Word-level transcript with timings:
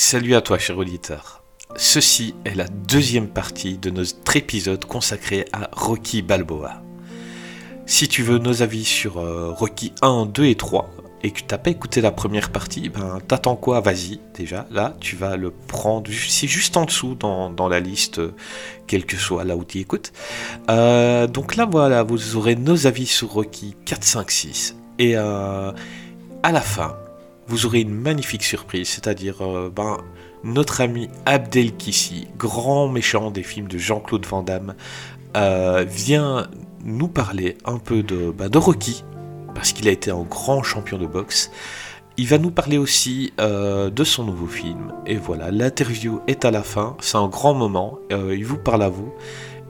Salut 0.00 0.36
à 0.36 0.40
toi, 0.40 0.58
cher 0.58 0.78
auditeur. 0.78 1.42
Ceci 1.74 2.36
est 2.44 2.54
la 2.54 2.68
deuxième 2.68 3.26
partie 3.26 3.78
de 3.78 3.90
notre 3.90 4.36
épisode 4.36 4.84
consacré 4.84 5.44
à 5.52 5.70
Rocky 5.72 6.22
Balboa. 6.22 6.82
Si 7.84 8.06
tu 8.06 8.22
veux 8.22 8.38
nos 8.38 8.62
avis 8.62 8.84
sur 8.84 9.18
euh, 9.18 9.50
Rocky 9.50 9.92
1, 10.02 10.26
2 10.26 10.44
et 10.44 10.54
3, 10.54 10.88
et 11.24 11.32
que 11.32 11.40
tu 11.40 11.46
n'as 11.50 11.58
pas 11.58 11.70
écouté 11.70 12.00
la 12.00 12.12
première 12.12 12.50
partie, 12.50 12.90
ben 12.90 13.18
t'attends 13.26 13.56
quoi? 13.56 13.80
Vas-y, 13.80 14.20
déjà, 14.36 14.68
là, 14.70 14.94
tu 15.00 15.16
vas 15.16 15.36
le 15.36 15.50
prendre, 15.50 16.08
c'est 16.12 16.46
juste 16.46 16.76
en 16.76 16.84
dessous 16.84 17.16
dans, 17.16 17.68
la 17.68 17.80
liste, 17.80 18.20
quel 18.86 19.04
que 19.04 19.16
soit 19.16 19.42
là 19.42 19.56
où 19.56 19.64
tu 19.64 19.80
écoutes. 19.80 20.12
Euh, 20.70 21.26
donc 21.26 21.56
là, 21.56 21.66
voilà, 21.68 22.04
vous 22.04 22.36
aurez 22.36 22.54
nos 22.54 22.86
avis 22.86 23.06
sur 23.06 23.32
Rocky 23.32 23.74
4, 23.84 24.04
5, 24.04 24.30
6. 24.30 24.76
Et 25.00 25.16
euh, 25.16 25.72
à 26.44 26.52
la 26.52 26.60
fin, 26.60 26.96
vous 27.48 27.66
aurez 27.66 27.80
une 27.80 27.94
magnifique 27.94 28.44
surprise, 28.44 28.88
c'est-à-dire 28.88 29.42
euh, 29.42 29.72
ben, 29.74 29.98
notre 30.44 30.80
ami 30.80 31.08
Abdel 31.26 31.76
Kissi, 31.76 32.28
grand 32.36 32.88
méchant 32.88 33.30
des 33.30 33.42
films 33.42 33.68
de 33.68 33.78
Jean-Claude 33.78 34.26
Van 34.26 34.42
Damme, 34.42 34.74
vient 35.86 36.48
nous 36.84 37.08
parler 37.08 37.56
un 37.64 37.78
peu 37.78 38.02
de, 38.02 38.30
ben, 38.30 38.50
Rocky, 38.54 39.04
parce 39.54 39.72
qu'il 39.72 39.88
a 39.88 39.90
été 39.90 40.10
un 40.10 40.22
grand 40.22 40.62
champion 40.62 40.98
de 40.98 41.06
boxe. 41.06 41.50
Il 42.16 42.26
va 42.26 42.38
nous 42.38 42.50
parler 42.50 42.78
aussi 42.78 43.32
euh, 43.40 43.90
de 43.90 44.04
son 44.04 44.24
nouveau 44.24 44.48
film. 44.48 44.92
Et 45.06 45.16
voilà, 45.16 45.50
l'interview 45.50 46.20
est 46.26 46.44
à 46.44 46.50
la 46.50 46.64
fin. 46.64 46.96
C'est 47.00 47.16
un 47.16 47.28
grand 47.28 47.54
moment. 47.54 47.98
Euh, 48.10 48.34
il 48.36 48.44
vous 48.44 48.58
parle 48.58 48.82
à 48.82 48.88
vous. 48.88 49.12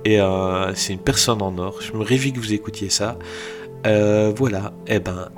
Et 0.04 0.20
euh, 0.20 0.74
c'est 0.74 0.95
une 0.95 0.98
personne 0.98 1.42
en 1.42 1.59
or. 1.59 1.82
Je 1.82 1.92
me 1.92 2.02
réjouis 2.02 2.32
que 2.32 2.38
vous 2.38 2.54
écoutiez 2.54 2.88
ça. 2.88 3.18
voilà, 3.84 4.73
et 4.87 4.95
eh 4.96 5.01
ben, 5.01 5.29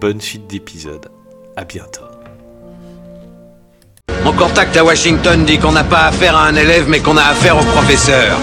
bonne 0.00 0.20
suite 0.20 0.46
d'épisode. 0.46 1.19
À 1.56 1.64
bientôt. 1.64 2.04
Mon 4.24 4.32
contact 4.32 4.76
à 4.76 4.84
Washington 4.84 5.44
dit 5.44 5.58
qu'on 5.58 5.72
n'a 5.72 5.84
pas 5.84 6.04
affaire 6.04 6.36
à 6.36 6.44
un 6.44 6.54
élève, 6.54 6.86
mais 6.88 7.00
qu'on 7.00 7.16
a 7.16 7.22
affaire 7.22 7.56
au 7.56 7.64
professeur. 7.64 8.36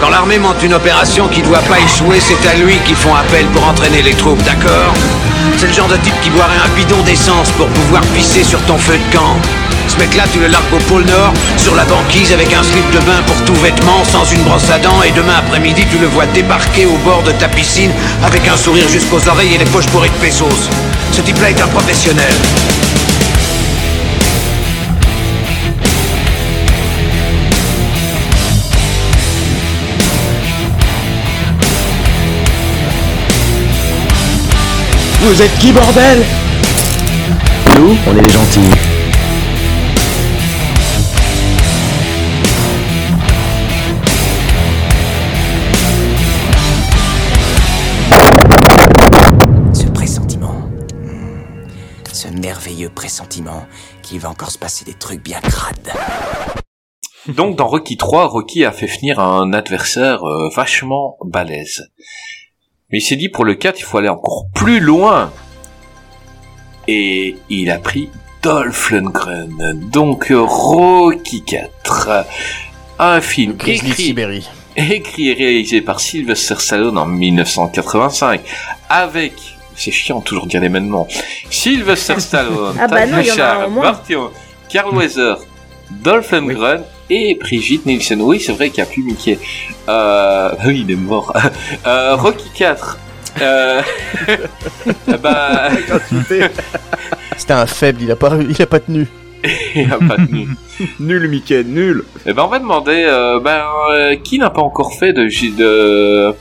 Quand 0.00 0.10
l'armée 0.10 0.38
monte 0.38 0.62
une 0.62 0.74
opération 0.74 1.28
qui 1.28 1.42
doit 1.42 1.60
pas 1.60 1.78
échouer, 1.80 2.20
c'est 2.20 2.48
à 2.48 2.54
lui 2.54 2.76
qu'ils 2.86 2.96
font 2.96 3.14
appel 3.14 3.46
pour 3.46 3.66
entraîner 3.66 4.02
les 4.02 4.14
troupes, 4.14 4.42
d'accord? 4.44 4.92
C'est 5.56 5.66
le 5.66 5.72
genre 5.72 5.88
de 5.88 5.96
type 5.96 6.20
qui 6.22 6.30
boirait 6.30 6.58
un 6.64 6.76
bidon 6.76 7.00
d'essence 7.02 7.50
pour 7.52 7.68
pouvoir 7.68 8.02
pisser 8.14 8.44
sur 8.44 8.60
ton 8.62 8.78
feu 8.78 8.94
de 8.94 9.16
camp. 9.16 9.36
Ce 9.86 9.96
mec-là, 9.98 10.24
tu 10.32 10.40
le 10.40 10.48
largues 10.48 10.72
au 10.72 10.78
pôle 10.88 11.04
Nord, 11.04 11.32
sur 11.56 11.74
la 11.74 11.84
banquise 11.84 12.32
avec 12.32 12.52
un 12.52 12.62
slip 12.62 12.90
de 12.90 12.98
bain 13.00 13.22
pour 13.26 13.36
tout 13.44 13.54
vêtement, 13.62 14.04
sans 14.04 14.24
une 14.24 14.42
brosse 14.42 14.70
à 14.70 14.78
dents, 14.78 15.02
et 15.02 15.12
demain 15.12 15.36
après-midi, 15.38 15.84
tu 15.90 15.98
le 15.98 16.06
vois 16.06 16.26
débarquer 16.26 16.86
au 16.86 16.96
bord 17.04 17.22
de 17.22 17.32
ta 17.32 17.48
piscine 17.48 17.90
avec 18.24 18.46
un 18.48 18.56
sourire 18.56 18.88
jusqu'aux 18.88 19.28
oreilles 19.28 19.54
et 19.54 19.58
les 19.58 19.64
poches 19.66 19.86
pourries 19.86 20.10
de 20.10 20.14
pesos. 20.14 20.68
Ce 21.12 21.20
type-là 21.20 21.50
est 21.50 21.60
un 21.60 21.68
professionnel. 21.68 22.34
Vous 35.20 35.40
êtes 35.40 35.58
qui, 35.58 35.72
bordel? 35.72 36.22
Nous, 37.76 37.96
on 38.06 38.18
est 38.18 38.22
les 38.22 38.30
gentils. 38.30 38.93
Merveilleux 52.54 52.88
pressentiment 52.88 53.66
qu'il 54.02 54.20
va 54.20 54.30
encore 54.30 54.52
se 54.52 54.58
passer 54.58 54.84
des 54.84 54.94
trucs 54.94 55.20
bien 55.20 55.40
crades. 55.40 55.92
Donc 57.26 57.56
dans 57.56 57.66
Rocky 57.66 57.96
3, 57.96 58.28
Rocky 58.28 58.64
a 58.64 58.70
fait 58.70 58.86
finir 58.86 59.18
un 59.18 59.52
adversaire 59.52 60.22
euh, 60.24 60.48
vachement 60.54 61.16
balèze. 61.24 61.90
Mais 62.90 62.98
il 62.98 63.00
s'est 63.00 63.16
dit 63.16 63.28
pour 63.28 63.44
le 63.44 63.56
4, 63.56 63.80
il 63.80 63.82
faut 63.82 63.98
aller 63.98 64.08
encore 64.08 64.46
plus 64.54 64.78
loin. 64.78 65.32
Et 66.86 67.34
il 67.48 67.72
a 67.72 67.78
pris 67.78 68.08
Dolph 68.42 68.92
Lundgren. 68.92 69.80
Donc 69.90 70.32
Rocky 70.32 71.42
4. 71.42 72.26
Un 73.00 73.20
film 73.20 73.56
écrit, 73.66 74.14
écrit 74.76 75.28
et 75.30 75.34
réalisé 75.34 75.80
par 75.80 75.98
Sylvester 75.98 76.54
Stallone 76.60 76.98
en 76.98 77.06
1985. 77.06 78.42
Avec 78.88 79.53
c'est 79.76 79.90
chiant 79.90 80.20
toujours 80.20 80.46
dire 80.46 80.60
les 80.60 80.68
mêmes 80.68 80.88
noms. 80.88 81.06
Sylvester 81.50 82.14
Stallone, 82.20 82.76
ah 82.80 82.86
bah 82.86 83.06
non, 83.06 83.22
Carl 84.68 84.96
Weather, 84.96 85.38
Dolph 85.90 86.30
Lundgren 86.32 86.82
et 87.10 87.36
Brigitte 87.36 87.86
Nielsen. 87.86 88.20
Oui, 88.20 88.40
c'est 88.40 88.52
vrai 88.52 88.70
qu'il 88.70 88.82
n'y 88.82 88.88
a 88.88 88.92
plus 88.92 89.02
Mickey. 89.02 89.38
Euh, 89.88 90.50
oui, 90.66 90.84
il 90.86 90.90
est 90.90 90.96
mort. 90.96 91.32
Euh, 91.86 92.16
Rocky 92.16 92.50
4. 92.54 92.98
Euh, 93.42 93.82
bah... 95.22 95.68
C'était 97.36 97.52
un 97.52 97.66
faible, 97.66 98.02
il 98.02 98.10
a 98.10 98.16
pas, 98.16 98.36
il 98.36 98.62
a 98.62 98.66
pas 98.66 98.80
tenu. 98.80 99.06
il 99.74 99.92
a 99.92 99.98
pas 99.98 100.16
tenu. 100.16 100.48
nul 101.00 101.28
Mickey, 101.28 101.64
nul. 101.64 102.04
Et 102.24 102.30
eh 102.30 102.32
ben 102.32 102.44
on 102.44 102.48
va 102.48 102.58
demander, 102.58 103.04
euh, 103.06 103.40
ben, 103.40 103.64
euh, 103.90 104.16
qui 104.16 104.38
n'a 104.38 104.50
pas 104.50 104.62
encore 104.62 104.94
fait 104.94 105.12
de, 105.12 105.24
de... 105.56 106.34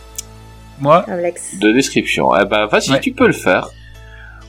Moi 0.84 1.06
De 1.08 1.72
description. 1.72 2.36
Eh 2.36 2.46
ben 2.46 2.66
vas-y, 2.66 3.00
tu 3.00 3.14
peux 3.14 3.28
le 3.28 3.34
faire. 3.34 3.70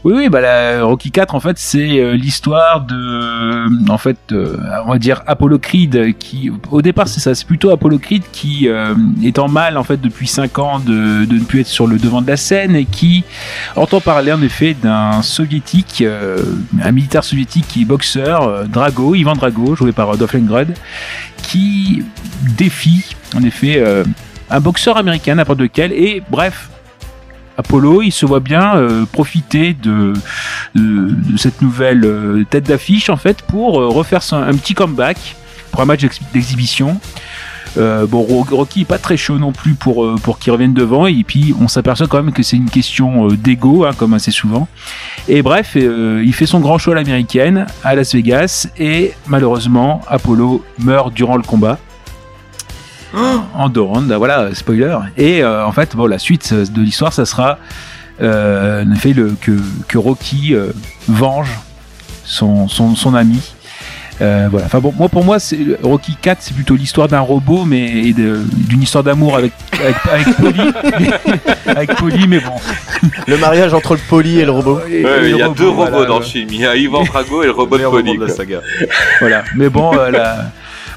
Oui, 0.04 0.12
oui, 0.14 0.28
bah 0.28 0.42
la 0.42 0.84
Rocky 0.84 1.10
4 1.10 1.34
en 1.34 1.40
fait 1.40 1.58
c'est 1.58 1.98
euh, 1.98 2.12
l'histoire 2.12 2.82
de, 2.82 3.90
en 3.90 3.96
fait, 3.96 4.18
euh, 4.32 4.58
on 4.84 4.90
va 4.90 4.98
dire 4.98 5.22
Apollo 5.26 5.58
Creed 5.58 6.18
qui, 6.18 6.52
au 6.70 6.82
départ 6.82 7.08
c'est 7.08 7.20
ça, 7.20 7.34
c'est 7.34 7.46
plutôt 7.46 7.70
Apollo 7.70 7.98
Creed 7.98 8.22
qui 8.30 8.68
euh, 8.68 8.94
est 9.22 9.38
en 9.38 9.48
mal 9.48 9.78
en 9.78 9.82
fait 9.82 9.98
depuis 9.98 10.26
5 10.26 10.58
ans 10.58 10.78
de, 10.78 11.24
de, 11.24 11.34
ne 11.36 11.44
plus 11.44 11.60
être 11.60 11.68
sur 11.68 11.86
le 11.86 11.96
devant 11.96 12.20
de 12.20 12.26
la 12.26 12.36
scène 12.36 12.76
et 12.76 12.84
qui 12.84 13.24
entend 13.76 14.02
parler 14.02 14.30
en 14.30 14.42
effet 14.42 14.74
d'un 14.74 15.22
soviétique, 15.22 16.04
un 16.82 16.92
militaire 16.92 17.24
soviétique 17.24 17.66
qui 17.66 17.82
est 17.82 17.86
boxeur, 17.86 18.68
Drago, 18.68 19.14
Ivan 19.14 19.32
Drago, 19.32 19.74
joué 19.74 19.92
par 19.92 20.18
Dolph 20.18 20.34
Lundgren, 20.34 20.74
qui 21.38 22.04
défie 22.58 23.16
en 23.34 23.42
effet 23.42 23.82
un 24.50 24.60
boxeur 24.60 24.96
américain 24.96 25.34
n'importe 25.34 25.60
lequel 25.60 25.92
et 25.92 26.22
bref 26.30 26.68
Apollo, 27.56 28.02
il 28.02 28.10
se 28.10 28.26
voit 28.26 28.40
bien 28.40 28.76
euh, 28.76 29.04
profiter 29.06 29.74
de, 29.74 30.12
cette 31.36 31.62
nouvelle 31.62 32.04
euh, 32.04 32.44
tête 32.48 32.64
d'affiche 32.64 33.10
en 33.10 33.16
fait 33.16 33.42
pour 33.42 33.80
euh, 33.80 33.88
refaire 33.88 34.20
un 34.32 34.54
petit 34.54 34.74
comeback 34.74 35.36
pour 35.70 35.80
un 35.80 35.84
match 35.84 36.04
d'exhibition. 36.32 37.00
bon, 37.76 38.22
Rocky 38.22 38.82
est 38.82 38.84
pas 38.84 38.98
très 38.98 39.16
chaud 39.16 39.38
non 39.38 39.50
plus 39.50 39.74
pour 39.74 40.14
pour 40.20 40.38
qu'il 40.38 40.52
revienne 40.52 40.72
devant 40.72 41.08
et 41.08 41.24
puis 41.24 41.52
on 41.60 41.66
s'aperçoit 41.66 42.06
quand 42.06 42.22
même 42.22 42.32
que 42.32 42.44
c'est 42.44 42.56
une 42.56 42.70
question 42.70 43.26
d'ego, 43.28 43.84
hein, 43.84 43.90
comme 43.96 44.14
assez 44.14 44.30
souvent. 44.30 44.68
Et 45.26 45.42
bref, 45.42 45.74
il 45.74 46.32
fait 46.32 46.46
son 46.46 46.60
grand 46.60 46.78
show 46.78 46.92
à 46.92 46.94
l'américaine 46.94 47.66
à 47.82 47.96
Las 47.96 48.14
Vegas 48.14 48.68
et 48.78 49.14
malheureusement 49.26 50.00
Apollo 50.06 50.64
meurt 50.78 51.12
durant 51.12 51.36
le 51.36 51.42
combat. 51.42 51.78
en 53.54 53.68
Doronda, 53.68 54.18
voilà, 54.18 54.54
spoiler. 54.54 54.96
Et 55.16 55.42
euh, 55.42 55.66
en 55.66 55.72
fait, 55.72 55.94
bon, 55.96 56.06
la 56.06 56.18
suite 56.18 56.52
de 56.54 56.80
l'histoire, 56.80 57.12
ça 57.12 57.24
sera 57.24 57.58
euh, 58.20 58.84
fait 58.96 59.12
le, 59.12 59.34
que, 59.40 59.52
que 59.88 59.98
Rocky 59.98 60.54
euh, 60.54 60.72
venge 61.08 61.50
son, 62.24 62.68
son, 62.68 62.94
son 62.94 63.14
ami. 63.14 63.40
Euh, 64.20 64.46
voilà. 64.48 64.66
Enfin 64.66 64.78
bon, 64.78 64.94
moi 64.96 65.08
pour 65.08 65.24
moi, 65.24 65.40
c'est 65.40 65.58
Rocky 65.82 66.16
4, 66.20 66.38
c'est 66.40 66.54
plutôt 66.54 66.76
l'histoire 66.76 67.08
d'un 67.08 67.20
robot, 67.20 67.64
mais 67.64 68.12
d'une 68.12 68.82
histoire 68.82 69.02
d'amour 69.02 69.36
avec 69.36 69.52
avec, 69.72 69.96
avec 70.06 70.36
Polly, 70.36 70.72
avec 71.66 71.94
Polly, 71.96 72.28
mais 72.28 72.38
bon. 72.38 72.52
Le 73.26 73.36
mariage 73.36 73.74
entre 73.74 73.94
le 73.94 74.00
Polly 74.08 74.38
et 74.38 74.44
le 74.44 74.52
robot. 74.52 74.80
il 74.88 75.36
y 75.36 75.42
a 75.42 75.48
deux 75.48 75.68
robots 75.68 76.04
dans 76.06 76.18
le 76.18 76.24
film. 76.24 76.48
Il 76.52 76.60
y 76.60 76.66
a 76.66 76.76
Ivan 76.76 77.02
Drago 77.02 77.42
et 77.42 77.46
le 77.46 77.52
robot 77.52 77.78
de 77.78 77.84
Polly. 77.84 78.18
Voilà. 79.20 79.42
Mais 79.56 79.68
bon, 79.68 79.92
la, 79.92 80.52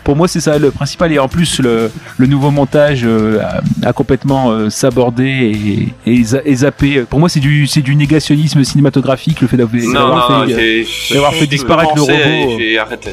pour 0.07 0.15
moi, 0.15 0.29
c'est 0.29 0.39
ça 0.39 0.57
le 0.57 0.71
principal. 0.71 1.11
Et 1.11 1.19
en 1.19 1.27
plus, 1.27 1.59
le, 1.59 1.91
nouveau 2.17 2.49
montage 2.49 3.01
euh, 3.03 3.41
a, 3.83 3.91
complètement 3.91 4.51
euh, 4.51 4.69
sabordé 4.69 5.91
et, 6.05 6.23
zappé. 6.23 7.01
Pour 7.01 7.19
moi, 7.19 7.27
c'est 7.27 7.41
du, 7.41 7.67
c'est 7.67 7.81
du 7.81 7.93
négationnisme 7.93 8.63
cinématographique, 8.63 9.41
le 9.41 9.49
fait 9.49 9.57
d'avoir 9.57 9.69
fait, 9.69 10.85
fait, 10.85 11.47
disparaître 11.47 11.91
le 11.93 12.03
robot. 12.03 12.57
J'ai 12.57 12.79
arrêté. 12.79 13.11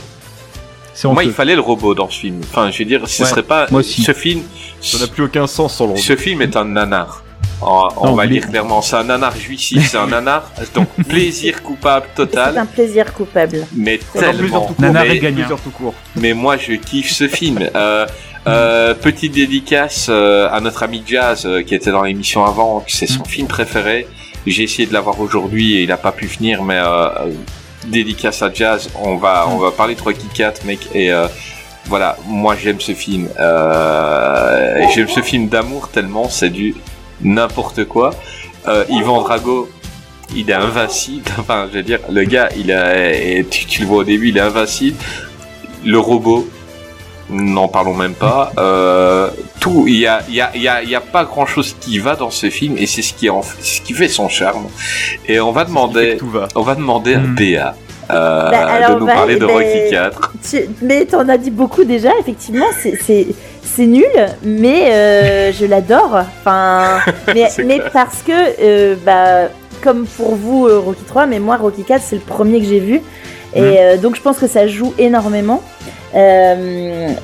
Pour 1.03 1.15
moi, 1.15 1.25
il 1.25 1.33
fallait 1.33 1.57
le 1.57 1.63
robot 1.63 1.97
dans 1.97 2.09
ce 2.09 2.21
film. 2.21 2.39
Enfin, 2.45 2.71
je 2.71 2.79
veux 2.79 2.85
dire, 2.85 3.09
ce 3.09 3.25
serait 3.25 3.43
pas. 3.43 3.67
Ce 3.83 4.13
film. 4.13 4.43
Ça 4.81 4.99
n'a 4.99 5.09
plus 5.09 5.25
aucun 5.25 5.49
sens 5.49 5.75
sans 5.75 5.87
le 5.87 5.91
robot. 5.95 6.01
Ce 6.01 6.15
film 6.15 6.43
est 6.43 6.55
un 6.55 6.65
nanar. 6.65 7.24
Oh, 7.67 7.89
on, 7.97 8.13
va 8.13 8.27
lire 8.27 8.49
clairement, 8.49 8.83
c'est 8.83 8.97
un 8.97 9.05
nanar 9.05 9.37
jouissif, 9.37 9.89
c'est 9.91 9.97
un 9.97 10.07
nanar, 10.07 10.51
donc 10.75 10.89
plaisir 11.09 11.63
coupable 11.63 12.07
total. 12.15 12.53
C'est 12.55 12.61
un 12.61 12.67
plaisir 12.67 13.13
coupable. 13.13 13.67
Mais 13.75 13.99
tellement. 14.13 14.71
nanar 14.79 15.05
est 15.05 15.19
gagnant. 15.19 15.49
Tout 15.63 15.71
court. 15.71 15.95
Mais 16.17 16.35
moi, 16.35 16.57
je 16.57 16.73
kiffe 16.75 17.11
ce 17.11 17.29
film. 17.29 17.59
Euh, 17.75 18.07
euh, 18.47 18.93
petite 18.93 19.33
dédicace 19.33 20.09
euh, 20.11 20.51
à 20.51 20.61
notre 20.61 20.83
ami 20.83 21.03
Jazz 21.07 21.47
euh, 21.47 21.63
qui 21.63 21.75
était 21.75 21.91
dans 21.91 22.03
l'émission 22.03 22.45
avant, 22.45 22.85
c'est 22.87 23.07
son 23.07 23.23
mm. 23.23 23.27
film 23.27 23.47
préféré. 23.47 24.07
J'ai 24.47 24.65
essayé 24.65 24.87
de 24.87 24.93
l'avoir 24.93 25.19
aujourd'hui 25.21 25.77
et 25.77 25.83
il 25.83 25.89
n'a 25.89 25.97
pas 25.97 26.13
pu 26.13 26.27
venir, 26.27 26.63
mais 26.63 26.79
dédicace 27.87 28.43
à 28.43 28.53
Jazz. 28.53 28.91
On 29.03 29.17
va, 29.17 29.47
on 29.49 29.59
va 29.59 29.71
parler 29.71 29.95
de 29.95 30.03
Rocky 30.03 30.27
4, 30.33 30.65
mec. 30.65 30.81
Et 30.95 31.13
euh, 31.13 31.27
voilà, 31.87 32.17
moi 32.27 32.57
j'aime 32.61 32.81
ce 32.81 32.93
film. 32.93 33.29
Euh, 33.39 34.77
et 34.77 34.89
j'aime 34.95 35.09
ce 35.09 35.21
film 35.21 35.49
d'amour 35.49 35.89
tellement 35.91 36.29
c'est 36.29 36.51
du 36.51 36.75
n'importe 37.23 37.85
quoi. 37.85 38.11
Euh, 38.69 38.85
Yvan 38.89 39.23
Drago, 39.23 39.69
il 40.35 40.51
est 40.51 40.55
invincible. 40.55 41.25
Enfin, 41.39 41.69
je 41.71 41.79
veux 41.79 41.83
dire, 41.83 42.01
le 42.11 42.25
gars, 42.25 42.49
il 42.57 42.73
a, 42.73 42.95
tu, 43.51 43.67
tu 43.67 43.81
le 43.83 43.87
vois 43.87 43.99
au 43.99 44.05
début, 44.05 44.29
il 44.31 44.37
est 44.39 44.41
invincible. 44.41 44.97
Le 45.85 45.99
robot, 45.99 46.49
n'en 47.31 47.69
parlons 47.69 47.95
même 47.95 48.15
pas. 48.15 48.53
Euh, 48.59 49.29
tout, 49.61 49.85
il 49.87 49.97
y 49.97 50.07
a, 50.07 50.23
il 50.29 50.35
y 50.35 50.41
a, 50.41 50.51
il 50.55 50.63
y 50.63 50.69
a, 50.69 50.83
il 50.83 50.89
y 50.91 50.95
a 50.95 51.01
pas 51.01 51.25
grand 51.25 51.47
chose 51.47 51.75
qui 51.81 51.99
va 51.99 52.17
dans 52.17 52.31
ce 52.31 52.51
film 52.51 52.77
et 52.79 52.87
c'est 52.87 53.03
ce 53.03 53.15
qui 53.15 53.31
en, 53.31 53.43
ce 53.43 53.81
qui 53.81 53.93
fait 53.95 54.09
son 54.09 54.29
charme. 54.29 54.67
Et 55.29 55.41
on 55.41 55.53
va 55.53 55.65
demander, 55.65 56.17
Tout 56.19 56.29
va. 56.31 56.49
on 56.55 56.63
va 56.63 56.75
demander 56.75 57.15
à 57.15 57.19
Hmm. 57.19 57.35
Béa. 57.35 57.75
euh, 58.11 58.51
Bah, 58.51 58.59
alors, 58.67 58.95
de 58.97 59.01
nous 59.01 59.07
bah, 59.07 59.15
parler 59.15 59.37
de 59.37 59.47
bah, 59.47 59.53
Rocky 59.55 59.91
4. 59.91 60.33
Tu- 60.51 60.69
Mais 60.83 61.07
t'en 61.07 61.27
as 61.29 61.39
dit 61.39 61.51
beaucoup 61.51 61.85
déjà, 61.85 62.11
effectivement, 62.21 62.67
c'est- 62.83 63.29
c'est 63.65 63.87
nul, 63.87 64.05
mais 64.43 64.93
euh, 64.93 65.53
je 65.53 65.67
l'adore. 65.67 66.23
Enfin, 66.41 66.99
mais, 67.35 67.81
parce 67.93 68.23
que, 68.23 68.33
euh, 68.61 68.95
bah, 69.05 69.49
comme 69.83 70.07
pour 70.07 70.35
vous, 70.37 70.67
euh, 70.67 70.79
Rocky 70.79 71.03
3, 71.05 71.27
mais 71.27 71.39
moi, 71.39 71.57
Rocky 71.57 71.83
4, 71.85 72.03
c'est 72.03 72.17
le 72.17 72.23
premier 72.23 72.61
que 72.61 72.67
j'ai 72.67 72.81
vu. 72.81 73.01
Et 73.57 73.61
Mm. 73.61 73.65
euh, 73.79 73.97
donc, 73.99 74.17
je 74.17 74.21
pense 74.21 74.39
que 74.39 74.47
ça 74.49 74.67
joue 74.67 74.93
énormément. 74.99 75.63
Mais, 76.15 77.17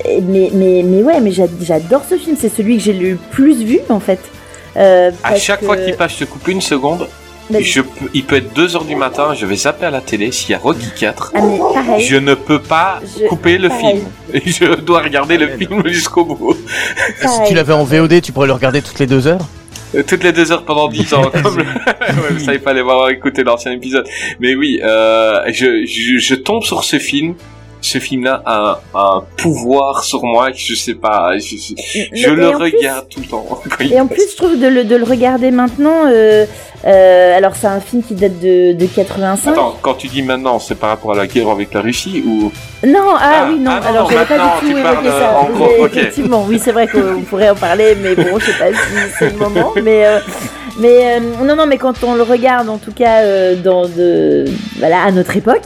mais, 0.53 0.81
mais 0.85 1.03
ouais, 1.03 1.19
mais 1.21 1.31
j'a- 1.31 1.45
j'adore 1.61 2.01
ce 2.09 2.15
film. 2.17 2.35
C'est 2.39 2.53
celui 2.53 2.77
que 2.77 2.83
j'ai 2.83 2.93
le 2.93 3.15
plus 3.31 3.63
vu, 3.63 3.79
en 3.89 3.99
fait. 3.99 4.19
À 4.75 5.35
chaque 5.35 5.59
que- 5.61 5.65
fois 5.65 5.77
qu'il 5.77 5.95
passe, 5.95 6.13
je 6.13 6.25
te 6.25 6.29
coupe 6.29 6.47
une 6.47 6.61
seconde. 6.61 7.07
Je 7.59 7.81
peux, 7.81 8.05
il 8.13 8.23
peut 8.23 8.37
être 8.37 8.53
2h 8.55 8.85
du 8.87 8.95
matin, 8.95 9.33
je 9.35 9.45
vais 9.45 9.55
zapper 9.55 9.85
à 9.87 9.91
la 9.91 10.01
télé 10.01 10.31
s'il 10.31 10.51
y 10.51 10.53
a 10.53 10.57
Rocky 10.59 10.87
4. 10.97 11.31
Ah, 11.35 11.41
mais 11.41 11.57
pareil. 11.59 12.05
Je 12.05 12.15
ne 12.17 12.33
peux 12.33 12.59
pas 12.59 12.99
Je- 13.19 13.25
couper 13.27 13.57
le 13.57 13.69
pareil. 13.69 13.97
film. 13.97 14.05
Et 14.33 14.49
je 14.49 14.75
dois 14.81 15.01
regarder 15.01 15.37
le 15.37 15.47
film 15.57 15.81
jusqu'au 15.87 16.23
bout. 16.25 16.55
Si 17.19 17.43
tu 17.47 17.53
l'avais 17.53 17.73
en 17.73 17.83
VOD, 17.83 18.21
tu 18.21 18.31
pourrais 18.31 18.47
le 18.47 18.53
regarder 18.53 18.81
toutes 18.81 18.99
les 18.99 19.07
deux 19.07 19.27
heures. 19.27 19.45
Euh, 19.93 20.03
Toutes 20.07 20.23
les 20.23 20.31
deux 20.31 20.53
heures 20.53 20.63
pendant 20.63 20.87
10 20.87 21.13
ans. 21.15 21.29
Comme 21.43 21.57
le... 21.57 21.63
ouais, 22.35 22.39
ça, 22.39 22.53
il 22.53 22.61
fallait 22.61 22.79
avoir 22.79 23.09
écouté 23.09 23.43
l'ancien 23.43 23.73
épisode. 23.73 24.07
Mais 24.39 24.55
oui, 24.55 24.79
euh, 24.81 25.41
je, 25.49 25.85
je, 25.85 26.17
je 26.17 26.35
tombe 26.35 26.63
sur 26.63 26.85
ce 26.85 26.97
film. 26.97 27.33
Ce 27.83 27.97
film-là 27.97 28.41
a 28.45 28.79
un, 28.93 29.23
pouvoir 29.37 30.03
sur 30.03 30.23
moi 30.23 30.51
que 30.51 30.57
je 30.57 30.75
sais 30.75 30.93
pas. 30.93 31.31
Je, 31.37 31.55
je- 31.57 31.99
je 32.13 32.29
Mais- 32.29 32.35
le 32.35 32.47
en 32.49 32.59
plus- 32.59 32.75
regarde 32.77 33.07
tout 33.09 33.19
le 33.21 33.25
temps. 33.25 33.61
Et 33.79 33.99
en 33.99 34.05
passe. 34.07 34.17
plus, 34.17 34.31
je 34.31 34.37
trouve 34.37 34.59
de 34.59 34.67
le, 34.67 34.83
de 34.83 34.95
le 34.95 35.03
regarder 35.03 35.49
maintenant. 35.51 36.05
euh, 36.07 36.45
euh, 36.85 37.37
alors, 37.37 37.55
c'est 37.55 37.67
un 37.67 37.79
film 37.79 38.01
qui 38.03 38.13
date 38.15 38.39
de, 38.39 38.73
de 38.73 38.85
85. 38.85 39.51
Attends, 39.51 39.75
quand 39.81 39.93
tu 39.95 40.07
dis 40.07 40.21
maintenant, 40.21 40.59
c'est 40.59 40.75
par 40.75 40.89
rapport 40.91 41.11
à 41.13 41.15
la 41.15 41.27
guerre 41.27 41.49
avec 41.49 41.73
la 41.73 41.81
Russie 41.81 42.23
ou? 42.25 42.51
Non, 42.85 42.99
ah, 43.17 43.19
Ah, 43.19 43.47
oui, 43.49 43.59
non. 43.59 43.71
ah 43.73 43.79
non, 43.81 43.87
alors, 43.89 44.11
j'avais 44.11 44.25
pas 44.25 44.37
du 44.37 44.59
tout 44.71 44.77
évoqué 44.77 45.07
euh, 45.07 45.19
ça. 45.19 45.39
en 45.39 45.49
gros, 45.49 45.67
Mais 45.77 45.83
ok. 45.85 45.95
Effectivement, 45.97 46.45
oui, 46.47 46.59
c'est 46.63 46.71
vrai 46.71 46.87
qu'on 46.87 47.21
pourrait 47.29 47.49
en 47.49 47.55
parler, 47.55 47.95
mais 48.01 48.15
bon, 48.15 48.37
je 48.39 48.45
sais 48.45 48.57
pas 48.59 48.71
si 48.71 49.13
c'est 49.19 49.31
le 49.31 49.37
moment. 49.37 49.73
Mais, 49.83 50.05
euh, 50.05 50.19
mais 50.79 51.15
euh, 51.15 51.19
non, 51.43 51.55
non, 51.55 51.65
mais 51.67 51.77
quand 51.77 52.03
on 52.03 52.13
le 52.15 52.23
regarde, 52.23 52.69
en 52.69 52.77
tout 52.77 52.93
cas, 52.93 53.21
euh, 53.23 53.55
dans 53.55 53.87
de, 53.87 54.45
voilà, 54.79 55.03
à 55.03 55.11
notre 55.11 55.35
époque. 55.35 55.63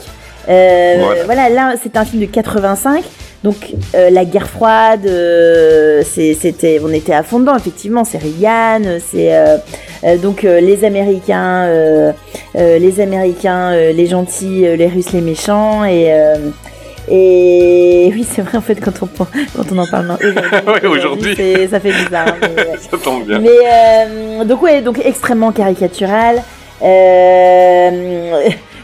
Euh, 0.48 0.96
Voilà. 1.00 1.24
voilà, 1.24 1.48
là, 1.48 1.74
c'est 1.82 1.96
un 1.96 2.04
film 2.04 2.22
de 2.22 2.26
85. 2.26 3.04
Donc 3.44 3.56
euh, 3.94 4.10
la 4.10 4.24
guerre 4.24 4.48
froide, 4.48 5.06
euh, 5.06 6.02
c'était, 6.04 6.80
on 6.82 6.88
était 6.92 7.12
à 7.12 7.22
fond 7.22 7.38
dedans. 7.38 7.54
Effectivement, 7.56 8.04
c'est 8.04 8.18
Reagan, 8.18 8.98
c'est 9.08 9.34
euh, 9.36 9.56
euh, 10.04 10.16
donc 10.16 10.44
euh, 10.44 10.58
les 10.60 10.84
Américains, 10.84 11.64
euh, 11.66 12.12
euh, 12.56 12.78
les 12.78 12.98
Américains, 13.00 13.72
euh, 13.72 13.92
les 13.92 14.06
gentils, 14.06 14.66
euh, 14.66 14.74
les 14.74 14.88
Russes, 14.88 15.12
les 15.12 15.20
méchants, 15.20 15.84
et 15.84 16.06
euh, 16.12 16.36
et 17.08 18.10
oui, 18.14 18.26
c'est 18.28 18.42
vrai 18.42 18.58
en 18.58 18.62
fait 18.62 18.76
quand 18.80 18.94
on 19.02 19.06
quand 19.06 19.28
on 19.72 19.78
en 19.78 19.86
parle 19.86 20.16
aujourd'hui, 20.66 20.98
aujourd'hui. 20.98 21.34
c'est- 21.36 21.68
ça 21.68 21.78
fait 21.78 21.92
bizarre. 21.92 22.34
mais, 22.40 22.62
euh, 22.62 22.64
ça 22.90 22.96
tombe 22.98 23.26
bien 23.26 23.38
mais 23.38 23.50
euh, 24.40 24.44
donc 24.44 24.60
ouais, 24.62 24.80
donc 24.80 24.98
extrêmement 25.04 25.52
caricatural. 25.52 26.42
Euh, 26.82 28.40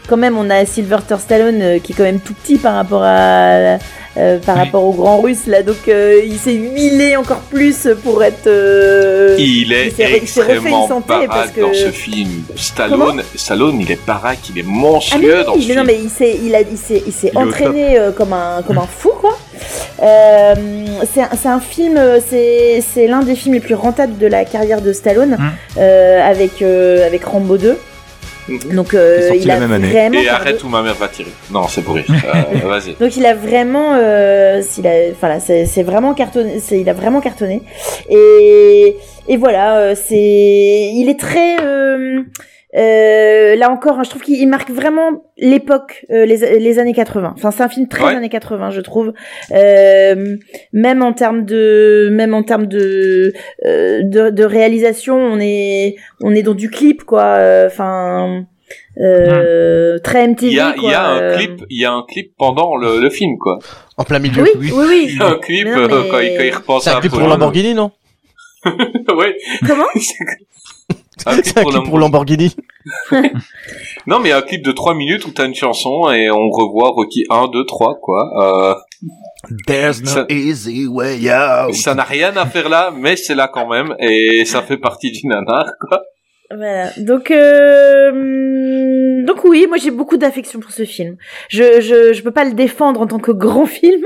quand 0.07 0.17
même, 0.17 0.37
on 0.37 0.49
a 0.49 0.65
Sylvester 0.65 1.15
Stallone 1.19 1.61
euh, 1.61 1.79
qui 1.79 1.93
est 1.93 1.95
quand 1.95 2.03
même 2.03 2.19
tout 2.19 2.33
petit 2.33 2.57
par 2.57 2.75
rapport 2.75 3.01
à 3.03 3.77
euh, 4.15 4.37
par 4.45 4.55
Oui. 4.57 4.61
rapport 4.65 4.83
au 4.83 4.91
grand 4.93 5.21
russe 5.21 5.47
là, 5.47 5.63
donc 5.63 5.87
euh, 5.87 6.21
il 6.23 6.37
s'est 6.37 6.53
huilé 6.53 7.15
encore 7.15 7.39
plus 7.49 7.87
pour 8.03 8.23
être. 8.23 8.45
euh, 8.45 9.35
Il 9.39 9.73
est 9.73 9.91
il 9.97 10.15
extrêmement 10.15 10.87
baraque 11.07 11.27
parce 11.29 11.49
que- 11.51 11.61
dans 11.61 11.73
ce 11.73 11.89
film. 11.89 12.29
Stallone, 12.55 13.23
Stallone, 13.35 13.79
il 13.81 13.91
est 13.91 14.05
baraque, 14.05 14.37
il 14.51 14.59
est 14.59 14.63
Ah 14.67 14.69
monstrueux 14.69 15.37
oui, 15.39 15.45
dans 15.45 15.53
ce 15.53 15.57
mais 15.57 15.63
film. 15.63 15.77
non 15.79 15.83
mais 15.85 15.99
il 16.03 16.09
s'est 16.11 16.37
il 16.43 16.53
a 16.53 16.61
il 16.61 16.77
s'est 17.11 17.31
entraîné 17.35 17.97
comme 18.15 18.33
un 18.33 18.61
comme 18.67 18.77
un 18.77 18.87
fou 18.87 19.11
quoi. 19.19 19.35
C'est 21.11 21.47
un- 21.49 21.59
film 21.59 21.99
c'est 22.29 23.07
l'un 23.07 23.21
des 23.23 23.35
films 23.35 23.55
les 23.55 23.59
plus 23.61 23.75
rentables 23.75 24.17
de 24.17 24.27
la 24.27 24.45
carrière 24.45 24.81
de 24.81 24.93
Stallone 24.93 25.37
Mm. 25.39 25.51
euh, 25.79 26.21
avec 26.29 26.61
avec 26.61 27.23
Rambo 27.25 27.57
2. 27.57 27.77
Donc 28.73 28.93
euh, 28.93 29.31
il 29.35 29.47
la 29.47 29.55
a 29.55 29.59
même 29.59 29.71
année. 29.71 29.87
vraiment 29.87 30.19
Et 30.19 30.27
arrête 30.27 30.63
où 30.63 30.67
ma 30.69 30.81
mère 30.81 30.95
va 30.95 31.07
tirer. 31.07 31.31
Non, 31.51 31.67
c'est 31.67 31.81
pour 31.81 31.95
rire. 31.95 32.05
Euh, 32.09 32.67
Vas-y. 32.67 32.93
donc 32.95 33.15
il 33.15 33.25
a 33.25 33.33
vraiment, 33.33 33.93
euh, 33.95 34.61
s'il 34.61 34.85
a, 34.87 35.11
voilà, 35.19 35.39
c'est 35.39 35.65
c'est 35.65 35.83
vraiment 35.83 36.13
cartonné, 36.13 36.59
c'est- 36.59 36.79
il 36.79 36.89
a 36.89 36.93
vraiment 36.93 37.21
cartonné. 37.21 37.61
Et, 38.09 38.95
et 39.27 39.37
voilà, 39.37 39.77
euh, 39.77 39.95
c'est, 39.95 40.15
il 40.15 41.07
est 41.09 41.19
très, 41.19 41.55
euh, 42.75 43.55
là 43.55 43.69
encore, 43.69 43.99
hein, 43.99 44.03
je 44.03 44.09
trouve 44.09 44.21
qu'il 44.23 44.35
il 44.39 44.47
marque 44.47 44.69
vraiment 44.71 45.23
l'époque, 45.37 46.05
euh, 46.11 46.25
les, 46.25 46.59
les 46.59 46.79
années 46.79 46.93
80. 46.93 47.33
Enfin, 47.37 47.51
c'est 47.51 47.63
un 47.63 47.69
film 47.69 47.87
très 47.87 48.03
Ouais. 48.05 48.15
années 48.15 48.29
80, 48.29 48.71
je 48.71 48.81
trouve. 48.81 49.13
Euh, 49.51 50.35
même 50.73 51.01
en 51.01 51.13
termes 51.13 51.45
de, 51.45 52.09
même 52.11 52.33
en 52.33 52.43
termes 52.43 52.65
de, 52.67 53.33
euh, 53.65 54.01
de, 54.03 54.29
de 54.29 54.43
réalisation, 54.43 55.15
on 55.17 55.39
est, 55.39 55.95
on 56.21 56.33
est 56.33 56.43
dans 56.43 56.55
du 56.55 56.69
clip, 56.69 57.03
quoi. 57.03 57.37
Enfin. 57.67 58.45
Euh, 58.99 59.99
très 59.99 60.27
MTV 60.27 60.51
Il 60.51 60.55
y 60.55 60.59
a, 60.59 60.73
il 60.75 60.79
quoi. 60.81 60.91
y 60.91 60.93
a 60.93 61.05
un 61.05 61.19
euh. 61.21 61.37
clip, 61.37 61.63
il 61.69 61.79
y 61.81 61.85
a 61.85 61.91
un 61.91 62.03
clip 62.07 62.33
pendant 62.37 62.75
le, 62.75 62.99
le 63.01 63.09
film, 63.09 63.37
quoi. 63.39 63.59
En 63.97 64.03
plein 64.03 64.17
milieu. 64.19 64.41
Oui, 64.43 64.49
Oui. 64.57 64.71
oui, 64.73 64.85
oui. 64.87 65.05
Il 65.09 65.17
y 65.19 65.21
a 65.21 65.27
un 65.27 65.37
clip 65.39 65.65
Mais 65.65 65.71
non, 65.75 65.77
euh, 65.81 66.01
mais- 66.03 66.09
quand, 66.09 66.19
il, 66.19 66.37
quand 66.37 66.43
il 66.43 66.53
repense 66.55 66.83
C'est 66.83 66.89
à 66.89 66.97
un 66.97 66.99
clip 66.99 67.11
pour. 67.11 67.21
Lamborghini, 67.21 67.73
non? 67.75 67.91
Ouais. 68.65 69.35
Comment? 69.67 69.85
un 71.25 71.33
clip 71.41 71.45
C'est 71.45 71.57
un 71.59 71.61
pour 71.63 71.71
clip 71.71 71.83
pour 71.85 71.99
Lamborghini. 71.99 72.55
Lamborghini. 73.11 73.31
Non, 74.07 74.19
mais 74.19 74.31
un 74.33 74.41
clip 74.41 74.61
de 74.63 74.71
3 74.73 74.93
minutes 74.95 75.25
où 75.25 75.31
t'as 75.31 75.45
une 75.45 75.55
chanson 75.55 76.11
et 76.11 76.29
on 76.29 76.49
revoit 76.49 76.89
Rocky 76.89 77.23
1, 77.29 77.47
2, 77.47 77.65
3, 77.65 77.95
quoi. 78.01 78.29
Euh, 78.41 78.75
There's 79.67 80.01
no 80.01 80.07
Ça- 80.09 80.25
easy 80.29 80.87
way 80.87 81.29
out. 81.31 81.73
ça 81.73 81.93
n'a 81.95 82.03
rien 82.03 82.35
à 82.35 82.45
faire 82.45 82.67
là, 82.69 82.91
mais 82.95 83.15
c'est 83.15 83.35
là 83.35 83.47
quand 83.47 83.67
même 83.69 83.95
et 83.99 84.43
ça 84.45 84.61
fait 84.61 84.77
partie 84.77 85.11
du 85.11 85.25
nanar, 85.27 85.65
quoi. 85.87 86.01
Voilà. 86.49 86.91
Donc, 86.97 87.31
euh, 87.31 88.11
donc 89.23 89.43
oui, 89.45 89.65
moi 89.67 89.77
j'ai 89.77 89.91
beaucoup 89.91 90.17
d'affection 90.17 90.59
pour 90.59 90.71
ce 90.71 90.85
film. 90.85 91.17
Je, 91.49 91.81
je, 91.81 92.13
je 92.13 92.21
peux 92.21 92.31
pas 92.31 92.45
le 92.45 92.53
défendre 92.53 93.01
en 93.01 93.07
tant 93.07 93.19
que 93.19 93.31
grand 93.31 93.65
film, 93.79 94.03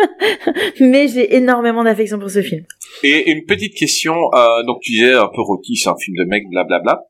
mais 0.80 1.08
j'ai 1.08 1.36
énormément 1.36 1.84
d'affection 1.84 2.20
pour 2.20 2.30
ce 2.30 2.42
film. 2.42 2.66
Et 3.04 3.32
une 3.32 3.46
petite 3.46 3.76
question, 3.76 4.16
euh, 4.34 4.64
donc 4.64 4.80
tu 4.82 4.92
disais 4.92 5.14
un 5.14 5.28
peu 5.28 5.42
Rocky, 5.42 5.76
c'est 5.76 5.90
un 5.90 5.98
film 5.98 6.16
de 6.18 6.24
mec, 6.26 6.44
blablabla. 6.50 7.04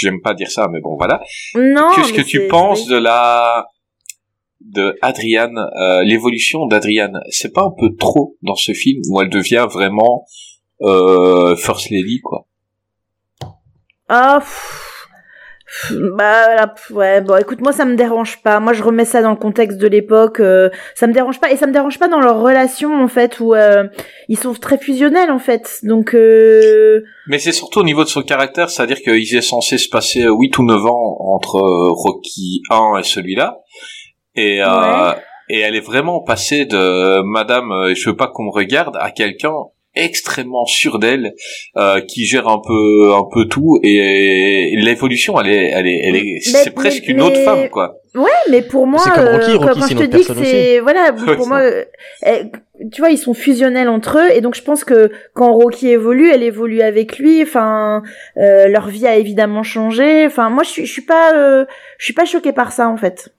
J'aime 0.00 0.20
pas 0.22 0.34
dire 0.34 0.50
ça, 0.50 0.66
mais 0.72 0.80
bon, 0.80 0.96
voilà. 0.96 1.20
Non. 1.54 1.90
Qu'est-ce 1.94 2.12
que 2.12 2.22
tu 2.22 2.48
penses 2.48 2.86
de 2.86 2.96
la 2.96 3.66
de 4.60 4.96
Adriane, 5.02 5.58
euh, 5.58 6.02
l'évolution 6.02 6.66
d'Adriane 6.66 7.20
C'est 7.30 7.52
pas 7.52 7.62
un 7.62 7.74
peu 7.78 7.94
trop 7.96 8.36
dans 8.42 8.56
ce 8.56 8.72
film 8.72 9.00
où 9.08 9.20
elle 9.20 9.28
devient 9.28 9.66
vraiment 9.70 10.24
euh, 10.82 11.54
First 11.56 11.90
Lady, 11.90 12.20
quoi. 12.22 12.46
Ah. 14.08 14.38
pff, 14.40 15.08
pff, 15.66 15.92
Bah 16.16 16.44
voilà, 16.46 16.66
pff, 16.68 16.90
ouais 16.92 17.20
bon 17.20 17.36
écoute 17.38 17.60
moi 17.60 17.72
ça 17.72 17.84
me 17.84 17.96
dérange 17.96 18.40
pas 18.42 18.60
moi 18.60 18.72
je 18.72 18.82
remets 18.84 19.04
ça 19.04 19.20
dans 19.20 19.30
le 19.30 19.36
contexte 19.36 19.78
de 19.78 19.88
l'époque 19.88 20.38
euh, 20.38 20.70
ça 20.94 21.06
me 21.08 21.12
dérange 21.12 21.40
pas 21.40 21.50
et 21.50 21.56
ça 21.56 21.66
me 21.66 21.72
dérange 21.72 21.98
pas 21.98 22.06
dans 22.08 22.20
leur 22.20 22.40
relation 22.40 22.94
en 23.02 23.08
fait 23.08 23.40
où 23.40 23.52
euh, 23.54 23.84
ils 24.28 24.38
sont 24.38 24.54
très 24.54 24.78
fusionnels 24.78 25.30
en 25.32 25.40
fait 25.40 25.80
donc 25.82 26.14
euh, 26.14 27.02
Mais 27.26 27.38
c'est 27.40 27.50
surtout 27.52 27.80
au 27.80 27.84
niveau 27.84 28.04
de 28.04 28.08
son 28.08 28.22
caractère, 28.22 28.70
c'est-à-dire 28.70 28.98
qu'il 29.00 29.14
est 29.36 29.40
censé 29.40 29.76
se 29.78 29.88
passer 29.88 30.22
euh, 30.24 30.32
8 30.32 30.58
ou 30.58 30.62
9 30.66 30.86
ans 30.86 31.16
entre 31.20 31.56
euh, 31.56 31.88
Rocky 31.90 32.62
1 32.70 32.98
et 32.98 33.02
celui-là. 33.02 33.58
Et, 34.36 34.62
euh, 34.62 34.66
Ouais. 34.68 35.16
et 35.48 35.60
elle 35.60 35.74
est 35.74 35.80
vraiment 35.84 36.20
passée 36.22 36.64
de 36.66 37.22
Madame, 37.22 37.72
euh, 37.72 37.94
je 37.94 38.08
veux 38.10 38.16
pas 38.16 38.28
qu'on 38.28 38.44
me 38.44 38.52
regarde, 38.52 38.96
à 39.00 39.10
quelqu'un 39.10 39.54
extrêmement 39.96 40.64
sûr 40.66 40.98
d'elle, 40.98 41.34
euh, 41.76 42.00
qui 42.00 42.24
gère 42.24 42.48
un 42.48 42.60
peu 42.66 43.12
un 43.14 43.24
peu 43.32 43.46
tout 43.46 43.78
et, 43.82 44.72
et 44.72 44.76
l'évolution 44.76 45.40
elle 45.40 45.48
est 45.50 45.70
elle 45.74 45.86
est 45.86 46.00
elle 46.04 46.16
est 46.16 46.22
Mais- 46.24 46.40
c'est 46.40 46.70
presque 46.70 47.04
mais- 47.06 47.14
une 47.14 47.22
autre 47.22 47.36
mais- 47.36 47.44
femme 47.44 47.68
quoi. 47.70 47.96
Ouais, 48.14 48.30
mais 48.50 48.62
pour 48.62 48.86
moi, 48.86 48.98
C'est 49.04 49.10
comme 49.10 49.26
Rocky, 49.28 49.50
euh, 49.50 49.56
Rocky, 49.58 49.66
quand, 49.74 49.74
quand 49.80 49.86
c'est 49.88 49.94
je 49.94 49.98
te 49.98 50.04
dis 50.16 50.24
que 50.24 50.32
c'est, 50.42 50.78
voilà, 50.80 51.12
pour 51.36 51.46
moi, 51.48 51.58
euh, 51.60 51.84
euh, 52.26 52.44
tu 52.90 53.02
vois, 53.02 53.10
ils 53.10 53.18
sont 53.18 53.34
fusionnels 53.34 53.90
entre 53.90 54.16
eux, 54.18 54.34
et 54.34 54.40
donc 54.40 54.54
je 54.54 54.62
pense 54.62 54.84
que 54.84 55.10
quand 55.34 55.52
Rocky 55.52 55.90
évolue, 55.90 56.30
elle 56.30 56.42
évolue 56.42 56.80
avec 56.80 57.18
lui. 57.18 57.42
Enfin, 57.42 58.02
euh, 58.38 58.68
leur 58.68 58.88
vie 58.88 59.06
a 59.06 59.16
évidemment 59.16 59.62
changé. 59.62 60.24
Enfin, 60.24 60.48
moi, 60.48 60.62
je 60.62 60.70
suis, 60.70 60.86
je 60.86 60.92
suis 60.92 61.02
pas, 61.02 61.34
euh, 61.34 61.66
je 61.98 62.04
suis 62.06 62.14
pas 62.14 62.24
choquée 62.24 62.52
par 62.54 62.72
ça 62.72 62.88
en 62.88 62.96
fait. 62.96 63.34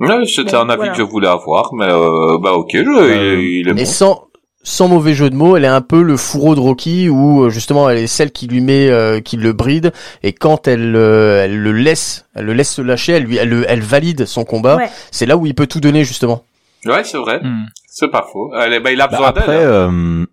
Ouais, 0.00 0.08
c'était 0.24 0.52
Bon, 0.52 0.58
un 0.60 0.68
avis 0.70 0.76
voilà. 0.78 0.92
que 0.92 0.98
je 0.98 1.02
voulais 1.02 1.28
avoir, 1.28 1.74
mais 1.74 1.84
euh, 1.90 2.38
bah 2.42 2.52
ok, 2.54 2.70
je, 2.72 3.38
il 3.38 3.68
est 3.68 3.74
Mais 3.74 3.82
bon. 3.82 3.86
sans 3.86 4.28
sans 4.64 4.86
mauvais 4.88 5.14
jeu 5.14 5.28
de 5.28 5.34
mots, 5.34 5.56
elle 5.56 5.64
est 5.64 5.68
un 5.68 5.80
peu 5.80 6.02
le 6.02 6.16
fourreau 6.16 6.54
de 6.54 6.60
Rocky 6.60 7.08
où 7.08 7.42
euh, 7.44 7.50
justement 7.50 7.90
elle 7.90 7.98
est 7.98 8.06
celle 8.06 8.30
qui 8.30 8.46
lui 8.46 8.60
met, 8.60 8.88
euh, 8.90 9.20
qui 9.20 9.36
le 9.36 9.52
bride 9.52 9.92
et 10.22 10.32
quand 10.32 10.68
elle, 10.68 10.94
euh, 10.96 11.44
elle 11.44 11.58
le 11.58 11.72
laisse, 11.72 12.26
elle 12.34 12.44
le 12.44 12.52
laisse 12.54 12.72
se 12.74 12.82
lâcher, 12.82 13.12
elle 13.14 13.24
lui, 13.24 13.36
elle, 13.38 13.48
le- 13.48 13.64
elle 13.68 13.80
valide 13.80 14.24
son 14.26 14.44
combat. 14.44 14.76
Ouais. 14.76 14.88
C'est 15.10 15.26
là 15.26 15.36
où 15.36 15.46
il 15.46 15.54
peut 15.54 15.66
tout 15.66 15.80
donner 15.80 16.04
justement. 16.04 16.44
Ouais, 16.86 17.02
c'est 17.04 17.18
vrai, 17.18 17.40
Hmm. 17.42 17.64
c'est 17.88 18.08
pas 18.10 18.26
faux. 18.32 18.52
Elle 18.56 18.72
est- 18.74 18.80
bah, 18.80 18.92
il 18.92 19.00
a 19.00 19.06
Bah, 19.06 19.10
besoin 19.16 19.28
après, 19.28 19.46
d'elle. 19.46 19.66
hein. 19.66 19.92
euh, 19.92 20.26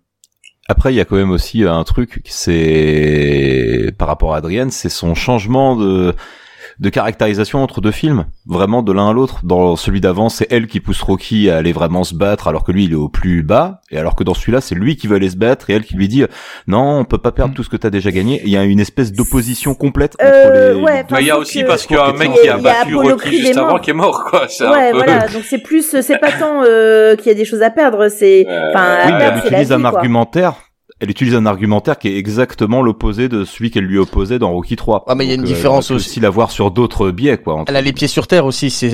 après, 0.68 0.92
il 0.92 0.96
y 0.96 1.00
a 1.00 1.04
quand 1.04 1.16
même 1.16 1.30
aussi 1.32 1.64
un 1.64 1.82
truc, 1.84 2.20
c'est 2.24 3.92
par 3.98 4.08
rapport 4.08 4.34
à 4.34 4.38
Adrienne, 4.38 4.70
c'est 4.70 4.88
son 4.88 5.14
changement 5.14 5.76
de 5.76 6.14
de 6.80 6.88
caractérisation 6.88 7.62
entre 7.62 7.80
deux 7.80 7.90
films, 7.90 8.24
vraiment 8.46 8.82
de 8.82 8.90
l'un 8.92 9.10
à 9.10 9.12
l'autre. 9.12 9.40
Dans 9.44 9.76
celui 9.76 10.00
d'avant, 10.00 10.28
c'est 10.30 10.46
elle 10.50 10.66
qui 10.66 10.80
pousse 10.80 11.02
Rocky 11.02 11.50
à 11.50 11.58
aller 11.58 11.72
vraiment 11.72 12.04
se 12.04 12.14
battre, 12.14 12.48
alors 12.48 12.64
que 12.64 12.72
lui 12.72 12.84
il 12.86 12.92
est 12.92 12.96
au 12.96 13.08
plus 13.10 13.42
bas, 13.42 13.82
et 13.90 13.98
alors 13.98 14.16
que 14.16 14.24
dans 14.24 14.32
celui-là, 14.34 14.60
c'est 14.62 14.74
lui 14.74 14.96
qui 14.96 15.06
veut 15.06 15.16
aller 15.16 15.28
se 15.30 15.36
battre 15.36 15.68
et 15.70 15.74
elle 15.74 15.84
qui 15.84 15.94
lui 15.94 16.08
dit 16.08 16.24
non, 16.66 16.98
on 17.00 17.04
peut 17.04 17.18
pas 17.18 17.32
perdre 17.32 17.54
tout 17.54 17.62
ce 17.62 17.68
que 17.68 17.76
t'as 17.76 17.90
déjà 17.90 18.10
gagné. 18.10 18.40
Il 18.44 18.50
y 18.50 18.56
a 18.56 18.64
une 18.64 18.80
espèce 18.80 19.12
d'opposition 19.12 19.74
complète 19.74 20.14
entre 20.14 20.24
Euh, 20.32 20.74
les. 20.74 20.80
ouais, 20.80 21.04
Mais 21.10 21.20
il 21.20 21.26
y 21.26 21.30
a 21.30 21.38
aussi 21.38 21.62
que- 21.62 21.66
parce 21.68 21.84
qu'il 21.86 21.96
y 21.96 21.98
a 22.00 22.06
un 22.06 22.12
mec 22.14 22.32
qui 22.32 22.48
a- 22.48 22.54
a 22.54 22.58
battu 22.58 22.92
Apollo 22.94 23.10
Rocky 23.10 23.28
est 23.36 23.38
juste 23.40 23.56
avant 23.58 23.68
mort. 23.72 23.80
qui 23.82 23.90
est 23.90 23.94
mort, 23.94 24.24
quoi. 24.30 24.46
C'est 24.48 24.66
Ouais, 24.66 24.88
un 24.88 24.90
peu... 24.92 24.96
voilà. 24.96 25.28
Donc 25.28 25.42
c'est 25.44 25.58
plus, 25.58 26.00
c'est 26.00 26.18
pas 26.18 26.32
tant 26.32 26.62
euh, 26.64 27.14
qu'il 27.16 27.26
y 27.26 27.30
a 27.30 27.34
des 27.34 27.44
choses 27.44 27.62
à 27.62 27.70
perdre, 27.70 28.08
c'est, 28.08 28.46
Euh, 28.48 28.70
enfin, 28.70 28.80
à 28.82 29.06
Oui, 29.06 29.12
mais 29.18 29.24
elle 29.24 29.38
utilise 29.38 29.68
vie, 29.68 29.74
un 29.74 29.80
quoi. 29.80 29.98
argumentaire. 29.98 30.54
Elle 31.00 31.10
utilise 31.10 31.34
un 31.34 31.46
argumentaire 31.46 31.98
qui 31.98 32.08
est 32.08 32.16
exactement 32.18 32.82
l'opposé 32.82 33.28
de 33.30 33.44
celui 33.44 33.70
qu'elle 33.70 33.84
lui 33.84 33.96
opposait 33.98 34.38
dans 34.38 34.52
Rocky 34.52 34.76
3. 34.76 35.04
Ah, 35.08 35.14
mais 35.14 35.24
il 35.24 35.28
y 35.28 35.30
a 35.32 35.34
une 35.34 35.40
euh, 35.42 35.44
différence 35.44 35.90
aussi. 35.90 36.08
aussi 36.10 36.20
l'avoir 36.20 36.50
sur 36.50 36.70
d'autres 36.70 37.10
biais, 37.10 37.38
quoi. 37.38 37.54
entre- 37.54 37.70
Elle 37.70 37.76
a 37.76 37.80
les 37.80 37.92
pieds 37.94 38.06
sur 38.08 38.26
terre 38.26 38.44
aussi. 38.44 38.68
C'est 38.70 38.88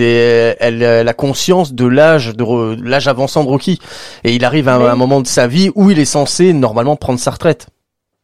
elle, 0.61 0.83
elle 0.83 1.09
a 1.09 1.15
conscience 1.15 1.75
de 1.75 1.85
l'âge 1.85 2.35
de 2.37 2.81
l'âge 2.83 3.09
avançant 3.09 3.43
de 3.43 3.49
Rocky 3.49 3.81
et 4.25 4.35
il 4.35 4.45
arrive 4.45 4.69
à 4.69 4.77
un 4.77 4.95
moment 4.97 5.21
de 5.21 5.27
sa 5.27 5.47
vie 5.49 5.71
où 5.75 5.91
il 5.91 5.99
est 5.99 6.05
censé 6.05 6.53
normalement 6.53 6.95
prendre 6.97 7.19
sa 7.19 7.33
retraite. 7.33 7.67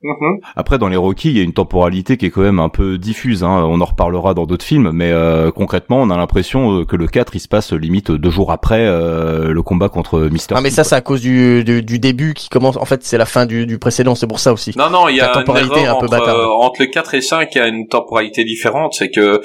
Mhm. 0.03 0.41
Après, 0.57 0.79
dans 0.79 0.89
les 0.89 0.97
Rocky, 0.97 1.31
il 1.31 1.37
y 1.37 1.41
a 1.41 1.45
une 1.45 1.53
temporalité 1.53 2.17
qui 2.17 2.27
est 2.27 2.31
quand 2.31 2.43
même 2.43 2.59
un 2.59 2.69
peu 2.69 2.99
diffuse. 2.99 3.45
Hein. 3.45 3.65
On 3.69 3.81
en 3.81 3.85
reparlera 3.85 4.35
dans 4.35 4.47
d'autres 4.47 4.65
films, 4.65 4.91
mais 4.93 5.11
euh, 5.13 5.51
concrètement, 5.51 6.01
on 6.03 6.11
a 6.11 6.17
l'impression 6.17 6.81
euh, 6.81 6.85
que 6.85 6.97
le 6.97 7.07
4, 7.07 7.37
il 7.37 7.41
se 7.41 7.49
passe 7.49 7.73
limite 7.73 8.11
deux 8.11 8.31
jours 8.31 8.51
après 8.53 8.85
euh, 8.87 9.53
le 9.53 9.63
combat 9.63 9.89
contre 9.89 10.19
Mister. 10.21 10.55
Ah 10.59 10.61
mais 10.61 10.71
ça 10.71 10.85
c'est 10.85 10.95
à 10.97 11.01
cause 11.01 11.21
du, 11.21 11.63
du, 11.65 11.83
du 11.83 11.99
début 11.99 12.35
qui 12.35 12.49
commence. 12.49 12.77
En 12.77 12.85
fait 12.85 13.03
c'est 13.05 13.19
la 13.19 13.27
fin 13.27 13.47
du, 13.47 13.67
du 13.67 13.79
précédent. 13.79 14.15
C'est 14.15 14.27
pour 14.27 14.41
ça 14.41 14.53
aussi. 14.53 14.73
Non, 14.77 14.91
non, 14.91 15.09
il 15.09 15.17
y 15.17 15.21
a 15.21 15.29
une 15.29 15.33
temporalité 15.35 15.87
un 15.87 15.93
peu 15.95 16.07
entre, 16.07 16.11
bâtarde. 16.11 16.39
euh, 16.41 16.47
entre 16.49 16.83
le 16.83 16.87
4 16.89 17.15
et 17.15 17.21
5, 17.21 17.49
il 17.55 17.59
y 17.59 17.61
a 17.61 17.69
une 17.69 17.87
temporalité 17.89 18.45
différente. 18.45 18.95
C'est 18.95 19.11
que 19.11 19.41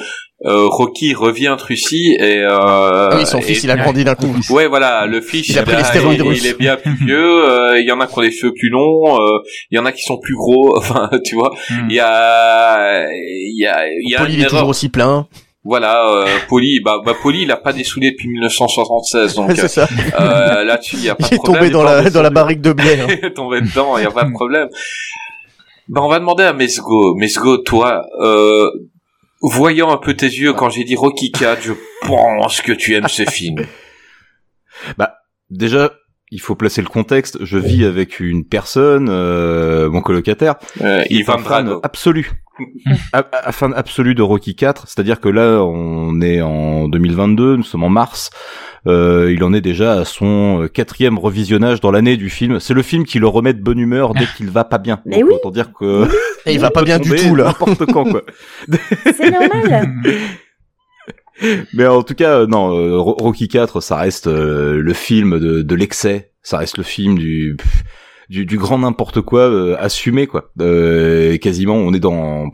euh, 0.46 0.68
Rocky 0.68 1.14
revient 1.16 1.56
Russie 1.60 2.16
et... 2.20 2.38
Euh, 2.40 2.50
Ah 2.52 3.16
oui 3.18 3.26
son 3.26 3.40
et- 3.40 3.42
fils 3.42 3.64
il 3.64 3.72
a 3.72 3.76
grandi 3.76 4.04
d'un 4.04 4.14
coup. 4.16 4.36
Ouais, 4.52 4.68
voilà, 4.68 5.06
le 5.08 5.20
fils, 5.22 5.50
Il 5.50 5.58
a 5.58 5.64
pris 5.64 5.76
les 5.76 5.82
est- 5.82 5.86
stéroïdes 5.86 6.22
il, 6.26 6.38
il 6.38 6.46
est 6.46 6.58
bien 6.60 6.76
plus 6.78 6.94
vieux. 6.96 7.50
euh, 7.50 7.80
Il 7.80 7.86
y 7.88 7.92
en 7.92 8.00
a 8.00 8.06
qui 8.08 8.18
ont 8.18 8.22
les 8.22 8.32
cheveux 8.32 8.54
plus 8.54 8.70
longs. 8.70 9.20
euh, 9.20 9.40
Il 9.72 9.78
y 9.78 9.80
en 9.80 9.86
a 9.86 9.92
qui 9.92 10.04
sont 10.04 10.18
plus 10.20 10.36
gros. 10.36 10.78
Enfin, 10.78 11.10
tu 11.26 11.36
vois, 11.36 11.52
Hmm. 11.70 11.88
il 11.90 11.96
y 11.96 12.00
a, 12.00 13.04
il 13.10 13.60
y 13.62 13.66
a, 13.66 13.88
il 13.88 14.10
y 14.12 14.16
a 14.16 14.24
une 14.26 14.32
il 14.34 14.42
est 14.42 14.46
toujours 14.48 14.68
aussi 14.70 14.90
plein. 14.90 15.28
Voilà, 15.64 16.08
euh, 16.10 16.26
Poli, 16.48 16.80
bah, 16.80 17.02
bah 17.04 17.14
Poli, 17.22 17.42
il 17.42 17.52
a 17.52 17.58
pas 17.58 17.74
dessoulé 17.74 18.12
depuis 18.12 18.30
1976, 18.30 19.36
donc 19.36 19.52
c'est 19.54 19.68
ça. 19.68 19.86
euh, 20.20 20.64
là-dessus, 20.64 20.96
il 20.98 21.04
y 21.06 21.10
a 21.10 21.16
pas 21.16 21.26
Il 21.28 21.30
de 21.32 21.36
est 21.36 21.38
problème. 21.40 21.62
tombé 21.64 21.70
dans 21.74 21.84
la 21.84 22.10
dans 22.10 22.22
la 22.22 22.30
barrique 22.30 22.62
de 22.62 22.72
bière. 22.72 23.06
Il 23.10 23.26
est 23.26 23.34
tombé 23.34 23.60
dedans, 23.60 23.98
il 23.98 24.04
y 24.04 24.08
a 24.08 24.12
pas 24.12 24.24
de 24.24 24.32
problème. 24.32 24.70
Ben, 25.90 26.02
on 26.02 26.08
va 26.08 26.20
demander 26.20 26.44
à 26.44 26.54
Mesgo. 26.54 27.16
Mesgo, 27.16 27.58
toi, 27.58 28.02
euh, 28.22 28.70
voyant 29.42 29.92
un 29.92 29.98
peu 29.98 30.16
tes 30.16 30.26
yeux 30.28 30.54
quand 30.54 30.70
j'ai 30.70 30.84
dit 30.84 30.96
Rocky 30.96 31.32
4, 31.32 31.62
je 31.62 31.74
pense 32.02 32.62
que 32.62 32.72
tu 32.72 32.96
aimes 32.96 33.08
ce 33.08 33.24
film. 33.30 33.66
Bah, 34.98 35.18
déjà, 35.50 35.92
il 36.32 36.42
faut 36.42 36.56
placer 36.56 36.82
le 36.82 36.88
contexte. 36.90 37.44
Je 37.44 37.58
vis 37.58 37.86
avec 37.86 38.20
une 38.20 38.46
personne, 38.46 39.08
euh, 39.10 39.90
mon 39.90 40.02
colocataire, 40.02 40.56
Euh, 40.82 41.04
qui 41.04 41.20
est 41.20 41.30
un 41.30 41.38
fan 41.38 41.80
fan 43.52 43.74
absolu 43.76 44.16
de 44.16 44.22
Rocky 44.22 44.56
4, 44.56 44.88
c'est-à-dire 44.88 45.20
que 45.20 45.30
là 45.30 45.64
on 45.64 46.20
est 46.22 46.42
en 46.42 46.88
2022, 46.88 47.58
nous 47.58 47.64
sommes 47.64 47.84
en 47.84 47.90
mars, 47.90 48.32
euh, 48.88 49.32
il 49.34 49.44
en 49.44 49.54
est 49.54 49.62
déjà 49.62 49.94
à 50.00 50.06
son 50.06 50.64
euh, 50.64 50.68
quatrième 50.68 51.18
revisionnage 51.20 51.82
dans 51.82 51.92
l'année 51.92 52.18
du 52.18 52.30
film. 52.30 52.60
C'est 52.60 52.74
le 52.74 52.82
film 52.82 53.06
qui 53.06 53.20
le 53.20 53.28
remet 53.28 53.54
de 53.54 53.62
bonne 53.62 53.80
humeur 53.80 54.14
dès 54.14 54.26
qu'il 54.38 54.50
va 54.50 54.64
pas 54.64 54.78
bien. 54.78 55.00
Mais 55.06 55.20
Donc, 55.20 55.30
oui. 55.30 55.36
autant 55.36 55.52
dire 55.52 55.72
que 55.74 56.08
Et 56.46 56.54
il 56.54 56.60
va 56.60 56.72
pas 56.72 56.84
bien 56.84 56.98
du 57.00 57.10
tout 57.16 57.36
là. 57.36 57.46
N'importe 57.60 57.86
quand 57.92 58.06
quoi. 58.06 58.22
C'est 59.18 59.30
normal. 59.32 59.94
Mais 61.74 61.86
en 61.86 62.02
tout 62.02 62.16
cas, 62.16 62.40
euh, 62.40 62.48
non, 62.48 62.76
euh, 62.76 62.98
Ro- 62.98 63.16
Rocky 63.20 63.48
4, 63.48 63.80
ça 63.82 63.98
reste 63.98 64.26
euh, 64.28 64.80
le 64.82 64.94
film 64.94 65.40
de, 65.40 65.62
de 65.62 65.76
l'excès, 65.76 66.32
ça 66.42 66.58
reste 66.58 66.78
le 66.78 66.84
film 66.84 67.18
du 67.18 67.56
du, 68.30 68.46
du 68.46 68.58
grand 68.58 68.80
n'importe 68.80 69.22
quoi 69.22 69.42
euh, 69.42 69.76
assumé 69.80 70.26
quoi. 70.28 70.52
Euh, 70.60 71.38
quasiment, 71.38 71.76
on 71.76 71.94
est 71.94 72.00
dans 72.00 72.50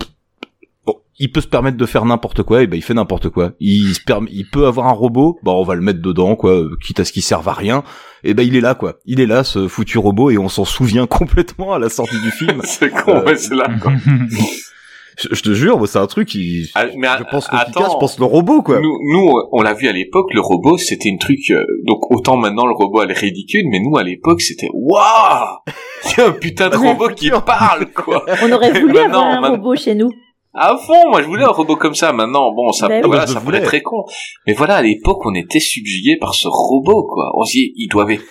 il 1.20 1.32
peut 1.32 1.42
se 1.42 1.48
permettre 1.48 1.78
de 1.78 1.86
faire 1.86 2.06
n'importe 2.06 2.44
quoi, 2.44 2.64
et 2.64 2.68
ben 2.68 2.76
il 2.78 2.82
fait 2.82 2.94
n'importe 2.94 3.30
quoi. 3.30 3.52
Il 3.60 3.94
se 3.94 4.02
permet, 4.02 4.30
il 4.34 4.46
peut 4.50 4.66
avoir 4.66 4.88
un 4.88 4.92
robot, 4.94 5.40
bah 5.44 5.52
on 5.52 5.64
va 5.64 5.76
le 5.76 5.82
mettre 5.82 6.02
dedans 6.02 6.36
quoi, 6.36 6.52
euh, 6.52 6.76
quitte 6.84 7.00
à 7.00 7.06
ce 7.06 7.12
qu'il 7.12 7.22
serve 7.24 7.48
à 7.48 7.54
rien. 7.54 7.84
Et 8.24 8.34
ben 8.34 8.46
il 8.48 8.56
est 8.56 8.62
là 8.62 8.74
quoi, 8.76 8.96
il 9.06 9.20
est 9.20 9.26
là 9.28 9.44
ce 9.44 9.68
foutu 9.68 9.98
robot 9.98 10.32
et 10.32 10.38
on 10.38 10.50
s'en 10.50 10.66
souvient 10.66 11.06
complètement 11.20 11.74
à 11.74 11.80
la 11.80 11.90
sortie 11.90 12.20
du 12.22 12.32
film. 12.32 12.62
c'est 12.64 12.90
con, 12.90 13.18
Euh, 13.18 13.26
ouais, 13.26 13.36
c'est 13.36 13.56
là. 13.56 13.68
quoi. 13.82 13.92
je, 15.18 15.42
te 15.42 15.54
jure, 15.54 15.78
moi, 15.78 15.86
c'est 15.88 16.00
un 16.00 16.08
truc 16.08 16.28
qui, 16.30 16.72
Ah, 16.74 16.86
mais 16.98 17.08
je 17.20 17.24
pense 17.30 17.48
attends, 17.52 17.82
4, 17.82 17.92
je 17.94 17.98
pense 18.00 18.18
le 18.20 18.26
robot 18.26 18.64
quoi. 18.64 18.80
Nous, 18.80 18.98
nous, 19.12 19.32
on 19.52 19.62
l'a 19.62 19.74
vu 19.76 19.88
à 19.88 19.92
l'époque, 19.92 20.34
le 20.34 20.42
robot, 20.42 20.78
c'était 20.80 21.10
une 21.10 21.20
truc. 21.20 21.40
euh, 21.52 21.64
donc 21.86 22.10
autant 22.12 22.38
maintenant 22.38 22.66
le 22.66 22.74
robot 22.74 23.04
elle 23.04 23.12
est 23.12 23.20
ridicule, 23.20 23.66
mais 23.70 23.80
nous 23.80 23.96
à 23.98 24.04
l'époque 24.04 24.42
c'était 24.42 24.70
waouh, 24.74 25.60
il 26.06 26.18
y 26.18 26.22
a 26.22 26.28
un 26.28 26.32
putain 26.32 26.70
de 26.70 26.78
robot 26.78 27.10
qui 27.10 27.30
parle 27.46 27.92
quoi. 27.94 28.26
On 28.42 28.52
aurait 28.52 28.72
voulu 28.80 28.98
avoir 28.98 29.26
un 29.26 29.50
robot 29.52 29.76
chez 29.76 29.94
nous. 29.96 30.10
À 30.56 30.78
fond, 30.78 31.10
moi 31.10 31.22
je 31.22 31.28
voulais 31.28 31.44
un 31.44 31.48
robot 31.50 31.76
comme 31.76 31.96
ça. 31.96 32.14
Maintenant, 32.14 32.52
bon, 32.54 32.72
ça, 32.72 32.88
Ben 32.88 33.04
voilà, 33.06 33.26
je 33.26 33.34
ça 33.34 33.40
voulais. 33.40 33.62
très 33.62 33.82
con. 33.82 34.04
Mais 34.48 34.54
voilà, 34.54 34.76
à 34.78 34.82
l'époque, 34.82 35.26
on 35.26 35.34
était 35.34 35.60
subjugué 35.60 36.18
par 36.18 36.36
ce 36.36 36.48
robot 36.48 37.08
quoi. 37.08 37.32
On 37.36 37.44
se 37.44 37.54
dit, 37.54 37.74
ils 37.76 37.88
doivent 37.88 38.12
être 38.12 38.24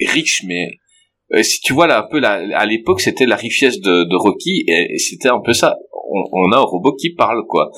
riches, 0.00 0.42
mais 0.46 0.70
euh, 1.34 1.42
si 1.42 1.60
tu 1.60 1.72
vois 1.74 1.86
là 1.86 1.98
un 2.00 2.08
peu 2.10 2.18
là, 2.20 2.40
à 2.54 2.66
l'époque, 2.66 3.00
c'était 3.00 3.26
la 3.26 3.36
richesse 3.36 3.80
de, 3.80 4.04
de 4.08 4.16
Rocky 4.16 4.64
et, 4.68 4.94
et 4.94 4.98
c'était 4.98 5.28
un 5.28 5.40
peu 5.44 5.52
ça. 5.52 5.76
On, 6.08 6.22
on 6.32 6.52
a 6.52 6.56
un 6.56 6.60
robot 6.60 6.94
qui 6.94 7.14
parle 7.14 7.42
quoi. 7.48 7.70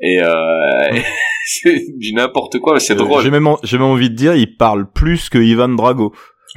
Et 0.00 0.20
euh, 0.20 0.90
c'est 1.46 1.82
du 1.96 2.12
n'importe 2.12 2.58
quoi, 2.58 2.74
mais 2.74 2.80
c'est 2.80 2.92
Euh, 2.94 2.96
drôle. 2.96 3.22
J'ai 3.22 3.30
même, 3.30 3.46
en- 3.46 3.58
j'ai 3.62 3.78
même 3.78 3.86
envie 3.86 4.10
de 4.10 4.14
dire, 4.16 4.34
il 4.36 4.56
parle 4.56 4.90
plus 4.92 5.28
que 5.30 5.38
Ivan 5.38 5.68
Drago. 5.70 6.12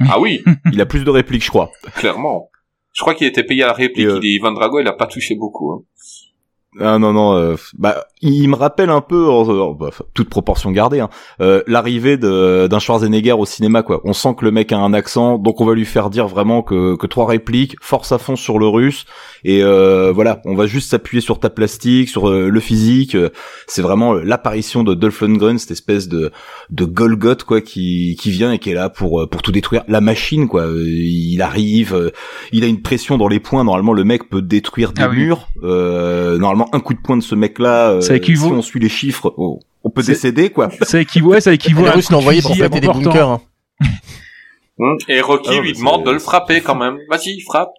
Ah 0.08 0.18
oui, 0.20 0.42
Il 0.72 0.80
a 0.80 0.86
plus 0.86 1.04
de 1.04 1.10
répliques, 1.10 1.44
je 1.44 1.48
crois. 1.50 1.70
clairement. 1.96 2.48
Je 2.92 3.02
crois 3.02 3.14
qu'il 3.14 3.26
était 3.26 3.44
payé 3.44 3.62
à 3.62 3.68
la 3.68 3.72
réplique. 3.72 4.04
Et, 4.06 4.08
euh, 4.10 4.18
Il 4.22 4.28
est 4.28 4.34
Ivan 4.34 4.52
Drago, 4.52 4.80
il 4.80 4.88
a 4.88 4.92
pas 4.92 5.06
touché 5.06 5.34
beaucoup. 5.36 5.70
Hein. 5.72 5.82
Ah 6.78 6.98
non 6.98 7.12
non, 7.12 7.34
euh, 7.36 7.56
bah 7.74 8.06
il 8.22 8.48
me 8.48 8.56
rappelle 8.56 8.90
un 8.90 9.00
peu, 9.00 9.26
bah, 9.78 9.86
enfin, 9.88 10.04
toute 10.14 10.28
proportion 10.28 10.70
gardée, 10.72 11.00
hein, 11.00 11.08
euh, 11.40 11.62
l'arrivée 11.66 12.16
de- 12.18 12.66
d'un 12.68 12.78
Schwarzenegger 12.78 13.32
au 13.32 13.46
cinéma 13.46 13.82
quoi. 13.82 14.00
On 14.04 14.12
sent 14.12 14.34
que 14.38 14.44
le 14.44 14.50
mec 14.50 14.72
a 14.72 14.78
un 14.78 14.92
accent, 14.92 15.38
donc 15.38 15.60
on 15.60 15.64
va 15.64 15.74
lui 15.74 15.84
faire 15.86 16.10
dire 16.10 16.26
vraiment 16.28 16.62
que, 16.62 16.96
que 16.96 17.06
trois 17.06 17.26
répliques, 17.26 17.76
force 17.80 18.12
à 18.12 18.18
fond 18.18 18.36
sur 18.36 18.58
le 18.58 18.66
russe, 18.68 19.04
et 19.44 19.62
euh, 19.62 20.12
voilà, 20.14 20.42
on 20.44 20.54
va 20.54 20.66
juste 20.66 20.90
s'appuyer 20.90 21.20
sur 21.22 21.38
ta 21.40 21.48
plastique, 21.50 22.08
sur 22.08 22.28
euh, 22.28 22.48
le 22.50 22.60
physique. 22.60 23.14
euh, 23.14 23.30
c'est 23.66 23.82
vraiment 23.82 24.14
euh, 24.14 24.22
l'apparition 24.24 24.82
de 24.84 24.94
Dolph 24.94 25.20
Lundgren, 25.22 25.58
cette 25.58 25.70
espèce 25.70 26.08
de 26.08 26.30
de 26.70 26.84
Golgoth 26.84 27.44
quoi, 27.44 27.60
qui 27.60 28.16
qui 28.20 28.30
vient 28.30 28.52
et 28.52 28.58
qui 28.58 28.70
est 28.70 28.74
là 28.74 28.90
pour 28.90 29.22
euh, 29.22 29.26
pour 29.26 29.40
tout 29.42 29.52
détruire. 29.52 29.82
La 29.88 30.00
machine 30.00 30.46
quoi, 30.48 30.62
euh, 30.66 30.84
il 30.86 31.40
arrive, 31.40 31.94
euh, 31.94 32.10
il 32.52 32.64
a 32.64 32.66
une 32.66 32.82
pression 32.82 33.16
dans 33.16 33.28
les 33.28 33.40
poings. 33.40 33.64
Normalement, 33.64 33.92
le 33.94 34.04
mec 34.04 34.28
peut 34.28 34.42
détruire 34.42 34.92
des 34.92 35.02
Ah 35.02 35.08
oui. 35.10 35.16
murs. 35.24 35.48
Euh, 35.62 36.36
normalement, 36.38 36.68
un 36.74 36.80
coup 36.80 36.94
de 36.94 37.00
poing 37.00 37.16
de 37.16 37.22
ce 37.22 37.34
mec-là, 37.34 37.90
euh, 37.92 38.00
Ça 38.10 38.16
équivaut- 38.16 38.46
si 38.48 38.52
on 38.52 38.62
suit 38.62 38.80
les 38.80 38.88
chiffres, 38.88 39.34
on, 39.38 39.58
on 39.84 39.90
peut 39.90 40.02
décéder, 40.02 40.50
quoi. 40.50 40.68
Ça 40.82 41.00
équivaut, 41.00 41.30
ouais, 41.30 41.40
ça 41.40 41.52
équivaut 41.52 41.84
Les 41.84 41.90
Russes 41.90 42.10
l'ont 42.10 42.18
envoyé 42.18 42.42
pour 42.42 42.54
fêter 42.56 42.80
des 42.80 42.86
bunkers. 42.88 43.28
hein. 43.28 43.40
Et 45.08 45.20
Rocky 45.20 45.50
Ah 45.58 45.60
lui 45.60 45.72
demande 45.74 46.04
de 46.06 46.10
le 46.10 46.18
frapper 46.18 46.60
quand 46.62 46.74
même. 46.74 46.98
Vas-y, 47.10 47.40
frappe. 47.42 47.70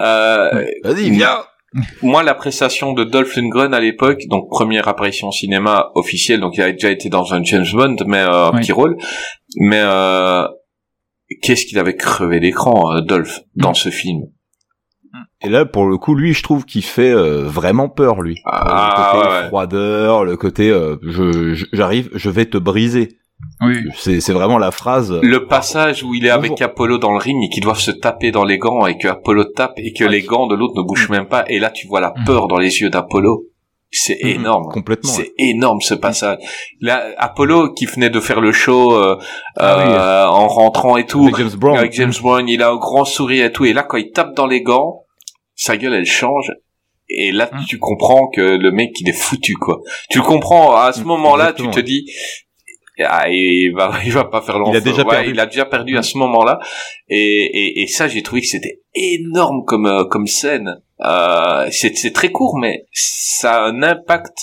Euh, 0.00 0.64
Vas-y, 0.84 1.10
viens. 1.10 1.36
moi, 2.02 2.22
l'appréciation 2.22 2.94
de 2.94 3.04
Dolph 3.04 3.36
Lundgren 3.36 3.74
à 3.74 3.80
l'époque, 3.80 4.22
donc 4.28 4.48
première 4.48 4.88
apparition 4.88 5.28
au 5.28 5.32
cinéma 5.32 5.90
officielle, 5.94 6.40
donc 6.40 6.56
il 6.56 6.62
avait 6.62 6.72
déjà 6.72 6.90
été 6.90 7.10
dans 7.10 7.34
un 7.34 7.42
James 7.44 7.66
Bond, 7.74 7.96
mais 8.06 8.18
euh, 8.20 8.46
un 8.46 8.52
Oui. 8.54 8.60
petit 8.60 8.72
rôle. 8.72 8.96
Mais 9.58 9.80
euh, 9.82 10.46
qu'est-ce 11.42 11.66
qu'il 11.66 11.78
avait 11.78 11.96
crevé 11.96 12.40
l'écran, 12.40 12.94
euh, 12.94 13.00
Dolph, 13.02 13.40
dans 13.54 13.74
ce 13.74 13.90
film? 13.90 14.22
Et 15.42 15.48
là, 15.50 15.66
pour 15.66 15.86
le 15.86 15.98
coup, 15.98 16.14
lui, 16.14 16.32
je 16.32 16.42
trouve 16.42 16.64
qu'il 16.64 16.82
fait 16.84 17.12
euh, 17.12 17.42
vraiment 17.46 17.88
peur, 17.88 18.22
lui. 18.22 18.36
Ah, 18.46 19.12
le 19.12 19.20
côté 19.20 19.28
ouais, 19.34 19.46
froideur, 19.48 20.24
le 20.24 20.36
côté 20.36 20.70
euh, 20.70 20.96
je 21.02 21.64
j'arrive, 21.72 22.08
je 22.14 22.30
vais 22.30 22.46
te 22.46 22.56
briser. 22.58 23.18
Oui. 23.60 23.76
C'est 23.96 24.20
c'est 24.20 24.32
vraiment 24.32 24.56
la 24.56 24.70
phrase. 24.70 25.12
Le 25.22 25.46
passage 25.46 26.02
où 26.02 26.14
il 26.14 26.24
est 26.24 26.30
avec. 26.30 26.60
Apollo 26.62 26.96
dans 26.96 27.12
le 27.12 27.18
ring 27.18 27.36
et 27.44 27.50
qu'ils 27.50 27.62
doivent 27.62 27.78
se 27.78 27.90
taper 27.90 28.30
dans 28.30 28.44
les 28.44 28.56
gants 28.56 28.86
et 28.86 28.96
que 28.96 29.08
Apollo 29.08 29.44
tape 29.54 29.74
et 29.76 29.92
que 29.92 30.04
Ouais. 30.04 30.10
les 30.10 30.22
gants 30.22 30.46
de 30.46 30.54
l'autre 30.54 30.72
ne 30.74 30.82
bougent 30.82 31.10
même 31.10 31.26
pas 31.28 31.44
et 31.48 31.58
là 31.58 31.68
tu 31.68 31.86
vois 31.86 32.00
la 32.00 32.14
Mm. 32.16 32.24
peur 32.24 32.48
dans 32.48 32.56
les 32.58 32.78
yeux 32.80 32.88
d'Apollo. 32.88 33.44
C'est 33.92 34.18
énorme. 34.22 34.64
complètement, 34.72 35.10
C'est 35.10 35.32
énorme 35.38 35.80
ce 35.82 35.94
passage. 35.94 36.38
Là, 36.80 37.04
Apollo 37.18 37.72
qui 37.74 37.84
venait 37.86 38.10
de 38.10 38.20
faire 38.20 38.40
le 38.40 38.52
show 38.52 38.92
euh, 38.96 39.16
Ah 39.58 39.76
oui. 39.78 39.84
euh, 39.86 40.26
en 40.26 40.48
rentrant 40.48 40.96
et 40.96 41.04
tout, 41.06 41.22
Avec 41.24 41.36
James 41.36 41.56
Brown. 41.58 41.76
avec 41.78 41.92
James 41.92 42.12
Brown, 42.20 42.48
il 42.48 42.62
a 42.62 42.70
un 42.70 42.76
grand 42.76 43.04
sourire 43.04 43.44
et 43.46 43.52
tout. 43.52 43.64
Et 43.66 43.72
là, 43.74 43.82
quand 43.84 43.96
il 43.98 44.10
tape 44.12 44.34
dans 44.34 44.46
les 44.46 44.62
gants, 44.62 45.02
sa 45.56 45.76
gueule, 45.76 45.94
elle 45.94 46.06
change. 46.06 46.52
Et 47.08 47.32
là, 47.32 47.48
Hum. 47.52 47.60
tu 47.68 47.78
comprends 47.78 48.28
que 48.28 48.40
le 48.40 48.70
mec, 48.72 48.90
il 49.00 49.08
est 49.08 49.12
foutu, 49.12 49.54
quoi. 49.54 49.80
Tu 50.10 50.18
le 50.18 50.24
comprends. 50.24 50.76
À 50.76 50.92
ce 50.92 51.00
Mm, 51.00 51.04
moment-là, 51.06 51.52
tu 51.52 51.68
te 51.70 51.80
dis, 51.80 52.04
ah, 53.04 53.26
il 53.28 53.72
va, 53.74 53.90
il 54.04 54.12
va 54.12 54.24
pas 54.24 54.40
faire 54.42 54.58
long 54.58 54.70
Il 54.70 54.76
a 54.76 54.80
déjà 54.80 55.02
Ouais, 55.04 55.10
perdu. 55.10 55.30
Il 55.30 55.40
a 55.40 55.46
déjà 55.46 55.64
perdu 55.66 55.96
à 55.96 56.02
ce 56.02 56.18
moment-là. 56.18 56.58
Et, 57.08 57.18
et, 57.18 57.82
et 57.82 57.86
ça, 57.86 58.08
j'ai 58.08 58.22
trouvé 58.22 58.40
que 58.40 58.48
c'était 58.48 58.80
énorme 58.94 59.64
comme, 59.66 59.86
euh, 59.86 60.04
comme 60.04 60.26
scène. 60.26 60.80
Euh, 61.04 61.68
c'est, 61.70 61.96
c'est 61.96 62.12
très 62.12 62.30
court, 62.30 62.58
mais 62.58 62.86
ça 62.92 63.64
a 63.64 63.68
un 63.68 63.82
impact 63.82 64.36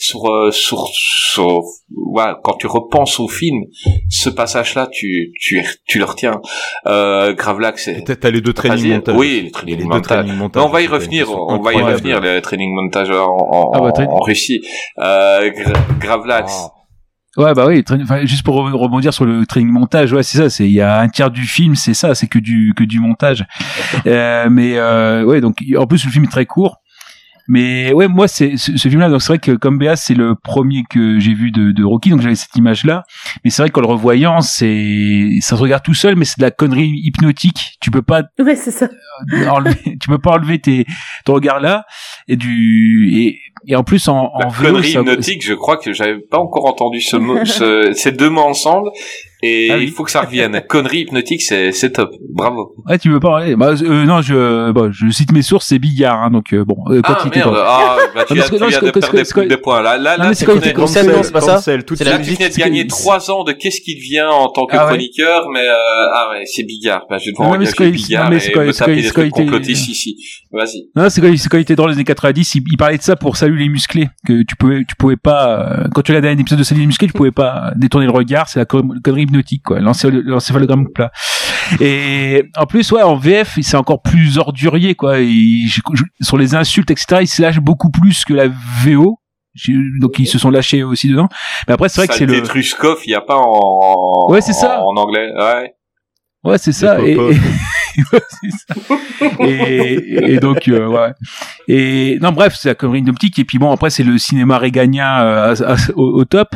sur, 0.00 0.30
euh, 0.30 0.52
sur, 0.52 0.86
sur, 0.92 1.58
ouais, 1.90 2.32
quand 2.44 2.54
tu 2.54 2.68
repenses 2.68 3.18
au 3.18 3.26
film, 3.26 3.64
ce 4.08 4.30
passage-là, 4.30 4.88
tu, 4.92 5.32
tu, 5.40 5.60
tu 5.88 5.98
le 5.98 6.04
retiens. 6.04 6.40
Euh, 6.86 7.34
Gravelax, 7.34 7.84
c'est, 7.84 8.04
Peut-être 8.04 8.20
t'as 8.20 8.30
les 8.30 8.40
deux 8.40 8.52
training 8.52 8.78
Vas-y, 8.78 8.92
montages. 8.94 9.16
oui, 9.16 9.28
les 9.28 9.38
Il 9.38 9.44
y 9.44 9.48
a 9.48 9.50
training 9.50 9.76
les 9.76 9.82
deux 9.82 9.88
montages. 9.88 10.02
training 10.18 10.34
montages. 10.36 10.62
Mais 10.62 10.68
on 10.68 10.72
va 10.72 10.82
y 10.82 10.86
revenir, 10.86 11.30
on 11.32 11.60
va 11.60 11.72
y 11.72 11.82
revenir, 11.82 12.20
les 12.20 12.40
training 12.40 12.72
montage 12.74 13.10
en, 13.10 13.26
en, 13.36 13.70
Ah 13.74 13.80
bah, 13.80 13.92
en- 14.06 14.20
Russie. 14.20 14.60
Euh, 15.00 15.50
Gra- 15.50 15.98
Gravelax. 15.98 16.52
Ah. 16.56 16.72
Ouais, 17.36 17.54
bah 17.54 17.66
oui, 17.66 17.80
tra- 17.80 18.00
enfin, 18.02 18.24
juste 18.24 18.42
pour 18.44 18.56
re- 18.56 18.72
rebondir 18.72 19.12
sur 19.12 19.24
le 19.24 19.46
training 19.46 19.70
montage, 19.70 20.12
ouais, 20.12 20.22
c'est 20.22 20.38
ça, 20.38 20.48
c'est 20.50 20.64
il 20.64 20.72
y 20.72 20.80
a 20.80 21.00
un 21.00 21.08
tiers 21.08 21.30
du 21.30 21.42
film, 21.42 21.74
c'est 21.76 21.94
ça, 21.94 22.14
c'est 22.14 22.26
que 22.26 22.38
du 22.38 22.72
que 22.76 22.82
du 22.84 22.98
montage. 23.00 23.44
Euh, 24.06 24.48
mais 24.50 24.76
euh, 24.76 25.24
ouais, 25.24 25.40
donc 25.40 25.56
en 25.76 25.86
plus 25.86 26.04
le 26.04 26.10
film 26.10 26.24
est 26.24 26.28
très 26.30 26.46
court. 26.46 26.78
Mais 27.48 27.92
ouais, 27.94 28.08
moi 28.08 28.28
c'est 28.28 28.56
ce, 28.56 28.76
ce 28.76 28.88
film-là, 28.88 29.08
donc 29.08 29.22
c'est 29.22 29.28
vrai 29.28 29.38
que 29.38 29.52
comme 29.52 29.78
Béa, 29.78 29.96
c'est 29.96 30.14
le 30.14 30.34
premier 30.34 30.82
que 30.90 31.18
j'ai 31.18 31.32
vu 31.34 31.50
de, 31.50 31.72
de 31.72 31.82
Rocky, 31.84 32.10
donc 32.10 32.20
j'avais 32.20 32.34
cette 32.34 32.54
image-là. 32.56 33.04
Mais 33.42 33.50
c'est 33.50 33.62
vrai 33.62 33.70
qu'en 33.70 33.80
le 33.80 33.86
revoyant, 33.86 34.40
c'est 34.42 35.30
ça 35.40 35.56
se 35.56 35.62
regarde 35.62 35.82
tout 35.82 35.94
seul, 35.94 36.14
mais 36.16 36.24
c'est 36.26 36.38
de 36.38 36.44
la 36.44 36.50
connerie 36.50 36.92
hypnotique. 37.04 37.78
Tu 37.80 37.90
peux 37.90 38.02
pas 38.02 38.22
Ouais, 38.38 38.54
c'est 38.56 38.70
ça. 38.70 38.88
enlever, 39.50 39.76
tu 40.00 40.08
peux 40.08 40.18
pas 40.18 40.32
enlever 40.32 40.58
tes 40.60 40.84
ton 41.24 41.34
regard 41.34 41.60
là 41.60 41.84
et 42.28 42.36
du 42.36 43.10
et, 43.14 43.38
et 43.66 43.76
en 43.76 43.82
plus 43.84 44.06
en, 44.08 44.30
La 44.38 44.46
en 44.46 44.48
VO, 44.50 44.64
connerie 44.66 44.92
ça- 44.92 45.00
hypnotique, 45.00 45.44
je 45.44 45.54
crois 45.54 45.76
que 45.78 45.92
j'avais 45.92 46.18
pas 46.20 46.38
encore 46.38 46.66
entendu 46.66 47.00
ce 47.00 47.16
mot, 47.16 47.38
ce- 47.44 47.92
ces 47.94 48.12
deux 48.12 48.28
mots 48.30 48.42
ensemble, 48.42 48.90
et 49.42 49.68
Ah 49.70 49.76
oui. 49.76 49.84
il 49.84 49.90
faut 49.92 50.04
que 50.04 50.10
ça 50.10 50.22
revienne. 50.22 50.62
connerie 50.68 51.00
hypnotique, 51.00 51.42
c'est, 51.42 51.72
c'est 51.72 51.90
top. 51.92 52.10
Bravo. 52.30 52.74
Ouais, 52.88 52.98
tu 52.98 53.10
veux 53.10 53.20
pas 53.20 53.28
parler 53.28 53.56
bah, 53.56 53.74
euh, 53.80 54.04
Non, 54.04 54.20
je, 54.22 54.34
je 54.92 55.10
cite 55.10 55.32
mes 55.32 55.42
sources, 55.42 55.66
c'est 55.68 55.78
Bigard, 55.78 56.22
hein, 56.22 56.30
donc 56.30 56.52
euh, 56.52 56.64
bon. 56.64 56.76
Euh, 56.90 57.00
Ah 57.04 57.18
merde, 57.34 57.54
ah, 57.56 57.96
bah, 58.14 58.24
tu 58.28 58.34
viens 58.34 58.44
de 58.44 58.90
perdre 58.90 59.12
des, 59.16 59.22
que- 59.24 59.40
des 59.48 59.56
points. 59.56 59.82
Là, 59.82 59.98
c'est 60.34 60.44
c'est 61.22 61.32
pas 61.32 61.40
ça 61.40 61.60
la 62.10 62.18
tu 62.18 62.34
venais 62.34 62.48
de 62.48 62.54
c'est 62.54 62.60
gagner 62.60 62.84
ans 63.30 63.44
de 63.44 63.52
qu'est-ce 63.52 63.80
qu'il 63.80 63.96
devient 63.96 64.26
en 64.30 64.48
tant 64.48 64.66
que 64.66 64.76
Ah 64.76 64.86
chroniqueur, 64.88 65.48
mais 65.52 65.60
euh, 65.60 65.72
ah 66.14 66.28
ouais, 66.32 66.42
c'est 66.46 66.64
Bigard. 66.64 67.02
Bah, 67.08 67.18
je 67.18 67.26
vais 67.26 67.32
devoir 67.32 67.50
c'est 67.66 67.76
quand 67.76 67.84
il- 67.84 67.92
Bigard 67.92 68.32
et 68.32 68.36
me 68.36 68.72
taper 68.72 68.96
des 69.02 69.08
trucs 69.08 69.26
était- 69.26 69.42
complotistes 69.44 69.88
ici. 69.88 70.16
Vas-y. 70.52 70.88
Non, 70.96 71.08
c'est 71.10 71.20
quand, 71.20 71.32
c'est 71.36 71.48
quand 71.48 71.58
il 71.58 71.62
était 71.62 71.76
dans 71.76 71.86
les 71.86 71.94
années 71.94 72.04
90, 72.04 72.54
il, 72.54 72.76
parlait 72.76 72.96
de 72.98 73.02
ça 73.02 73.16
pour 73.16 73.36
saluer 73.36 73.64
les 73.64 73.68
musclés, 73.68 74.08
que 74.26 74.42
tu 74.42 74.56
pouvais, 74.56 74.84
tu 74.88 74.96
pouvais 74.96 75.16
pas, 75.16 75.84
quand 75.94 76.02
tu 76.02 76.12
regardais 76.12 76.30
un 76.30 76.38
épisode 76.38 76.58
de 76.58 76.64
saluer 76.64 76.80
les 76.82 76.86
musclés, 76.86 77.06
tu 77.08 77.12
pouvais 77.12 77.30
pas 77.30 77.72
détourner 77.76 78.06
le 78.06 78.12
regard, 78.12 78.48
c'est 78.48 78.58
la 78.58 78.64
con- 78.64 78.88
connerie 79.04 79.26
hypnotique, 79.28 79.62
quoi, 79.64 79.80
l'encé- 79.80 80.10
l'encéphalogramme 80.10 80.88
plat. 80.92 81.10
Et 81.80 82.44
en 82.56 82.66
plus, 82.66 82.90
ouais, 82.92 83.02
en 83.02 83.16
VF, 83.16 83.58
c'est 83.62 83.76
encore 83.76 84.02
plus 84.02 84.38
ordurier, 84.38 84.94
quoi, 84.94 85.18
je- 85.20 85.80
sur 86.20 86.36
les 86.38 86.54
insultes, 86.54 86.90
etc., 86.90 87.18
il 87.22 87.26
se 87.28 87.42
lâche 87.42 87.60
beaucoup 87.60 87.90
plus 87.90 88.24
que 88.24 88.34
la 88.34 88.48
VO. 88.84 89.20
Donc 90.00 90.18
ils 90.20 90.26
se 90.26 90.38
sont 90.38 90.50
lâchés 90.50 90.82
aussi 90.84 91.08
dedans. 91.08 91.28
Mais 91.66 91.74
après, 91.74 91.88
c'est 91.88 92.00
vrai 92.00 92.08
que 92.08 92.14
c'est 92.14 92.26
le, 92.26 92.42
Truskov, 92.42 93.00
il 93.06 93.10
y 93.10 93.14
a 93.14 93.20
pas 93.20 93.36
en, 93.36 94.30
Ouais, 94.30 94.40
c'est 94.40 94.52
ça. 94.52 94.82
en 94.84 94.96
anglais. 94.96 95.30
Ouais. 95.36 95.74
Ouais, 96.44 96.58
c'est 96.58 96.70
ça. 96.72 97.00
Et, 97.00 97.14
pop-up. 97.16 97.36
Ouais, 98.12 98.20
c'est 98.30 98.50
ça. 98.74 99.34
Et, 99.40 100.34
et 100.34 100.38
donc, 100.38 100.68
euh, 100.68 100.86
ouais. 100.86 101.10
Et 101.66 102.18
non, 102.22 102.30
bref, 102.30 102.54
c'est 102.56 102.68
la 102.68 102.76
connerie 102.76 103.02
d'optique. 103.02 103.36
Et 103.40 103.44
puis 103.44 103.58
bon, 103.58 103.72
après, 103.72 103.90
c'est 103.90 104.04
le 104.04 104.16
cinéma 104.18 104.56
réganien 104.58 105.20
euh, 105.20 105.54
à- 105.56 105.72
à- 105.72 105.76
au, 105.96 106.20
au 106.20 106.24
top. 106.24 106.54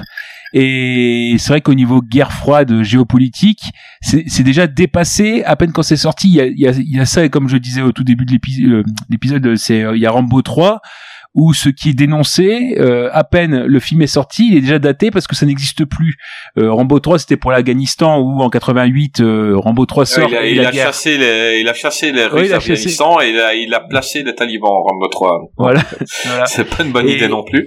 Et 0.52 1.34
c'est 1.38 1.48
vrai 1.48 1.60
qu'au 1.60 1.74
niveau 1.74 2.00
guerre 2.02 2.32
froide 2.32 2.82
géopolitique, 2.82 3.62
c'est 4.00 4.42
déjà 4.42 4.66
dépassé. 4.66 5.42
À 5.44 5.56
peine 5.56 5.72
quand 5.72 5.82
c'est 5.82 5.96
sorti, 5.96 6.28
il 6.28 6.34
y 6.34 6.40
a, 6.40 6.46
y, 6.46 6.66
a, 6.68 6.72
y 6.78 7.00
a 7.00 7.04
ça. 7.06 7.24
Et 7.24 7.30
comme 7.30 7.48
je 7.48 7.56
disais 7.56 7.82
au 7.82 7.92
tout 7.92 8.04
début 8.04 8.24
de 8.26 8.34
euh, 8.68 8.82
l'épisode, 9.10 9.56
c'est 9.56 9.82
euh, 9.82 9.96
il 9.96 10.02
y 10.02 10.06
a 10.06 10.10
Rambo 10.10 10.42
3 10.42 10.80
où 11.34 11.54
ce 11.54 11.70
qui 11.70 11.88
est 11.88 11.94
dénoncé, 11.94 12.74
euh, 12.78 13.08
à 13.14 13.24
peine 13.24 13.64
le 13.64 13.80
film 13.80 14.02
est 14.02 14.06
sorti, 14.06 14.48
il 14.50 14.58
est 14.58 14.60
déjà 14.60 14.78
daté 14.78 15.10
parce 15.10 15.26
que 15.26 15.34
ça 15.34 15.46
n'existe 15.46 15.86
plus. 15.86 16.18
Euh, 16.58 16.70
Rambo 16.70 17.00
3, 17.00 17.20
c'était 17.20 17.38
pour 17.38 17.50
l'Afghanistan 17.52 18.18
où 18.20 18.42
en 18.42 18.50
88, 18.50 19.20
euh, 19.20 19.54
Rambo 19.56 19.86
3 19.86 20.04
sort 20.04 20.28
il 20.28 20.36
a, 20.36 20.44
et 20.44 20.50
il 20.50 20.56
la 20.60 20.68
a 20.68 20.72
guerre. 20.72 20.86
chassé 20.88 21.16
les, 21.16 21.60
il 21.62 21.68
a 21.70 21.72
chassé 21.72 22.12
les 22.12 22.24
Oui, 22.24 22.28
Russes 22.28 22.46
il 22.48 22.52
a 22.52 22.58
chassé- 22.58 22.68
d'Afghanistan 22.74 23.20
et 23.22 23.30
il 23.30 23.40
a, 23.40 23.54
il 23.54 23.72
a 23.72 23.80
placé 23.80 24.22
les 24.22 24.34
talibans 24.34 24.72
en 24.72 24.82
Rambo 24.82 25.08
3. 25.08 25.40
Voilà. 25.56 25.80
Voilà. 26.26 26.44
C'est 26.44 26.64
pas 26.68 26.84
une 26.84 26.92
bonne 26.92 27.08
Et- 27.08 27.16
idée 27.16 27.28
non 27.28 27.44
plus. 27.44 27.66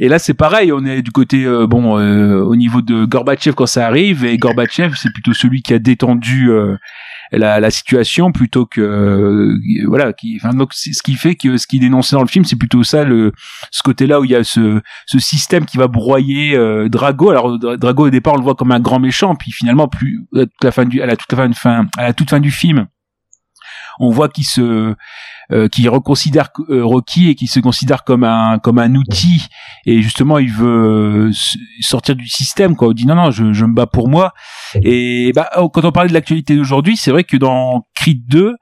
Et 0.00 0.08
là, 0.08 0.18
c'est 0.18 0.34
pareil, 0.34 0.72
on 0.72 0.84
est 0.84 1.02
du 1.02 1.10
côté 1.12 1.44
euh, 1.44 1.66
bon 1.66 1.98
euh, 1.98 2.40
au 2.42 2.56
niveau 2.56 2.82
de 2.82 3.04
Gorbatchev 3.04 3.54
quand 3.54 3.66
ça 3.66 3.86
arrive 3.86 4.24
et 4.24 4.36
Gorbatchev, 4.38 4.94
c'est 4.96 5.12
plutôt 5.12 5.32
celui 5.32 5.62
qui 5.62 5.72
a 5.74 5.78
détendu 5.78 6.50
euh, 6.50 6.76
la, 7.32 7.60
la 7.60 7.70
situation 7.70 8.32
plutôt 8.32 8.66
que 8.66 8.80
euh, 8.80 9.86
voilà 9.86 10.12
qui 10.12 10.38
enfin 10.40 10.54
donc 10.54 10.72
ce 10.72 11.02
qui 11.02 11.14
fait 11.14 11.34
que 11.34 11.56
ce 11.56 11.66
qui 11.66 11.78
dénoncé 11.78 12.14
dans 12.16 12.22
le 12.22 12.28
film 12.28 12.44
c'est 12.44 12.56
plutôt 12.58 12.82
ça 12.84 13.04
le 13.04 13.32
ce 13.70 13.82
côté 13.82 14.06
là 14.06 14.20
où 14.20 14.24
il 14.24 14.30
y 14.30 14.36
a 14.36 14.44
ce 14.44 14.80
ce 15.06 15.18
système 15.18 15.64
qui 15.64 15.76
va 15.78 15.88
broyer 15.88 16.56
euh, 16.56 16.88
Drago. 16.88 17.30
Alors 17.30 17.58
Dra- 17.58 17.76
Drago 17.76 18.06
au 18.06 18.10
départ 18.10 18.34
on 18.34 18.38
le 18.38 18.42
voit 18.42 18.54
comme 18.54 18.72
un 18.72 18.80
grand 18.80 19.00
méchant 19.00 19.34
puis 19.34 19.52
finalement 19.52 19.88
plus 19.88 20.26
à 20.36 20.40
toute 20.46 20.64
la 20.64 20.70
fin 20.72 20.84
du 20.84 21.00
à 21.02 21.06
la 21.06 22.12
toute 22.12 22.30
fin 22.30 22.40
du 22.40 22.50
film 22.50 22.86
on 24.00 24.10
voit 24.10 24.28
qu'il 24.28 24.44
se 24.44 24.94
euh, 25.52 25.68
qu'il 25.68 25.88
reconsidère 25.88 26.48
euh, 26.70 26.84
Rocky 26.84 27.28
et 27.30 27.34
qu'il 27.34 27.48
se 27.48 27.60
considère 27.60 28.04
comme 28.04 28.24
un 28.24 28.58
comme 28.58 28.78
un 28.78 28.94
outil. 28.94 29.46
Et 29.86 30.00
justement 30.02 30.38
il 30.38 30.50
veut 30.52 31.28
euh, 31.28 31.30
sortir 31.80 32.16
du 32.16 32.28
système 32.28 32.76
quoi. 32.76 32.88
Il 32.90 32.94
dit 32.94 33.06
non 33.06 33.14
non 33.14 33.30
je, 33.30 33.52
je 33.52 33.64
me 33.64 33.74
bats 33.74 33.86
pour 33.86 34.08
moi. 34.08 34.32
Et 34.82 35.32
bah 35.34 35.48
oh, 35.56 35.68
quand 35.68 35.84
on 35.84 35.92
parlait 35.92 36.08
de 36.08 36.14
l'actualité 36.14 36.56
d'aujourd'hui 36.56 36.96
c'est 36.96 37.10
vrai 37.10 37.24
que 37.24 37.36
dans 37.36 37.86
Creed 37.94 38.22
2 38.28 38.54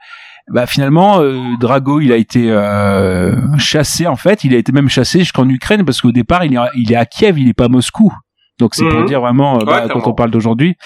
bah 0.52 0.66
finalement 0.66 1.20
euh, 1.20 1.38
Drago 1.60 2.00
il 2.00 2.10
a 2.12 2.16
été 2.16 2.50
euh, 2.50 3.36
chassé 3.58 4.06
en 4.06 4.16
fait. 4.16 4.42
Il 4.44 4.54
a 4.54 4.58
été 4.58 4.72
même 4.72 4.88
chassé 4.88 5.20
jusqu'en 5.20 5.48
Ukraine 5.48 5.84
parce 5.84 6.00
qu'au 6.00 6.12
départ 6.12 6.44
il 6.44 6.54
est 6.54 6.58
il 6.74 6.92
est 6.92 6.96
à 6.96 7.06
Kiev 7.06 7.38
il 7.38 7.48
est 7.48 7.54
pas 7.54 7.66
à 7.66 7.68
Moscou. 7.68 8.12
Donc 8.58 8.74
c'est 8.74 8.84
pour 8.88 9.00
Mhm. 9.00 9.06
dire 9.06 9.20
vraiment 9.20 9.60
euh, 9.60 9.64
bah, 9.64 9.84
Ouais, 9.86 9.92
quand 9.92 10.06
on 10.06 10.14
parle 10.14 10.30
d'aujourd'hui 10.30 10.76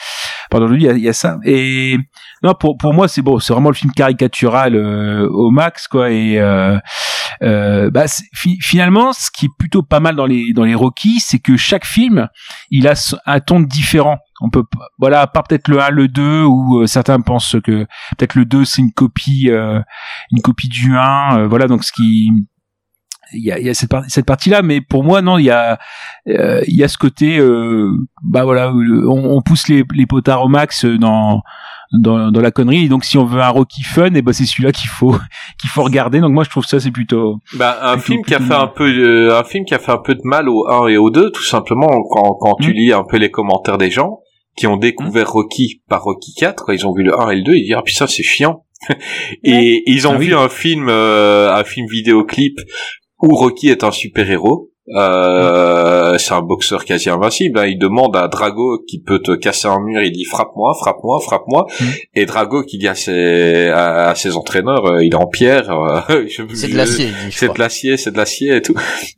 parle 0.51 0.65
d'aujourd'hui 0.65 0.87
il 0.87 0.99
y 0.99 1.03
y 1.03 1.09
a 1.09 1.13
ça. 1.13 1.39
Et 1.45 1.99
non 2.43 2.55
pour 2.55 2.77
pour 2.77 2.95
moi 2.95 3.09
c'est 3.09 3.23
bon 3.23 3.39
c'est 3.39 3.53
vraiment 3.53 3.71
le 3.71 3.75
film 3.75 3.93
caricatural 3.93 4.75
euh, 4.75 5.29
au 5.29 5.51
max 5.51 5.89
quoi. 5.89 6.11
Et 6.11 6.39
euh, 6.39 6.79
euh, 7.43 7.91
bah, 7.91 8.05
finalement 8.33 9.13
ce 9.13 9.31
qui 9.31 9.47
est 9.47 9.55
plutôt 9.59 9.83
pas 9.83 10.01
mal 10.01 10.17
dans 10.17 10.27
les 10.27 10.53
dans 10.53 10.65
les 10.65 10.75
Rocky 10.75 11.21
c'est 11.21 11.39
que 11.39 11.57
chaque 11.57 11.85
film 11.85 12.29
il 12.71 12.89
a 12.89 12.95
un 13.27 13.41
ton 13.41 13.61
différent. 13.61 14.19
On 14.41 14.51
peut 14.51 14.65
voilà 14.99 15.23
à 15.23 15.27
part 15.27 15.45
peut-être 15.45 15.69
le 15.69 15.81
1 15.81 15.91
le 15.91 16.09
2 16.09 16.45
où 16.45 16.81
euh, 16.81 16.87
certains 16.87 17.21
pensent 17.21 17.57
que 17.65 17.85
peut-être 18.17 18.35
le 18.35 18.45
2 18.45 18.65
c'est 18.65 18.83
une 18.83 18.93
copie 18.93 19.49
euh, 19.51 19.81
une 20.31 20.43
copie 20.43 20.69
du 20.69 20.97
1 20.97 21.39
euh, 21.39 21.47
voilà 21.49 21.67
donc 21.67 21.85
ce 21.85 21.93
qui 21.93 22.31
il 23.33 23.45
y 23.45 23.51
a, 23.53 23.59
il 23.59 23.67
y 23.67 23.69
a 23.71 23.75
cette, 23.75 23.91
cette 24.09 24.27
partie 24.27 24.51
là 24.51 24.63
mais 24.63 24.81
pour 24.81 25.03
moi 25.05 25.21
non 25.23 25.39
il 25.39 25.45
y 25.45 25.51
a 25.51 25.79
euh, 26.29 26.63
il 26.67 26.75
y 26.77 26.85
a 26.85 26.89
ce 26.89 26.97
côté 26.99 27.39
euh, 27.39 27.91
bah 28.23 28.45
voilà 28.45 28.73
le- 28.77 29.09
on, 29.09 29.37
on 29.37 29.43
pousse 29.43 29.69
les, 29.69 29.85
les 29.95 30.07
potards 30.07 30.43
au 30.45 30.49
max 30.49 30.85
dans 30.85 31.43
dans, 31.93 32.33
dans 32.33 32.41
la 32.41 32.51
connerie 32.51 32.85
et 32.85 32.89
donc 32.89 33.05
si 33.05 33.17
on 33.17 33.25
veut 33.25 33.41
un 33.41 33.49
Rocky 33.49 33.83
fun 33.85 34.13
et 34.15 34.23
ben 34.23 34.33
c'est 34.33 34.45
celui-là 34.45 34.73
qu'il 34.73 34.89
faut 34.91 35.17
qu'il 35.61 35.71
faut 35.71 35.83
regarder 35.85 36.21
donc 36.21 36.33
moi 36.33 36.43
je 36.45 36.51
trouve 36.51 36.65
ça 36.67 36.81
c'est 36.81 36.91
plutôt 36.91 37.39
Bah, 37.55 37.79
un 37.83 37.99
film 37.99 38.23
qui 38.25 38.35
a 38.35 38.41
fait 38.41 38.55
un 38.55 38.67
peu, 38.67 38.89
euh, 38.89 39.39
un 39.39 39.45
film 39.45 39.65
qui 39.65 39.75
a 39.75 39.79
fait 39.79 39.93
un 39.93 39.99
peu 39.99 40.15
de 40.15 40.21
mal 40.25 40.49
au 40.49 40.69
1 40.69 40.89
et 40.89 40.97
au 40.97 41.11
2, 41.11 41.31
tout 41.31 41.45
simplement, 41.45 41.87
quand, 42.11 42.35
quand 42.41 42.57
tu 42.61 42.71
Mm. 42.71 42.75
lis 42.75 42.93
un 42.93 43.05
peu 43.09 43.17
les 43.19 43.31
commentaires 43.31 43.79
des 43.79 43.91
gens, 43.91 44.19
qui 44.57 44.67
ont 44.67 44.77
découvert 44.77 45.31
Rocky 45.31 45.83
par 45.89 46.03
Rocky 46.03 46.33
4, 46.35 46.65
quand 46.65 46.73
ils 46.73 46.87
ont 46.87 46.93
vu 46.93 47.03
le 47.05 47.17
1 47.19 47.31
et 47.31 47.37
le 47.37 47.43
2, 47.43 47.55
ils 47.55 47.63
disent, 47.65 47.75
ah, 47.79 47.83
putain, 47.83 48.07
c'est 48.09 48.23
chiant. 48.25 48.65
et 49.45 49.83
ils 49.87 50.07
ont 50.09 50.13
Ah 50.15 50.19
oui. 50.19 50.27
vu 50.27 50.35
un 50.35 50.49
film, 50.49 50.89
euh, 50.89 51.53
un 51.55 51.63
film 51.65 51.87
vidéoclip 51.89 52.59
où 53.23 53.35
Rocky 53.35 53.69
est 53.69 53.85
un 53.85 53.91
super-héros. 53.93 54.71
Euh, 54.95 56.17
c'est 56.19 56.33
un 56.33 56.43
boxeur 56.43 56.85
quasi 56.85 57.11
invincible. 57.11 57.59
hein. 57.59 57.67
Il 57.67 57.77
demande 57.77 58.17
à 58.17 58.29
Drago 58.29 58.85
qui 58.87 59.01
peut 59.03 59.19
te 59.19 59.33
casser 59.35 59.67
un 59.67 59.81
mur. 59.81 60.01
Il 60.01 60.13
dit 60.13 60.25
frappe-moi, 60.25 60.75
frappe-moi, 60.81 61.19
frappe-moi. 61.21 61.67
Mm. 61.81 61.85
Et 62.15 62.25
Drago 62.25 62.63
qui 62.63 62.79
dit 62.79 62.87
à 62.87 62.95
ses, 62.95 63.67
à, 63.69 64.11
à 64.11 64.15
ses 64.15 64.37
entraîneurs, 64.37 64.87
euh, 64.87 65.05
il 65.05 65.13
est 65.13 65.17
en 65.17 65.27
pierre. 65.27 65.71
euh, 66.11 66.27
C'est 66.55 66.69
de 66.71 66.77
l'acier, 66.77 67.09
c'est 67.33 67.53
de 67.53 67.59
l'acier, 67.59 67.97
c'est 67.97 68.13
de 68.13 68.17
l'acier 68.17 68.57
et 68.57 68.63
tout. 68.63 68.75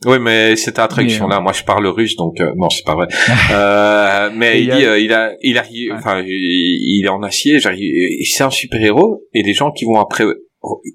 Oui, 0.07 0.19
mais 0.21 0.57
cette 0.57 0.79
attraction 0.79 1.29
là, 1.29 1.41
moi 1.41 1.53
je 1.53 1.65
parle 1.65 1.87
russe, 1.87 2.17
donc 2.17 2.41
euh, 2.41 2.51
non, 2.57 2.71
c'est 2.71 2.85
pas 2.87 2.95
vrai. 2.95 3.09
euh, 3.53 4.31
mais 4.35 4.61
il 4.63 4.65
il 4.65 4.69
y 4.69 4.73
a- 4.73 4.77
dit, 4.79 4.85
euh, 4.87 4.99
il 4.99 5.13
a, 5.13 5.33
il 5.43 5.59
a, 5.59 5.65
enfin, 5.97 6.23
il, 6.27 6.29
il 6.31 7.05
est 7.05 7.09
en 7.11 7.23
acier. 7.23 7.59
C'est 7.61 8.43
un 8.45 8.51
super 8.51 8.81
héros 8.83 9.23
et 9.35 9.43
les 9.43 9.53
gens 9.53 9.71
qui 9.71 9.85
vont 9.85 10.01
après 10.01 10.25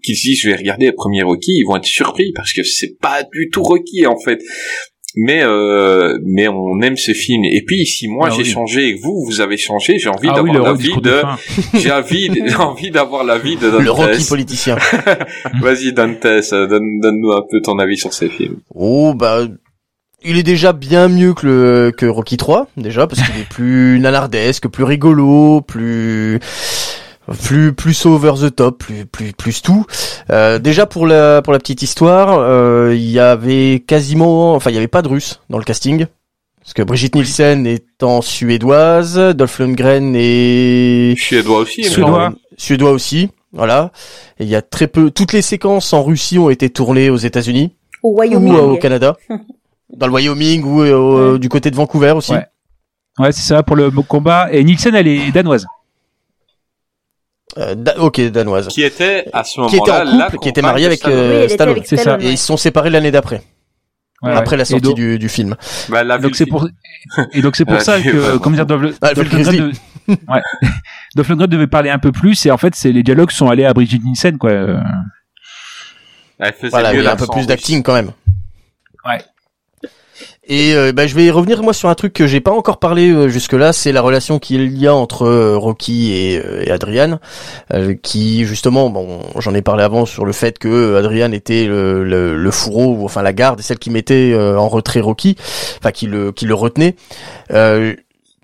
qu'ils 0.03 0.15
se 0.15 0.21
disent 0.27 0.39
je 0.41 0.49
vais 0.49 0.55
regarder 0.55 0.87
le 0.87 0.93
premier 0.95 1.23
Rocky, 1.23 1.51
ils 1.57 1.65
vont 1.65 1.75
être 1.77 1.85
surpris 1.85 2.31
parce 2.35 2.53
que 2.53 2.63
c'est 2.63 2.97
pas 2.99 3.23
du 3.23 3.49
tout 3.51 3.63
Rocky 3.63 4.05
en 4.07 4.17
fait. 4.17 4.39
Mais 5.15 5.43
euh, 5.43 6.17
mais 6.25 6.47
on 6.47 6.81
aime 6.81 6.97
ce 6.97 7.11
film 7.13 7.43
et 7.45 7.61
puis 7.67 7.85
si 7.85 8.07
moi 8.07 8.29
Ah 8.31 8.33
j'ai 8.35 8.41
oui. 8.41 8.49
changé 8.49 8.87
et 8.87 8.95
que 8.95 9.01
vous 9.03 9.23
vous 9.27 9.41
avez 9.41 9.57
changé, 9.57 9.99
j'ai 9.99 10.09
envie 10.09 10.27
Ah 10.31 10.41
oui, 10.41 10.51
d'avoir 10.51 10.75
du 10.75 10.87
l'avis 10.87 10.89
coup 10.95 11.01
de 11.01 11.21
j'ai 11.75 11.91
envie 11.91 12.31
j'ai 12.47 12.55
envie 12.55 12.89
d'avoir 12.89 13.23
l'avis 13.23 13.55
de 13.55 13.67
Le 13.67 13.91
Rocky 13.91 14.25
politicien. 14.27 14.75
Vas-y 15.61 15.93
Dantes, 15.93 16.23
donne 16.23 16.99
donne-nous 16.99 17.31
un 17.31 17.43
peu 17.47 17.61
ton 17.61 17.77
avis 17.77 17.95
sur 17.97 18.11
ces 18.11 18.27
films. 18.27 18.57
Oh 18.73 19.13
bah 19.13 19.45
il 20.25 20.37
est 20.39 20.43
déjà 20.43 20.73
bien 20.73 21.09
mieux 21.09 21.33
que 21.35 21.45
le 21.45 21.91
que 21.95 22.07
Rocky 22.07 22.37
3 22.37 22.69
déjà 22.77 23.05
parce 23.05 23.21
qu'il 23.21 23.39
est 23.39 23.47
plus 23.49 23.99
nanardesque, 24.01 24.67
plus 24.67 24.83
rigolo, 24.85 25.61
plus 25.61 26.39
plus 27.43 27.73
plus 27.73 28.05
over 28.05 28.33
the 28.41 28.53
top, 28.55 28.79
plus 28.79 29.05
plus 29.05 29.33
plus 29.33 29.61
tout. 29.61 29.85
Euh, 30.29 30.59
déjà 30.59 30.85
pour 30.85 31.07
la 31.07 31.41
pour 31.41 31.53
la 31.53 31.59
petite 31.59 31.81
histoire, 31.81 32.37
euh, 32.39 32.93
il 32.95 33.09
y 33.09 33.19
avait 33.19 33.83
quasiment 33.85 34.53
enfin 34.53 34.69
il 34.71 34.73
y 34.73 34.77
avait 34.77 34.87
pas 34.87 35.01
de 35.01 35.07
russe 35.09 35.39
dans 35.49 35.57
le 35.57 35.63
casting. 35.63 36.05
Parce 36.61 36.73
que 36.73 36.81
Brigitte 36.81 37.15
Nielsen 37.15 37.67
étant 37.67 38.21
suédoise, 38.21 39.17
Dolph 39.35 39.59
Lundgren 39.59 40.13
est 40.15 41.13
Suédois 41.19 41.59
aussi, 41.59 41.83
Suédois. 41.83 42.33
suédois 42.57 42.91
aussi, 42.91 43.29
voilà. 43.51 43.91
Et 44.39 44.43
il 44.45 44.49
y 44.49 44.55
a 44.55 44.61
très 44.61 44.87
peu 44.87 45.11
toutes 45.11 45.33
les 45.33 45.41
séquences 45.41 45.91
en 45.91 46.03
Russie 46.03 46.39
ont 46.39 46.49
été 46.49 46.69
tournées 46.69 47.09
aux 47.09 47.17
États-Unis 47.17 47.75
Au 48.01 48.11
ou 48.13 48.19
Wyoming. 48.19 48.53
euh, 48.55 48.61
au 48.61 48.77
Canada. 48.77 49.17
Dans 49.97 50.07
le 50.07 50.13
Wyoming 50.13 50.63
ou 50.63 50.81
euh, 50.81 51.37
du 51.37 51.49
côté 51.49 51.69
de 51.69 51.75
Vancouver 51.75 52.11
aussi. 52.11 52.31
Ouais. 52.31 52.45
Ouais, 53.19 53.31
c'est 53.33 53.41
ça 53.47 53.61
pour 53.61 53.75
le 53.75 53.91
combat. 53.91 54.47
Et 54.51 54.63
Nielsen, 54.63 54.95
elle 54.95 55.07
est 55.07 55.31
danoise. 55.31 55.67
Euh, 57.57 57.75
da- 57.75 57.99
ok, 57.99 58.19
danoise. 58.31 58.67
Qui 58.67 58.83
était 58.83 59.25
à 59.31 59.43
ce 59.43 59.61
Qui 59.69 59.75
était 59.75 59.91
moment-là 59.91 60.11
en 60.11 60.17
la 60.17 60.25
couple, 60.25 60.39
qui 60.39 60.49
était 60.49 60.61
mariée 60.61 60.85
avec 60.87 60.99
Stallone. 60.99 61.19
euh, 61.19 61.43
Oui, 61.47 61.49
Stallone. 61.53 61.81
C'est 61.85 61.97
ça. 61.97 62.17
Et 62.19 62.31
ils 62.31 62.37
se 62.37 62.45
sont 62.47 62.57
séparés 62.57 62.89
l'année 62.89 63.11
d'après, 63.11 63.43
Ouais, 64.23 64.31
après 64.31 64.51
ouais. 64.51 64.57
la 64.57 64.65
sortie 64.65 64.81
donc- 64.83 64.95
du, 64.95 65.19
du 65.19 65.29
film. 65.29 65.55
Bah, 65.89 65.99
elle 66.01 66.09
a 66.11 66.17
vu 66.17 66.23
donc 66.23 66.35
c'est 66.35 66.45
pour 66.47 66.67
et 67.33 67.41
donc 67.41 67.55
c'est 67.55 67.65
pour 67.65 67.79
ça 67.81 68.01
que 68.01 68.37
comment 68.37 68.55
dire 68.55 68.65
Dolph, 68.65 68.95
Ah, 69.01 69.11
le 69.13 69.21
Lundgren 69.23 69.43
grizzly. 69.43 69.57
de- 69.59 70.13
ouais. 70.29 70.41
Dolph 71.15 71.29
Lundgren 71.29 71.47
devait 71.49 71.67
parler 71.67 71.89
un 71.91 71.99
peu 71.99 72.11
plus 72.11 72.43
et 72.47 72.51
en 72.51 72.57
fait 72.57 72.73
c'est 72.75 72.91
les 72.91 73.03
dialogues 73.03 73.29
sont 73.31 73.49
allés 73.49 73.65
à 73.65 73.73
Brigitte 73.73 74.03
Nielsen 74.03 74.37
quoi. 74.39 74.49
Euh, 74.51 74.79
Elle 76.39 76.53
faisait 76.53 76.69
Voilà, 76.69 76.91
mieux 76.93 76.99
il 76.99 77.03
y 77.05 77.07
a 77.07 77.13
un 77.13 77.15
peu 77.15 77.27
plus 77.27 77.45
d'acting 77.45 77.83
quand 77.83 77.93
même. 77.93 78.11
Ouais. 79.05 79.19
Et 80.45 80.75
euh, 80.75 80.91
bah, 80.91 81.07
je 81.07 81.15
vais 81.15 81.31
revenir 81.31 81.63
moi 81.63 81.73
sur 81.73 81.87
un 81.87 81.95
truc 81.95 82.11
que 82.11 82.27
j'ai 82.27 82.41
pas 82.41 82.51
encore 82.51 82.77
parlé 82.77 83.09
euh, 83.09 83.29
jusque-là, 83.29 83.71
c'est 83.71 83.93
la 83.93 84.01
relation 84.01 84.39
qu'il 84.39 84.77
y 84.77 84.87
a 84.87 84.93
entre 84.93 85.23
euh, 85.23 85.55
Rocky 85.57 86.11
et, 86.11 86.37
euh, 86.37 86.63
et 86.65 86.71
Adrian, 86.71 87.19
qui 88.01 88.43
justement, 88.45 88.89
bon, 88.89 89.21
j'en 89.39 89.53
ai 89.53 89.61
parlé 89.61 89.83
avant 89.83 90.05
sur 90.05 90.25
le 90.25 90.33
fait 90.33 90.59
que 90.59 90.97
Adrian 90.97 91.31
était 91.31 91.65
le, 91.65 92.03
le, 92.03 92.51
fourreau, 92.51 92.93
ou 92.93 93.05
enfin 93.05 93.21
la 93.21 93.31
garde, 93.31 93.61
et 93.61 93.63
celle 93.63 93.79
qui 93.79 93.89
mettait 93.89 94.35
en 94.35 94.67
retrait 94.67 94.99
Rocky, 94.99 95.37
enfin 95.79 95.91
qui 95.91 96.07
le 96.07 96.31
qui 96.31 96.45
le 96.45 96.53
retenait. 96.53 96.95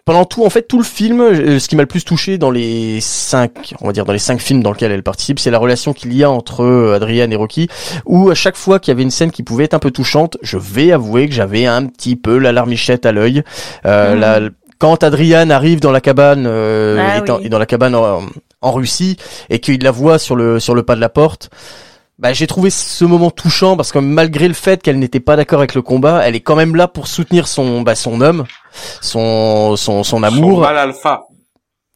Pendant 0.09 0.25
tout, 0.25 0.43
en 0.43 0.49
fait, 0.49 0.63
tout 0.63 0.79
le 0.79 0.83
film, 0.83 1.21
euh, 1.21 1.59
ce 1.59 1.67
qui 1.67 1.75
m'a 1.75 1.83
le 1.83 1.87
plus 1.87 2.03
touché 2.03 2.39
dans 2.39 2.49
les 2.49 2.99
cinq, 2.99 3.75
on 3.79 3.85
va 3.85 3.93
dire 3.93 4.05
dans 4.05 4.11
les 4.11 4.17
cinq 4.17 4.41
films 4.41 4.63
dans 4.63 4.71
lesquels 4.71 4.91
elle 4.91 5.03
participe, 5.03 5.37
c'est 5.37 5.51
la 5.51 5.59
relation 5.59 5.93
qu'il 5.93 6.11
y 6.15 6.23
a 6.23 6.31
entre 6.31 6.63
euh, 6.63 6.95
Adrian 6.95 7.29
et 7.29 7.35
Rocky, 7.35 7.67
où 8.07 8.31
à 8.31 8.33
chaque 8.33 8.55
fois 8.55 8.79
qu'il 8.79 8.91
y 8.91 8.93
avait 8.95 9.03
une 9.03 9.11
scène 9.11 9.29
qui 9.29 9.43
pouvait 9.43 9.65
être 9.65 9.75
un 9.75 9.79
peu 9.79 9.91
touchante, 9.91 10.37
je 10.41 10.57
vais 10.57 10.91
avouer 10.91 11.27
que 11.29 11.35
j'avais 11.35 11.67
un 11.67 11.85
petit 11.85 12.15
peu 12.15 12.39
la 12.39 12.51
larmichette 12.51 13.05
à 13.05 13.11
l'œil. 13.11 13.43
Euh, 13.85 14.15
la- 14.15 14.49
quand 14.79 15.03
Adrian 15.03 15.51
arrive 15.51 15.79
dans 15.79 15.91
la 15.91 16.01
cabane, 16.01 16.45
euh, 16.47 16.97
Ah 16.99 17.21
oui. 17.37 17.45
et 17.45 17.49
dans 17.49 17.59
la 17.59 17.67
cabane 17.67 17.93
en, 17.93 18.21
en 18.61 18.71
Russie, 18.71 19.15
et 19.51 19.59
qu'il 19.59 19.83
la 19.83 19.91
voit 19.91 20.17
sur 20.17 20.35
le 20.35 20.59
sur 20.59 20.73
le 20.73 20.81
pas 20.81 20.95
de 20.95 21.01
la 21.01 21.09
porte. 21.09 21.51
Bah, 22.19 22.33
j'ai 22.33 22.47
trouvé 22.47 22.69
ce 22.69 23.05
moment 23.05 23.31
touchant 23.31 23.77
parce 23.77 23.91
que 23.93 23.99
malgré 23.99 24.47
le 24.49 24.53
fait 24.53 24.81
qu'elle 24.83 24.99
n'était 24.99 25.21
pas 25.21 25.37
d'accord 25.37 25.59
avec 25.59 25.73
le 25.73 25.81
combat, 25.81 26.21
elle 26.27 26.35
est 26.35 26.41
quand 26.41 26.57
même 26.57 26.75
là 26.75 26.89
pour 26.89 27.07
soutenir 27.07 27.47
son 27.47 27.81
bah, 27.81 27.95
son 27.95 28.19
homme, 28.19 28.43
son 29.01 29.75
son 29.77 30.03
son 30.03 30.23
amour 30.23 30.55
Son 30.55 30.61
mal 30.61 30.77
alpha. 30.77 31.23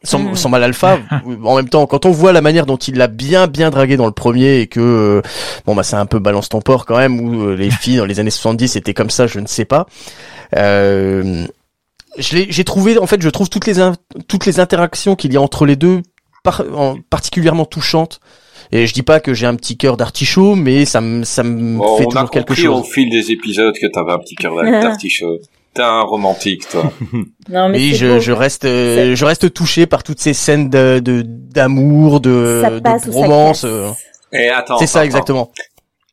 son, 0.03 0.19
Mm. 0.19 0.35
son 0.35 0.49
mal 0.49 0.63
alpha. 0.63 0.99
en 1.43 1.55
même 1.57 1.67
temps, 1.67 1.85
quand 1.87 2.05
on 2.05 2.11
voit 2.11 2.31
la 2.31 2.39
manière 2.41 2.65
dont 2.65 2.77
il 2.77 2.95
l'a 2.95 3.07
bien 3.07 3.47
bien 3.47 3.69
dragué 3.69 3.97
dans 3.97 4.05
le 4.05 4.13
premier 4.13 4.59
et 4.59 4.67
que 4.67 4.79
euh, 4.79 5.21
bon 5.65 5.75
bah 5.75 5.83
c'est 5.83 5.97
un 5.97 6.05
peu 6.05 6.19
balance 6.19 6.47
ton 6.47 6.61
port 6.61 6.85
quand 6.85 6.97
même 6.97 7.19
où 7.19 7.43
euh, 7.49 7.55
les 7.55 7.69
filles 7.81 7.97
dans 7.97 8.05
les 8.05 8.21
années 8.21 8.29
70 8.31 8.77
étaient 8.77 8.93
comme 8.93 9.09
ça, 9.09 9.27
je 9.27 9.39
ne 9.41 9.47
sais 9.47 9.65
pas. 9.65 9.87
Euh, 10.55 11.45
j'ai 12.17 12.63
trouvé 12.63 12.97
en 12.99 13.07
fait, 13.07 13.21
je 13.21 13.29
trouve 13.29 13.49
toutes 13.49 13.65
les 13.65 13.75
toutes 14.27 14.45
les 14.45 14.59
interactions 14.59 15.15
qu'il 15.15 15.33
y 15.33 15.37
a 15.37 15.41
entre 15.41 15.65
les 15.65 15.75
deux 15.75 16.01
par- 16.43 16.63
en- 16.73 16.95
particulièrement 17.09 17.65
touchantes. 17.65 18.19
Et 18.75 18.87
je 18.87 18.93
dis 18.93 19.03
pas 19.03 19.19
que 19.19 19.33
j'ai 19.35 19.45
un 19.45 19.55
petit 19.55 19.77
cœur 19.77 19.97
d'artichaut, 19.97 20.55
mais 20.55 20.85
ça 20.85 20.99
me 20.99 21.23
ça 21.23 21.43
me 21.43 21.77
Bon, 21.77 21.97
fait 21.97 22.05
on 22.05 22.09
a 22.09 22.13
toujours 22.13 22.31
quelque 22.31 22.55
chose. 22.55 22.79
au 22.79 22.83
fil 22.83 23.09
des 23.09 23.31
épisodes 23.31 23.75
que 23.79 23.85
t'avais 23.87 24.13
un 24.13 24.17
petit 24.17 24.33
cœur 24.35 24.55
d'artichaut. 24.63 25.37
T'es 25.75 25.81
un 25.83 26.01
romantique, 26.01 26.67
toi. 26.69 26.91
Non, 27.49 27.69
mais 27.69 27.77
Oui, 27.77 27.89
c'est 27.91 28.19
je, 28.19 28.31
reste, 28.31 28.65
euh, 28.65 29.15
je 29.15 29.25
reste 29.25 29.53
touché 29.53 29.85
par 29.85 30.01
toutes 30.03 30.19
ces 30.19 30.33
scènes 30.33 30.69
de 30.69 30.99
de- 30.99 31.23
d'amour, 31.25 32.19
de, 32.19 32.61
ça 32.63 32.81
passe 32.81 33.05
de 33.05 33.09
ou 33.09 33.13
ça 33.13 33.19
romance. 33.19 33.63
euh. 33.63 33.89
Et 34.31 34.49
attends. 34.49 34.77
C'est 34.77 34.87
ça 34.87 34.99
attends. 34.99 35.05
exactement. 35.05 35.51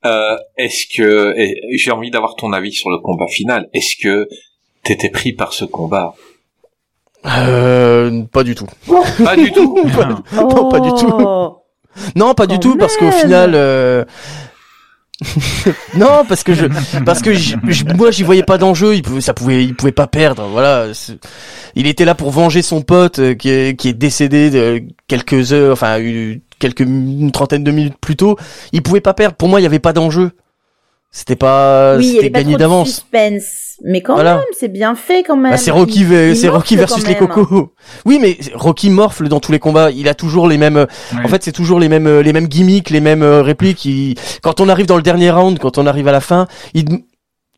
Euh, 0.04 0.36
est-ce 0.58 0.84
que 0.96 1.34
j'ai 1.76 1.90
envie 1.90 2.10
d'avoir 2.10 2.34
ton 2.36 2.52
avis 2.52 2.72
sur 2.72 2.90
le 2.90 2.98
combat 2.98 3.26
final 3.28 3.68
Est-ce 3.74 3.96
que 4.02 4.28
t'étais 4.82 5.10
pris 5.10 5.32
par 5.32 5.52
ce 5.54 5.64
combat? 5.64 6.14
Euh, 7.26 8.22
pas 8.32 8.42
du 8.44 8.54
tout. 8.54 8.66
Pas 9.22 9.36
du 9.36 9.52
tout. 9.52 9.76
Non, 10.34 10.68
pas 10.70 10.80
du 10.80 10.88
tout. 10.90 11.56
Non, 12.16 12.34
pas 12.34 12.46
du 12.46 12.58
tout, 12.60 12.76
parce 12.76 12.96
qu'au 12.96 13.10
final. 13.12 13.52
euh, 13.54 14.04
non, 15.96 16.24
parce 16.26 16.42
que 16.42 16.54
je, 16.54 16.66
parce 17.04 17.20
que 17.20 17.34
j'- 17.34 17.56
j'- 17.68 17.84
moi 17.94 18.10
j'y 18.10 18.22
voyais 18.22 18.42
pas 18.42 18.56
d'enjeu. 18.56 18.94
Il 18.94 19.02
pouvait, 19.02 19.20
ça 19.20 19.34
pouvait, 19.34 19.62
il 19.64 19.74
pouvait 19.74 19.92
pas 19.92 20.06
perdre. 20.06 20.44
Voilà. 20.50 20.86
Il 21.74 21.86
était 21.86 22.04
là 22.06 22.14
pour 22.14 22.30
venger 22.30 22.62
son 22.62 22.80
pote 22.80 23.18
euh, 23.18 23.34
qui 23.34 23.50
est, 23.50 23.76
qui 23.78 23.88
est 23.88 23.92
décédé 23.92 24.48
de 24.50 24.82
quelques 25.08 25.52
heures, 25.52 25.72
enfin 25.72 25.98
une, 25.98 26.40
quelques 26.58 26.80
une 26.80 27.30
trentaine 27.32 27.64
de 27.64 27.70
minutes 27.70 27.96
plus 28.00 28.16
tôt. 28.16 28.36
Il 28.72 28.82
pouvait 28.82 29.02
pas 29.02 29.12
perdre. 29.14 29.36
Pour 29.36 29.48
moi, 29.48 29.60
il 29.60 29.64
y 29.64 29.66
avait 29.66 29.78
pas 29.78 29.92
d'enjeu. 29.92 30.30
C'était 31.12 31.34
pas, 31.36 31.96
oui, 31.96 32.04
il 32.06 32.08
y 32.12 32.14
c'était 32.16 32.30
gagné 32.30 32.56
d'avance. 32.56 32.88
suspense. 32.88 33.44
Mais 33.82 34.00
quand 34.00 34.14
Voilà. 34.14 34.36
même, 34.36 34.44
c'est 34.56 34.68
bien 34.68 34.94
fait 34.94 35.22
quand 35.24 35.36
même. 35.36 35.50
Bah, 35.52 35.56
c'est 35.56 35.70
Rocky, 35.72 36.04
c'est 36.36 36.48
Rocky 36.48 36.76
versus 36.76 37.04
les 37.06 37.16
cocos. 37.16 37.72
Oui, 38.04 38.18
mais 38.20 38.38
Rocky 38.54 38.90
morfle 38.90 39.26
dans 39.28 39.40
tous 39.40 39.50
les 39.52 39.58
combats. 39.58 39.90
Il 39.90 40.06
a 40.08 40.14
toujours 40.14 40.46
les 40.46 40.56
mêmes. 40.58 40.86
En 41.24 41.28
fait, 41.28 41.42
c'est 41.42 41.52
toujours 41.52 41.80
les 41.80 41.88
mêmes, 41.88 42.06
euh, 42.06 42.22
les 42.22 42.32
mêmes 42.32 42.46
gimmicks, 42.46 42.90
les 42.90 43.00
mêmes 43.00 43.22
euh, 43.22 43.42
répliques. 43.42 43.84
Il- 43.86 44.14
Quand 44.42 44.60
on 44.60 44.68
arrive 44.68 44.86
dans 44.86 44.96
le 44.96 45.02
dernier 45.02 45.30
round, 45.30 45.58
quand 45.58 45.78
on 45.78 45.86
arrive 45.86 46.06
à 46.08 46.12
la 46.12 46.20
fin, 46.20 46.46
il, 46.74 46.84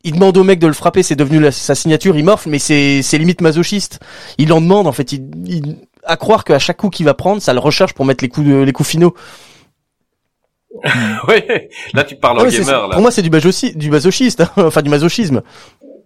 il 0.05 0.13
demande 0.15 0.37
au 0.39 0.45
mec 0.45 0.59
de 0.59 0.67
le 0.69 0.73
frapper. 0.73 1.03
C'est 1.03 1.17
devenu 1.17 1.39
la- 1.41 1.53
sa 1.53 1.75
signature. 1.75 2.17
Il 2.17 2.25
morfle, 2.25 2.49
mais 2.49 2.59
c'est, 2.61 3.03
c'est 3.03 3.19
limite 3.19 3.41
masochiste. 3.43 3.99
Il 4.39 4.53
en 4.55 4.61
demande 4.63 4.87
en 4.87 4.93
fait. 4.93 5.13
Il, 5.13 5.25
il- 5.47 5.77
à 6.05 6.17
croire 6.17 6.45
qu'à 6.45 6.59
chaque 6.59 6.79
coup 6.79 6.89
qu'il 6.89 7.05
va 7.07 7.15
prendre, 7.15 7.43
ça 7.43 7.53
le 7.53 7.61
recherche 7.61 7.93
pour 7.93 8.05
mettre 8.07 8.25
les 8.25 8.29
coups, 8.29 8.47
de- 8.47 8.55
les 8.63 8.73
coups 8.73 8.89
finaux. 8.89 9.15
ouais. 11.29 11.69
Là, 11.95 12.05
tu 12.05 12.17
parles 12.17 12.39
Ouais, 12.39 12.47
au 12.47 12.51
c'est- 12.51 12.59
gamer, 12.65 12.89
là. 12.89 12.93
pour 12.95 13.03
moi, 13.03 13.11
c'est 13.11 13.23
du, 13.23 13.31
du 13.31 13.91
masochisme, 13.91 14.43
hein. 14.43 14.51
enfin 14.67 14.83
du 14.83 14.91
masochisme. 14.91 15.43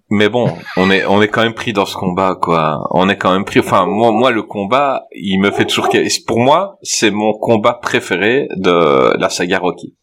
Mais 0.09 0.29
bon, 0.29 0.53
on 0.77 0.89
est 0.93 1.05
on 1.07 1.21
est 1.21 1.27
quand 1.29 1.43
même 1.43 1.55
pris 1.55 1.73
dans 1.73 1.85
ce 1.87 1.97
combat, 1.97 2.39
quoi. 2.41 2.81
On 2.93 3.09
est 3.09 3.17
quand 3.17 3.33
même 3.33 3.45
pris. 3.45 3.59
Enfin, 3.61 3.87
moi, 3.87 4.13
moi, 4.13 4.31
le 4.31 4.43
combat, 4.45 5.03
il 5.13 5.41
me 5.41 5.51
fait 5.51 5.65
toujours. 5.67 5.89
Pour 6.29 6.39
moi, 6.39 6.79
c'est 6.83 7.11
mon 7.11 7.33
combat 7.33 7.75
préféré 7.75 8.47
de 8.57 9.17
la 9.19 9.29
saga 9.31 9.59
Rocky. 9.59 9.97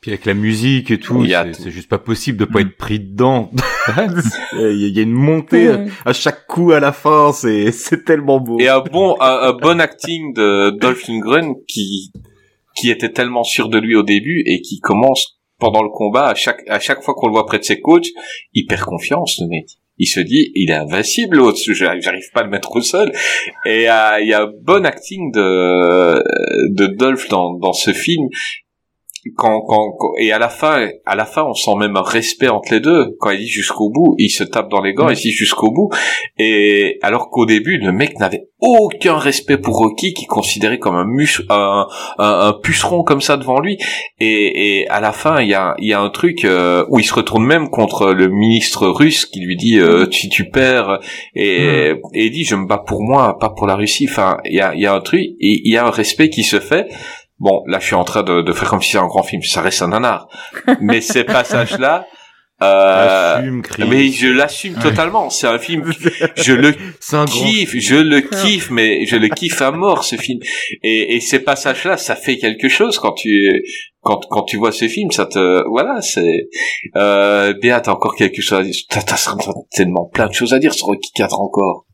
Puis 0.00 0.12
avec 0.12 0.24
la 0.24 0.34
musique 0.34 0.90
et 0.90 0.98
tout, 0.98 1.26
c'est 1.26 1.70
juste 1.70 1.88
pas 1.90 1.98
possible 1.98 2.38
de 2.38 2.44
pas 2.46 2.60
Mm. 2.60 2.66
être 2.68 2.76
pris 2.78 3.00
dedans. 3.00 3.50
Il 4.54 4.94
y, 4.94 4.98
a- 4.98 5.02
une 5.02 5.12
montée 5.12 5.68
Mhm. 5.68 5.90
à 6.06 6.12
chaque 6.12 6.46
coup 6.46 6.72
à 6.72 6.80
la 6.80 6.92
fin, 6.92 7.32
c'est 7.32 7.72
c'est 7.72 8.04
tellement 8.04 8.38
beau. 8.40 8.58
Et 8.60 8.68
un 8.68 8.80
bon 8.80 9.16
un, 9.20 9.48
un 9.48 9.52
bon 9.52 9.78
acting 9.80 10.32
de 10.32 10.70
Dolph 10.70 11.06
Lundgren 11.08 11.54
qui 11.68 12.12
qui 12.76 12.90
était 12.90 13.12
tellement 13.12 13.44
sûr 13.44 13.68
de 13.68 13.78
lui 13.78 13.96
au 13.96 14.02
début 14.02 14.42
et 14.46 14.60
qui 14.60 14.80
commence 14.80 15.40
pendant 15.58 15.82
le 15.82 15.88
combat 15.88 16.28
à 16.28 16.34
chaque 16.34 16.62
à 16.68 16.78
chaque 16.78 17.02
fois 17.02 17.14
qu'on 17.14 17.28
le 17.28 17.32
voit 17.32 17.46
près 17.46 17.58
de 17.58 17.64
ses 17.64 17.80
coachs, 17.80 18.08
il 18.52 18.66
perd 18.66 18.82
confiance 18.82 19.40
le. 19.40 19.64
Il 19.98 20.06
se 20.06 20.20
dit 20.20 20.52
il 20.54 20.70
est 20.70 20.74
invincible 20.74 21.38
l'autre, 21.38 21.58
j'arrive 21.58 22.02
j'arrive 22.02 22.30
pas 22.34 22.40
à 22.40 22.44
le 22.44 22.50
mettre 22.50 22.76
au 22.76 22.82
sol. 22.82 23.10
Et 23.64 23.88
euh, 23.88 24.20
il 24.20 24.28
y 24.28 24.34
a 24.34 24.42
un 24.42 24.52
bon 24.62 24.84
acting 24.84 25.32
de 25.32 26.22
de 26.74 26.86
Dolph 26.86 27.28
dans 27.28 27.54
dans 27.54 27.72
ce 27.72 27.92
film. 27.92 28.28
Quand, 29.34 29.60
quand, 29.62 29.92
quand- 29.98 30.12
et 30.18 30.32
à 30.32 30.38
la 30.38 30.48
fin, 30.48 30.88
à 31.06 31.16
la 31.16 31.24
fin, 31.24 31.42
on 31.44 31.54
sent 31.54 31.74
même 31.78 31.96
un 31.96 32.02
respect 32.02 32.48
entre 32.48 32.72
les 32.74 32.80
deux. 32.80 33.16
Quand 33.18 33.30
il 33.30 33.38
dit 33.40 33.48
jusqu'au 33.48 33.90
bout, 33.90 34.14
il 34.18 34.28
se 34.30 34.44
tape 34.44 34.68
dans 34.70 34.82
les 34.82 34.92
gants, 34.94 35.08
il 35.08 35.16
dit 35.16 35.32
jusqu'au 35.32 35.70
bout. 35.70 35.90
Et 36.38 36.98
alors 37.02 37.30
qu'au 37.30 37.46
début, 37.46 37.78
le 37.78 37.92
mec 37.92 38.18
n'avait 38.18 38.48
aucun 38.60 39.18
respect 39.18 39.58
pour 39.58 39.76
Rocky, 39.76 40.14
qui 40.14 40.24
considérait 40.26 40.78
comme 40.78 40.96
un, 40.96 41.04
mus, 41.04 41.42
un, 41.50 41.86
un, 42.18 42.40
un 42.48 42.52
puceron 42.54 43.02
comme 43.02 43.20
ça 43.20 43.36
devant 43.36 43.60
lui. 43.60 43.76
Et, 44.20 44.80
et 44.80 44.88
à 44.88 45.00
la 45.00 45.12
fin, 45.12 45.40
il 45.40 45.48
y 45.48 45.54
a, 45.54 45.74
il 45.78 45.88
y 45.88 45.92
a 45.92 46.00
un 46.00 46.10
truc 46.10 46.44
euh, 46.44 46.84
où 46.88 46.98
il 46.98 47.04
se 47.04 47.12
retourne 47.14 47.44
même 47.44 47.68
contre 47.68 48.12
le 48.12 48.28
ministre 48.28 48.86
russe 48.88 49.26
qui 49.26 49.40
lui 49.40 49.56
dit 49.56 49.78
euh, 49.78 50.06
si 50.10 50.28
tu 50.28 50.48
perds 50.48 51.00
et, 51.34 51.90
et 52.14 52.24
il 52.26 52.30
dit 52.30 52.44
je 52.44 52.54
me 52.56 52.66
bats 52.66 52.82
pour 52.86 53.02
moi, 53.02 53.38
pas 53.38 53.50
pour 53.50 53.66
la 53.66 53.76
Russie. 53.76 54.06
Enfin, 54.08 54.38
il 54.46 54.54
y 54.56 54.60
a, 54.60 54.74
il 54.74 54.80
y 54.80 54.86
a 54.86 54.94
un 54.94 55.00
truc, 55.00 55.20
il 55.38 55.70
y 55.72 55.76
a 55.76 55.84
un 55.86 55.90
respect 55.90 56.30
qui 56.30 56.42
se 56.42 56.58
fait. 56.60 56.86
Bon, 57.38 57.62
là, 57.66 57.78
je 57.78 57.86
suis 57.86 57.94
en 57.94 58.04
train 58.04 58.22
de, 58.22 58.42
de 58.42 58.52
faire 58.52 58.70
comme 58.70 58.80
si 58.80 58.92
c'était 58.92 59.04
un 59.04 59.06
grand 59.06 59.22
film. 59.22 59.42
Ça 59.42 59.60
reste 59.60 59.82
un 59.82 59.88
nanar. 59.88 60.28
Mais 60.80 61.00
ces 61.00 61.24
passages-là, 61.24 62.06
euh, 62.62 63.60
mais 63.78 64.08
je 64.08 64.28
l'assume 64.28 64.76
totalement. 64.76 65.28
C'est 65.28 65.46
un 65.46 65.58
film, 65.58 65.92
je 66.36 66.52
le 66.54 66.72
kiffe, 67.26 67.76
je 67.76 67.96
le 67.96 68.20
kiffe, 68.22 68.70
mais 68.70 69.04
je 69.04 69.16
le 69.16 69.28
kiffe 69.28 69.60
à 69.60 69.72
mort 69.72 70.04
ce 70.04 70.16
film. 70.16 70.40
Et, 70.82 71.16
et 71.16 71.20
ces 71.20 71.40
passages-là, 71.40 71.98
ça 71.98 72.16
fait 72.16 72.38
quelque 72.38 72.68
chose 72.68 72.98
quand 72.98 73.12
tu 73.12 73.62
quand 74.00 74.20
quand 74.30 74.44
tu 74.44 74.56
vois 74.56 74.72
ce 74.72 74.88
film, 74.88 75.10
ça 75.10 75.26
te 75.26 75.68
voilà, 75.68 76.00
c'est 76.00 76.48
euh, 76.96 77.52
Béa, 77.60 77.82
t'as 77.82 77.92
encore 77.92 78.16
quelque 78.16 78.40
chose 78.40 78.58
à 78.58 78.62
dire. 78.62 78.74
T'as, 78.88 79.02
t'as 79.02 79.18
tellement 79.72 80.06
plein 80.06 80.28
de 80.28 80.32
choses 80.32 80.54
à 80.54 80.58
dire 80.58 80.72
sur 80.72 80.86
Rocky 80.86 81.10
4 81.14 81.38
encore. 81.38 81.85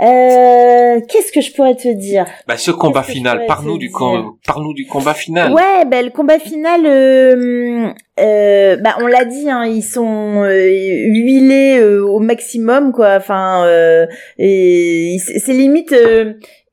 Euh, 0.00 1.00
qu'est-ce 1.08 1.30
que 1.32 1.40
je 1.40 1.52
pourrais 1.52 1.76
te 1.76 1.88
dire? 1.88 2.26
Bah 2.48 2.56
ce 2.56 2.70
combat 2.70 3.02
final, 3.04 3.44
parle-nous 3.46 3.78
du 3.78 3.90
com- 3.90 4.32
parle-nous 4.46 4.74
du 4.74 4.86
combat 4.86 5.14
final. 5.14 5.52
Ouais, 5.52 5.84
ben 5.86 6.04
le 6.04 6.10
combat 6.10 6.38
final, 6.38 6.84
euh, 6.84 7.88
euh, 8.20 8.76
bah 8.76 8.96
on 9.00 9.06
l'a 9.06 9.24
dit, 9.24 9.48
hein, 9.48 9.64
ils 9.66 9.82
sont 9.82 10.42
euh, 10.42 10.66
huilés 10.66 11.80
au 11.82 12.18
maximum, 12.18 12.92
quoi. 12.92 13.14
Enfin, 13.16 13.64
euh, 13.66 14.06
et 14.38 15.16
c'est 15.24 15.52
limite 15.52 15.94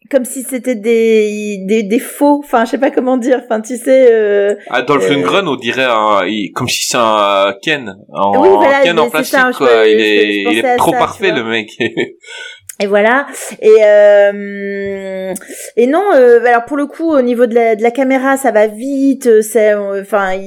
comme 0.09 0.25
si 0.25 0.41
c'était 0.43 0.75
des, 0.75 1.59
des 1.65 1.83
des 1.83 1.99
faux. 1.99 2.41
Enfin, 2.43 2.65
je 2.65 2.71
sais 2.71 2.77
pas 2.77 2.91
comment 2.91 3.15
dire. 3.15 3.39
Enfin, 3.45 3.61
tu 3.61 3.77
sais. 3.77 4.09
Euh, 4.11 4.55
Adolf 4.69 5.05
Euh, 5.05 5.13
Lundgren, 5.13 5.47
on 5.47 5.55
dirait 5.55 5.85
un, 5.85 6.25
il- 6.27 6.51
comme 6.53 6.67
si 6.67 6.85
c'est 6.85 6.97
un 6.97 7.53
Ken, 7.61 7.95
en 8.13 8.41
Oui, 8.41 8.49
voilà, 8.51 8.81
Ken 8.83 8.99
en 8.99 9.09
plastique 9.09 9.39
ça, 9.39 9.51
quoi. 9.55 9.87
il 9.87 9.97
je- 9.97 10.03
est, 10.03 10.17
je 10.33 10.37
il 10.39 10.43
pensais 10.43 10.57
est 10.57 10.65
à 10.69 10.75
trop 10.75 10.91
ça, 10.91 10.97
parfait 10.97 11.31
le 11.31 11.43
mec. 11.45 11.69
Et 12.81 12.87
voilà. 12.87 13.27
Et 13.61 13.83
euh, 13.85 15.33
et 15.77 15.87
non. 15.87 16.03
euh, 16.15 16.43
alors 16.45 16.65
pour 16.65 16.77
le 16.77 16.87
coup, 16.87 17.11
au 17.11 17.21
niveau 17.21 17.45
de 17.45 17.53
la, 17.53 17.75
de 17.75 17.83
la 17.83 17.91
caméra, 17.91 18.37
ça 18.37 18.51
va 18.51 18.67
vite. 18.67 19.27
euh, 19.27 19.41
C'est 19.41 19.73
enfin, 19.73 20.37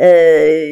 euh, 0.00 0.70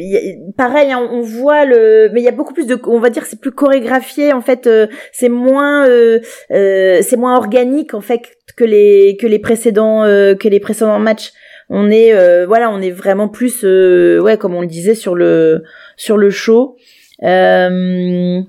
pareil. 0.57 0.93
hein, 0.93 1.09
on 1.11 1.21
voit 1.23 1.65
le, 1.65 2.09
mais 2.13 2.21
il 2.21 2.25
y 2.25 2.29
a 2.29 2.33
beaucoup 2.33 2.55
plus 2.55 2.67
de, 2.67 2.79
on 2.87 3.01
va 3.01 3.11
dire, 3.11 3.25
c'est 3.27 3.41
plus 3.41 3.53
chorégraphié. 3.53 4.33
En 4.33 4.43
fait, 4.43 4.67
euh, 4.67 4.87
c'est 5.13 5.29
moins, 5.29 5.89
euh, 5.89 6.21
c'est 6.49 7.17
moins 7.17 7.37
organique 7.37 7.95
en 7.95 8.01
fait 8.01 8.21
que 8.57 8.65
les 8.65 9.17
que 9.21 9.27
les 9.27 9.39
précédents 9.39 10.03
que 10.05 10.49
les 10.49 10.61
précédents 10.61 10.99
matchs. 10.99 11.33
On 11.75 11.91
est, 11.91 12.13
voilà, 12.45 12.71
on 12.71 12.83
est 12.83 12.91
vraiment 12.91 13.29
plus, 13.29 13.65
ouais, 13.65 14.37
comme 14.37 14.55
on 14.55 14.61
le 14.61 14.67
disait 14.67 14.95
sur 14.95 15.15
le 15.15 15.63
sur 15.97 16.19
le 16.19 16.29
show. 16.29 16.77
Euh, 17.23 18.41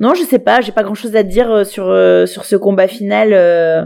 non, 0.00 0.14
je 0.14 0.22
sais 0.22 0.38
pas, 0.38 0.60
j'ai 0.60 0.72
pas 0.72 0.82
grand 0.82 0.94
chose 0.94 1.14
à 1.16 1.22
te 1.22 1.28
dire 1.28 1.50
euh, 1.50 1.64
sur, 1.64 1.86
euh, 1.88 2.26
sur 2.26 2.44
ce 2.44 2.56
combat 2.56 2.88
final. 2.88 3.32
euh. 3.32 3.82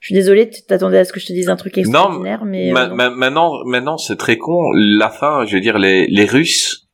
Je 0.00 0.06
suis 0.06 0.14
désolée, 0.14 0.50
tu 0.50 0.62
t'attendais 0.62 0.98
à 0.98 1.04
ce 1.04 1.12
que 1.12 1.20
je 1.20 1.26
te 1.26 1.32
dise 1.32 1.48
un 1.48 1.54
truc 1.56 1.78
extraordinaire, 1.78 2.44
mais. 2.44 2.70
euh, 2.70 2.72
Ma- 2.74 2.86
non. 2.88 2.94
ma- 2.96 3.10
maintenant, 3.10 3.52
maintenant, 3.64 3.98
c'est 3.98 4.16
très 4.16 4.36
con. 4.36 4.58
La 4.98 5.10
fin, 5.10 5.44
je 5.46 5.54
veux 5.54 5.60
dire, 5.60 5.78
les, 5.78 6.06
les 6.08 6.24
Russes 6.24 6.88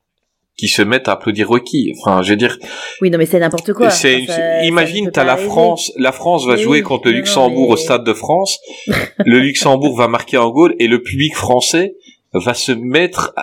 qui 0.57 0.67
se 0.67 0.81
mettent 0.83 1.07
à 1.07 1.13
applaudir 1.13 1.47
Rocky. 1.47 1.91
Enfin, 1.97 2.21
je 2.21 2.29
veux 2.31 2.35
dire, 2.35 2.57
Oui, 3.01 3.09
non, 3.09 3.17
mais 3.17 3.25
c'est 3.25 3.39
n'importe 3.39 3.73
quoi. 3.73 3.89
c'est, 3.89 4.23
Enfin, 4.29 4.59
imagine, 4.63 5.09
t'as 5.09 5.23
la 5.23 5.31
arriver. 5.33 5.47
France, 5.47 5.91
la 5.97 6.11
France 6.11 6.45
va 6.45 6.55
Mais 6.55 6.61
jouer 6.61 6.77
oui, 6.79 6.83
contre 6.83 7.05
le 7.07 7.11
non, 7.11 7.15
non, 7.17 7.21
Luxembourg 7.21 7.67
mais- 7.69 7.73
au 7.73 7.77
Stade 7.77 8.03
de 8.03 8.13
France. 8.13 8.59
le 9.25 9.39
Luxembourg 9.39 9.97
va 9.97 10.07
marquer 10.07 10.37
un 10.37 10.49
goal 10.49 10.75
et 10.79 10.87
le 10.87 11.01
public 11.01 11.35
français 11.35 11.95
va 12.33 12.53
se 12.53 12.73
mettre 12.73 13.33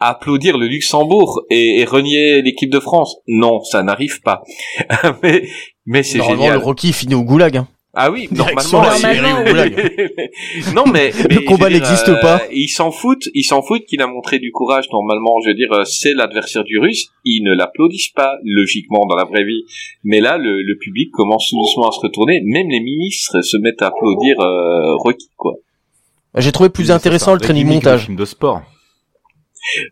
applaudir 0.00 0.58
le 0.58 0.66
Luxembourg 0.66 1.42
et, 1.50 1.80
et 1.80 1.84
renier 1.84 2.42
l'équipe 2.42 2.70
de 2.70 2.80
France. 2.80 3.16
Non, 3.26 3.62
ça 3.62 3.82
n'arrive 3.82 4.20
pas. 4.22 4.42
mais, 5.22 5.42
mais 5.86 6.02
c'est 6.02 6.18
Normalement, 6.18 6.42
génial. 6.44 6.58
le 6.58 6.64
Rocky 6.64 6.92
finit 6.92 7.14
au 7.14 7.22
goulag. 7.24 7.56
Hein. 7.56 7.68
Ah 8.00 8.12
oui, 8.12 8.28
Direction 8.30 8.80
normalement. 8.80 9.42
la 9.42 9.70
ou 9.72 10.74
non, 10.74 10.84
mais, 10.86 11.10
mais 11.28 11.34
Le 11.34 11.40
combat 11.46 11.68
n'existe 11.68 12.10
euh, 12.10 12.20
pas. 12.20 12.42
Ils 12.52 12.68
s'en 12.68 12.92
foutent, 12.92 13.28
ils 13.34 13.42
s'en 13.42 13.60
foutent 13.62 13.86
qu'il 13.86 14.00
a 14.02 14.06
montré 14.06 14.38
du 14.38 14.52
courage. 14.52 14.84
Normalement, 14.92 15.40
je 15.42 15.48
veux 15.48 15.54
dire, 15.54 15.72
euh, 15.72 15.84
c'est 15.84 16.14
l'adversaire 16.14 16.62
du 16.62 16.78
Russe. 16.78 17.08
Ils 17.24 17.42
ne 17.42 17.56
l'applaudissent 17.56 18.12
pas, 18.14 18.34
logiquement, 18.44 19.04
dans 19.06 19.16
la 19.16 19.24
vraie 19.24 19.42
vie. 19.42 19.64
Mais 20.04 20.20
là, 20.20 20.36
le, 20.38 20.62
le 20.62 20.78
public 20.78 21.10
commence 21.12 21.50
doucement 21.52 21.88
à 21.88 21.92
se 21.92 22.00
retourner. 22.00 22.40
Même 22.44 22.68
les 22.68 22.80
ministres 22.80 23.40
se 23.42 23.56
mettent 23.56 23.82
à 23.82 23.86
applaudir 23.88 24.38
euh, 24.38 24.94
Rocky, 24.96 25.26
quoi. 25.36 25.54
J'ai 26.36 26.52
trouvé 26.52 26.68
plus 26.68 26.84
Mais 26.88 26.90
intéressant 26.92 27.32
le 27.34 27.40
training 27.40 27.66
montage. 27.66 28.04
film 28.04 28.16
de 28.16 28.24
sport. 28.26 28.62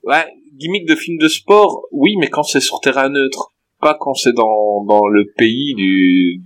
Ouais, 0.05 0.25
gimmick 0.59 0.87
de 0.87 0.95
film 0.95 1.19
de 1.19 1.29
sport, 1.29 1.83
oui, 1.93 2.17
mais 2.19 2.29
quand 2.29 2.43
c'est 2.43 2.61
sur 2.61 2.81
terrain 2.81 3.09
neutre, 3.09 3.53
pas 3.81 3.97
quand 4.01 4.15
c'est 4.15 4.33
dans 4.35 4.85
dans 4.85 5.07
le 5.09 5.25
pays 5.37 5.75
du. 5.75 6.41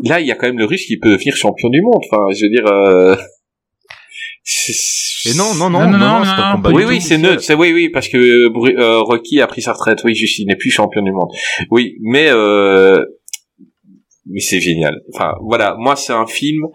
Là, 0.00 0.20
il 0.20 0.26
y 0.26 0.30
a 0.30 0.34
quand 0.36 0.46
même 0.46 0.58
le 0.58 0.64
Russe 0.64 0.86
qui 0.86 0.96
peut 0.96 1.10
devenir 1.10 1.36
champion 1.36 1.68
du 1.68 1.82
monde. 1.82 2.00
Enfin, 2.10 2.22
je 2.34 2.44
veux 2.44 2.50
dire. 2.50 2.66
Euh... 2.66 3.16
c'est- 4.44 5.30
Et 5.30 5.34
non, 5.34 5.54
non, 5.54 5.70
non, 5.70 5.80
Non, 5.80 5.90
non, 5.90 5.98
non, 5.98 5.98
non, 5.98 6.18
non, 6.20 6.24
c'est 6.24 6.36
pas 6.36 6.50
non. 6.50 6.56
combat 6.56 6.70
oui, 6.70 6.84
oui, 6.86 7.00
c'est 7.00 7.18
neutre. 7.18 7.42
C'est 7.42 7.54
oui, 7.54 7.72
oui, 7.72 7.88
parce 7.88 8.08
que 8.08 8.16
euh, 8.16 9.00
Rocky 9.00 9.40
a 9.40 9.46
pris 9.48 9.62
sa 9.62 9.72
retraite. 9.72 10.02
Oui, 10.04 10.14
juste, 10.14 10.38
il 10.38 10.46
n'est 10.46 10.56
plus 10.56 10.70
champion 10.70 11.02
du 11.02 11.10
monde. 11.12 11.30
Oui, 11.70 11.96
mais 12.00 12.28
euh, 12.30 13.04
mais 14.28 14.40
c'est 14.40 14.60
génial. 14.60 15.00
Enfin, 15.14 15.34
voilà, 15.42 15.76
moi, 15.78 15.96
c'est 15.96 16.12
un 16.12 16.26
film. 16.26 16.66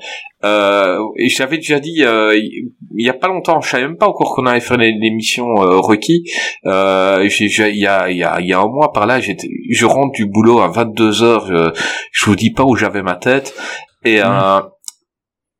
Euh, 0.43 0.97
et 1.17 1.29
j'avais 1.29 1.57
déjà 1.57 1.79
dit 1.79 2.03
euh, 2.03 2.35
il 2.35 3.05
y 3.05 3.09
a 3.09 3.13
pas 3.13 3.27
longtemps, 3.27 3.61
je 3.61 3.69
savais 3.69 3.83
même 3.83 3.97
pas 3.97 4.07
encore 4.07 4.33
qu'on 4.35 4.45
allait 4.47 4.59
faire 4.59 4.77
l'é- 4.77 4.97
l'émission 4.99 5.45
euh, 5.61 5.77
Rocky. 5.77 6.23
Euh, 6.65 7.27
j'ai- 7.29 7.69
il 7.69 7.77
y 7.77 7.85
a 7.85 8.09
il 8.09 8.17
y 8.17 8.23
a 8.23 8.39
il 8.41 8.47
y 8.47 8.53
a 8.53 8.59
un 8.59 8.67
mois 8.67 8.91
par 8.91 9.05
là, 9.05 9.19
j'étais, 9.19 9.47
je 9.69 9.85
rentre 9.85 10.13
du 10.13 10.25
boulot 10.25 10.59
à 10.61 10.67
22 10.69 11.21
heures. 11.21 11.45
Je, 11.47 11.71
je 12.11 12.25
vous 12.25 12.35
dis 12.35 12.51
pas 12.51 12.63
où 12.63 12.75
j'avais 12.75 13.03
ma 13.03 13.15
tête 13.15 13.53
et 14.03 14.19
euh, 14.21 14.61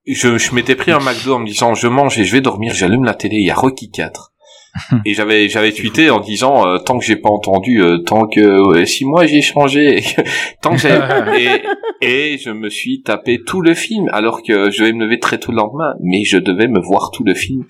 je, 0.07 0.37
je 0.39 0.55
m'étais 0.55 0.75
pris 0.75 0.91
un 0.91 0.99
McDo 0.99 1.35
en 1.35 1.39
me 1.39 1.45
disant 1.45 1.75
je 1.75 1.87
mange 1.87 2.17
et 2.17 2.23
je 2.23 2.31
vais 2.31 2.41
dormir, 2.41 2.73
j'allume 2.73 3.03
la 3.03 3.13
télé, 3.13 3.35
il 3.37 3.45
y 3.45 3.51
a 3.51 3.55
Rocky 3.55 3.91
4. 3.91 4.30
et 5.05 5.13
j'avais 5.13 5.49
j'avais 5.49 5.71
tweeté 5.71 6.09
en 6.09 6.19
disant 6.19 6.65
euh, 6.67 6.77
tant 6.77 6.97
que 6.97 7.05
j'ai 7.05 7.15
pas 7.17 7.29
entendu 7.29 7.81
euh, 7.81 7.97
tant 7.99 8.27
que 8.27 8.69
ouais, 8.69 8.85
si 8.85 9.05
moi 9.05 9.25
j'ai 9.25 9.41
changé 9.41 9.97
et 9.97 10.01
que- 10.01 10.21
tant 10.61 10.75
que 10.75 10.81
j'ai 10.81 10.89
et, 12.01 12.33
et 12.33 12.37
je 12.37 12.49
me 12.51 12.69
suis 12.69 13.01
tapé 13.01 13.39
tout 13.45 13.61
le 13.61 13.73
film 13.73 14.07
alors 14.13 14.41
que 14.43 14.71
je 14.71 14.83
vais 14.83 14.93
me 14.93 15.03
lever 15.05 15.19
très 15.19 15.37
tôt 15.39 15.51
le 15.51 15.57
lendemain 15.57 15.93
mais 16.01 16.23
je 16.23 16.37
devais 16.37 16.67
me 16.67 16.79
voir 16.79 17.11
tout 17.11 17.23
le 17.23 17.33
film 17.33 17.65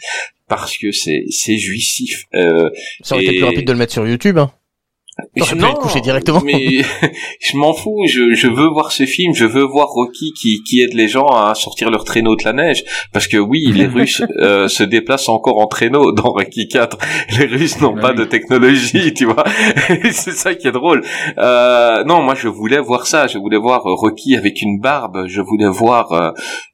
parce 0.48 0.78
que 0.78 0.92
c'est 0.92 1.24
c'est 1.30 1.58
jouissif 1.58 2.26
euh, 2.36 2.70
Ça 3.02 3.16
aurait 3.16 3.24
été 3.24 3.36
plus 3.38 3.46
rapide 3.46 3.66
de 3.68 3.72
le 3.72 3.78
mettre 3.80 3.94
sur 3.94 4.06
YouTube. 4.08 4.38
Hein. 4.38 4.52
Coucher 5.76 6.02
directement. 6.02 6.42
mais 6.44 6.82
je 7.40 7.58
m'en 7.58 7.74
fous. 7.74 8.04
Je, 8.08 8.34
je 8.34 8.48
veux 8.48 8.68
voir 8.68 8.92
ce 8.92 9.06
film. 9.06 9.34
Je 9.34 9.46
veux 9.46 9.64
voir 9.64 9.88
Rocky 9.88 10.34
qui, 10.34 10.64
qui 10.64 10.82
aide 10.82 10.94
les 10.94 11.08
gens 11.08 11.28
à 11.28 11.54
sortir 11.56 11.90
leur 11.90 12.04
traîneau 12.04 12.36
de 12.36 12.44
la 12.44 12.54
neige. 12.54 12.84
Parce 13.14 13.28
que 13.28 13.38
oui, 13.38 13.66
les 13.74 13.86
Russes 13.96 14.22
euh, 14.40 14.68
se 14.68 14.84
déplacent 14.84 15.30
encore 15.30 15.60
en 15.60 15.68
traîneau 15.68 16.12
dans 16.12 16.32
Rocky 16.32 16.68
4. 16.68 16.98
Les 17.40 17.46
Russes 17.46 17.80
n'ont 17.82 17.94
Bah 17.94 18.02
pas 18.02 18.10
oui. 18.12 18.18
de 18.18 18.24
technologie, 18.26 19.14
tu 19.16 19.26
vois. 19.26 19.44
C'est 20.12 20.32
ça 20.34 20.56
qui 20.56 20.68
est 20.68 20.72
drôle. 20.72 21.04
Euh, 21.38 22.04
non, 22.06 22.22
moi 22.22 22.36
je 22.36 22.48
voulais 22.48 22.80
voir 22.80 23.08
ça. 23.08 23.28
Je 23.28 23.38
voulais 23.38 23.58
voir 23.58 23.84
Rocky 23.84 24.36
avec 24.36 24.62
une 24.62 24.80
barbe. 24.80 25.26
Je 25.28 25.42
voulais 25.42 25.68
voir. 25.70 26.12
Euh, 26.12 26.32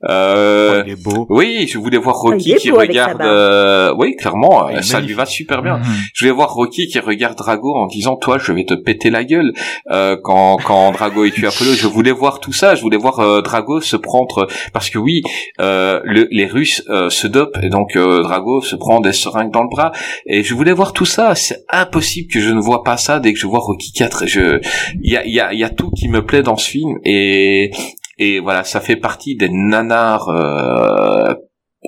euh, 0.10 0.48
Oh, 0.80 0.84
il 0.86 0.92
est 0.94 1.02
beau. 1.04 1.26
oui, 1.30 1.68
je 1.72 1.78
voulais 1.78 1.98
voir 1.98 2.16
Rocky 2.16 2.56
qui 2.56 2.72
regarde. 2.72 3.22
euh, 3.22 3.94
oui, 3.98 4.16
clairement, 4.16 4.68
Ah, 4.68 4.82
ça 4.82 5.00
lui 5.00 5.14
va 5.14 5.26
super 5.26 5.62
bien. 5.62 5.78
Mhm. 5.78 5.86
Je 6.14 6.26
vais 6.26 6.32
voir 6.32 6.54
Rocky 6.54 6.88
qui 6.88 7.00
regarde 7.00 7.38
Drago 7.38 7.76
en 7.76 7.88
disant 7.88 8.16
toi 8.16 8.37
je 8.38 8.52
vais 8.52 8.64
te 8.66 8.74
péter 8.74 9.10
la 9.10 9.24
gueule 9.24 9.54
euh, 9.92 10.18
quand 10.24 10.58
quand 10.58 10.92
Drago 10.92 11.26
est 11.26 11.32
tué 11.32 11.48
Apollo. 11.48 11.72
Je 11.74 11.88
voulais 11.88 12.12
voir 12.12 12.40
tout 12.40 12.54
ça. 12.54 12.76
Je 12.76 12.82
voulais 12.82 12.98
voir 12.98 13.20
euh, 13.20 13.42
Drago 13.42 13.82
se 13.82 13.96
prendre 13.96 14.48
parce 14.74 14.90
que 14.90 14.98
oui 14.98 15.22
euh, 15.60 16.00
le- 16.04 16.28
les 16.32 16.46
Russes 16.46 16.84
euh, 16.90 17.10
se 17.10 17.28
dopent 17.28 17.60
et 17.64 17.70
donc 17.70 17.96
euh, 17.96 18.22
Drago 18.24 18.62
se 18.62 18.76
prend 18.76 19.00
des 19.00 19.14
seringues 19.14 19.52
dans 19.52 19.64
le 19.64 19.70
bras 19.70 19.92
et 20.26 20.44
je 20.44 20.54
voulais 20.54 20.74
voir 20.74 20.94
tout 20.94 21.06
ça. 21.06 21.36
C'est 21.36 21.64
impossible 21.70 22.32
que 22.32 22.40
je 22.40 22.50
ne 22.52 22.60
vois 22.60 22.84
pas 22.84 22.98
ça 22.98 23.20
dès 23.20 23.34
que 23.34 23.40
je 23.40 23.48
vois 23.48 23.60
Rocky 23.60 23.92
4. 23.94 24.26
Je 24.28 24.60
il 25.02 25.12
y 25.12 25.18
a 25.18 25.26
il 25.26 25.34
y 25.34 25.40
a 25.40 25.54
il 25.54 25.60
y 25.60 25.64
a 25.64 25.70
tout 25.70 25.92
qui 25.92 26.08
me 26.10 26.26
plaît 26.26 26.44
dans 26.44 26.58
ce 26.58 26.70
film 26.70 26.98
et 27.04 27.72
et 28.20 28.40
voilà 28.40 28.64
ça 28.64 28.80
fait 28.82 28.96
partie 28.96 29.36
des 29.36 29.50
nanars. 29.50 30.30
Euh, 30.30 31.34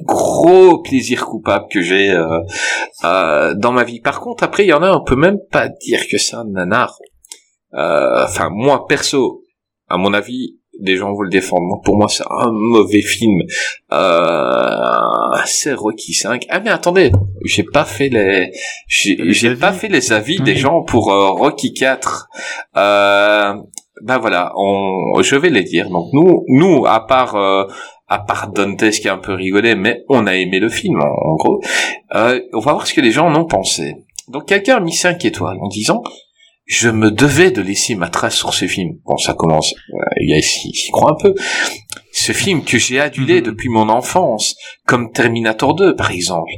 gros 0.03 0.81
plaisir 0.81 1.25
coupable 1.25 1.65
que 1.71 1.81
j'ai 1.81 2.11
euh, 2.11 2.25
euh, 3.03 3.53
dans 3.55 3.71
ma 3.71 3.83
vie. 3.83 3.99
Par 3.99 4.19
contre, 4.19 4.43
après, 4.43 4.65
il 4.65 4.69
y 4.69 4.73
en 4.73 4.83
a, 4.83 4.91
on 4.91 5.03
peut 5.03 5.15
même 5.15 5.39
pas 5.51 5.67
dire 5.69 6.01
que 6.09 6.17
c'est 6.17 6.35
un 6.35 6.45
nanar. 6.45 6.97
Euh, 7.73 8.23
Enfin, 8.23 8.49
moi, 8.51 8.85
perso, 8.87 9.43
à 9.87 9.97
mon 9.97 10.13
avis, 10.13 10.59
des 10.79 10.95
gens 10.95 11.13
vont 11.13 11.21
le 11.21 11.29
défendre. 11.29 11.81
Pour 11.83 11.97
moi, 11.97 12.07
c'est 12.07 12.23
un 12.29 12.51
mauvais 12.51 13.01
film. 13.01 13.41
Euh, 13.91 15.37
c'est 15.45 15.73
Rocky 15.73 16.13
5. 16.13 16.45
Ah, 16.49 16.59
mais 16.59 16.69
attendez, 16.69 17.11
j'ai 17.45 17.63
pas 17.63 17.85
fait 17.85 18.09
les, 18.09 18.51
j'ai 18.87 19.55
pas 19.55 19.73
fait 19.73 19.89
les 19.89 20.11
avis 20.13 20.39
des 20.39 20.55
gens 20.55 20.83
pour 20.83 21.11
euh, 21.11 21.29
Rocky 21.29 21.73
4. 21.73 22.29
Euh, 22.77 23.53
ben 24.01 24.17
voilà, 24.17 24.53
on, 24.55 25.21
je 25.21 25.35
vais 25.35 25.49
les 25.49 25.63
dire. 25.63 25.89
Donc 25.89 26.07
nous, 26.13 26.45
nous, 26.47 26.85
à 26.85 27.05
part, 27.05 27.35
euh, 27.35 27.65
à 28.09 28.19
part 28.19 28.51
Dantes 28.51 28.89
qui 28.89 29.07
a 29.07 29.13
un 29.13 29.17
peu 29.17 29.33
rigolé, 29.33 29.75
mais 29.75 30.03
on 30.09 30.27
a 30.27 30.35
aimé 30.35 30.59
le 30.59 30.69
film, 30.69 30.99
en, 31.01 31.35
gros. 31.35 31.61
Euh, 32.15 32.41
on 32.53 32.59
va 32.59 32.73
voir 32.73 32.87
ce 32.87 32.93
que 32.93 33.01
les 33.01 33.11
gens 33.11 33.27
en 33.27 33.35
ont 33.35 33.45
pensé. 33.45 33.95
Donc 34.27 34.47
quelqu'un 34.47 34.77
a 34.77 34.79
mis 34.79 34.93
5 34.93 35.23
étoiles 35.25 35.57
en 35.61 35.67
disant 35.67 36.01
je 36.65 36.89
me 36.89 37.09
devais 37.09 37.49
de 37.49 37.61
laisser 37.61 37.95
ma 37.95 38.09
trace 38.09 38.35
sur 38.35 38.53
ce 38.53 38.65
film. 38.65 38.99
Bon, 39.05 39.17
ça 39.17 39.33
commence, 39.33 39.73
voilà, 39.91 40.11
il 40.21 40.29
y 40.29 40.33
a- 40.33 40.37
il 40.37 40.43
s'y 40.43 40.91
croit 40.91 41.11
un 41.11 41.15
peu. 41.21 41.33
ce 42.11 42.31
film 42.31 42.63
que 42.63 42.77
j'ai 42.77 42.99
adulé 42.99 43.41
depuis 43.41 43.69
mon 43.69 43.87
enfance, 43.89 44.55
comme 44.85 45.11
Terminator 45.11 45.73
2 45.75 45.95
par 45.95 46.11
exemple. 46.11 46.51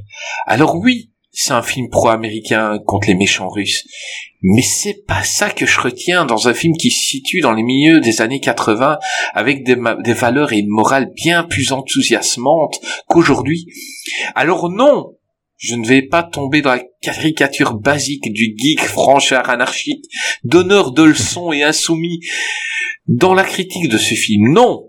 Alors 0.47 0.75
oui, 0.75 1.11
c'est 1.31 1.53
un 1.53 1.61
film 1.61 1.89
pro-américain 1.89 2.79
contre 2.85 3.07
les 3.07 3.15
méchants 3.15 3.47
russes, 3.47 3.85
mais 4.41 4.61
c'est 4.63 5.05
pas 5.07 5.23
ça 5.23 5.49
que 5.51 5.65
je 5.65 5.79
retiens 5.79 6.25
dans 6.25 6.47
un 6.47 6.53
film 6.53 6.75
qui 6.75 6.89
se 6.89 6.99
situe 6.99 7.41
dans 7.41 7.53
les 7.53 7.63
milieux 7.63 7.99
des 7.99 8.21
années 8.21 8.39
80 8.39 8.97
avec 9.33 9.63
des, 9.63 10.13
valeurs 10.13 10.51
et 10.51 10.59
une 10.59 10.69
morale 10.69 11.11
bien 11.15 11.43
plus 11.43 11.71
enthousiasmantes 11.71 12.79
qu'aujourd'hui. 13.07 13.67
Alors 14.33 14.69
non, 14.69 15.15
je 15.57 15.75
ne 15.75 15.85
vais 15.85 16.01
pas 16.01 16.23
tomber 16.23 16.61
dans 16.61 16.73
la 16.73 16.83
caricature 17.01 17.75
basique 17.75 18.33
du 18.33 18.55
geek 18.57 18.81
franchard 18.81 19.49
anarchique, 19.49 20.05
donneur 20.43 20.91
de 20.91 21.03
leçons 21.03 21.51
et 21.51 21.61
insoumis 21.61 22.19
dans 23.07 23.35
la 23.35 23.43
critique 23.43 23.89
de 23.89 23.97
ce 23.97 24.15
film. 24.15 24.51
Non, 24.53 24.85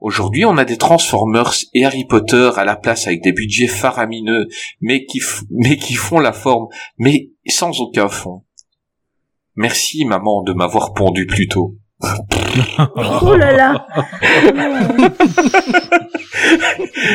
Aujourd'hui, 0.00 0.44
on 0.44 0.56
a 0.58 0.64
des 0.64 0.76
Transformers 0.76 1.54
et 1.74 1.84
Harry 1.84 2.04
Potter 2.04 2.52
à 2.54 2.64
la 2.64 2.76
place 2.76 3.08
avec 3.08 3.20
des 3.20 3.32
budgets 3.32 3.66
faramineux, 3.66 4.46
mais 4.80 5.04
qui 5.06 5.18
font 5.18 6.20
la 6.20 6.32
forme, 6.32 6.68
mais 6.98 7.30
sans 7.48 7.80
aucun 7.80 8.08
fond. 8.08 8.44
Merci, 9.58 10.04
maman, 10.04 10.44
de 10.44 10.52
m'avoir 10.52 10.94
pondu 10.94 11.26
plus 11.26 11.48
tôt. 11.48 11.74
Oh 13.22 13.34
là 13.34 13.52
là 13.52 13.86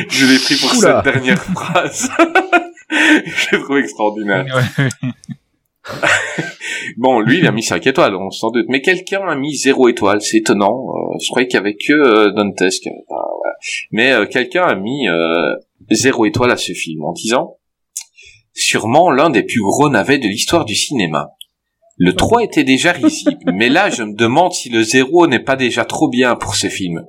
Je 0.10 0.26
l'ai 0.26 0.38
pris 0.38 0.56
pour 0.56 0.78
Oula. 0.78 1.02
cette 1.04 1.14
dernière 1.14 1.42
phrase. 1.42 2.10
Je 2.90 3.56
l'ai 3.56 3.62
trouvé 3.62 3.80
extraordinaire. 3.80 4.46
Bon, 6.98 7.22
lui, 7.22 7.40
il 7.40 7.48
a 7.48 7.52
mis 7.54 7.64
5 7.64 7.88
étoiles, 7.88 8.16
on 8.16 8.30
s'en 8.30 8.52
doute. 8.52 8.66
Mais 8.68 8.82
quelqu'un 8.82 9.22
a 9.26 9.36
mis 9.36 9.56
0 9.56 9.88
étoile, 9.88 10.22
c'est 10.22 10.38
étonnant. 10.38 10.88
Euh, 10.90 11.18
je 11.22 11.30
croyais 11.30 11.48
qu'il 11.48 11.58
y 11.58 11.62
avait 11.62 11.76
que 11.76 11.94
euh, 11.94 12.32
Dantesque. 12.32 12.88
Enfin, 12.88 13.24
voilà. 13.38 13.56
Mais 13.92 14.12
euh, 14.12 14.26
quelqu'un 14.26 14.66
a 14.66 14.76
mis 14.76 15.08
euh, 15.08 15.56
0 15.92 16.26
étoile 16.26 16.52
à 16.52 16.58
ce 16.58 16.74
film 16.74 17.04
en 17.06 17.14
disant 17.14 17.58
sûrement 18.54 19.12
l'un 19.12 19.30
des 19.30 19.44
plus 19.44 19.62
gros 19.62 19.90
navets 19.90 20.20
de 20.20 20.28
l'histoire 20.28 20.66
du 20.66 20.76
cinéma. 20.76 21.32
Le 21.98 22.16
3 22.16 22.44
était 22.44 22.64
déjà 22.64 22.92
risible, 22.92 23.38
mais 23.54 23.70
là 23.70 23.90
je 23.90 24.04
me 24.04 24.16
demande 24.16 24.54
si 24.54 24.70
le 24.70 24.84
0 24.84 25.28
n'est 25.28 25.40
pas 25.40 25.56
déjà 25.56 25.86
trop 25.86 26.10
bien 26.10 26.36
pour 26.36 26.56
ce 26.56 26.68
film. 26.68 27.06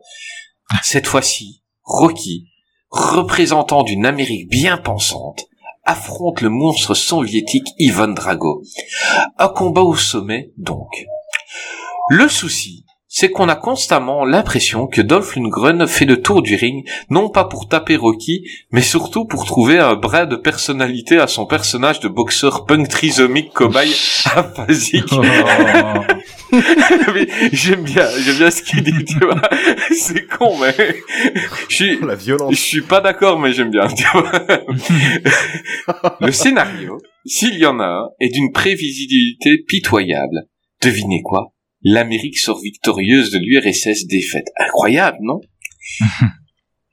Cette 0.82 1.06
fois-ci, 1.06 1.62
Rocky, 1.82 2.48
représentant 2.90 3.82
d'une 3.82 4.06
Amérique 4.06 4.48
bien 4.48 4.76
pensante, 4.76 5.46
affronte 5.84 6.40
le 6.40 6.48
monstre 6.48 6.94
soviétique 6.94 7.68
Ivan 7.78 8.08
Drago. 8.08 8.62
Un 9.38 9.48
combat 9.48 9.82
au 9.82 9.96
sommet, 9.96 10.52
donc. 10.56 11.06
Le 12.10 12.28
souci, 12.28 12.83
c'est 13.16 13.30
qu'on 13.30 13.48
a 13.48 13.54
constamment 13.54 14.24
l'impression 14.24 14.88
que 14.88 15.00
Dolph 15.00 15.36
Lundgren 15.36 15.86
fait 15.86 16.04
le 16.04 16.20
tour 16.20 16.42
du 16.42 16.56
ring, 16.56 16.84
non 17.10 17.30
pas 17.30 17.44
pour 17.44 17.68
taper 17.68 17.94
Rocky, 17.94 18.44
mais 18.72 18.80
surtout 18.82 19.24
pour 19.24 19.44
trouver 19.46 19.78
un 19.78 19.94
bras 19.94 20.26
de 20.26 20.34
personnalité 20.34 21.18
à 21.18 21.28
son 21.28 21.46
personnage 21.46 22.00
de 22.00 22.08
boxeur 22.08 22.66
punk 22.66 22.88
trisomique 22.88 23.52
cobaye 23.52 23.94
aphasique. 24.34 25.12
Mais 26.52 27.28
j'aime 27.52 27.84
bien, 27.84 28.08
j'aime 28.18 28.36
bien 28.36 28.50
ce 28.50 28.62
qu'il 28.62 28.82
dit, 28.82 29.04
tu 29.04 29.20
vois. 29.20 29.40
C'est 29.92 30.26
con, 30.26 30.56
mais 30.58 30.74
je 31.68 31.74
suis, 31.74 31.98
La 32.00 32.16
je 32.16 32.56
suis 32.56 32.80
pas 32.80 33.00
d'accord, 33.00 33.38
mais 33.38 33.52
j'aime 33.52 33.70
bien. 33.70 33.86
tu 33.88 34.04
vois. 34.12 34.30
Le 36.20 36.32
scénario, 36.32 36.98
s'il 37.24 37.58
y 37.58 37.66
en 37.66 37.78
a 37.80 37.86
un, 37.86 38.08
est 38.20 38.28
d'une 38.28 38.52
prévisibilité 38.52 39.64
pitoyable. 39.68 40.46
Devinez 40.82 41.22
quoi? 41.24 41.54
L'Amérique 41.84 42.38
sort 42.38 42.60
victorieuse 42.60 43.30
de 43.30 43.38
l'URSS 43.38 44.06
défaite. 44.06 44.48
Incroyable, 44.58 45.18
non 45.20 45.40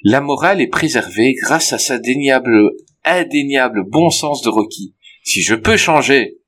La 0.04 0.20
morale 0.20 0.62
est 0.62 0.68
préservée 0.68 1.34
grâce 1.42 1.74
à 1.74 1.78
sa 1.78 1.98
déniable, 1.98 2.72
indéniable 3.06 3.84
bon 3.88 4.10
sens 4.10 4.42
de 4.42 4.50
Rocky. 4.50 4.96
Si 5.24 5.42
je 5.42 5.56
peux 5.56 5.78
changer, 5.78 6.40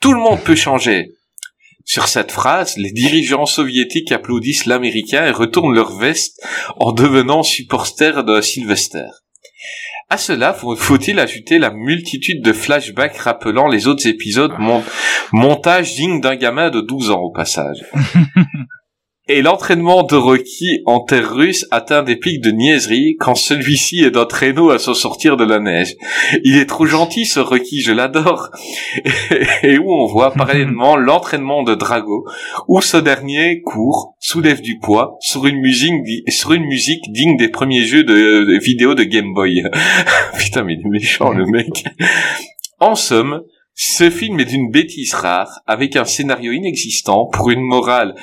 tout 0.00 0.12
le 0.12 0.20
monde 0.20 0.40
peut 0.40 0.54
changer. 0.54 1.12
Sur 1.84 2.06
cette 2.06 2.30
phrase, 2.30 2.76
les 2.76 2.92
dirigeants 2.92 3.46
soviétiques 3.46 4.12
applaudissent 4.12 4.66
l'américain 4.66 5.26
et 5.26 5.30
retournent 5.30 5.74
leur 5.74 5.96
veste 5.96 6.40
en 6.76 6.92
devenant 6.92 7.42
supporters 7.42 8.24
de 8.24 8.40
Sylvester. 8.42 9.08
À 10.10 10.16
cela, 10.16 10.54
faut- 10.54 10.74
faut-il 10.74 11.18
ajouter 11.20 11.58
la 11.58 11.70
multitude 11.70 12.42
de 12.42 12.52
flashbacks 12.54 13.18
rappelant 13.18 13.68
les 13.68 13.86
autres 13.86 14.06
épisodes, 14.06 14.52
mon- 14.58 14.82
montage 15.32 15.94
digne 15.94 16.20
d'un 16.20 16.34
gamin 16.36 16.70
de 16.70 16.80
12 16.80 17.10
ans 17.10 17.20
au 17.20 17.30
passage? 17.30 17.84
Et 19.30 19.42
l'entraînement 19.42 20.04
de 20.04 20.16
Rocky 20.16 20.80
en 20.86 21.00
terre 21.00 21.34
russe 21.34 21.66
atteint 21.70 22.02
des 22.02 22.16
pics 22.16 22.40
de 22.42 22.50
niaiserie 22.50 23.16
quand 23.20 23.34
celui-ci 23.34 24.00
est 24.00 24.10
d'un 24.10 24.24
traîneau 24.24 24.70
à 24.70 24.78
se 24.78 24.94
sortir 24.94 25.36
de 25.36 25.44
la 25.44 25.58
neige. 25.58 25.96
Il 26.44 26.56
est 26.56 26.64
trop 26.64 26.86
gentil 26.86 27.26
ce 27.26 27.38
Rocky, 27.38 27.82
je 27.82 27.92
l'adore. 27.92 28.48
Et 29.62 29.76
où 29.78 29.92
on 29.92 30.06
voit 30.06 30.32
parallèlement 30.32 30.96
l'entraînement 30.96 31.62
de 31.62 31.74
Drago, 31.74 32.26
où 32.68 32.80
ce 32.80 32.96
dernier 32.96 33.60
court, 33.60 34.14
soulève 34.18 34.62
du 34.62 34.78
poids 34.78 35.18
sur 35.20 35.44
une 35.44 35.58
musique, 35.60 36.02
di- 36.04 36.22
sur 36.28 36.52
une 36.54 36.64
musique 36.64 37.12
digne 37.12 37.36
des 37.36 37.48
premiers 37.50 37.84
jeux 37.84 38.04
de, 38.04 38.14
de 38.14 38.58
vidéo 38.58 38.94
de 38.94 39.04
Game 39.04 39.34
Boy. 39.34 39.62
Putain, 40.38 40.64
mais 40.64 40.72
il 40.74 40.86
est 40.86 40.90
méchant 40.90 41.32
le 41.32 41.44
mec. 41.44 41.84
En 42.80 42.94
somme, 42.94 43.42
ce 43.74 44.08
film 44.08 44.40
est 44.40 44.46
d'une 44.46 44.70
bêtise 44.70 45.12
rare, 45.12 45.60
avec 45.66 45.96
un 45.96 46.04
scénario 46.06 46.50
inexistant 46.52 47.26
pour 47.26 47.50
une 47.50 47.60
morale 47.60 48.14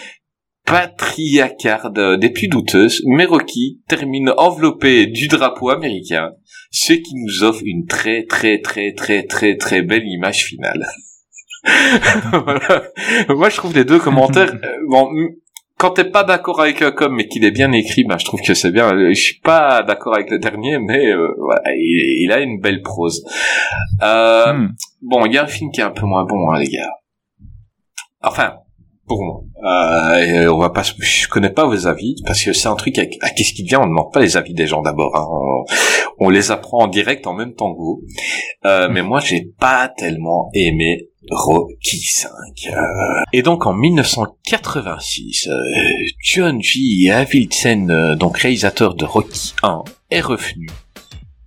patriarcale 0.65 2.17
des 2.19 2.29
plus 2.29 2.47
douteuses, 2.47 3.01
Rocky 3.27 3.81
termine 3.87 4.33
enveloppé 4.37 5.07
du 5.07 5.27
drapeau 5.27 5.69
américain, 5.69 6.31
ce 6.71 6.93
qui 6.93 7.15
nous 7.15 7.43
offre 7.43 7.61
une 7.65 7.85
très 7.85 8.25
très 8.25 8.59
très 8.59 8.93
très 8.93 9.23
très 9.23 9.57
très 9.57 9.81
belle 9.81 10.05
image 10.05 10.45
finale. 10.45 10.85
Voilà. 12.31 12.83
Moi, 13.29 13.49
je 13.49 13.57
trouve 13.57 13.73
les 13.73 13.85
deux 13.85 13.97
commentaires. 13.97 14.53
euh, 14.63 14.77
bon, 14.87 15.09
quand 15.77 15.91
t'es 15.91 16.03
pas 16.03 16.23
d'accord 16.23 16.61
avec 16.61 16.81
un 16.83 16.91
com, 16.91 17.13
mais 17.13 17.27
qu'il 17.27 17.43
est 17.43 17.51
bien 17.51 17.71
écrit, 17.71 18.03
bah, 18.03 18.17
je 18.19 18.25
trouve 18.25 18.41
que 18.41 18.53
c'est 18.53 18.71
bien. 18.71 18.91
Je 19.09 19.19
suis 19.19 19.39
pas 19.39 19.81
d'accord 19.81 20.13
avec 20.13 20.29
le 20.29 20.37
dernier, 20.37 20.77
mais 20.79 21.07
euh, 21.07 21.27
voilà, 21.39 21.61
il, 21.75 22.23
il 22.23 22.31
a 22.31 22.39
une 22.39 22.59
belle 22.59 22.81
prose. 22.81 23.25
Euh, 24.03 24.53
Hmm. 24.53 24.69
Bon, 25.01 25.25
il 25.25 25.33
y 25.33 25.37
a 25.37 25.43
un 25.43 25.47
film 25.47 25.71
qui 25.71 25.81
est 25.81 25.83
un 25.83 25.91
peu 25.91 26.05
moins 26.05 26.25
bon, 26.25 26.51
hein, 26.51 26.59
les 26.59 26.69
gars. 26.69 26.91
Enfin, 28.21 28.57
pour 29.07 29.23
moi. 29.23 29.41
Euh, 29.63 30.17
et 30.17 30.47
on 30.47 30.57
va 30.57 30.69
pas, 30.69 30.83
je 30.83 31.27
connais 31.27 31.49
pas 31.49 31.65
vos 31.65 31.87
avis 31.87 32.15
parce 32.25 32.43
que 32.43 32.53
c'est 32.53 32.67
un 32.67 32.75
truc. 32.75 32.97
À, 32.97 33.03
à 33.21 33.29
qu'est-ce 33.29 33.53
qui 33.53 33.63
vient 33.63 33.79
On 33.81 33.85
ne 33.85 33.89
demande 33.89 34.11
pas 34.11 34.19
les 34.21 34.37
avis 34.37 34.53
des 34.53 34.67
gens 34.67 34.81
d'abord. 34.81 35.15
Hein. 35.15 35.27
On, 36.19 36.25
on 36.27 36.29
les 36.29 36.51
apprend 36.51 36.83
en 36.83 36.87
direct 36.87 37.27
en 37.27 37.33
même 37.33 37.53
temps 37.53 37.73
que 37.73 37.79
vous. 37.79 38.01
Euh, 38.65 38.87
mais 38.89 39.01
moi, 39.03 39.19
j'ai 39.19 39.51
pas 39.59 39.89
tellement 39.97 40.49
aimé 40.53 41.09
Rocky 41.29 41.99
5. 41.99 42.29
Euh, 42.67 42.81
Et 43.33 43.41
donc 43.41 43.65
en 43.65 43.73
1986, 43.73 45.47
euh, 45.47 45.53
John 46.23 46.61
G. 46.61 47.09
Avildsen, 47.11 47.89
euh, 47.89 48.15
donc 48.15 48.37
réalisateur 48.37 48.95
de 48.95 49.05
Rocky 49.05 49.53
1, 49.63 49.83
est 50.11 50.21
revenu 50.21 50.67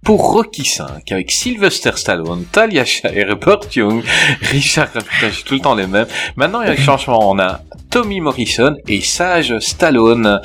pour 0.09 0.33
Rocky 0.33 0.65
5 0.65 1.13
avec 1.13 1.31
Sylvester 1.31 1.91
Stallone, 1.95 2.47
Talia 2.51 2.87
Shire, 2.87 3.37
Burt 3.37 3.77
Young, 3.77 4.03
Richard, 4.41 4.89
putain, 4.89 5.29
tout 5.45 5.53
le 5.53 5.61
temps 5.61 5.75
les 5.75 5.87
mêmes. 5.87 6.07
Maintenant, 6.35 6.63
il 6.63 6.69
y 6.69 6.71
a 6.71 6.73
un 6.73 6.77
changement. 6.77 7.31
On 7.31 7.39
a 7.39 7.61
Tommy 7.91 8.23
Morrison 8.23 8.75
et 8.87 9.03
Sage 9.03 9.59
Stallone. 9.59 10.41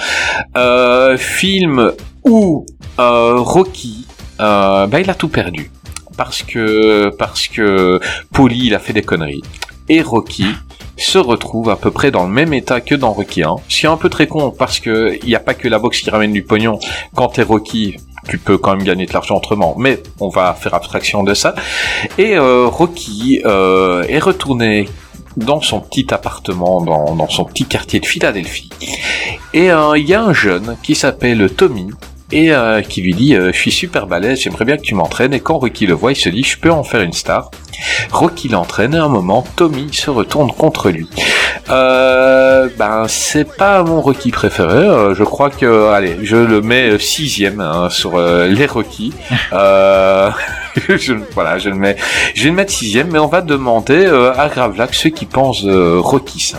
Euh, 0.58 1.15
film 1.15 1.93
où 2.26 2.65
euh, 2.99 3.36
Rocky, 3.38 4.06
euh, 4.41 4.86
bah, 4.86 4.99
il 4.99 5.10
a 5.10 5.15
tout 5.15 5.30
perdu 5.30 5.71
parce 6.17 6.43
que 6.43 7.10
parce 7.17 7.47
que 7.47 8.02
Paulie, 8.34 8.65
il 8.65 8.76
a 8.76 8.80
fait 8.80 8.91
des 8.91 9.02
conneries 9.02 9.43
et 9.88 10.02
Rocky 10.02 10.47
se 10.97 11.17
retrouve 11.17 11.69
à 11.69 11.78
peu 11.78 11.89
près 11.89 12.12
dans 12.12 12.26
le 12.26 12.34
même 12.34 12.54
état 12.54 12.82
que 12.82 12.95
dans 12.95 13.13
Rocky 13.13 13.43
1. 13.43 13.56
Ce 13.69 13.80
qui 13.80 13.86
est 13.86 13.89
un 13.89 13.95
peu 13.95 14.10
très 14.10 14.28
con 14.28 14.52
parce 14.52 14.82
que 14.82 15.17
il 15.21 15.28
n'y 15.30 15.36
a 15.36 15.39
pas 15.39 15.54
que 15.54 15.69
la 15.69 15.80
boxe 15.80 16.02
qui 16.02 16.10
ramène 16.10 16.34
du 16.34 16.43
pognon. 16.43 16.80
Quand 17.15 17.30
t'es 17.30 17.43
Rocky, 17.43 17.95
tu 18.27 18.38
peux 18.38 18.57
quand 18.57 18.75
même 18.75 18.86
gagner 18.86 19.05
de 19.05 19.13
l'argent 19.13 19.38
autrement, 19.38 19.75
mais 19.77 20.01
on 20.19 20.29
va 20.29 20.53
faire 20.53 20.73
abstraction 20.73 21.23
de 21.23 21.33
ça. 21.33 21.55
Et 22.17 22.36
euh, 22.36 22.67
Rocky 22.67 23.41
euh, 23.45 24.03
est 24.03 24.19
retourné 24.19 24.87
dans 25.35 25.62
son 25.62 25.81
petit 25.81 26.13
appartement, 26.13 26.81
dans, 26.81 27.29
son 27.29 27.45
petit 27.45 27.65
quartier 27.65 28.00
de 28.00 28.06
Philadelphie. 28.06 28.69
Et 29.54 29.71
euh, 29.71 29.98
il 29.98 30.08
y 30.08 30.13
a 30.13 30.23
un 30.23 30.33
jeune 30.33 30.77
qui 30.83 30.95
s'appelle 30.95 31.50
Tommy, 31.52 31.89
et 32.34 32.52
euh, 32.52 32.81
qui 32.81 33.02
lui 33.02 33.13
dit 33.13 33.36
euh, 33.36 33.52
je 33.54 33.58
suis 33.58 33.71
super 33.71 34.08
balèze, 34.08 34.42
j'aimerais 34.42 34.65
bien 34.65 34.77
que 34.77 34.81
tu 34.81 34.96
m'entraînes. 34.96 35.34
Et 35.34 35.40
quand 35.40 35.60
Rocky 35.60 35.86
le 35.86 35.94
voit, 35.94 36.12
il 36.12 36.15
se 36.15 36.29
dit 36.29 36.44
je 36.44 36.58
peux 36.58 36.71
en 36.71 36.84
faire 36.84 37.02
une 37.02 37.13
star. 37.13 37.52
Rocky 38.12 38.50
l'entraîne 38.50 38.96
et 38.96 38.98
à 38.98 39.04
un 39.04 39.10
moment, 39.10 39.46
Tommy 39.56 39.88
se 39.94 40.10
retourne 40.10 40.52
contre 40.52 40.90
lui. 40.90 41.08
Euh, 41.69 42.67
ben 42.77 43.06
c'est 43.08 43.56
pas 43.56 43.84
mon 43.84 44.02
Rocky 44.02 44.31
préféré. 44.31 44.75
euh, 44.75 45.15
je 45.15 45.23
crois 45.23 45.50
que 45.50 45.90
allez, 45.90 46.17
je 46.23 46.36
le 46.36 46.62
mets 46.62 46.92
euh, 46.92 47.00
sixième 47.00 47.62
hein, 47.62 47.90
sur 47.90 48.19
les 48.19 48.65
Rocky. 48.65 49.13
Euh, 49.54 50.31
je, 50.90 51.13
voilà, 51.36 51.60
je 51.60 51.69
le 51.69 51.75
mets, 51.75 51.96
je 52.34 52.44
vais 52.44 52.50
le 52.50 52.56
mettre 52.56 52.71
sixième. 52.71 53.12
Mais 53.12 53.19
on 53.19 53.27
va 53.27 53.42
demander 53.42 54.06
à 54.36 54.48
Gravelac 54.50 54.96
ceux 54.96 55.12
qui 55.12 55.25
pensent 55.25 55.63
de 55.63 55.96
Rocky 55.98 56.40
5. 56.40 56.58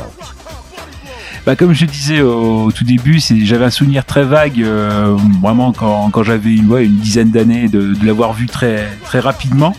Bah 1.46 1.56
comme 1.56 1.74
je 1.74 1.84
disais 1.84 2.22
au, 2.22 2.72
tout 2.72 2.84
début, 2.84 3.20
j'avais 3.20 3.66
un 3.66 3.70
souvenir 3.70 4.06
très 4.06 4.24
vague, 4.24 4.62
euh, 4.62 5.14
vraiment 5.42 5.72
quand, 5.72 6.22
j'avais 6.22 6.54
une, 6.54 6.96
dizaine 6.96 7.30
d'années 7.30 7.68
de, 7.68 7.94
l'avoir 8.04 8.32
vu 8.32 8.46
très 8.46 8.88
rapidement. 9.12 9.74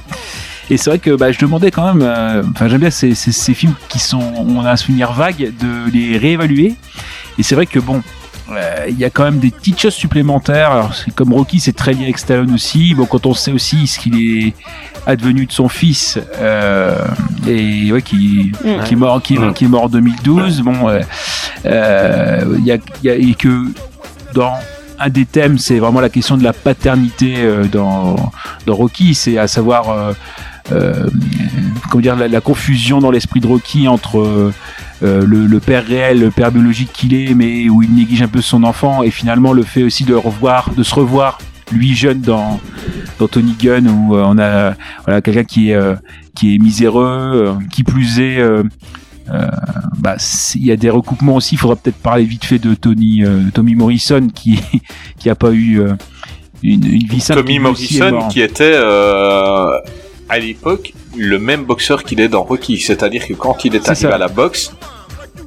Et 0.69 0.77
c'est 0.77 0.89
vrai 0.89 0.99
que 0.99 1.11
bah, 1.15 1.31
je 1.31 1.39
demandais 1.39 1.69
quand 1.69 1.93
même, 1.93 2.01
euh, 2.01 2.41
enfin 2.51 2.67
j'aime 2.67 2.79
bien 2.79 2.89
ces, 2.89 3.13
films 3.53 3.75
qui 3.87 3.99
sont, 3.99 4.33
on 4.35 4.65
a 4.65 4.71
un 4.71 4.75
souvenir 4.75 5.11
vague, 5.11 5.53
de 5.59 5.91
les 5.91 6.17
réévaluer. 6.17 6.75
Et 7.37 7.43
c'est 7.43 7.53
vrai 7.53 7.67
que 7.67 7.79
bon, 7.79 8.01
il 8.87 8.97
y 8.97 9.05
a 9.05 9.09
quand 9.09 9.23
même 9.23 9.39
des 9.39 9.51
petites 9.51 9.79
choses 9.79 9.93
supplémentaires. 9.93 10.71
Alors, 10.71 10.93
comme 11.15 11.33
Rocky, 11.33 11.59
c'est 11.59 11.73
très 11.75 11.93
lié 11.93 12.03
avec 12.03 12.17
Stallone 12.17 12.53
aussi. 12.53 12.93
Bon, 12.93 13.05
quand 13.05 13.25
on 13.25 13.33
sait 13.33 13.51
aussi 13.51 13.87
ce 13.87 13.99
qu'il 13.99 14.19
est 14.19 14.53
advenu 15.05 15.45
de 15.45 15.51
son 15.51 15.69
fils 15.69 16.19
euh, 16.39 17.05
et 17.47 17.91
ouais, 17.91 18.01
qui, 18.01 18.51
qui 18.85 18.93
est 18.93 18.97
mort, 18.97 19.21
qui, 19.21 19.37
qui 19.55 19.65
est 19.65 19.67
mort 19.67 19.83
en 19.83 19.89
2012. 19.89 20.61
Bon, 20.61 20.89
euh, 20.89 21.01
euh, 21.65 22.55
il 22.59 22.65
y 22.65 22.71
a, 22.71 22.77
il 23.03 23.07
y 23.07 23.09
a 23.09 23.15
et 23.15 23.33
que 23.33 23.65
dans 24.33 24.53
un 24.99 25.09
des 25.09 25.25
thèmes, 25.25 25.57
c'est 25.57 25.79
vraiment 25.79 26.01
la 26.01 26.09
question 26.09 26.37
de 26.37 26.43
la 26.43 26.53
paternité 26.53 27.35
euh, 27.37 27.65
dans, 27.65 28.15
dans 28.65 28.75
Rocky, 28.75 29.13
c'est 29.15 29.37
à 29.37 29.47
savoir 29.47 29.89
euh, 29.89 30.13
euh, 30.71 31.09
comment 31.89 32.01
dire 32.01 32.15
la, 32.15 32.27
la 32.27 32.41
confusion 32.41 32.99
dans 32.99 33.11
l'esprit 33.11 33.39
de 33.39 33.47
Rocky 33.47 33.87
entre 33.87 34.51
euh, 35.03 35.25
le, 35.25 35.45
le 35.45 35.59
père 35.59 35.85
réel, 35.85 36.19
le 36.19 36.31
père 36.31 36.51
biologique 36.51 36.91
qu'il 36.93 37.13
est, 37.13 37.33
mais 37.33 37.69
où 37.69 37.83
il 37.83 37.93
néglige 37.93 38.21
un 38.21 38.27
peu 38.27 38.41
son 38.41 38.63
enfant, 38.63 39.03
et 39.03 39.11
finalement 39.11 39.53
le 39.53 39.63
fait 39.63 39.83
aussi 39.83 40.03
de 40.03 40.13
revoir, 40.13 40.71
de 40.75 40.83
se 40.83 40.95
revoir 40.95 41.37
lui 41.71 41.95
jeune 41.95 42.21
dans, 42.21 42.59
dans 43.19 43.27
Tony 43.27 43.55
Gunn 43.59 43.87
où 43.87 44.15
euh, 44.15 44.23
on 44.25 44.37
a 44.37 44.75
voilà 45.05 45.21
quelqu'un 45.21 45.43
qui 45.43 45.71
est 45.71 45.75
euh, 45.75 45.95
qui 46.35 46.53
est 46.55 46.59
miséreux, 46.59 47.31
euh, 47.33 47.53
qui 47.71 47.83
plus 47.83 48.19
est 48.19 48.39
euh, 49.31 49.47
bah, 49.97 50.17
il 50.55 50.65
y 50.65 50.71
a 50.71 50.75
des 50.75 50.89
recoupements 50.89 51.35
aussi. 51.35 51.55
Il 51.55 51.57
faudra 51.57 51.75
peut-être 51.75 51.97
parler 51.97 52.23
vite 52.23 52.45
fait 52.45 52.59
de 52.59 52.75
Tony 52.75 53.23
euh, 53.23 53.41
Tommy 53.53 53.75
Morrison 53.75 54.27
qui 54.33 54.59
qui 55.19 55.29
a 55.29 55.35
pas 55.35 55.51
eu 55.51 55.79
euh, 55.81 55.93
une, 56.61 56.85
une 56.85 57.07
vie 57.07 57.19
simple. 57.19 57.41
Tommy 57.41 57.59
Morrison 57.59 58.27
qui 58.29 58.41
était 58.41 58.75
à 60.29 60.39
l'époque 60.39 60.93
le 61.15 61.37
même 61.39 61.63
boxeur 61.65 62.03
qu'il 62.03 62.19
est 62.19 62.27
dans 62.27 62.43
Rocky, 62.43 62.79
c'est-à-dire 62.79 63.27
que 63.27 63.33
quand 63.33 63.63
il 63.65 63.75
est, 63.75 63.87
arrivé 63.87 64.07
ça. 64.09 64.15
à 64.15 64.17
la 64.17 64.27
boxe, 64.27 64.71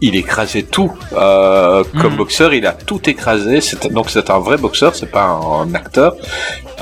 il 0.00 0.14
écrasait 0.16 0.62
tout. 0.62 0.92
Euh, 1.14 1.82
Comme 2.00 2.12
Mhm. 2.12 2.16
boxeur, 2.18 2.54
il 2.54 2.66
a 2.66 2.72
tout 2.72 3.00
écrasé. 3.10 3.58
Donc 3.90 4.10
c'est 4.10 4.30
un 4.30 4.38
vrai 4.38 4.56
boxeur, 4.56 4.94
c'est 4.94 5.10
pas 5.10 5.24
un, 5.24 5.62
un 5.62 5.74
acteur. 5.74 6.14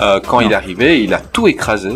Euh, 0.02 0.20
quand 0.20 0.40
Non. 0.40 0.46
il 0.48 0.54
arrivé, 0.54 1.02
il 1.02 1.14
a 1.14 1.18
tout 1.20 1.48
écrasé. 1.48 1.90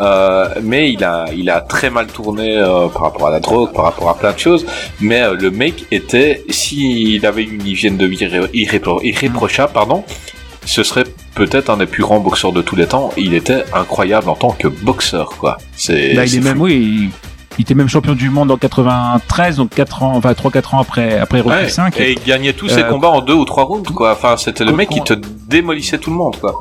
Euh, 0.00 0.48
mais 0.62 0.92
il 0.92 1.02
a, 1.04 1.26
il 1.34 1.50
a 1.50 1.60
très 1.60 1.90
mal 1.90 2.06
tourné 2.06 2.56
euh, 2.56 2.86
par 2.88 3.02
rapport 3.02 3.26
à 3.26 3.30
la 3.30 3.40
drogue, 3.40 3.72
par 3.72 3.84
rapport 3.86 4.08
à 4.08 4.16
plein 4.16 4.32
de 4.32 4.38
choses. 4.38 4.64
Mais 5.00 5.20
euh, 5.22 5.34
le 5.34 5.50
mec 5.50 5.84
était, 5.90 6.44
s'il 6.48 7.26
avait 7.26 7.42
une 7.42 7.66
hygiène 7.66 7.96
de 7.96 8.06
vie 8.06 8.16
irré- 8.18 8.50
irrépro- 8.54 9.00
irréprochable, 9.02 9.72
pardon, 9.72 10.04
ce 10.70 10.82
serait 10.82 11.04
peut-être 11.34 11.68
un 11.70 11.76
des 11.76 11.86
plus 11.86 12.02
grands 12.02 12.20
boxeurs 12.20 12.52
de 12.52 12.62
tous 12.62 12.76
les 12.76 12.86
temps. 12.86 13.10
Il 13.16 13.34
était 13.34 13.64
incroyable 13.74 14.28
en 14.28 14.34
tant 14.36 14.50
que 14.50 14.68
boxeur, 14.68 15.30
quoi. 15.38 15.58
C'est. 15.76 16.12
Il 16.12 16.18
est 16.36 16.40
même 16.40 16.60
oui. 16.60 16.74
Il, 16.74 17.10
il 17.58 17.62
était 17.62 17.74
même 17.74 17.88
champion 17.88 18.14
du 18.14 18.30
monde 18.30 18.50
en 18.50 18.56
93, 18.56 19.56
donc 19.56 19.70
4 19.70 20.02
ans, 20.04 20.12
enfin 20.16 20.32
3-4 20.32 20.74
ans 20.76 20.80
après, 20.80 21.18
après 21.18 21.40
Rocky 21.40 21.56
Ouais, 21.56 21.68
5. 21.68 22.00
Et 22.00 22.12
il 22.12 22.22
gagnait 22.24 22.52
tous 22.54 22.68
ses 22.68 22.80
Euh, 22.84 22.88
combats 22.88 23.08
en 23.10 23.20
deux 23.20 23.34
ou 23.34 23.44
trois 23.44 23.64
rounds, 23.64 23.92
quoi. 23.92 24.12
Enfin, 24.12 24.36
c'était 24.38 24.64
le 24.64 24.72
mec 24.72 24.88
qui 24.88 25.02
te 25.02 25.12
démolissait 25.48 25.98
tout 25.98 26.10
le 26.10 26.16
monde, 26.16 26.36
quoi. 26.40 26.54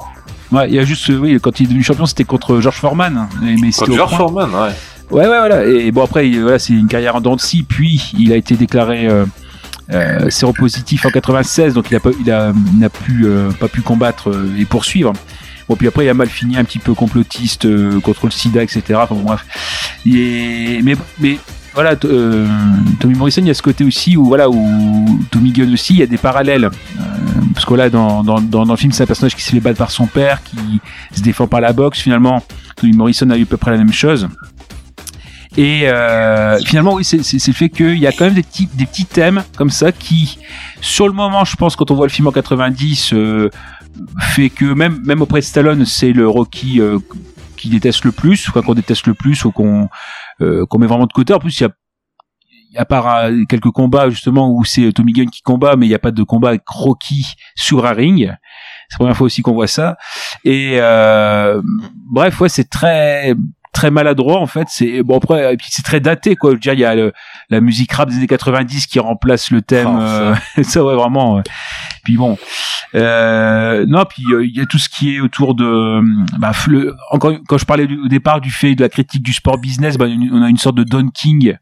Ouais, 0.52 0.68
il 0.68 0.74
y 0.76 0.80
a 0.80 0.84
juste, 0.84 1.08
oui, 1.10 1.38
quand 1.42 1.60
il 1.60 1.64
est 1.64 1.68
devenu 1.68 1.84
champion, 1.84 2.06
c'était 2.08 2.24
contre 2.24 2.60
George 2.60 2.78
Foreman. 2.78 3.30
Mais 3.42 3.72
c'était 3.72 3.86
Contre 3.86 3.98
George. 3.98 4.18
Foreman, 4.18 4.50
ouais. 4.50 4.70
Ouais, 5.12 5.22
ouais, 5.22 5.40
voilà. 5.40 5.64
Et 5.66 5.92
bon, 5.92 6.04
après, 6.04 6.28
il- 6.28 6.42
voilà, 6.42 6.60
c'est 6.60 6.74
une 6.74 6.88
carrière 6.88 7.16
en 7.16 7.22
dents 7.22 7.36
de 7.36 7.42
scie. 7.42 7.64
Puis, 7.64 8.12
il 8.18 8.34
a 8.34 8.36
été 8.36 8.56
déclaré 8.56 9.08
euh, 9.08 9.26
euh, 9.92 10.30
séropositif 10.30 11.06
en 11.06 11.10
96, 11.10 11.74
donc 11.74 11.90
il 11.90 11.96
a 11.96 12.00
pas, 12.00 12.12
il 12.20 12.32
a, 12.32 12.54
n'a 12.78 12.90
plus, 12.90 13.26
euh, 13.26 13.50
pas 13.52 13.68
pu 13.68 13.82
combattre 13.82 14.30
euh, 14.30 14.56
et 14.58 14.66
poursuivre. 14.66 15.14
Bon, 15.68 15.76
puis 15.76 15.88
après, 15.88 16.06
il 16.06 16.10
a 16.10 16.14
mal 16.14 16.28
fini, 16.28 16.58
un 16.58 16.64
petit 16.64 16.80
peu 16.80 16.94
complotiste 16.94 17.66
euh, 17.66 18.00
contre 18.00 18.26
le 18.26 18.32
SIDA, 18.32 18.64
etc. 18.64 18.82
Bon, 19.10 19.22
bref. 19.22 19.46
Mais, 20.06 20.82
mais 21.20 21.38
voilà, 21.74 21.96
Tommy 21.96 23.16
Morrison, 23.16 23.42
il 23.42 23.48
y 23.48 23.52
a 23.52 23.54
ce 23.54 23.62
côté 23.62 23.84
aussi 23.84 24.18
où, 24.18 24.26
voilà, 24.26 24.50
où 24.50 25.20
Tommy 25.32 25.52
Gunn 25.52 25.72
aussi, 25.74 25.94
il 25.94 26.00
y 26.00 26.04
a 26.04 26.08
des 26.08 26.18
parallèles. 26.18 26.70
Parce 27.54 27.66
que 27.66 27.74
là, 27.76 27.90
dans, 27.90 28.24
dans, 28.24 28.42
dans, 28.42 28.66
dans 28.66 28.74
le 28.74 28.78
film, 28.78 28.92
c'est 28.92 29.04
un 29.04 29.06
personnage 29.06 29.36
qui 29.36 29.44
se 29.44 29.52
fait 29.52 29.60
battre 29.60 29.78
par 29.78 29.92
son 29.92 30.08
père, 30.08 30.42
qui 30.44 30.58
se 31.16 31.22
défend 31.22 31.48
par 31.48 31.62
la 31.62 31.72
boxe. 31.72 32.00
Finalement, 32.00 32.44
Tommy 32.76 32.94
Morrison 32.94 33.30
a 33.30 33.38
eu 33.38 33.44
à 33.44 33.46
peu 33.46 33.58
près 33.58 33.72
la 33.72 33.78
même 33.78 33.94
chose. 33.94 34.28
Et 35.58 35.90
euh, 35.90 36.60
finalement, 36.60 36.94
oui, 36.94 37.04
c'est 37.04 37.18
le 37.18 37.54
fait 37.54 37.70
qu'il 37.70 37.98
y 37.98 38.08
a 38.08 38.12
quand 38.12 38.26
même 38.26 38.36
des 38.36 38.44
petits, 38.44 38.70
des 38.74 38.86
petits 38.86 39.06
thèmes 39.06 39.44
comme 39.58 39.72
ça 39.72 39.92
qui, 39.92 40.38
sur 40.82 41.08
le 41.08 41.14
moment, 41.14 41.44
je 41.44 41.56
pense, 41.56 41.76
quand 41.76 41.90
on 41.92 41.96
voit 41.96 42.06
le 42.06 42.12
film 42.12 42.28
en 42.28 42.32
90, 42.32 43.14
euh, 43.14 43.50
fait 44.22 44.50
que 44.50 44.66
même, 44.66 45.02
même 45.06 45.22
auprès 45.22 45.40
de 45.40 45.46
Stallone, 45.46 45.86
c'est 45.86 46.14
le 46.14 46.28
Rocky 46.28 46.80
euh, 46.80 47.00
qui 47.58 47.70
déteste 47.70 48.06
le 48.06 48.12
plus, 48.12 48.50
quoi 48.50 48.62
qu'on 48.62 48.76
déteste 48.76 49.08
le 49.08 49.14
plus 49.14 49.44
ou 49.46 49.52
qu'on 49.52 49.90
euh, 50.42 50.66
qu'on 50.66 50.80
met 50.80 50.88
vraiment 50.88 51.08
de 51.08 51.14
côté. 51.14 51.34
En 51.34 51.40
plus, 51.40 51.60
il 51.60 51.64
y 51.64 51.66
a 51.66 51.72
à 52.78 52.86
part 52.86 53.30
quelques 53.50 53.72
combats 53.72 54.12
justement 54.12 54.52
où 54.52 54.64
c'est 54.64 54.94
Tommy 54.94 55.12
Gunn 55.12 55.30
qui 55.32 55.42
combat, 55.42 55.76
mais 55.76 55.88
il 55.88 55.90
n'y 55.90 55.96
a 55.96 56.00
pas 56.00 56.12
de 56.12 56.22
combat 56.22 56.50
avec 56.50 56.62
Rocky 56.68 57.26
sur 57.56 57.86
un 57.88 57.94
ring. 57.94 58.28
C'est 58.90 58.96
la 58.96 58.98
première 58.98 59.18
fois 59.18 59.26
aussi 59.26 59.42
qu'on 59.42 59.54
voit 59.54 59.68
ça. 59.68 59.98
Et 60.44 60.76
euh, 60.80 61.62
bref, 62.12 62.40
ouais, 62.40 62.50
c'est 62.50 62.70
très 62.70 63.34
très 63.74 63.92
maladroit 63.92 64.40
en 64.40 64.48
fait. 64.48 64.68
C'est 64.70 65.04
bon 65.04 65.18
après, 65.18 65.54
et 65.54 65.58
puis 65.58 65.68
c'est 65.70 65.84
très 65.84 66.00
daté 66.00 66.36
quoi. 66.36 66.52
Je 66.52 66.56
veux 66.56 66.60
dire, 66.60 66.74
il 66.74 66.80
y 66.80 66.86
a 66.86 66.96
le- 66.96 67.14
la 67.50 67.62
musique 67.62 67.92
rap 67.94 68.10
des 68.10 68.16
années 68.18 68.28
90 68.28 68.88
qui 68.88 69.00
remplace 69.00 69.52
le 69.52 69.62
thème. 69.62 69.88
Oh, 69.92 70.00
ça. 70.00 70.06
euh, 70.06 70.36
ça 70.64 70.84
ouais 70.84 70.96
vraiment. 70.96 71.36
ouais. 71.36 71.44
Puis 72.04 72.18
bon, 72.18 72.38
euh, 72.96 73.86
non, 73.88 74.04
puis 74.06 74.24
euh, 74.34 74.46
il 74.46 74.56
y 74.56 74.62
a 74.62 74.66
tout 74.66 74.78
ce 74.80 74.90
qui 74.90 75.16
est 75.16 75.20
autour 75.20 75.54
de, 75.56 76.02
bah, 76.40 76.52
le, 76.68 76.96
encore 77.12 77.34
quand 77.48 77.58
je 77.58 77.66
parlais 77.66 77.86
du- 77.88 78.00
au 78.00 78.08
départ 78.08 78.42
du 78.42 78.52
fait 78.52 78.74
de 78.76 78.82
la 78.82 78.90
critique 78.90 79.22
du 79.24 79.34
sport 79.34 79.58
business, 79.60 79.98
bah, 79.98 80.06
on 80.32 80.42
a 80.42 80.50
une 80.50 80.58
sorte 80.58 80.76
de 80.76 80.84
Don 80.84 81.10
King 81.10 81.58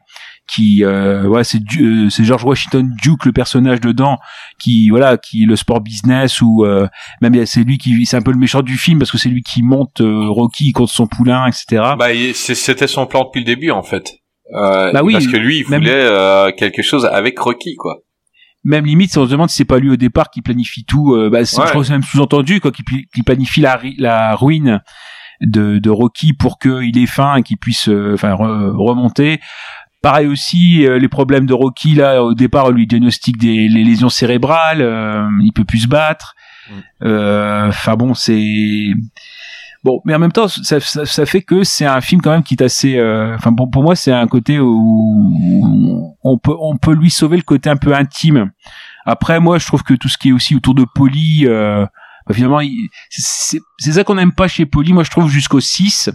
qui, 0.48 0.84
euh, 0.84 1.24
ouais, 1.28 1.44
c'est 1.44 1.60
euh, 1.80 2.10
c'est 2.10 2.24
George 2.24 2.44
Washington 2.44 2.90
Duke 3.04 3.26
le 3.26 3.32
personnage 3.32 3.82
dedans, 3.82 4.18
qui 4.60 4.90
voilà, 4.90 5.18
qui 5.18 5.46
le 5.46 5.56
sport 5.56 5.82
business 5.82 6.42
ou 6.42 6.64
euh, 6.66 6.88
même 7.22 7.36
il 7.36 7.38
y 7.40 7.42
a- 7.42 7.46
c'est 7.46 7.64
lui 7.64 7.78
qui, 7.78 8.06
c'est 8.06 8.18
un 8.18 8.22
peu 8.22 8.32
le 8.32 8.38
méchant 8.40 8.62
du 8.62 8.78
film 8.78 9.00
parce 9.00 9.12
que 9.12 9.18
c'est 9.18 9.30
lui 9.30 9.42
qui 9.44 9.62
monte 9.64 10.02
euh, 10.02 10.28
Rocky 10.30 10.72
contre 10.72 10.92
son 10.94 11.08
poulain, 11.08 11.46
etc. 11.48 11.84
Bah, 12.00 12.08
c'était 12.34 12.88
son 12.88 13.06
plan 13.06 13.24
depuis 13.26 13.40
le 13.42 13.46
début, 13.46 13.72
en 13.72 13.84
fait. 13.84 14.14
Euh, 14.56 14.92
Bah 14.94 15.02
oui, 15.04 15.14
parce 15.14 15.28
que 15.28 15.36
lui, 15.38 15.58
il 15.60 15.64
voulait 15.66 15.92
euh, 15.92 16.52
quelque 16.58 16.82
chose 16.82 17.06
avec 17.06 17.38
Rocky, 17.38 17.76
quoi. 17.76 17.98
même 18.64 18.86
limite, 18.86 19.12
si 19.12 19.18
on 19.18 19.26
se 19.26 19.32
demande 19.32 19.50
si 19.50 19.58
c'est 19.58 19.66
pas 19.66 19.78
lui 19.80 19.90
au 19.90 19.96
départ 19.98 20.30
qui 20.30 20.42
planifie 20.42 20.86
tout, 20.86 21.14
euh, 21.16 21.30
bah, 21.30 21.40
Ouais. 21.40 21.46
je 21.46 21.52
crois 21.56 21.72
que 21.72 21.84
c'est 21.84 21.92
même 21.94 22.04
sous-entendu 22.04 22.60
quoi, 22.62 22.72
qui, 22.72 22.84
qui 23.14 23.24
planifie 23.24 23.60
la, 23.62 23.80
la 23.98 24.36
ruine 24.36 24.82
de, 25.42 25.78
de 25.80 25.90
Rocky 25.90 26.34
pour 26.34 26.58
qu'il 26.60 26.98
ait 26.98 27.06
faim 27.06 27.36
et 27.36 27.44
qu'il 27.44 27.58
puisse 27.58 27.90
euh, 27.90 28.14
enfin 28.16 28.34
re- 28.34 28.72
remonter. 28.76 29.40
Pareil 30.02 30.28
aussi, 30.28 30.86
euh, 30.86 31.00
les 31.00 31.08
problèmes 31.08 31.46
de 31.48 31.54
Rocky 31.54 31.96
là 31.96 32.24
au 32.24 32.34
départ, 32.34 32.66
on 32.66 32.70
lui 32.72 32.86
diagnostique 32.88 33.38
des 33.38 33.68
les 33.68 33.84
lésions 33.84 34.10
cérébrales, 34.10 34.82
euh, 34.82 35.28
il 35.44 35.52
peut 35.54 35.66
plus 35.66 35.80
se 35.80 35.88
battre. 35.88 36.36
Euh, 37.04 37.68
Enfin 37.70 37.96
bon, 37.96 38.14
c'est 38.14 38.88
bon, 39.84 40.02
mais 40.06 40.14
en 40.14 40.20
même 40.20 40.32
temps, 40.32 40.48
ça, 40.48 40.80
ça, 40.80 41.06
ça 41.06 41.26
fait 41.26 41.42
que 41.42 41.64
c'est 41.64 41.86
un 41.86 42.02
film 42.02 42.22
quand 42.22 42.32
même 42.32 42.44
qui 42.44 42.54
est 42.56 42.62
assez. 42.64 42.98
euh, 42.98 43.36
Enfin 43.36 43.52
bon, 43.52 43.68
pour 43.68 43.84
moi, 43.84 43.96
c'est 43.96 44.12
un 44.12 44.28
côté 44.28 44.60
où 44.60 46.16
on 46.24 46.38
peut 46.38 46.56
on 46.60 46.78
peut 46.78 46.94
lui 46.94 47.10
sauver 47.10 47.38
le 47.38 47.44
côté 47.44 47.70
un 47.70 47.78
peu 47.78 47.96
intime. 47.96 48.52
Après, 49.06 49.40
moi, 49.40 49.58
je 49.58 49.66
trouve 49.66 49.84
que 49.84 49.94
tout 49.94 50.10
ce 50.10 50.18
qui 50.18 50.30
est 50.30 50.34
aussi 50.34 50.56
autour 50.56 50.76
de 50.76 50.86
Polly, 50.94 51.46
euh, 51.48 51.86
bah, 52.28 52.34
finalement, 52.36 52.60
c'est 53.10 53.92
ça 53.94 54.04
qu'on 54.04 54.16
n'aime 54.16 54.34
pas 54.34 54.48
chez 54.50 54.66
Polly. 54.66 54.92
Moi, 54.94 55.04
je 55.04 55.10
trouve 55.10 55.30
jusqu'au 55.30 55.60
6. 55.62 56.10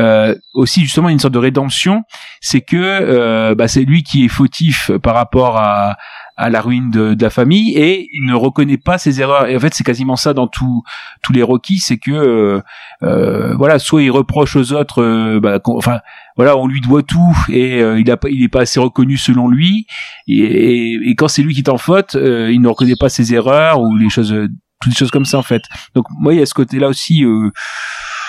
Euh, 0.00 0.34
aussi 0.54 0.80
justement 0.80 1.08
une 1.08 1.20
sorte 1.20 1.34
de 1.34 1.38
rédemption, 1.38 2.02
c'est 2.40 2.62
que 2.62 2.76
euh, 2.76 3.54
bah, 3.54 3.68
c'est 3.68 3.84
lui 3.84 4.02
qui 4.02 4.24
est 4.24 4.28
fautif 4.28 4.90
par 5.02 5.14
rapport 5.14 5.56
à, 5.56 5.96
à 6.36 6.50
la 6.50 6.60
ruine 6.60 6.90
de, 6.90 7.14
de 7.14 7.22
la 7.22 7.30
famille 7.30 7.76
et 7.76 8.08
il 8.12 8.26
ne 8.26 8.34
reconnaît 8.34 8.76
pas 8.76 8.98
ses 8.98 9.20
erreurs. 9.20 9.46
Et 9.46 9.56
en 9.56 9.60
fait, 9.60 9.72
c'est 9.72 9.84
quasiment 9.84 10.16
ça 10.16 10.34
dans 10.34 10.48
tous 10.48 10.82
tous 11.22 11.32
les 11.32 11.44
Rocky, 11.44 11.78
c'est 11.78 11.98
que 11.98 12.10
euh, 12.10 12.60
euh, 13.04 13.54
voilà, 13.54 13.78
soit 13.78 14.02
il 14.02 14.10
reproche 14.10 14.56
aux 14.56 14.72
autres, 14.72 15.00
euh, 15.00 15.38
bah, 15.40 15.60
enfin 15.64 16.00
voilà, 16.36 16.56
on 16.56 16.66
lui 16.66 16.80
doit 16.80 17.04
tout 17.04 17.36
et 17.48 17.80
euh, 17.80 18.00
il 18.00 18.10
a 18.10 18.16
pas, 18.16 18.28
il 18.30 18.42
est 18.42 18.48
pas 18.48 18.62
assez 18.62 18.80
reconnu 18.80 19.16
selon 19.16 19.46
lui. 19.48 19.86
Et, 20.26 20.40
et, 20.40 21.10
et 21.10 21.14
quand 21.14 21.28
c'est 21.28 21.42
lui 21.42 21.54
qui 21.54 21.60
est 21.60 21.70
en 21.70 21.78
faute, 21.78 22.16
euh, 22.16 22.50
il 22.52 22.60
ne 22.60 22.66
reconnaît 22.66 22.96
pas 22.98 23.08
ses 23.08 23.32
erreurs 23.32 23.80
ou 23.80 23.96
les 23.96 24.10
choses, 24.10 24.34
toutes 24.80 24.92
les 24.92 24.98
choses 24.98 25.12
comme 25.12 25.24
ça 25.24 25.38
en 25.38 25.44
fait. 25.44 25.62
Donc 25.94 26.06
moi, 26.18 26.34
il 26.34 26.40
y 26.40 26.42
a 26.42 26.46
ce 26.46 26.54
côté-là 26.54 26.88
aussi. 26.88 27.24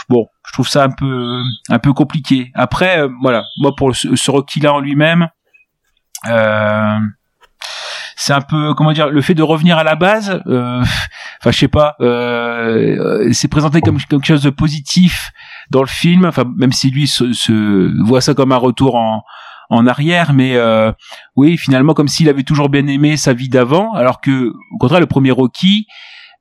bon, 0.09 0.27
je 0.47 0.53
trouve 0.53 0.67
ça 0.67 0.83
un 0.83 0.89
peu 0.89 1.41
un 1.69 1.79
peu 1.79 1.93
compliqué. 1.93 2.51
Après, 2.53 2.99
euh, 2.99 3.09
voilà, 3.21 3.43
moi 3.59 3.73
pour 3.75 3.95
ce, 3.95 4.15
ce 4.15 4.31
Rocky-là 4.31 4.73
en 4.73 4.79
lui-même. 4.79 5.27
Euh, 6.27 6.99
c'est 8.15 8.33
un 8.33 8.41
peu 8.41 8.73
comment 8.73 8.93
dire 8.93 9.09
le 9.09 9.21
fait 9.21 9.33
de 9.33 9.43
revenir 9.43 9.77
à 9.77 9.83
la 9.83 9.95
base 9.95 10.41
euh, 10.47 10.81
enfin 10.81 11.51
je 11.51 11.57
sais 11.57 11.67
pas 11.67 11.95
euh, 11.99 13.29
c'est 13.33 13.49
présenté 13.49 13.81
comme 13.81 13.97
quelque 13.97 14.25
chose 14.25 14.41
de 14.41 14.49
positif 14.49 15.31
dans 15.69 15.81
le 15.81 15.87
film 15.87 16.25
enfin 16.25 16.45
même 16.55 16.71
si 16.71 16.89
lui 16.89 17.07
se, 17.07 17.33
se 17.33 17.91
voit 18.03 18.21
ça 18.21 18.33
comme 18.33 18.53
un 18.53 18.57
retour 18.57 18.95
en 18.95 19.23
en 19.69 19.87
arrière, 19.87 20.33
mais 20.33 20.55
euh, 20.55 20.91
oui, 21.35 21.57
finalement, 21.57 21.93
comme 21.93 22.07
s'il 22.07 22.29
avait 22.29 22.43
toujours 22.43 22.69
bien 22.69 22.85
aimé 22.87 23.17
sa 23.17 23.33
vie 23.33 23.49
d'avant, 23.49 23.93
alors 23.93 24.21
que, 24.21 24.53
au 24.73 24.77
contraire, 24.79 24.99
le 24.99 25.07
premier 25.07 25.31
Rocky, 25.31 25.87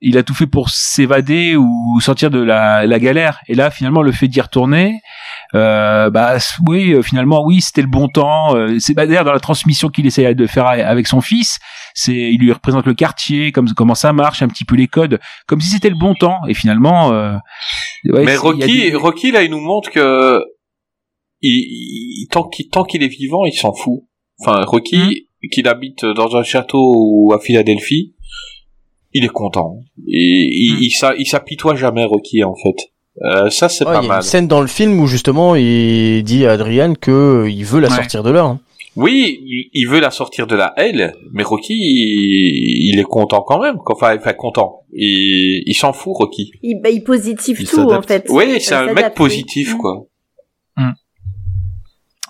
il 0.00 0.18
a 0.18 0.22
tout 0.22 0.34
fait 0.34 0.46
pour 0.46 0.70
s'évader 0.70 1.56
ou 1.56 2.00
sortir 2.00 2.30
de 2.30 2.40
la, 2.40 2.86
la 2.86 2.98
galère. 2.98 3.38
Et 3.48 3.54
là, 3.54 3.70
finalement, 3.70 4.02
le 4.02 4.12
fait 4.12 4.28
d'y 4.28 4.40
retourner, 4.40 5.00
euh, 5.54 6.10
bah 6.10 6.36
oui, 6.66 6.92
euh, 6.92 7.02
finalement, 7.02 7.42
oui, 7.44 7.60
c'était 7.60 7.82
le 7.82 7.88
bon 7.88 8.08
temps. 8.08 8.56
Euh, 8.56 8.76
c'est 8.78 8.94
bah, 8.94 9.06
d'ailleurs 9.06 9.24
dans 9.24 9.32
la 9.32 9.40
transmission 9.40 9.88
qu'il 9.88 10.06
essayait 10.06 10.34
de 10.34 10.46
faire 10.46 10.66
avec 10.66 11.06
son 11.06 11.20
fils, 11.20 11.58
c'est 11.94 12.12
il 12.12 12.38
lui 12.38 12.52
représente 12.52 12.86
le 12.86 12.94
quartier, 12.94 13.52
comme 13.52 13.68
comment 13.70 13.94
ça 13.94 14.12
marche, 14.12 14.42
un 14.42 14.48
petit 14.48 14.64
peu 14.64 14.74
les 14.74 14.88
codes, 14.88 15.20
comme 15.46 15.60
si 15.60 15.68
c'était 15.68 15.90
le 15.90 15.98
bon 15.98 16.14
temps. 16.14 16.38
Et 16.48 16.54
finalement, 16.54 17.12
euh, 17.12 17.36
ouais, 18.06 18.24
mais 18.24 18.36
Rocky, 18.36 18.92
Rocky 18.94 19.30
là, 19.30 19.42
il 19.42 19.50
nous 19.50 19.60
montre 19.60 19.90
que 19.90 20.40
il, 21.40 22.26
tant 22.30 22.48
qu'il 22.48 22.68
tant 22.68 22.84
qu'il 22.84 23.02
est 23.02 23.08
vivant, 23.08 23.44
il 23.44 23.52
s'en 23.52 23.72
fout. 23.72 24.02
Enfin, 24.40 24.64
Rocky, 24.64 24.96
mmh. 24.96 25.48
qu'il 25.52 25.68
habite 25.68 26.04
dans 26.04 26.36
un 26.36 26.42
château 26.42 26.94
ou 26.96 27.32
à 27.32 27.38
Philadelphie, 27.38 28.14
il 29.14 29.24
est 29.24 29.28
content. 29.28 29.78
Et 30.06 30.48
il, 30.52 30.90
hmm. 30.90 31.14
il, 31.18 31.26
s'apitoie 31.26 31.76
jamais 31.76 32.04
Rocky 32.04 32.44
en 32.44 32.54
fait. 32.54 32.90
Euh, 33.22 33.48
ça 33.48 33.68
c'est 33.68 33.84
pas 33.84 34.02
mal. 34.02 34.04
Il 34.04 34.08
y 34.08 34.10
a 34.10 34.16
une 34.16 34.22
scène 34.22 34.48
dans 34.48 34.60
le 34.60 34.66
film 34.66 34.98
où 35.00 35.06
justement 35.06 35.54
il 35.54 36.22
dit 36.24 36.44
à 36.46 36.52
Adrian 36.52 36.94
que 36.94 37.46
il 37.48 37.64
veut 37.64 37.80
la 37.80 37.88
sortir 37.88 38.22
de 38.22 38.30
là. 38.30 38.42
Hein. 38.42 38.60
Oui, 38.96 39.70
il 39.72 39.88
veut 39.88 39.98
la 39.98 40.12
sortir 40.12 40.46
de 40.46 40.54
la 40.54 40.72
elle, 40.76 41.14
mais 41.32 41.42
Rocky, 41.42 41.74
il, 41.74 42.96
est 42.96 43.02
content 43.02 43.42
quand 43.42 43.60
même. 43.60 43.76
Enfin, 43.86 44.16
enfin 44.16 44.32
content. 44.34 44.82
Il, 44.92 45.64
il 45.66 45.74
s'en 45.74 45.92
fout, 45.92 46.12
Rocky. 46.16 46.52
Il, 46.62 46.80
bah, 46.80 46.90
il 46.90 47.02
positive 47.02 47.68
tout, 47.68 47.90
en 47.90 48.02
fait. 48.02 48.26
Oui, 48.28 48.60
c'est 48.60 48.74
un 48.74 48.92
mec 48.92 49.14
positif, 49.14 49.74
quoi. 49.74 50.06
Hmm. 50.76 50.92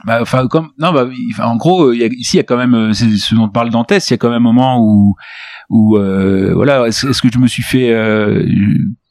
Bah, 0.07 0.19
enfin, 0.23 0.47
comme, 0.49 0.71
non, 0.79 0.93
bah, 0.93 1.07
en 1.43 1.57
gros, 1.57 1.93
il 1.93 2.01
y 2.01 2.05
a, 2.05 2.07
ici, 2.07 2.37
il 2.37 2.39
y 2.39 2.41
a 2.41 2.45
quand 2.45 2.57
même, 2.57 2.75
euh, 2.75 2.93
ce 2.95 3.35
dont 3.35 3.51
parle 3.51 3.69
Dantès, 3.69 4.09
il 4.09 4.13
y 4.13 4.15
a 4.15 4.17
quand 4.17 4.31
même 4.31 4.37
un 4.37 4.53
moment 4.53 4.79
où, 4.81 5.15
ou 5.71 5.97
euh, 5.97 6.53
voilà 6.55 6.87
est-ce 6.87 7.23
que 7.23 7.29
je 7.33 7.39
me 7.39 7.47
suis 7.47 7.63
fait 7.63 7.91
euh, 7.91 8.45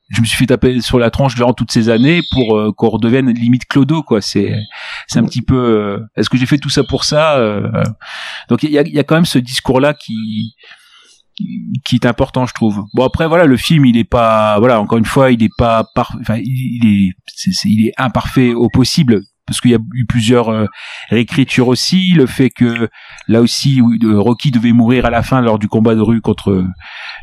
je 0.10 0.22
me 0.22 0.26
suis 0.26 0.38
fait 0.38 0.46
taper 0.46 0.82
sur 0.82 1.00
la 1.00 1.10
tranche 1.10 1.36
durant 1.36 1.54
toutes 1.54 1.72
ces 1.72 1.90
années 1.90 2.22
pour 2.32 2.58
euh, 2.58 2.72
qu'on 2.72 2.90
redevienne 2.90 3.30
limite 3.32 3.66
clodo 3.66 4.04
quoi. 4.04 4.22
C'est 4.22 4.56
c'est 5.08 5.20
un 5.20 5.26
petit 5.26 5.42
peu 5.42 6.00
est-ce 6.16 6.30
que 6.30 6.38
j'ai 6.38 6.46
fait 6.46 6.58
tout 6.58 6.70
ça 6.70 6.84
pour 6.84 7.04
ça 7.04 7.40
donc 8.50 8.64
il 8.64 8.72
y 8.72 8.78
a, 8.78 8.84
y 8.88 9.00
a 9.00 9.04
quand 9.04 9.16
même 9.16 9.26
ce 9.26 9.40
discours 9.40 9.80
là 9.80 9.94
qui 9.94 10.56
qui 11.84 11.96
est 11.96 12.06
important 12.06 12.46
je 12.46 12.54
trouve. 12.54 12.84
Bon 12.94 13.06
après 13.06 13.28
voilà 13.28 13.46
le 13.46 13.58
film 13.58 13.86
il 13.86 13.98
est 13.98 14.04
pas 14.04 14.60
voilà 14.60 14.80
encore 14.80 15.00
une 15.00 15.06
fois 15.06 15.32
il 15.32 15.42
est 15.44 15.56
pas 15.58 15.84
par 15.96 16.16
enfin 16.22 16.38
il 16.38 16.86
est 16.86 17.14
il 17.66 17.88
est 17.88 17.94
imparfait 17.98 18.54
au 18.54 18.70
possible 18.70 19.24
parce 19.46 19.60
qu'il 19.60 19.72
y 19.72 19.76
a 19.76 19.80
eu 19.94 20.06
plusieurs 20.06 20.50
euh, 20.50 20.68
réécritures 21.10 21.68
aussi, 21.68 22.14
le 22.14 22.26
fait 22.26 22.50
que 22.50 22.90
là 23.28 23.42
aussi 23.42 23.82
Rocky 24.04 24.52
devait 24.52 24.72
mourir 24.72 25.06
à 25.06 25.10
la 25.10 25.22
fin 25.22 25.42
lors 25.42 25.60
du 25.60 25.68
combat 25.68 25.96
de 25.96 26.02
rue 26.02 26.22
contre 26.22 26.52
euh, 26.52 26.68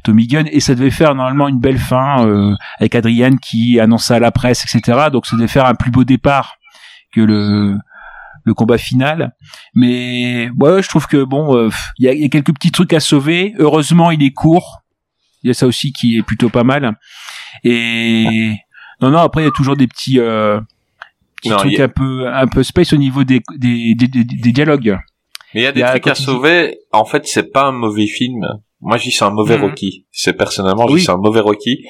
Tommy 0.05 0.27
Gunn 0.27 0.47
et 0.51 0.61
ça 0.61 0.75
devait 0.75 0.91
faire 0.91 1.15
normalement 1.15 1.49
une 1.49 1.61
belle 1.61 1.79
fin 1.79 2.27
euh, 2.27 2.55
avec 2.79 2.95
Adrienne 2.95 3.39
qui 3.39 3.81
annonça 3.81 4.17
à 4.17 4.19
la 4.19 4.33
presse 4.33 4.65
etc. 4.65 5.09
Donc 5.11 5.27
ça 5.27 5.37
devait 5.37 5.49
faire 5.49 5.67
un 5.67 5.75
plus 5.75 5.91
beau 5.91 6.05
départ 6.05 6.57
que 7.13 7.21
le 7.21 7.77
le 8.45 8.55
combat 8.55 8.79
final. 8.79 9.35
Mais 9.75 10.51
ouais, 10.59 10.83
je 10.83 10.89
trouve 10.89 11.07
que 11.07 11.25
bon, 11.25 11.69
il 11.99 12.07
y, 12.07 12.09
a, 12.09 12.15
y, 12.15 12.25
a, 12.25 12.29
quelques 12.31 12.55
petits 12.55 12.71
trucs 12.71 12.95
à 12.95 13.01
sauver. 13.01 13.55
Heureusement, 13.59 14.11
il 14.11 14.23
est 14.23 14.31
court. 14.31 14.81
Il 15.43 15.49
y 15.49 15.51
a 15.51 15.55
ça 15.55 15.67
aussi 15.67 15.93
qui 15.93 16.17
est 16.17 16.23
plutôt 16.23 16.49
pas 16.49 16.65
mal. 16.65 16.97
Et 17.65 18.55
non, 19.03 19.11
non, 19.11 19.19
après 19.19 19.43
il 19.43 19.45
y 19.45 19.49
a 19.49 19.53
toujours 19.53 19.77
des 19.77 19.87
petits 19.87 20.19
petit 21.41 21.51
truc 21.51 21.81
un 21.81 21.89
peu 21.89 22.29
un 22.29 22.47
peu 22.47 22.63
space 22.63 22.93
au 22.93 22.97
niveau 22.97 23.25
des 23.25 23.41
des, 23.59 23.95
des, 23.95 24.07
des, 24.07 24.53
dialogues. 24.53 24.97
Mais 25.55 25.63
il 25.63 25.65
y 25.65 25.67
a 25.67 25.73
des 25.73 25.83
trucs 25.83 26.07
à 26.07 26.15
sauver. 26.15 26.79
En 26.93 27.05
fait, 27.05 27.27
c'est 27.27 27.53
pas 27.53 27.67
un 27.67 27.73
mauvais 27.73 28.07
film. 28.07 28.41
Moi, 28.81 28.97
je 28.97 29.05
dis 29.05 29.11
c'est 29.11 29.25
un 29.25 29.31
mauvais 29.31 29.59
mhm. 29.59 29.65
Rocky. 29.65 30.07
C'est 30.11 30.35
personnellement, 30.35 30.89
je 30.89 30.97
dis 30.97 31.03
c'est 31.03 31.11
un 31.11 31.17
mauvais 31.17 31.41
Rocky, 31.41 31.85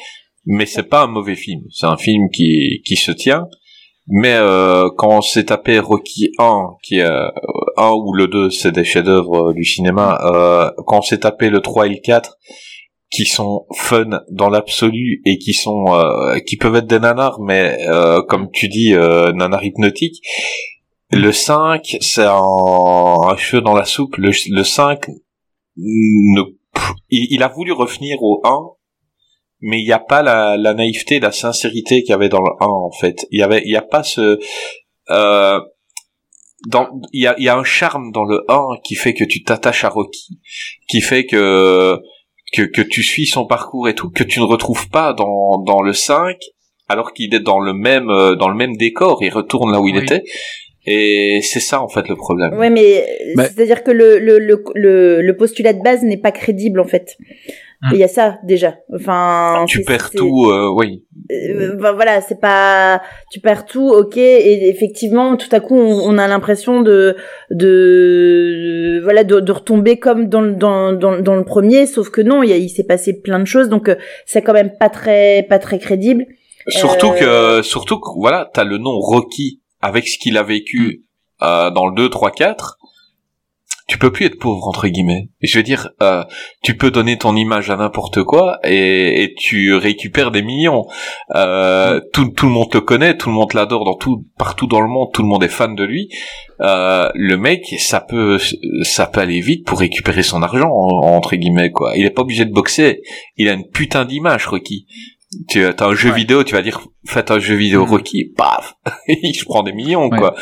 mais 0.47 0.67
c'est 0.67 0.89
pas 0.89 1.03
un 1.03 1.07
mauvais 1.07 1.37
film. 1.37 1.63
C'est 1.71 1.87
un 1.87 1.97
film 1.97 2.29
qui 2.33 2.83
qui 2.85 2.97
se 2.97 3.13
tient. 3.13 3.47
Mais 4.13 4.35
euh, 4.35 4.89
quand 4.97 5.19
on 5.19 5.21
s'est 5.21 5.45
tapé 5.45 5.79
Rocky 5.79 6.33
1, 6.39 6.71
qui 6.83 6.97
est 6.97 7.05
euh, 7.05 7.29
1 7.77 7.91
ou 7.91 8.13
le 8.13 8.27
2, 8.27 8.51
c'est 8.51 8.73
des 8.73 8.83
chefs-d'œuvre 8.83 9.53
du 9.53 9.65
cinéma. 9.65 10.19
Euh, 10.25 10.71
quand 10.87 10.99
on 10.99 11.03
s'est 11.03 11.19
tapé 11.19 11.49
le 11.49 11.61
3 11.61 11.87
et 11.87 11.91
le 11.91 12.01
4, 12.03 12.37
qui 13.11 13.25
sont 13.25 13.67
fun 13.75 14.23
dans 14.31 14.49
l'absolu 14.49 15.21
et 15.25 15.39
qui 15.39 15.53
sont 15.53 15.87
euh, 15.89 16.39
qui 16.39 16.57
peuvent 16.57 16.77
être 16.77 16.87
des 16.87 17.01
nanars 17.01 17.41
mais 17.41 17.77
euh, 17.89 18.23
comme 18.23 18.51
tu 18.53 18.69
dis 18.69 18.95
euh, 18.95 19.33
nanars 19.33 19.65
hypnotiques 19.65 20.23
le 21.11 21.33
5 21.33 21.97
c'est 22.01 22.25
un, 22.25 22.33
un 22.33 23.37
cheveu 23.37 23.63
dans 23.63 23.75
la 23.75 23.85
soupe. 23.85 24.17
Le, 24.17 24.31
le 24.51 24.65
5 24.65 25.07
ne, 25.77 26.43
il, 27.11 27.43
a 27.43 27.49
voulu 27.49 27.73
revenir 27.73 28.23
au 28.23 28.41
1 28.45 28.51
mais 29.63 29.81
il 29.81 29.85
n'y 29.85 29.93
a 29.93 29.99
pas 29.99 30.23
la, 30.23 30.57
la 30.57 30.73
naïveté 30.73 31.21
la 31.21 31.33
sincérité 31.33 32.03
qu'il 32.03 32.11
y 32.11 32.15
avait 32.15 32.29
dans 32.29 32.43
le 32.43 32.53
1 32.61 32.67
en 32.67 32.93
fait. 32.93 33.27
Il 33.31 33.41
y 33.41 33.43
avait 33.43 33.63
il 33.65 33.73
y 33.73 33.77
a 33.77 33.83
pas 33.83 34.05
ce 34.05 34.39
euh, 35.11 35.61
il 37.13 37.23
y 37.23 37.27
a, 37.27 37.35
y 37.41 37.49
a 37.49 37.57
un 37.57 37.65
charme 37.65 38.13
dans 38.13 38.25
le 38.25 38.45
1 38.49 38.81
qui 38.85 38.95
fait 38.95 39.15
que 39.15 39.25
tu 39.25 39.43
t'attaches 39.43 39.85
à 39.85 39.89
Rocky 39.89 40.39
qui 40.89 41.01
fait 41.01 41.27
que 41.27 41.99
que, 42.53 42.63
que 42.63 42.83
tu 42.83 43.03
suis 43.03 43.27
son 43.27 43.47
parcours 43.47 43.89
et 43.89 43.95
tout, 43.95 44.11
que 44.11 44.25
tu 44.25 44.41
ne 44.41 44.45
retrouves 44.45 44.89
pas 44.89 45.13
dans, 45.13 45.59
dans 45.59 45.83
le 45.83 45.93
5, 45.93 46.37
alors 46.89 47.13
qu'il 47.13 47.35
est 47.35 47.41
dans 47.41 47.61
le 47.61 47.73
même 47.73 48.11
euh, 48.11 48.35
dans 48.35 48.49
le 48.49 48.57
même 48.57 48.77
décor, 48.77 49.23
il 49.23 49.31
retourne 49.31 49.73
là 49.73 49.81
où 49.81 49.89
il 49.89 49.97
était. 49.97 50.25
Et 50.87 51.41
c'est 51.43 51.61
ça 51.61 51.81
en 51.81 51.89
fait 51.89 52.09
le 52.09 52.17
problème. 52.17 52.55
Ouais, 52.55 52.71
mais 52.71 53.07
bah 53.37 53.45
c'est-à-dire 53.45 53.85
que 53.85 53.91
le, 53.91 54.19
le, 54.19 54.39
le, 54.39 55.21
le, 55.21 55.37
postulat 55.37 55.75
de 55.75 55.83
base 55.83 56.03
n'est 56.03 56.17
pas 56.17 56.33
crédible 56.33 56.81
en 56.81 56.87
fait. 56.87 57.17
Hum. 57.83 57.91
Il 57.95 57.99
y 57.99 58.05
a 58.05 58.09
ça 58.09 58.39
déjà. 58.45 58.75
Enfin, 58.95 59.65
tu 59.67 59.83
perds 59.85 60.11
tout, 60.11 60.51
euh, 60.51 60.71
oui. 60.75 61.03
Euh, 61.31 61.77
ben, 61.77 61.93
voilà, 61.93 62.21
c'est 62.21 62.39
pas, 62.39 63.01
tu 63.31 63.41
perds 63.41 63.65
tout, 63.65 63.89
ok. 63.89 64.19
Et 64.19 64.69
effectivement, 64.69 65.37
tout 65.39 65.49
à 65.51 65.61
coup, 65.61 65.79
on, 65.79 66.19
a 66.19 66.29
l'impression 66.29 66.83
de, 66.83 67.17
de, 67.51 69.01
voilà, 69.03 69.25
de, 69.25 69.51
retomber 69.51 69.99
comme 69.99 70.29
dans, 70.29 70.43
dans, 70.43 70.93
dans, 70.93 71.21
dans 71.23 71.37
le 71.37 71.45
premier, 71.45 71.87
sauf 71.87 72.11
que 72.11 72.21
non, 72.21 72.43
il, 72.43 72.51
il 72.51 72.69
s'est 72.69 72.85
passé 72.85 73.19
plein 73.19 73.39
de 73.39 73.47
choses, 73.47 73.71
donc 73.71 73.89
euh, 73.89 73.95
c'est 74.27 74.43
quand 74.43 74.53
même 74.53 74.73
pas 74.79 74.91
très, 74.91 75.47
pas 75.49 75.59
très 75.59 75.79
crédible. 75.79 76.27
Surtout 76.69 77.13
que, 77.13 77.63
surtout 77.63 77.99
que, 77.99 78.11
voilà, 78.19 78.51
t'as 78.53 78.65
le 78.65 78.77
nom 78.77 78.99
Rocky 78.99 79.63
avec 79.81 80.07
ce 80.07 80.19
qu'il 80.19 80.37
a 80.37 80.43
vécu 80.43 81.07
hum. 81.41 81.73
dans 81.73 81.87
le 81.87 81.95
2, 81.95 82.11
3, 82.11 82.31
4 82.31 82.77
tu 83.91 83.99
peux 83.99 84.13
plus 84.13 84.27
être 84.27 84.39
pauvre 84.39 84.69
entre 84.69 84.87
guillemets. 84.87 85.31
je 85.43 85.59
veux 85.59 85.65
dire, 85.65 85.89
euh, 86.01 86.23
tu 86.63 86.77
peux 86.77 86.93
donner 86.93 87.19
ton 87.19 87.35
image 87.35 87.71
à 87.71 87.77
n'importe 87.77 88.23
quoi 88.23 88.61
et, 88.63 89.25
et, 89.25 89.35
tu 89.35 89.75
récupères 89.75 90.31
des 90.31 90.43
millions. 90.43 90.87
Euh, 91.35 92.01
tout, 92.13 92.29
tout 92.29 92.47
le 92.47 92.53
monde 92.53 92.71
te 92.71 92.79
connaît, 92.79 93.17
tout 93.17 93.31
le 93.31 93.35
monde 93.35 93.53
l'adore 93.53 93.85
dans 93.85 93.97
tout 93.97 94.27
partout 94.39 94.69
dans 94.69 94.81
le 94.81 94.87
monde, 94.87 95.09
tout 95.13 95.23
le 95.23 95.29
monde 95.29 95.43
est 95.43 95.49
fan 95.49 95.75
de 95.75 95.83
lui. 95.83 96.09
Euh, 96.61 97.11
le 97.17 97.37
mec, 97.37 97.65
ça 97.81 98.01
peut 98.01 98.39
ça 98.85 99.07
peut 99.09 99.21
aller 99.21 99.41
vite 99.41 99.67
pour 99.67 99.81
récupérer 99.81 100.23
son 100.23 100.41
argent 100.41 100.71
entre 100.71 101.35
guillemets 101.35 101.73
quoi. 101.73 101.97
Il 101.97 102.07
est 102.07 102.11
pas 102.11 102.23
obligé 102.23 102.45
de 102.45 102.53
boxer. 102.53 103.03
Il 103.37 103.49
a 103.49 103.55
une 103.55 103.67
putain 103.67 104.05
d'image, 104.05 104.47
Rocky 104.47 104.87
tu 105.49 105.65
as 105.65 105.75
un 105.81 105.95
jeu 105.95 106.13
vidéo, 106.13 106.43
tu 106.43 106.55
vas 106.55 106.63
dire 106.63 106.81
faites 107.07 107.31
un 107.31 107.39
jeu 107.39 107.55
vidéo 107.55 107.87
mm. 107.87 107.89
Rocky, 107.89 108.25
paf, 108.37 108.75
je 109.09 109.45
prends 109.45 109.63
des 109.63 109.73
millions 109.73 110.11
quoi. 110.11 110.35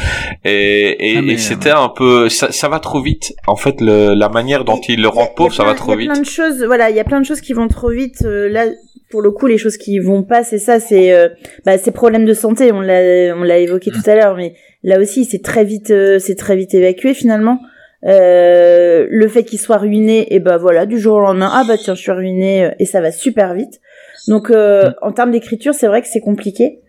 Et, 0.45 1.12
et, 1.12 1.18
ah, 1.18 1.39
c'était 1.39 1.70
un 1.70 1.89
peu, 1.89 2.28
ça, 2.28 2.51
ça, 2.53 2.68
va 2.68 2.80
trop 2.80 3.03
vite. 3.03 3.34
En 3.47 3.57
fait, 3.57 3.80
le, 3.80 4.14
la 4.14 4.28
manière 4.28 4.64
dont 4.64 4.80
il 4.89 5.03
le 5.03 5.09
rend 5.09 5.26
pauvre, 5.26 5.55
ça 5.55 5.64
va 5.64 5.74
trop 5.74 5.95
vite. 5.95 6.05
Il 6.05 6.07
y 6.07 6.11
a 6.11 6.12
plein 6.14 6.22
de 6.22 6.26
choses, 6.26 6.64
voilà, 6.64 6.91
il 6.91 6.97
y 6.97 7.01
a 7.01 7.05
plein 7.05 7.20
de 7.20 7.26
choses 7.26 7.41
qui 7.41 7.53
vont 7.53 7.68
trop 7.68 7.91
vite. 7.91 8.22
Euh, 8.24 8.49
là, 8.49 8.66
pour 9.11 9.22
le 9.22 9.30
coup, 9.30 9.47
les 9.47 9.59
choses 9.59 9.76
qui 9.76 9.99
vont 9.99 10.22
pas, 10.22 10.43
c'est 10.43 10.59
ça, 10.59 10.80
c'est 10.80 11.12
euh, 11.12 11.28
bah, 11.64 11.78
ces 11.78 11.91
problèmes 11.91 12.24
de 12.24 12.34
santé. 12.34 12.72
On 12.72 12.80
l'a, 12.80 13.34
on 13.36 13.43
l'a 13.43 13.59
évoqué 13.59 13.91
tout 13.91 14.09
à 14.09 14.14
l'heure, 14.14 14.36
mais 14.36 14.55
là 14.82 14.99
aussi, 15.01 15.24
c'est 15.24 15.43
très 15.43 15.64
vite, 15.64 15.91
euh, 15.91 16.18
c'est 16.18 16.34
très 16.34 16.57
vite 16.57 16.74
évacué 16.74 17.14
finalement. 17.14 17.59
Euh, 18.05 19.07
le 19.11 19.28
fait 19.28 19.45
qu'il 19.45 19.59
soit 19.59 19.78
ruiné, 19.78 20.32
et 20.34 20.41
ben 20.41 20.57
voilà, 20.57 20.86
du 20.86 20.99
jour 20.99 21.16
au 21.16 21.20
lendemain, 21.20 21.51
ah 21.53 21.64
bah 21.66 21.76
tiens, 21.76 21.95
je 21.95 22.01
suis 22.01 22.12
ruiné, 22.12 22.70
et 22.78 22.84
ça 22.84 23.01
va 23.01 23.11
super 23.11 23.55
vite. 23.55 23.80
Donc 24.27 24.51
euh, 24.51 24.91
mm. 24.91 24.95
en 25.03 25.12
termes 25.12 25.31
d'écriture, 25.31 25.75
c'est 25.75 25.87
vrai 25.87 26.03
que 26.03 26.09
c'est 26.09 26.21
compliqué. 26.21 26.81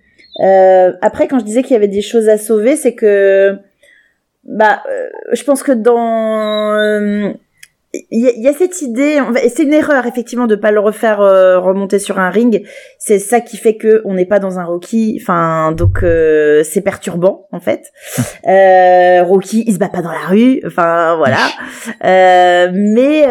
Euh, 0.42 0.94
après, 1.02 1.28
quand 1.28 1.40
je 1.40 1.46
disais 1.46 1.64
qu'il 1.64 1.74
y 1.74 1.76
avait 1.76 1.88
des 1.88 2.02
choses 2.02 2.30
à 2.30 2.38
sauver, 2.38 2.76
c'est 2.76 2.96
que 2.96 3.58
bah, 4.44 4.82
euh, 4.90 5.10
je 5.34 5.44
pense 5.44 5.64
que 5.64 5.72
dans 5.72 7.34
il 8.12 8.20
y, 8.20 8.48
a 8.48 8.54
cette 8.54 8.84
idée, 8.84 9.20
et 9.44 9.50
c'est 9.50 9.64
une 9.64 9.74
erreur 9.74 10.06
effectivement 10.06 10.46
de 10.46 10.54
pas 10.54 10.70
le 10.70 10.80
refaire 10.80 11.18
remonter 11.18 11.98
sur 11.98 12.20
un 12.20 12.30
ring. 12.30 12.64
C'est 13.00 13.18
ça 13.18 13.42
qui 13.42 13.58
fait 13.58 13.78
que 13.78 14.04
on 14.06 14.14
n'est 14.14 14.28
pas 14.28 14.38
dans 14.38 14.60
un 14.60 14.64
Rocky. 14.64 15.18
Enfin, 15.20 15.72
donc 15.72 16.06
c'est 16.64 16.82
perturbant 16.84 17.48
en 17.52 17.60
fait. 17.60 17.92
euh, 18.48 19.24
Rocky, 19.24 19.64
il 19.66 19.74
se 19.74 19.80
bat 19.80 19.90
pas 19.90 20.04
dans 20.04 20.12
la 20.12 20.28
rue. 20.28 20.62
Enfin 20.68 21.18
voilà. 21.18 21.40
mais 22.72 23.26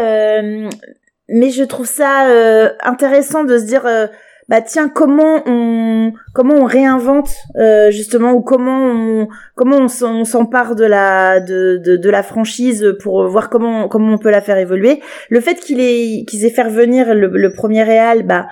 mais 1.29 1.49
je 1.49 1.63
trouve 1.63 1.85
ça 1.85 2.27
euh, 2.27 2.69
intéressant 2.83 3.43
de 3.43 3.57
se 3.57 3.63
dire 3.63 3.85
euh, 3.85 4.07
bah 4.47 4.61
tiens 4.61 4.89
comment 4.89 5.43
on 5.45 6.11
comment 6.33 6.55
on 6.55 6.65
réinvente 6.65 7.29
euh, 7.55 7.91
justement 7.91 8.31
ou 8.31 8.41
comment 8.41 8.91
on 8.91 9.27
comment 9.55 9.77
on, 9.77 10.25
s'empare 10.25 10.75
de 10.75 10.85
la 10.85 11.39
de, 11.39 11.77
de 11.77 11.95
de 11.97 12.09
la 12.09 12.23
franchise 12.23 12.95
pour 13.01 13.27
voir 13.27 13.49
comment 13.49 13.87
comment 13.87 14.13
on 14.13 14.17
peut 14.17 14.31
la 14.31 14.41
faire 14.41 14.57
évoluer. 14.57 15.01
Le 15.29 15.39
fait 15.39 15.55
qu'il 15.55 15.79
ait 15.79 16.25
qu'ils 16.25 16.45
aient 16.45 16.49
fait 16.49 16.63
revenir 16.63 17.13
le, 17.13 17.27
le 17.27 17.53
premier 17.53 17.83
réal, 17.83 18.23
bah 18.23 18.47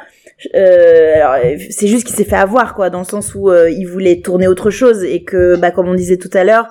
euh, 0.53 1.57
c'est 1.71 1.88
juste 1.88 2.05
qu'il 2.05 2.15
s'est 2.15 2.23
fait 2.23 2.36
avoir 2.36 2.75
quoi 2.75 2.91
dans 2.91 2.99
le 2.99 3.05
sens 3.05 3.34
où 3.34 3.49
euh, 3.49 3.71
il 3.71 3.86
voulait 3.86 4.21
tourner 4.21 4.47
autre 4.47 4.69
chose 4.69 5.03
et 5.03 5.23
que 5.23 5.55
bah 5.55 5.71
comme 5.71 5.88
on 5.88 5.95
disait 5.95 6.17
tout 6.17 6.30
à 6.34 6.43
l'heure 6.43 6.67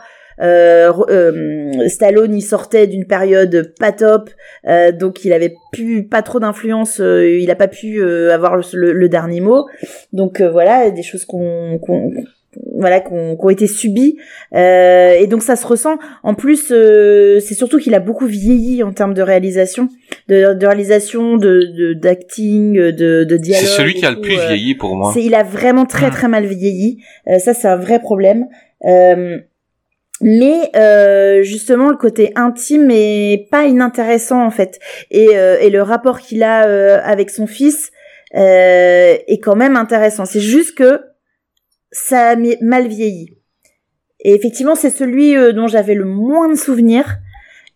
Stallone 1.89 2.35
il 2.35 2.43
sortait 2.43 2.87
d'une 2.87 3.07
période 3.07 3.73
pas 3.79 3.93
top 3.93 4.31
euh, 4.67 4.93
donc 4.93 5.25
il 5.25 5.33
avait 5.33 5.55
plus 5.73 6.05
pas 6.07 6.23
trop 6.23 6.41
d'influence 6.41 7.01
euh, 7.01 7.29
il 7.39 7.51
a 7.51 7.55
pas 7.55 7.69
pu 7.69 8.01
euh, 8.01 8.33
avoir 8.35 8.57
le, 8.57 8.63
le- 8.75 8.93
le 8.93 9.09
dernier 9.09 9.41
mot 9.41 9.67
donc 10.13 10.41
euh, 10.41 10.51
voilà 10.51 10.91
des 10.91 11.03
choses 11.03 11.25
qu'on 11.25 11.79
qu'on 11.81 12.13
voilà 12.79 13.01
qu'on 13.01 13.37
ont 13.39 13.51
été 13.51 13.67
subies 13.67 14.17
Euh, 14.55 15.13
et 15.13 15.27
donc 15.27 15.43
ça 15.43 15.57
se 15.57 15.67
ressent 15.67 15.99
en 16.23 16.35
plus 16.35 16.71
euh, 16.71 17.39
c'est 17.41 17.55
surtout 17.55 17.79
qu'il 17.79 17.95
a 17.95 18.01
beaucoup 18.01 18.27
vieilli 18.27 18.83
en 18.83 18.93
termes 18.93 19.13
de 19.13 19.21
réalisation 19.23 19.89
de, 20.29 20.55
de 20.55 20.67
réalisation 20.67 21.37
de 21.37 21.65
de- 21.79 21.93
d'acting 21.95 22.75
de, 22.75 23.25
de 23.25 23.37
dialogue 23.37 23.67
C'est 23.69 23.77
celui 23.77 23.95
qui 23.95 24.07
a 24.07 24.11
le 24.11 24.21
plus 24.21 24.39
euh, 24.39 24.47
vieilli 24.49 24.75
pour 24.75 24.95
moi. 24.97 25.11
c'est, 25.13 25.23
il 25.23 25.35
a 25.35 25.43
vraiment 25.43 25.85
très 25.85 26.11
très 26.11 26.29
mal 26.29 26.47
vieilli. 26.47 27.03
Euh, 27.29 27.39
ça, 27.39 27.53
c'est 27.55 27.69
un 27.69 27.77
vrai 27.77 27.99
problème. 28.01 28.47
Euh, 28.87 29.39
mais 30.21 30.71
euh, 30.77 31.43
justement, 31.43 31.91
le 31.91 31.97
côté 31.97 32.33
intime 32.37 32.91
est 32.91 33.49
pas 33.51 33.67
inintéressant 33.67 34.45
en 34.45 34.51
fait, 34.51 34.79
et, 35.11 35.37
euh, 35.37 35.59
et 35.61 35.71
le 35.71 35.83
rapport 35.83 36.21
qu'il 36.21 36.43
a 36.43 36.67
euh, 36.67 37.01
avec 37.03 37.31
son 37.31 37.47
fils 37.47 37.91
euh, 38.35 39.17
est 39.27 39.41
quand 39.43 39.57
même 39.57 39.77
intéressant. 39.77 40.25
C'est 40.25 40.41
juste 40.41 40.77
que 40.77 41.01
ça 41.93 42.31
a 42.31 42.37
mal 42.61 42.89
vieilli. 42.89 43.37
Et 44.21 44.35
effectivement, 44.35 44.75
c'est 44.75 44.91
celui 44.91 45.37
euh, 45.37 45.53
dont 45.53 45.69
j'avais 45.69 45.95
le 45.95 46.05
moins 46.05 46.49
de 46.49 46.57
souvenirs. 46.57 47.19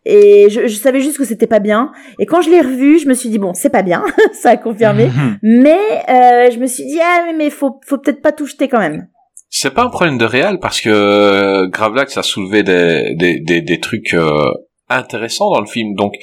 Et 0.07 0.49
je, 0.49 0.67
je 0.67 0.75
savais 0.75 1.01
juste 1.01 1.19
que 1.19 1.25
c'était 1.25 1.47
pas 1.47 1.59
bien. 1.59 1.93
Et 2.19 2.27
quand 2.27 2.41
je 2.41 2.51
l'ai 2.51 2.63
revu, 2.63 2.99
je 2.99 3.07
me 3.07 3.15
suis 3.15 3.29
dit 3.29 3.39
bon, 3.39 3.53
c'est 3.53 3.69
pas 3.69 3.83
bien, 3.83 4.03
ça 4.33 4.51
a 4.51 4.57
confirmé. 4.57 5.11
Mais 5.43 5.79
euh, 6.09 6.51
je 6.51 6.59
me 6.59 6.67
suis 6.67 6.85
dit 6.87 6.99
ah 7.03 7.25
mais, 7.27 7.35
mais 7.35 7.51
faut 7.51 7.79
faut 7.87 7.99
peut-être 7.99 8.23
pas 8.23 8.33
tout 8.33 8.47
jeter 8.47 8.69
quand 8.69 8.79
même. 8.79 9.07
C'est 9.53 9.75
pas 9.75 9.83
un 9.83 9.89
problème 9.89 10.17
de 10.17 10.25
réal 10.25 10.61
parce 10.61 10.81
que 10.81 10.89
euh, 10.89 11.67
Gravelax 11.69 12.17
a 12.17 12.23
soulevé 12.23 12.63
des, 12.63 13.15
des, 13.17 13.41
des, 13.41 13.61
des 13.61 13.81
trucs 13.81 14.15
euh, 14.15 14.53
intéressants 14.89 15.51
dans 15.51 15.61
le 15.61 15.67
film. 15.67 15.95
Donc, 15.95 16.15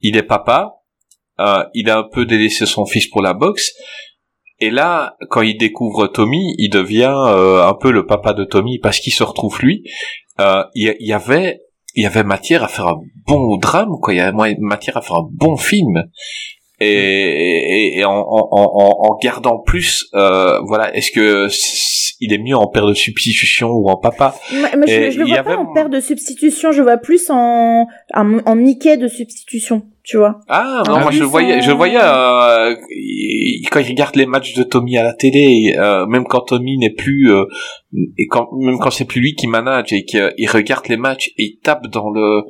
il 0.00 0.16
est 0.16 0.22
papa, 0.22 0.76
euh, 1.40 1.64
il 1.74 1.90
a 1.90 1.98
un 1.98 2.04
peu 2.04 2.24
délaissé 2.26 2.64
son 2.64 2.86
fils 2.86 3.08
pour 3.08 3.22
la 3.22 3.34
boxe. 3.34 3.72
Et 4.60 4.70
là, 4.70 5.16
quand 5.30 5.42
il 5.42 5.58
découvre 5.58 6.06
Tommy, 6.06 6.54
il 6.58 6.70
devient 6.70 7.14
euh, 7.26 7.66
un 7.66 7.74
peu 7.74 7.90
le 7.90 8.06
papa 8.06 8.32
de 8.32 8.44
Tommy 8.44 8.78
parce 8.78 9.00
qu'il 9.00 9.12
se 9.12 9.24
retrouve 9.24 9.58
lui. 9.60 9.82
Euh, 10.38 10.62
Il 10.74 10.94
y, 11.00 11.12
avait, 11.12 11.60
il 11.94 12.04
y 12.04 12.06
avait 12.06 12.22
matière 12.22 12.62
à 12.62 12.68
faire 12.68 12.86
un 12.86 13.00
bon 13.26 13.56
drame, 13.56 13.98
quoi. 14.00 14.14
Il 14.14 14.18
y 14.18 14.20
avait 14.20 14.56
matière 14.60 14.96
à 14.96 15.02
faire 15.02 15.16
un 15.16 15.28
bon 15.30 15.56
film. 15.56 16.04
Et, 16.78 16.86
et, 16.88 17.98
et 17.98 18.04
en, 18.04 18.12
en, 18.12 18.48
en, 18.50 19.10
en 19.10 19.18
gardant 19.22 19.58
plus, 19.58 20.06
euh, 20.14 20.60
voilà, 20.66 20.94
est-ce 20.94 21.10
que 21.10 21.48
il 22.20 22.32
est 22.32 22.38
mieux 22.38 22.56
en 22.56 22.66
père 22.66 22.86
de 22.86 22.94
substitution 22.94 23.68
ou 23.70 23.88
en 23.88 23.96
papa 23.96 24.34
Moi, 24.52 24.68
moi, 24.76 24.86
je, 24.86 25.10
je 25.10 25.18
le 25.18 25.26
vois 25.26 25.38
avait- 25.38 25.54
pas 25.54 25.56
en 25.58 25.72
père 25.72 25.88
de 25.88 26.00
substitution, 26.00 26.72
je 26.72 26.82
vois 26.82 26.96
plus 26.96 27.30
en 27.30 27.86
en, 28.14 28.38
en 28.46 28.56
Mickey 28.56 28.96
de 28.96 29.08
substitution, 29.08 29.82
tu 30.02 30.16
vois. 30.16 30.40
Ah 30.48 30.82
non, 30.86 31.00
moi 31.00 31.10
je 31.10 31.24
voyais, 31.24 31.60
je 31.60 31.68
le 31.68 31.74
voyais 31.76 31.98
euh, 32.00 32.74
quand 33.70 33.80
il 33.80 33.88
regarde 33.88 34.16
les 34.16 34.26
matchs 34.26 34.54
de 34.54 34.62
Tommy 34.62 34.96
à 34.96 35.02
la 35.02 35.12
télé, 35.14 35.74
euh, 35.78 36.06
même 36.06 36.24
quand 36.24 36.40
Tommy 36.40 36.78
n'est 36.78 36.90
plus, 36.94 37.30
euh, 37.32 37.44
et 38.18 38.26
quand 38.28 38.48
même 38.60 38.78
quand 38.78 38.90
c'est 38.90 39.04
plus 39.04 39.20
lui 39.20 39.34
qui 39.34 39.46
manage 39.46 39.92
et 39.92 40.04
qu'il 40.04 40.32
il 40.38 40.48
regarde 40.48 40.88
les 40.88 40.96
matchs, 40.96 41.28
et 41.38 41.42
il 41.44 41.58
tape 41.62 41.86
dans 41.88 42.10
le, 42.10 42.42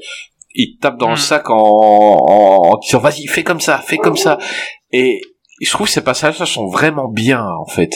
il 0.55 0.79
tape 0.81 0.99
dans 0.99 1.09
le 1.09 1.15
Mm. 1.15 1.19
sac 1.19 1.51
en, 1.51 1.57
en, 1.57 2.73
en 2.73 2.79
disant 2.79 2.99
vas-y 3.01 3.27
fais 3.27 3.43
comme 3.43 3.61
ça, 3.61 3.79
fais 3.79 3.97
comme 3.99 4.17
ça, 4.17 4.39
et 4.93 5.21
je 5.63 5.71
trouve 5.71 5.87
que 5.87 5.93
ces 5.93 6.03
passages-là 6.05 6.47
sont 6.47 6.67
vraiment 6.67 7.09
bien 7.09 7.45
en 7.45 7.67
fait. 7.67 7.93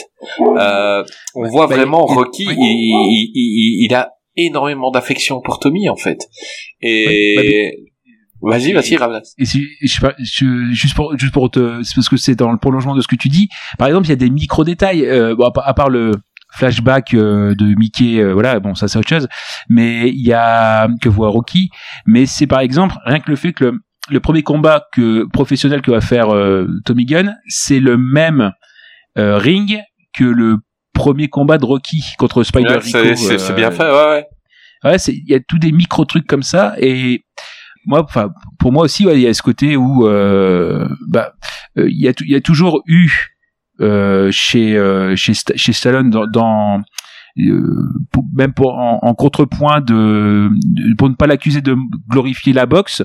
Euh, 0.57 1.03
on 1.35 1.47
voit 1.49 1.67
bah, 1.67 1.75
vraiment 1.75 2.05
il- 2.09 2.13
Rocky, 2.15 2.43
il, 2.43 2.51
il, 2.57 3.31
il, 3.35 3.85
il 3.89 3.95
a 3.95 4.11
énormément 4.35 4.91
d'affection 4.91 5.41
pour 5.41 5.59
Tommy 5.59 5.89
en 5.89 5.95
fait. 5.95 6.27
Et 6.81 7.71
vas-y, 8.41 8.73
vas-y, 8.73 8.95
Ravlas. 8.97 9.33
Et 9.37 9.45
si, 9.45 9.67
je 9.81 9.87
sais 9.93 10.01
pas, 10.01 10.13
je- 10.19 10.69
juste 10.71 10.95
pour, 10.95 11.17
juste 11.17 11.33
pour 11.33 11.49
te, 11.51 11.81
parce 11.95 12.09
que 12.09 12.17
c'est 12.17 12.35
dans 12.35 12.51
le 12.51 12.57
prolongement 12.57 12.95
de 12.95 13.01
ce 13.01 13.07
que 13.07 13.15
tu 13.15 13.29
dis. 13.29 13.49
Par 13.77 13.87
exemple, 13.87 14.07
il 14.07 14.09
y 14.09 14.13
a 14.13 14.17
des 14.17 14.29
micro 14.29 14.63
détails, 14.63 15.05
euh, 15.05 15.35
bon, 15.35 15.45
à, 15.45 15.51
part- 15.51 15.67
à 15.67 15.73
part 15.73 15.89
le 15.89 16.11
flashback 16.53 17.13
euh, 17.13 17.55
de 17.55 17.75
Mickey, 17.77 18.17
euh, 18.19 18.33
voilà, 18.33 18.59
bon, 18.59 18.75
ça 18.75 18.87
c'est 18.87 18.97
autre 18.99 19.07
chose. 19.07 19.27
Mais 19.69 20.09
il 20.09 20.25
y 20.25 20.33
a 20.33 20.87
que 21.01 21.07
voit 21.09 21.29
Rocky. 21.29 21.69
Mais 22.05 22.25
c'est 22.25 22.47
par 22.47 22.59
exemple 22.59 22.95
rien 23.05 23.19
que 23.19 23.29
le 23.29 23.35
fait 23.37 23.53
que 23.53 23.65
le, 23.65 23.73
le 24.09 24.19
premier 24.19 24.43
combat 24.43 24.85
que 24.93 25.25
professionnel 25.31 25.81
que 25.81 25.91
va 25.91 26.01
faire 26.01 26.33
euh, 26.33 26.67
Tommy 26.85 27.05
Gunn, 27.05 27.35
c'est 27.47 27.79
le 27.79 27.97
même 27.97 28.51
euh, 29.17 29.37
ring 29.37 29.79
que 30.13 30.23
le 30.23 30.57
premier 30.93 31.29
combat 31.29 31.57
de 31.57 31.65
Rocky 31.65 32.03
contre 32.17 32.43
Spider 32.43 32.75
Ouais, 32.75 32.81
c'est, 32.81 33.53
bien 33.55 33.69
euh, 33.69 33.71
fait, 33.71 33.83
ouais, 33.89 34.09
ouais. 34.09 34.25
Ouais, 34.83 34.97
il 35.07 35.29
y 35.29 35.35
a 35.35 35.39
tous 35.47 35.59
des 35.59 35.71
micro 35.71 36.05
trucs 36.05 36.25
comme 36.27 36.43
ça 36.43 36.73
et 36.79 37.23
moi 37.85 38.03
enfin 38.03 38.31
pour 38.59 38.71
moi 38.71 38.83
aussi 38.83 39.05
ouais, 39.05 39.15
il 39.15 39.21
y 39.21 39.27
a 39.27 39.33
ce 39.33 39.41
côté 39.43 39.75
où 39.77 40.07
euh, 40.07 40.87
bah 41.07 41.33
euh, 41.77 41.87
il 41.89 41.99
y 42.01 42.07
a 42.07 42.13
y 42.21 42.35
a 42.35 42.41
toujours 42.41 42.81
eu 42.87 43.09
euh, 43.79 44.29
chez 44.31 44.75
euh, 44.75 45.15
chez 45.15 45.33
Sta- 45.33 45.55
chez 45.55 45.71
Stallone 45.73 46.09
dans, 46.09 46.25
dans 46.25 46.81
pour- 48.11 48.25
même 48.35 48.53
pour 48.53 48.77
en, 48.77 49.13
contrepoint 49.13 49.81
de, 49.81 50.49
pour 50.97 51.09
ne 51.09 51.15
pas 51.15 51.27
l'accuser 51.27 51.61
de 51.61 51.75
glorifier 52.09 52.53
la 52.53 52.65
boxe 52.65 53.03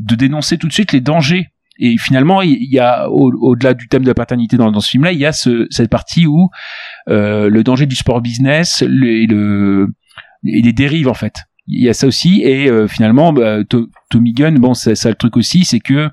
de 0.00 0.14
dénoncer 0.14 0.58
tout 0.58 0.68
de 0.68 0.72
suite 0.72 0.92
les 0.92 1.00
dangers. 1.00 1.48
Et 1.78 1.98
finalement 1.98 2.40
il 2.40 2.56
y 2.72 2.78
a 2.78 3.10
au- 3.10 3.32
au-delà 3.38 3.74
du 3.74 3.86
thème 3.88 4.02
de 4.02 4.08
la 4.08 4.14
paternité 4.14 4.56
dans, 4.56 4.80
ce 4.80 4.88
film 4.88 5.04
là 5.04 5.12
il 5.12 5.18
y 5.18 5.26
a 5.26 5.32
ce, 5.32 5.66
cette 5.68 5.90
partie 5.90 6.26
où 6.26 6.48
euh, 7.10 7.50
le 7.50 7.62
danger 7.62 7.84
du 7.84 7.94
sport 7.96 8.22
business 8.22 8.82
le, 8.86 9.26
le 9.26 9.88
et 10.46 10.62
les 10.62 10.72
dérives 10.72 11.08
en 11.08 11.14
fait. 11.14 11.34
Il 11.68 11.82
y 11.84 11.88
a 11.88 11.94
ça 11.94 12.06
aussi. 12.06 12.42
Et 12.44 12.70
euh, 12.70 12.86
finalement 12.86 13.32
bah, 13.32 13.62
To- 13.64 13.90
Tommy 14.08 14.32
Gunn 14.32 14.56
bon 14.58 14.72
ça, 14.72 14.92
le 15.08 15.14
truc 15.16 15.36
aussi 15.36 15.64
c'est 15.66 15.80
que 15.80 16.08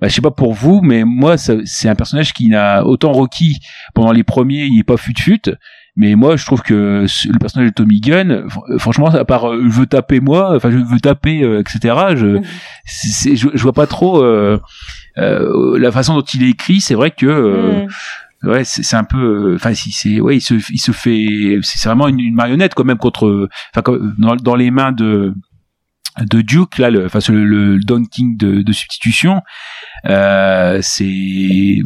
bah, 0.00 0.08
je 0.08 0.12
sais 0.14 0.20
pas 0.20 0.30
pour 0.32 0.52
vous 0.52 0.82
mais 0.82 1.04
moi 1.04 1.36
c'est 1.38 1.88
un 1.88 1.94
personnage 1.94 2.34
qui 2.34 2.48
n'a 2.48 2.84
autant 2.84 3.12
Rocky 3.12 3.60
pendant 3.94 4.12
les 4.12 4.24
premiers 4.24 4.66
il 4.66 4.80
est 4.80 4.84
pas 4.84 4.96
fut 4.98 5.14
fut 5.16 5.40
mais 6.00 6.14
moi 6.14 6.36
je 6.36 6.46
trouve 6.46 6.62
que 6.62 7.04
le 7.04 7.38
personnage 7.38 7.68
de 7.68 7.74
Tommy 7.74 8.00
Gunn 8.00 8.46
fr- 8.46 8.78
franchement 8.78 9.08
à 9.08 9.24
part 9.26 9.50
euh, 9.50 9.60
je 9.68 9.74
veux 9.78 9.86
taper 9.86 10.20
moi 10.20 10.54
enfin 10.56 10.70
je 10.70 10.76
veux 10.78 11.00
taper 11.00 11.42
euh, 11.42 11.60
etc 11.60 11.94
je 12.16 12.40
c'est- 12.86 13.08
c'est- 13.08 13.36
je, 13.36 13.48
je 13.52 13.62
vois 13.62 13.72
pas 13.74 13.86
trop 13.86 14.22
euh, 14.22 14.58
euh, 15.18 15.78
la 15.78 15.90
façon 15.92 16.14
dont 16.14 16.22
il 16.34 16.44
est 16.44 16.50
écrit 16.50 16.80
c'est 16.80 16.94
vrai 16.94 17.10
que 17.10 17.26
euh, 17.26 17.86
Mm. 18.44 18.48
ouais 18.50 18.62
c'est 18.64 18.84
c'est 18.84 18.94
un 18.96 19.02
peu 19.04 19.18
euh, 19.18 19.54
enfin 19.56 19.74
si 19.74 19.90
c'est 19.90 20.20
ouais 20.20 20.36
il 20.36 20.40
se 20.40 20.54
il 20.72 20.78
se 20.78 20.92
fait 20.92 21.58
c'est 21.62 21.88
vraiment 21.88 22.06
une, 22.06 22.20
une 22.20 22.34
marionnette 22.34 22.74
quand 22.74 22.84
même 22.84 22.96
contre 22.98 23.48
enfin 23.74 23.82
dans, 24.18 24.36
dans 24.36 24.54
les 24.54 24.70
mains 24.70 24.92
de 24.92 25.34
de 26.20 26.40
Duke 26.42 26.78
là 26.78 26.90
le 26.90 27.06
enfin 27.06 27.18
le, 27.32 27.44
le 27.44 27.78
Don 27.80 28.04
King 28.04 28.36
de, 28.36 28.62
de 28.62 28.72
substitution 28.72 29.42
euh, 30.06 30.78
c'est 30.82 31.78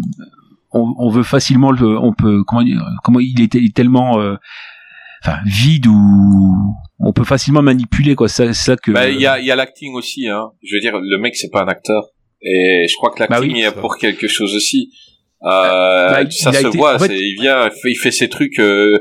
on, 0.72 0.94
on 0.98 1.10
veut 1.10 1.22
facilement 1.22 1.70
le 1.70 1.98
on 1.98 2.12
peut 2.12 2.42
comment 2.46 2.62
dire 2.62 2.82
comment 3.04 3.20
il 3.20 3.40
est, 3.40 3.54
il 3.54 3.66
est 3.66 3.74
tellement 3.76 4.18
euh, 4.20 4.36
enfin 5.24 5.38
vide 5.46 5.86
ou 5.86 6.74
on 6.98 7.12
peut 7.12 7.24
facilement 7.24 7.62
manipuler 7.62 8.14
quoi 8.14 8.28
c'est 8.28 8.52
ça 8.54 8.76
que 8.76 8.90
Bah, 8.92 9.08
il 9.08 9.20
y 9.20 9.26
a, 9.26 9.38
il 9.40 9.46
y 9.46 9.50
a 9.50 9.56
l'acting 9.56 9.94
aussi, 9.94 10.28
hein. 10.28 10.50
Je 10.62 10.74
veux 10.76 10.80
dire, 10.80 10.98
le 10.98 11.18
mec, 11.18 11.34
c'est 11.36 11.50
pas 11.50 11.62
un 11.62 11.68
acteur. 11.68 12.04
Et 12.42 12.86
je 12.88 12.94
crois 12.96 13.10
que 13.12 13.20
l'acting 13.20 13.36
Bah 13.38 13.54
oui, 13.54 13.60
est 13.60 13.64
ça. 13.70 13.72
pour 13.72 13.96
quelque 13.98 14.26
chose 14.28 14.54
aussi. 14.54 14.90
Euh, 15.44 16.10
Bah, 16.10 16.30
ça 16.30 16.52
se 16.52 16.66
été- 16.66 16.76
voit, 16.78 16.94
en 16.94 16.98
fait- 17.00 17.12
il 17.18 17.36
vient, 17.40 17.66
il 17.66 17.70
fait, 17.72 17.90
il 17.90 17.96
fait 17.96 18.10
ses 18.12 18.28
trucs, 18.28 18.58
euh, 18.60 18.96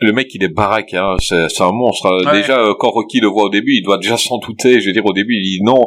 le 0.00 0.12
mec, 0.12 0.28
il 0.34 0.44
est 0.44 0.54
baraque, 0.54 0.94
hein. 0.94 1.16
C'est, 1.20 1.48
c'est 1.48 1.62
un 1.62 1.72
monstre. 1.72 2.08
Ouais. 2.26 2.40
Déjà, 2.40 2.58
euh, 2.60 2.74
quand 2.78 2.90
Rocky 2.90 3.20
le 3.20 3.28
voit 3.28 3.44
au 3.44 3.50
début, 3.50 3.72
il 3.74 3.82
doit 3.82 3.98
déjà 3.98 4.16
s'en 4.16 4.38
douter. 4.38 4.80
Je 4.80 4.86
veux 4.86 4.92
dire, 4.92 5.04
au 5.06 5.12
début, 5.12 5.34
il 5.34 5.42
dit 5.42 5.60
non. 5.64 5.80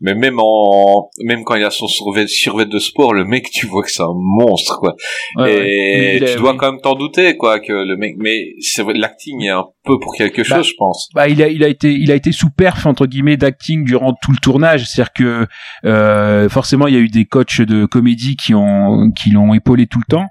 Mais 0.00 0.14
même 0.14 0.38
en, 0.38 1.08
même 1.24 1.42
quand 1.44 1.54
il 1.56 1.64
a 1.64 1.70
son 1.70 1.86
survêt, 1.88 2.26
survêt 2.26 2.66
de 2.66 2.78
sport, 2.78 3.14
le 3.14 3.24
mec, 3.24 3.50
tu 3.50 3.66
vois 3.66 3.82
que 3.82 3.90
c'est 3.90 4.02
un 4.02 4.14
monstre, 4.14 4.78
quoi. 4.78 4.94
Ouais, 5.36 6.16
et 6.16 6.24
tu 6.24 6.36
dois 6.38 6.54
quand 6.56 6.70
même 6.72 6.80
t'en 6.80 6.94
douter, 6.94 7.36
quoi, 7.36 7.60
que 7.60 7.72
le 7.72 7.96
mec, 7.96 8.14
mais 8.18 8.52
c'est 8.60 8.82
vrai, 8.82 8.92
l'acting 8.94 9.42
est 9.44 9.48
un 9.48 9.64
peu 9.84 9.98
pour 9.98 10.14
quelque 10.16 10.42
Bah, 10.48 10.56
chose, 10.56 10.66
je 10.68 10.74
pense. 10.76 11.08
bah, 11.14 11.28
il 11.28 11.42
a 11.42 11.48
il 11.48 11.62
a 11.64 11.68
été 11.68 11.92
il 11.92 12.10
a 12.10 12.16
été 12.16 12.32
sous 12.32 12.50
perf 12.50 12.86
entre 12.86 13.06
guillemets 13.06 13.36
d'acting 13.36 13.84
durant 13.84 14.12
tout 14.20 14.32
le 14.32 14.38
tournage 14.38 14.84
c'est-à-dire 14.84 15.12
que 15.12 15.46
euh, 15.84 16.48
forcément 16.48 16.88
il 16.88 16.94
y 16.94 16.96
a 16.96 17.00
eu 17.00 17.08
des 17.08 17.24
coachs 17.24 17.60
de 17.60 17.86
comédie 17.86 18.34
qui 18.34 18.52
ont 18.52 19.12
qui 19.12 19.30
l'ont 19.30 19.54
épaulé 19.54 19.86
tout 19.86 20.00
le 20.00 20.10
temps 20.12 20.26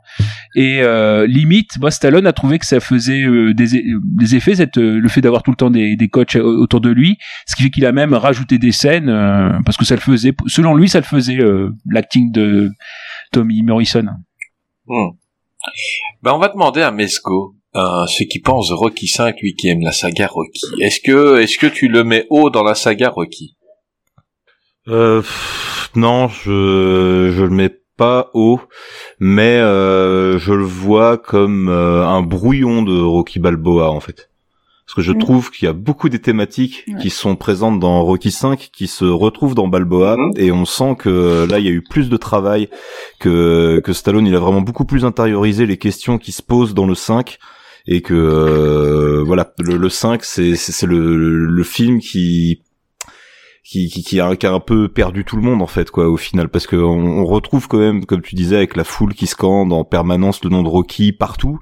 et 0.57 0.81
euh, 0.81 1.25
limite 1.25 1.71
moi 1.79 1.89
Stallone 1.89 2.27
a 2.27 2.33
trouvé 2.33 2.59
que 2.59 2.65
ça 2.65 2.81
faisait 2.81 3.24
euh, 3.26 3.53
des, 3.53 3.67
des 4.03 4.36
effets 4.36 4.55
cette 4.55 4.78
euh, 4.78 4.99
le 4.99 5.07
fait 5.09 5.21
d'avoir 5.21 5.43
tout 5.43 5.51
le 5.51 5.57
temps 5.57 5.69
des, 5.69 5.95
des 5.95 6.07
coachs 6.07 6.36
au- 6.36 6.61
autour 6.61 6.82
de 6.82 6.89
lui 6.89 7.17
ce 7.47 7.55
qui 7.55 7.63
fait 7.63 7.69
qu'il 7.69 7.86
a 7.86 7.91
même 7.91 8.13
rajouté 8.13 8.57
des 8.57 8.71
scènes 8.71 9.09
euh, 9.09 9.49
parce 9.65 9.78
que 9.78 9.86
ça 9.86 9.95
le 9.95 10.01
faisait 10.01 10.34
selon 10.47 10.76
lui 10.76 10.88
ça 10.89 10.99
le 10.99 11.05
faisait 11.05 11.39
euh, 11.39 11.71
l'acting 11.89 12.32
de 12.32 12.69
Tommy 13.32 13.61
Morrison 13.63 14.05
Hmm. 14.88 15.15
Ben, 16.21 16.34
on 16.34 16.38
va 16.38 16.47
demander 16.49 16.82
à 16.82 16.91
Mesco, 16.91 17.55
euh, 17.76 18.05
ce 18.05 18.23
qu'il 18.23 18.43
pense 18.43 18.69
de 18.69 18.73
Rocky 18.76 19.07
5, 19.07 19.36
lui 19.41 19.55
qui 19.55 19.67
aime 19.67 19.82
la 19.82 19.91
saga 19.91 20.28
Rocky. 20.28 20.61
Est-ce 20.80 20.99
que, 21.03 21.39
est-ce 21.39 21.57
que 21.57 21.65
tu 21.65 21.88
le 21.88 22.03
mets 22.03 22.28
haut 22.30 22.51
dans 22.51 22.61
la 22.63 22.76
saga 22.76 23.09
Rocky? 23.09 23.57
Euh, 24.88 25.21
pff, 25.21 25.89
non, 25.95 26.28
je 26.28 27.32
je 27.36 27.43
le 27.43 27.49
mets 27.49 27.71
pas 27.97 28.29
haut, 28.33 28.59
mais 29.19 29.57
euh, 29.57 30.37
je 30.39 30.53
le 30.53 30.63
vois 30.65 31.17
comme 31.17 31.69
euh, 31.69 32.05
un 32.05 32.21
brouillon 32.21 32.81
de 32.83 32.99
Rocky 32.99 33.39
Balboa 33.39 33.89
en 33.91 33.99
fait. 33.99 34.29
Parce 34.85 34.95
que 34.97 35.01
je 35.01 35.13
trouve 35.13 35.49
qu'il 35.49 35.65
y 35.65 35.69
a 35.69 35.73
beaucoup 35.73 36.09
des 36.09 36.19
thématiques 36.19 36.83
Ouais. 36.87 37.01
qui 37.01 37.09
sont 37.09 37.35
présentes 37.35 37.79
dans 37.79 38.03
Rocky 38.03 38.29
5 38.29 38.69
qui 38.71 38.85
se 38.85 39.05
retrouvent 39.05 39.55
dans 39.55 39.67
Balboa 39.67 40.15
Mhm. 40.15 40.31
et 40.37 40.51
on 40.51 40.65
sent 40.65 40.95
que 40.99 41.09
euh, 41.09 41.47
là 41.47 41.57
il 41.57 41.65
y 41.65 41.69
a 41.69 41.71
eu 41.71 41.81
plus 41.81 42.07
de 42.09 42.17
travail 42.17 42.69
que 43.19 43.81
que 43.83 43.93
Stallone 43.93 44.27
il 44.27 44.35
a 44.35 44.39
vraiment 44.39 44.61
beaucoup 44.61 44.85
plus 44.85 45.03
intériorisé 45.03 45.65
les 45.65 45.77
questions 45.77 46.17
qui 46.19 46.31
se 46.31 46.43
posent 46.43 46.73
dans 46.75 46.85
le 46.85 46.93
5 46.95 47.39
et 47.87 48.01
que 48.01 48.13
euh, 48.13 49.23
voilà 49.25 49.53
le, 49.59 49.77
le 49.77 49.89
5 49.89 50.23
c'est 50.23 50.55
c'est 50.55 50.71
c'est 50.71 50.85
le, 50.87 51.17
le 51.47 51.63
film 51.63 51.99
qui 51.99 52.61
qui, 53.66 53.89
qui, 53.89 54.03
qui, 54.03 54.20
a, 54.20 54.36
qui 54.36 54.45
a 54.45 54.51
un 54.53 54.59
peu 54.59 54.88
perdu 54.88 55.26
tout 55.26 55.36
le 55.36 55.41
monde 55.41 55.61
en 55.61 55.68
fait 55.68 55.89
quoi 55.89 56.07
au 56.07 56.18
final 56.18 56.49
parce 56.49 56.68
que 56.68 56.76
on, 56.76 57.22
on 57.22 57.26
retrouve 57.26 57.68
quand 57.68 57.80
même 57.80 58.05
comme 58.05 58.22
tu 58.22 58.36
disais 58.36 58.57
avec 58.57 58.76
la 58.76 58.84
foule 58.84 59.13
qui 59.16 59.26
scande 59.26 59.74
en 59.74 59.84
permanence 59.84 60.43
le 60.43 60.51
nom 60.51 60.61
de 60.61 60.70
Rocky 60.70 61.11
partout 61.11 61.59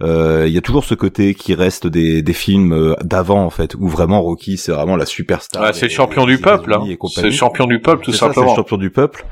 euh, 0.00 0.44
il 0.46 0.52
y 0.52 0.58
a 0.58 0.60
toujours 0.60 0.84
ce 0.84 0.94
côté 0.94 1.34
qui 1.34 1.54
reste 1.54 1.86
des, 1.86 2.22
des 2.22 2.32
films 2.32 2.72
euh, 2.72 2.94
d'avant 3.02 3.44
en 3.44 3.50
fait 3.50 3.74
où 3.74 3.88
vraiment 3.88 4.22
Rocky 4.22 4.56
c'est 4.58 4.72
vraiment 4.72 4.94
la 4.94 5.06
superstar 5.06 5.62
Ouais, 5.62 5.72
c'est 5.72 5.86
le 5.86 5.90
champion 5.90 6.24
du 6.24 6.38
peuple, 6.38 6.72
hein. 6.72 6.84
C'est 7.12 7.22
le 7.22 7.30
champion 7.32 7.66
du 7.66 7.80
peuple, 7.80 8.04
tout 8.04 8.12
ça, 8.12 8.28
c'est 8.28 8.34
simplement. 8.34 8.52
le 8.52 8.56
champion 8.56 8.76
du 8.76 8.90
peuple. 8.90 9.26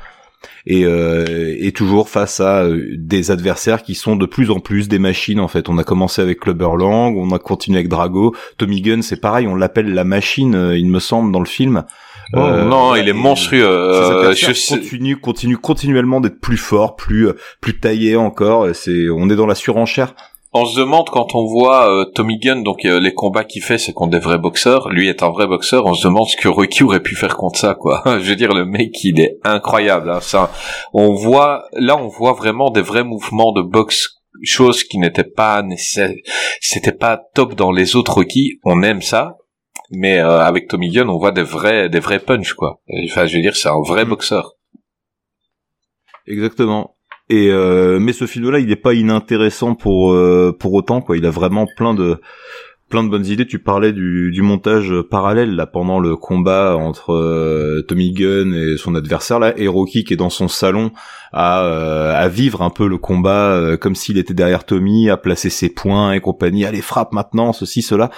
Et, 0.65 0.83
euh, 0.83 1.55
et 1.57 1.71
toujours 1.71 2.09
face 2.09 2.41
à 2.41 2.63
euh, 2.63 2.95
des 2.97 3.31
adversaires 3.31 3.81
qui 3.81 3.95
sont 3.95 4.17
de 4.17 4.25
plus 4.25 4.51
en 4.51 4.59
plus 4.59 4.89
des 4.89 4.99
machines 4.99 5.39
en 5.39 5.47
fait. 5.47 5.69
On 5.69 5.77
a 5.77 5.83
commencé 5.85 6.21
avec 6.21 6.41
Clubber 6.41 6.75
Lang, 6.77 7.15
on 7.17 7.31
a 7.33 7.39
continué 7.39 7.79
avec 7.79 7.87
Drago, 7.87 8.35
Tommy 8.57 8.81
Gunn 8.81 9.01
c'est 9.01 9.21
pareil, 9.21 9.47
on 9.47 9.55
l'appelle 9.55 9.93
la 9.93 10.03
machine, 10.03 10.73
il 10.75 10.89
me 10.89 10.99
semble 10.99 11.31
dans 11.31 11.39
le 11.39 11.45
film. 11.45 11.85
Oh, 12.33 12.39
Euh, 12.39 12.63
non, 12.65 12.95
il 12.95 13.07
est 13.07 13.13
monstrueux. 13.13 13.59
ces 13.61 13.65
euh, 13.65 14.33
je 14.33 14.53
sais- 14.53 14.79
continue, 14.79 15.17
continue 15.17 15.57
continuellement 15.57 16.19
d'être 16.21 16.39
plus 16.41 16.57
fort, 16.57 16.95
plus 16.95 17.27
euh, 17.29 17.37
plus 17.61 17.79
taillé 17.79 18.15
encore. 18.15 18.67
C'est, 18.73 19.09
on 19.15 19.29
est 19.29 19.35
dans 19.35 19.45
la 19.47 19.55
surenchère. 19.55 20.13
On 20.53 20.65
se 20.65 20.79
demande 20.79 21.09
quand 21.09 21.35
on 21.35 21.45
voit 21.45 21.89
euh, 21.91 22.05
Tommy 22.15 22.39
Gunn, 22.39 22.63
donc 22.63 22.83
euh, 22.85 22.99
les 22.99 23.13
combats 23.13 23.43
qu'il 23.43 23.61
fait, 23.61 23.77
c'est 23.77 23.93
contre 23.93 24.11
des 24.11 24.19
vrais 24.19 24.37
boxeurs. 24.39 24.89
Lui 24.89 25.07
est 25.07 25.21
un 25.21 25.29
vrai 25.29 25.45
boxeur. 25.45 25.85
On 25.85 25.93
se 25.93 26.07
demande 26.07 26.27
ce 26.27 26.37
que 26.37 26.47
Rocky 26.47 26.83
aurait 26.83 27.01
pu 27.01 27.15
faire 27.15 27.35
contre 27.37 27.59
ça, 27.59 27.75
quoi. 27.75 28.01
Je 28.05 28.29
veux 28.29 28.35
dire, 28.35 28.53
le 28.53 28.65
mec, 28.65 28.91
il 29.03 29.19
est 29.19 29.37
incroyable. 29.43 30.09
Hein. 30.09 30.19
Ça, 30.21 30.51
on 30.93 31.13
voit, 31.13 31.65
là, 31.73 31.97
on 31.97 32.07
voit 32.07 32.33
vraiment 32.33 32.69
des 32.71 32.81
vrais 32.81 33.03
mouvements 33.03 33.51
de 33.51 33.61
boxe, 33.61 34.07
chose 34.41 34.83
qui 34.83 34.97
n'était 34.99 35.23
pas 35.25 35.61
nécessaire. 35.63 36.11
C'était 36.61 36.91
pas 36.93 37.19
top 37.35 37.53
dans 37.53 37.71
les 37.71 37.95
autres 37.95 38.13
Rocky. 38.15 38.59
On 38.63 38.81
aime 38.83 39.01
ça, 39.01 39.35
mais 39.91 40.19
euh, 40.19 40.39
avec 40.39 40.67
Tommy 40.67 40.89
Gunn, 40.89 41.09
on 41.09 41.17
voit 41.17 41.31
des 41.31 41.43
vrais, 41.43 41.89
des 41.89 41.99
vrais 41.99 42.19
punch, 42.19 42.53
quoi. 42.53 42.81
Enfin, 43.05 43.25
je 43.25 43.35
veux 43.37 43.41
dire, 43.41 43.55
c'est 43.55 43.69
un 43.69 43.81
vrai 43.81 44.05
Mm. 44.05 44.09
boxeur. 44.09 44.53
Exactement. 46.27 46.95
Et 47.29 47.49
euh, 47.49 47.99
mais 47.99 48.13
ce 48.13 48.25
film-là, 48.25 48.59
il 48.59 48.67
n'est 48.67 48.75
pas 48.77 48.93
inintéressant 48.93 49.75
pour 49.75 50.13
euh, 50.13 50.55
pour 50.57 50.73
autant 50.73 51.01
quoi. 51.01 51.17
Il 51.17 51.25
a 51.25 51.29
vraiment 51.29 51.65
plein 51.75 51.93
de 51.93 52.21
plein 52.89 53.03
de 53.03 53.09
bonnes 53.09 53.25
idées. 53.25 53.45
Tu 53.45 53.59
parlais 53.59 53.93
du, 53.93 54.31
du 54.31 54.41
montage 54.41 54.93
parallèle 55.09 55.55
là 55.55 55.67
pendant 55.67 55.99
le 55.99 56.15
combat 56.15 56.75
entre 56.75 57.13
euh, 57.13 57.83
Tommy 57.87 58.11
Gunn 58.11 58.53
et 58.53 58.77
son 58.77 58.95
adversaire 58.95 59.39
là, 59.39 59.53
et 59.57 59.67
Rocky 59.67 60.03
qui 60.03 60.13
est 60.13 60.17
dans 60.17 60.29
son 60.29 60.47
salon 60.47 60.91
à 61.33 61.63
euh, 61.63 62.13
à 62.15 62.27
vivre 62.27 62.61
un 62.61 62.69
peu 62.69 62.87
le 62.87 62.97
combat 62.97 63.51
euh, 63.51 63.77
comme 63.77 63.95
s'il 63.95 64.17
était 64.17 64.33
derrière 64.33 64.65
Tommy, 64.65 65.09
à 65.09 65.17
placer 65.17 65.49
ses 65.49 65.69
points 65.69 66.13
et 66.13 66.21
compagnie. 66.21 66.65
Allez 66.65 66.81
frappe 66.81 67.13
maintenant, 67.13 67.53
ceci 67.53 67.81
cela. 67.81 68.09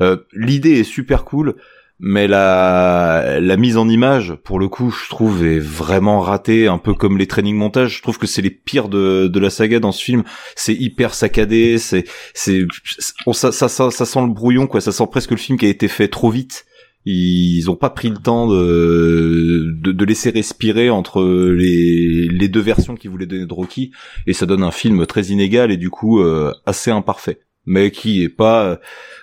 Euh, 0.00 0.16
L'idée 0.32 0.80
est 0.80 0.84
super 0.84 1.24
cool 1.24 1.54
mais 2.00 2.28
la, 2.28 3.56
mise 3.58 3.76
en 3.76 3.88
image, 3.88 4.34
pour 4.44 4.60
le 4.60 4.68
coup, 4.68 4.90
je 4.90 5.08
trouve, 5.08 5.44
est 5.44 5.58
vraiment 5.58 6.20
ratée, 6.20 6.68
un 6.68 6.78
peu 6.78 6.94
comme 6.94 7.18
les 7.18 7.26
training 7.26 7.56
montages. 7.56 7.96
Je 7.96 8.02
trouve 8.02 8.18
que 8.18 8.26
c'est 8.26 8.42
les 8.42 8.50
pires 8.50 8.88
de, 8.88 9.38
la 9.38 9.50
saga 9.50 9.80
dans 9.80 9.92
ce 9.92 10.04
film. 10.04 10.22
C'est 10.54 10.74
hyper 10.74 11.14
saccadé, 11.14 11.78
c'est, 11.78 12.04
ça, 12.34 13.68
sent 13.68 14.20
le 14.20 14.32
brouillon, 14.32 14.66
quoi. 14.66 14.80
Ça 14.80 14.92
sent 14.92 15.06
presque 15.10 15.32
le 15.32 15.36
film 15.36 15.58
qui 15.58 15.66
a 15.66 15.68
été 15.68 15.88
fait 15.88 16.08
trop 16.08 16.30
vite. 16.30 16.66
Ils 17.04 17.70
ont 17.70 17.76
pas 17.76 17.90
pris 17.90 18.10
le 18.10 18.18
temps 18.18 18.46
de, 18.46 20.04
laisser 20.04 20.30
respirer 20.30 20.90
entre 20.90 21.22
les, 21.22 22.28
les 22.28 22.48
deux 22.48 22.60
versions 22.60 22.94
qu'ils 22.94 23.10
voulaient 23.10 23.26
donner 23.26 23.46
de 23.46 23.52
Rocky, 23.52 23.92
et 24.26 24.32
ça 24.32 24.46
donne 24.46 24.62
un 24.62 24.70
film 24.70 25.06
très 25.06 25.26
inégal 25.26 25.70
et 25.70 25.76
du 25.76 25.90
coup 25.90 26.20
euh, 26.20 26.52
assez 26.66 26.90
imparfait, 26.90 27.40
mais 27.68 27.90
qui 27.90 28.22
est 28.22 28.28
pas, 28.28 28.64
euh, 28.64 28.76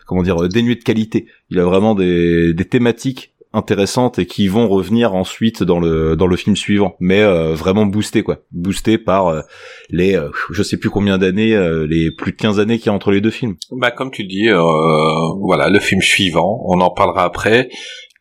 comment 0.06 0.24
dire, 0.24 0.44
euh, 0.44 0.48
dénué 0.48 0.76
de 0.76 0.84
qualité. 0.84 1.28
Il 1.50 1.60
a 1.60 1.66
vraiment 1.66 1.96
des, 1.96 2.54
des 2.54 2.66
thématiques 2.66 3.36
intéressantes 3.56 4.20
et 4.20 4.26
qui 4.26 4.48
vont 4.48 4.68
revenir 4.68 5.16
ensuite 5.16 5.64
dans 5.64 5.80
le 5.80 6.16
dans 6.16 6.28
le 6.28 6.36
film 6.36 6.56
suivant, 6.56 6.96
mais 7.00 7.22
euh, 7.22 7.54
vraiment 7.54 7.86
boosté 7.86 8.22
quoi, 8.22 8.40
boosté 8.52 8.98
par 8.98 9.28
euh, 9.28 9.42
les 9.90 10.16
euh, 10.16 10.30
je 10.52 10.62
sais 10.62 10.78
plus 10.78 10.90
combien 10.90 11.18
d'années, 11.18 11.56
euh, 11.56 11.88
les 11.88 12.12
plus 12.12 12.34
de 12.34 12.38
15 12.38 12.60
années 12.60 12.78
qu'il 12.78 12.88
y 12.88 12.90
a 12.90 12.94
entre 12.94 13.12
les 13.12 13.22
deux 13.22 13.32
films. 13.32 13.56
Bah 13.72 13.92
comme 13.92 14.12
tu 14.12 14.26
dis, 14.26 14.50
voilà 14.50 15.70
le 15.70 15.80
film 15.80 16.02
suivant, 16.02 16.62
on 16.66 16.82
en 16.82 16.92
parlera 16.92 17.24
après. 17.24 17.70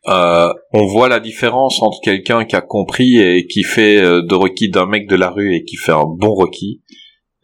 On 0.07 0.85
voit 0.85 1.09
la 1.09 1.19
différence 1.19 1.81
entre 1.81 1.99
quelqu'un 2.01 2.45
qui 2.45 2.55
a 2.55 2.61
compris 2.61 3.17
et 3.17 3.45
qui 3.47 3.63
fait 3.63 4.01
de 4.01 4.35
Rocky 4.35 4.69
d'un 4.69 4.85
mec 4.85 5.09
de 5.09 5.15
la 5.15 5.29
rue 5.29 5.55
et 5.55 5.63
qui 5.65 5.75
fait 5.75 5.91
un 5.91 6.05
bon 6.05 6.33
Rocky, 6.33 6.81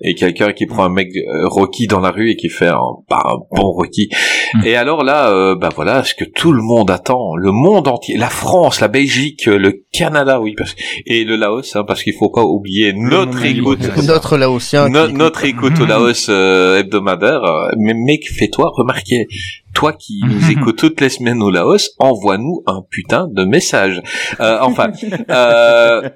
et 0.04 0.16
quelqu'un 0.16 0.52
qui 0.54 0.66
prend 0.66 0.86
un 0.86 0.90
mec 0.90 1.10
euh, 1.16 1.48
Rocky 1.48 1.88
dans 1.88 2.00
la 2.00 2.12
rue 2.12 2.32
et 2.32 2.36
qui 2.36 2.50
fait 2.50 2.68
un, 2.68 2.82
pas 3.08 3.22
un 3.26 3.38
bon 3.56 3.72
Rocky. 3.72 4.10
Mm. 4.56 4.66
Et 4.66 4.76
alors 4.76 5.04
là, 5.04 5.30
euh, 5.30 5.56
bah 5.56 5.70
voilà, 5.76 6.04
ce 6.04 6.16
que 6.16 6.26
tout 6.26 6.52
le 6.52 6.62
monde 6.62 6.90
attend, 6.90 7.36
le 7.36 7.52
monde 7.52 7.88
entier, 7.88 8.18
la 8.18 8.30
France, 8.30 8.82
la 8.82 8.88
Belgique, 8.88 9.48
euh, 9.48 9.58
le 9.58 9.84
Canada, 9.94 10.42
oui, 10.42 10.56
parce, 10.58 10.76
et 11.06 11.24
le 11.24 11.36
Laos, 11.36 11.76
hein, 11.76 11.84
parce 11.86 12.04
qu'il 12.04 12.14
faut 12.14 12.30
pas 12.30 12.44
oublier 12.44 12.94
notre 12.94 13.44
écoute. 13.46 13.80
Notre 14.06 14.38
Laotien. 14.38 14.90
No- 14.90 15.08
notre 15.08 15.46
écoute 15.46 15.80
au 15.80 15.86
Laos 15.86 16.28
euh, 16.30 16.80
hebdomadaire. 16.80 17.42
mais 17.78 17.94
mec, 17.94 18.28
fais-toi 18.30 18.72
remarquer. 18.76 19.28
Toi 19.74 19.94
qui 19.94 20.22
nous 20.28 20.52
écoutes 20.52 20.78
toutes 20.78 21.00
les 21.02 21.10
semaines 21.10 21.42
au 21.42 21.50
Laos, 21.50 21.92
envoie-nous 22.00 22.64
un 22.66 22.82
putain 22.90 23.28
de 23.32 23.46
message. 23.46 24.02
Euh, 24.40 24.58
enfin, 24.62 24.92
euh, 25.30 26.10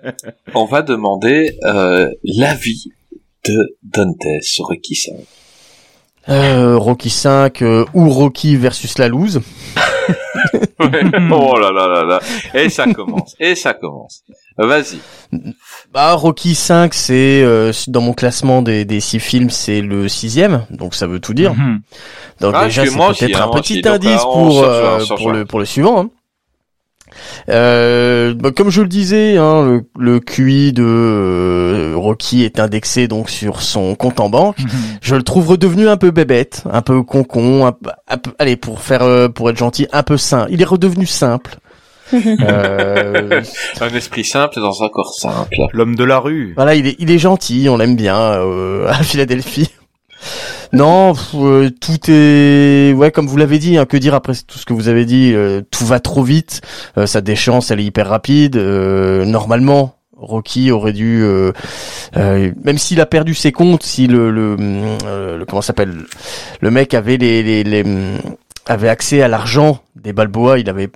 on 0.53 0.65
va 0.65 0.81
demander 0.81 1.57
euh, 1.65 2.09
l'avis 2.23 2.91
de 3.48 3.78
Dante 3.84 4.41
sur 4.41 4.66
Rocky 4.66 4.96
5. 4.96 5.14
Euh, 6.28 6.78
Rocky 6.78 7.10
5 7.12 7.62
euh, 7.62 7.86
ou 7.93 8.10
Rocky 8.10 8.56
versus 8.56 8.98
la 8.98 9.08
loose. 9.08 9.41
oh 10.80 11.58
là 11.60 11.72
là 11.72 11.88
là 11.88 12.04
là. 12.04 12.20
Et 12.54 12.70
ça 12.70 12.91
commence. 12.91 13.36
Et 13.39 13.56
ça 13.56 13.74
commence. 13.74 14.24
Vas-y. 14.58 14.98
Bah 15.93 16.14
Rocky 16.14 16.56
5 16.56 16.93
c'est 16.93 17.41
euh, 17.43 17.72
dans 17.88 18.02
mon 18.02 18.14
classement 18.14 18.62
des, 18.62 18.86
des 18.86 19.00
six 19.02 19.20
films 19.20 19.50
c'est 19.50 19.82
le 19.82 20.08
sixième 20.08 20.66
donc 20.70 20.96
ça 20.96 21.08
veut 21.08 21.20
tout 21.20 21.34
dire. 21.34 21.54
Mhm. 21.54 21.82
Donc 22.41 22.54
Ah, 22.56 22.66
déjà 22.66 22.86
c'est 22.86 22.96
peut-être 22.96 23.41
hein, 23.41 23.50
un 23.54 23.60
petit 23.60 23.82
indice 23.88 24.22
on 24.26 24.32
pour 24.50 24.64
euh, 24.64 25.00
pour 25.18 25.32
le 25.32 25.46
pour 25.46 25.60
le 25.60 25.66
suivant. 25.66 26.00
hein. 26.02 26.10
Euh, 27.49 28.34
bah, 28.34 28.51
comme 28.51 28.70
je 28.70 28.82
le 28.82 28.88
disais, 28.88 29.38
hein, 29.38 29.63
le, 29.66 29.84
le 29.97 30.20
QI 30.20 30.74
de 30.74 30.84
euh, 30.86 31.93
Rocky 31.95 32.43
est 32.43 32.59
indexé 32.59 33.07
donc 33.07 33.30
sur 33.30 33.61
son 33.61 33.95
compte 33.95 34.20
en 34.20 34.30
banque. 34.30 34.59
Mhm. 34.59 34.70
Je 35.01 35.16
le 35.16 35.24
trouve 35.24 35.49
redevenu 35.49 35.88
un 35.88 35.97
peu 35.97 36.11
bébête, 36.11 36.63
un 36.72 36.82
peu 36.82 37.03
concon, 37.03 37.66
un, 37.68 37.74
un 38.07 38.18
peu, 38.18 38.32
allez 38.39 38.55
pour 38.55 38.82
faire 38.82 39.03
euh, 39.03 39.28
pour 39.30 39.49
être 39.49 39.57
gentil, 39.57 39.88
un 39.91 40.03
peu 40.03 40.18
sain. 40.18 40.47
Il 40.49 40.61
est 40.61 40.66
redevenu 40.66 41.05
simple. 41.05 41.57
Euh, 42.13 43.41
Un 43.82 43.89
esprit 43.95 44.24
simple 44.24 44.59
dans 44.59 44.84
un 44.84 44.89
corps 44.89 45.16
simple. 45.16 45.55
L'homme 45.74 45.95
de 45.95 46.03
la 46.03 46.20
rue. 46.20 46.53
Voilà, 46.55 46.76
il 46.76 46.86
est, 46.86 46.95
il 46.99 47.09
est 47.09 47.18
gentil, 47.18 47.68
on 47.68 47.78
l'aime 47.78 47.95
bien 47.95 48.16
euh, 48.20 48.88
à 48.88 49.01
Philadelphie. 49.01 49.72
Non, 50.76 51.13
euh, 51.36 51.69
tout 51.69 52.11
est, 52.11 52.91
ouais, 52.93 53.09
comme 53.09 53.28
vous 53.28 53.38
l'avez 53.38 53.59
dit, 53.59 53.78
hein, 53.78 53.86
que 53.86 53.95
dire 53.95 54.13
après 54.13 54.34
tout 54.45 54.57
ce 54.59 54.65
que 54.65 54.73
vous 54.73 54.89
avez 54.89 55.05
dit, 55.05 55.32
euh, 55.34 55.61
tout 55.71 55.86
va 55.86 56.01
trop 56.01 56.21
vite, 56.21 56.59
euh, 56.97 57.05
sa 57.05 57.21
déchéance 57.21 57.71
elle 57.71 57.80
est 57.80 57.86
hyper 57.86 58.09
rapide. 58.09 58.57
euh, 58.57 59.23
normalement, 59.23 59.95
Rocky 60.17 60.71
aurait 60.71 60.91
dû, 60.91 61.23
même 62.15 62.78
s'il 62.78 62.99
a 62.99 63.05
perdu 63.05 63.34
ses 63.34 63.53
comptes, 63.53 63.84
si 63.84 64.07
le, 64.07 64.32
le, 64.32 65.45
comment 65.47 65.61
s'appelle, 65.61 65.93
le 66.59 66.71
mec 66.71 66.93
avait 66.93 67.15
les, 67.15 67.63
les, 67.63 67.84
avait 68.65 68.89
accès 68.89 69.21
à 69.21 69.30
l'argent 69.30 69.80
des 69.95 70.11
Balboa, 70.11 70.59
il 70.59 70.69
avait 70.69 70.89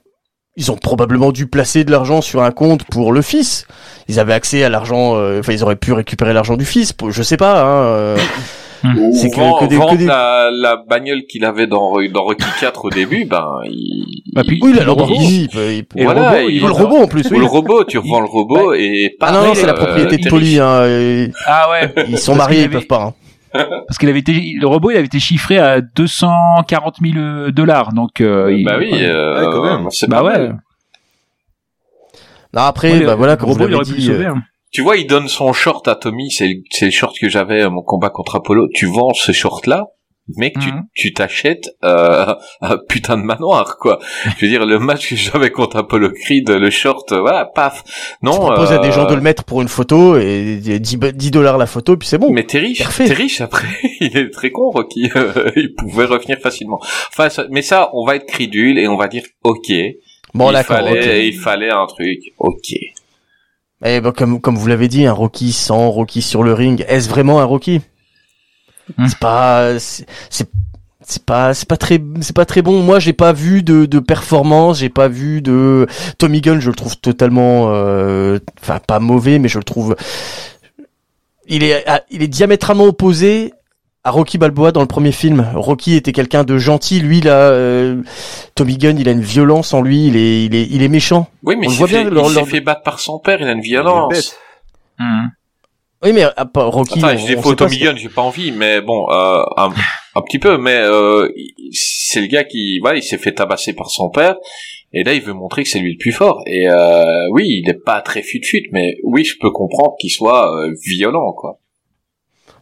ils 0.57 0.71
ont 0.71 0.77
probablement 0.77 1.32
dû 1.32 1.47
placer 1.47 1.86
de 1.86 1.91
l'argent 1.91 2.19
sur 2.21 2.43
un 2.43 2.51
compte 2.51 2.84
pour 2.84 3.13
le 3.13 3.21
fils. 3.21 3.65
Ils 4.09 4.19
avaient 4.19 4.34
accès 4.34 4.61
à 4.65 4.67
l'argent, 4.67 5.13
enfin 5.39 5.53
ils 5.53 5.63
auraient 5.63 5.77
pu 5.77 5.93
récupérer 5.93 6.34
l'argent 6.34 6.57
du 6.57 6.65
fils. 6.65 6.93
Je 7.09 7.23
sais 7.23 7.38
pas. 7.38 7.63
Hein, 7.63 8.15
euh, 8.86 9.11
C'est 9.13 9.30
que- 9.30 9.36
Vend- 9.36 9.59
que 9.59 9.65
des- 9.65 9.75
vendre 9.77 9.91
que 9.93 9.97
des- 9.97 10.05
la, 10.05 10.49
la 10.51 10.77
bagnole 10.77 11.23
qu'il 11.30 11.43
avait 11.45 11.67
dans, 11.67 11.93
dans 12.11 12.23
Rocky 12.23 12.45
4 12.59 12.86
au 12.86 12.89
début, 12.89 13.25
ben, 13.25 13.45
il... 13.65 14.05
Bah, 14.34 14.43
puis- 14.47 14.59
oui, 14.61 14.73
la 14.73 14.82
le 14.82 14.86
Lamborghini. 14.88 15.47
Il 15.53 15.59
il 15.59 15.86
Et 16.01 16.03
voilà, 16.05 16.30
robot, 16.32 16.47
il 16.49 16.55
il- 16.55 16.61
veut 16.61 16.67
le 16.67 16.73
robot 16.73 16.97
en 16.97 17.07
plus. 17.07 17.25
Ou 17.30 17.34
Oui. 17.34 17.39
le 17.39 17.45
robot, 17.45 17.84
tu 17.86 17.97
revends 17.97 18.19
le 18.21 18.27
robot 18.27 18.73
et 18.73 19.15
Ah 19.21 19.32
non, 19.32 19.43
non, 19.45 19.53
c'est 19.53 19.65
la 19.65 19.73
euh, 19.73 19.75
propriété 19.75 20.17
de 20.17 20.36
riche. 20.36 20.57
Hein, 20.59 20.86
et- 20.88 21.32
Ah 21.45 21.69
ouais. 21.71 21.93
ils 22.09 22.17
sont 22.17 22.36
mariés, 22.36 22.63
ils 22.63 22.69
peuvent 22.69 22.88
pas. 22.88 23.03
hein. 23.03 23.13
Parce 23.88 23.97
qu'il 23.97 24.07
avait 24.09 24.19
été, 24.19 24.34
le 24.59 24.67
robot, 24.67 24.91
il 24.91 24.97
avait 24.97 25.07
été 25.07 25.19
chiffré 25.19 25.57
à 25.57 25.82
240 25.82 26.97
000 27.01 27.49
dollars. 27.51 27.93
Donc, 27.93 28.21
euh, 28.21 28.53
il- 28.55 28.63
bah 28.63 28.75
oui, 28.77 28.91
euh, 28.93 29.39
Ouais, 29.39 29.51
quand 29.51 29.63
même. 29.63 29.88
c'est 29.89 30.07
bah 30.09 30.17
pas 30.17 30.23
ouais. 30.23 30.38
mal. 30.38 30.59
Non, 32.53 32.61
après, 32.63 32.91
Ouais, 32.93 32.99
bah 33.05 33.11
le- 33.11 33.17
voilà, 33.17 33.34
le 33.34 33.38
comme 33.38 33.49
vous 33.49 33.53
robot, 33.55 33.67
il 33.67 33.71
l'avez 33.71 33.84
dit, 33.99 34.05
sauver, 34.05 34.25
euh, 34.25 34.34
hein. 34.36 34.41
Tu 34.72 34.82
vois, 34.82 34.97
il 34.97 35.07
donne 35.07 35.28
son 35.28 35.51
short 35.53 35.88
à 35.88 35.95
Tommy, 35.95 36.30
c'est 36.32 36.47
le- 36.82 36.91
short 36.91 37.17
que 37.20 37.28
j'avais 37.30 37.61
à 37.61 37.70
mon 37.70 37.82
combat 37.82 38.09
contre 38.09 38.36
Apollo. 38.36 38.67
Tu 38.74 38.86
vends 38.86 39.13
ce 39.13 39.32
short-là, 39.32 39.88
mec, 40.38 40.53
tu 40.59 40.67
Mhm. 40.72 40.84
tu 40.93 41.11
t'achètes 41.11 41.72
euh, 41.84 42.36
un 42.61 42.78
putain 42.88 43.17
de 43.17 43.24
manoir, 43.24 43.78
quoi. 43.80 43.97
Je 44.38 44.45
veux 44.45 44.51
dire, 44.51 44.67
le 44.67 44.78
match 44.78 45.09
que 45.09 45.15
j'avais 45.15 45.49
contre 45.49 45.78
Apollo 45.78 46.11
Creed, 46.11 46.47
le 46.51 46.70
short, 46.70 47.11
euh, 47.13 47.22
voilà, 47.22 47.45
paf. 47.45 47.84
Non, 48.22 48.34
tu 48.34 48.38
proposes 48.41 48.72
à 48.72 48.78
des 48.78 48.89
euh, 48.89 48.91
gens 48.91 49.05
de 49.05 49.15
le 49.15 49.22
mettre 49.22 49.43
pour 49.43 49.63
une 49.63 49.67
photo 49.70 50.17
et 50.20 50.59
10, 50.80 50.97
10 51.15 51.32
dollars 51.32 51.57
la 51.57 51.65
photo, 51.65 51.97
puis 51.97 52.07
c'est 52.07 52.20
bon. 52.20 52.30
Mais 52.32 52.43
t'es 52.43 52.59
riche, 52.59 52.84
Parfait. 52.84 53.05
t'es 53.07 53.13
riche 53.13 53.41
après. 53.41 53.67
il 54.01 54.15
est 54.15 54.30
très 54.30 54.51
con, 54.51 54.70
Rocky. 54.70 55.09
Euh, 55.15 55.49
il 55.55 55.74
pouvait 55.74 56.05
revenir 56.05 56.38
facilement. 56.38 56.80
Enfin, 57.09 57.30
ça- 57.30 57.47
mais 57.49 57.63
ça, 57.63 57.89
on 57.93 58.05
va 58.05 58.17
être 58.17 58.28
crédule 58.28 58.78
et 58.78 58.88
on 58.88 58.97
va 58.97 59.07
dire, 59.07 59.24
ok. 59.43 59.72
Bon, 60.36 60.51
il 60.51 60.57
fallait, 60.63 61.28
il 61.28 61.34
fallait 61.34 61.72
un 61.72 61.88
truc, 61.88 62.20
ok. 62.38 62.76
Eh 63.84 64.01
ben, 64.01 64.11
comme, 64.11 64.41
comme 64.41 64.57
vous 64.57 64.67
l'avez 64.67 64.88
dit, 64.88 65.05
un 65.05 65.13
Rocky 65.13 65.53
sans 65.53 65.89
Rocky 65.89 66.21
sur 66.21 66.43
le 66.43 66.53
ring, 66.53 66.84
est-ce 66.88 67.09
vraiment 67.09 67.39
un 67.39 67.45
Rocky? 67.45 67.82
Hmm. 68.97 69.07
C'est 69.07 69.19
pas, 69.19 69.80
c'est, 69.80 70.05
c'est 71.01 71.23
pas, 71.25 71.53
c'est 71.53 71.67
pas 71.67 71.77
très, 71.77 72.01
c'est 72.21 72.36
pas 72.36 72.45
très 72.45 72.61
bon. 72.61 72.84
Moi, 72.84 72.99
j'ai 72.99 73.13
pas 73.13 73.34
vu 73.34 73.63
de, 73.63 73.86
de 73.86 73.99
performance, 73.99 74.80
j'ai 74.80 74.89
pas 74.89 75.07
vu 75.07 75.41
de 75.41 75.88
Tommy 76.17 76.41
Gunn. 76.41 76.59
Je 76.59 76.69
le 76.69 76.75
trouve 76.75 76.97
totalement, 76.97 77.69
euh, 77.69 78.39
enfin 78.61 78.80
pas 78.80 78.99
mauvais, 78.99 79.39
mais 79.39 79.47
je 79.47 79.57
le 79.57 79.63
trouve, 79.63 79.95
il 81.47 81.63
est, 81.63 81.86
il 82.11 82.21
est 82.21 82.27
diamétralement 82.27 82.86
opposé 82.86 83.53
à 84.04 84.12
Rocky 84.12 84.38
Balboa 84.38 84.72
dans 84.72 84.82
le 84.82 84.88
premier 84.88 85.12
film. 85.12 85.45
Rocky 85.56 85.95
était 85.95 86.12
quelqu'un 86.14 86.43
de 86.43 86.58
gentil, 86.58 87.00
lui 87.02 87.22
là, 87.22 87.50
euh, 87.50 88.02
Tommy 88.56 88.78
Gunn, 88.78 88.97
il 88.97 89.10
a 89.10 89.12
une 89.12 89.22
violence 89.22 89.74
en 89.74 89.82
lui, 89.82 90.08
il 90.08 90.16
est, 90.16 90.45
il 90.45 90.56
est, 90.56 90.68
il 90.72 90.82
est 90.84 90.88
méchant. 90.88 91.28
Oui, 91.43 91.56
mais 91.58 91.68
On 91.68 91.70
il 91.70 91.72
le 91.72 91.72
s'est 91.74 91.78
voit 91.80 91.88
fait, 91.88 91.93
bien 92.00 92.04
il 92.04 92.14
lors- 92.14 92.30
s'est 92.30 92.36
lors- 92.36 92.47
fait 92.47 92.62
battre 92.62 92.84
par 92.84 93.00
son 93.00 93.20
père, 93.20 93.39
il 93.41 93.47
a 93.47 93.52
une 93.52 93.62
violence. 93.62 94.36
Mhm. 95.00 95.32
Oui, 96.02 96.14
mais 96.14 96.24
à 96.24 96.45
part 96.45 96.72
Rocky, 96.72 97.00
Enfin, 97.04 97.16
on- 97.16 97.28
je 97.28 97.36
on 97.36 97.56
Tommy 97.56 97.78
Gunn, 97.78 97.97
j'ai 97.97 98.08
pas 98.08 98.22
envie, 98.22 98.52
mais 98.54 98.80
bon, 98.80 99.06
euh, 99.12 99.41
un, 99.58 99.70
un 100.16 100.22
petit 100.22 100.39
peu, 100.39 100.58
mais 100.58 100.78
euh, 100.78 101.28
c'est 101.74 102.22
le 102.22 102.28
gars 102.28 102.45
qui, 102.45 102.80
voilà, 102.80 102.97
il 103.00 103.04
s'est 103.04 103.18
fait 103.18 103.34
tabasser 103.34 103.74
par 103.74 103.89
son 103.89 104.10
père, 104.10 104.36
et 104.93 105.04
là 105.04 105.14
il 105.14 105.22
veut 105.22 105.34
montrer 105.34 105.64
que 105.64 105.70
c'est 105.70 105.80
lui 105.80 105.91
le 105.91 105.97
plus 106.00 106.14
fort. 106.14 106.41
Et 106.47 106.70
euh, 106.70 107.04
oui, 107.34 107.43
il 107.64 107.70
est 107.70 107.84
pas 107.84 108.00
très 108.02 108.22
fut-fut, 108.24 108.70
mais 108.72 108.95
oui, 109.04 109.26
je 109.26 109.36
peux 109.41 109.52
comprendre 109.52 109.95
qu'il 110.00 110.10
soit 110.10 110.50
euh, 110.56 110.72
violent, 110.86 111.34
quoi. 111.34 111.60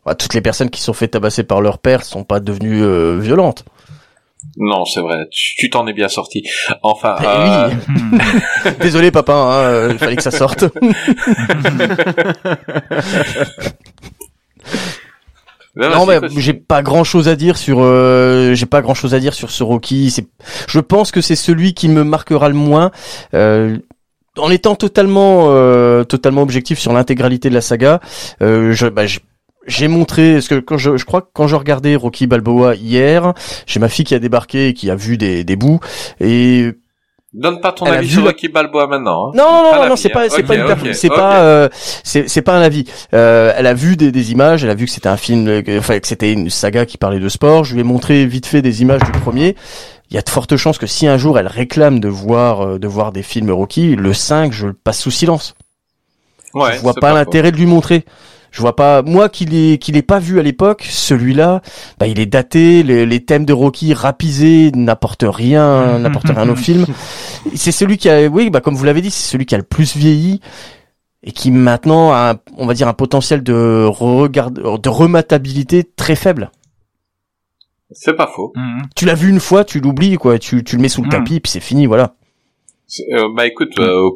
Bah, 0.08 0.16
toutes 0.16 0.34
les 0.34 0.42
personnes 0.42 0.70
qui 0.70 0.80
sont 0.80 0.94
fait 0.94 1.10
tabasser 1.10 1.44
par 1.44 1.60
leur 1.60 1.80
père 1.80 2.06
sont 2.06 2.24
pas 2.24 2.40
devenues 2.40 2.82
euh, 2.82 3.20
violentes. 3.20 3.66
Non, 4.56 4.86
c'est 4.86 5.02
vrai, 5.02 5.28
tu 5.32 5.70
t'en 5.70 5.86
es 5.86 5.92
bien 5.92 6.08
sorti. 6.08 6.44
Enfin, 6.82 7.18
Eh 7.20 7.26
euh, 7.26 7.68
oui. 8.14 8.72
Désolé 8.80 9.12
papa, 9.12 9.34
hein, 9.34 9.64
euh, 9.64 9.90
il 9.92 10.00
fallait 10.00 10.16
que 10.16 10.24
ça 10.24 10.32
sorte. 10.32 10.64
non, 15.76 16.06
mais 16.06 16.22
j'ai 16.38 16.54
pas 16.54 16.82
grand 16.82 17.04
chose 17.04 17.28
à 17.28 17.36
dire 17.36 17.58
sur, 17.58 17.80
euh, 17.82 18.54
j'ai 18.54 18.66
pas 18.66 18.82
grand 18.82 18.94
chose 18.94 19.14
à 19.14 19.20
dire 19.20 19.34
sur 19.34 19.52
ce 19.52 19.62
Rocky. 19.62 20.10
C'est, 20.10 20.26
je 20.70 20.80
pense 20.80 21.12
que 21.12 21.20
c'est 21.20 21.36
celui 21.36 21.74
qui 21.74 21.90
me 21.90 22.06
marquera 22.06 22.48
le 22.48 22.56
moins. 22.56 22.92
Euh, 23.34 23.78
en 24.38 24.52
étant 24.52 24.76
totalement, 24.76 25.48
euh, 25.50 26.06
totalement 26.06 26.44
objectif 26.44 26.80
sur 26.80 26.94
l'intégralité 26.94 27.50
de 27.50 27.56
la 27.56 27.62
saga, 27.62 28.00
euh, 28.42 28.72
je, 28.72 28.88
bah, 28.88 29.04
j'ai- 29.68 29.88
montré, 29.88 30.34
parce 30.34 30.48
que 30.48 30.60
quand 30.60 30.78
je, 30.78 30.98
je 30.98 31.06
crois 31.06 31.22
que 31.22 31.28
quand 31.34 31.48
je 31.48 31.56
regardais 31.56 31.96
Rocky 31.96 32.26
Balboa 32.28 32.76
hier, 32.76 33.34
j'ai 33.66 33.80
ma 33.80 33.90
fille 33.90 34.06
qui 34.06 34.16
a 34.16 34.20
débarqué 34.20 34.70
et 34.70 34.74
qui 34.74 34.90
a 34.90 34.96
vu 34.96 35.18
des, 35.18 35.44
des 35.44 35.56
bouts 35.56 35.80
et 36.20 36.72
Donne 37.34 37.60
pas 37.60 37.74
ton 37.74 37.86
Elle 37.86 37.96
avis 37.96 38.10
sur 38.10 38.22
la- 38.22 38.28
Rocky 38.30 38.48
Balboa 38.48 38.88
maintenant. 38.88 39.28
Hein. 39.28 39.32
Non, 39.36 39.44
non, 39.64 39.76
non, 39.84 39.90
non, 39.90 39.96
c'est 39.98 40.10
pas, 40.10 40.24
hein. 40.24 40.28
c'est 40.30 40.44
pas 40.44 40.56
une 40.56 40.62
ok, 40.64 40.82
per- 40.82 40.94
c'est 40.94 41.10
pas, 41.10 41.42
euh, 41.42 41.70
c'est, 42.04 42.28
c'est 42.30 42.42
pas 42.42 42.58
un 42.58 42.62
avis. 42.62 42.86
Euh, 43.14 43.54
elle 43.56 43.68
a 43.68 43.74
vu 43.74 43.96
des, 43.98 44.12
des 44.12 44.32
images, 44.32 44.64
elle 44.64 44.70
a 44.70 44.76
vu 44.76 44.86
que 44.86 44.92
c'était 44.92 45.10
un 45.10 45.18
film, 45.18 45.62
que- 45.62 45.78
enfin 45.78 46.00
que 46.00 46.08
c'était 46.08 46.32
une 46.32 46.50
saga 46.50 46.86
qui 46.86 46.98
parlait 46.98 47.20
de 47.20 47.30
sport. 47.30 47.64
Je 47.66 47.74
lui 47.76 47.82
ai 47.82 47.84
montré 47.84 48.26
vite 48.26 48.46
fait 48.48 48.62
des 48.62 48.82
images 48.82 49.02
du 49.04 49.12
premier. 49.12 49.56
Il 50.10 50.16
y 50.16 50.18
a 50.18 50.22
de 50.22 50.30
fortes 50.30 50.56
chances 50.56 50.78
que 50.78 50.88
si 50.88 51.06
un 51.06 51.18
jour 51.18 51.38
elle 51.38 51.48
réclame 51.48 52.00
de 52.00 52.08
voir, 52.08 52.62
euh, 52.62 52.80
de 52.80 52.88
voir 52.88 53.12
des 53.12 53.24
films 53.24 53.52
Rocky, 53.52 53.96
le 53.98 54.14
5, 54.14 54.54
je 54.54 54.68
le 54.68 54.74
passe 54.74 55.00
sous 55.02 55.12
silence. 55.12 55.54
Ouais, 56.54 56.76
je 56.78 56.80
vois 56.80 56.94
pas, 56.94 57.14
l'intérêt 57.14 57.52
de 57.52 57.58
lui 57.58 57.66
montrer. 57.66 58.06
Je 58.52 58.62
vois 58.62 58.76
pas, 58.76 59.02
moi 59.04 59.30
qui 59.30 59.46
l'ai, 59.46 59.78
qui 59.78 59.92
l'ai 59.92 60.02
pas 60.02 60.20
vu 60.20 60.40
à 60.40 60.44
l'époque, 60.44 60.86
celui-là, 60.90 61.62
bah, 62.00 62.08
il 62.08 62.20
est 62.20 62.26
daté, 62.26 62.82
les, 62.84 63.06
les 63.06 63.24
thèmes 63.26 63.46
de 63.46 63.54
Rocky 63.54 63.94
rapisés 63.94 64.72
n'apportent 64.74 65.26
rien, 65.28 66.00
n'apportent 66.00 66.30
rien 66.30 66.48
au 66.50 66.56
film. 66.56 66.86
C'est 67.56 67.72
celui 67.72 67.98
qui 67.98 68.10
a, 68.10 68.28
oui, 68.28 68.50
bah, 68.50 68.62
comme 68.62 68.76
vous 68.76 68.84
l'avez 68.86 69.02
dit, 69.02 69.12
c'est 69.12 69.30
celui 69.32 69.46
qui 69.46 69.54
a 69.56 69.58
le 69.58 69.64
plus 69.64 69.96
vieilli 69.96 70.42
et 71.24 71.32
qui 71.32 71.52
maintenant 71.52 72.12
a, 72.14 72.34
un- 72.36 72.40
on 72.58 72.66
va 72.66 72.74
dire, 72.74 72.88
un 72.88 72.94
potentiel 72.94 73.44
de 73.44 73.86
regard, 73.86 74.50
de 74.52 74.90
rematabilité 74.90 75.84
très 75.84 76.16
faible. 76.16 76.50
C'est 77.92 78.14
pas 78.16 78.28
faux. 78.28 78.52
Mhm. 78.56 78.84
Tu 78.96 79.06
l'as 79.06 79.14
vu 79.14 79.30
une 79.30 79.40
fois, 79.40 79.64
tu 79.64 79.80
l'oublies, 79.80 80.16
quoi, 80.18 80.40
tu, 80.40 80.64
tu 80.64 80.76
le 80.76 80.82
mets 80.82 80.90
sous 80.90 81.02
le 81.02 81.08
Mm. 81.08 81.12
tapis, 81.12 81.40
puis 81.40 81.52
c'est 81.52 81.60
fini, 81.62 81.86
voilà. 81.86 82.16
C'est- 82.86 83.06
euh, 83.14 83.30
bah 83.36 83.46
écoute, 83.46 83.80
euh, 83.80 84.10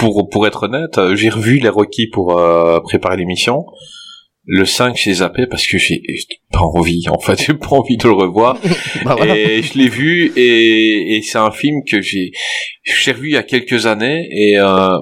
pour 0.00 0.28
pour 0.30 0.46
être 0.46 0.64
honnête, 0.64 0.98
euh, 0.98 1.14
j'ai 1.14 1.28
revu 1.28 1.58
les 1.58 1.68
Rocky 1.68 2.08
pour 2.08 2.36
euh, 2.38 2.80
préparer 2.80 3.18
l'émission. 3.18 3.64
Le 4.46 4.64
5, 4.64 4.96
j'ai 4.96 5.12
zappé 5.14 5.46
parce 5.46 5.66
que 5.66 5.76
j'ai 5.76 6.02
pas 6.50 6.60
envie. 6.60 7.04
En 7.10 7.20
fait, 7.20 7.40
j'ai 7.46 7.54
pas 7.54 7.68
envie 7.76 7.98
de 7.98 8.08
le 8.08 8.14
revoir. 8.14 8.58
Bah, 9.04 9.14
voilà. 9.16 9.36
Et 9.36 9.62
je 9.62 9.78
l'ai 9.78 9.88
vu 9.88 10.32
et, 10.36 11.16
et 11.16 11.22
c'est 11.22 11.38
un 11.38 11.50
film 11.50 11.82
que 11.88 12.00
j'ai 12.00 12.32
j'ai 12.82 13.12
revu 13.12 13.28
il 13.28 13.34
y 13.34 13.36
a 13.36 13.42
quelques 13.42 13.86
années 13.86 14.26
et 14.32 14.58
euh, 14.58 14.98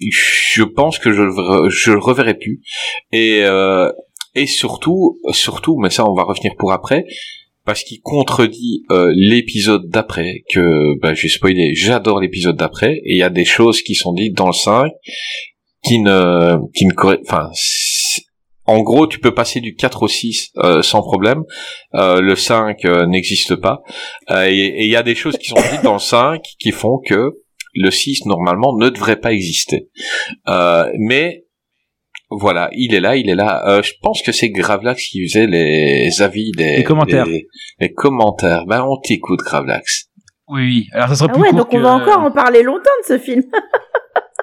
je 0.00 0.62
pense 0.62 0.98
que 0.98 1.12
je 1.12 1.22
je 1.68 1.92
le 1.92 1.98
reverrai 1.98 2.34
plus. 2.34 2.60
Et 3.12 3.42
euh, 3.44 3.92
et 4.34 4.46
surtout 4.46 5.18
surtout, 5.32 5.76
mais 5.78 5.90
ça 5.90 6.08
on 6.08 6.14
va 6.14 6.24
revenir 6.24 6.52
pour 6.58 6.72
après. 6.72 7.04
Parce 7.64 7.84
qu'il 7.84 8.00
contredit 8.00 8.84
euh, 8.90 9.12
l'épisode 9.14 9.88
d'après, 9.88 10.44
que 10.52 10.98
bah, 11.00 11.14
j'ai 11.14 11.28
spoilé, 11.28 11.74
j'adore 11.74 12.20
l'épisode 12.20 12.56
d'après, 12.56 12.94
et 13.04 13.14
il 13.14 13.18
y 13.18 13.22
a 13.22 13.30
des 13.30 13.44
choses 13.44 13.82
qui 13.82 13.94
sont 13.94 14.12
dites 14.12 14.36
dans 14.36 14.46
le 14.46 14.52
5 14.52 14.90
qui 15.82 15.98
ne, 15.98 16.56
qui 16.74 16.86
ne 16.86 16.92
enfin, 17.22 17.50
en 18.70 18.82
gros, 18.82 19.08
tu 19.08 19.18
peux 19.18 19.34
passer 19.34 19.60
du 19.60 19.74
4 19.74 20.04
au 20.04 20.08
6 20.08 20.52
euh, 20.58 20.82
sans 20.82 21.02
problème. 21.02 21.42
Euh, 21.94 22.20
le 22.20 22.36
5 22.36 22.84
euh, 22.84 23.06
n'existe 23.06 23.56
pas. 23.56 23.82
Euh, 24.30 24.46
et 24.46 24.58
et 24.58 24.84
il 24.84 24.90
y 24.90 24.96
a 24.96 25.02
des 25.02 25.16
choses 25.16 25.38
qui 25.38 25.48
sont 25.48 25.56
dites 25.72 25.82
dans 25.82 25.94
le 25.94 25.98
5 25.98 26.40
qui 26.58 26.70
font 26.70 27.00
que 27.04 27.32
le 27.74 27.90
6, 27.90 28.26
normalement, 28.26 28.76
ne 28.76 28.88
devrait 28.88 29.18
pas 29.18 29.32
exister. 29.32 29.88
Euh, 30.48 30.84
mais 30.98 31.44
voilà, 32.30 32.68
il 32.72 32.94
est 32.94 33.00
là, 33.00 33.16
il 33.16 33.28
est 33.28 33.34
là. 33.34 33.62
Euh, 33.66 33.82
je 33.82 33.92
pense 34.02 34.22
que 34.22 34.30
c'est 34.32 34.50
Gravelax 34.50 35.02
qui 35.08 35.26
faisait 35.26 35.46
les 35.46 36.22
avis, 36.22 36.52
les, 36.56 36.78
Les 36.78 36.84
commentaires. 36.84 37.26
les, 37.26 37.46
les 37.80 37.92
commentaires. 37.92 38.66
Ben, 38.66 38.82
on 38.82 38.96
t'écoute, 39.00 39.40
Gravelax. 39.40 40.06
Oui, 40.48 40.62
oui. 40.62 40.88
Alors 40.92 41.08
ça 41.08 41.14
sera 41.16 41.28
Ah 41.30 41.32
plus 41.32 41.42
ouais, 41.42 41.50
court 41.50 41.58
donc 41.58 41.68
on 41.72 41.80
va 41.80 41.90
encore 41.92 42.20
en 42.20 42.30
parler 42.30 42.62
longtemps 42.62 42.90
de 43.02 43.06
ce 43.06 43.18
film. 43.18 43.42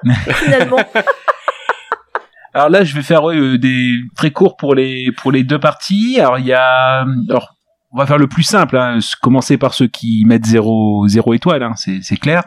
Finalement. 0.44 0.78
Alors 2.54 2.70
là, 2.70 2.82
je 2.82 2.94
vais 2.94 3.02
faire 3.02 3.22
ouais, 3.24 3.36
euh, 3.36 3.58
des 3.58 3.92
très 4.16 4.30
courts 4.30 4.56
pour 4.56 4.74
les 4.74 5.12
pour 5.18 5.30
les 5.32 5.44
deux 5.44 5.60
parties. 5.60 6.18
Alors 6.18 6.38
il 6.38 6.46
y 6.46 6.52
a, 6.52 7.04
alors 7.28 7.54
on 7.92 7.98
va 7.98 8.06
faire 8.06 8.18
le 8.18 8.26
plus 8.26 8.42
simple. 8.42 8.76
Hein, 8.76 8.98
commencer 9.22 9.58
par 9.58 9.74
ceux 9.74 9.86
qui 9.86 10.24
mettent 10.26 10.46
zéro 10.46 11.06
zéro 11.08 11.34
étoile. 11.34 11.62
Hein, 11.62 11.72
c'est 11.76 11.98
c'est 12.02 12.16
clair. 12.16 12.44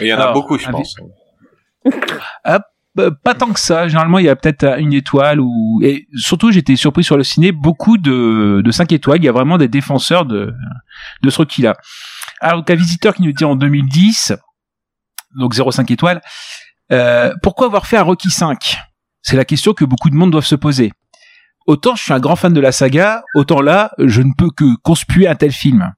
Il 0.00 0.06
y 0.06 0.12
en 0.12 0.18
a 0.18 0.32
beaucoup, 0.32 0.58
je 0.58 0.68
pense. 0.68 0.96
Euh, 2.46 2.58
pas 3.22 3.34
tant 3.34 3.52
que 3.52 3.60
ça. 3.60 3.88
Généralement, 3.88 4.18
il 4.18 4.26
y 4.26 4.28
a 4.28 4.36
peut-être 4.36 4.64
euh, 4.64 4.76
une 4.78 4.92
étoile 4.92 5.40
ou 5.40 5.80
et 5.82 6.06
surtout, 6.16 6.50
j'étais 6.50 6.76
surpris 6.76 7.04
sur 7.04 7.16
le 7.16 7.24
ciné, 7.24 7.52
beaucoup 7.52 7.98
de 7.98 8.62
de 8.64 8.70
5 8.70 8.92
étoiles. 8.92 9.18
Il 9.18 9.24
y 9.24 9.28
a 9.28 9.32
vraiment 9.32 9.58
des 9.58 9.68
défenseurs 9.68 10.24
de 10.24 10.52
de 11.22 11.30
ce 11.30 11.38
Rocky 11.38 11.62
là. 11.62 11.74
Alors, 12.40 12.58
donc, 12.58 12.70
un 12.70 12.74
visiteur 12.74 13.14
qui 13.14 13.22
nous 13.22 13.32
dit 13.32 13.44
en 13.44 13.56
2010, 13.56 14.34
donc 15.38 15.54
0,5 15.54 15.92
étoiles. 15.92 16.20
Euh, 16.92 17.34
pourquoi 17.42 17.66
avoir 17.66 17.86
fait 17.86 17.96
un 17.96 18.02
Rocky 18.02 18.30
5 18.30 18.78
C'est 19.22 19.36
la 19.36 19.44
question 19.44 19.74
que 19.74 19.84
beaucoup 19.84 20.10
de 20.10 20.14
monde 20.14 20.30
doivent 20.30 20.44
se 20.44 20.54
poser. 20.54 20.92
Autant 21.66 21.94
je 21.94 22.02
suis 22.02 22.12
un 22.14 22.20
grand 22.20 22.36
fan 22.36 22.54
de 22.54 22.60
la 22.60 22.72
saga, 22.72 23.22
autant 23.34 23.60
là, 23.60 23.90
je 23.98 24.22
ne 24.22 24.32
peux 24.36 24.50
que 24.50 24.76
conspuer 24.82 25.28
un 25.28 25.34
tel 25.34 25.52
film. 25.52 25.92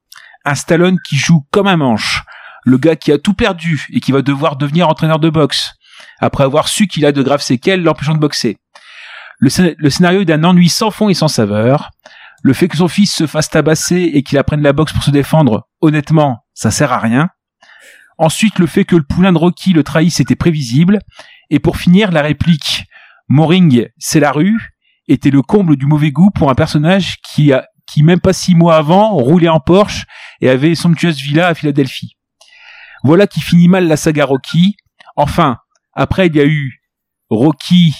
Un 0.45 0.55
Stallone 0.55 0.99
qui 1.09 1.17
joue 1.17 1.47
comme 1.53 1.69
un 1.69 1.77
manche, 1.77 2.23
le 2.65 2.77
gars 2.77 2.97
qui 2.97 3.13
a 3.13 3.19
tout 3.19 3.35
perdu 3.35 3.87
et 3.93 4.01
qui 4.01 4.11
va 4.11 4.23
devoir 4.23 4.57
devenir 4.57 4.89
entraîneur 4.89 5.21
de 5.21 5.31
boxe, 5.31 5.75
après 6.21 6.45
avoir 6.45 6.68
su 6.68 6.87
qu'il 6.87 7.05
a 7.07 7.12
de 7.12 7.23
graves 7.23 7.43
séquelles 7.43 7.83
l'empêchant 7.83 8.14
de 8.14 8.18
boxer. 8.21 8.59
Le, 9.39 9.49
scé- 9.49 9.75
le 9.79 9.91
scénario 9.91 10.25
d'un 10.25 10.45
ennui 10.45 10.68
sans 10.68 10.91
fond 10.91 11.09
et 11.09 11.14
sans 11.14 11.29
saveur. 11.29 11.91
Le 12.43 12.53
fait 12.53 12.68
que 12.68 12.77
son 12.77 12.89
fils 12.89 13.14
se 13.14 13.27
fasse 13.27 13.51
tabasser 13.51 14.11
et 14.14 14.23
qu'il 14.23 14.39
apprenne 14.39 14.62
la 14.62 14.73
boxe 14.73 14.93
pour 14.93 15.03
se 15.03 15.11
défendre, 15.11 15.66
honnêtement, 15.81 16.45
ça 16.55 16.71
sert 16.71 16.93
à 16.93 16.99
rien. 16.99 17.29
Ensuite, 18.18 18.59
le 18.59 18.66
fait 18.66 18.85
que 18.85 18.97
le 18.97 19.03
poulain 19.03 19.33
de 19.33 19.39
Rocky 19.39 19.73
le 19.73 19.83
trahisse 19.83 20.21
était 20.21 20.37
prévisible. 20.37 20.99
Et 21.51 21.59
pour 21.59 21.77
finir, 21.79 22.12
la 22.12 22.23
réplique 22.23 22.85
Moring, 23.29 23.89
c'est 23.99 24.21
la 24.21 24.33
rue. 24.33 24.59
était 25.09 25.31
le 25.31 25.43
comble 25.43 25.77
du 25.77 25.87
mauvais 25.87 26.11
goût 26.12 26.31
pour 26.31 26.51
un 26.51 26.55
personnage 26.55 27.16
qui 27.23 27.53
qui 27.87 28.03
même 28.05 28.21
pas 28.21 28.33
six 28.33 28.55
mois 28.55 28.77
avant 28.77 29.11
roulait 29.11 29.49
en 29.49 29.59
Porsche 29.59 30.05
et 30.41 30.49
avait 30.49 30.77
somptueuse 30.77 31.18
villa 31.21 31.49
à 31.49 31.55
Philadelphie. 31.55 32.16
Voilà 33.03 33.27
qui 33.27 33.41
finit 33.41 33.66
mal 33.68 33.89
la 33.89 33.97
saga 33.97 34.25
Rocky. 34.27 34.77
Enfin, 35.16 35.57
après 36.01 36.27
il 36.29 36.37
y 36.37 36.41
a 36.41 36.45
eu 36.47 36.81
Rocky 37.31 37.95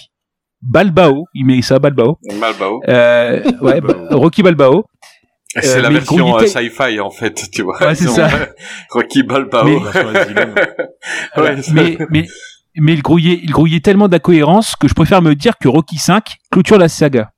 Balbao, 0.63 1.27
il 1.35 1.47
met 1.47 1.63
ça 1.63 1.79
Balbao. 1.79 2.19
Malbao. 2.39 2.83
Euh, 2.89 3.43
ouais, 3.61 3.81
Rocky 4.11 4.43
Balbao. 4.43 4.85
C'est 5.63 5.79
Euh, 5.79 5.83
la 5.83 5.89
mais 5.91 5.95
version 6.01 6.37
euh, 6.39 6.47
sci-fi 6.47 7.01
en 7.01 7.11
fait, 7.11 7.49
tu 7.51 7.63
vois. 7.63 7.77
Ouais, 7.83 7.95
c'est 7.95 8.09
ça. 8.09 8.29
Rocky 8.91 9.23
Balbao. 9.23 9.65
Mais- 9.65 9.77
Ouais, 11.37 11.57
mais 11.73 11.99
mais 12.11 12.27
mais 12.77 12.93
il 12.95 13.03
grouillait 13.03 13.41
il 13.43 13.51
grouillait 13.51 13.81
tellement 13.81 14.09
d'incohérences 14.09 14.77
que 14.77 14.87
je 14.89 14.95
préfère 14.95 15.23
me 15.23 15.35
dire 15.35 15.55
que 15.59 15.69
Rocky 15.69 15.99
5 15.99 16.37
clôture 16.53 16.79
la 16.79 16.89
saga. 16.89 17.33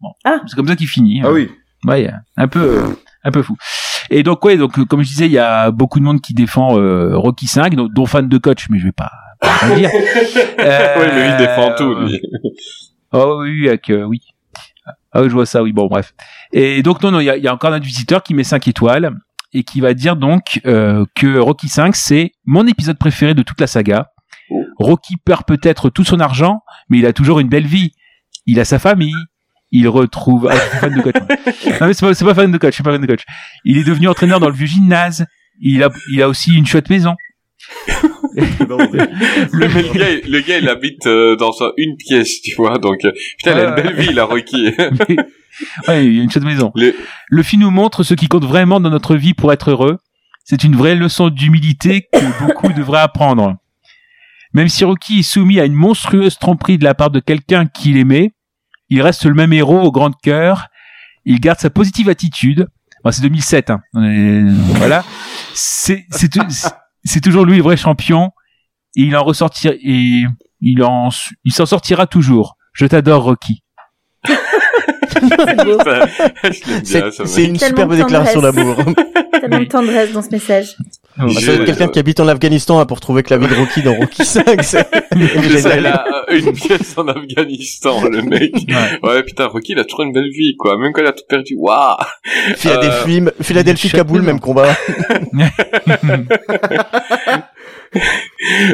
Bon, 0.00 0.10
Ah. 0.24 0.40
c'est 0.46 0.56
comme 0.56 0.66
ça 0.68 0.76
qu'il 0.76 0.88
finit. 0.88 1.20
Ah 1.24 1.30
oui. 1.32 1.50
Ouais, 1.86 2.10
un 2.36 2.48
peu, 2.48 2.82
un 3.22 3.30
peu 3.30 3.42
fou. 3.42 3.56
Et 4.10 4.22
donc 4.22 4.44
ouais, 4.44 4.56
donc 4.56 4.84
comme 4.88 5.02
je 5.02 5.08
disais, 5.08 5.26
il 5.26 5.32
y 5.32 5.38
a 5.38 5.70
beaucoup 5.70 6.00
de 6.00 6.04
monde 6.04 6.20
qui 6.20 6.34
défend 6.34 6.76
euh, 6.78 7.16
Rocky 7.16 7.46
5, 7.46 7.74
donc, 7.76 7.92
dont 7.94 8.06
fan 8.06 8.28
de 8.28 8.38
coach, 8.38 8.66
mais 8.70 8.78
je 8.78 8.84
vais 8.86 8.92
pas, 8.92 9.10
le 9.42 9.76
dire. 9.76 9.90
Euh, 10.58 10.98
Ouais, 10.98 11.10
mais 11.14 11.30
il 11.30 11.36
défend 11.36 11.74
tout, 11.76 11.94
lui. 11.94 12.20
Oh 13.12 13.40
oui, 13.42 13.68
avec, 13.68 13.90
euh, 13.90 14.02
oui. 14.04 14.20
Ah 15.12 15.22
oui, 15.22 15.28
je 15.28 15.34
vois 15.34 15.46
ça, 15.46 15.62
oui, 15.62 15.72
bon, 15.72 15.86
bref. 15.86 16.12
Et 16.52 16.82
donc, 16.82 17.02
non, 17.02 17.10
non, 17.10 17.20
il 17.20 17.24
y 17.24 17.30
a, 17.30 17.36
il 17.36 17.42
y 17.42 17.48
a 17.48 17.54
encore 17.54 17.72
un 17.72 17.78
visiteur 17.78 18.22
qui 18.22 18.34
met 18.34 18.44
5 18.44 18.66
étoiles 18.68 19.12
et 19.52 19.62
qui 19.64 19.80
va 19.80 19.94
dire 19.94 20.16
donc 20.16 20.60
euh, 20.66 21.04
que 21.14 21.38
Rocky 21.38 21.68
5, 21.68 21.94
c'est 21.96 22.32
mon 22.44 22.66
épisode 22.66 22.98
préféré 22.98 23.34
de 23.34 23.42
toute 23.42 23.60
la 23.60 23.66
saga. 23.66 24.10
Rocky 24.78 25.16
perd 25.24 25.44
peut-être 25.44 25.88
tout 25.90 26.04
son 26.04 26.20
argent, 26.20 26.60
mais 26.88 26.98
il 26.98 27.06
a 27.06 27.12
toujours 27.12 27.40
une 27.40 27.48
belle 27.48 27.66
vie. 27.66 27.92
Il 28.46 28.60
a 28.60 28.64
sa 28.64 28.78
famille. 28.78 29.14
Il 29.72 29.88
retrouve. 29.88 30.48
Ah, 30.50 30.54
je 30.54 30.60
suis 30.70 30.78
fan 30.78 30.94
de 30.94 31.02
coach. 31.02 31.14
Non, 31.80 31.86
mais 31.88 31.94
c'est 31.94 32.06
pas, 32.06 32.14
c'est 32.14 32.24
pas 32.24 32.34
fan 32.34 32.50
de 32.52 32.58
coach. 32.58 32.70
Je 32.70 32.74
suis 32.76 32.84
pas 32.84 32.92
fan 32.92 33.00
de 33.00 33.06
coach. 33.06 33.22
Il 33.64 33.78
est 33.78 33.84
devenu 33.84 34.08
entraîneur 34.08 34.38
dans 34.40 34.48
le 34.48 34.54
vieux 34.54 34.66
gymnase. 34.66 35.26
Il 35.60 35.82
a, 35.82 35.88
il 36.12 36.22
a 36.22 36.28
aussi 36.28 36.54
une 36.54 36.66
chouette 36.66 36.88
maison. 36.90 37.14
Le, 39.52 39.68
mais 39.68 39.82
le 39.82 39.92
gars, 39.98 40.10
il- 40.10 40.30
le 40.30 40.40
gars, 40.40 40.58
il 40.58 40.68
habite 40.68 41.06
euh, 41.06 41.36
dans 41.36 41.52
un- 41.62 41.70
une 41.76 41.96
pièce, 41.96 42.40
tu 42.42 42.54
vois. 42.56 42.78
Donc, 42.78 43.04
euh, 43.04 43.12
putain, 43.38 43.52
il 43.52 43.60
a 43.60 43.68
une 43.68 43.74
belle 43.74 43.94
vie, 43.94 44.12
la 44.12 44.24
Rocky. 44.24 44.66
ouais, 45.88 46.06
il 46.06 46.16
y 46.16 46.20
a 46.20 46.22
une 46.22 46.30
chouette 46.30 46.44
maison. 46.44 46.72
Le- 46.74 46.94
Le 47.28 47.42
film 47.42 47.62
nous 47.62 47.70
montre 47.70 48.02
ce 48.02 48.14
qui 48.14 48.28
compte 48.28 48.44
vraiment 48.44 48.80
dans 48.80 48.90
notre 48.90 49.16
vie 49.16 49.34
pour 49.34 49.52
être 49.52 49.70
heureux. 49.70 49.98
C'est 50.44 50.64
une 50.64 50.76
vraie 50.76 50.94
leçon 50.94 51.28
d'humilité 51.28 52.08
que 52.12 52.44
beaucoup 52.46 52.72
devraient 52.72 53.00
apprendre. 53.00 53.56
Même 54.52 54.68
si 54.68 54.84
Rocky 54.84 55.20
est 55.20 55.22
soumis 55.22 55.58
à 55.60 55.64
une 55.64 55.74
monstrueuse 55.74 56.38
tromperie 56.38 56.78
de 56.78 56.84
la 56.84 56.94
part 56.94 57.10
de 57.10 57.20
quelqu'un 57.20 57.66
qu'il 57.66 57.96
aimait, 57.96 58.32
il 58.88 59.02
reste 59.02 59.24
le 59.24 59.34
même 59.34 59.52
héros 59.52 59.80
au 59.80 59.90
grand 59.92 60.12
cœur. 60.12 60.66
Il 61.24 61.40
garde 61.40 61.58
sa 61.58 61.70
positive 61.70 62.08
attitude. 62.08 62.68
C'est 63.10 63.22
2007, 63.22 63.70
hein. 63.70 63.80
Voilà. 64.78 65.04
C'est, 65.54 66.04
c'est 67.06 67.20
toujours 67.20 67.44
lui 67.44 67.56
le 67.56 67.62
vrai 67.62 67.76
champion. 67.76 68.30
Et 68.96 69.02
il 69.02 69.16
en 69.16 69.24
ressortira, 69.24 69.74
et 69.74 70.24
il 70.60 70.82
en, 70.82 71.10
il 71.44 71.52
s'en 71.52 71.66
sortira 71.66 72.06
toujours. 72.06 72.56
Je 72.72 72.86
t'adore, 72.86 73.24
Rocky. 73.24 73.62
C'est 76.84 77.44
une 77.44 77.58
superbe 77.58 77.94
déclaration 77.94 78.40
d'amour. 78.40 78.76
Tellement 79.40 79.60
de 79.60 79.64
tendresse 79.64 80.12
dans 80.12 80.22
ce 80.22 80.30
message. 80.30 80.76
Être 81.18 81.64
quelqu'un 81.64 81.88
qui 81.88 81.98
habite 81.98 82.20
en 82.20 82.28
Afghanistan 82.28 82.78
hein, 82.78 82.86
pour 82.86 83.00
trouver 83.00 83.22
que 83.22 83.34
la 83.34 83.38
vie 83.38 83.48
de 83.48 83.54
Rocky 83.54 83.82
dans 83.82 83.94
Rocky 83.94 84.24
5, 84.26 84.62
c'est 84.62 84.86
il 85.14 85.86
a 85.86 86.04
euh, 86.28 86.38
une 86.38 86.52
pièce 86.52 86.96
en 86.98 87.08
Afghanistan, 87.08 88.02
le 88.04 88.22
mec. 88.22 88.54
Ouais, 89.02 89.22
putain, 89.22 89.46
Rocky, 89.46 89.72
il 89.72 89.78
a 89.78 89.84
toujours 89.84 90.02
une 90.02 90.12
belle 90.12 90.30
vie, 90.30 90.56
quoi. 90.58 90.76
Même 90.76 90.92
quand 90.92 91.00
il 91.00 91.06
a 91.06 91.12
tout 91.12 91.24
perdu. 91.28 91.56
Waouh! 91.58 91.96
Philadelphie, 92.56 93.22
Philadelphie, 93.40 93.88
Chaque 93.88 94.00
Kaboul, 94.00 94.22
même 94.22 94.40
combat. 94.40 94.74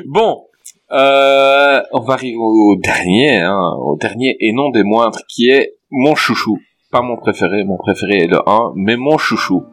Bon. 0.07 0.47
Euh, 0.91 1.81
on 1.93 2.01
va 2.01 2.15
arriver 2.15 2.37
au 2.39 2.77
dernier, 2.77 3.39
hein, 3.39 3.77
au 3.81 3.97
dernier 3.97 4.37
et 4.41 4.53
non 4.53 4.69
des 4.69 4.83
moindres, 4.83 5.21
qui 5.27 5.49
est 5.49 5.77
mon 5.91 6.15
chouchou. 6.15 6.59
Pas 6.91 7.01
mon 7.01 7.17
préféré, 7.17 7.65
mon 7.65 7.79
préféré 7.79 8.25
est 8.25 8.27
le 8.27 8.41
1, 8.47 8.73
mais 8.77 8.97
mon 8.97 9.17
chouchou. 9.17 9.65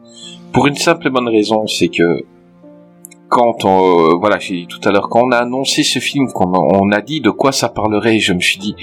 Pour 0.52 0.66
une 0.66 0.76
simple 0.76 1.08
et 1.08 1.10
bonne 1.10 1.28
raison, 1.28 1.66
c'est 1.66 1.88
que 1.88 2.24
quand 3.30 3.64
on, 3.64 4.10
euh, 4.10 4.14
voilà, 4.20 4.38
j'ai 4.38 4.54
dit 4.62 4.66
tout 4.66 4.80
à 4.86 4.92
l'heure, 4.92 5.08
quand 5.08 5.22
on 5.24 5.30
a 5.32 5.38
annoncé 5.38 5.82
ce 5.82 5.98
film, 6.00 6.26
qu'on 6.32 6.52
a- 6.52 6.58
on 6.82 6.90
a 6.92 7.00
dit 7.00 7.20
de 7.20 7.30
quoi 7.30 7.52
ça 7.52 7.68
parlerait, 7.68 8.18
je 8.18 8.32
me 8.34 8.40
suis 8.40 8.58
dit, 8.58 8.74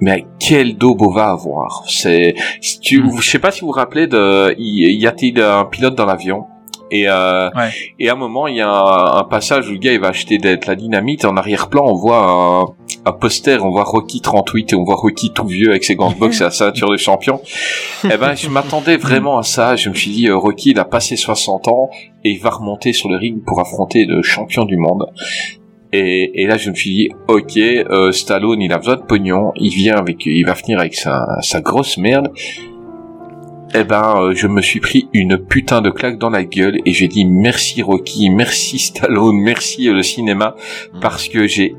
mais 0.00 0.24
quel 0.38 0.76
daube 0.78 1.02
va 1.12 1.30
avoir. 1.30 1.82
C'est, 1.88 2.34
si 2.60 2.80
tu, 2.80 3.02
Mm. 3.02 3.20
je 3.20 3.30
sais 3.30 3.38
pas 3.38 3.50
si 3.50 3.60
vous 3.62 3.66
vous 3.68 3.72
rappelez 3.72 4.06
de, 4.06 4.54
y, 4.58 5.00
y 5.02 5.06
a-t-il 5.06 5.40
un 5.40 5.64
pilote 5.64 5.94
dans 5.94 6.06
l'avion? 6.06 6.44
Et, 6.90 7.08
euh, 7.08 7.50
Ouais. 7.50 7.70
et 7.98 8.08
à 8.08 8.12
un 8.12 8.16
moment, 8.16 8.46
il 8.46 8.56
y 8.56 8.60
a 8.60 8.68
un, 8.70 9.18
un 9.18 9.24
passage 9.24 9.68
où 9.68 9.72
le 9.72 9.78
gars 9.78 9.92
il 9.92 10.00
va 10.00 10.08
acheter 10.08 10.38
de, 10.38 10.58
la 10.66 10.74
dynamite. 10.74 11.24
En 11.24 11.36
arrière-plan, 11.36 11.84
on 11.84 11.94
voit 11.94 12.24
un, 12.28 13.10
un 13.10 13.12
poster, 13.12 13.64
on 13.64 13.70
voit 13.70 13.84
Rocky 13.84 14.20
38 14.20 14.72
et 14.72 14.76
on 14.76 14.84
voit 14.84 14.94
Rocky 14.96 15.32
tout 15.32 15.46
vieux 15.46 15.70
avec 15.70 15.84
ses 15.84 15.96
gants 15.96 16.10
de 16.10 16.16
boxe 16.16 16.40
et 16.40 16.44
la 16.44 16.50
ceinture 16.50 16.90
de 16.90 16.96
champion. 16.96 17.40
eh 18.04 18.16
ben, 18.16 18.34
je 18.34 18.48
m'attendais 18.48 18.96
vraiment 18.96 19.38
à 19.38 19.42
ça. 19.42 19.74
Je 19.76 19.88
me 19.88 19.94
suis 19.94 20.10
dit, 20.10 20.28
euh, 20.28 20.36
Rocky, 20.36 20.70
il 20.70 20.78
a 20.78 20.84
passé 20.84 21.16
60 21.16 21.68
ans 21.68 21.90
et 22.24 22.30
il 22.30 22.40
va 22.40 22.50
remonter 22.50 22.92
sur 22.92 23.08
le 23.08 23.16
ring 23.16 23.42
pour 23.44 23.60
affronter 23.60 24.04
le 24.04 24.22
champion 24.22 24.64
du 24.64 24.76
monde. 24.76 25.06
Et, 25.92 26.42
et 26.42 26.46
là, 26.46 26.56
je 26.56 26.70
me 26.70 26.74
suis 26.74 26.90
dit, 26.90 27.08
ok, 27.28 27.56
euh, 27.56 28.12
Stallone, 28.12 28.60
il 28.60 28.72
a 28.72 28.78
besoin 28.78 28.96
de 28.96 29.02
pognon. 29.02 29.52
Il 29.56 29.74
vient 29.74 29.96
avec, 29.96 30.26
il 30.26 30.44
va 30.44 30.52
venir 30.52 30.78
avec 30.78 30.94
sa, 30.94 31.26
sa 31.42 31.60
grosse 31.60 31.96
merde. 31.96 32.28
Eh 33.74 33.84
ben, 33.84 34.14
euh, 34.16 34.34
je 34.34 34.46
me 34.46 34.62
suis 34.62 34.80
pris 34.80 35.08
une 35.12 35.38
putain 35.38 35.82
de 35.82 35.90
claque 35.90 36.18
dans 36.18 36.30
la 36.30 36.44
gueule 36.44 36.78
et 36.84 36.92
j'ai 36.92 37.08
dit 37.08 37.24
merci 37.24 37.82
Rocky, 37.82 38.30
merci 38.30 38.78
Stallone, 38.78 39.36
merci 39.36 39.88
euh, 39.88 39.94
le 39.94 40.02
cinéma 40.02 40.54
parce 41.00 41.28
que 41.28 41.46
j'ai 41.46 41.74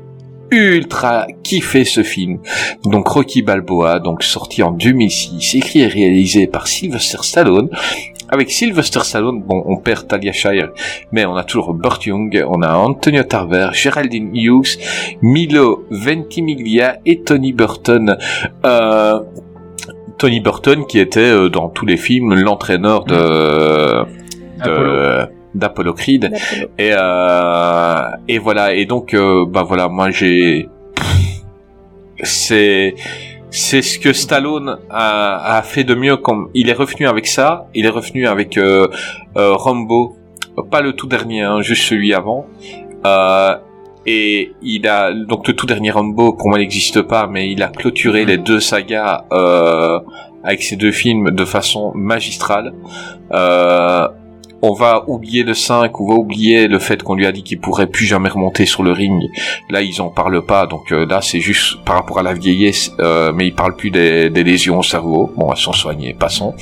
ultra 0.50 1.26
kiffé 1.42 1.84
ce 1.84 2.02
film. 2.02 2.40
Donc 2.84 3.08
Rocky 3.08 3.42
Balboa, 3.42 4.00
donc 4.00 4.22
sorti 4.22 4.62
en 4.62 4.70
2006, 4.70 5.54
écrit 5.56 5.80
et 5.80 5.86
réalisé 5.86 6.46
par 6.46 6.66
Sylvester 6.68 7.18
Stallone. 7.22 7.70
Avec 8.30 8.50
Sylvester 8.50 9.00
Stallone, 9.04 9.42
bon, 9.42 9.62
on 9.66 9.78
perd 9.78 10.06
Talia 10.06 10.32
Shire, 10.32 10.70
mais 11.12 11.24
on 11.24 11.34
a 11.34 11.44
toujours 11.44 11.72
Burt 11.72 12.04
Young, 12.04 12.44
on 12.46 12.60
a 12.60 12.76
Antonio 12.76 13.22
Tarver, 13.22 13.70
Geraldine 13.72 14.36
Hughes, 14.36 14.78
Milo 15.22 15.86
Ventimiglia 15.90 16.98
et 17.06 17.22
Tony 17.22 17.54
Burton. 17.54 18.18
Euh, 18.66 19.20
Tony 20.18 20.40
Burton 20.40 20.84
qui 20.86 20.98
était 20.98 21.20
euh, 21.20 21.48
dans 21.48 21.68
tous 21.68 21.86
les 21.86 21.96
films 21.96 22.34
l'entraîneur 22.34 23.04
de 23.04 24.04
de- 24.64 25.26
d'Apollo. 25.54 25.94
Creed. 25.94 26.32
Et 26.78 26.90
euh, 26.92 28.02
et 28.28 28.38
voilà. 28.38 28.74
Et 28.74 28.84
donc 28.86 29.14
euh, 29.14 29.44
bah 29.48 29.62
voilà 29.62 29.88
moi 29.88 30.10
j'ai 30.10 30.68
c'est 32.22 32.94
c'est 33.50 33.80
ce 33.82 33.98
que 33.98 34.12
Stallone 34.12 34.78
a, 34.90 35.56
a 35.58 35.62
fait 35.62 35.84
de 35.84 35.94
mieux 35.94 36.16
comme 36.16 36.50
il 36.54 36.68
est 36.68 36.74
revenu 36.74 37.06
avec 37.06 37.26
ça. 37.26 37.66
Il 37.74 37.86
est 37.86 37.90
revenu 37.90 38.26
avec 38.26 38.58
euh, 38.58 38.88
euh, 39.36 39.52
Rambo. 39.54 40.16
Pas 40.70 40.80
le 40.80 40.92
tout 40.94 41.06
dernier 41.06 41.42
hein, 41.42 41.60
juste 41.62 41.84
celui 41.84 42.12
avant. 42.12 42.46
Euh, 43.06 43.56
et 44.10 44.52
il 44.62 44.86
a 44.88 45.12
donc 45.12 45.46
le 45.46 45.54
tout 45.54 45.66
dernier 45.66 45.90
Rambo 45.90 46.32
pour 46.32 46.48
moi 46.48 46.58
n'existe 46.58 47.02
pas 47.02 47.26
mais 47.26 47.50
il 47.50 47.62
a 47.62 47.68
clôturé 47.68 48.24
les 48.24 48.38
deux 48.38 48.60
sagas 48.60 49.24
euh, 49.32 49.98
avec 50.42 50.62
ces 50.62 50.76
deux 50.76 50.92
films 50.92 51.30
de 51.30 51.44
façon 51.44 51.92
magistrale 51.94 52.72
euh, 53.32 54.08
on 54.60 54.72
va 54.72 55.04
oublier 55.06 55.44
le 55.44 55.54
5, 55.54 56.00
on 56.00 56.08
va 56.08 56.14
oublier 56.14 56.66
le 56.66 56.78
fait 56.80 57.02
qu'on 57.02 57.14
lui 57.14 57.26
a 57.26 57.32
dit 57.32 57.44
qu'il 57.44 57.60
pourrait 57.60 57.86
plus 57.86 58.06
jamais 58.06 58.28
remonter 58.28 58.66
sur 58.66 58.82
le 58.82 58.90
ring. 58.90 59.22
Là, 59.70 59.82
ils 59.82 60.00
en 60.00 60.08
parlent 60.08 60.44
pas, 60.44 60.66
donc 60.66 60.90
euh, 60.90 61.06
là, 61.06 61.20
c'est 61.22 61.40
juste 61.40 61.84
par 61.84 61.94
rapport 61.94 62.18
à 62.18 62.24
la 62.24 62.34
vieillesse, 62.34 62.92
euh, 62.98 63.32
mais 63.32 63.46
ils 63.46 63.54
parlent 63.54 63.76
plus 63.76 63.92
des, 63.92 64.30
des 64.30 64.42
lésions 64.42 64.78
au 64.78 64.82
cerveau. 64.82 65.32
Bon, 65.36 65.52
elles 65.52 65.58
sont 65.58 65.72
soignées, 65.72 66.12
passons. 66.12 66.54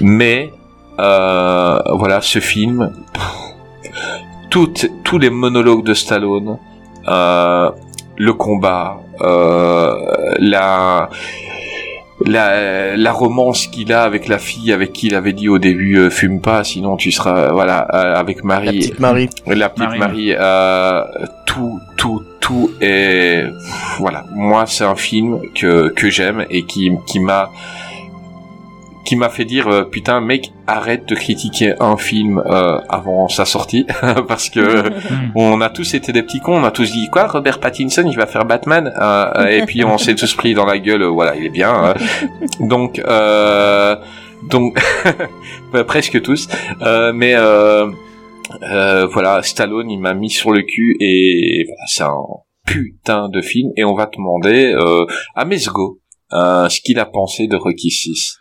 Mais 0.00 0.52
euh, 0.98 1.78
voilà, 1.94 2.20
ce 2.22 2.38
film, 2.38 2.92
toutes, 4.50 4.86
tous 5.04 5.18
les 5.18 5.30
monologues 5.30 5.84
de 5.84 5.94
Stallone, 5.94 6.58
euh, 7.08 7.70
le 8.16 8.32
combat, 8.32 9.00
euh, 9.20 9.94
la 10.38 11.08
la, 12.26 12.96
la 12.96 13.12
romance 13.12 13.68
qu'il 13.68 13.92
a 13.92 14.02
avec 14.02 14.26
la 14.26 14.38
fille 14.38 14.72
avec 14.72 14.92
qui 14.92 15.06
il 15.06 15.14
avait 15.14 15.32
dit 15.32 15.48
au 15.48 15.58
début 15.58 15.98
euh, 15.98 16.10
fume 16.10 16.40
pas 16.40 16.64
sinon 16.64 16.96
tu 16.96 17.12
seras 17.12 17.52
voilà 17.52 17.86
euh, 17.94 18.14
avec 18.16 18.38
La 18.38 18.44
Marie. 18.44 18.78
petite 18.78 18.98
Marie. 18.98 19.28
la 19.46 19.68
petite 19.68 19.84
Marie, 19.88 19.98
Marie, 20.00 20.34
euh, 20.36 21.02
tout 21.46 21.78
tout 21.96 22.24
tout 22.40 22.70
est 22.80 23.44
voilà. 23.98 24.24
Moi 24.34 24.66
c'est 24.66 24.84
un 24.84 24.96
film 24.96 25.40
que 25.54 25.90
que 25.90 26.10
j'aime 26.10 26.44
et 26.50 26.64
qui 26.64 26.90
qui 27.06 27.20
m'a 27.20 27.50
qui 29.08 29.16
m'a 29.16 29.30
fait 29.30 29.46
dire 29.46 29.68
euh, 29.68 29.84
putain 29.84 30.20
mec 30.20 30.52
arrête 30.66 31.08
de 31.08 31.14
critiquer 31.14 31.72
un 31.80 31.96
film 31.96 32.42
euh, 32.44 32.78
avant 32.90 33.26
sa 33.28 33.46
sortie 33.46 33.86
parce 34.28 34.50
que 34.50 34.82
on 35.34 35.62
a 35.62 35.70
tous 35.70 35.94
été 35.94 36.12
des 36.12 36.22
petits 36.22 36.40
cons 36.40 36.58
on 36.60 36.64
a 36.64 36.70
tous 36.70 36.92
dit 36.92 37.08
quoi 37.10 37.26
Robert 37.26 37.58
Pattinson 37.58 38.04
il 38.06 38.16
va 38.16 38.26
faire 38.26 38.44
Batman 38.44 38.92
Euh, 39.00 39.46
et 39.46 39.62
puis 39.64 39.82
on 39.82 39.96
s'est 39.96 40.14
tous 40.14 40.34
pris 40.34 40.52
dans 40.52 40.66
la 40.66 40.78
gueule 40.78 41.02
euh, 41.02 41.08
voilà 41.08 41.34
il 41.36 41.46
est 41.46 41.54
bien 41.62 41.72
euh. 41.86 41.94
donc 42.60 42.98
euh, 42.98 43.96
donc 44.50 44.78
bah, 45.72 45.84
presque 45.84 46.20
tous 46.20 46.46
Euh, 46.82 47.12
mais 47.14 47.34
euh, 47.34 47.86
euh, 48.70 49.06
voilà 49.06 49.42
Stallone 49.42 49.90
il 49.90 50.00
m'a 50.00 50.12
mis 50.12 50.28
sur 50.30 50.50
le 50.52 50.62
cul 50.62 50.96
et 51.00 51.64
voilà, 51.66 51.84
c'est 51.86 52.02
un 52.02 52.24
putain 52.66 53.30
de 53.30 53.40
film 53.40 53.70
et 53.78 53.84
on 53.84 53.94
va 53.94 54.06
demander 54.14 54.74
euh, 54.74 55.06
à 55.34 55.46
Mesgo 55.46 55.98
euh, 56.34 56.68
ce 56.68 56.82
qu'il 56.82 56.98
a 56.98 57.06
pensé 57.06 57.46
de 57.46 57.56
Rocky 57.56 57.90
6 57.90 58.36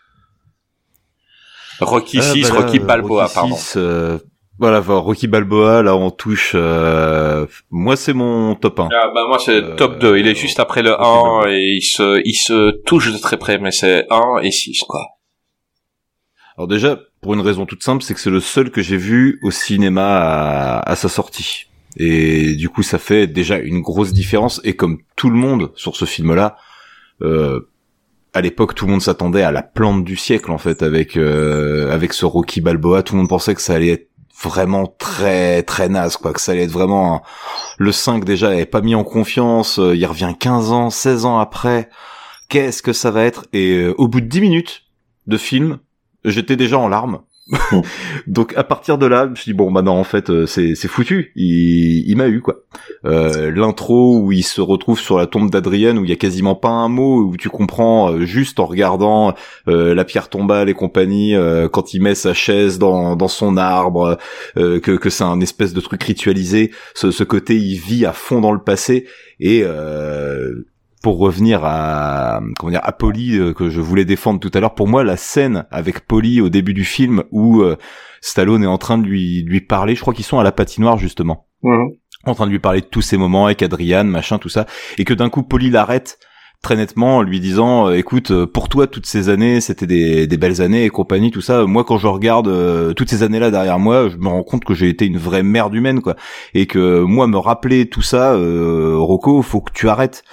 Rocky 1.80 2.17
Ah, 2.19 2.21
6, 2.23 2.41
bah 2.41 2.47
là, 2.49 2.59
Rocky 2.61 2.80
euh, 2.80 2.84
Balboa, 2.84 3.23
Rocky 3.23 3.36
pardon. 3.36 3.55
6, 3.55 3.73
euh, 3.78 4.17
voilà, 4.59 4.80
Rocky 4.80 5.28
Balboa, 5.28 5.84
là 5.84 5.95
on 5.95 6.09
touche. 6.09 6.53
euh, 6.55 7.45
moi 7.69 7.95
c'est 7.95 8.13
mon 8.13 8.55
top 8.55 8.80
1. 8.80 8.89
Ah, 8.91 9.11
bah, 9.13 9.25
moi, 9.28 9.38
c'est 9.39 9.61
Euh, 9.63 9.75
top 9.75 9.99
2. 9.99 10.17
Il 10.17 10.28
est 10.28 10.36
juste 10.36 10.59
après 10.59 10.82
le 10.82 10.91
Rocky 10.91 11.03
1 11.03 11.21
Balboa. 11.21 11.51
et 11.51 11.73
il 11.78 11.82
se, 11.84 12.21
il 12.25 12.34
se 12.34 12.71
touche 12.86 13.11
de 13.13 13.17
très 13.19 13.38
près, 13.38 13.59
mais 13.59 13.71
c'est 13.71 14.05
1 14.09 14.39
et 14.41 14.51
6, 14.51 14.80
quoi. 14.88 15.01
Alors 16.57 16.67
déjà, 16.67 16.99
pour 17.21 17.36
une 17.36 17.41
raison 17.41 17.65
toute 17.67 17.84
simple, 17.84 18.01
c'est 18.03 18.15
que 18.15 18.19
c'est 18.19 18.32
le 18.32 18.39
seul 18.39 18.71
que 18.71 18.82
j'ai 18.82 18.97
vu 18.97 19.39
au 19.43 19.51
cinéma 19.51 20.17
à, 20.17 20.80
à 20.91 20.95
sa 20.95 21.07
sortie. 21.09 21.65
Et 21.99 22.55
du 22.55 22.69
coup, 22.69 22.82
ça 22.84 22.97
fait 22.97 23.28
déjà 23.28 23.57
une 23.59 23.82
grosse 23.82 24.11
différence. 24.13 24.59
Et 24.63 24.75
comme 24.75 24.97
tout 25.15 25.30
le 25.30 25.36
monde 25.38 25.71
sur 25.75 25.95
ce 25.95 26.05
film-là, 26.05 26.57
euh, 27.21 27.69
à 28.38 28.41
l'époque, 28.41 28.75
tout 28.75 28.85
le 28.85 28.91
monde 28.91 29.01
s'attendait 29.01 29.41
à 29.41 29.51
la 29.51 29.63
plante 29.63 30.03
du 30.03 30.15
siècle 30.15 30.51
en 30.51 30.57
fait 30.57 30.83
avec 30.83 31.17
euh, 31.17 31.91
avec 31.91 32.13
ce 32.13 32.25
Rocky 32.25 32.61
Balboa. 32.61 33.03
Tout 33.03 33.15
le 33.15 33.21
monde 33.21 33.29
pensait 33.29 33.55
que 33.55 33.61
ça 33.61 33.73
allait 33.73 33.89
être 33.89 34.09
vraiment 34.43 34.85
très 34.99 35.63
très 35.63 35.89
naze 35.89 36.17
quoi, 36.17 36.33
que 36.33 36.39
ça 36.39 36.51
allait 36.51 36.63
être 36.63 36.71
vraiment 36.71 37.23
le 37.79 37.91
5 37.91 38.23
déjà 38.23 38.49
avait 38.49 38.65
pas 38.65 38.81
mis 38.81 38.95
en 38.95 39.03
confiance. 39.03 39.79
euh, 39.79 39.95
il 39.95 40.05
revient 40.05 40.33
15 40.39 40.71
ans, 40.71 40.89
16 40.89 41.25
ans 41.25 41.39
après. 41.39 41.89
Qu'est-ce 42.49 42.81
que 42.81 42.93
ça 42.93 43.11
va 43.11 43.23
être? 43.23 43.45
Et 43.53 43.71
euh, 43.73 43.93
au 43.97 44.07
bout 44.07 44.21
de 44.21 44.27
10 44.27 44.41
minutes 44.41 44.83
de 45.25 45.38
film, 45.38 45.79
j'étais 46.23 46.55
déjà 46.55 46.77
en 46.77 46.88
larmes. 46.88 47.21
Donc 48.28 48.54
à 48.58 48.64
partir 48.64 48.98
de 48.98 49.06
là, 49.06 49.26
je 49.26 49.30
me 49.30 49.36
suis 49.36 49.52
dit 49.52 49.58
bon 49.58 49.72
bah 49.72 49.82
non 49.82 49.93
en 49.93 50.04
fait 50.04 50.30
euh, 50.30 50.45
c'est 50.45 50.76
foutu. 50.88 51.32
Il, 51.36 52.10
il 52.10 52.16
m'a 52.18 52.28
eu 52.28 52.41
quoi. 52.41 52.56
Euh, 53.06 53.52
L'intro 53.52 54.20
où 54.20 54.32
il 54.32 54.43
se 54.43 54.62
retrouve 54.62 55.00
sur 55.00 55.18
la 55.18 55.28
tombe 55.28 55.50
d'Adrienne 55.50 55.98
où 55.98 56.04
il 56.04 56.10
y 56.10 56.14
a 56.14 56.18
quasiment 56.18 56.56
pas 56.56 56.70
un 56.70 56.89
mot 56.89 57.22
où 57.22 57.38
tu 57.38 57.50
comprends 57.50 58.12
euh, 58.12 58.26
juste 58.26 58.60
en 58.60 58.66
regardant 58.66 59.34
euh, 59.68 59.95
la 59.95 60.04
pierre 60.04 60.30
tombale 60.30 60.70
et 60.70 60.74
compagnie 60.74 61.36
euh, 61.36 61.70
quand 61.70 61.93
il 61.93 62.02
met 62.02 62.16
sa 62.16 62.34
chaise 62.34 62.80
dans 62.80 63.16
dans 63.16 63.28
son 63.28 63.58
arbre 63.58 64.18
euh, 64.58 64.80
que 64.80 64.91
que 64.91 65.10
c'est 65.10 65.24
un 65.24 65.39
espèce 65.39 65.74
de 65.74 65.82
truc 65.82 66.04
ritualisé. 66.04 66.72
Ce, 66.95 67.12
ce 67.12 67.24
côté 67.24 67.56
il 67.56 67.78
vit 67.78 68.06
à 68.06 68.14
fond 68.14 68.41
dans 68.41 68.52
le 68.52 68.60
passé 68.60 69.08
et 69.39 69.64
pour 71.02 71.20
revenir 71.20 71.62
à 71.64 72.41
comment 72.58 72.72
dire 72.72 72.82
à 72.84 72.91
Polly 72.91 73.38
euh, 73.38 73.54
que 73.54 73.70
je 73.70 73.82
voulais 73.82 74.06
défendre 74.06 74.39
tout 74.39 74.52
à 74.54 74.60
l'heure 74.60 74.76
pour 74.76 74.88
moi 74.88 75.04
la 75.04 75.18
scène 75.18 75.66
avec 75.72 76.02
Polly 76.08 76.41
au 76.41 76.50
début 76.50 76.74
du 76.74 76.86
film 76.86 77.24
où 77.32 77.62
euh, 77.62 77.78
Stallone 78.22 78.64
est 78.64 78.68
en 78.68 78.78
train 78.78 78.98
de 78.98 79.06
lui 79.06 79.43
lui 79.43 79.62
parler 79.62 79.95
je 79.95 80.02
crois 80.02 80.14
qu'ils 80.14 80.26
sont 80.26 80.39
à 80.39 80.43
la 80.43 80.52
patinoire 80.52 80.98
justement. 80.98 81.48
En 82.26 82.34
train 82.34 82.45
de 82.45 82.52
lui 82.52 82.60
parler 82.60 82.82
de 82.82 82.86
tous 82.86 83.02
ces 83.02 83.18
moments 83.18 83.45
avec 83.45 83.62
Adrian 83.62 84.04
machin 84.04 84.38
tout 84.38 84.50
ça. 84.50 84.66
Et 84.98 85.06
que 85.06 85.14
d'un 85.14 85.30
coup 85.30 85.43
Polly 85.43 85.70
l'arrête 85.70 86.20
très 86.62 86.76
nettement 86.76 87.18
en 87.18 87.22
lui 87.22 87.39
disant 87.39 87.88
euh, 87.88 87.98
écoute 87.98 88.45
pour 88.45 88.68
toi 88.68 88.88
toutes 88.88 89.06
ces 89.06 89.30
années 89.30 89.62
c'était 89.62 89.86
des, 89.86 90.28
des 90.28 90.38
belles 90.38 90.62
années 90.62 90.84
et 90.86 90.89
compagnie 90.89 91.32
tout 91.32 91.41
ça. 91.41 91.66
Moi 91.66 91.84
quand 91.84 91.98
je 91.98 92.08
regarde 92.08 92.48
euh, 92.48 92.93
toutes 92.93 93.10
ces 93.10 93.24
années 93.24 93.39
là 93.39 93.52
derrière 93.52 93.80
moi 93.80 94.10
je 94.10 94.18
me 94.18 94.28
rends 94.28 94.43
compte 94.43 94.66
que 94.66 94.74
j'ai 94.74 94.89
été 94.89 95.06
une 95.06 95.18
vraie 95.18 95.43
merde 95.43 95.74
humaine 95.76 96.02
quoi. 96.02 96.16
Et 96.54 96.66
que 96.66 97.02
moi 97.02 97.28
me 97.28 97.38
rappeler 97.38 97.88
tout 97.88 98.02
ça 98.02 98.34
euh, 98.34 98.95
Rocco 98.98 99.41
faut 99.41 99.62
que 99.62 99.72
tu 99.72 99.88
arrêtes 99.88 100.24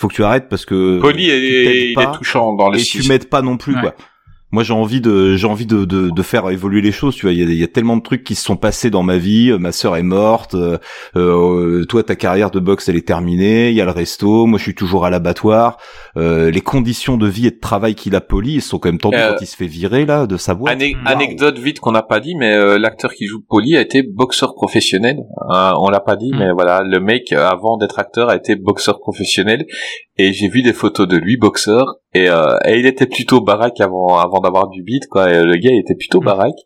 faut 0.00 0.08
que 0.08 0.14
tu 0.14 0.24
arrêtes 0.24 0.48
parce 0.48 0.64
que 0.66 1.00
Polly, 1.00 1.24
tu 1.26 1.30
est, 1.30 1.88
il 1.90 1.94
pas 1.94 2.02
est 2.12 2.16
touchant 2.18 2.54
dans 2.54 2.68
le 2.68 2.76
et 2.78 2.84
6. 2.84 3.02
tu 3.02 3.08
m'aides 3.08 3.28
pas 3.28 3.42
non 3.42 3.56
plus 3.56 3.74
Ouais. 3.74 3.80
quoi 3.80 3.94
moi 4.54 4.62
j'ai 4.62 4.72
envie 4.72 5.00
de 5.00 5.36
j'ai 5.36 5.46
envie 5.54 5.66
de, 5.66 5.84
de 5.84 6.10
de 6.10 6.22
faire 6.22 6.48
évoluer 6.50 6.80
les 6.80 6.92
choses 6.92 7.14
tu 7.16 7.22
vois 7.26 7.32
il 7.32 7.38
y 7.40 7.42
a, 7.42 7.46
il 7.46 7.58
y 7.58 7.64
a 7.64 7.68
tellement 7.76 7.96
de 7.96 8.02
trucs 8.02 8.24
qui 8.24 8.34
se 8.34 8.44
sont 8.44 8.56
passés 8.56 8.90
dans 8.96 9.02
ma 9.02 9.18
vie 9.18 9.52
ma 9.58 9.72
sœur 9.72 9.96
est 9.96 10.02
morte 10.02 10.54
euh, 10.54 10.78
euh, 11.16 11.84
toi 11.86 12.02
ta 12.02 12.16
carrière 12.16 12.50
de 12.50 12.60
boxe 12.60 12.88
elle 12.88 12.96
est 12.96 13.06
terminée 13.06 13.70
il 13.70 13.74
y 13.76 13.80
a 13.80 13.84
le 13.84 13.90
resto 13.90 14.46
moi 14.46 14.58
je 14.58 14.64
suis 14.64 14.74
toujours 14.74 15.04
à 15.06 15.10
l'abattoir 15.10 15.76
euh, 16.16 16.50
les 16.50 16.60
conditions 16.60 17.16
de 17.16 17.26
vie 17.26 17.46
et 17.48 17.50
de 17.50 17.58
travail 17.60 17.94
qu'il 17.94 18.14
a 18.14 18.20
poli 18.20 18.60
sont 18.60 18.78
quand 18.78 18.88
même 18.90 18.98
tendues 18.98 19.16
Euh, 19.18 19.32
quand 19.32 19.42
il 19.42 19.46
se 19.46 19.56
fait 19.56 19.66
virer 19.66 20.06
là 20.06 20.26
de 20.26 20.36
sa 20.36 20.54
boîte. 20.54 20.78
Anecdote 21.06 21.58
vite 21.58 21.80
qu'on 21.80 21.92
n'a 21.92 22.02
pas 22.02 22.20
dit, 22.20 22.34
mais 22.36 22.52
euh, 22.54 22.78
l'acteur 22.78 23.12
qui 23.12 23.26
joue 23.26 23.40
Polly 23.48 23.76
a 23.76 23.80
été 23.80 24.02
boxeur 24.02 24.54
professionnel. 24.54 25.16
Euh, 25.52 25.72
on 25.78 25.88
l'a 25.88 26.00
pas 26.00 26.16
dit, 26.16 26.30
Mm. 26.32 26.38
mais 26.38 26.52
voilà, 26.52 26.82
le 26.82 27.00
mec 27.00 27.32
euh, 27.32 27.46
avant 27.46 27.76
d'être 27.78 27.98
acteur 27.98 28.28
a 28.28 28.36
été 28.36 28.54
boxeur 28.56 28.98
professionnel. 29.00 29.64
Et 30.16 30.32
j'ai 30.32 30.48
vu 30.48 30.62
des 30.62 30.72
photos 30.72 31.08
de 31.08 31.16
lui 31.16 31.36
boxeur 31.36 31.84
et, 32.14 32.28
euh, 32.28 32.56
et 32.64 32.78
il 32.78 32.86
était 32.86 33.06
plutôt 33.06 33.40
baraque 33.40 33.80
avant 33.80 34.18
avant 34.18 34.40
d'avoir 34.40 34.68
du 34.68 34.82
beat 34.82 35.06
quoi. 35.08 35.30
Et 35.32 35.42
le 35.44 35.56
gars 35.56 35.70
il 35.72 35.80
était 35.80 35.94
plutôt 35.96 36.20
Mm. 36.20 36.24
baraque 36.24 36.60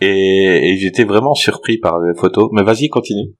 et, 0.00 0.70
et 0.72 0.76
j'étais 0.78 1.04
vraiment 1.04 1.34
surpris 1.34 1.78
par 1.78 2.00
les 2.00 2.14
photos. 2.18 2.48
Mais 2.52 2.62
vas-y 2.62 2.88
continue. 2.88 3.34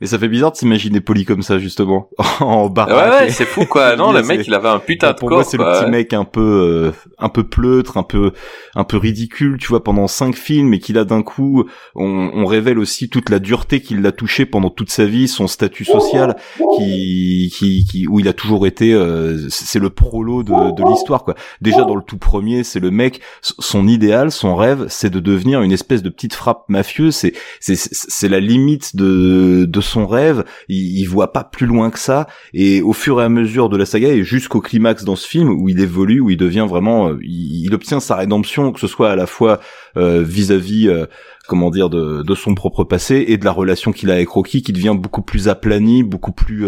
Mais 0.00 0.06
ça 0.06 0.18
fait 0.18 0.28
bizarre 0.28 0.52
de 0.52 0.56
s'imaginer 0.56 1.00
poli 1.00 1.24
comme 1.24 1.42
ça 1.42 1.58
justement 1.58 2.10
en 2.40 2.64
Ouais 2.64 2.70
baraque 2.70 3.20
ouais, 3.22 3.30
c'est 3.30 3.44
fou 3.46 3.64
quoi. 3.66 3.96
Non, 3.96 4.12
le 4.12 4.22
mec 4.22 4.46
il 4.46 4.54
avait 4.54 4.68
un 4.68 4.78
putain 4.78 5.12
de 5.12 5.16
pour 5.16 5.28
corps. 5.28 5.38
moi 5.38 5.44
c'est 5.44 5.56
le 5.56 5.64
petit 5.64 5.90
mec 5.90 6.12
un 6.12 6.24
peu 6.24 6.40
euh, 6.40 6.92
un 7.18 7.28
peu 7.28 7.44
pleutre 7.44 7.96
un 7.96 8.02
peu 8.02 8.32
un 8.74 8.84
peu 8.84 8.96
ridicule 8.96 9.58
tu 9.58 9.68
vois 9.68 9.82
pendant 9.82 10.06
cinq 10.06 10.34
films 10.34 10.74
et 10.74 10.78
qu'il 10.78 10.98
a 10.98 11.04
d'un 11.04 11.22
coup 11.22 11.64
on, 11.94 12.30
on 12.34 12.46
révèle 12.46 12.78
aussi 12.78 13.08
toute 13.08 13.30
la 13.30 13.38
dureté 13.38 13.80
qu'il 13.80 14.02
l'a 14.02 14.12
touché 14.12 14.46
pendant 14.46 14.70
toute 14.70 14.90
sa 14.90 15.04
vie 15.06 15.28
son 15.28 15.46
statut 15.46 15.84
social 15.84 16.36
qui 16.76 17.52
qui, 17.54 17.84
qui 17.84 18.06
où 18.06 18.20
il 18.20 18.28
a 18.28 18.32
toujours 18.32 18.66
été 18.66 18.92
euh, 18.92 19.48
c'est 19.48 19.78
le 19.78 19.90
prolo 19.90 20.42
de, 20.42 20.52
de 20.52 20.88
l'histoire 20.88 21.24
quoi 21.24 21.34
déjà 21.60 21.84
dans 21.84 21.96
le 21.96 22.02
tout 22.02 22.18
premier 22.18 22.64
c'est 22.64 22.80
le 22.80 22.90
mec 22.90 23.20
son 23.40 23.88
idéal 23.88 24.30
son 24.30 24.56
rêve 24.56 24.86
c'est 24.88 25.10
de 25.10 25.20
devenir 25.20 25.62
une 25.62 25.72
espèce 25.72 26.02
de 26.02 26.08
petite 26.10 26.34
frappe 26.34 26.64
mafieuse 26.68 27.14
c'est 27.14 27.32
c'est 27.60 27.76
c'est 27.76 28.28
la 28.28 28.40
limite 28.40 28.94
de 28.96 29.64
de 29.66 29.80
son 29.86 30.06
rêve 30.06 30.44
il, 30.68 30.98
il 30.98 31.04
voit 31.06 31.32
pas 31.32 31.44
plus 31.44 31.66
loin 31.66 31.90
que 31.90 31.98
ça 31.98 32.26
et 32.52 32.82
au 32.82 32.92
fur 32.92 33.20
et 33.20 33.24
à 33.24 33.28
mesure 33.28 33.68
de 33.68 33.76
la 33.76 33.86
saga 33.86 34.08
et 34.08 34.24
jusqu'au 34.24 34.60
climax 34.60 35.04
dans 35.04 35.16
ce 35.16 35.26
film 35.26 35.50
où 35.50 35.68
il 35.68 35.80
évolue, 35.80 36.20
où 36.20 36.30
il 36.30 36.36
devient 36.36 36.66
vraiment, 36.68 37.10
euh, 37.10 37.18
il, 37.22 37.74
obtient 37.74 38.00
sa 38.00 38.16
rédemption, 38.16 38.72
que 38.72 38.80
ce 38.80 38.86
soit 38.86 39.10
à 39.10 39.16
la 39.16 39.26
fois 39.26 39.60
euh, 39.96 40.22
vis-à-vis, 40.22 40.88
euh, 40.88 41.06
comment 41.48 41.70
dire, 41.70 41.90
de, 41.90 42.34
son 42.34 42.54
propre 42.54 42.84
passé 42.84 43.24
et 43.28 43.38
de 43.38 43.44
la 43.44 43.52
relation 43.52 43.92
qu'il 43.92 44.10
a 44.10 44.14
avec 44.14 44.28
Rocky, 44.28 44.62
qui 44.62 44.72
devient 44.72 44.94
beaucoup 44.96 45.22
plus 45.22 45.48
aplanie, 45.48 46.02
beaucoup 46.02 46.32
plus. 46.32 46.66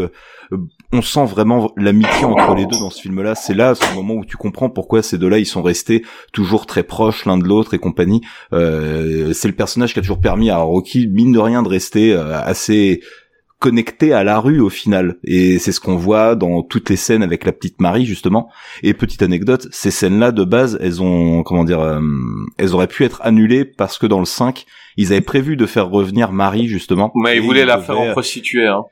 On 0.92 1.02
sent 1.02 1.26
vraiment 1.26 1.70
l'amitié 1.76 2.24
entre 2.24 2.54
les 2.54 2.64
deux 2.64 2.78
dans 2.78 2.90
ce 2.90 3.02
film-là. 3.02 3.34
C'est 3.34 3.54
là, 3.54 3.74
ce 3.74 3.94
moment 3.94 4.14
où 4.14 4.24
tu 4.24 4.36
comprends 4.36 4.70
pourquoi 4.70 5.02
ces 5.02 5.18
deux-là, 5.18 5.38
ils 5.38 5.46
sont 5.46 5.62
restés 5.62 6.04
toujours 6.32 6.66
très 6.66 6.82
proches 6.82 7.26
l'un 7.26 7.36
de 7.36 7.44
l'autre 7.44 7.74
et 7.74 7.78
compagnie. 7.78 8.22
Euh, 8.52 9.32
c'est 9.34 9.48
le 9.48 9.54
personnage 9.54 9.92
qui 9.92 9.98
a 9.98 10.02
toujours 10.02 10.20
permis 10.20 10.50
à 10.50 10.58
Rocky, 10.58 11.06
mine 11.06 11.32
de 11.32 11.38
rien, 11.38 11.62
de 11.62 11.68
rester 11.68 12.12
euh, 12.14 12.40
assez 12.40 13.02
connecté 13.58 14.12
à 14.12 14.22
la 14.22 14.38
rue 14.38 14.60
au 14.60 14.68
final 14.68 15.16
et 15.24 15.58
c'est 15.58 15.72
ce 15.72 15.80
qu'on 15.80 15.96
voit 15.96 16.36
dans 16.36 16.62
toutes 16.62 16.90
les 16.90 16.96
scènes 16.96 17.24
avec 17.24 17.44
la 17.44 17.50
petite 17.50 17.80
Marie 17.80 18.06
justement 18.06 18.48
et 18.84 18.94
petite 18.94 19.20
anecdote 19.20 19.66
ces 19.72 19.90
scènes 19.90 20.20
là 20.20 20.30
de 20.30 20.44
base 20.44 20.78
elles 20.80 21.02
ont 21.02 21.42
comment 21.42 21.64
dire 21.64 21.80
euh, 21.80 22.00
elles 22.56 22.72
auraient 22.72 22.86
pu 22.86 23.04
être 23.04 23.20
annulées 23.24 23.64
parce 23.64 23.98
que 23.98 24.06
dans 24.06 24.20
le 24.20 24.26
5 24.26 24.64
ils 24.96 25.12
avaient 25.12 25.20
prévu 25.20 25.56
de 25.56 25.66
faire 25.66 25.88
revenir 25.88 26.30
Marie 26.30 26.68
justement 26.68 27.10
Mais 27.16 27.38
ils 27.38 27.52
la 27.64 27.78
faire 27.78 27.98
en 27.98 28.12
prostituée. 28.12 28.66
Hein. 28.66 28.84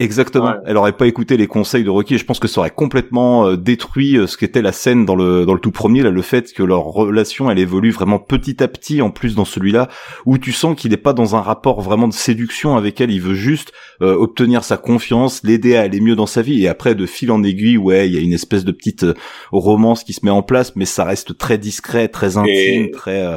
Exactement. 0.00 0.46
Ouais. 0.46 0.56
Elle 0.66 0.76
aurait 0.76 0.96
pas 0.96 1.06
écouté 1.06 1.36
les 1.36 1.46
conseils 1.46 1.84
de 1.84 1.90
Rocky 1.90 2.14
et 2.14 2.18
je 2.18 2.24
pense 2.24 2.40
que 2.40 2.48
ça 2.48 2.60
aurait 2.60 2.70
complètement 2.70 3.46
euh, 3.46 3.56
détruit 3.56 4.16
euh, 4.16 4.26
ce 4.26 4.36
qu'était 4.36 4.60
la 4.60 4.72
scène 4.72 5.04
dans 5.04 5.14
le 5.14 5.46
dans 5.46 5.54
le 5.54 5.60
tout 5.60 5.70
premier 5.70 6.02
là 6.02 6.10
le 6.10 6.20
fait 6.20 6.52
que 6.52 6.64
leur 6.64 6.82
relation 6.82 7.48
elle 7.48 7.60
évolue 7.60 7.92
vraiment 7.92 8.18
petit 8.18 8.60
à 8.60 8.66
petit 8.66 9.02
en 9.02 9.10
plus 9.10 9.36
dans 9.36 9.44
celui-là 9.44 9.88
où 10.26 10.36
tu 10.36 10.50
sens 10.50 10.74
qu'il 10.74 10.90
n'est 10.90 10.96
pas 10.96 11.12
dans 11.12 11.36
un 11.36 11.40
rapport 11.40 11.80
vraiment 11.80 12.08
de 12.08 12.12
séduction 12.12 12.76
avec 12.76 13.00
elle, 13.00 13.12
il 13.12 13.20
veut 13.20 13.34
juste 13.34 13.72
euh, 14.02 14.16
obtenir 14.16 14.64
sa 14.64 14.76
confiance, 14.78 15.42
l'aider 15.44 15.76
à 15.76 15.82
aller 15.82 16.00
mieux 16.00 16.16
dans 16.16 16.26
sa 16.26 16.42
vie 16.42 16.64
et 16.64 16.68
après 16.68 16.96
de 16.96 17.06
fil 17.06 17.30
en 17.30 17.44
aiguille 17.44 17.78
ouais, 17.78 18.08
il 18.08 18.14
y 18.14 18.18
a 18.18 18.20
une 18.20 18.32
espèce 18.32 18.64
de 18.64 18.72
petite 18.72 19.04
euh, 19.04 19.14
romance 19.52 20.02
qui 20.02 20.12
se 20.12 20.24
met 20.24 20.32
en 20.32 20.42
place 20.42 20.74
mais 20.74 20.86
ça 20.86 21.04
reste 21.04 21.38
très 21.38 21.56
discret, 21.56 22.08
très 22.08 22.36
intime, 22.36 22.86
Et- 22.86 22.90
très 22.90 23.24
euh, 23.24 23.36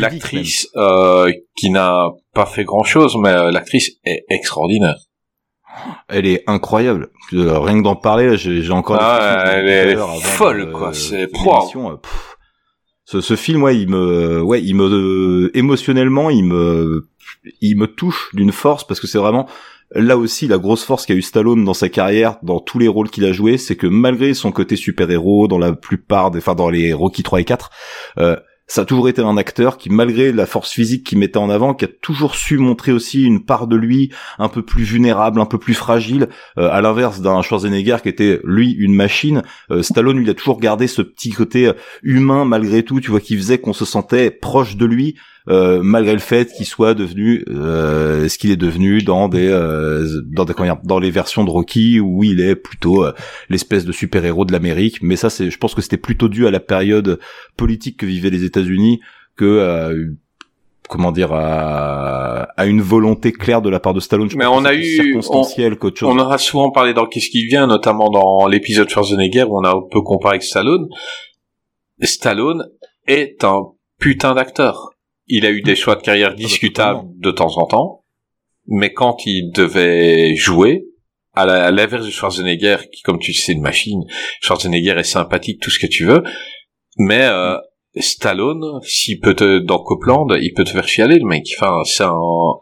L'actrice 0.00 0.66
euh, 0.76 1.30
qui 1.56 1.70
n'a 1.70 2.08
pas 2.34 2.46
fait 2.46 2.64
grand 2.64 2.82
chose, 2.82 3.16
mais 3.22 3.32
l'actrice 3.52 3.92
est 4.04 4.24
extraordinaire. 4.28 4.96
Elle 6.08 6.26
est 6.26 6.42
incroyable. 6.46 7.08
Euh, 7.32 7.58
rien 7.58 7.78
que 7.78 7.84
d'en 7.84 7.96
parler, 7.96 8.36
j'ai 8.36 8.70
encore. 8.70 8.98
Ah, 9.00 9.44
elle 9.54 9.68
à 9.68 9.92
est 9.92 10.20
folle, 10.22 10.70
quoi, 10.72 10.90
de 10.90 10.94
c'est- 10.94 11.26
l'émission, 11.32 11.90
euh. 11.92 11.96
Ce, 13.06 13.20
ce 13.20 13.36
film, 13.36 13.62
ouais, 13.62 13.78
il 13.78 13.88
me, 13.90 14.40
ouais, 14.40 14.62
il 14.62 14.74
me, 14.76 14.84
euh, 14.84 15.50
émotionnellement, 15.56 16.30
il 16.30 16.44
me, 16.44 17.06
il 17.60 17.76
me 17.76 17.86
touche 17.86 18.30
d'une 18.32 18.52
force 18.52 18.86
parce 18.86 18.98
que 18.98 19.06
c'est 19.06 19.18
vraiment 19.18 19.46
là 19.94 20.16
aussi, 20.16 20.48
la 20.48 20.56
grosse 20.58 20.82
force 20.82 21.04
qu'a 21.06 21.14
eu 21.14 21.20
Stallone 21.22 21.64
dans 21.64 21.74
sa 21.74 21.88
carrière, 21.90 22.38
dans 22.42 22.58
tous 22.60 22.78
les 22.78 22.88
rôles 22.88 23.10
qu'il 23.10 23.24
a 23.26 23.32
joué, 23.32 23.58
c'est 23.58 23.76
que 23.76 23.86
malgré 23.86 24.32
son 24.34 24.50
côté 24.52 24.74
super-héros, 24.74 25.46
dans 25.46 25.58
la 25.58 25.72
plupart 25.74 26.30
des, 26.30 26.38
enfin 26.38 26.54
dans 26.54 26.70
les 26.70 26.92
Rocky 26.94 27.22
3 27.22 27.40
et 27.40 27.44
4, 27.44 27.70
euh, 28.18 28.36
ça 28.66 28.82
a 28.82 28.84
toujours 28.84 29.08
été 29.08 29.20
un 29.20 29.36
acteur 29.36 29.76
qui, 29.76 29.90
malgré 29.90 30.32
la 30.32 30.46
force 30.46 30.70
physique 30.70 31.04
qu'il 31.04 31.18
mettait 31.18 31.36
en 31.38 31.50
avant, 31.50 31.74
qui 31.74 31.84
a 31.84 31.88
toujours 31.88 32.34
su 32.34 32.56
montrer 32.56 32.92
aussi 32.92 33.22
une 33.22 33.44
part 33.44 33.66
de 33.66 33.76
lui 33.76 34.10
un 34.38 34.48
peu 34.48 34.62
plus 34.62 34.84
vulnérable, 34.84 35.40
un 35.40 35.46
peu 35.46 35.58
plus 35.58 35.74
fragile, 35.74 36.28
euh, 36.58 36.70
à 36.70 36.80
l'inverse 36.80 37.20
d'un 37.20 37.42
Schwarzenegger 37.42 37.98
qui 38.02 38.08
était 38.08 38.40
lui 38.42 38.72
une 38.72 38.94
machine. 38.94 39.42
Euh, 39.70 39.82
Stallone 39.82 40.18
lui 40.18 40.30
a 40.30 40.34
toujours 40.34 40.60
gardé 40.60 40.86
ce 40.86 41.02
petit 41.02 41.30
côté 41.30 41.66
euh, 41.66 41.72
humain 42.02 42.44
malgré 42.44 42.82
tout, 42.82 43.00
tu 43.00 43.10
vois, 43.10 43.20
qui 43.20 43.36
faisait 43.36 43.58
qu'on 43.58 43.74
se 43.74 43.84
sentait 43.84 44.30
proche 44.30 44.76
de 44.76 44.86
lui. 44.86 45.16
Euh, 45.50 45.80
malgré 45.82 46.14
le 46.14 46.20
fait 46.20 46.50
qu'il 46.54 46.64
soit 46.64 46.94
devenu 46.94 47.44
euh, 47.50 48.30
ce 48.30 48.38
qu'il 48.38 48.50
est 48.50 48.56
devenu 48.56 49.02
dans 49.02 49.28
des 49.28 49.46
euh, 49.46 50.22
dans 50.34 50.46
des 50.46 50.54
dans 50.84 50.98
les 50.98 51.10
versions 51.10 51.44
de 51.44 51.50
Rocky 51.50 52.00
où 52.00 52.24
il 52.24 52.40
est 52.40 52.56
plutôt 52.56 53.04
l'espèce 53.50 53.84
de 53.84 53.92
super 53.92 54.24
héros 54.24 54.46
de 54.46 54.52
l'Amérique 54.52 55.02
mais 55.02 55.16
ça 55.16 55.28
c'est 55.28 55.50
je 55.50 55.58
pense 55.58 55.74
que 55.74 55.82
c'était 55.82 55.98
plutôt 55.98 56.28
dû 56.28 56.46
à 56.46 56.50
la 56.50 56.60
période 56.60 57.20
politique 57.58 57.98
que 57.98 58.06
vivaient 58.06 58.30
les 58.30 58.44
États-Unis 58.44 59.00
que 59.36 60.16
comment 60.88 61.12
dire 61.12 61.34
à, 61.34 62.44
à, 62.56 62.64
une 62.64 62.80
volonté 62.80 63.30
claire 63.32 63.60
de 63.60 63.68
la 63.68 63.80
part 63.80 63.94
de 63.94 64.00
Stallone. 64.00 64.30
Je 64.30 64.38
mais 64.38 64.46
on 64.46 64.64
a 64.64 64.72
eu 64.72 64.82
circonstanciel 64.82 65.76
on, 65.80 65.94
chose. 65.94 66.08
on 66.08 66.18
aura 66.18 66.38
souvent 66.38 66.70
parlé 66.70 66.94
dans 66.94 67.06
Qu'est-ce 67.06 67.28
qui 67.28 67.46
vient, 67.46 67.66
notamment 67.66 68.10
dans 68.10 68.46
l'épisode 68.46 68.88
Schwarzenegger 68.88 69.44
où 69.44 69.58
on 69.58 69.64
a 69.64 69.70
un 69.70 69.82
peu 69.90 70.00
comparé 70.02 70.34
avec 70.34 70.42
Stallone. 70.42 70.86
Stallone 72.00 72.64
est 73.06 73.44
un 73.44 73.62
putain 73.98 74.34
d'acteur. 74.34 74.93
Il 75.26 75.46
a 75.46 75.50
eu 75.50 75.62
des 75.62 75.76
choix 75.76 75.96
de 75.96 76.02
carrière 76.02 76.34
discutables 76.34 77.08
de 77.18 77.30
temps 77.30 77.56
en 77.58 77.66
temps, 77.66 78.04
mais 78.66 78.92
quand 78.92 79.26
il 79.26 79.50
devait 79.52 80.34
jouer, 80.34 80.84
à 81.34 81.70
l'inverse 81.70 82.06
de 82.06 82.10
Schwarzenegger, 82.10 82.76
qui 82.92 83.02
comme 83.02 83.18
tu 83.18 83.32
sais, 83.32 83.46
c'est 83.46 83.52
une 83.52 83.62
machine, 83.62 84.04
Schwarzenegger 84.40 84.94
est 84.98 85.02
sympathique, 85.02 85.60
tout 85.60 85.70
ce 85.70 85.80
que 85.80 85.86
tu 85.86 86.04
veux, 86.04 86.22
mais 86.98 87.24
euh, 87.24 87.56
Stallone, 87.96 88.80
s'il 88.82 89.20
peut 89.20 89.34
te 89.34 89.58
dans 89.58 89.78
Copland, 89.78 90.26
il 90.40 90.52
peut 90.54 90.64
te 90.64 90.70
faire 90.70 90.86
chialer 90.86 91.18
le 91.18 91.26
mec. 91.26 91.44
Enfin, 91.58 91.82
c'est 91.84 92.04
un, 92.04 92.10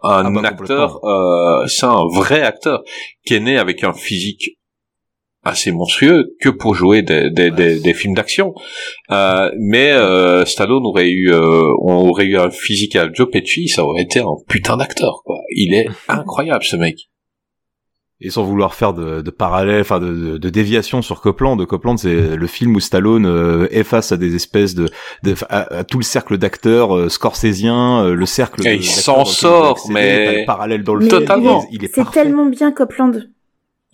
un 0.02 0.26
ah 0.26 0.30
bah, 0.30 0.48
acteur, 0.48 1.04
euh, 1.04 1.66
c'est 1.66 1.86
un 1.86 2.04
vrai 2.12 2.42
acteur 2.42 2.82
qui 3.26 3.34
est 3.34 3.40
né 3.40 3.58
avec 3.58 3.82
un 3.84 3.92
physique 3.92 4.58
assez 5.44 5.72
monstrueux 5.72 6.36
que 6.40 6.48
pour 6.48 6.74
jouer 6.74 7.02
des, 7.02 7.30
des, 7.30 7.50
des, 7.50 7.80
des 7.80 7.94
films 7.94 8.14
d'action. 8.14 8.54
Euh, 9.10 9.50
mais 9.58 9.90
euh, 9.92 10.44
Stallone 10.44 10.86
aurait 10.86 11.08
eu, 11.08 11.32
euh, 11.32 11.62
on 11.82 12.08
aurait 12.08 12.26
eu 12.26 12.38
un 12.38 12.50
physique 12.50 12.96
à 12.96 13.08
Joe 13.12 13.28
Pesci, 13.30 13.68
ça 13.68 13.84
aurait 13.84 14.02
été 14.02 14.20
un 14.20 14.36
putain 14.48 14.76
d'acteur. 14.76 15.22
Quoi. 15.24 15.40
Il 15.50 15.74
est 15.74 15.88
incroyable 16.08 16.64
ce 16.64 16.76
mec. 16.76 17.08
Et 18.24 18.30
sans 18.30 18.44
vouloir 18.44 18.74
faire 18.74 18.94
de, 18.94 19.20
de 19.20 19.30
parallèle, 19.32 19.80
enfin 19.80 19.98
de, 19.98 20.38
de, 20.38 20.48
déviation 20.48 21.02
sur 21.02 21.20
Copland, 21.20 21.56
de 21.56 21.64
Copland 21.64 21.98
c'est 21.98 22.36
le 22.36 22.46
film 22.46 22.76
où 22.76 22.78
Stallone 22.78 23.26
euh, 23.26 23.66
est 23.72 23.82
face 23.82 24.12
à 24.12 24.16
des 24.16 24.36
espèces 24.36 24.76
de, 24.76 24.88
de 25.24 25.34
à, 25.48 25.82
tout 25.82 25.98
le 25.98 26.04
cercle 26.04 26.38
d'acteurs 26.38 26.96
euh, 26.96 27.08
scorsésien, 27.08 28.04
euh, 28.04 28.14
le 28.14 28.24
cercle. 28.24 28.64
Et 28.64 28.76
il 28.76 28.84
s'en 28.84 29.24
sort, 29.24 29.88
mais 29.90 30.44
parallèle 30.46 30.84
dans 30.84 30.94
le 30.94 31.08
totalement. 31.08 31.64
Il 31.72 31.84
est, 31.84 32.12
tellement 32.12 32.46
bien 32.46 32.70
Copland. 32.70 33.24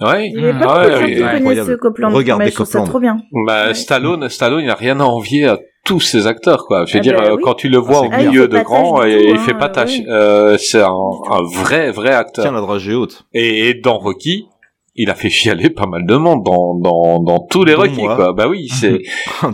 Ouais. 0.01 0.31
Il 0.33 0.41
mmh. 0.41 0.61
pas 0.61 0.87
ouais, 0.87 1.43
ouais, 1.43 1.57
ce 1.57 1.75
Copland. 1.75 2.13
Regardez 2.13 2.53
Copland. 2.53 2.87
trop 2.87 3.01
bien. 3.01 3.19
Bah, 3.47 3.75
Stallone, 3.75 4.29
Stallone, 4.29 4.63
il 4.63 4.71
a 4.71 4.75
rien 4.75 5.01
à 5.01 5.05
envier 5.05 5.47
à 5.49 5.59
tous 5.85 6.01
ces 6.01 6.27
acteurs, 6.27 6.67
quoi. 6.67 6.85
Je 6.85 6.95
veux 6.95 6.99
ah 7.01 7.03
dire, 7.03 7.17
bah 7.17 7.37
quand 7.43 7.55
tu 7.55 7.69
le 7.69 7.79
vois 7.79 8.03
au 8.03 8.09
ah, 8.13 8.19
milieu 8.19 8.47
de 8.47 8.59
grand, 8.61 9.03
et, 9.05 9.31
il 9.31 9.39
fait 9.39 9.55
hein, 9.55 9.59
pas 9.59 9.71
tâche. 9.71 10.01
Euh, 10.07 10.57
c'est 10.59 10.83
un, 10.83 10.93
un, 11.31 11.43
vrai, 11.43 11.91
vrai 11.91 12.13
acteur. 12.13 12.45
Tiens 12.45 12.53
la 12.53 12.61
dragée 12.61 12.95
haute. 12.95 13.25
Et, 13.33 13.75
dans 13.75 13.99
Rocky, 13.99 14.47
il 14.95 15.11
a 15.11 15.15
fait 15.15 15.31
chialer 15.31 15.71
pas 15.71 15.87
mal 15.87 16.05
de 16.07 16.17
monde 16.17 16.43
dans 16.45 16.75
dans 16.75 17.23
dans 17.23 17.39
tous 17.39 17.65
les 17.65 17.75
Rocky, 17.75 18.05
quoi. 18.05 18.33
Bah 18.35 18.49
oui, 18.49 18.69
c'est 18.73 18.99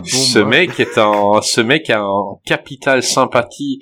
ce 0.03 0.39
mec 0.39 0.79
est 0.79 0.97
un, 0.97 1.41
ce 1.41 1.61
mec 1.61 1.89
a 1.89 2.01
un 2.01 2.37
capital 2.45 3.01
sympathie, 3.01 3.79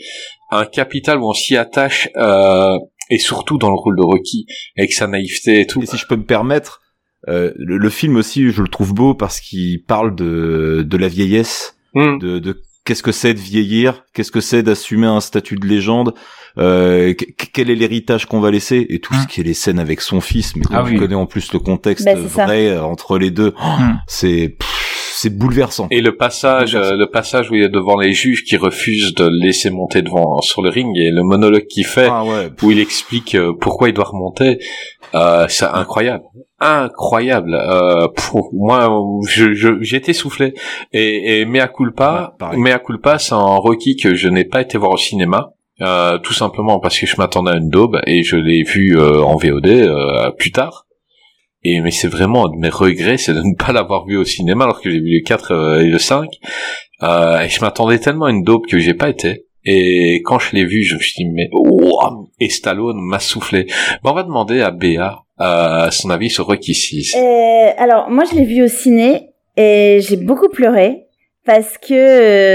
un 0.52 0.66
capital 0.66 1.20
où 1.20 1.30
on 1.30 1.34
s'y 1.34 1.58
attache. 1.58 2.10
Euh, 2.16 2.78
et 3.14 3.20
surtout 3.20 3.58
dans 3.58 3.70
le 3.70 3.76
rôle 3.76 3.96
de 3.96 4.02
Rocky, 4.02 4.48
avec 4.78 4.92
sa 4.92 5.08
naïveté 5.08 5.62
et 5.62 5.68
tout. 5.68 5.82
Et 5.84 5.86
si 5.86 5.98
je 5.98 6.08
peux 6.08 6.16
me 6.16 6.26
permettre, 6.26 6.82
euh, 7.30 7.52
le, 7.56 7.90
film 7.90 8.16
aussi, 8.16 8.50
je 8.50 8.62
le 8.62 8.68
trouve 8.68 8.94
beau 8.94 9.14
parce 9.14 9.40
qu'il 9.40 9.84
parle 9.84 10.16
de, 10.16 10.84
de 10.86 10.98
la 10.98 11.08
vieillesse, 11.08 11.78
hmm. 11.94 12.18
de, 12.18 12.40
de 12.40 12.62
qu'est-ce 12.86 13.04
que 13.04 13.12
c'est 13.12 13.36
de 13.36 13.40
vieillir, 13.40 14.04
qu'est-ce 14.14 14.32
que 14.32 14.42
c'est 14.42 14.64
d'assumer 14.64 15.08
un 15.08 15.22
statut 15.22 15.56
de 15.56 15.68
légende, 15.68 16.16
euh, 16.58 17.14
quel 17.54 17.70
est 17.70 17.76
l'héritage 17.76 18.26
qu'on 18.26 18.40
va 18.40 18.50
laisser 18.50 18.86
et 18.90 19.00
tout 19.00 19.14
ce 19.14 19.24
hmm. 19.24 19.28
qui 19.28 19.42
est 19.42 19.44
les 19.44 19.54
scènes 19.54 19.80
avec 19.80 20.02
son 20.02 20.20
fils, 20.20 20.56
mais 20.56 20.64
ah, 20.72 20.84
connaît 20.84 21.16
en 21.16 21.28
plus 21.28 21.54
le 21.54 21.60
contexte 21.60 22.06
bah, 22.06 22.16
vrai 22.16 22.70
euh, 22.70 22.84
entre 22.84 23.20
les 23.20 23.30
deux, 23.30 23.52
hmm. 23.52 24.00
c'est 24.08 24.58
c'est 25.24 25.30
bouleversant. 25.30 25.88
Et 25.90 26.02
le 26.02 26.16
passage, 26.18 26.76
euh, 26.76 26.98
le 26.98 27.08
passage 27.08 27.50
où 27.50 27.56
il 27.56 27.64
est 27.64 27.70
devant 27.70 27.98
les 27.98 28.12
juges 28.12 28.44
qui 28.44 28.58
refusent 28.58 29.14
de 29.14 29.24
le 29.24 29.46
laisser 29.46 29.70
monter 29.70 30.02
devant 30.02 30.42
sur 30.42 30.62
le 30.62 30.70
ring 30.70 30.96
et 30.98 31.12
le 31.12 31.24
monologue 31.24 31.66
qu'il 31.66 31.86
fait, 31.86 32.10
ah 32.10 32.24
où 32.62 32.72
il 32.72 32.80
explique 32.80 33.36
euh, 33.36 33.54
pourquoi 33.60 33.88
il 33.88 33.94
doit 33.94 34.06
remonter, 34.06 34.60
euh, 35.16 35.46
c'est 35.48 35.66
incroyable, 35.66 36.26
incroyable. 36.60 37.56
Euh, 37.56 38.08
pour 38.10 38.50
moi, 38.54 38.90
je, 39.30 39.78
j'ai 39.82 39.98
été 39.98 40.12
soufflé. 40.12 40.54
Et, 40.92 41.40
et 41.40 41.46
mea 41.46 41.68
culpa, 41.68 42.36
ouais, 42.42 42.58
mea 42.58 42.80
culpa, 42.80 43.18
c'est 43.18 43.34
un 43.34 43.56
Rocky 43.56 43.96
que 43.96 44.16
je 44.16 44.28
n'ai 44.28 44.44
pas 44.44 44.62
été 44.62 44.78
voir 44.78 44.92
au 44.92 44.98
cinéma. 44.98 45.54
Euh, 45.82 46.20
tout 46.20 46.34
simplement 46.34 46.80
parce 46.80 47.00
que 47.00 47.08
je 47.08 47.16
m'attendais 47.18 47.52
à 47.52 47.56
une 47.56 47.70
daube 47.70 48.00
et 48.06 48.22
je 48.24 48.36
l'ai 48.36 48.64
vu 48.64 49.00
en 49.00 49.38
VOD 49.38 50.36
plus 50.38 50.52
tard. 50.52 50.86
Et 51.64 51.80
mais 51.82 51.92
c'est 51.92 52.08
vraiment 52.08 52.48
un 52.48 52.50
de 52.50 52.60
mes 52.60 52.70
regrets, 52.70 53.18
c'est 53.18 53.34
de 53.34 53.42
ne 53.42 53.56
pas 53.56 53.72
l'avoir 53.72 54.06
vu 54.06 54.18
au 54.18 54.26
cinéma 54.26 54.66
alors 54.66 54.82
que 54.82 54.90
j'ai 54.90 55.00
vu 55.00 55.20
le 55.20 55.24
4 55.24 55.52
euh, 55.52 55.80
et 55.80 55.88
le 55.88 56.00
5. 56.00 56.30
Euh, 57.04 57.40
et 57.40 57.50
je 57.50 57.62
m'attendais 57.62 58.00
tellement 58.00 58.26
à 58.26 58.32
une 58.32 58.44
dope 58.44 58.68
que 58.68 58.80
j'ai 58.80 58.94
pas 58.94 59.10
été. 59.10 59.46
Et 59.66 60.22
quand 60.26 60.40
je 60.40 60.56
l'ai 60.56 60.66
vu, 60.66 60.84
je 60.84 60.96
me 60.96 61.00
suis 61.00 61.24
dit 61.24 61.30
mais 61.30 61.50
wow 61.54 62.30
et 62.40 62.50
Stallone 62.50 63.00
m'a 63.00 63.20
soufflé. 63.20 63.68
Bon, 64.04 64.12
on 64.12 64.14
va 64.14 64.24
demander 64.24 64.62
à 64.62 64.72
Béa 64.72 65.24
euh, 65.40 65.90
son 65.90 66.10
avis 66.10 66.30
sur 66.30 66.46
Rocky 66.46 66.74
6. 66.74 67.16
Euh, 67.16 67.72
alors 67.78 68.10
moi 68.10 68.24
je 68.30 68.36
l'ai 68.36 68.46
vu 68.46 68.64
au 68.64 68.68
ciné 68.68 69.30
et 69.58 70.00
j'ai 70.02 70.18
beaucoup 70.18 70.50
pleuré 70.50 71.06
parce 71.46 71.78
que 71.78 71.94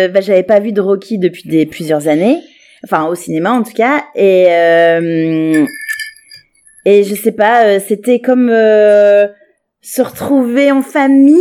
euh, 0.07 0.09
bah, 0.09 0.21
j'avais 0.21 0.43
pas 0.43 0.61
vu 0.61 0.73
de 0.73 0.81
Rocky 0.81 1.19
depuis 1.19 1.49
des 1.49 1.67
plusieurs 1.67 2.09
années, 2.09 2.39
enfin 2.85 3.07
au 3.07 3.15
cinéma 3.15 3.53
en 3.53 3.63
tout 3.63 3.73
cas 3.73 4.05
et 4.15 4.47
et 6.85 7.03
je 7.05 7.15
sais 7.15 7.33
pas, 7.33 7.65
euh, 7.65 7.81
c'était 7.87 8.21
comme 8.21 8.49
euh, 8.51 9.27
se 9.81 10.03
retrouver 10.03 10.73
en 10.73 10.83
famille, 10.83 11.39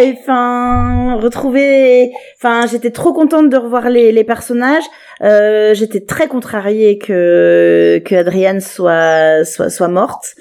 et 0.00 0.14
enfin 0.20 1.14
retrouver, 1.14 2.12
enfin 2.36 2.66
j'étais 2.66 2.90
trop 2.90 3.12
contente 3.12 3.48
de 3.50 3.56
revoir 3.56 3.88
les, 3.88 4.12
les 4.12 4.24
personnages. 4.24 4.84
Euh, 5.20 5.74
j'étais 5.74 6.00
très 6.00 6.28
contrariée 6.28 6.98
que 6.98 8.00
que 8.04 8.14
Adrienne 8.14 8.60
soit 8.60 9.44
soit 9.44 9.70
soit 9.70 9.88
morte. 9.88 10.34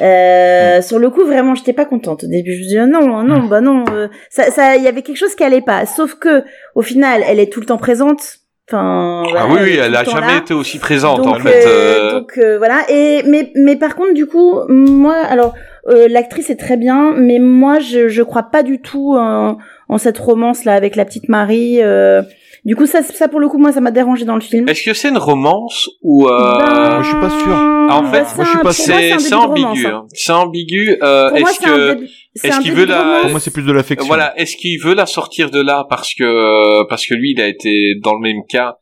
Euh, 0.00 0.82
sur 0.82 0.98
le 0.98 1.10
coup, 1.10 1.24
vraiment, 1.24 1.54
j'étais 1.54 1.72
pas 1.72 1.84
contente. 1.84 2.24
Au 2.24 2.26
début, 2.26 2.54
je 2.54 2.60
me 2.60 2.68
dis 2.68 2.78
oh 2.80 2.86
non, 2.86 3.22
non, 3.22 3.44
bah 3.44 3.60
non, 3.60 3.84
ça, 4.30 4.50
ça, 4.50 4.76
il 4.76 4.82
y 4.82 4.88
avait 4.88 5.02
quelque 5.02 5.18
chose 5.18 5.34
qui 5.34 5.44
allait 5.44 5.60
pas. 5.60 5.86
Sauf 5.86 6.14
que 6.14 6.44
au 6.74 6.82
final, 6.82 7.22
elle 7.26 7.40
est 7.40 7.52
tout 7.52 7.60
le 7.60 7.66
temps 7.66 7.78
présente 7.78 8.43
Enfin, 8.66 9.24
ah 9.36 9.46
oui, 9.50 9.76
elle, 9.76 9.94
a 9.94 10.04
jamais 10.04 10.38
été 10.38 10.54
aussi 10.54 10.78
présente 10.78 11.26
en 11.26 11.34
fait. 11.34 11.66
Euh, 11.66 12.12
donc 12.12 12.38
euh, 12.38 12.56
voilà. 12.56 12.80
Et 12.88 13.22
mais 13.26 13.52
mais 13.54 13.76
par 13.76 13.94
contre 13.94 14.14
du 14.14 14.26
coup, 14.26 14.58
moi, 14.68 15.16
alors 15.16 15.54
euh, 15.88 16.08
l'actrice 16.08 16.48
est 16.48 16.56
très 16.56 16.78
bien, 16.78 17.12
mais 17.14 17.38
moi 17.38 17.78
je 17.78 18.08
je 18.08 18.22
crois 18.22 18.44
pas 18.44 18.62
du 18.62 18.80
tout 18.80 19.16
en, 19.18 19.58
en 19.90 19.98
cette 19.98 20.16
romance 20.16 20.64
là 20.64 20.74
avec 20.74 20.96
la 20.96 21.04
petite 21.04 21.28
Marie. 21.28 21.80
Du 22.64 22.76
coup, 22.76 22.86
ça, 22.86 23.02
ça 23.02 23.28
pour 23.28 23.40
le 23.40 23.48
coup, 23.48 23.58
moi, 23.58 23.72
ça 23.72 23.80
m'a 23.80 23.90
dérangé 23.90 24.24
dans 24.24 24.36
le 24.36 24.40
film. 24.40 24.68
Est-ce 24.68 24.82
que 24.82 24.94
c'est 24.94 25.10
une 25.10 25.18
romance 25.18 25.90
ou 26.00 26.26
euh... 26.26 26.58
ben... 26.58 26.94
Moi, 26.94 27.02
je 27.02 27.08
suis 27.08 27.20
pas 27.20 27.30
sûr. 27.30 27.54
Ah, 27.90 27.98
en 27.98 28.10
fait, 28.10 28.24
moi, 28.36 28.44
je 28.44 28.50
suis 28.50 28.58
pas 28.58 28.72
C'est 28.72 29.18
c'est 29.18 29.34
ambigu. 29.34 29.86
Hein. 29.86 30.06
C'est 30.14 30.32
ambigu. 30.32 30.92
est-ce 30.92 31.60
que 31.60 32.04
est-ce 32.42 32.60
qu'il 32.60 32.72
veut 32.72 32.86
la 32.86 33.20
Pour 33.22 33.30
moi, 33.32 33.40
c'est 33.40 33.52
plus 33.52 33.64
de 33.64 33.72
l'affection. 33.72 34.06
Voilà. 34.06 34.38
Est-ce 34.38 34.56
qu'il 34.56 34.80
veut 34.82 34.94
la 34.94 35.06
sortir 35.06 35.50
de 35.50 35.60
là 35.60 35.86
parce 35.90 36.14
que 36.14 36.86
parce 36.88 37.06
que 37.06 37.14
lui, 37.14 37.32
il 37.32 37.40
a 37.40 37.48
été 37.48 37.94
dans 38.02 38.14
le 38.14 38.20
même 38.20 38.42
cas. 38.48 38.76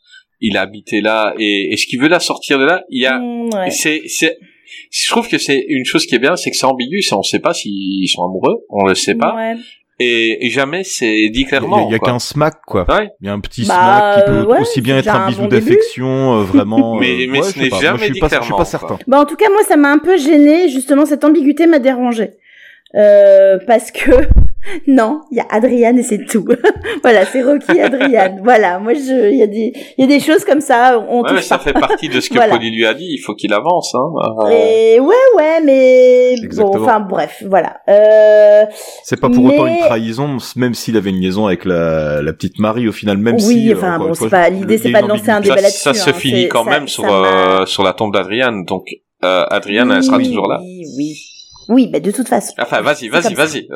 Il 0.44 0.56
a 0.56 0.62
habité 0.62 1.00
là 1.00 1.34
et 1.38 1.72
est-ce 1.72 1.86
qu'il 1.86 2.00
veut 2.00 2.08
la 2.08 2.18
sortir 2.18 2.58
de 2.58 2.64
là? 2.64 2.82
Il 2.88 3.00
y 3.00 3.06
a. 3.06 3.18
Mm, 3.18 3.70
c'est 3.70 4.02
c'est. 4.06 4.38
Je 4.90 5.10
trouve 5.10 5.28
que 5.28 5.38
c'est 5.38 5.64
une 5.68 5.84
chose 5.84 6.06
qui 6.06 6.14
est 6.14 6.18
bien, 6.18 6.34
c'est 6.34 6.50
que 6.50 6.56
c'est 6.56 6.66
ambigu. 6.66 7.02
C'est 7.02 7.14
on 7.14 7.22
sait 7.22 7.38
pas 7.38 7.54
s'ils 7.54 8.08
sont 8.08 8.24
amoureux. 8.24 8.64
On 8.70 8.86
le 8.86 8.94
sait 8.94 9.14
pas. 9.14 9.34
Ouais 9.34 9.54
et, 9.98 10.50
jamais 10.50 10.84
c'est 10.84 11.28
dit 11.30 11.44
clairement. 11.44 11.88
Il 11.88 11.92
y 11.92 11.94
a, 11.94 11.98
qu'un 11.98 12.18
smack 12.18 12.54
quoi. 12.66 12.84
Il 13.20 13.26
y 13.26 13.30
a 13.30 13.32
un 13.32 13.40
petit 13.40 13.64
bah, 13.66 13.74
smack 13.74 14.16
qui 14.16 14.30
peut 14.30 14.60
aussi 14.60 14.80
bien 14.80 14.98
être 14.98 15.14
un, 15.14 15.28
bisou 15.28 15.46
d'affection, 15.46 16.38
euh, 16.38 16.42
vraiment. 16.42 16.94
mais 17.00 17.26
mais 17.28 17.42
ce 17.42 17.58
n'est 17.58 17.70
jamais 17.70 18.10
dit 18.10 18.20
clairement. 18.20 18.40
Je 18.40 18.46
suis 18.46 18.56
pas 18.56 18.64
certain. 18.64 18.98
Bah 19.06 19.20
en 19.20 19.24
tout 19.24 19.36
cas 19.36 19.48
moi 19.50 19.62
ça 19.66 19.76
m'a 19.76 19.90
un 19.90 19.98
peu 19.98 20.16
gêné 20.16 20.68
justement 20.68 21.06
cette 21.06 21.24
ambiguïté 21.24 21.66
m'a 21.66 21.78
dérangé 21.78 22.30
euh, 22.94 23.58
parce 23.66 23.90
que 23.90 24.10
Non, 24.86 25.22
il 25.30 25.38
y 25.38 25.40
a 25.40 25.46
Adrian 25.50 25.96
et 25.96 26.02
c'est 26.02 26.24
tout. 26.24 26.44
voilà, 27.02 27.24
c'est 27.26 27.42
Rocky 27.42 27.80
Adrian. 27.80 28.38
voilà, 28.44 28.78
moi 28.78 28.94
je 28.94 29.30
il 29.32 29.38
y 29.38 29.42
a 29.42 29.46
des 29.46 29.72
il 29.98 30.02
y 30.02 30.04
a 30.04 30.06
des 30.06 30.20
choses 30.20 30.44
comme 30.44 30.60
ça, 30.60 31.04
on 31.08 31.22
Ouais, 31.22 31.28
touche 31.28 31.36
mais 31.36 31.42
ça 31.42 31.58
pas. 31.58 31.64
fait 31.64 31.72
partie 31.72 32.08
de 32.08 32.20
ce 32.20 32.28
que 32.28 32.34
Voilà. 32.42 32.54
Polly 32.54 32.70
lui 32.70 32.86
a 32.86 32.94
dit. 32.94 33.06
Il 33.10 33.18
faut 33.18 33.34
qu'il 33.34 33.52
avance. 33.52 33.94
Hein. 33.94 34.08
Euh, 34.46 34.50
Et 34.50 35.00
ouais 35.00 35.14
ouais, 35.36 35.60
mais 35.64 36.34
bon 36.56 36.70
enfin 36.76 37.00
bref, 37.00 37.42
voilà. 37.46 37.76
Euh 37.88 38.64
C'est 39.04 39.20
pas 39.20 39.28
pour 39.30 39.44
autant 39.44 39.66
une 39.66 39.78
trahison, 39.78 40.36
même 40.56 40.74
s'il 40.74 40.96
avait 40.96 41.10
une 41.10 41.20
liaison 41.20 41.46
avec 41.46 41.64
la, 41.64 42.22
la 42.22 42.32
petite 42.32 42.58
Marie 42.58 42.86
au 42.88 42.92
final, 42.92 43.18
même 43.18 43.34
Oui, 43.36 43.40
si. 43.42 43.72
euh, 43.72 43.76
enfin, 43.76 43.98
bon, 43.98 44.14
c'est 44.14 44.28
pas- 44.28 44.48
l'idée, 44.48 44.78
c'est 44.78 44.92
pas 44.92 45.02
de 45.02 45.08
lancer 45.08 45.30
un 45.30 45.40
débat 45.40 45.56
ça, 45.56 45.62
là-dessus, 45.62 45.78
ça 45.80 45.94
se 45.94 46.10
hein, 46.10 46.12
finit 46.12 46.48
quand 46.48 46.64
ça- 46.64 46.70
même 46.70 46.88
ça 46.88 46.94
sur 46.94 47.12
euh, 47.12 47.66
sur 47.66 47.82
la 47.82 47.92
tombe 47.92 48.12
d'Adriane. 48.14 48.64
Donc 48.64 48.86
euh, 49.24 49.44
Adriane, 49.50 49.90
elle 49.92 50.02
sera 50.04 50.16
oui, 50.18 50.28
toujours 50.28 50.48
là. 50.48 50.58
Oui, 50.62 50.84
oui. 50.96 51.14
Oui, 51.68 51.88
mais 51.92 52.00
de 52.00 52.10
toute 52.10 52.28
façon. 52.28 52.52
Enfin, 52.58 52.80
vas-y, 52.80 53.08
vas-y, 53.08 53.34
vas-y. 53.34 53.68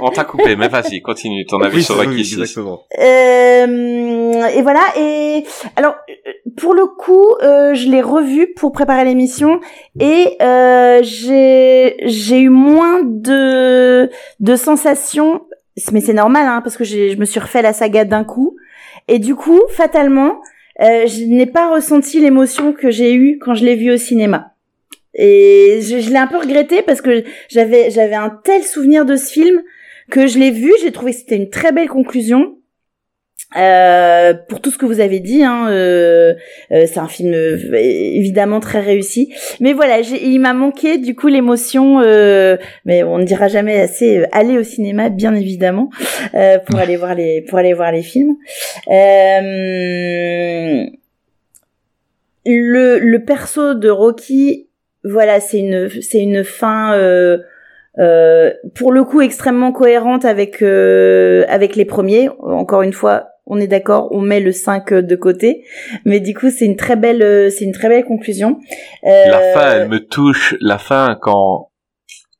On 0.00 0.10
t'a 0.10 0.24
coupé, 0.24 0.56
mais 0.56 0.68
vas-y, 0.68 1.00
continue 1.02 1.44
ton 1.46 1.60
avis 1.60 1.76
Oui, 1.76 1.82
sur 1.82 1.96
Rocky 1.96 2.08
oui, 2.10 2.24
6. 2.24 2.40
exactement. 2.40 2.80
Euh, 2.98 4.46
et 4.48 4.62
voilà. 4.62 4.80
Et 4.98 5.44
alors, 5.76 5.94
euh, 6.08 6.30
pour 6.56 6.74
le 6.74 6.86
coup, 6.86 7.26
euh, 7.42 7.74
je 7.74 7.88
l'ai 7.88 8.02
revu 8.02 8.52
pour 8.56 8.72
préparer 8.72 9.04
l'émission 9.04 9.60
et 10.00 10.36
euh, 10.42 11.00
j'ai 11.02 11.96
j'ai 12.04 12.40
eu 12.40 12.48
moins 12.48 13.02
de 13.04 14.10
de 14.40 14.56
sensations. 14.56 15.42
Mais 15.90 16.00
c'est 16.00 16.12
normal, 16.12 16.46
hein, 16.46 16.60
parce 16.62 16.76
que 16.76 16.84
je 16.84 17.16
me 17.16 17.24
suis 17.24 17.40
refait 17.40 17.62
la 17.62 17.72
saga 17.72 18.04
d'un 18.04 18.22
coup. 18.24 18.56
Et 19.08 19.18
du 19.18 19.34
coup, 19.34 19.60
fatalement, 19.70 20.40
euh, 20.80 21.06
je 21.06 21.24
n'ai 21.24 21.46
pas 21.46 21.68
ressenti 21.74 22.20
l'émotion 22.20 22.72
que 22.72 22.90
j'ai 22.90 23.12
eue 23.14 23.38
quand 23.40 23.54
je 23.54 23.64
l'ai 23.64 23.74
vu 23.74 23.92
au 23.92 23.96
cinéma. 23.96 24.52
Et 25.14 25.80
je, 25.82 25.98
je 26.00 26.10
l'ai 26.10 26.16
un 26.16 26.26
peu 26.26 26.38
regretté 26.38 26.82
parce 26.82 27.00
que 27.00 27.24
j'avais 27.48 27.90
j'avais 27.90 28.16
un 28.16 28.30
tel 28.44 28.62
souvenir 28.62 29.04
de 29.04 29.16
ce 29.16 29.32
film 29.32 29.62
que 30.10 30.26
je 30.26 30.38
l'ai 30.38 30.50
vu, 30.50 30.72
j'ai 30.82 30.92
trouvé 30.92 31.12
que 31.12 31.18
c'était 31.18 31.36
une 31.36 31.50
très 31.50 31.72
belle 31.72 31.88
conclusion. 31.88 32.56
Euh, 33.56 34.34
pour 34.48 34.60
tout 34.60 34.72
ce 34.72 34.78
que 34.78 34.86
vous 34.86 34.98
avez 34.98 35.20
dit, 35.20 35.44
hein, 35.44 35.68
euh, 35.68 36.34
euh, 36.72 36.86
c'est 36.86 36.98
un 36.98 37.06
film 37.06 37.32
euh, 37.32 37.56
évidemment 37.72 38.58
très 38.58 38.80
réussi. 38.80 39.32
Mais 39.60 39.72
voilà, 39.72 40.00
il 40.00 40.40
m'a 40.40 40.54
manqué 40.54 40.98
du 40.98 41.14
coup 41.14 41.28
l'émotion. 41.28 42.00
euh, 42.00 42.56
mais 42.84 43.04
on 43.04 43.18
ne 43.18 43.24
dira 43.24 43.46
jamais 43.46 43.78
assez 43.78 44.18
euh, 44.18 44.26
aller 44.32 44.58
au 44.58 44.64
cinéma, 44.64 45.08
bien 45.08 45.36
évidemment, 45.36 45.88
pour 46.66 46.78
aller 46.80 46.96
voir 46.96 47.14
les 47.14 47.42
pour 47.42 47.58
aller 47.58 47.74
voir 47.74 47.92
les 47.92 48.02
films. 48.02 48.34
Le 52.46 52.98
le 52.98 53.24
perso 53.24 53.74
de 53.74 53.88
Rocky, 53.88 54.68
voilà, 55.04 55.40
c'est 55.40 55.58
une 55.58 55.88
c'est 56.00 56.22
une 56.22 56.44
fin. 56.44 56.94
Euh, 56.94 57.38
euh, 57.98 58.50
pour 58.74 58.90
le 58.90 59.04
coup 59.04 59.20
extrêmement 59.20 59.70
cohérente 59.70 60.24
avec 60.24 60.62
euh, 60.62 61.44
avec 61.48 61.76
les 61.76 61.84
premiers. 61.84 62.28
Encore 62.40 62.82
une 62.82 62.92
fois, 62.92 63.28
on 63.46 63.60
est 63.60 63.68
d'accord, 63.68 64.08
on 64.10 64.20
met 64.20 64.40
le 64.40 64.50
5 64.50 64.94
de 64.94 65.16
côté, 65.16 65.64
mais 66.04 66.18
du 66.18 66.34
coup 66.34 66.50
c'est 66.50 66.64
une 66.64 66.76
très 66.76 66.96
belle 66.96 67.22
euh, 67.22 67.50
c'est 67.50 67.64
une 67.64 67.72
très 67.72 67.88
belle 67.88 68.04
conclusion. 68.04 68.58
Euh, 69.04 69.26
La 69.30 69.40
fin, 69.52 69.70
elle 69.76 69.88
me 69.88 70.00
touche. 70.00 70.56
La 70.60 70.78
fin, 70.78 71.16
quand 71.20 71.68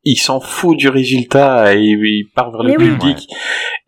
il 0.05 0.16
s'en 0.16 0.40
fout 0.40 0.76
du 0.76 0.89
résultat 0.89 1.74
et 1.74 1.78
il 1.81 2.26
part 2.35 2.51
vers 2.52 2.62
le 2.62 2.70
oui. 2.78 2.89
public, 2.90 3.26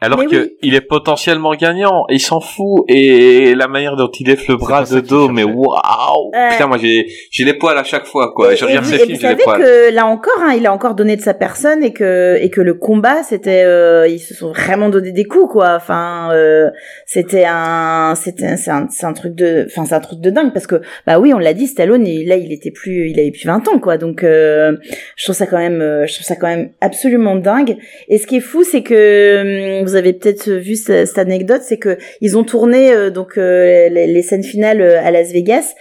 alors 0.01 0.18
Mais 0.18 0.26
que 0.26 0.36
oui. 0.36 0.51
il 0.62 0.74
est 0.74 0.80
potentiellement 0.80 1.55
gagnant, 1.55 2.05
il 2.10 2.20
s'en 2.20 2.40
fout 2.40 2.84
et 2.88 3.55
la 3.55 3.68
manière 3.68 3.97
dont 3.97 4.10
il 4.18 4.26
lève 4.28 4.43
le 4.48 4.56
bras 4.56 4.82
de 4.84 5.01
qu'il 5.01 5.09
dos, 5.09 5.28
mais 5.28 5.44
waouh 5.44 6.30
Ouais. 6.32 6.48
Putain, 6.52 6.66
moi 6.66 6.78
j'ai 6.78 7.06
j'ai 7.30 7.44
les 7.44 7.55
poils 7.55 7.76
à 7.78 7.84
chaque 7.84 8.06
fois 8.06 8.32
quoi. 8.34 8.52
et, 8.52 8.56
je 8.56 8.64
regarde 8.64 8.84
vous, 8.84 8.90
ces 8.93 8.98
films, 8.98 9.14
vous 9.16 9.20
j'ai 9.20 9.28
les 9.28 9.34
savez 9.34 9.43
poils. 9.44 9.60
que 9.62 9.94
là 9.94 10.06
encore, 10.06 10.38
hein, 10.43 10.55
il 10.56 10.66
a 10.66 10.72
encore 10.72 10.94
donné 10.94 11.16
de 11.16 11.22
sa 11.22 11.34
personne 11.34 11.82
et 11.82 11.93
que 11.93 12.36
et 12.40 12.51
que 12.51 12.60
le 12.60 12.74
combat, 12.74 13.22
c'était, 13.22 13.64
euh, 13.64 14.06
ils 14.09 14.18
se 14.18 14.34
sont 14.34 14.48
vraiment 14.52 14.88
donné 14.88 15.12
des 15.12 15.24
coups 15.24 15.52
quoi. 15.52 15.74
Enfin, 15.76 16.30
euh, 16.32 16.70
c'était 17.06 17.44
un, 17.47 18.14
c'était, 18.16 18.56
c'est 18.56 18.70
un, 18.70 18.86
c'est 18.90 19.06
un 19.06 19.12
truc 19.12 19.34
de, 19.34 19.66
enfin 19.70 19.84
c'est 19.84 19.94
un 19.94 20.01
truc 20.01 20.20
de 20.20 20.30
dingue 20.30 20.52
parce 20.52 20.66
que 20.66 20.80
bah 21.06 21.18
oui, 21.18 21.32
on 21.34 21.38
l'a 21.38 21.55
dit, 21.55 21.66
Stallone, 21.66 22.06
il- 22.06 22.26
là 22.28 22.36
il 22.36 22.52
était 22.52 22.70
plus, 22.70 23.10
il 23.10 23.18
avait 23.20 23.30
plus 23.30 23.47
20 23.47 23.66
ans 23.68 23.78
quoi. 23.78 23.97
Donc 23.98 24.22
euh, 24.24 24.72
je 25.16 25.24
trouve 25.24 25.36
ça 25.36 25.47
quand 25.47 25.59
même, 25.59 25.80
euh, 25.80 26.06
je 26.07 26.15
trouve 26.15 26.27
ça 26.27 26.37
quand 26.37 26.47
même 26.47 26.70
absolument 26.81 27.37
dingue. 27.37 27.77
Et 28.09 28.19
ce 28.19 28.27
qui 28.27 28.37
est 28.37 28.41
fou, 28.41 28.62
c'est 28.65 28.83
que 28.83 29.81
hum, 29.81 29.85
vous 29.87 29.95
avez 29.97 30.12
peut-être 30.12 30.51
vu 30.51 30.77
ce- 30.77 31.05
cette 31.05 31.19
anecdote, 31.19 31.62
c'est 31.62 31.78
que 31.78 31.99
ils 32.20 32.37
ont 32.39 32.45
tourné 32.45 32.93
euh, 32.93 33.11
donc 33.11 33.37
euh, 33.39 33.89
les, 33.89 34.07
les 34.07 34.23
scènes 34.23 34.43
finales 34.45 34.81
euh, 34.81 35.01
à 35.05 35.11
Las 35.11 35.33
Vegas. 35.33 35.74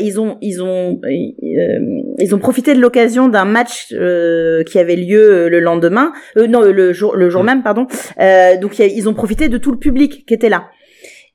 Ils 0.00 0.20
ont 0.20 0.38
ils 0.40 0.62
ont 0.62 1.00
ils 1.04 2.34
ont 2.34 2.38
profité 2.38 2.74
de 2.74 2.80
l'occasion 2.80 3.28
d'un 3.28 3.44
match 3.44 3.88
qui 3.88 4.78
avait 4.78 4.96
lieu 4.96 5.48
le 5.48 5.60
lendemain, 5.60 6.12
euh, 6.36 6.46
non 6.46 6.62
le 6.62 6.92
jour 6.92 7.16
le 7.16 7.28
jour 7.30 7.42
même 7.44 7.62
pardon. 7.62 7.86
Donc 8.60 8.78
ils 8.78 9.08
ont 9.08 9.14
profité 9.14 9.48
de 9.48 9.58
tout 9.58 9.72
le 9.72 9.78
public 9.78 10.24
qui 10.26 10.34
était 10.34 10.48
là. 10.48 10.64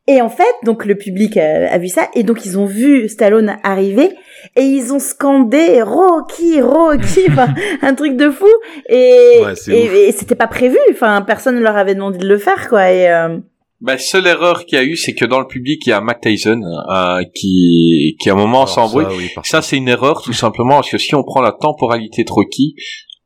Et 0.09 0.21
en 0.21 0.29
fait, 0.29 0.55
donc 0.63 0.85
le 0.85 0.95
public 0.95 1.37
a, 1.37 1.71
a 1.71 1.77
vu 1.77 1.87
ça, 1.87 2.09
et 2.15 2.23
donc 2.23 2.43
ils 2.43 2.57
ont 2.57 2.65
vu 2.65 3.07
Stallone 3.07 3.57
arriver, 3.61 4.09
et 4.55 4.63
ils 4.63 4.91
ont 4.91 4.97
scandé 4.97 5.83
Rocky, 5.83 6.61
Rocky, 6.61 7.25
enfin 7.29 7.53
un 7.83 7.93
truc 7.93 8.17
de 8.17 8.31
fou, 8.31 8.47
et 8.89 9.39
Ouais, 9.45 9.55
c'est 9.55 9.71
et, 9.71 9.87
ouf. 9.87 9.93
et 9.93 10.11
c'était 10.11 10.33
pas 10.33 10.47
prévu, 10.47 10.77
enfin 10.91 11.21
personne 11.21 11.57
ne 11.57 11.61
leur 11.61 11.77
avait 11.77 11.93
demandé 11.93 12.17
de 12.17 12.27
le 12.27 12.39
faire 12.39 12.69
quoi. 12.69 12.91
Et 12.91 13.07
euh, 13.07 13.37
Bah, 13.81 13.99
seule 13.99 14.25
erreur 14.25 14.65
qu'il 14.65 14.79
y 14.79 14.81
a 14.81 14.83
eu, 14.83 14.95
c'est 14.97 15.13
que 15.13 15.25
dans 15.25 15.39
le 15.39 15.45
public, 15.45 15.85
il 15.85 15.89
y 15.89 15.93
a 15.93 16.01
Mac 16.01 16.21
Tyson 16.21 16.59
euh, 16.91 17.21
qui, 17.35 18.17
qui 18.19 18.31
à 18.31 18.33
un 18.33 18.35
moment 18.35 18.65
s'embrouille. 18.65 19.05
ça, 19.05 19.11
oui, 19.15 19.29
Ça, 19.43 19.61
c'est 19.61 19.77
une 19.77 19.89
erreur, 19.89 20.23
tout 20.23 20.33
simplement, 20.33 20.77
parce 20.77 20.89
que 20.89 20.97
si 20.97 21.13
on 21.13 21.21
prend 21.21 21.41
la 21.41 21.51
temporalité 21.51 22.23
de 22.23 22.31
Rocky, 22.31 22.73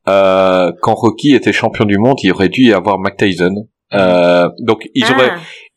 euh, 0.10 0.69
quand 0.81 0.95
Rocky 0.95 1.34
était 1.34 1.53
champion 1.53 1.85
du 1.85 1.97
monde, 1.97 2.18
il 2.23 2.31
aurait 2.31 2.49
dû 2.49 2.64
y 2.64 2.73
avoir 2.73 2.99
Mac 2.99 3.15
Tyson. 3.15 3.68
Euh, 3.93 4.49
donc, 4.60 4.89
ils 4.95 5.05
ah, 5.07 5.14
auraient, 5.14 5.31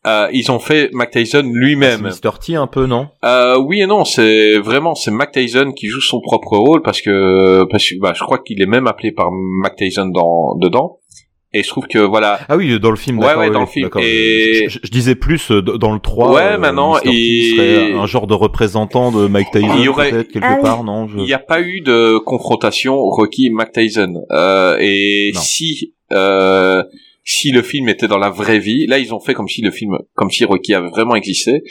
euh, 0.07 0.28
ils 0.33 0.51
ont 0.53 0.59
fait 0.59 0.91
Mac 0.93 1.11
Tyson 1.11 1.43
C'est 1.43 1.59
lui-même. 1.59 2.03
Mr. 2.03 2.39
T 2.45 2.55
un 2.55 2.66
peu, 2.66 2.87
non? 2.87 3.09
Euh, 3.24 3.59
oui 3.59 3.81
et 3.81 3.87
non, 3.87 4.05
c'est 4.05 4.59
vraiment 4.59 4.95
c'est 4.95 5.11
Mac 5.11 5.33
Tyson 5.33 5.73
qui 5.73 5.89
joue 5.89 6.01
son 6.01 6.20
propre 6.20 6.57
rôle 6.57 6.83
parce 6.83 7.01
que 7.01 7.65
parce 7.70 7.89
que 7.89 7.95
bah, 8.01 8.12
je 8.15 8.23
crois 8.23 8.39
qu'il 8.39 8.61
est 8.62 8.66
même 8.66 8.87
appelé 8.87 9.12
par 9.12 9.31
Mac 9.62 9.77
Tyson 9.77 10.07
dans 10.07 10.57
dedans. 10.57 10.99
Et 11.53 11.62
je 11.62 11.69
trouve 11.69 11.87
que 11.87 11.99
voilà, 11.99 12.39
Ah 12.51 12.57
oui, 12.59 12.78
dans 12.78 12.91
le 12.91 12.97
film, 12.97 13.19
Ouais, 13.19 13.27
d'accord. 13.27 13.41
ouais, 13.41 13.47
oui, 13.49 13.55
dans 13.55 13.61
le 13.61 13.66
film. 13.66 13.89
Et- 14.01 14.65
Je, 14.69 14.69
je- 14.69 14.78
je 14.83 14.91
disais 14.91 15.15
plus 15.15 15.51
euh, 15.51 15.62
dans 15.62 15.93
le 15.95 16.01
3. 16.01 16.33
Ouais, 16.35 16.43
euh, 16.43 16.59
maintenant, 16.59 16.95
Mr. 16.97 17.01
T 17.03 17.09
et- 17.15 17.51
serait 17.57 17.93
un 17.95 18.05
genre 18.05 18.27
de 18.27 18.35
représentant 18.35 19.11
de 19.11 19.27
Mike 19.27 19.53
Tyson, 19.53 19.73
Il 19.78 19.85
y 19.85 19.89
aurait- 19.89 20.11
peut-être, 20.11 20.33
quelque 20.33 20.45
Ah 20.47 20.59
part, 20.61 20.85
non? 20.85 21.07
Je... 21.09 21.16
il 21.19 21.24
n'y 21.24 21.33
a 21.33 21.39
pas 21.39 21.62
eu 21.62 21.81
de 21.81 22.19
confrontation 22.19 22.97
Rocky 22.99 23.49
Mac 23.51 23.73
Tyson. 23.73 24.23
Euh, 24.33 24.77
et 24.81 25.31
Non. 25.35 25.41
si 25.41 25.95
euh, 26.12 26.83
si 27.27 27.51
le 27.51 27.61
film 27.61 27.89
était 27.89 28.09
dans 28.09 28.19
la 28.19 28.31
vraie 28.31 28.61
vie, 28.61 28.86
là 28.86 28.98
ils 28.98 29.12
ont 29.12 29.20
fait 29.20 29.35
comme 29.35 29.48
si 29.48 29.61
le 29.61 29.70
film, 29.70 29.98
comme 30.15 30.31
si 30.31 30.44
Rocky 30.44 30.73
avait 30.73 30.89
vraiment 30.89 31.16
existé. 31.16 31.62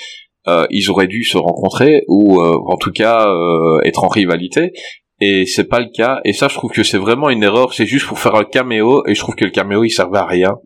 Euh, 0.48 0.68
ils 0.70 0.92
auraient 0.92 1.08
dû 1.08 1.24
se 1.24 1.40
rencontrer 1.40 2.04
ou 2.08 2.40
euh, 2.40 2.56
en 2.68 2.78
tout 2.78 2.92
cas 2.92 3.28
euh, 3.28 3.80
être 3.84 4.04
en 4.04 4.10
rivalité. 4.10 4.74
Et 5.22 5.46
c'est 5.46 5.64
pas 5.64 5.80
le 5.80 5.88
cas. 5.96 6.20
Et 6.26 6.34
ça, 6.34 6.50
je 6.50 6.56
trouve 6.56 6.72
que 6.72 6.84
c'est 6.84 6.98
vraiment 6.98 7.30
une 7.30 7.42
erreur. 7.42 7.74
C'est 7.74 7.86
juste 7.86 8.06
pour 8.06 8.20
faire 8.20 8.36
un 8.36 8.44
caméo. 8.44 9.04
Et 9.08 9.16
je 9.16 9.20
trouve 9.22 9.36
que 9.36 9.46
le 9.46 9.52
caméo, 9.52 9.84
il 9.84 9.90
servait 9.90 10.20
à 10.20 10.26
rien 10.26 10.58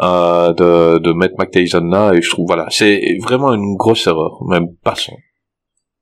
euh, 0.00 0.52
de, 0.52 0.98
de 0.98 1.12
mettre 1.12 1.34
Mac 1.36 1.54
là. 1.54 2.12
Et 2.14 2.22
je 2.22 2.30
trouve, 2.30 2.46
voilà, 2.46 2.66
c'est 2.70 3.18
vraiment 3.20 3.52
une 3.52 3.76
grosse 3.76 4.06
erreur. 4.06 4.38
Même 4.48 4.68
passons. 4.84 5.16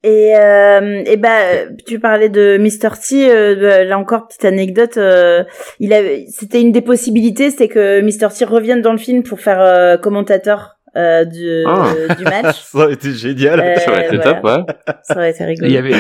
Et, 0.08 0.36
euh, 0.36 1.02
et 1.04 1.16
bah, 1.16 1.40
euh, 1.42 1.66
tu 1.84 1.98
parlais 1.98 2.28
de 2.28 2.58
Mr. 2.58 2.90
T, 3.04 3.28
euh, 3.28 3.56
bah, 3.56 3.82
là 3.82 3.98
encore 3.98 4.28
petite 4.28 4.44
anecdote. 4.44 4.98
euh, 4.98 5.42
il 5.80 5.92
avait, 5.92 6.26
c'était 6.28 6.60
une 6.60 6.70
des 6.70 6.80
possibilités, 6.80 7.50
c'était 7.50 7.66
que 7.66 8.00
Mr. 8.02 8.32
T 8.32 8.44
revienne 8.44 8.82
dans 8.82 8.92
le 8.92 8.98
film 8.98 9.24
pour 9.24 9.40
faire 9.40 9.60
euh, 9.60 9.96
commentateur 9.96 10.76
euh, 10.96 11.24
du, 11.24 11.64
Ah. 11.66 11.92
du 12.16 12.22
match. 12.22 12.56
Ça 12.72 12.78
aurait 12.78 12.92
été 12.92 13.10
génial. 13.12 13.58
Euh, 13.60 13.76
ça 13.78 13.90
aurait 13.90 14.06
été 14.06 14.16
voilà. 14.16 14.34
top, 14.34 14.44
ouais. 14.44 14.94
Ça 15.02 15.14
aurait 15.16 15.30
été 15.30 15.42
Et 15.42 15.46
rigolo. 15.46 15.66
il 15.68 15.74
y 15.74 15.76
avait, 15.76 15.90
et 15.90 15.96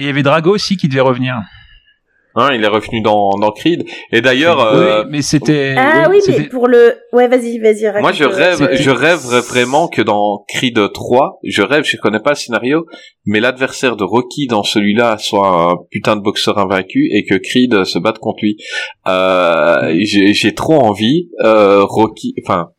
il 0.00 0.06
y 0.06 0.08
avait 0.08 0.22
Drago 0.24 0.50
aussi 0.50 0.76
qui 0.76 0.88
devait 0.88 1.00
revenir. 1.00 1.36
Hein, 2.36 2.50
il 2.54 2.64
est 2.64 2.68
revenu 2.68 3.00
dans, 3.00 3.30
dans 3.40 3.52
Creed. 3.52 3.84
Et 4.10 4.20
d'ailleurs, 4.20 4.60
euh, 4.60 5.02
oui, 5.02 5.08
mais 5.10 5.22
c'était. 5.22 5.74
Ah 5.78 6.08
oui, 6.10 6.18
mais 6.26 6.44
pour 6.48 6.66
le, 6.66 6.96
ouais, 7.12 7.28
vas-y, 7.28 7.58
vas-y. 7.58 8.00
moi 8.00 8.12
je 8.12 8.24
raconte, 8.24 8.38
rêve, 8.38 8.62
euh, 8.62 8.76
je 8.76 8.90
rêve 8.90 9.20
vraiment 9.48 9.86
que 9.86 10.02
dans 10.02 10.44
Creed 10.48 10.78
3, 10.92 11.38
je 11.44 11.62
rêve, 11.62 11.84
je 11.84 11.96
connais 11.96 12.18
pas 12.18 12.30
le 12.30 12.36
scénario, 12.36 12.86
mais 13.24 13.38
l'adversaire 13.38 13.96
de 13.96 14.02
Rocky 14.02 14.48
dans 14.48 14.64
celui-là 14.64 15.16
soit 15.18 15.46
un 15.48 15.74
putain 15.90 16.16
de 16.16 16.22
boxeur 16.22 16.58
invaincu 16.58 17.08
et 17.12 17.24
que 17.24 17.36
Creed 17.36 17.84
se 17.84 18.00
batte 18.00 18.18
contre 18.18 18.42
lui. 18.42 18.56
Euh, 19.06 19.94
j'ai 20.00 20.34
j'ai 20.34 20.54
trop 20.54 20.80
envie, 20.80 21.28
euh, 21.44 21.84
Rocky, 21.84 22.34
enfin, 22.44 22.70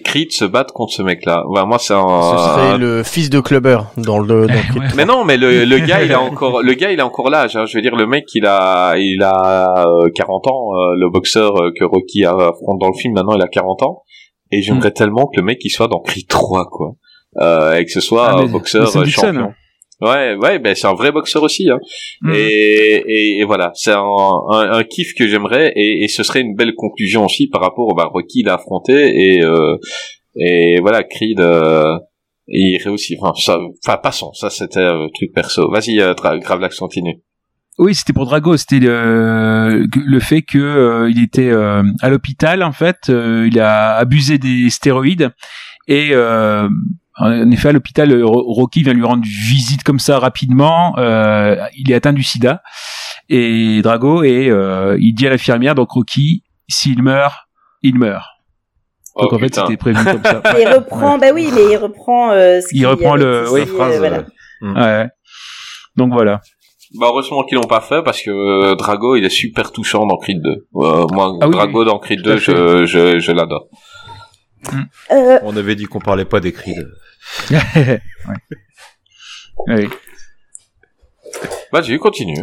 Creed 0.00 0.32
se 0.32 0.44
batte 0.44 0.72
contre 0.72 0.92
ce 0.92 1.02
mec-là. 1.02 1.44
Enfin, 1.48 1.64
moi 1.66 1.78
c'est 1.78 1.94
un... 1.94 2.22
Ce 2.22 2.38
serait 2.44 2.78
le 2.78 3.02
fils 3.02 3.30
de 3.30 3.40
Clubber 3.40 3.78
dans 3.96 4.18
le. 4.18 4.46
Dans 4.46 4.54
Ouais. 4.80 4.86
Mais 4.96 5.04
non, 5.04 5.24
mais 5.24 5.36
le, 5.36 5.64
le 5.64 5.78
gars, 5.78 6.02
il 6.02 6.12
a 6.12 6.20
encore, 6.20 6.62
le 6.62 6.72
gars, 6.74 6.90
il 6.90 7.00
a 7.00 7.06
encore 7.06 7.30
l'âge. 7.30 7.54
Hein. 7.56 7.64
Je 7.66 7.76
veux 7.78 7.82
dire, 7.82 7.94
le 7.94 8.06
mec, 8.06 8.24
il 8.34 8.46
a, 8.46 8.94
il 8.96 9.22
a 9.22 9.84
euh, 9.86 10.08
40 10.14 10.46
ans. 10.48 10.70
euh, 10.74 10.94
le 10.98 11.10
boxeur 11.10 11.60
euh, 11.62 11.70
que 11.78 11.84
Rocky 11.84 12.24
affronte 12.24 12.80
dans 12.80 12.88
le 12.88 12.98
film, 12.98 13.14
maintenant, 13.14 13.34
il 13.36 13.42
a 13.42 13.48
40 13.48 13.82
ans. 13.82 14.02
Et 14.50 14.62
j'aimerais 14.62 14.90
tellement 14.92 15.26
que 15.26 15.40
le 15.40 15.42
mec, 15.46 15.58
il 15.64 15.70
soit 15.70 15.88
dans 15.88 16.00
Creed 16.00 16.28
3, 16.28 16.66
quoi. 16.70 16.92
Euh, 17.40 17.74
et 17.76 17.84
que 17.84 17.90
ce 17.90 18.00
soit 18.00 18.26
Ah, 18.28 18.34
un 18.34 18.42
mais- 18.42 18.48
boxeur 18.48 18.96
euh, 18.96 19.02
Dixon. 19.04 19.26
champion. 19.26 19.52
Ouais, 20.00 20.34
ouais, 20.34 20.58
ben 20.58 20.74
c'est 20.74 20.86
un 20.86 20.94
vrai 20.94 21.12
boxeur 21.12 21.42
aussi. 21.42 21.70
Hein. 21.70 21.78
Mhm. 22.22 22.34
Et, 22.34 23.02
et, 23.06 23.38
et 23.38 23.44
voilà, 23.44 23.70
c'est 23.74 23.92
un, 23.92 24.02
un, 24.02 24.72
un 24.72 24.84
kiff 24.84 25.14
que 25.16 25.26
j'aimerais, 25.28 25.72
et, 25.76 26.04
et 26.04 26.08
ce 26.08 26.22
serait 26.22 26.40
une 26.40 26.54
belle 26.56 26.74
conclusion 26.74 27.24
aussi 27.24 27.48
par 27.48 27.60
rapport 27.62 27.86
au 27.86 27.94
bah, 27.94 28.10
Rocky 28.12 28.42
l'a 28.42 28.54
affronté 28.54 28.92
et 29.34 29.42
euh, 29.42 29.76
et 30.36 30.80
voilà 30.80 31.02
Creed. 31.04 31.40
Euh, 31.40 31.82
il 32.48 32.74
irait 32.74 32.90
aussi. 32.90 33.16
Enfin, 33.18 33.32
ça, 33.40 33.58
enfin 33.86 33.96
passons. 33.96 34.32
Ça 34.34 34.50
c'était 34.50 34.80
un 34.80 35.06
truc 35.14 35.32
perso. 35.32 35.70
Vas-y, 35.70 36.00
euh, 36.00 36.12
Gravelax 36.14 36.78
continue. 36.78 37.22
Oui, 37.78 37.94
c'était 37.94 38.12
pour 38.12 38.26
Drago. 38.26 38.56
C'était 38.56 38.80
le, 38.80 39.86
le 39.94 40.20
fait 40.20 40.42
que 40.42 40.58
euh, 40.58 41.10
il 41.10 41.22
était 41.22 41.50
euh, 41.50 41.82
à 42.02 42.10
l'hôpital 42.10 42.62
en 42.62 42.72
fait. 42.72 43.08
euh, 43.08 43.48
il 43.50 43.58
a 43.58 43.94
abusé 43.96 44.38
des 44.38 44.68
stéroïdes 44.70 45.30
et 45.88 46.10
euh, 46.12 46.68
en 47.16 47.50
effet 47.50 47.68
à 47.68 47.72
l'hôpital, 47.72 48.10
euh, 48.12 48.24
Ro- 48.26 48.44
Rocky 48.52 48.82
vient 48.82 48.92
lui 48.92 49.04
rendre 49.04 49.22
visite 49.24 49.82
comme 49.84 49.98
ça 49.98 50.18
rapidement. 50.18 50.94
euh, 50.98 51.56
il 51.76 51.90
est 51.90 51.94
atteint 51.94 52.12
du 52.12 52.22
SIDA 52.22 52.62
et 53.28 53.80
Drago 53.82 54.22
et 54.24 54.48
euh, 54.50 54.96
il 55.00 55.14
dit 55.14 55.26
à 55.26 55.30
l'infirmière 55.30 55.74
donc 55.74 55.90
Rocky, 55.92 56.42
s'il 56.68 57.02
meurt, 57.02 57.34
il 57.82 57.98
meurt. 57.98 58.24
Donc 59.16 59.28
Oh, 59.32 59.36
en 59.36 59.38
fait 59.38 59.54
c'était 59.54 59.76
prévu 59.76 60.02
comme 60.04 60.24
ça. 60.24 60.42
Et 60.58 60.62
il 60.62 60.68
reprend, 60.68 61.18
bah 61.18 61.28
oui, 61.32 61.48
mais 61.54 61.62
il 61.70 61.76
reprend 61.76 62.32
euh, 62.32 62.60
ce 62.60 62.66
Il 62.72 62.84
reprend 62.86 63.14
le- 63.14 63.48
oui, 63.52 63.64
phrase, 63.66 63.94
euh, 63.94 63.98
voilà. 63.98 64.24
euh, 64.62 65.02
Ouais. 65.04 65.08
Donc 65.96 66.12
voilà. 66.12 66.40
Bah 66.98 67.06
heureusement 67.10 67.44
qu'ils 67.44 67.56
l'ont 67.56 67.62
pas 67.68 67.80
fait 67.80 68.02
parce 68.04 68.20
que 68.22 68.30
euh, 68.30 68.74
Drago 68.74 69.14
il 69.16 69.24
est 69.24 69.28
super 69.30 69.70
touchant 69.72 70.04
dans 70.06 70.16
Creed 70.16 70.42
2. 70.42 70.50
Euh, 70.50 71.06
moi 71.12 71.32
Ah 71.40 71.46
oui, 71.48 71.52
Drago 71.52 71.84
dans 71.84 71.98
Creed 71.98 72.22
tout 72.22 72.30
à 72.30 72.34
2 72.34 72.38
fait. 72.40 72.52
je 72.52 72.86
je, 72.86 73.18
je 73.20 73.32
l'adore. 73.32 73.68
Euh, 75.12 75.38
On 75.42 75.56
avait 75.56 75.74
dit 75.76 75.84
qu'on 75.84 75.98
parlait 76.00 76.24
pas 76.24 76.40
des 76.40 76.52
cris. 76.52 76.74
Ouais. 79.68 79.88
Vas-y 81.72 81.98
continue. 81.98 82.36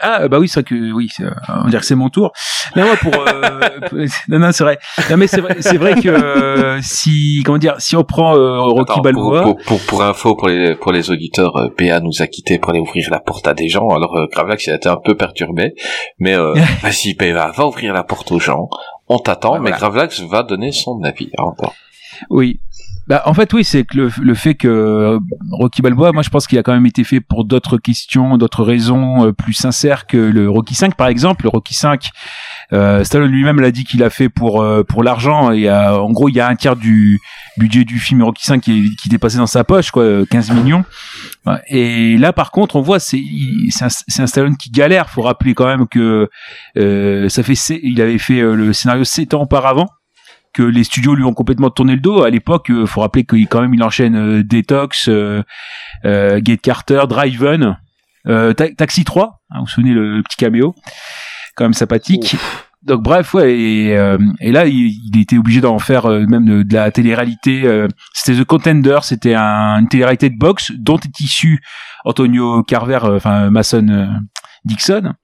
Ah 0.00 0.26
bah 0.28 0.38
oui 0.40 0.48
c'est 0.48 0.60
vrai 0.60 0.64
que 0.64 0.92
oui 0.92 1.08
c'est- 1.14 1.24
on 1.48 1.68
dire 1.68 1.80
que 1.80 1.86
c'est 1.86 1.94
mon 1.94 2.08
tour. 2.08 2.32
Non 2.76 2.84
moi 2.84 2.96
pour 2.96 3.14
euh, 3.16 3.60
non 4.28 4.38
non 4.40 4.52
c'est 4.52 4.64
vrai. 4.64 4.78
Non 5.08 5.16
mais 5.16 5.26
c'est 5.28 5.40
vrai 5.40 5.56
c'est 5.60 5.76
vrai 5.76 5.94
que 6.00 6.08
euh, 6.08 6.80
si 6.82 7.42
comment 7.44 7.58
dire 7.58 7.76
si 7.78 7.94
on 7.96 8.02
prend 8.04 8.36
euh, 8.36 8.60
Rocky 8.60 8.92
Attends, 8.92 9.00
Balboa 9.02 9.42
Pour, 9.42 9.56
pour, 9.56 9.64
pour, 9.64 9.80
pour 9.86 10.02
info 10.02 10.34
pour 10.34 10.48
les 10.48 10.74
pour 10.74 10.90
les 10.92 11.10
auditeurs, 11.10 11.56
euh, 11.56 11.68
PA 11.76 12.00
nous 12.00 12.20
a 12.22 12.26
quitté 12.26 12.58
pour 12.58 12.70
aller 12.70 12.80
ouvrir 12.80 13.08
la 13.10 13.20
porte 13.20 13.46
à 13.46 13.54
des 13.54 13.68
gens. 13.68 13.88
Alors 13.88 14.16
euh, 14.16 14.26
Gravelax 14.32 14.66
il 14.66 14.70
a 14.72 14.76
été 14.76 14.88
un 14.88 14.96
peu 15.02 15.16
perturbé, 15.16 15.74
mais 16.18 16.34
euh, 16.34 16.54
vas-y 16.82 17.14
PA 17.14 17.50
va 17.52 17.66
ouvrir 17.66 17.94
la 17.94 18.02
porte 18.02 18.30
aux 18.32 18.40
gens. 18.40 18.68
On 19.08 19.18
t'attend, 19.18 19.60
mais. 19.60 19.70
Gravelax 19.70 20.20
va 20.22 20.42
donner 20.42 20.72
son 20.72 21.00
avis. 21.04 21.30
hein. 21.38 21.52
Oui. 22.30 22.60
Bah, 23.06 23.22
en 23.26 23.34
fait, 23.34 23.52
oui, 23.52 23.64
c'est 23.64 23.84
que 23.84 23.96
le, 23.98 24.10
le 24.22 24.34
fait 24.34 24.54
que 24.54 24.66
euh, 24.66 25.18
Rocky 25.50 25.82
Balboa, 25.82 26.12
moi, 26.12 26.22
je 26.22 26.30
pense 26.30 26.46
qu'il 26.46 26.58
a 26.58 26.62
quand 26.62 26.72
même 26.72 26.86
été 26.86 27.04
fait 27.04 27.20
pour 27.20 27.44
d'autres 27.44 27.76
questions, 27.76 28.38
d'autres 28.38 28.64
raisons 28.64 29.26
euh, 29.26 29.32
plus 29.32 29.52
sincères 29.52 30.06
que 30.06 30.16
le 30.16 30.48
Rocky 30.48 30.74
5, 30.74 30.94
par 30.94 31.08
exemple. 31.08 31.44
Le 31.44 31.50
Rocky 31.50 31.74
5, 31.74 32.08
euh, 32.72 33.04
Stallone 33.04 33.30
lui-même 33.30 33.60
l'a 33.60 33.70
dit 33.72 33.84
qu'il 33.84 34.02
a 34.02 34.08
fait 34.08 34.30
pour 34.30 34.62
euh, 34.62 34.82
pour 34.84 35.02
l'argent. 35.02 35.50
Et 35.52 35.68
euh, 35.68 35.98
en 35.98 36.10
gros, 36.12 36.30
il 36.30 36.34
y 36.36 36.40
a 36.40 36.48
un 36.48 36.56
tiers 36.56 36.76
du 36.76 37.20
budget 37.58 37.84
du 37.84 37.98
film 37.98 38.22
Rocky 38.22 38.44
5 38.46 38.62
qui, 38.62 38.72
est- 38.86 38.96
qui 38.96 39.08
était 39.08 39.18
passé 39.18 39.36
dans 39.36 39.46
sa 39.46 39.64
poche, 39.64 39.90
quoi, 39.90 40.02
euh, 40.02 40.24
15 40.30 40.50
millions. 40.52 40.84
Ouais. 41.44 41.60
Et 41.68 42.16
là, 42.16 42.32
par 42.32 42.50
contre, 42.52 42.76
on 42.76 42.80
voit, 42.80 43.00
c'est 43.00 43.22
c'est 43.68 43.84
un, 43.84 44.22
un 44.24 44.26
Stallone 44.26 44.56
qui 44.56 44.70
galère. 44.70 45.10
Faut 45.10 45.20
rappeler 45.22 45.52
quand 45.52 45.66
même 45.66 45.86
que 45.88 46.30
euh, 46.78 47.28
ça 47.28 47.42
fait, 47.42 47.54
il 47.82 48.00
avait 48.00 48.16
fait 48.18 48.40
euh, 48.40 48.54
le 48.54 48.72
scénario 48.72 49.04
7 49.04 49.34
ans 49.34 49.42
auparavant 49.42 49.88
que 50.54 50.62
les 50.62 50.84
studios 50.84 51.14
lui 51.14 51.24
ont 51.24 51.34
complètement 51.34 51.68
tourné 51.70 51.94
le 51.94 52.00
dos. 52.00 52.22
À 52.22 52.30
l'époque, 52.30 52.70
euh, 52.70 52.86
faut 52.86 53.00
rappeler 53.02 53.24
qu'il 53.24 53.46
quand 53.48 53.60
même 53.60 53.74
il 53.74 53.82
enchaîne 53.82 54.14
euh, 54.16 54.42
Detox, 54.42 55.08
euh, 55.08 55.42
Gate 56.04 56.60
Carter, 56.62 57.02
Driven, 57.08 57.76
Ta- 58.26 58.54
Taxi 58.54 59.04
3. 59.04 59.40
hein, 59.50 59.54
vous 59.58 59.64
vous 59.64 59.66
souvenez 59.70 59.92
le, 59.92 60.16
le 60.16 60.22
petit 60.22 60.36
caméo, 60.36 60.74
quand 61.56 61.64
même 61.64 61.74
sympathique. 61.74 62.36
Donc 62.82 63.02
bref, 63.02 63.32
ouais, 63.32 63.58
et, 63.58 63.96
euh, 63.96 64.18
et 64.40 64.52
là 64.52 64.66
il, 64.66 64.92
il 65.12 65.18
était 65.20 65.38
obligé 65.38 65.62
d'en 65.62 65.78
faire 65.78 66.04
euh, 66.04 66.26
même 66.26 66.44
de, 66.44 66.62
de 66.62 66.74
la 66.74 66.90
télé-réalité. 66.90 67.62
euh, 67.64 67.88
c'était 68.12 68.38
The 68.38 68.44
Contender, 68.44 68.98
c'était 69.02 69.34
un, 69.34 69.78
une 69.80 69.88
télé-réalité 69.88 70.28
de 70.28 70.36
boxe 70.38 70.70
dont 70.76 70.98
est 70.98 71.20
issu 71.20 71.62
Antonio 72.04 72.62
Carver, 72.62 72.98
enfin 73.02 73.48
Mason 73.50 74.08
Dixon. 74.66 75.14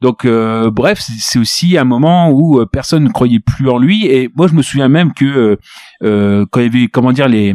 Donc 0.00 0.24
euh, 0.24 0.70
bref, 0.70 1.00
c'est- 1.00 1.38
aussi 1.38 1.76
un 1.76 1.84
moment 1.84 2.30
où 2.30 2.60
euh, 2.60 2.66
personne 2.66 3.04
ne 3.04 3.08
croyait 3.08 3.40
plus 3.40 3.68
en 3.68 3.78
lui. 3.78 4.06
Et 4.06 4.30
moi, 4.36 4.46
je 4.46 4.54
me 4.54 4.62
souviens 4.62 4.88
même 4.88 5.12
que 5.12 5.58
euh, 6.02 6.46
quand 6.50 6.60
il 6.60 6.66
y 6.66 6.68
avait, 6.78 6.88
comment 6.88 7.12
dire, 7.12 7.28
les 7.28 7.54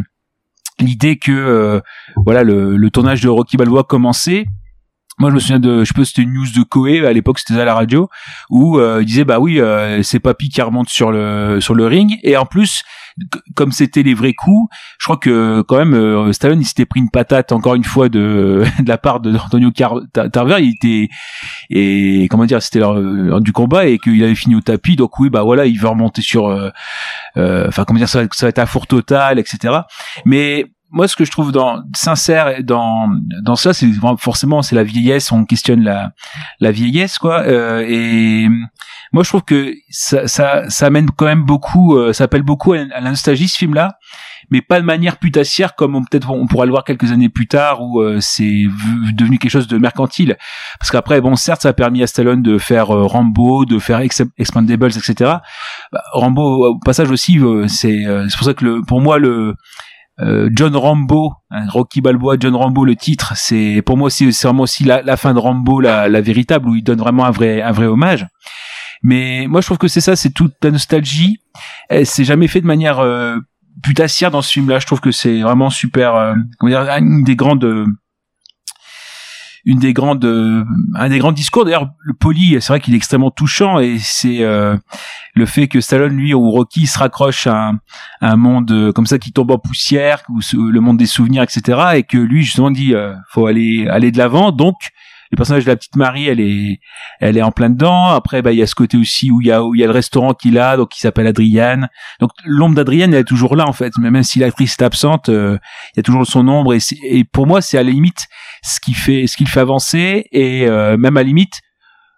l'idée 0.79 1.17
que 1.17 1.81
voilà 2.25 2.43
le, 2.43 2.75
le 2.75 2.89
tournage 2.89 3.21
de 3.21 3.29
Rocky 3.29 3.57
Balboa 3.57 3.83
commençait. 3.83 4.45
Moi, 5.19 5.29
je 5.29 5.35
me 5.35 5.39
souviens 5.39 5.59
de, 5.59 5.79
je 5.79 5.85
sais 5.85 5.93
pas, 5.93 6.05
c'était 6.05 6.23
une 6.23 6.33
news 6.33 6.47
de 6.55 6.63
Koé 6.63 7.05
à 7.05 7.13
l'époque, 7.13 7.39
c'était 7.39 7.59
à 7.59 7.65
la 7.65 7.75
radio, 7.75 8.09
où 8.49 8.79
euh, 8.79 8.99
il 9.01 9.05
disait 9.05 9.25
bah 9.25 9.39
oui, 9.39 9.59
euh, 9.59 10.01
c'est 10.01 10.19
Papy 10.19 10.49
qui 10.49 10.61
remonte 10.61 10.89
sur 10.89 11.11
le 11.11 11.59
sur 11.61 11.75
le 11.75 11.85
ring, 11.85 12.17
et 12.23 12.35
en 12.35 12.45
plus, 12.45 12.83
comme 13.55 13.71
c'était 13.71 14.03
les 14.03 14.13
vrais 14.13 14.33
coups, 14.33 14.73
je 14.99 15.05
crois 15.05 15.17
que 15.17 15.61
quand 15.61 15.77
même 15.77 15.93
euh, 15.93 16.31
Stallone 16.33 16.61
il 16.61 16.65
s'était 16.65 16.85
pris 16.85 16.99
une 16.99 17.09
patate 17.09 17.51
encore 17.51 17.75
une 17.75 17.83
fois 17.83 18.09
de 18.09 18.63
de 18.79 18.87
la 18.87 18.97
part 18.97 19.19
d'Antonio 19.19 19.69
Tarver, 19.71 20.57
il 20.61 20.73
était 20.73 21.09
et 21.69 22.27
comment 22.29 22.45
dire, 22.45 22.61
c'était 22.61 22.81
du 23.41 23.51
combat 23.51 23.85
et 23.85 23.99
qu'il 23.99 24.23
avait 24.23 24.35
fini 24.35 24.55
au 24.55 24.61
tapis, 24.61 24.95
donc 24.95 25.19
oui 25.19 25.29
bah 25.29 25.43
voilà, 25.43 25.65
il 25.65 25.79
veut 25.79 25.87
remonter 25.87 26.21
sur, 26.21 26.47
euh, 26.47 26.69
euh, 27.37 27.67
enfin 27.67 27.85
comment 27.85 27.99
dire, 27.99 28.09
ça 28.09 28.23
va, 28.23 28.27
ça 28.31 28.45
va 28.45 28.49
être 28.49 28.59
un 28.59 28.65
four 28.65 28.87
total, 28.87 29.39
etc. 29.39 29.81
Mais 30.25 30.65
moi, 30.93 31.07
ce 31.07 31.15
que 31.15 31.25
je 31.25 31.31
trouve 31.31 31.51
dans 31.51 31.81
sincère 31.95 32.63
dans 32.63 33.09
dans 33.43 33.55
ça, 33.55 33.73
c'est 33.73 33.89
forcément 34.19 34.61
c'est 34.61 34.75
la 34.75 34.83
vieillesse. 34.83 35.31
On 35.31 35.43
questionne 35.43 35.83
la 35.83 36.11
la 36.59 36.71
vieillesse, 36.71 37.17
quoi. 37.17 37.41
Euh, 37.41 37.83
et 37.87 38.47
moi, 39.11 39.23
je 39.23 39.29
trouve 39.29 39.41
que 39.43 39.73
ça 39.89 40.27
ça 40.27 40.69
ça 40.69 40.85
amène 40.85 41.09
quand 41.09 41.25
même 41.25 41.43
beaucoup, 41.43 41.97
euh, 41.97 42.13
ça 42.13 42.25
appelle 42.25 42.43
beaucoup 42.43 42.73
à, 42.73 42.77
à 42.93 43.01
la 43.01 43.09
nostalgie 43.09 43.47
ce 43.47 43.57
film-là, 43.57 43.97
mais 44.51 44.61
pas 44.61 44.79
de 44.79 44.85
manière 44.85 45.17
putassière 45.17 45.73
comme 45.75 45.95
on 45.95 46.03
peut-être 46.03 46.29
on 46.29 46.45
pourra 46.45 46.65
le 46.65 46.71
voir 46.71 46.83
quelques 46.83 47.11
années 47.11 47.29
plus 47.29 47.47
tard 47.47 47.81
où 47.81 47.99
euh, 47.99 48.19
c'est 48.21 48.63
devenu 49.13 49.39
quelque 49.39 49.51
chose 49.51 49.67
de 49.67 49.77
mercantile. 49.79 50.37
Parce 50.79 50.91
qu'après, 50.91 51.21
bon, 51.21 51.35
certes, 51.35 51.63
ça 51.63 51.69
a 51.69 51.73
permis 51.73 52.03
à 52.03 52.07
Stallone 52.07 52.43
de 52.43 52.57
faire 52.59 52.95
euh, 52.95 53.03
Rambo, 53.03 53.65
de 53.65 53.79
faire 53.79 53.99
Ex- 53.99 54.21
Expendables, 54.37 54.91
etc. 54.95 55.13
Bah, 55.91 56.03
Rambo, 56.13 56.67
au 56.67 56.79
passage 56.79 57.09
aussi, 57.09 57.39
euh, 57.39 57.67
c'est 57.67 58.05
euh, 58.05 58.27
c'est 58.29 58.37
pour 58.37 58.45
ça 58.45 58.53
que 58.53 58.63
le, 58.65 58.81
pour 58.83 59.01
moi 59.01 59.17
le 59.17 59.55
euh, 60.19 60.49
John 60.53 60.75
Rambo, 60.75 61.33
hein, 61.49 61.65
Rocky 61.69 62.01
Balboa, 62.01 62.35
John 62.39 62.55
Rambo, 62.55 62.85
le 62.85 62.95
titre, 62.95 63.33
c'est 63.35 63.81
pour 63.85 63.97
moi 63.97 64.09
c'est 64.09 64.29
vraiment 64.43 64.63
aussi 64.63 64.83
la, 64.83 65.01
la 65.01 65.17
fin 65.17 65.33
de 65.33 65.39
Rambo, 65.39 65.79
la, 65.79 66.07
la 66.07 66.21
véritable, 66.21 66.69
où 66.69 66.75
il 66.75 66.83
donne 66.83 66.99
vraiment 66.99 67.25
un 67.25 67.31
vrai, 67.31 67.61
un 67.61 67.71
vrai 67.71 67.87
hommage. 67.87 68.27
Mais 69.03 69.47
moi, 69.49 69.59
je 69.59 69.67
trouve 69.67 69.77
que 69.77 69.89
c'est 69.89 70.01
ça, 70.01 70.15
c'est 70.15 70.31
toute 70.31 70.53
la 70.63 70.71
nostalgie. 70.71 71.39
C'est 72.05 72.23
jamais 72.23 72.47
fait 72.47 72.61
de 72.61 72.65
manière 72.65 72.99
euh, 72.99 73.37
putassière 73.83 74.31
dans 74.31 74.41
ce 74.41 74.51
film-là. 74.53 74.79
Je 74.79 74.85
trouve 74.85 75.01
que 75.01 75.11
c'est 75.11 75.41
vraiment 75.41 75.69
super. 75.69 76.15
euh, 76.15 76.35
comment 76.57 76.69
dire, 76.71 76.89
une 76.89 77.23
des 77.23 77.35
grandes, 77.35 77.65
euh, 77.65 77.85
une 79.65 79.79
des 79.79 79.93
grandes, 79.93 80.25
euh, 80.25 80.65
un 80.95 81.09
des 81.09 81.19
grands 81.19 81.31
discours. 81.31 81.65
D'ailleurs, 81.65 81.89
le 81.99 82.13
poli, 82.13 82.57
c'est 82.59 82.67
vrai 82.67 82.79
qu'il 82.79 82.93
est 82.93 82.97
extrêmement 82.97 83.31
touchant 83.31 83.79
et 83.79 83.97
c'est 83.99 84.41
euh, 84.41 84.75
le 85.35 85.45
fait 85.45 85.67
que 85.67 85.79
Stallone, 85.79 86.15
lui, 86.15 86.33
ou 86.33 86.51
Rocky, 86.51 86.85
se 86.85 86.99
raccroche 86.99 87.47
à 87.47 87.71
un, 88.21 88.35
monde 88.35 88.71
euh, 88.71 88.91
comme 88.91 89.05
ça 89.05 89.19
qui 89.19 89.31
tombe 89.31 89.51
en 89.51 89.57
poussière, 89.57 90.23
ou 90.29 90.39
le 90.53 90.79
monde 90.81 90.97
des 90.97 91.05
souvenirs, 91.05 91.43
etc. 91.43 91.79
Et 91.95 92.03
que 92.03 92.17
lui, 92.17 92.43
justement, 92.43 92.71
dit, 92.71 92.93
faut 93.29 93.47
aller 93.47 93.87
aller 93.87 94.11
de 94.11 94.17
l'avant. 94.17 94.51
Donc, 94.51 94.75
le 95.33 95.35
personnage 95.35 95.65
de 95.65 95.69
la 95.71 95.75
petite 95.75 95.95
Marie, 95.95 96.27
elle 96.27 96.39
est, 96.39 96.79
elle 97.19 97.37
est 97.37 97.41
en 97.41 97.51
plein 97.51 97.71
dedans. 97.71 98.05
Après, 98.05 98.43
bah, 98.43 98.51
il 98.51 98.59
y 98.59 98.61
a 98.61 98.67
ce 98.67 98.75
côté 98.75 98.97
aussi 98.97 99.31
où 99.31 99.41
il 99.41 99.47
y 99.47 99.51
a, 99.51 99.63
où 99.63 99.73
il 99.73 99.81
y 99.81 99.83
a 99.83 99.87
le 99.87 99.91
restaurant 99.91 100.35
qu'il 100.35 100.59
a, 100.59 100.77
donc 100.77 100.89
qui 100.89 100.99
s'appelle 100.99 101.25
Adriane. 101.25 101.89
Donc, 102.19 102.29
l'ombre 102.45 102.75
d'Adriane, 102.75 103.15
elle 103.15 103.21
est 103.21 103.23
toujours 103.23 103.55
là, 103.55 103.67
en 103.67 103.73
fait. 103.73 103.93
Mais 103.99 104.11
même 104.11 104.21
si 104.21 104.37
l'actrice 104.37 104.75
est 104.79 104.83
absente, 104.83 105.29
euh, 105.29 105.57
il 105.95 105.97
y 105.97 105.99
a 106.01 106.03
toujours 106.03 106.27
son 106.27 106.47
ombre. 106.47 106.75
Et, 106.75 107.23
pour 107.23 107.47
moi, 107.47 107.61
c'est 107.61 107.79
à 107.79 107.83
la 107.83 107.89
limite 107.89 108.27
ce 108.61 108.79
qui 108.79 108.93
fait, 108.93 109.25
ce 109.25 109.35
qui 109.35 109.43
le 109.43 109.49
fait 109.49 109.59
avancer. 109.59 110.27
Et 110.31 110.67
euh, 110.67 110.97
même 110.97 111.17
à 111.17 111.21
la 111.21 111.27
limite, 111.27 111.61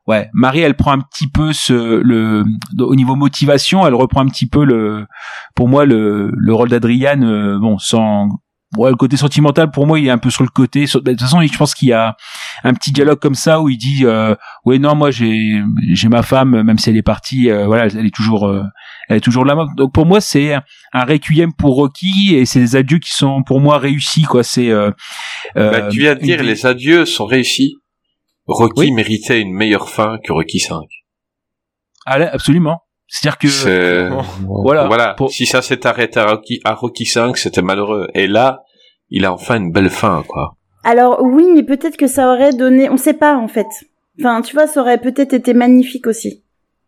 ouais, 0.08 0.30
Marie, 0.34 0.60
elle 0.60 0.76
prend 0.76 0.92
un 0.92 1.00
petit 1.00 1.30
peu 1.30 1.54
ce, 1.54 1.72
le, 1.72 2.44
au 2.78 2.96
niveau 2.96 3.16
motivation, 3.16 3.88
elle 3.88 3.96
reprend 3.96 4.24
un 4.24 4.28
petit 4.28 4.48
peu 4.48 4.66
le, 4.66 5.08
pour 5.56 5.70
moi, 5.70 5.86
le, 5.86 6.32
le 6.36 6.54
rôle 6.54 6.68
d'Adriane, 6.68 7.24
euh, 7.24 7.60
bon, 7.60 7.78
sans, 7.78 8.28
ouais, 8.78 8.90
le 8.90 8.96
côté 8.96 9.18
sentimental, 9.18 9.72
pour 9.72 9.86
moi, 9.88 10.00
il 10.00 10.08
est 10.08 10.12
un 10.12 10.18
peu 10.18 10.30
sur 10.30 10.44
le 10.44 10.50
côté. 10.50 10.88
Sur- 10.88 11.02
de 11.02 11.12
toute 11.12 11.22
façon, 11.22 11.42
je 11.42 11.58
pense 11.58 11.74
qu'il 11.74 11.90
y 11.90 11.94
a 11.94 12.16
un 12.64 12.74
petit 12.74 12.92
dialogue 12.92 13.20
comme 13.20 13.36
ça 13.36 13.62
où 13.62 13.70
il 13.70 13.78
dit, 13.78 14.02
euh, 14.06 14.36
ouais, 14.66 14.80
non, 14.80 14.96
moi, 14.96 15.12
j'ai, 15.12 15.62
j'ai 15.94 16.10
ma 16.10 16.22
femme, 16.24 16.62
même 16.64 16.78
si 16.78 16.90
elle 16.90 16.98
est 16.98 17.02
partie, 17.04 17.50
euh, 17.50 17.66
voilà, 17.66 17.86
elle 17.86 18.06
est 18.06 18.14
toujours, 18.16 18.48
euh, 18.48 18.64
elle 19.10 19.18
est 19.18 19.22
toujours 19.22 19.46
là. 19.46 19.56
Donc, 19.78 19.94
pour 19.94 20.06
moi, 20.06 20.22
c'est 20.22 20.54
un 20.54 21.04
requiem 21.06 21.54
pour 21.54 21.76
Rocky 21.76 22.36
et 22.36 22.46
c'est 22.46 22.60
des 22.60 22.76
adieux 22.76 23.00
qui 23.00 23.12
sont, 23.12 23.44
pour 23.44 23.60
moi, 23.60 23.78
réussis, 23.78 24.24
quoi. 24.24 24.44
C'est, 24.44 24.70
euh, 24.70 24.92
euh, 25.58 25.72
Bah, 25.72 25.88
tu 25.90 26.00
viens 26.00 26.16
de 26.16 26.20
dire 26.22 26.42
les 26.44 26.66
adieux 26.66 27.06
sont 27.06 27.26
réussis. 27.26 27.76
Rocky 28.48 28.82
Oui. 28.82 28.92
méritait 28.92 29.42
une 29.42 29.54
meilleure 29.54 29.90
fin 29.90 30.18
que 30.24 30.32
Rocky 30.32 30.60
5. 30.60 30.78
Ah, 32.06 32.20
là, 32.20 32.30
absolument. 32.32 32.82
C'est-à-dire 33.08 33.38
que, 33.38 34.10
voilà. 34.46 34.86
Voilà. 34.88 35.14
Pour- 35.14 35.30
Si 35.32 35.46
ça 35.46 35.62
s'est 35.62 35.86
arrêté 35.88 36.20
à 36.20 36.26
Rocky, 36.26 36.60
à 36.64 36.74
Rocky 36.74 37.06
5, 37.06 37.38
c'était 37.38 37.62
malheureux. 37.62 38.08
Et 38.14 38.28
là, 38.28 38.60
il 39.10 39.26
a 39.26 39.34
enfin 39.34 39.58
une 39.58 39.72
belle 39.72 39.90
fin, 39.90 40.24
quoi. 40.28 40.56
Alors 40.84 41.22
oui, 41.22 41.46
mais 41.54 41.64
peut-être 41.64 41.98
que 41.98 42.08
ça 42.08 42.32
aurait 42.32 42.54
donné, 42.54 42.90
on 42.90 42.98
sait 42.98 43.14
pas 43.14 43.36
en 43.36 43.48
fait. 43.48 43.68
Enfin, 44.20 44.42
tu 44.42 44.54
vois, 44.54 44.68
ça 44.68 44.82
aurait 44.82 45.02
peut-être 45.02 45.34
été 45.34 45.54
magnifique 45.54 46.08
aussi. 46.08 46.44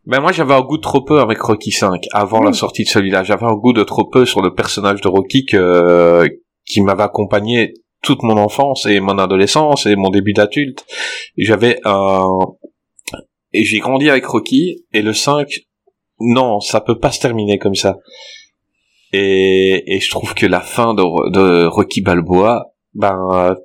Ben 0.05 0.21
moi 0.21 0.31
j'avais 0.31 0.53
un 0.53 0.61
goût 0.61 0.77
de 0.77 0.81
trop 0.81 1.01
peu 1.01 1.19
avec 1.19 1.41
Rocky 1.41 1.71
5 1.71 2.01
avant 2.13 2.41
la 2.41 2.53
sortie 2.53 2.83
de 2.83 2.89
celui-là. 2.89 3.23
J'avais 3.23 3.45
un 3.45 3.55
goût 3.55 3.73
de 3.73 3.83
trop 3.83 4.05
peu 4.05 4.25
sur 4.25 4.41
le 4.41 4.53
personnage 4.53 5.01
de 5.01 5.07
Rocky 5.09 5.45
que, 5.45 6.25
qui 6.65 6.81
m'avait 6.81 7.03
accompagné 7.03 7.73
toute 8.03 8.23
mon 8.23 8.37
enfance 8.37 8.85
et 8.85 9.01
mon 9.01 9.17
adolescence 9.17 9.85
et 9.85 9.97
mon 9.97 10.09
début 10.09 10.31
d'adulte. 10.31 10.85
J'avais 11.37 11.79
un 11.83 12.23
et 13.51 13.65
j'ai 13.65 13.79
grandi 13.79 14.09
avec 14.09 14.25
Rocky 14.25 14.85
et 14.93 15.01
le 15.01 15.13
5 15.13 15.49
non, 16.19 16.59
ça 16.59 16.81
peut 16.81 16.99
pas 16.99 17.11
se 17.11 17.19
terminer 17.19 17.57
comme 17.59 17.75
ça. 17.75 17.97
Et, 19.13 19.95
et 19.95 19.99
je 19.99 20.09
trouve 20.09 20.33
que 20.33 20.45
la 20.45 20.59
fin 20.61 20.93
de, 20.93 21.03
de 21.31 21.65
Rocky 21.65 22.01
Balboa, 22.01 22.73
ben 22.93 23.55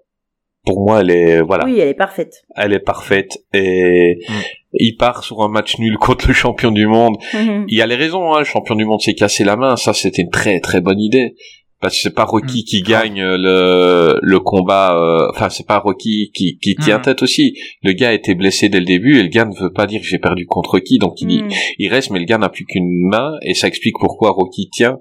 pour 0.64 0.84
moi 0.84 1.00
elle 1.00 1.10
est 1.10 1.40
voilà. 1.42 1.64
Oui, 1.64 1.80
elle 1.80 1.88
est 1.88 1.94
parfaite. 1.94 2.44
Elle 2.54 2.72
est 2.72 2.78
parfaite 2.80 3.38
et 3.52 4.18
Mm. 4.28 4.32
il 4.74 4.96
part 4.96 5.24
sur 5.24 5.42
un 5.42 5.48
match 5.48 5.78
nul 5.78 5.96
contre 5.98 6.28
le 6.28 6.34
champion 6.34 6.70
du 6.70 6.86
monde. 6.86 7.16
Mhm. 7.34 7.64
Il 7.68 7.76
y 7.76 7.82
a 7.82 7.86
les 7.86 7.96
raisons, 7.96 8.32
hein, 8.32 8.38
le 8.38 8.44
champion 8.44 8.74
du 8.76 8.84
monde 8.84 9.00
s'est 9.00 9.14
cassé 9.14 9.42
la 9.44 9.56
main, 9.56 9.76
ça 9.76 9.92
c'était 9.92 10.22
une 10.22 10.30
très 10.30 10.60
très 10.60 10.80
bonne 10.80 11.00
idée. 11.00 11.34
Parce 11.82 11.96
que 11.96 12.00
c'est 12.02 12.14
pas 12.14 12.24
Rocky 12.24 12.60
Mm. 12.62 12.64
qui 12.64 12.80
gagne 12.82 13.22
le 13.22 14.18
le 14.22 14.40
combat, 14.40 14.96
euh, 14.96 15.26
enfin 15.34 15.50
c'est 15.50 15.66
pas 15.66 15.78
Rocky 15.80 16.30
qui, 16.32 16.56
qui 16.58 16.76
tient 16.76 16.98
Mm. 16.98 17.02
tête 17.02 17.22
aussi. 17.22 17.58
Le 17.82 17.92
gars 17.92 18.10
a 18.10 18.12
été 18.12 18.34
blessé 18.34 18.68
dès 18.68 18.78
le 18.78 18.86
début 18.86 19.18
et 19.18 19.22
le 19.22 19.28
gars 19.28 19.44
ne 19.44 19.54
veut 19.54 19.72
pas 19.72 19.86
dire 19.86 20.00
que 20.00 20.06
j'ai 20.06 20.18
perdu 20.18 20.46
contre 20.46 20.70
Rocky, 20.70 20.98
donc 20.98 21.20
il, 21.20 21.44
Mhm. 21.44 21.50
il 21.78 21.88
reste, 21.88 22.10
mais 22.10 22.20
le 22.20 22.24
gars 22.24 22.38
n'a 22.38 22.48
plus 22.48 22.64
qu'une 22.64 23.08
main 23.08 23.32
et 23.42 23.54
ça 23.54 23.66
explique 23.66 23.96
pourquoi 24.00 24.30
Rocky 24.30 24.70
tient. 24.72 24.96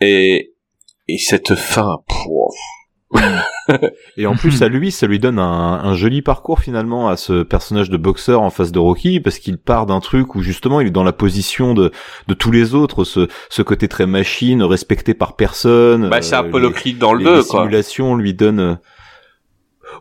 Et 0.00 0.52
et 1.08 1.18
cette 1.18 1.54
fin, 1.56 1.98
pff, 2.08 2.26
Et 4.16 4.26
en 4.26 4.34
plus, 4.34 4.62
à 4.62 4.68
lui, 4.68 4.90
ça 4.90 5.06
lui 5.06 5.18
donne 5.18 5.38
un, 5.38 5.44
un 5.84 5.94
joli 5.94 6.22
parcours 6.22 6.60
finalement 6.60 7.08
à 7.08 7.16
ce 7.16 7.42
personnage 7.42 7.90
de 7.90 7.96
boxeur 7.96 8.42
en 8.42 8.50
face 8.50 8.72
de 8.72 8.78
Rocky, 8.78 9.20
parce 9.20 9.38
qu'il 9.38 9.58
part 9.58 9.86
d'un 9.86 10.00
truc 10.00 10.34
où 10.34 10.42
justement 10.42 10.80
il 10.80 10.88
est 10.88 10.90
dans 10.90 11.04
la 11.04 11.12
position 11.12 11.74
de, 11.74 11.90
de 12.28 12.34
tous 12.34 12.50
les 12.50 12.74
autres, 12.74 13.04
ce, 13.04 13.28
ce 13.50 13.62
côté 13.62 13.88
très 13.88 14.06
machine, 14.06 14.62
respecté 14.62 15.14
par 15.14 15.36
personne. 15.36 16.08
bah 16.08 16.22
c'est 16.22 16.34
euh, 16.34 16.38
Apollo 16.40 16.68
les- 16.68 16.74
Creed 16.74 16.98
dans 16.98 17.12
le 17.12 17.20
les, 17.20 17.24
2, 17.24 17.36
les 17.38 17.44
quoi. 17.44 17.60
simulations 17.60 18.14
lui 18.16 18.34
donnent. 18.34 18.60
euh, 18.60 18.74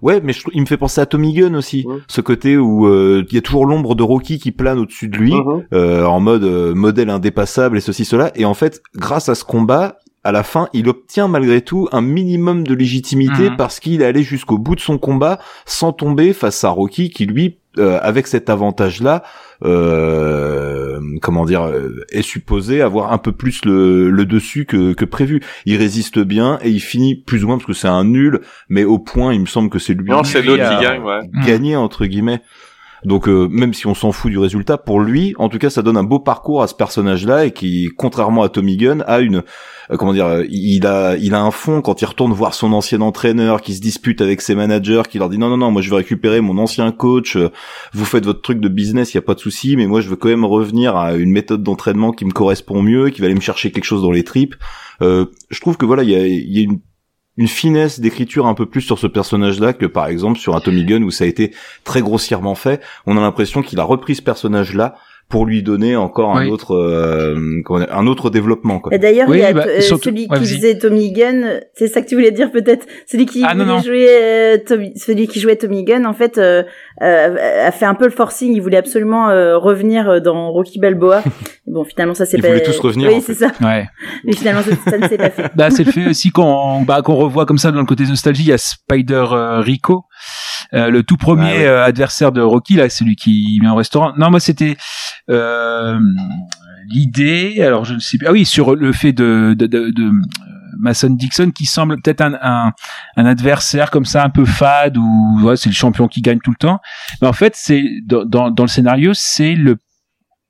Ouais, 0.02 0.22
mais 0.24 0.32
je 0.34 0.40
trouve- 0.42 0.54
il 0.56 0.62
me 0.62 0.66
fait 0.66 0.78
penser 0.78 1.02
à 1.02 1.06
Tommy 1.06 1.34
Gunn 1.34 1.56
aussi, 1.56 1.84
Ouais. 1.86 1.98
ce 2.08 2.22
côté 2.22 2.58
où 2.58 2.88
euh, 2.88 3.24
il 3.30 3.36
y 3.36 3.38
a 3.38 3.42
toujours 3.42 3.66
l'ombre 3.66 3.94
de 3.94 4.04
Rocky 4.04 4.40
qui 4.40 4.52
plane 4.52 4.80
au-dessus 4.80 5.10
de 5.10 5.18
lui, 5.18 5.34
Mhm. 5.34 5.66
euh, 5.74 6.06
en 6.06 6.20
mode 6.20 6.44
euh, 6.46 6.74
modèle 6.74 7.10
indépassable 7.10 7.78
et 7.78 7.82
ceci 7.82 8.06
cela. 8.06 8.32
Et 8.36 8.46
en 8.46 8.54
fait, 8.54 8.82
grâce 8.96 9.28
à 9.30 9.36
ce 9.36 9.44
combat, 9.44 9.98
à 10.24 10.32
la 10.32 10.44
fin, 10.44 10.68
il 10.74 10.88
obtient 10.88 11.28
malgré 11.28 11.62
tout 11.62 11.88
un 11.92 12.02
minimum 12.02 12.66
de 12.66 12.74
légitimité 12.76 13.50
Mhm. 13.50 13.58
parce 13.58 13.80
qu'il 13.80 14.02
est 14.02 14.06
allé 14.06 14.22
jusqu'au 14.24 14.58
bout 14.58 14.76
de 14.76 14.80
son 14.82 14.98
combat 14.98 15.40
sans 15.66 15.94
tomber 15.94 16.34
face 16.34 16.64
à 16.64 16.70
Rocky 16.70 17.10
qui 17.10 17.26
lui, 17.26 17.58
euh, 17.80 17.98
avec 18.02 18.28
cet 18.28 18.50
avantage-là, 18.50 19.24
euh, 19.64 21.00
comment 21.22 21.46
dire, 21.46 21.64
euh, 21.64 22.06
est 22.12 22.22
supposé 22.22 22.82
avoir 22.82 23.12
un 23.14 23.18
peu 23.18 23.32
plus 23.32 23.64
le, 23.66 24.10
le 24.10 24.26
dessus 24.26 24.66
que, 24.66 24.94
que 24.94 25.06
prévu. 25.06 25.42
Il 25.66 25.78
résiste 25.78 26.20
bien 26.20 26.60
et 26.64 26.70
il 26.70 26.80
finit 26.80 27.16
plus 27.16 27.44
ou 27.44 27.48
moins 27.48 27.58
parce 27.58 27.68
que 27.68 27.74
c'est 27.74 27.88
un 27.88 28.04
nul, 28.04 28.42
mais 28.70 28.84
au 28.84 29.00
point, 29.00 29.34
il 29.34 29.42
me 29.42 29.46
semble 29.46 29.70
que 29.70 29.80
c'est 29.80 29.94
lui. 29.94 30.10
Non, 30.10 30.24
c'est 30.24 30.42
qui 30.42 30.48
l'autre 30.48 30.64
a 30.64 30.76
qui 30.76 30.84
gagne, 30.84 31.02
ouais. 31.02 31.22
Gagné 31.46 31.76
entre 31.76 32.06
guillemets. 32.06 32.42
Donc 33.04 33.28
euh, 33.28 33.48
même 33.50 33.74
si 33.74 33.88
on 33.88 33.96
s'en 33.96 34.12
fout 34.12 34.32
du 34.32 34.38
résultat, 34.38 34.78
pour 34.78 35.00
lui, 35.00 35.34
en 35.38 35.50
tout 35.50 35.58
cas, 35.58 35.70
ça 35.70 35.82
donne 35.82 35.98
un 35.98 36.04
beau 36.04 36.20
parcours 36.20 36.62
à 36.62 36.68
ce 36.68 36.76
personnage-là 36.76 37.46
et 37.46 37.52
qui, 37.52 37.90
contrairement 37.98 38.44
à 38.44 38.50
Tommy 38.50 38.78
Gunn, 38.78 39.04
a 39.08 39.22
une 39.22 39.44
euh, 39.92 39.98
comment 39.98 40.14
dire, 40.14 40.28
euh, 40.28 40.46
il 40.50 40.86
a 40.86 41.16
il 41.18 41.34
a 41.34 41.42
un 41.42 41.52
fond 41.52 41.82
quand 41.82 42.02
il 42.02 42.06
retourne 42.06 42.32
voir 42.32 42.54
son 42.54 42.74
ancien 42.74 43.02
entraîneur, 43.02 43.62
qui 43.62 43.74
se 43.74 43.82
dispute 43.82 44.22
avec 44.22 44.42
ses 44.42 44.56
managers, 44.56 45.04
qui 45.10 45.18
leur 45.18 45.30
dit 45.30 45.38
non 45.38 45.50
non 45.50 45.58
non, 45.58 45.72
moi 45.72 45.82
je 45.82 45.90
vais 45.90 45.98
récupérer 45.98 46.42
mon 46.42 46.58
ancien 46.58 46.92
coach, 46.92 47.38
vous 47.94 48.06
faites 48.06 48.26
votre 48.26 48.42
truc 48.42 48.60
de 48.60 48.70
business, 48.70 49.14
il 49.14 49.18
y 49.18 49.20
a 49.20 49.24
pas 49.24 49.36
de 49.36 49.40
souci, 49.40 49.76
mais 49.76 49.88
moi 49.88 50.02
je 50.02 50.10
veux 50.10 50.16
quand 50.16 50.30
même 50.30 50.46
revenir 50.46 50.96
à 50.96 51.16
une 51.16 51.32
méthode 51.32 51.64
d'entraînement 51.64 52.12
qui 52.12 52.26
me 52.26 52.32
correspond 52.32 52.82
mieux, 52.82 53.10
qui 53.10 53.22
va 53.22 53.26
aller 53.26 53.36
me 53.36 53.42
chercher 53.42 53.72
quelque 53.72 53.86
chose 53.86 54.02
dans 54.04 54.12
les 54.12 54.24
tripes. 54.24 54.56
Je 55.02 55.60
trouve 55.60 55.78
que 55.78 55.86
voilà, 55.86 56.04
il 56.04 56.10
y 56.10 56.16
a, 56.16 56.28
y 56.28 56.60
a 56.60 56.62
une 56.62 56.80
une 57.38 57.48
finesse 57.48 58.00
d'écriture 58.00 58.46
un 58.46 58.54
peu 58.54 58.66
plus 58.66 58.82
sur 58.82 59.00
ce 59.00 59.08
personnage-là 59.08 59.74
que 59.74 59.86
par 59.86 60.08
exemple 60.08 60.40
sur 60.40 60.56
un 60.56 60.60
Tommy 60.60 60.84
où 60.96 61.12
ça 61.12 61.24
a 61.24 61.28
été 61.28 61.54
très 61.84 62.02
grossièrement 62.02 62.56
fait. 62.56 62.82
On 63.06 63.18
a 63.18 63.22
l'impression 63.22 63.62
qu'il 63.62 63.80
a 63.80 63.84
repris 63.84 64.16
ce 64.16 64.22
personnage-là 64.22 64.96
pour 65.32 65.46
lui 65.48 65.64
donner 65.64 65.96
encore 65.96 66.38
un 66.38 66.44
Oui. 66.46 66.52
autre 66.52 66.76
euh, 66.76 67.36
un 67.90 68.06
autre 68.08 68.30
développement 68.30 68.80
quoi. 68.80 68.94
Et 68.94 69.00
D'ailleurs, 69.00 69.28
Oui, 69.30 69.38
il 69.38 69.42
y 69.42 69.46
a 69.46 69.54
bah, 69.54 69.66
euh, 69.68 69.82
surtout- 69.82 70.10
celui 70.10 70.28
ouais, 70.30 70.38
qui 70.40 70.46
faisait 70.46 70.78
Tommy 70.78 71.12
Gunn, 71.12 71.62
c'est 71.74 71.88
ça 71.88 72.02
que 72.02 72.08
tu 72.08 72.16
voulais 72.16 72.32
dire 72.32 72.52
peut-être? 72.52 72.86
Celui 73.08 73.26
qui 73.26 73.44
Ah, 73.48 73.56
non, 73.56 73.80
jouer 73.82 74.08
euh, 74.10 74.58
Tommy, 74.68 74.92
celui 74.98 75.28
qui 75.28 75.40
jouait 75.40 75.56
Tommy 75.56 75.84
Gunn, 75.84 76.06
en 76.06 76.14
fait, 76.14 76.38
euh, 76.38 76.64
euh, 77.02 77.68
a 77.68 77.72
fait 77.72 77.86
un 77.86 77.96
peu 77.96 78.06
le 78.06 78.12
forcing. 78.12 78.54
Il 78.54 78.62
voulait 78.62 78.78
absolument 78.78 79.30
euh, 79.30 79.58
revenir 79.58 80.22
dans 80.22 80.52
Rocky 80.52 80.80
Balboa. 80.80 81.24
bon, 81.68 81.84
finalement, 81.84 82.14
ça 82.14 82.26
s'est 82.26 82.38
Ils 82.38 82.42
pas. 82.42 82.50
voulaient 82.50 82.64
tous 82.64 82.80
revenir, 82.80 83.08
Oui, 83.10 83.16
en 83.16 83.22
c'est 83.22 83.34
fait. 83.34 83.46
ça. 83.48 83.52
Ouais. 83.66 83.88
Mais 84.26 84.34
finalement, 84.34 84.62
ça, 84.62 84.92
ça 84.92 84.98
ne 84.98 85.08
s'est 85.08 85.18
pas 85.18 85.30
fait. 85.30 85.50
Bah, 85.56 85.70
c'est 85.72 85.84
le 85.86 85.92
fait 85.92 86.08
aussi 86.08 86.30
qu'on 86.30 86.82
bah, 86.82 87.02
qu'on 87.02 87.16
revoit 87.16 87.46
comme 87.46 87.58
ça 87.58 87.72
dans 87.72 87.80
le 87.80 87.86
côté 87.86 88.04
nostalgie, 88.06 88.44
il 88.44 88.50
y 88.50 88.54
a 88.54 88.58
Spider 88.58 89.26
euh, 89.32 89.60
Rico, 89.62 90.04
euh, 90.74 90.90
le 90.90 91.04
tout 91.04 91.18
premier 91.18 91.52
Ah 91.52 91.58
ouais. 91.58 91.66
euh, 91.66 91.86
adversaire 91.86 92.32
de 92.32 92.42
Rocky, 92.42 92.76
là, 92.76 92.90
celui 92.90 93.16
qui 93.16 93.60
vient 93.60 93.74
au 93.74 93.76
restaurant. 93.76 94.14
Non, 94.18 94.30
moi, 94.30 94.40
c'était 94.40 94.78
euh, 95.30 96.00
l'idée, 96.90 97.62
alors 97.62 97.86
je 97.86 97.94
ne 97.96 98.00
sais 98.00 98.18
plus, 98.18 98.28
ah 98.28 98.32
oui, 98.32 98.46
sur 98.46 98.76
le 98.76 98.92
fait 98.92 99.14
de, 99.14 99.56
de, 99.58 99.68
de, 99.68 99.90
de, 99.90 100.12
Mason 100.80 101.12
Dixon 101.12 101.52
qui 101.52 101.66
semble 101.66 102.02
peut-être 102.02 102.22
un, 102.22 102.34
un, 102.42 102.72
un 103.16 103.26
adversaire 103.26 103.92
comme 103.92 104.06
ça 104.06 104.24
un 104.24 104.30
peu 104.30 104.46
fade 104.46 104.98
ou 104.98 105.40
ouais, 105.44 105.56
c'est 105.56 105.70
le 105.70 105.76
champion 105.76 106.08
qui 106.08 106.22
gagne 106.22 106.40
tout 106.44 106.50
le 106.50 106.56
temps. 106.56 106.80
Mais 107.22 107.28
en 107.28 107.34
fait, 107.34 107.54
c'est 107.56 107.84
dans, 108.06 108.26
dans, 108.26 108.50
dans 108.50 108.64
le 108.64 108.70
scénario, 108.70 109.12
c'est 109.14 109.54
le 109.54 109.78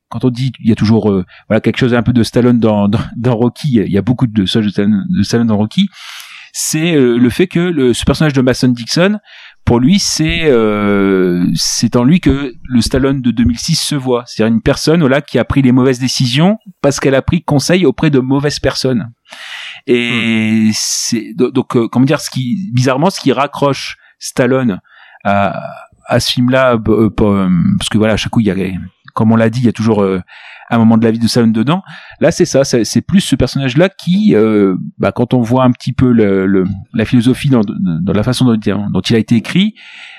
quand 0.10 0.26
on 0.26 0.30
dit 0.30 0.52
il 0.60 0.70
y 0.70 0.72
a 0.72 0.76
toujours 0.76 1.10
euh, 1.10 1.26
voilà 1.48 1.62
quelque 1.62 1.78
chose 1.78 1.94
un 1.94 2.04
peu 2.04 2.14
de 2.14 2.24
Stallone 2.24 2.60
dans, 2.60 2.88
dans, 2.88 3.00
dans 3.18 3.36
Rocky, 3.36 3.82
il 3.86 3.92
y 3.92 3.98
a 3.98 4.02
beaucoup 4.02 4.28
de 4.28 4.42
de 4.42 4.46
Stallone, 4.46 5.06
de 5.10 5.24
Stallone 5.24 5.48
dans 5.48 5.58
Rocky, 5.58 5.90
c'est 6.54 6.94
euh, 6.96 7.18
le 7.18 7.30
fait 7.30 7.48
que 7.48 7.60
le, 7.60 7.94
ce 7.94 8.04
personnage 8.04 8.34
de 8.34 8.42
Mason 8.42 8.68
Dixon, 8.68 9.20
pour 9.66 9.80
lui, 9.80 10.00
c'est 10.00 10.42
euh, 10.46 11.46
c'est 11.56 11.96
en 11.96 12.04
lui 12.04 12.20
que 12.20 12.54
le 12.64 12.82
Stallone 12.82 13.22
de 13.22 13.32
2006 13.32 13.76
se 13.76 13.96
voit. 13.96 14.24
C'est-à-dire 14.26 14.54
une 14.54 14.62
personne 14.62 15.00
voilà 15.02 15.22
qui 15.22 15.40
a 15.40 15.46
pris 15.46 15.62
les 15.62 15.72
mauvaises 15.72 16.00
décisions 16.00 16.58
parce 16.82 17.00
qu'elle 17.00 17.16
a 17.16 17.22
pris 17.22 17.44
conseil 17.44 17.86
auprès 17.86 18.10
de 18.10 18.20
mauvaises 18.20 18.60
personnes. 18.60 19.12
Et 19.88 20.70
c'est 20.74 21.34
do- 21.36 21.52
donc 21.52 21.76
euh, 21.76 21.88
comment 21.88 22.06
dire 22.06 22.20
ce 22.20 22.30
qui 22.30 22.70
bizarrement 22.74 23.10
ce 23.10 23.20
qui 23.20 23.32
raccroche 23.32 23.98
Stallone 24.20 24.80
à 25.24 25.60
à 26.08 26.20
ce 26.20 26.32
film-là 26.34 26.74
euh, 26.88 27.10
euh, 27.22 27.50
parce 27.80 27.90
que 27.90 27.98
voilà 27.98 28.14
à 28.14 28.18
chaque 28.18 28.32
coup 28.32 28.40
il 28.42 28.48
y 28.48 28.52
a 28.52 28.56
comme 29.14 29.32
on 29.32 29.36
l'a 29.36 29.50
dit 29.50 29.60
il 29.60 29.66
y 29.66 29.70
a 29.70 29.74
toujours 29.74 30.04
euh, 30.04 30.22
un 30.76 30.78
moment 30.80 30.98
de 30.98 31.04
la 31.06 31.12
vie 31.12 31.20
de 31.20 31.28
Stallone 31.28 31.52
dedans. 31.52 31.82
Là, 32.20 32.32
c'est 32.32 32.46
ça, 32.46 32.64
c'est 32.64 33.02
plus 33.02 33.20
ce 33.22 33.36
personnage-là 33.36 33.90
qui, 33.90 34.36
euh, 34.36 34.76
bah, 34.98 35.12
quand 35.12 35.34
on 35.34 35.42
voit 35.42 35.64
un 35.64 35.72
petit 35.72 35.94
peu 35.94 36.12
le, 36.12 36.46
le- 36.46 36.64
la 36.94 37.06
philosophie 37.06 37.50
dans, 37.50 37.62
dans 37.66 38.14
la 38.14 38.24
façon 38.24 38.46
dont, 38.46 38.58
dont 38.90 39.02
il 39.02 39.16
a 39.16 39.20
été 39.20 39.36
écrit, 39.36 39.76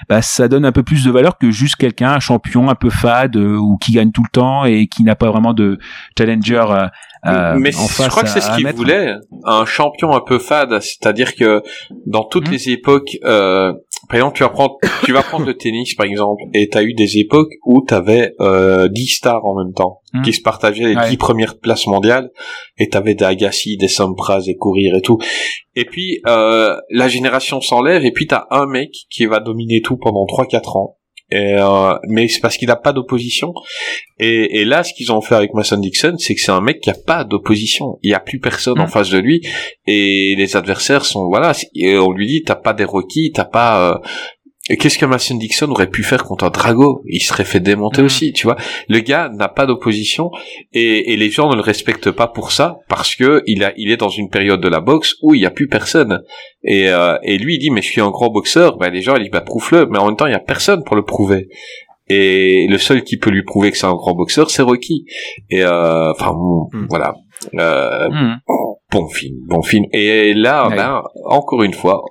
bah, 0.09 0.23
ça 0.23 0.49
donne 0.49 0.65
un 0.65 0.73
peu 0.73 0.83
plus 0.83 1.05
de 1.05 1.11
valeur 1.11 1.39
que 1.39 1.51
juste 1.51 1.77
quelqu'un, 1.77 2.12
un 2.12 2.20
champion 2.20 2.69
un 2.69 2.74
peu 2.74 2.91
fade 2.91 3.37
euh, 3.37 3.57
ou 3.57 3.77
qui 3.79 3.93
gagne 3.93 4.12
tout 4.12 4.23
le 4.23 4.31
temps 4.31 4.65
et 4.65 4.87
qui 4.87 5.03
n'a 5.05 5.15
pas 5.16 5.31
vraiment 5.31 5.55
de 5.55 5.79
challenger 6.19 6.65
euh, 6.70 6.87
euh, 7.27 7.57
mais 7.59 7.70
je 7.73 8.09
crois 8.09 8.24
que 8.24 8.29
c'est 8.29 8.41
ce 8.41 8.51
qu'il 8.57 8.65
mettre. 8.65 8.77
voulait, 8.77 9.15
un 9.45 9.65
champion 9.65 10.12
un 10.15 10.20
peu 10.20 10.39
fade, 10.39 10.81
c'est-à-dire 10.81 11.35
que 11.37 11.62
dans 12.07 12.24
toutes 12.24 12.47
Mhm. 12.49 12.53
les 12.53 12.69
époques, 12.70 13.16
euh, 13.24 13.73
par 14.09 14.16
exemple, 14.16 14.37
tu 14.37 14.43
vas 14.43 14.49
prendre, 14.51 14.77
tu 15.05 15.12
vas 15.12 15.23
prendre 15.23 15.47
le 15.47 15.57
tennis 15.57 15.95
par 15.95 16.07
exemple, 16.07 16.43
et 16.55 16.69
t'as 16.69 16.83
eu 16.83 16.95
des 16.95 17.19
époques 17.19 17.53
où 17.65 17.83
t'avais 17.87 18.35
euh, 18.41 18.89
10 18.89 19.07
stars 19.07 19.45
en 19.45 19.55
même 19.62 19.73
temps, 19.74 20.01
Mhm. 20.15 20.23
qui 20.23 20.33
se 20.33 20.43
partageaient 20.43 20.89
les 20.89 20.97
Ouais. 20.97 21.09
10 21.11 21.16
premières 21.16 21.59
places 21.59 21.87
mondiales, 21.87 22.31
et 22.79 22.89
t'avais 22.89 23.15
des 23.15 23.24
Agassi, 23.24 23.77
des 23.77 23.89
Sampras, 23.89 24.43
des 24.43 24.57
Courir 24.57 24.95
et 24.97 25.01
tout. 25.03 25.19
Et 25.74 25.85
puis 25.85 26.20
euh, 26.27 26.77
la 26.91 27.09
génération 27.09 27.61
s'enlève, 27.61 28.05
et 28.05 28.12
puis 28.12 28.27
t'as 28.27 28.45
un 28.51 28.66
mec 28.66 28.91
qui 29.11 29.24
va 29.27 29.41
dominer 29.41 29.81
tout 29.83 29.97
pendant 29.97 30.27
3-4 30.27 30.77
ans. 30.77 30.97
Et, 31.35 31.57
euh, 31.59 31.95
mais 32.09 32.29
c'est 32.29 32.41
parce 32.41 32.57
qu'il 32.59 32.69
n'a 32.69 32.77
pas 32.77 32.93
d'opposition. 32.93 33.55
Et, 34.19 34.61
et 34.61 34.65
là, 34.65 34.85
ce 34.85 34.93
qu'ils 34.95 35.11
ont 35.13 35.21
fait 35.23 35.35
avec 35.35 35.55
Mason 35.55 35.79
Dixon, 35.79 36.15
c'est 36.19 36.35
que 36.35 36.41
c'est 36.41 36.53
un 36.53 36.61
mec 36.61 36.81
qui 36.81 36.91
a 36.91 36.95
pas 37.07 37.25
d'opposition. 37.25 37.99
Il 38.03 38.11
y 38.11 38.15
a 38.15 38.21
plus 38.21 38.39
personne 38.39 38.79
en 38.79 38.85
Mm. 38.85 38.89
face 38.89 39.11
de 39.11 39.19
lui. 39.19 39.41
Et 39.87 40.35
les 40.37 40.57
adversaires 40.57 41.05
sont 41.05 41.29
voilà. 41.29 41.53
Et 41.75 41.97
on 41.97 42.13
lui 42.13 42.27
dit 42.27 42.43
t'as 42.45 42.55
pas 42.57 42.75
des 42.75 42.85
Rocky, 42.85 43.33
t'as 43.35 43.45
pas. 43.47 43.93
euh, 43.95 43.99
et 44.70 44.76
qu'est-ce 44.76 44.97
que 44.97 45.06
Mason 45.06 45.34
Dixon 45.36 45.70
aurait 45.70 45.90
pu 45.90 46.02
faire 46.05 46.22
contre 46.24 46.44
un 46.44 46.51
Drago? 46.51 47.02
Il 47.06 47.20
serait 47.20 47.44
fait 47.44 47.59
démonter 47.60 48.01
Mm. 48.02 48.05
aussi, 48.05 48.32
tu 48.32 48.47
vois. 48.47 48.56
Le 48.89 49.01
gars 49.01 49.28
n'a 49.34 49.48
pas 49.48 49.66
d'opposition 49.66 50.30
et, 50.72 51.12
et 51.12 51.16
les 51.16 51.30
gens 51.30 51.51
ne 51.51 51.56
le 51.56 51.60
respectent 51.62 52.10
pas 52.12 52.28
pour 52.28 52.52
ça 52.52 52.78
parce 52.89 53.16
que 53.16 53.43
il 53.47 53.64
a, 53.64 53.72
il 53.76 53.90
est 53.90 53.97
dans 53.97 54.09
une 54.09 54.28
période 54.30 54.60
de 54.60 54.68
la 54.68 54.80
boxe 54.80 55.16
où 55.22 55.34
il 55.34 55.40
y 55.40 55.47
a 55.47 55.51
plus 55.51 55.68
personne. 55.68 56.22
Et, 56.62 56.89
euh, 56.90 57.16
et 57.24 57.39
lui 57.39 57.56
il 57.56 57.59
dit 57.59 57.70
mais 57.70 57.82
je 57.82 57.89
suis 57.90 58.01
un 58.01 58.10
grand 58.10 58.30
boxeur. 58.30 58.76
Ben 58.78 58.90
les 58.93 59.02
gens 59.02 59.16
ils 59.16 59.22
disent 59.22 59.30
bah 59.32 59.40
prouve-le, 59.40 59.86
mais 59.86 59.98
en 59.98 60.06
même 60.06 60.16
temps 60.16 60.26
il 60.26 60.32
y 60.32 60.36
a 60.36 60.39
personne 60.40 60.84
pour 60.84 60.94
le 60.97 61.05
prouver. 61.05 61.48
Et 62.09 62.66
le 62.68 62.78
seul 62.78 63.02
qui 63.05 63.16
peut 63.16 63.30
lui 63.30 63.43
prouver 63.43 63.70
que 63.70 63.78
c'est 63.78 63.86
un 63.86 63.94
grand 63.94 64.14
boxeur, 64.14 64.51
c'est 64.51 64.62
Rocky. 64.62 65.06
Et 65.51 65.62
euh, 65.64 66.12
enfin 66.12 66.32
bon, 66.34 66.68
Mm. 66.72 66.86
voilà. 66.89 67.14
Euh, 67.59 68.09
Mhm. 68.10 68.36
bon 68.93 69.09
film, 69.09 69.36
bon 69.48 69.62
film. 69.62 69.86
Et 69.93 70.34
là, 70.34 70.68
ben, 70.70 71.02
encore 71.24 71.62
une 71.64 71.72
fois, 71.74 72.05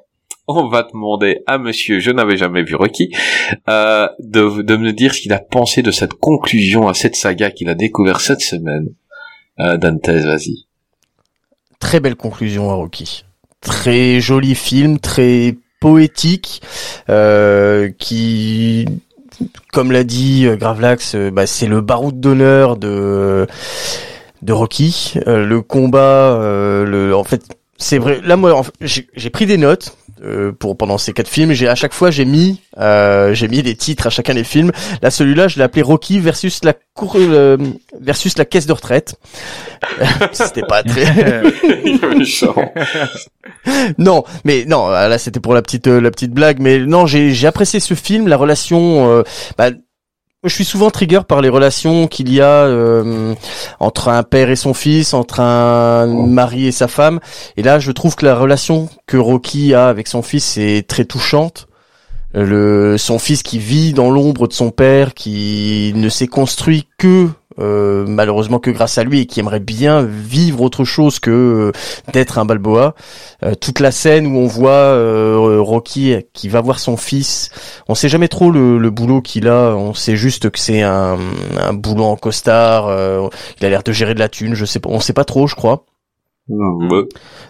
on 0.57 0.67
va 0.67 0.83
demander 0.83 1.43
à 1.47 1.57
monsieur, 1.57 1.99
je 1.99 2.11
n'avais 2.11 2.37
jamais 2.37 2.63
vu 2.63 2.75
Rocky, 2.75 3.11
euh, 3.69 4.07
de, 4.19 4.75
me 4.75 4.91
dire 4.91 5.13
ce 5.13 5.21
qu'il 5.21 5.33
a 5.33 5.39
pensé 5.39 5.81
de 5.81 5.91
cette 5.91 6.13
conclusion 6.13 6.87
à 6.87 6.93
cette 6.93 7.15
saga 7.15 7.51
qu'il 7.51 7.69
a 7.69 7.75
découvert 7.75 8.21
cette 8.21 8.41
semaine. 8.41 8.89
Euh, 9.59 9.77
vas-y. 9.77 10.65
Très 11.79 11.99
belle 11.99 12.15
conclusion 12.15 12.69
à 12.69 12.73
Rocky. 12.73 13.25
Très 13.59 14.19
joli 14.19 14.55
film, 14.55 14.99
très 14.99 15.55
poétique, 15.79 16.61
euh, 17.09 17.89
qui, 17.97 18.85
comme 19.71 19.91
l'a 19.91 20.03
dit 20.03 20.45
euh, 20.45 20.55
Gravelax, 20.55 21.15
bah, 21.15 21.45
c'est 21.45 21.67
le 21.67 21.81
baroud 21.81 22.19
d'honneur 22.19 22.77
de 22.77 23.47
de 24.41 24.53
Rocky. 24.53 25.13
Le 25.27 25.61
combat, 25.61 26.39
le, 26.41 27.13
en 27.13 27.23
fait, 27.23 27.43
c'est 27.81 27.97
vrai. 27.97 28.21
Là, 28.23 28.37
moi, 28.37 28.53
en 28.53 28.63
fait, 28.63 28.73
j'ai 28.81 29.29
pris 29.29 29.45
des 29.45 29.57
notes 29.57 29.97
euh, 30.23 30.51
pour 30.51 30.77
pendant 30.77 30.97
ces 30.97 31.13
quatre 31.13 31.27
films. 31.27 31.51
J'ai 31.51 31.67
à 31.67 31.75
chaque 31.75 31.93
fois, 31.93 32.11
j'ai 32.11 32.25
mis, 32.25 32.61
euh, 32.77 33.33
j'ai 33.33 33.47
mis 33.47 33.63
des 33.63 33.75
titres 33.75 34.07
à 34.07 34.09
chacun 34.09 34.35
des 34.35 34.43
films. 34.43 34.71
Là, 35.01 35.09
celui-là, 35.09 35.47
je 35.47 35.57
l'ai 35.57 35.63
appelé 35.63 35.81
Rocky 35.81 36.19
versus 36.19 36.63
la 36.63 36.73
cour, 36.93 37.15
euh, 37.17 37.57
versus 37.99 38.37
la 38.37 38.45
caisse 38.45 38.67
de 38.67 38.73
retraite. 38.73 39.15
C'était 40.31 40.61
pas 40.61 40.83
très. 40.83 41.05
non, 43.97 44.23
mais 44.45 44.65
non, 44.65 44.87
là 44.89 45.17
c'était 45.17 45.39
pour 45.39 45.53
la 45.53 45.61
petite 45.61 45.87
euh, 45.87 45.99
la 45.99 46.11
petite 46.11 46.31
blague, 46.31 46.59
mais 46.59 46.79
non, 46.79 47.05
j'ai 47.05 47.31
j'ai 47.31 47.47
apprécié 47.47 47.79
ce 47.79 47.93
film, 47.93 48.27
la 48.27 48.37
relation. 48.37 49.11
euh, 49.11 49.23
bah, 49.57 49.71
je 50.43 50.55
suis 50.55 50.65
souvent 50.65 50.89
trigger 50.89 51.21
par 51.27 51.41
les 51.41 51.49
relations 51.49 52.07
qu'il 52.07 52.31
y 52.33 52.41
a 52.41 52.65
euh, 52.65 53.35
entre 53.79 54.09
un 54.09 54.23
père 54.23 54.49
et 54.49 54.55
son 54.55 54.73
fils, 54.73 55.13
entre 55.13 55.39
un 55.39 56.07
mari 56.07 56.65
et 56.65 56.71
sa 56.71 56.87
femme. 56.87 57.19
Et 57.57 57.63
là, 57.63 57.77
je 57.77 57.91
trouve 57.91 58.15
que 58.15 58.25
la 58.25 58.35
relation 58.35 58.89
que 59.05 59.17
Rocky 59.17 59.75
a 59.75 59.87
avec 59.87 60.07
son 60.07 60.23
fils 60.23 60.57
est 60.57 60.87
très 60.87 61.05
touchante. 61.05 61.67
Le 62.33 62.97
son 62.97 63.19
fils 63.19 63.43
qui 63.43 63.59
vit 63.59 63.93
dans 63.93 64.09
l'ombre 64.09 64.47
de 64.47 64.53
son 64.53 64.71
père, 64.71 65.13
qui 65.13 65.91
ne 65.95 66.09
s'est 66.09 66.27
construit 66.27 66.87
que 66.97 67.27
euh, 67.61 68.05
malheureusement 68.07 68.59
que 68.59 68.71
grâce 68.71 68.97
à 68.97 69.03
lui 69.03 69.21
et 69.21 69.25
qui 69.25 69.39
aimerait 69.39 69.59
bien 69.59 70.01
vivre 70.03 70.61
autre 70.61 70.83
chose 70.83 71.19
que 71.19 71.29
euh, 71.31 71.71
d'être 72.13 72.39
un 72.39 72.45
Balboa. 72.45 72.95
Euh, 73.43 73.53
toute 73.55 73.79
la 73.79 73.91
scène 73.91 74.25
où 74.27 74.37
on 74.39 74.47
voit 74.47 74.71
euh, 74.71 75.57
Rocky 75.59 76.15
qui 76.33 76.49
va 76.49 76.61
voir 76.61 76.79
son 76.79 76.97
fils, 76.97 77.49
on 77.87 77.95
sait 77.95 78.09
jamais 78.09 78.27
trop 78.27 78.51
le, 78.51 78.77
le 78.77 78.89
boulot 78.89 79.21
qu'il 79.21 79.47
a. 79.47 79.75
On 79.75 79.93
sait 79.93 80.15
juste 80.15 80.49
que 80.49 80.59
c'est 80.59 80.81
un, 80.81 81.17
un 81.59 81.73
boulot 81.73 82.03
en 82.05 82.15
costard. 82.15 82.87
euh, 82.87 83.27
il 83.59 83.65
a 83.65 83.69
l'air 83.69 83.83
de 83.83 83.91
gérer 83.91 84.13
de 84.13 84.19
la 84.19 84.29
thune. 84.29 84.53
Je 84.55 84.65
sais 84.65 84.79
pas, 84.79 84.89
on 84.89 84.99
sait 84.99 85.13
pas 85.13 85.25
trop, 85.25 85.47
je 85.47 85.55
crois. 85.55 85.85
Ouais. 86.49 87.03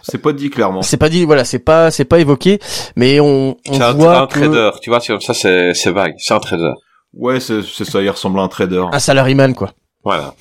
C'est 0.04 0.20
pas 0.20 0.32
dit 0.34 0.50
clairement. 0.50 0.82
C'est 0.84 0.98
pas 0.98 1.10
dit, 1.10 1.26
voilà, 1.26 1.44
c'est 1.44 1.60
pas, 1.60 1.90
c'est 1.90 2.06
pas 2.06 2.20
évoqué, 2.20 2.60
mais 2.96 3.20
on, 3.20 3.56
on 3.68 3.74
C'est 3.74 3.82
un, 3.82 3.94
voit 3.94 4.20
un 4.20 4.28
que 4.28 4.40
trader, 4.40 4.72
tu 4.82 4.90
vois, 4.92 5.00
ça, 5.00 5.34
c'est 5.34 5.74
c'est 5.74 5.92
vague. 5.92 6.14
C'est 6.20 6.34
un 6.36 6.40
trader. 6.40 6.74
Ouais, 7.14 7.40
c'est 7.40 7.62
c'est 7.64 7.86
ça, 7.86 8.02
il 8.02 8.10
ressemble 8.10 8.40
à 8.40 8.44
un 8.44 8.48
trader. 8.48 8.86
un 8.92 9.00
salaryman 9.00 9.56
quoi. 9.56 9.72
Voilà. 10.04 10.34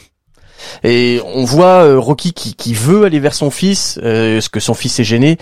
Et 0.85 1.21
on 1.35 1.45
voit 1.45 1.85
euh, 1.85 1.99
Rocky 1.99 2.33
qui, 2.33 2.55
qui 2.55 2.75
veut 2.75 3.05
aller 3.05 3.19
vers 3.21 3.35
son 3.35 3.51
fils, 3.51 3.99
euh, 4.03 4.37
parce 4.37 4.49
que 4.49 4.61
son 4.61 4.75
fils 4.75 4.99
est 5.01 5.05
gêné. 5.05 5.39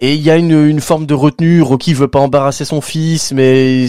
Et 0.00 0.14
il 0.14 0.20
y 0.22 0.30
a 0.30 0.36
une, 0.36 0.66
une 0.68 0.80
forme 0.80 1.06
de 1.06 1.14
retenue. 1.14 1.60
Rocky 1.62 1.94
veut 1.94 2.08
pas 2.08 2.20
embarrasser 2.20 2.64
son 2.64 2.80
fils, 2.80 3.32
mais 3.32 3.86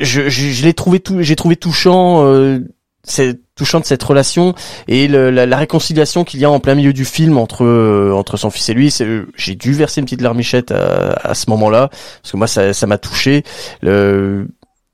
je, 0.00 0.28
je, 0.28 0.28
je 0.28 0.64
l'ai 0.64 0.74
trouvé 0.74 1.00
tout, 1.00 1.16
j'ai 1.22 1.36
trouvé 1.36 1.56
touchant. 1.56 2.24
Euh, 2.26 2.60
c'est 3.02 3.40
touchant 3.54 3.80
de 3.80 3.86
cette 3.86 4.02
relation 4.02 4.54
et 4.86 5.08
le- 5.08 5.30
la, 5.30 5.46
la 5.46 5.56
réconciliation 5.56 6.22
qu'il 6.22 6.38
y 6.38 6.44
a 6.44 6.50
en 6.50 6.60
plein 6.60 6.74
milieu 6.74 6.92
du 6.92 7.06
film 7.06 7.38
entre 7.38 7.64
euh, 7.64 8.12
entre 8.12 8.36
son 8.36 8.50
fils 8.50 8.68
et 8.68 8.74
lui. 8.74 8.90
c'est- 8.90 9.22
J'ai 9.36 9.54
dû 9.54 9.72
verser 9.72 10.00
une 10.00 10.04
petite 10.04 10.20
larmichette 10.20 10.70
à, 10.70 11.12
à 11.22 11.34
ce 11.34 11.48
moment-là 11.48 11.88
parce 12.22 12.32
que 12.32 12.36
moi 12.36 12.46
ça 12.46 12.72
ça 12.74 12.86
m'a 12.86 12.98
touché. 12.98 13.42
Le, 13.80 14.48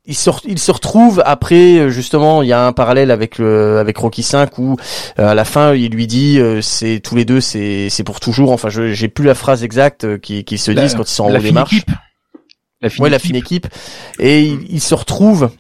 il 0.07 0.15
se, 0.15 0.31
il 0.47 0.59
se 0.59 0.71
retrouve 0.71 1.23
après 1.27 1.79
euh, 1.79 1.89
justement 1.91 2.43
il 2.43 2.49
y 2.49 2.53
a 2.53 2.67
un 2.67 2.73
parallèle 2.73 3.11
avec 3.11 3.39
le 3.39 3.79
avec 3.79 3.97
Rocky 3.99 4.23
5 4.23 4.57
où 4.59 4.77
euh, 5.19 5.29
à 5.29 5.35
la 5.35 5.45
fin 5.45 5.75
il 5.75 5.91
lui 5.93 6.07
dit 6.07 6.39
euh, 6.39 6.61
c'est 6.63 7.01
tous 7.01 7.17
les 7.17 7.25
deux 7.25 7.41
c'est 7.41 7.89
c'est 7.91 8.05
pour 8.05 8.21
toujours. 8.21 8.53
Enfin 8.53 8.69
je 8.69 8.93
j'ai 8.93 9.09
plus 9.09 9.25
la 9.25 9.35
phrase 9.35 9.65
exacte 9.65 10.05
euh, 10.05 10.19
qui 10.19 10.45
qui 10.45 10.59
se 10.59 10.71
La- 10.71 10.83
disent 10.83 10.95
quand 10.95 11.03
ils 11.09 11.13
sont 11.15 11.25
en 11.25 11.35
haut 11.35 11.39
des 11.39 11.53
marches. 11.53 11.83
La 12.83 12.91
fine 12.91 13.05
ouais 13.05 13.11
la 13.11 13.19
fine 13.19 13.37
équipe. 13.37 13.67
Et 14.19 14.43
il, 14.43 14.61
il 14.71 14.81
se 14.81 14.95
retrouve 14.95 15.51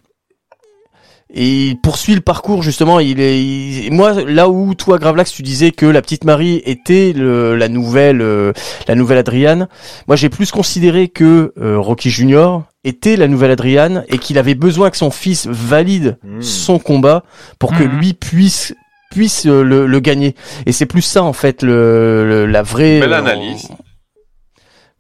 et 1.38 1.66
il 1.68 1.80
poursuit 1.80 2.14
le 2.14 2.20
parcours 2.22 2.62
justement 2.62 2.98
il 2.98 3.20
est 3.20 3.40
il- 3.44 3.92
moi 3.92 4.12
là 4.24 4.48
où 4.48 4.74
toi 4.74 4.98
Gravelax 4.98 5.30
tu 5.32 5.42
disais 5.42 5.70
que 5.70 5.84
la 5.86 6.00
petite 6.02 6.24
Marie 6.24 6.62
était 6.64 7.12
le, 7.14 7.54
la 7.54 7.68
nouvelle 7.68 8.22
euh, 8.22 8.52
la 8.88 8.94
nouvelle 8.94 9.18
Adriane 9.18 9.68
moi 10.08 10.16
j'ai 10.16 10.28
plus 10.30 10.50
considéré 10.50 11.08
que 11.08 11.52
euh, 11.60 11.78
Rocky 11.78 12.10
Junior 12.10 12.64
était 12.84 13.16
la 13.16 13.28
nouvelle 13.28 13.50
Adriane 13.50 14.04
et 14.08 14.18
qu'il 14.18 14.38
avait 14.38 14.54
besoin 14.54 14.90
que 14.90 14.96
son 14.96 15.10
fils 15.10 15.46
valide 15.46 16.18
Hmm. 16.24 16.40
son 16.40 16.78
combat 16.78 17.22
pour 17.58 17.72
que 17.72 17.84
Mhm. 17.84 17.98
lui 18.00 18.14
puisse 18.14 18.74
puisse 19.10 19.46
euh, 19.46 19.62
le, 19.62 19.86
le 19.86 20.00
gagner 20.00 20.34
et 20.66 20.72
c'est 20.72 20.86
plus 20.86 21.02
ça 21.02 21.22
en 21.22 21.32
fait 21.34 21.62
le, 21.62 22.26
le- 22.26 22.46
la 22.46 22.62
vraie 22.62 22.98
Belle 23.00 23.12
euh, 23.12 23.18
analyse. 23.18 23.68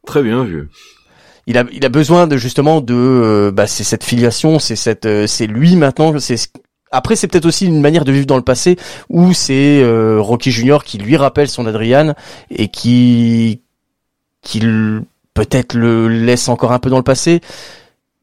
Très 0.06 0.22
bien 0.22 0.44
vu. 0.44 0.68
Il 1.46 1.56
a 1.58 1.64
il 1.72 1.84
a 1.84 1.88
besoin 1.88 2.26
de 2.26 2.36
justement 2.36 2.80
de 2.80 2.94
euh, 2.94 3.50
bah 3.52 3.66
c'est 3.66 3.84
cette 3.84 4.04
filiation 4.04 4.58
c'est 4.58 4.76
cette 4.76 5.06
euh, 5.06 5.26
c'est 5.26 5.46
lui 5.46 5.76
maintenant 5.76 6.18
c'est 6.18 6.36
ce- 6.36 6.48
après 6.90 7.16
c'est 7.16 7.26
peut-être 7.28 7.46
aussi 7.46 7.66
une 7.66 7.80
manière 7.80 8.04
de 8.04 8.12
vivre 8.12 8.26
dans 8.26 8.36
le 8.36 8.42
passé 8.42 8.76
où 9.08 9.32
c'est 9.32 9.80
euh, 9.82 10.18
Rocky 10.20 10.50
Junior 10.50 10.82
qui 10.84 10.98
lui 10.98 11.16
rappelle 11.16 11.48
son 11.48 11.66
Adrian 11.66 12.14
et 12.50 12.68
qui 12.68 13.60
qui 14.42 14.60
peut-être 15.34 15.74
le 15.74 16.08
laisse 16.08 16.48
encore 16.48 16.72
un 16.72 16.78
peu 16.78 16.90
dans 16.90 16.96
le 16.98 17.02
passé 17.02 17.40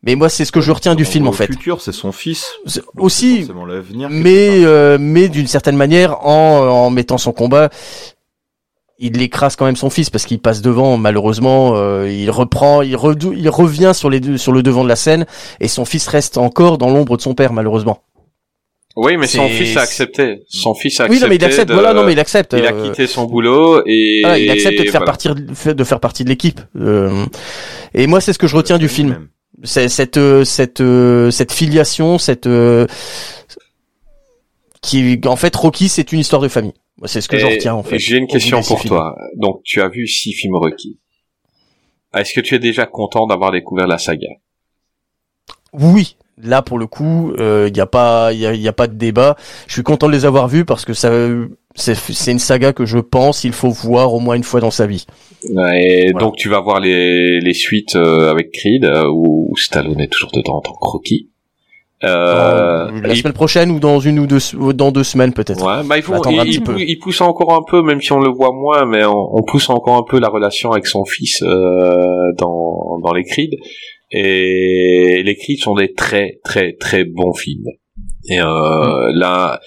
mais 0.05 0.15
moi 0.15 0.27
c'est 0.27 0.43
ce 0.43 0.51
que 0.51 0.59
je 0.59 0.71
retiens 0.71 0.95
du 0.95 1.05
film 1.05 1.27
en 1.27 1.31
fait 1.31 1.47
futur, 1.47 1.79
c'est 1.81 1.93
son 1.93 2.11
fils. 2.11 2.45
Aussi 2.97 3.47
l'avenir. 3.67 4.09
mais 4.11 4.65
euh, 4.65 4.97
mais 4.99 5.29
d'une 5.29 5.47
certaine 5.47 5.77
manière 5.77 6.25
en 6.27 6.57
en 6.59 6.89
mettant 6.89 7.17
son 7.17 7.31
combat 7.31 7.69
il 8.99 9.21
écrase 9.21 9.55
quand 9.55 9.65
même 9.65 9.75
son 9.75 9.89
fils 9.89 10.09
parce 10.09 10.25
qu'il 10.25 10.39
passe 10.39 10.61
devant 10.61 10.97
malheureusement 10.97 11.75
euh, 11.75 12.09
il 12.09 12.29
reprend 12.29 12.81
il, 12.83 12.95
revient 12.95 13.91
sur 13.93 14.09
les 14.09 14.19
deux, 14.19 14.37
sur 14.37 14.51
le 14.51 14.61
devant 14.61 14.83
de 14.83 14.89
la 14.89 14.95
scène 14.95 15.25
et 15.59 15.67
son 15.67 15.83
fils 15.85 16.07
reste 16.07 16.37
encore 16.37 16.77
dans 16.77 16.89
l'ombre 16.89 17.17
de 17.17 17.21
son 17.21 17.33
père 17.33 17.53
malheureusement 17.53 18.03
Oui, 18.95 19.17
mais 19.17 19.25
son 19.25 19.47
fils 19.49 19.75
a 19.77 19.81
accepté. 19.81 20.43
Son 20.47 20.75
fils 20.75 20.99
a 20.99 21.05
oui 21.05 21.15
accepté. 21.15 21.23
non 21.25 21.29
mais 21.29 21.35
il 21.37 21.43
accepte 21.45 21.69
de- 21.69 21.73
voilà 21.73 21.93
non 21.93 22.03
mais 22.03 22.13
il 22.13 22.19
accepte 22.19 22.53
Il 22.57 22.65
a 22.65 22.73
euh, 22.73 22.83
quitté 22.85 23.07
son 23.07 23.25
boulot 23.25 23.81
et. 23.87 24.19
voilà, 24.21 24.37
il 24.37 24.49
accepte 24.51 24.77
de 24.77 24.83
faire 24.83 24.91
voilà. 25.01 25.05
partir 25.05 25.35
de 25.35 25.83
faire 25.83 25.99
partie 25.99 26.23
de 26.23 26.29
l'équipe 26.29 26.61
euh, 26.79 27.25
et 27.95 28.05
moi 28.05 28.21
c'est 28.21 28.31
ce 28.33 28.37
que 28.39 28.47
je 28.47 28.55
retiens 28.55 28.77
du 28.77 28.87
film 28.89 29.27
cette 29.63 30.17
euh, 30.17 30.43
cette 30.43 30.83
cette 31.31 31.51
filiation 31.51 32.17
cette 32.19 32.47
euh, 32.47 32.85
qui 34.83 35.19
en 35.25 35.35
fait 35.35 35.55
Rocky 35.55 35.89
c'est 35.89 36.11
une 36.11 36.19
histoire 36.19 36.41
de 36.41 36.47
famille 36.47 36.73
c'est 37.05 37.21
ce 37.21 37.27
que 37.27 37.37
je 37.37 37.47
Et 37.47 37.55
retiens 37.55 37.73
en 37.73 37.83
fait 37.83 37.97
J'ai 37.97 38.17
une 38.17 38.27
question 38.27 38.61
pour 38.61 38.79
films. 38.79 38.89
toi. 38.89 39.15
Donc, 39.35 39.61
tu 39.63 39.81
as 39.81 39.89
vu 39.89 40.07
six 40.07 40.31
films 40.33 40.55
Rocky. 40.55 40.99
Est-ce 42.15 42.33
que 42.33 42.39
tu 42.39 42.53
es 42.55 42.59
déjà 42.59 42.85
content 42.85 43.25
d'avoir 43.25 43.51
découvert 43.51 43.87
la 43.87 43.97
saga? 43.97 44.27
Oui, 45.73 46.15
là 46.37 46.61
pour 46.61 46.77
le 46.77 46.85
coup, 46.85 47.33
il 47.37 47.73
n'y 47.73 47.79
a 47.79 47.87
pas, 47.87 48.31
il 48.31 48.39
y 48.39 48.45
a, 48.45 48.53
y 48.53 48.67
a 48.67 48.73
pas 48.73 48.87
de 48.87 48.93
débat. 48.93 49.35
Je 49.67 49.73
suis 49.73 49.83
content 49.83 50.07
de 50.07 50.11
les 50.11 50.25
avoir 50.25 50.47
vus 50.47 50.65
parce 50.65 50.85
que 50.85 50.93
ça, 50.93 51.09
c'est, 51.75 52.31
une 52.31 52.39
saga 52.39 52.73
que 52.73 52.85
je 52.85 52.99
pense 52.99 53.43
il 53.43 53.53
faut 53.53 53.71
voir 53.71 54.13
au 54.13 54.19
moins 54.19 54.35
une 54.35 54.43
fois 54.43 54.59
dans 54.59 54.71
sa 54.71 54.85
vie. 54.85 55.05
Et 55.43 56.11
Voilà. 56.11 56.19
donc, 56.19 56.35
tu 56.37 56.47
vas 56.49 56.61
voir 56.61 56.79
les, 56.79 57.39
les 57.39 57.53
suites 57.53 57.95
euh, 57.95 58.29
avec 58.29 58.51
Creed, 58.51 58.85
euh, 58.85 59.09
où 59.11 59.55
Stallone 59.57 59.99
est 59.99 60.11
toujours 60.11 60.31
dedans 60.31 60.57
en 60.57 60.61
tant 60.61 60.73
que 60.73 60.85
Rocky. 60.85 61.31
Euh, 62.03 62.87
Dans- 62.91 63.01
la 63.07 63.13
il- 63.13 63.17
semaine 63.17 63.33
prochaine 63.33 63.71
ou 63.71 63.79
dans 63.79 63.99
une 63.99 64.19
ou 64.19 64.27
deux, 64.27 64.39
dans 64.73 64.91
deux 64.91 65.03
semaines 65.03 65.31
peut-être. 65.33 65.65
Ouais, 65.65 65.87
bah 65.87 65.95
il 65.97 66.03
faut, 66.03 66.13
attendre 66.15 66.35
il, 66.35 66.39
un 66.41 66.43
petit 66.43 66.53
il 66.57 66.63
peu. 66.63 66.73
pou- 66.73 66.79
il 66.79 66.99
pousse 66.99 67.21
encore 67.21 67.53
un 67.53 67.61
peu, 67.65 67.81
même 67.81 68.01
si 68.01 68.11
on 68.11 68.19
le 68.19 68.29
voit 68.29 68.51
moins, 68.53 68.85
mais 68.85 69.05
on, 69.05 69.35
on 69.37 69.41
pousse 69.43 69.69
encore 69.69 69.95
un 69.97 70.03
peu 70.03 70.19
la 70.19 70.27
relation 70.29 70.71
avec 70.71 70.85
son 70.85 71.05
fils 71.05 71.41
euh, 71.43 72.31
dans 72.37 72.99
dans 73.03 73.13
les 73.13 73.23
Creed. 73.23 73.51
Et 74.11 75.23
les 75.25 75.35
Creed 75.35 75.59
sont 75.59 75.75
des 75.75 75.93
très 75.93 76.39
très 76.43 76.73
très 76.73 77.03
bons 77.03 77.33
films. 77.33 77.65
Et 78.29 78.39
euh, 78.39 78.45
Mm. 78.45 79.15
là, 79.19 79.59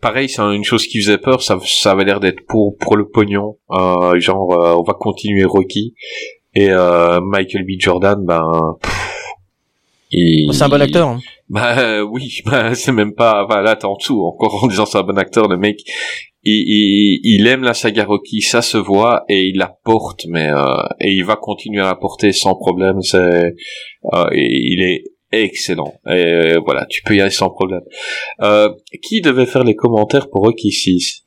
pareil, 0.00 0.28
c'est 0.28 0.42
une 0.42 0.64
chose 0.64 0.86
qui 0.86 1.00
faisait 1.00 1.18
peur. 1.18 1.42
Ça, 1.42 1.58
ça 1.64 1.92
avait 1.92 2.04
l'air 2.04 2.20
d'être 2.20 2.40
pour 2.46 2.76
pour 2.78 2.96
le 2.96 3.08
pognon. 3.08 3.56
Euh, 3.70 4.18
genre, 4.20 4.52
euh, 4.52 4.74
on 4.78 4.82
va 4.82 4.94
continuer 4.94 5.44
Rocky. 5.44 5.94
Et 6.54 6.68
euh, 6.70 7.20
Michael 7.20 7.64
B. 7.64 7.70
Jordan, 7.78 8.18
ben. 8.24 8.42
pff, 8.82 9.07
C'est 10.10 10.62
un 10.62 10.68
bon 10.68 10.80
acteur. 10.80 11.08
hein. 11.08 11.20
bah 11.48 11.78
euh, 11.78 12.00
oui, 12.02 12.40
bah, 12.46 12.74
c'est 12.74 12.92
même 12.92 13.14
pas. 13.14 13.46
Bah, 13.46 13.62
là, 13.62 13.76
t'es 13.76 13.84
en 13.86 13.96
dessous. 13.96 14.22
Encore 14.24 14.64
en 14.64 14.66
disant 14.68 14.86
c'est 14.86 14.98
un 14.98 15.02
bon 15.02 15.18
acteur, 15.18 15.48
le 15.48 15.56
mec, 15.58 15.80
il, 16.44 16.52
il, 16.66 17.20
il 17.24 17.46
aime 17.46 17.62
la 17.62 17.74
saga 17.74 18.04
Rocky, 18.04 18.40
ça 18.40 18.62
se 18.62 18.78
voit 18.78 19.24
et 19.28 19.48
il 19.48 19.58
la 19.58 19.74
porte, 19.84 20.24
mais 20.28 20.48
euh, 20.48 20.64
et 21.00 21.12
il 21.12 21.24
va 21.24 21.36
continuer 21.36 21.80
à 21.82 21.86
la 21.86 21.94
porter 21.96 22.32
sans 22.32 22.54
problème. 22.54 23.02
C'est, 23.02 23.18
euh, 24.14 24.24
il 24.32 24.82
est 24.82 25.02
excellent. 25.30 25.92
Et 26.06 26.12
euh, 26.12 26.60
voilà, 26.64 26.86
tu 26.88 27.02
peux 27.02 27.14
y 27.14 27.20
aller 27.20 27.30
sans 27.30 27.50
problème. 27.50 27.82
Euh, 28.42 28.70
qui 29.02 29.20
devait 29.20 29.46
faire 29.46 29.64
les 29.64 29.74
commentaires 29.74 30.30
pour 30.30 30.42
Rocky 30.44 30.70
6 30.70 31.24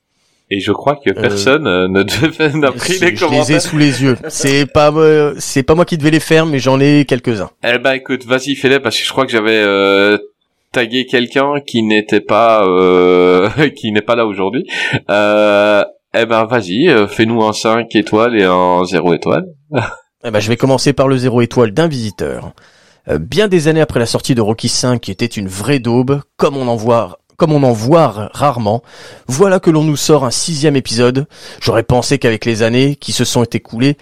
Et 0.53 0.59
je 0.59 0.71
crois 0.73 0.97
que 1.03 1.11
personne 1.11 1.65
euh, 1.65 1.87
ne 1.87 2.03
devait- 2.03 2.49
n'a 2.57 2.71
pris 2.73 2.93
les 2.93 2.99
je 2.99 3.05
les 3.05 3.11
ai 3.13 3.15
commentaires. 3.15 3.61
sous 3.61 3.77
les 3.77 4.03
yeux. 4.03 4.17
C'est 4.27 4.65
pas 4.65 4.91
euh, 4.91 5.33
c'est 5.39 5.63
pas 5.63 5.75
moi 5.75 5.85
qui 5.85 5.97
devais 5.97 6.11
les 6.11 6.19
faire, 6.19 6.45
mais 6.45 6.59
j'en 6.59 6.79
ai 6.79 7.05
quelques-uns. 7.05 7.49
Eh 7.63 7.77
ben 7.77 7.93
écoute, 7.93 8.25
vas-y 8.25 8.55
fais-les 8.55 8.79
parce 8.81 8.97
que 8.97 9.03
je 9.05 9.09
crois 9.09 9.25
que 9.25 9.31
j'avais 9.31 9.61
euh, 9.65 10.17
tagué 10.73 11.05
quelqu'un 11.05 11.53
qui 11.65 11.83
n'était 11.83 12.19
pas 12.21 12.65
euh, 12.65 13.49
qui 13.75 13.91
n'est 13.93 14.01
pas 14.01 14.15
là 14.15 14.25
aujourd'hui. 14.25 14.65
Euh, 15.09 15.83
eh 16.13 16.25
ben 16.25 16.43
vas-y, 16.45 16.89
euh, 16.89 17.07
fais-nous 17.07 17.41
un 17.43 17.53
5 17.53 17.95
étoiles 17.95 18.37
et 18.37 18.43
un 18.43 18.83
0 18.85 19.13
étoile. 19.13 19.45
Eh 20.23 20.29
ben, 20.29 20.39
je 20.39 20.49
vais 20.49 20.55
commencer 20.55 20.93
par 20.93 21.07
le 21.07 21.17
zéro 21.17 21.41
étoile 21.41 21.71
d'un 21.71 21.87
visiteur. 21.87 22.51
Euh, 23.09 23.17
bien 23.17 23.47
des 23.47 23.67
années 23.67 23.81
après 23.81 23.99
la 23.99 24.05
sortie 24.05 24.35
de 24.35 24.41
Rocky 24.41 24.67
V, 24.83 24.99
qui 24.99 25.09
était 25.09 25.25
une 25.25 25.47
vraie 25.47 25.79
daube, 25.79 26.21
comme 26.37 26.57
on 26.57 26.67
en 26.67 26.75
voit, 26.75 27.17
comme 27.41 27.53
on 27.53 27.63
en 27.63 27.73
voit 27.73 28.29
rarement, 28.35 28.83
voilà 29.25 29.59
que 29.59 29.71
l'on 29.71 29.83
nous 29.83 29.95
sort 29.95 30.25
un 30.25 30.29
sixième 30.29 30.75
épisode. 30.75 31.25
J'aurais 31.59 31.81
pensé 31.81 32.19
qu'avec 32.19 32.45
les 32.45 32.61
années 32.61 32.95
qui 32.95 33.13
se 33.13 33.25
sont 33.25 33.45
écoulées, 33.45 33.97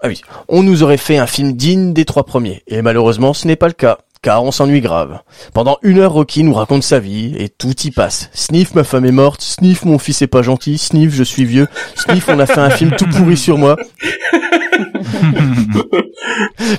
ah 0.00 0.06
oui, 0.06 0.20
on 0.46 0.62
nous 0.62 0.84
aurait 0.84 0.96
fait 0.96 1.18
un 1.18 1.26
film 1.26 1.54
digne 1.54 1.92
des 1.92 2.04
trois 2.04 2.22
premiers. 2.22 2.62
Et 2.68 2.82
malheureusement, 2.82 3.34
ce 3.34 3.48
n'est 3.48 3.56
pas 3.56 3.66
le 3.66 3.72
cas. 3.72 3.98
Car 4.28 4.44
on 4.44 4.50
s'ennuie 4.50 4.82
grave. 4.82 5.20
Pendant 5.54 5.78
une 5.80 6.00
heure, 6.00 6.12
Rocky 6.12 6.42
nous 6.42 6.52
raconte 6.52 6.82
sa 6.82 6.98
vie, 6.98 7.34
et 7.38 7.48
tout 7.48 7.72
y 7.84 7.90
passe. 7.90 8.28
Sniff, 8.34 8.74
ma 8.74 8.84
femme 8.84 9.06
est 9.06 9.10
morte. 9.10 9.40
Sniff, 9.40 9.86
mon 9.86 9.98
fils 9.98 10.20
est 10.20 10.26
pas 10.26 10.42
gentil. 10.42 10.76
Sniff, 10.76 11.14
je 11.14 11.22
suis 11.22 11.46
vieux. 11.46 11.66
Sniff, 11.94 12.28
on 12.28 12.38
a 12.38 12.44
fait 12.44 12.60
un 12.60 12.68
film 12.68 12.90
tout 12.90 13.06
pourri 13.06 13.38
sur 13.38 13.56
moi. 13.56 13.78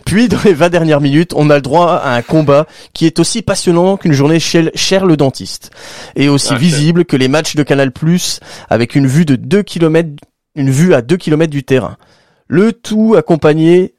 Puis, 0.06 0.28
dans 0.28 0.38
les 0.46 0.54
20 0.54 0.70
dernières 0.70 1.02
minutes, 1.02 1.34
on 1.36 1.50
a 1.50 1.56
le 1.56 1.64
droit 1.64 1.94
à 1.94 2.14
un 2.14 2.22
combat 2.22 2.68
qui 2.94 3.08
est 3.08 3.18
aussi 3.18 3.42
passionnant 3.42 3.98
qu'une 3.98 4.14
journée 4.14 4.40
chez 4.40 4.70
cher 4.76 5.08
le 5.08 5.18
dentiste. 5.18 5.72
Et 6.16 6.30
aussi 6.30 6.54
visible 6.54 7.04
que 7.04 7.18
les 7.18 7.30
matchs 7.30 7.56
de 7.56 7.64
Canal+, 7.64 7.92
avec 8.70 8.94
une 8.94 9.08
vue 9.08 9.26
de 9.26 9.36
2 9.36 9.64
km, 9.64 10.08
une 10.54 10.70
vue 10.70 10.94
à 10.94 11.02
2 11.02 11.18
km 11.18 11.50
du 11.50 11.64
terrain. 11.64 11.98
Le 12.48 12.74
tout 12.74 13.16
accompagné 13.18 13.96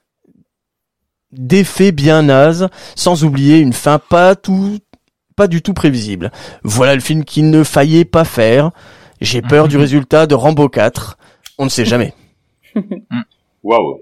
d'effets 1.32 1.92
bien 1.92 2.22
nazes, 2.22 2.68
sans 2.96 3.24
oublier 3.24 3.58
une 3.58 3.72
fin 3.72 3.98
pas 3.98 4.34
tout, 4.34 4.78
pas 5.36 5.46
du 5.46 5.62
tout 5.62 5.74
prévisible. 5.74 6.32
Voilà 6.64 6.94
le 6.94 7.00
film 7.00 7.24
qu'il 7.24 7.50
ne 7.50 7.64
faillait 7.64 8.04
pas 8.04 8.24
faire. 8.24 8.70
J'ai 9.20 9.42
peur 9.42 9.68
du 9.68 9.76
résultat 9.78 10.26
de 10.26 10.34
Rambo 10.34 10.68
4. 10.68 11.18
On 11.58 11.64
ne 11.64 11.70
sait 11.70 11.84
jamais. 11.84 12.14
Waouh. 13.62 14.00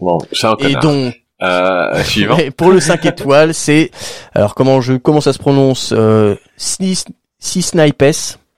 Bon, 0.00 0.18
c'est 0.32 0.46
un 0.46 0.56
Et 0.60 0.74
donc, 0.76 1.14
Euh, 1.42 2.02
suivant. 2.04 2.36
Pour 2.56 2.70
le 2.70 2.80
5 2.80 3.04
étoiles, 3.06 3.54
c'est 3.54 3.90
alors 4.34 4.54
comment 4.54 4.80
je 4.80 4.94
comment 4.94 5.20
ça 5.20 5.32
se 5.32 5.38
prononce 5.38 5.92
euh, 5.96 6.34
Six 6.56 7.06
Six 7.38 7.62
Snipes, 7.62 8.04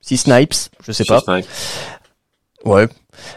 Six 0.01 0.17
Snipes, 0.17 0.55
je 0.83 0.93
sais 0.93 1.05
pas. 1.05 1.21
Snipe. 1.21 1.47
Ouais. 2.65 2.89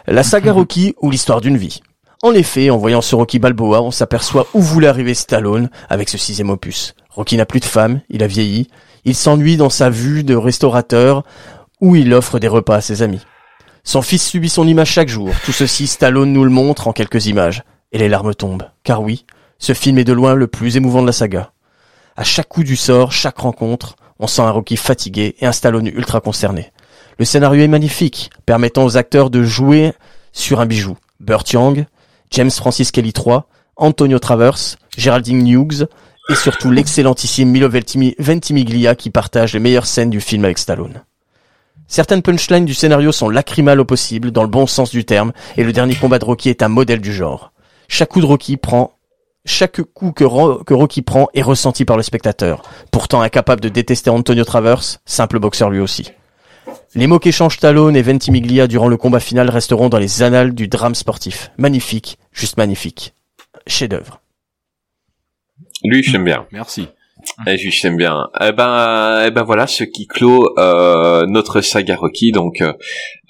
La 0.06 0.22
saga 0.22 0.52
Rocky 0.52 0.94
ou 1.00 1.10
l'histoire 1.10 1.42
d'une 1.42 1.58
vie. 1.58 1.82
En 2.24 2.32
effet, 2.32 2.70
en 2.70 2.78
voyant 2.78 3.02
ce 3.02 3.14
Rocky 3.14 3.38
Balboa, 3.38 3.82
on 3.82 3.90
s'aperçoit 3.90 4.46
où 4.54 4.62
voulait 4.62 4.88
arriver 4.88 5.12
Stallone 5.12 5.68
avec 5.90 6.08
ce 6.08 6.16
sixième 6.16 6.48
opus. 6.48 6.94
Rocky 7.10 7.36
n'a 7.36 7.44
plus 7.44 7.60
de 7.60 7.66
femme, 7.66 8.00
il 8.08 8.22
a 8.22 8.26
vieilli, 8.26 8.68
il 9.04 9.14
s'ennuie 9.14 9.58
dans 9.58 9.68
sa 9.68 9.90
vue 9.90 10.24
de 10.24 10.34
restaurateur 10.34 11.22
où 11.82 11.96
il 11.96 12.14
offre 12.14 12.38
des 12.38 12.48
repas 12.48 12.76
à 12.76 12.80
ses 12.80 13.02
amis. 13.02 13.20
Son 13.82 14.00
fils 14.00 14.26
subit 14.26 14.48
son 14.48 14.66
image 14.66 14.88
chaque 14.88 15.10
jour. 15.10 15.28
Tout 15.44 15.52
ceci, 15.52 15.86
Stallone 15.86 16.32
nous 16.32 16.44
le 16.44 16.50
montre 16.50 16.88
en 16.88 16.94
quelques 16.94 17.26
images. 17.26 17.62
Et 17.92 17.98
les 17.98 18.08
larmes 18.08 18.34
tombent. 18.34 18.70
Car 18.84 19.02
oui, 19.02 19.26
ce 19.58 19.74
film 19.74 19.98
est 19.98 20.04
de 20.04 20.14
loin 20.14 20.32
le 20.32 20.46
plus 20.46 20.78
émouvant 20.78 21.02
de 21.02 21.06
la 21.08 21.12
saga. 21.12 21.52
À 22.16 22.24
chaque 22.24 22.48
coup 22.48 22.64
du 22.64 22.76
sort, 22.76 23.12
chaque 23.12 23.36
rencontre, 23.36 23.96
on 24.18 24.28
sent 24.28 24.40
un 24.40 24.50
Rocky 24.50 24.78
fatigué 24.78 25.36
et 25.40 25.44
un 25.46 25.52
Stallone 25.52 25.88
ultra 25.88 26.22
concerné. 26.22 26.72
Le 27.18 27.26
scénario 27.26 27.62
est 27.62 27.68
magnifique, 27.68 28.30
permettant 28.46 28.86
aux 28.86 28.96
acteurs 28.96 29.28
de 29.28 29.42
jouer 29.42 29.92
sur 30.32 30.60
un 30.60 30.66
bijou. 30.66 30.96
Burt 31.20 31.52
Young, 31.52 31.86
James 32.34 32.50
Francis 32.50 32.90
Kelly 32.90 33.12
III, 33.16 33.42
Antonio 33.76 34.18
Travers, 34.18 34.58
Geraldine 34.96 35.46
Hughes 35.46 35.86
et 36.28 36.34
surtout 36.34 36.72
l'excellentissime 36.72 37.48
Milo 37.48 37.68
Ventimi- 37.68 38.16
Ventimiglia 38.18 38.96
qui 38.96 39.10
partage 39.10 39.52
les 39.52 39.60
meilleures 39.60 39.86
scènes 39.86 40.10
du 40.10 40.20
film 40.20 40.44
avec 40.44 40.58
Stallone. 40.58 41.04
Certaines 41.86 42.22
punchlines 42.22 42.64
du 42.64 42.74
scénario 42.74 43.12
sont 43.12 43.28
lacrymales 43.28 43.78
au 43.78 43.84
possible, 43.84 44.32
dans 44.32 44.42
le 44.42 44.48
bon 44.48 44.66
sens 44.66 44.90
du 44.90 45.04
terme, 45.04 45.32
et 45.56 45.62
le 45.62 45.72
dernier 45.72 45.94
combat 45.94 46.18
de 46.18 46.24
Rocky 46.24 46.48
est 46.48 46.64
un 46.64 46.68
modèle 46.68 47.00
du 47.00 47.12
genre. 47.12 47.52
Chaque 47.86 48.08
coup 48.08 48.20
que 48.26 50.74
Rocky 50.74 51.02
prend 51.02 51.28
est 51.34 51.42
ressenti 51.42 51.84
par 51.84 51.96
le 51.96 52.02
spectateur, 52.02 52.62
pourtant 52.90 53.20
incapable 53.20 53.60
de 53.60 53.68
détester 53.68 54.10
Antonio 54.10 54.44
Travers, 54.44 54.82
simple 55.04 55.38
boxeur 55.38 55.70
lui 55.70 55.78
aussi. 55.78 56.10
Les 56.94 57.06
mots 57.06 57.18
qu'échangent 57.18 57.56
Stallone 57.56 57.96
et 57.96 58.02
Ventimiglia 58.02 58.66
durant 58.66 58.88
le 58.88 58.96
combat 58.96 59.20
final 59.20 59.50
resteront 59.50 59.88
dans 59.88 59.98
les 59.98 60.22
annales 60.22 60.54
du 60.54 60.68
drame 60.68 60.94
sportif. 60.94 61.50
Magnifique, 61.58 62.18
juste 62.32 62.56
magnifique. 62.56 63.14
Chef-d'œuvre. 63.66 64.20
Lui, 65.82 66.02
j'aime 66.02 66.24
bien. 66.24 66.46
Merci. 66.52 66.86
Et 67.46 67.56
lui, 67.56 67.70
j'aime 67.70 67.96
bien. 67.96 68.28
Eh 68.40 68.52
ben, 68.52 69.24
eh 69.26 69.30
ben 69.30 69.42
voilà, 69.44 69.66
ce 69.66 69.82
qui 69.84 70.06
clôt 70.06 70.58
euh, 70.58 71.24
notre 71.26 71.62
saga 71.62 71.96
Rocky, 71.96 72.32
donc 72.32 72.60
euh, 72.60 72.72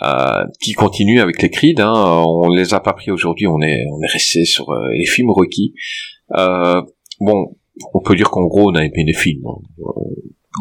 euh, 0.02 0.44
qui 0.60 0.72
continue 0.72 1.20
avec 1.20 1.40
les 1.40 1.50
Creed. 1.50 1.80
Hein, 1.80 1.92
on 2.26 2.48
les 2.48 2.74
a 2.74 2.80
pas 2.80 2.92
pris 2.92 3.10
aujourd'hui, 3.12 3.46
on 3.46 3.60
est 3.60 3.84
on 3.92 4.00
est 4.02 4.12
resté 4.12 4.44
sur 4.44 4.70
euh, 4.70 4.88
les 4.98 5.06
films 5.06 5.30
Rocky. 5.30 5.74
Euh, 6.36 6.82
bon, 7.20 7.54
on 7.92 8.00
peut 8.00 8.16
dire 8.16 8.30
qu'en 8.30 8.44
gros, 8.46 8.70
on 8.70 8.74
a 8.74 8.84
aimé 8.84 9.04
les 9.06 9.12
films. 9.14 9.42
hein. 9.46 9.60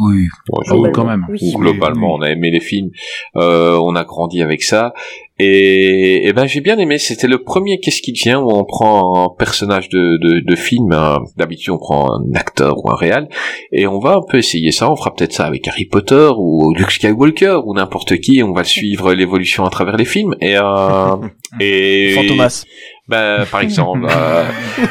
Oui, 0.01 0.25
Bon, 0.49 0.57
je- 0.65 0.73
Oh, 0.73 0.87
quand 0.91 1.05
même. 1.05 1.25
Oui. 1.29 1.53
globalement, 1.55 2.15
on 2.15 2.21
a 2.21 2.29
aimé 2.31 2.49
les 2.51 2.59
films, 2.59 2.89
euh, 3.35 3.77
on 3.81 3.95
a 3.95 4.03
grandi 4.03 4.41
avec 4.41 4.63
ça, 4.63 4.93
et, 5.39 6.27
et 6.27 6.33
ben 6.33 6.45
j'ai 6.47 6.61
bien 6.61 6.77
aimé. 6.79 6.97
C'était 6.97 7.27
le 7.27 7.43
premier 7.43 7.79
Qu'est-ce 7.79 8.01
qui 8.01 8.11
devient 8.13 8.35
où 8.35 8.49
on 8.51 8.63
prend 8.63 9.25
un 9.25 9.29
personnage 9.37 9.89
de, 9.89 10.17
de, 10.17 10.39
de 10.45 10.55
film. 10.55 10.91
hein. 10.93 11.17
D'habitude, 11.37 11.71
on 11.73 11.77
prend 11.77 12.07
un 12.11 12.33
acteur 12.35 12.83
ou 12.83 12.89
un 12.89 12.95
réal, 12.95 13.29
et 13.71 13.85
on 13.87 13.99
va 13.99 14.15
un 14.15 14.21
peu 14.27 14.37
essayer 14.37 14.71
ça. 14.71 14.91
On 14.91 14.95
fera 14.95 15.13
peut-être 15.13 15.33
ça 15.33 15.45
avec 15.45 15.67
Harry 15.67 15.85
Potter 15.85 16.29
ou 16.37 16.73
Luke 16.75 16.91
Skywalker 16.91 17.59
ou 17.65 17.73
n'importe 17.75 18.17
qui. 18.17 18.41
On 18.43 18.53
va 18.53 18.63
suivre 18.63 19.13
l'évolution 19.13 19.63
à 19.65 19.69
travers 19.69 19.97
les 19.97 20.05
films 20.05 20.35
et 20.41 20.55
euh, 20.57 21.15
et 21.59 22.13
Fantomas. 22.15 22.65
ben, 23.07 23.45
par 23.51 23.61
exemple, 23.61 24.07
euh, 24.09 24.43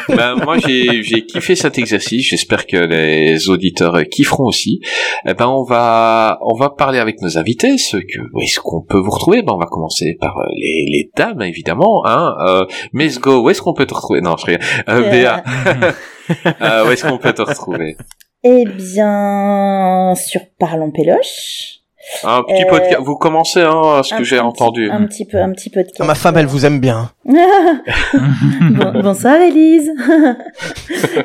ben, 0.08 0.36
moi 0.36 0.58
j'ai 0.58 1.02
j'ai 1.02 1.24
kiffé 1.24 1.54
cet 1.54 1.78
exercice. 1.78 2.28
J'espère 2.28 2.66
que 2.66 2.76
les 2.76 3.48
auditeurs 3.48 4.02
kifferont 4.10 4.44
aussi. 4.44 4.80
Eh 5.26 5.34
ben, 5.34 5.46
on 5.46 5.64
va 5.64 6.38
on 6.42 6.56
va 6.56 6.70
parler 6.70 6.98
avec 6.98 7.20
nos 7.20 7.38
invités. 7.38 7.78
Ce 7.78 7.96
que 7.96 8.20
où 8.32 8.40
est-ce 8.42 8.60
qu'on 8.60 8.82
peut 8.82 8.98
vous 8.98 9.10
retrouver? 9.10 9.42
Ben, 9.42 9.52
on 9.54 9.58
va 9.58 9.66
commencer 9.66 10.16
par 10.20 10.38
euh, 10.38 10.44
les 10.56 10.84
les 10.88 11.10
dames 11.16 11.42
évidemment. 11.42 12.02
Hein. 12.06 12.34
Euh, 12.46 12.64
Miss 12.92 13.18
Go, 13.18 13.42
où 13.42 13.50
est-ce 13.50 13.62
qu'on 13.62 13.74
peut 13.74 13.86
te 13.86 13.94
retrouver? 13.94 14.20
Non, 14.20 14.36
je 14.36 14.46
rigole. 14.46 14.66
Euh, 14.88 15.10
Béa, 15.10 15.42
euh, 16.62 16.86
où 16.86 16.90
est-ce 16.90 17.04
qu'on 17.04 17.18
peut 17.18 17.32
te 17.32 17.42
retrouver? 17.42 17.96
Eh 18.44 18.64
bien, 18.64 20.14
sur 20.16 20.40
Parlons 20.58 20.90
Péloche. 20.90 21.81
Un 22.24 22.42
petit 22.42 22.64
Euh, 22.64 22.68
podcast. 22.68 23.00
Vous 23.00 23.16
commencez, 23.16 23.60
hein, 23.62 23.98
à 23.98 24.02
ce 24.02 24.14
Un- 24.14 24.18
que 24.18 24.24
j'ai 24.24 24.40
entendu. 24.40 24.90
Un 24.90 25.04
petit 25.06 25.24
peu, 25.24 25.38
un 25.38 25.52
petit 25.52 25.70
podcast. 25.70 25.96
Ah, 26.00 26.04
ma 26.04 26.14
femme, 26.14 26.36
elle 26.36 26.46
vous 26.46 26.66
aime 26.66 26.80
bien. 26.80 27.10
Bon- 27.24 29.00
bonsoir 29.02 29.36
Elise. 29.40 29.90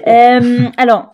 Euh, 0.08 0.62
alors, 0.78 1.14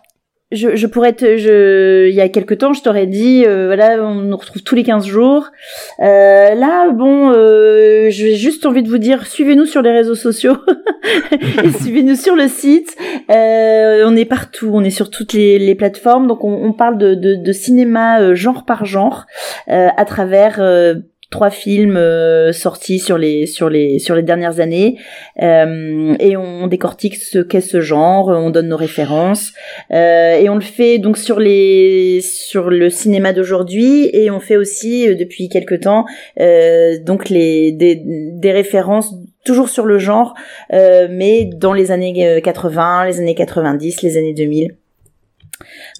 je, 0.52 0.76
je 0.76 0.86
pourrais 0.86 1.12
te, 1.12 1.36
je, 1.36 2.08
il 2.08 2.14
y 2.14 2.20
a 2.20 2.28
quelque 2.28 2.54
temps, 2.54 2.72
je 2.72 2.82
t'aurais 2.82 3.06
dit, 3.06 3.44
euh, 3.46 3.66
voilà, 3.66 4.02
on 4.04 4.16
nous 4.16 4.36
retrouve 4.36 4.62
tous 4.62 4.74
les 4.74 4.84
15 4.84 5.06
jours. 5.06 5.50
Euh, 6.00 6.54
là, 6.54 6.90
bon, 6.90 7.30
euh, 7.30 8.08
j'ai 8.10 8.36
juste 8.36 8.66
envie 8.66 8.82
de 8.82 8.88
vous 8.88 8.98
dire, 8.98 9.26
suivez-nous 9.26 9.66
sur 9.66 9.82
les 9.82 9.90
réseaux 9.90 10.14
sociaux 10.14 10.56
suivez-nous 11.80 12.16
sur 12.16 12.36
le 12.36 12.48
site. 12.48 12.96
Euh, 13.30 14.04
on 14.06 14.16
est 14.16 14.24
partout, 14.24 14.70
on 14.72 14.84
est 14.84 14.90
sur 14.90 15.10
toutes 15.10 15.32
les, 15.32 15.58
les 15.58 15.74
plateformes, 15.74 16.26
donc 16.26 16.44
on, 16.44 16.52
on 16.52 16.72
parle 16.72 16.98
de, 16.98 17.14
de, 17.14 17.34
de 17.34 17.52
cinéma 17.52 18.20
euh, 18.20 18.34
genre 18.34 18.64
par 18.64 18.84
genre 18.84 19.26
euh, 19.68 19.88
à 19.96 20.04
travers 20.04 20.60
trois 21.30 21.50
films 21.50 21.96
euh, 21.96 22.52
sortis 22.52 22.98
sur 22.98 23.18
les 23.18 23.46
sur 23.46 23.68
les 23.68 23.98
sur 23.98 24.14
les 24.14 24.22
dernières 24.22 24.60
années. 24.60 24.98
Euh, 25.42 26.14
et 26.20 26.36
on 26.36 26.66
décortique 26.66 27.16
ce 27.16 27.38
qu'est 27.38 27.60
ce 27.60 27.80
genre, 27.80 28.28
on 28.28 28.50
donne 28.50 28.68
nos 28.68 28.76
références. 28.76 29.52
Euh, 29.90 30.36
et 30.36 30.48
on 30.48 30.54
le 30.54 30.60
fait 30.60 30.98
donc 30.98 31.18
sur 31.18 31.40
les 31.40 32.20
sur 32.22 32.70
le 32.70 32.90
cinéma 32.90 33.32
d'aujourd'hui. 33.32 34.10
Et 34.12 34.30
on 34.30 34.40
fait 34.40 34.56
aussi 34.56 35.08
euh, 35.08 35.14
depuis 35.14 35.48
quelque 35.48 35.74
temps 35.74 36.04
euh, 36.40 36.98
donc 37.02 37.28
les 37.28 37.72
des, 37.72 38.00
des 38.04 38.52
références 38.52 39.14
toujours 39.44 39.68
sur 39.68 39.86
le 39.86 39.98
genre 39.98 40.34
euh, 40.72 41.08
mais 41.10 41.44
dans 41.44 41.72
les 41.72 41.90
années 41.90 42.26
euh, 42.26 42.40
80, 42.40 43.06
les 43.06 43.18
années 43.20 43.34
90, 43.34 44.02
les 44.02 44.16
années 44.16 44.34
2000. 44.34 44.74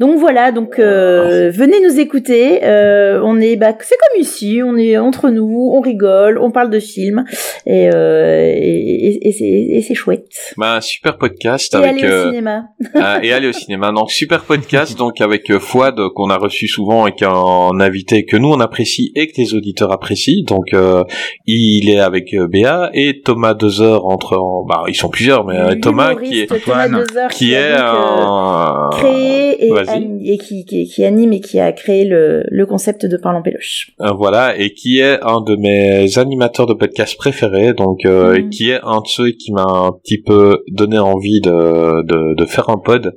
Donc 0.01 0.19
voilà, 0.19 0.51
donc 0.51 0.79
euh, 0.81 1.51
venez 1.51 1.81
nous 1.81 2.01
écouter. 2.01 2.65
Euh, 2.65 3.21
on 3.23 3.41
est, 3.41 3.55
bah, 3.55 3.73
c'est 3.81 3.95
comme 3.97 4.21
ici, 4.21 4.61
on 4.65 4.77
est 4.77 4.97
entre 4.97 5.31
nous, 5.31 5.71
on 5.73 5.81
rigole, 5.81 6.37
on 6.39 6.51
parle 6.51 6.69
de 6.71 6.81
films 6.81 7.25
et 7.65 7.89
euh, 7.95 8.53
et, 8.57 9.07
et, 9.07 9.29
et 9.29 9.33
c'est 9.33 9.45
et 9.45 9.83
c'est 9.87 9.95
chouette. 9.95 10.27
Bah, 10.57 10.81
super 10.81 11.17
podcast 11.17 11.75
Et 11.75 11.77
avec 11.77 11.91
aller 11.91 12.03
au 12.03 12.11
euh, 12.13 12.27
cinéma. 12.27 12.65
ah, 12.97 13.21
et 13.23 13.33
aller 13.33 13.47
au 13.47 13.53
cinéma. 13.53 13.93
Donc 13.93 14.11
super 14.11 14.43
podcast 14.43 14.99
donc 14.99 15.21
avec 15.21 15.49
euh, 15.51 15.61
Fouad 15.61 15.97
euh, 16.01 16.09
qu'on 16.13 16.29
a 16.29 16.39
reçu 16.39 16.67
souvent 16.67 17.07
et 17.07 17.13
qu'un 17.13 17.79
invité 17.79 18.25
que 18.25 18.37
nous 18.37 18.51
on 18.51 18.59
apprécie 18.61 19.13
et 19.15 19.29
que 19.29 19.35
les 19.39 19.55
auditeurs 19.55 19.93
apprécient. 19.93 20.45
Donc 20.47 20.75
euh, 20.75 21.05
il 21.47 21.89
est 21.89 22.01
avec 22.01 22.35
Béa 22.51 22.91
et 22.95 23.21
Thomas 23.25 23.55
Dezer 23.55 24.05
entre 24.07 24.37
en- 24.39 24.65
bah 24.65 24.83
ils 24.89 24.97
sont 24.97 25.09
plusieurs 25.09 25.45
mais 25.47 25.79
Thomas 25.79 26.17
qui 26.17 26.41
est 26.41 26.47
Thomas 26.65 26.89
Dezer 26.89 27.29
qui 27.29 27.53
est 27.55 27.77
donc, 27.77 28.93
créé 28.99 29.67
et. 29.69 29.84
Et 30.23 30.39
qui, 30.39 30.65
qui, 30.65 30.87
qui 30.87 31.05
anime 31.05 31.33
et 31.33 31.41
qui 31.41 31.61
a 31.61 31.73
créé 31.73 32.05
le, 32.05 32.45
le 32.49 32.67
concept 32.67 33.07
de 33.07 33.17
Parlant 33.17 33.43
Péloche. 33.43 33.91
Euh, 34.01 34.13
voilà, 34.13 34.57
et 34.59 34.73
qui 34.75 34.99
est 35.01 35.19
un 35.23 35.41
de 35.41 35.57
mes 35.57 36.19
animateurs 36.19 36.67
de 36.67 36.75
podcast 36.75 37.17
préférés, 37.17 37.73
donc 37.75 38.05
euh, 38.05 38.39
Mhm. 38.39 38.51
qui 38.51 38.71
est 38.71 38.81
un 38.83 39.01
de 39.01 39.07
ceux 39.07 39.31
qui 39.31 39.53
m'a 39.53 39.65
un 39.67 39.93
petit 39.93 40.21
peu 40.21 40.63
donné 40.71 40.99
envie 40.99 41.41
de, 41.41 42.03
de, 42.07 42.35
de 42.35 42.45
faire 42.47 42.69
un 42.71 42.79
pod, 42.79 43.13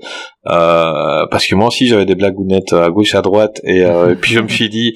euh, 0.48 1.26
parce 1.31 1.45
que 1.48 1.56
moi 1.56 1.68
aussi 1.68 1.88
j'avais 1.88 2.06
des 2.06 2.15
blagounettes 2.15 2.73
à 2.73 2.89
gauche 2.89 3.15
à 3.15 3.22
droite, 3.22 3.60
et, 3.64 3.84
euh, 3.84 4.11
et 4.11 4.15
puis 4.15 4.34
je 4.34 4.39
me 4.39 4.48
suis 4.48 4.69
dit, 4.69 4.94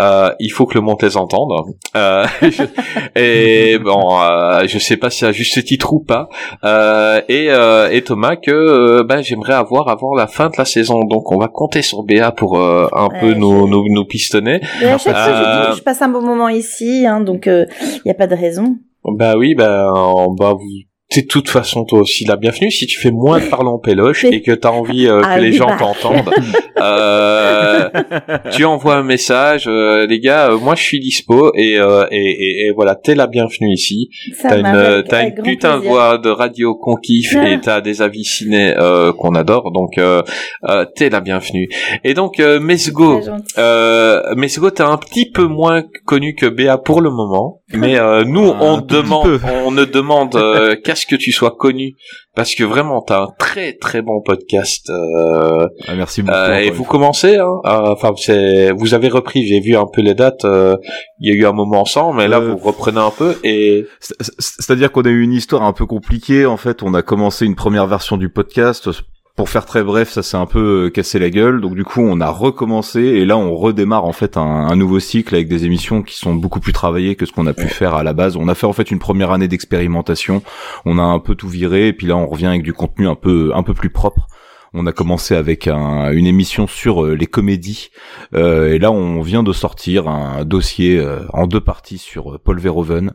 euh, 0.00 0.30
il 0.40 0.48
faut 0.50 0.66
que 0.66 0.74
le 0.74 0.80
monde 0.80 0.98
les 1.02 1.16
entende. 1.16 1.50
Euh, 1.96 2.24
et 3.16 3.78
bon, 3.84 4.18
euh, 4.20 4.62
je 4.66 4.78
sais 4.78 4.96
pas 4.96 5.10
si 5.10 5.24
à 5.24 5.32
juste 5.32 5.64
titre 5.64 5.92
ou 5.92 6.00
pas. 6.00 6.28
Euh, 6.64 7.20
et, 7.28 7.46
euh, 7.50 7.90
et 7.90 8.02
Thomas 8.02 8.36
que 8.36 8.50
euh, 8.50 9.04
bah, 9.04 9.22
j'aimerais 9.22 9.54
avoir 9.54 9.88
avant 9.88 10.14
la 10.14 10.26
fin 10.26 10.48
de 10.48 10.54
la 10.58 10.64
saison. 10.64 11.00
Donc 11.04 11.30
on 11.32 11.38
va 11.38 11.48
compter 11.48 11.82
sur 11.82 12.02
Béa 12.02 12.32
pour 12.32 12.58
euh, 12.58 12.86
un 12.94 13.08
Ouais, 13.08 13.20
peu 13.20 13.34
nous, 13.34 13.66
je- 13.66 13.70
nous, 13.70 13.84
nous 13.88 14.04
pistonner. 14.04 14.60
À 14.82 14.98
chaque 14.98 15.16
fois, 15.16 15.34
je, 15.34 15.70
dis, 15.72 15.78
je 15.78 15.82
passe 15.82 16.02
un 16.02 16.08
bon 16.08 16.22
moment 16.22 16.48
ici, 16.48 17.04
hein, 17.06 17.20
donc 17.20 17.46
il 17.46 17.66
n'y 18.04 18.10
a 18.10 18.14
pas 18.14 18.26
de 18.26 18.34
raison. 18.34 18.76
Bah 19.04 19.34
oui, 19.36 19.54
bah, 19.54 19.90
euh, 19.94 20.26
bah 20.38 20.52
vous. 20.54 20.66
T'es 21.12 21.22
de 21.22 21.26
toute 21.26 21.48
façon 21.48 21.84
toi 21.84 21.98
aussi 22.02 22.24
la 22.24 22.36
bienvenue 22.36 22.70
si 22.70 22.86
tu 22.86 22.96
fais 23.00 23.10
moins 23.10 23.40
de 23.40 23.44
parler 23.46 23.66
en 23.68 23.78
péloche 23.80 24.24
et 24.24 24.42
que 24.42 24.52
t'as 24.52 24.70
envie 24.70 25.08
euh, 25.08 25.22
Ah 25.24 25.36
que 25.38 25.40
les 25.40 25.50
oui, 25.50 25.56
gens 25.56 25.66
bah. 25.66 25.76
t'entendent. 25.80 26.30
euh, 26.80 27.88
tu 28.52 28.64
envoies 28.64 28.94
un 28.94 29.02
message, 29.02 29.64
euh, 29.66 30.06
les 30.06 30.20
gars, 30.20 30.52
euh, 30.52 30.58
moi 30.58 30.76
je 30.76 30.84
suis 30.84 31.00
dispo 31.00 31.50
et, 31.56 31.80
euh, 31.80 32.06
et, 32.12 32.16
et, 32.16 32.66
et 32.66 32.70
voilà, 32.70 32.94
t'es 32.94 33.16
la 33.16 33.26
bienvenue 33.26 33.72
ici. 33.72 34.08
T'as 34.40 34.58
une, 34.58 35.02
t'as 35.02 35.30
putain 35.32 35.78
de 35.80 35.84
voix 35.84 36.16
de 36.16 36.30
radio 36.30 36.76
qu'on 36.76 36.94
kiffe 36.94 37.34
Ah. 37.36 37.48
et 37.50 37.60
t'as 37.62 37.80
des 37.80 38.02
avis 38.02 38.24
ciné 38.24 38.72
euh, 38.78 39.12
qu'on 39.12 39.34
adore, 39.34 39.72
donc 39.72 39.98
t'es 40.94 41.10
la 41.10 41.20
bienvenue. 41.20 41.68
Et 42.04 42.14
donc 42.14 42.38
Mesgo, 42.38 43.20
euh, 43.58 44.34
Mesgo, 44.36 44.70
t'es 44.70 44.84
un 44.84 44.96
petit 44.96 45.28
peu 45.28 45.46
moins 45.46 45.82
connu 46.04 46.36
que 46.36 46.46
Béa 46.46 46.78
pour 46.78 47.00
le 47.00 47.10
moment, 47.10 47.59
mais 47.72 47.98
euh, 47.98 48.24
nous 48.24 48.40
on 48.60 48.78
demande, 48.80 49.40
on 49.64 49.70
ne 49.70 49.84
demande 49.84 50.34
euh, 50.36 50.74
qu'à 50.84 50.94
ce 50.94 51.06
que 51.06 51.16
tu 51.16 51.32
sois 51.32 51.52
connu 51.52 51.94
parce 52.34 52.54
que 52.54 52.64
vraiment 52.64 53.02
t'as 53.02 53.22
un 53.22 53.28
très 53.38 53.74
très 53.74 54.02
bon 54.02 54.20
podcast. 54.22 54.88
euh, 54.90 55.66
Ah, 55.88 55.94
merci 55.94 56.22
beaucoup. 56.22 56.34
euh, 56.36 56.58
et 56.58 56.70
vous 56.70 56.84
commencez, 56.84 57.36
hein, 57.36 57.60
à- 57.64 57.92
enfin 57.92 58.10
c'est, 58.16 58.70
vous 58.72 58.94
avez 58.94 59.08
repris, 59.08 59.46
j'ai 59.46 59.60
vu 59.60 59.76
un 59.76 59.86
peu 59.92 60.00
les 60.02 60.14
dates. 60.14 60.44
euh, 60.44 60.76
Il 61.20 61.28
y 61.32 61.36
a 61.36 61.40
eu 61.40 61.46
un 61.46 61.52
moment 61.52 61.80
ensemble, 61.82 62.18
mais 62.18 62.28
là 62.28 62.38
Euh, 62.38 62.50
vous 62.50 62.56
reprenez 62.56 63.00
un 63.00 63.10
peu 63.10 63.36
et 63.44 63.86
C'est- 64.00 64.14
c'est- 64.20 64.32
C'est-à-dire 64.38 64.90
qu'on 64.92 65.02
a 65.02 65.08
eu 65.08 65.22
une 65.22 65.32
histoire 65.32 65.62
un 65.62 65.72
peu 65.72 65.86
compliquée. 65.86 66.46
En 66.46 66.56
fait, 66.56 66.82
on 66.82 66.94
a 66.94 67.02
commencé 67.02 67.44
une 67.46 67.56
première 67.56 67.86
version 67.86 68.16
du 68.16 68.28
podcast. 68.30 68.88
Pour 69.40 69.48
faire 69.48 69.64
très 69.64 69.82
bref, 69.82 70.10
ça 70.10 70.22
s'est 70.22 70.36
un 70.36 70.44
peu 70.44 70.84
euh, 70.84 70.90
cassé 70.90 71.18
la 71.18 71.30
gueule. 71.30 71.62
Donc 71.62 71.74
du 71.74 71.82
coup, 71.82 72.02
on 72.02 72.20
a 72.20 72.28
recommencé 72.28 73.00
et 73.00 73.24
là, 73.24 73.38
on 73.38 73.56
redémarre 73.56 74.04
en 74.04 74.12
fait 74.12 74.36
un, 74.36 74.42
un 74.42 74.76
nouveau 74.76 75.00
cycle 75.00 75.34
avec 75.34 75.48
des 75.48 75.64
émissions 75.64 76.02
qui 76.02 76.14
sont 76.14 76.34
beaucoup 76.34 76.60
plus 76.60 76.74
travaillées 76.74 77.16
que 77.16 77.24
ce 77.24 77.32
qu'on 77.32 77.46
a 77.46 77.54
pu 77.54 77.66
faire 77.66 77.94
à 77.94 78.02
la 78.02 78.12
base. 78.12 78.36
On 78.36 78.48
a 78.48 78.54
fait 78.54 78.66
en 78.66 78.74
fait 78.74 78.90
une 78.90 78.98
première 78.98 79.30
année 79.30 79.48
d'expérimentation. 79.48 80.42
On 80.84 80.98
a 80.98 81.02
un 81.02 81.20
peu 81.20 81.36
tout 81.36 81.48
viré 81.48 81.88
et 81.88 81.94
puis 81.94 82.06
là, 82.06 82.18
on 82.18 82.26
revient 82.26 82.48
avec 82.48 82.62
du 82.62 82.74
contenu 82.74 83.08
un 83.08 83.14
peu 83.14 83.52
un 83.54 83.62
peu 83.62 83.72
plus 83.72 83.88
propre. 83.88 84.28
On 84.72 84.86
a 84.86 84.92
commencé 84.92 85.34
avec 85.34 85.66
un- 85.66 86.12
une 86.12 86.26
émission 86.26 86.68
sur 86.68 87.04
euh, 87.04 87.14
les 87.14 87.26
comédies 87.26 87.90
euh, 88.34 88.72
et 88.72 88.78
là 88.78 88.92
on 88.92 89.20
vient 89.20 89.42
de 89.42 89.52
sortir 89.52 90.06
un 90.08 90.44
dossier 90.44 90.96
euh, 90.98 91.20
en 91.32 91.48
deux 91.48 91.60
parties 91.60 91.98
sur 91.98 92.38
Paul 92.40 92.60
Verhoeven. 92.60 93.12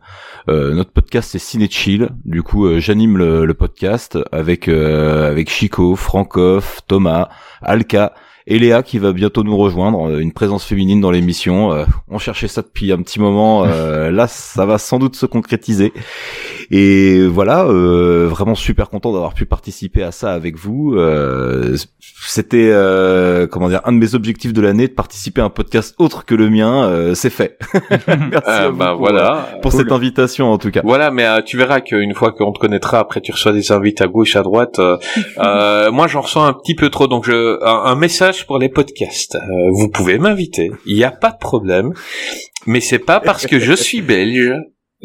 Notre 0.47 0.91
podcast 0.91 1.29
c'est 1.31 1.39
Ciné 1.39 1.69
Chill. 1.69 2.09
Du 2.25 2.43
coup 2.43 2.79
j'anime 2.79 3.17
le, 3.17 3.53
podcast 3.53 4.17
avec 4.33 4.67
avec 4.67 5.49
Chico, 5.49 5.95
Francoff, 5.95 6.81
Thomas, 6.87 7.29
Alka 7.61 8.13
et 8.47 8.59
Léa 8.59 8.83
qui 8.83 8.99
va 8.99 9.11
bientôt 9.11 9.43
nous 9.43 9.57
rejoindre, 9.57 10.09
euh, 10.09 10.19
une 10.19 10.31
présence 10.33 10.63
féminine 10.65 11.01
dans 11.01 11.11
l'émission. 11.11 11.71
Euh, 11.73 11.85
on 12.09 12.19
cherchait 12.19 12.47
ça 12.47 12.61
depuis 12.61 12.91
un 12.91 13.01
petit 13.01 13.19
moment. 13.19 13.65
euh, 13.65 14.11
là 14.11 14.27
ça 14.27 14.65
va 14.65 14.77
sans 14.77 14.99
doute 14.99 15.15
se 15.15 15.25
concrétiser. 15.25 15.93
Et 16.71 17.25
voilà, 17.27 17.65
euh, 17.65 18.27
vraiment 18.29 18.55
super 18.55 18.89
content 18.89 19.13
d'avoir 19.13 19.33
pu 19.33 19.45
participer 19.45 20.01
à 20.03 20.11
ça 20.11 20.33
avec 20.33 20.57
vous. 20.57 20.95
Euh, 20.95 21.75
C'était 22.27 22.69
euh, 22.71 23.45
comment 23.47 23.69
dire 23.69 23.81
un 23.85 23.91
de 23.91 23.97
mes 23.97 24.15
objectifs 24.15 24.51
de 24.53 24.61
l'année 24.61 24.87
de 24.87 24.93
participer 24.93 25.41
à 25.41 25.45
un 25.45 25.49
podcast 25.49 25.93
autre 25.99 26.25
que 26.25 26.33
le 26.35 26.49
mien. 26.49 26.85
Euh, 26.85 27.13
C'est 27.15 27.29
fait. 27.29 27.57
Merci 28.07 28.49
à 28.49 28.69
vous 28.69 28.77
bah 28.77 28.89
pour, 28.91 28.99
voilà. 28.99 29.47
pour 29.61 29.71
Cool. 29.71 29.81
cette 29.81 29.91
invitation 29.91 30.51
en 30.51 30.57
tout 30.57 30.71
cas. 30.71 30.81
Voilà, 30.83 31.11
mais 31.11 31.25
tu 31.43 31.57
verras 31.57 31.81
qu'une 31.81 32.13
fois 32.15 32.31
qu'on 32.31 32.51
te 32.51 32.59
connaîtra, 32.59 32.99
après 32.99 33.21
tu 33.21 33.31
reçois 33.31 33.51
des 33.53 33.71
invités 33.71 34.03
à 34.03 34.07
gauche, 34.07 34.35
à 34.35 34.41
droite. 34.41 34.79
moi, 35.37 36.07
j'en 36.07 36.21
reçois 36.21 36.45
un 36.47 36.53
petit 36.53 36.75
peu 36.75 36.89
trop, 36.89 37.07
donc 37.07 37.25
je, 37.25 37.63
un, 37.63 37.91
un 37.91 37.95
message 37.95 38.34
pour 38.43 38.59
les 38.59 38.69
podcasts. 38.69 39.35
Euh, 39.35 39.69
vous 39.71 39.89
pouvez 39.89 40.17
m'inviter, 40.17 40.71
il 40.85 40.95
n'y 40.95 41.03
a 41.03 41.11
pas 41.11 41.31
de 41.31 41.37
problème, 41.37 41.93
mais 42.65 42.81
c'est 42.81 42.99
pas 42.99 43.19
parce 43.19 43.47
que 43.47 43.59
je 43.59 43.73
suis 43.73 44.01
belge 44.01 44.53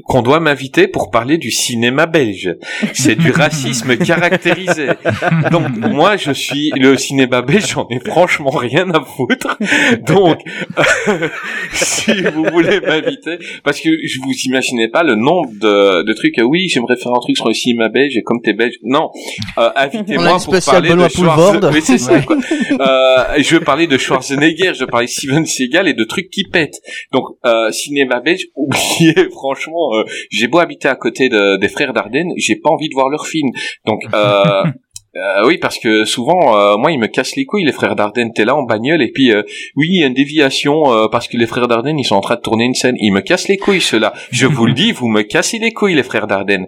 qu'on 0.05 0.22
doit 0.22 0.40
m'inviter 0.40 0.89
pour 0.89 1.10
parler 1.10 1.39
du 1.39 1.51
cinéma 1.51 2.06
belge. 2.06 2.56
C'est 2.93 3.16
du 3.16 3.31
racisme 3.43 3.97
caractérisé. 3.97 4.89
Donc 5.51 5.68
moi 5.77 6.16
je 6.16 6.32
suis 6.32 6.70
le 6.77 6.97
cinéma 6.97 7.43
belge, 7.43 7.66
j'en 7.68 7.86
ai 7.89 8.01
franchement 8.01 8.51
rien 8.51 8.90
à 8.90 9.02
foutre. 9.05 9.59
Donc 10.06 10.40
si 11.72 12.22
vous 12.22 12.44
voulez 12.52 12.81
m'inviter, 12.81 13.39
parce 13.64 13.81
que 13.81 13.89
je 13.89 14.20
vous 14.20 14.32
imaginez 14.47 14.89
pas 14.89 15.02
le 15.02 15.14
nombre 15.14 15.51
de, 15.60 16.02
de 16.02 16.12
trucs. 16.12 16.35
Oui, 16.43 16.68
j'aimerais 16.68 16.97
faire 16.97 17.12
un 17.12 17.20
truc 17.20 17.36
sur 17.36 17.48
le 17.48 17.55
cinéma 17.55 17.89
belge 17.89 18.16
et 18.16 18.22
comme 18.22 18.40
t'es 18.43 18.52
belge, 18.52 18.74
non. 18.82 19.10
Euh, 19.59 19.70
invitez-moi 19.77 20.39
pour 20.44 20.55
parler 20.64 20.90
Benoît 20.90 21.09
de 21.09 21.12
Schwarzenegger. 21.12 21.81
C'est 21.81 21.98
ça. 21.98 22.20
Quoi. 22.20 22.36
Euh, 22.81 23.35
je 23.39 23.56
veux 23.56 23.60
parler 23.60 23.86
de 23.86 23.98
Schwarzenegger, 23.98 24.72
je 24.74 24.81
veux 24.81 24.86
parler 24.86 25.06
de 25.06 25.10
Steven 25.10 25.44
Seagal 25.44 25.89
et 25.89 25.93
de 25.93 26.05
trucs 26.05 26.31
qui 26.31 26.44
pètent. 26.44 26.81
Donc 27.12 27.24
euh, 27.44 27.70
cinéma 27.72 28.20
belge, 28.20 28.47
oubliez 28.55 29.28
franchement. 29.31 29.89
Euh, 29.94 30.04
j'ai 30.30 30.48
beau 30.48 30.58
habiter 30.58 30.88
à 30.88 30.96
côté 30.96 31.28
de- 31.28 31.56
des 31.58 31.68
frères 31.68 31.92
Dardenne, 31.92 32.28
j'ai 32.36 32.56
pas 32.56 32.70
envie 32.70 32.88
de 32.88 32.94
voir 32.94 33.08
leurs 33.08 33.26
films. 33.26 33.50
Donc 33.86 34.02
euh, 35.16 35.47
oui, 35.47 35.59
parce 35.59 35.78
que 35.78 36.05
souvent, 36.05 36.57
euh, 36.57 36.77
moi, 36.77 36.93
ils 36.93 36.99
me 36.99 37.07
cassent 37.09 37.35
les 37.37 37.45
couilles, 37.45 37.65
les 37.65 37.73
frères 37.73 37.97
Dardenne. 37.97 38.32
T'es 38.32 38.45
là 38.45 38.55
en 38.55 38.62
bagnole 38.62 39.03
et 39.03 39.11
puis, 39.11 39.32
euh, 39.32 39.43
oui, 39.77 39.89
il 39.91 40.01
y 40.01 40.05
a 40.05 40.07
une 40.07 40.15
déviation 40.15 40.93
euh, 40.93 41.09
parce 41.09 41.27
que 41.27 41.37
les 41.37 41.47
frères 41.47 41.66
Dardenne, 41.66 41.99
ils 41.99 42.05
sont 42.05 42.15
en 42.15 42.20
train 42.20 42.37
de 42.37 42.41
tourner 42.41 42.65
une 42.65 42.74
scène. 42.74 42.95
Ils 43.01 43.11
me 43.12 43.20
cassent 43.20 43.49
les 43.49 43.57
couilles, 43.57 43.81
ceux-là. 43.81 44.12
Je 44.31 44.47
vous 44.47 44.66
le 44.66 44.73
dis, 44.73 44.93
vous 44.93 45.09
me 45.09 45.23
cassez 45.23 45.59
les 45.59 45.73
couilles, 45.73 45.95
les 45.95 46.03
frères 46.05 46.27
Dardenne. 46.27 46.66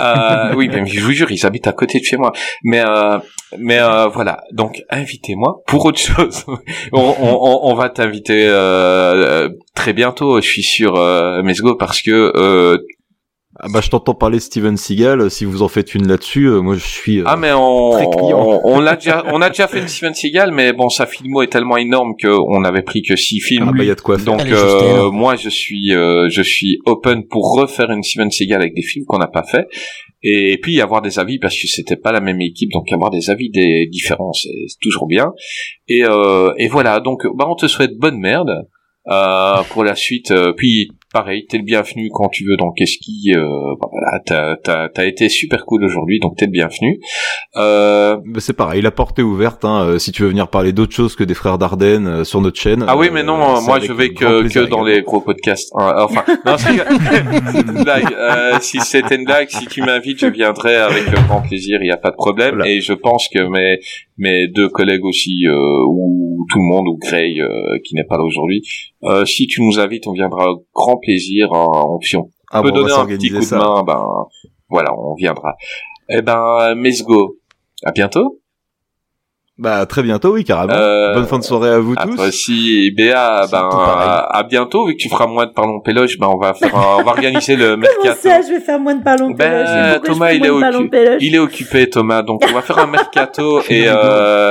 Euh, 0.00 0.54
oui, 0.56 0.68
mais 0.72 0.84
je 0.86 1.00
vous 1.04 1.12
jure, 1.12 1.30
ils 1.30 1.46
habitent 1.46 1.68
à 1.68 1.72
côté 1.72 2.00
de 2.00 2.04
chez 2.04 2.16
moi. 2.16 2.32
Mais, 2.64 2.82
euh, 2.84 3.18
mais 3.58 3.78
voilà. 4.12 4.42
Donc, 4.52 4.82
invitez-moi 4.90 5.62
pour 5.66 5.84
autre 5.86 5.98
chose. 6.00 6.44
on, 6.92 7.14
on, 7.20 7.60
on- 7.70 7.74
va 7.74 7.88
t'inviter 7.90 8.48
très 9.74 9.92
bientôt, 9.92 10.40
je 10.40 10.46
suis 10.48 10.62
sûr, 10.62 10.94
Mesgo, 11.44 11.74
parce 11.76 12.02
que 12.02 12.32
Ah 13.66 13.68
bah 13.72 13.80
je 13.82 13.88
t'entends 13.88 14.14
parler 14.14 14.36
de 14.36 14.42
Steven 14.42 14.76
Seagal. 14.76 15.30
Si 15.30 15.46
vous 15.46 15.62
en 15.62 15.68
faites 15.68 15.94
une 15.94 16.06
là-dessus, 16.06 16.48
euh, 16.48 16.60
moi 16.60 16.74
je 16.74 16.84
suis. 16.84 17.20
euh, 17.20 17.24
Ah 17.26 17.36
mais 17.36 17.50
on 17.54 17.92
très 17.92 18.10
client. 18.10 18.38
on, 18.38 18.74
on 18.74 18.80
l'a 18.80 18.96
déjà 18.96 19.24
on 19.32 19.40
a 19.40 19.48
déjà 19.48 19.68
fait 19.68 19.80
une 19.80 19.88
Steven 19.88 20.12
Seagal 20.12 20.50
mais 20.52 20.74
bon 20.74 20.90
sa 20.90 21.06
filmo 21.06 21.40
est 21.40 21.46
tellement 21.46 21.78
énorme 21.78 22.12
que 22.20 22.28
on 22.28 22.60
n'avait 22.60 22.82
pris 22.82 23.00
que 23.00 23.16
six 23.16 23.40
films. 23.40 23.70
ah 23.70 23.72
bah 23.74 23.84
y 23.84 23.90
a 23.90 23.94
de 23.94 24.00
quoi 24.02 24.18
faire. 24.18 24.26
Donc 24.26 24.46
euh, 24.46 25.10
moi 25.10 25.36
je 25.36 25.48
suis 25.48 25.94
euh, 25.94 26.28
je 26.28 26.42
suis 26.42 26.78
open 26.84 27.26
pour 27.26 27.56
refaire 27.58 27.90
une 27.90 28.02
Steven 28.02 28.30
Seagal 28.30 28.60
avec 28.60 28.74
des 28.74 28.82
films 28.82 29.06
qu'on 29.06 29.18
n'a 29.18 29.28
pas 29.28 29.44
fait 29.44 29.66
et, 30.24 30.58
puis 30.62 30.80
avoir 30.80 31.02
des 31.02 31.18
avis 31.18 31.38
parce 31.38 31.54
que 31.60 31.66
c'était 31.68 31.96
pas 31.96 32.12
la 32.12 32.20
même 32.20 32.40
équipe 32.40 32.70
donc 32.70 32.90
avoir 32.92 33.10
des 33.10 33.30
avis 33.30 33.50
des 33.50 33.86
différents 33.90 34.32
c'est 34.32 34.48
c'est 34.68 34.78
toujours 34.82 35.06
bien 35.06 35.32
et 35.88 36.04
euh, 36.04 36.52
et 36.58 36.68
voilà 36.68 37.00
donc 37.00 37.22
bah 37.36 37.46
on 37.48 37.54
te 37.54 37.66
souhaite 37.66 37.96
bonne 37.98 38.18
merde 38.18 38.50
euh, 39.10 39.62
pour 39.70 39.84
la 39.84 39.94
suite 39.94 40.30
euh, 40.30 40.52
puis 40.56 40.88
pareil, 41.14 41.46
t'es 41.46 41.58
le 41.58 41.62
bienvenu 41.62 42.10
quand 42.12 42.28
tu 42.28 42.44
veux 42.44 42.56
dans 42.56 42.72
Qu'est-ce 42.72 42.98
qui. 42.98 43.32
Euh, 43.34 43.40
bah, 43.80 43.88
voilà, 43.90 44.20
t'as, 44.26 44.56
t'as, 44.56 44.88
t'as 44.88 45.06
été 45.06 45.28
super 45.28 45.64
cool 45.64 45.84
aujourd'hui, 45.84 46.18
donc 46.18 46.36
t'es 46.36 46.46
le 46.46 46.50
bienvenu. 46.50 47.00
Euh, 47.56 48.16
Bah, 48.26 48.40
c'est 48.40 48.52
pareil, 48.52 48.82
la 48.82 48.90
porte 48.90 49.18
est 49.20 49.22
ouverte. 49.22 49.64
Hein, 49.64 49.84
euh, 49.86 49.98
si 49.98 50.10
tu 50.10 50.22
veux 50.22 50.28
venir 50.28 50.48
parler 50.48 50.72
d'autre 50.72 50.92
chose 50.92 51.14
que 51.14 51.22
des 51.22 51.34
frères 51.34 51.56
Dardenne 51.56 52.08
euh, 52.08 52.24
sur 52.24 52.40
notre 52.40 52.60
chaîne. 52.60 52.84
ah 52.88 52.96
oui, 52.96 53.06
euh, 53.06 53.10
mais 53.14 53.22
non, 53.22 53.56
c'est 53.56 53.66
moi 53.66 53.78
je 53.78 53.92
vais 53.92 54.10
que, 54.10 54.48
que 54.52 54.68
dans 54.68 54.82
les 54.82 55.02
gros 55.02 55.20
podcasts. 55.20 55.70
Hein, 55.78 55.94
Enfin, 55.98 56.24
non, 56.46 56.56
c'est 56.58 56.72
une 56.72 57.84
blague. 57.84 58.12
Euh, 58.12 58.58
si 58.60 58.80
c'était 58.80 59.14
une 59.14 59.24
blague, 59.24 59.48
si 59.48 59.66
tu 59.66 59.82
m'invites, 59.82 60.18
je 60.18 60.26
viendrai 60.26 60.74
avec 60.74 61.06
euh, 61.08 61.22
grand 61.28 61.42
plaisir. 61.42 61.78
Il 61.80 61.84
n'y 61.84 61.92
a 61.92 61.96
pas 61.96 62.10
de 62.10 62.16
problème. 62.16 62.56
Voilà. 62.56 62.68
Et 62.68 62.80
je 62.80 62.92
pense 62.92 63.28
que 63.32 63.38
mes 63.48 63.78
mes 64.16 64.48
deux 64.48 64.68
collègues 64.68 65.04
aussi, 65.04 65.46
euh, 65.46 65.84
ou 65.88 66.46
tout 66.50 66.58
le 66.58 66.64
monde, 66.64 66.86
ou 66.88 66.98
Gray 66.98 67.40
euh, 67.40 67.78
qui 67.84 67.94
n'est 67.94 68.04
pas 68.04 68.16
là 68.16 68.24
aujourd'hui, 68.24 68.62
euh, 69.04 69.24
si 69.24 69.46
tu 69.46 69.62
nous 69.62 69.78
invites, 69.78 70.06
on 70.06 70.12
viendra 70.12 70.46
grand 70.74 70.98
plaisir. 71.04 71.48
hein, 71.52 71.66
on, 71.72 72.00
si 72.00 72.16
on 72.16 72.28
Ah 72.50 72.62
peut 72.62 72.70
bon, 72.70 72.78
on 72.78 72.82
va 72.82 72.88
donner 72.88 73.14
un 73.14 73.16
petit 73.18 73.28
coup 73.30 73.38
de 73.40 73.54
main, 73.56 73.82
ben 73.86 74.04
voilà, 74.68 74.90
on 74.96 75.14
viendra. 75.14 75.52
Eh 76.08 76.22
ben, 76.22 76.74
Mesgo, 76.76 77.36
à 77.84 77.92
bientôt. 77.92 78.40
Bah 79.56 79.86
très 79.86 80.02
bientôt, 80.02 80.32
oui, 80.34 80.42
carrément. 80.42 80.72
Euh, 80.74 81.14
Bonne 81.14 81.26
fin 81.26 81.38
de 81.38 81.44
soirée 81.44 81.68
à 81.70 81.78
vous 81.78 81.94
À 81.96 82.02
tous. 82.06 82.16
toi 82.16 82.26
aussi, 82.26 82.86
et 82.86 82.90
Béa, 82.90 83.46
ben 83.52 83.68
à, 83.72 84.36
à 84.38 84.42
bientôt. 84.42 84.84
Vu 84.88 84.94
que 84.96 84.98
tu 85.02 85.08
feras 85.08 85.28
moins 85.28 85.46
de 85.46 85.52
parlons 85.52 85.78
péloche, 85.80 86.18
ben 86.18 86.26
on 86.26 86.38
va 86.38 86.54
faire, 86.54 86.74
un- 86.76 86.96
on 86.98 87.04
va 87.04 87.12
organiser 87.12 87.54
le 87.54 87.76
Comment 87.76 87.86
mercato. 88.02 88.18
ça, 88.20 88.40
je 88.42 88.48
vais 88.48 88.58
faire 88.60 88.80
moins 88.80 88.96
de 88.96 89.04
ballons 89.04 89.30
Ben, 89.30 89.92
péloche? 90.00 90.02
Thomas, 90.06 90.32
il 90.32 90.44
est 90.44 91.18
Il 91.20 91.34
est 91.36 91.38
occupé, 91.38 91.88
Thomas. 91.88 92.22
Donc 92.22 92.42
on 92.48 92.52
va 92.52 92.62
faire 92.62 92.78
un 92.78 92.88
mercato 92.88 93.60
et 93.70 93.84
euh, 93.86 94.50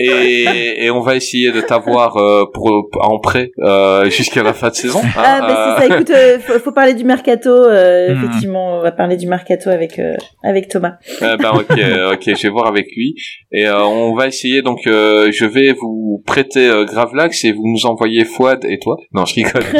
et, 0.00 0.84
et 0.84 0.90
on 0.90 1.00
va 1.00 1.14
essayer 1.16 1.52
de 1.52 1.60
t'avoir 1.60 2.16
euh, 2.16 2.44
pour 2.52 2.88
en 3.00 3.18
prêt 3.20 3.50
euh, 3.60 4.10
jusqu'à 4.10 4.42
la 4.42 4.52
fin 4.52 4.68
de 4.70 4.74
saison. 4.74 5.00
hein, 5.04 5.08
Ah, 5.16 5.40
bah 5.40 5.76
c'est 5.80 5.88
ça. 5.88 5.94
Écoute, 5.94 6.10
euh, 6.10 6.38
faut, 6.40 6.58
faut 6.58 6.72
parler 6.72 6.94
du 6.94 7.04
mercato. 7.04 7.50
euh, 7.50 8.14
Hmm. 8.14 8.24
Effectivement, 8.24 8.78
on 8.78 8.82
va 8.82 8.92
parler 8.92 9.16
du 9.16 9.26
mercato 9.26 9.70
avec 9.70 9.98
euh, 9.98 10.14
avec 10.42 10.68
Thomas. 10.68 10.94
Euh, 11.22 11.36
ben 11.36 11.50
ok, 11.52 11.70
ok, 12.12 12.22
je 12.36 12.42
vais 12.42 12.48
voir 12.48 12.66
avec 12.66 12.86
lui 12.96 13.14
et 13.52 13.66
euh, 13.66 13.84
on 13.84 14.14
va 14.14 14.26
essayer. 14.26 14.62
Donc 14.62 14.86
euh, 14.86 15.30
je 15.32 15.44
vais 15.44 15.72
vous 15.72 16.22
prêter 16.26 16.68
euh, 16.68 16.84
Gravelax 16.84 17.44
et 17.44 17.52
vous 17.52 17.62
nous 17.66 17.86
envoyez 17.86 18.24
Fouad 18.24 18.64
et 18.64 18.78
toi. 18.78 18.96
Non, 19.12 19.24
je 19.24 19.34
rigole. 19.36 19.62
je, 19.72 19.78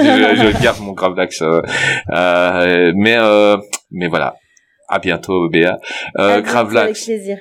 je 0.57 0.62
garde 0.62 0.81
mon 0.81 0.93
Gravelax. 0.93 1.43
Euh, 1.43 1.61
euh, 2.12 2.93
mais 2.97 3.16
euh, 3.19 3.57
mais 3.91 4.09
voilà. 4.09 4.36
À 4.89 4.99
bientôt, 4.99 5.49
Béa. 5.49 5.78
Euh, 6.19 6.36
À 6.36 6.41
Gravelax, 6.43 6.85
Avec 6.85 7.05
plaisir. 7.05 7.39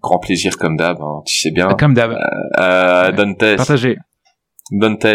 Grand 0.00 0.18
plaisir 0.18 0.56
comme 0.58 0.76
d'hab. 0.76 1.00
hein, 1.00 1.22
tu 1.26 1.36
sais 1.38 1.50
bien. 1.50 1.68
Comme 1.78 1.94
d'hab. 1.94 2.16
Euh, 2.58 3.12
Dantes, 3.12 3.56
Partagez. 3.56 3.96
Dantes. 4.70 5.06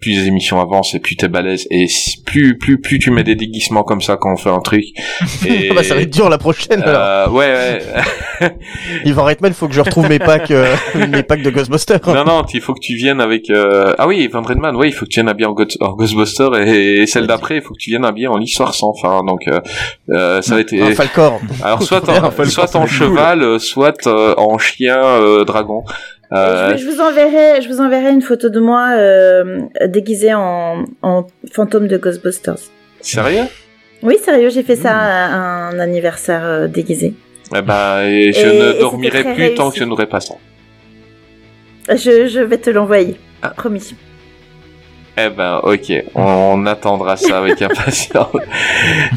Plus 0.00 0.12
les 0.12 0.26
émissions 0.28 0.58
avancent 0.60 0.94
et 0.94 0.98
plus 1.00 1.14
t'es 1.16 1.28
balèze 1.28 1.66
et 1.70 1.86
plus 2.24 2.56
plus 2.56 2.80
plus 2.80 2.98
tu 2.98 3.10
mets 3.10 3.22
des 3.22 3.34
déguisements 3.34 3.82
comme 3.82 4.00
ça 4.00 4.16
quand 4.16 4.32
on 4.32 4.36
fait 4.36 4.48
un 4.48 4.60
truc. 4.60 4.84
Et 5.46 5.68
Ah 5.70 5.74
bah, 5.74 5.82
ça 5.82 5.94
va 5.94 6.00
être 6.00 6.10
dur 6.12 6.28
la 6.30 6.38
prochaine. 6.38 6.82
alors. 6.82 7.00
euh, 7.02 7.28
ouais, 7.28 7.80
ouais. 8.40 8.56
Yvan 9.04 9.24
Reitman, 9.24 9.52
faut 9.52 9.68
que 9.68 9.74
je 9.74 9.80
retrouve 9.80 10.08
mes 10.08 10.18
packs, 10.18 10.50
euh, 10.50 10.74
mes 11.08 11.22
packs 11.22 11.42
de 11.42 11.50
Ghostbusters. 11.50 12.00
non, 12.06 12.24
non, 12.24 12.42
il 12.54 12.60
faut 12.62 12.72
que 12.74 12.80
tu 12.80 12.94
viennes 12.94 13.20
avec... 13.20 13.50
Euh... 13.50 13.92
Ah 13.98 14.06
oui, 14.06 14.26
Van 14.32 14.40
Redman, 14.42 14.74
ouais, 14.76 14.88
il 14.88 14.92
faut 14.92 15.04
que 15.04 15.10
tu 15.10 15.20
viennes 15.20 15.28
habillé 15.28 15.46
en, 15.46 15.52
Go- 15.52 15.64
en 15.80 15.92
Ghostbuster 15.92 16.48
et, 16.66 17.02
et 17.02 17.06
celle 17.06 17.26
d'après, 17.26 17.56
il 17.56 17.62
faut 17.62 17.74
que 17.74 17.78
tu 17.78 17.90
viennes 17.90 18.04
habillé 18.06 18.26
en 18.28 18.38
l'histoire 18.38 18.74
sans 18.74 18.94
fin. 18.94 19.22
Donc, 19.24 19.46
euh, 19.48 19.60
euh, 20.10 20.40
ça 20.42 20.54
va 20.54 20.60
être... 20.62 20.72
Un 20.72 20.94
Falcor. 20.94 21.40
Alors, 21.62 21.82
soit 21.82 22.08
en, 22.08 22.30
soit 22.46 22.74
en 22.76 22.86
cheval, 22.86 23.42
euh, 23.42 23.58
soit 23.58 24.06
euh, 24.06 24.34
en 24.38 24.56
chien 24.56 24.96
euh, 24.98 25.44
dragon. 25.44 25.84
Euh, 26.32 26.76
Je, 26.76 26.86
vous 26.86 27.00
enverrai, 27.00 27.60
je 27.60 27.68
vous 27.68 27.80
enverrai 27.80 28.10
une 28.12 28.22
photo 28.22 28.48
de 28.50 28.60
moi 28.60 28.90
euh, 28.96 29.62
déguisée 29.86 30.32
en, 30.34 30.84
en 31.02 31.26
fantôme 31.52 31.88
de 31.88 31.96
Ghostbusters. 31.96 32.58
sérieux? 33.00 33.44
Oui, 34.02 34.16
sérieux, 34.24 34.48
j'ai 34.50 34.62
fait 34.62 34.76
ça 34.76 34.92
Hmm. 34.92 35.34
à 35.34 35.68
un 35.70 35.78
anniversaire 35.78 36.44
euh, 36.44 36.66
déguisé. 36.68 37.14
Eh 37.54 37.62
ben, 37.62 38.02
et 38.04 38.32
je 38.32 38.46
Et- 38.46 38.58
ne 38.76 38.80
dormirai 38.80 39.34
plus 39.34 39.54
tant 39.54 39.70
que 39.70 39.76
je 39.78 39.84
n'aurai 39.84 40.06
pas 40.06 40.20
ça. 40.20 40.34
Je, 41.88 42.28
je 42.28 42.40
vais 42.40 42.58
te 42.58 42.70
l'envoyer, 42.70 43.16
Ah. 43.42 43.50
promis. 43.50 43.94
Eh 45.22 45.28
ben, 45.30 45.60
ok, 45.62 45.92
on 46.14 46.66
attendra 46.66 47.16
ça 47.16 47.38
avec 47.38 47.60
impatience. 47.70 48.28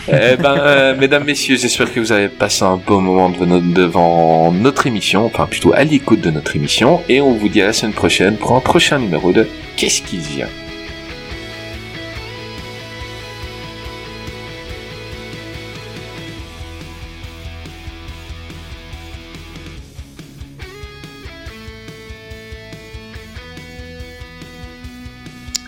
eh 0.08 0.36
ben, 0.38 0.58
euh, 0.60 0.96
mesdames, 0.98 1.24
messieurs, 1.24 1.56
j'espère 1.56 1.94
que 1.94 2.00
vous 2.00 2.12
avez 2.12 2.30
passé 2.30 2.64
un 2.64 2.78
beau 2.78 3.00
moment 3.00 3.30
devant 3.30 3.46
notre, 3.46 3.74
devant 3.74 4.52
notre 4.52 4.88
émission, 4.88 5.26
enfin 5.26 5.46
plutôt 5.46 5.74
à 5.74 5.84
l'écoute 5.84 6.22
de 6.22 6.32
notre 6.32 6.56
émission, 6.56 7.02
et 7.08 7.22
on 7.22 7.34
vous 7.34 7.50
dit 7.50 7.62
à 7.62 7.68
la 7.68 7.74
semaine 7.74 7.94
prochaine 7.94 8.36
pour 8.38 8.56
un 8.56 8.60
prochain 8.60 9.00
numéro 9.00 9.32
de 9.32 9.48
Qu'est-ce 9.76 10.02
qui 10.02 10.18
vient 10.18 10.48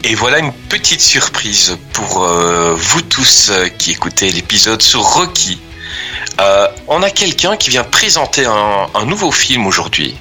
Et 0.07 0.13
voilà 0.13 0.37
une 0.37 0.53
petite 0.69 1.01
surprise 1.01 1.79
pour 1.91 2.23
euh, 2.23 2.75
vous 2.75 3.01
tous 3.01 3.49
euh, 3.49 3.69
qui 3.69 3.89
écoutez 3.89 4.29
l'épisode 4.29 4.79
sur 4.79 5.01
Rocky. 5.01 5.59
Euh, 6.39 6.67
on 6.87 7.01
a 7.01 7.09
quelqu'un 7.09 7.57
qui 7.57 7.71
vient 7.71 7.83
présenter 7.83 8.45
un, 8.45 9.05
nouveau 9.07 9.31
film 9.31 9.65
aujourd'hui. 9.65 10.15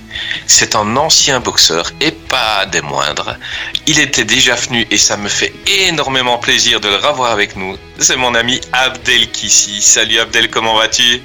C'est 0.47 0.75
un 0.75 0.97
ancien 0.97 1.39
boxeur 1.41 1.91
et 2.01 2.13
pas 2.13 2.65
des 2.65 2.81
moindres. 2.81 3.37
Il 3.87 3.99
était 3.99 4.25
déjà 4.25 4.55
venu 4.55 4.87
et 4.91 4.97
ça 4.97 5.19
me 5.19 5.29
fait 5.29 5.53
énormément 5.87 6.39
plaisir 6.39 6.81
de 6.81 6.89
le 6.89 6.97
revoir 6.97 7.31
avec 7.33 7.55
nous. 7.55 7.77
C'est 7.99 8.17
mon 8.17 8.35
ami 8.35 8.63
Abdel 8.73 9.31
Kissi. 9.33 9.83
Salut 9.83 10.19
Abdel, 10.19 10.49
comment 10.49 10.79
vas-tu? 10.79 11.21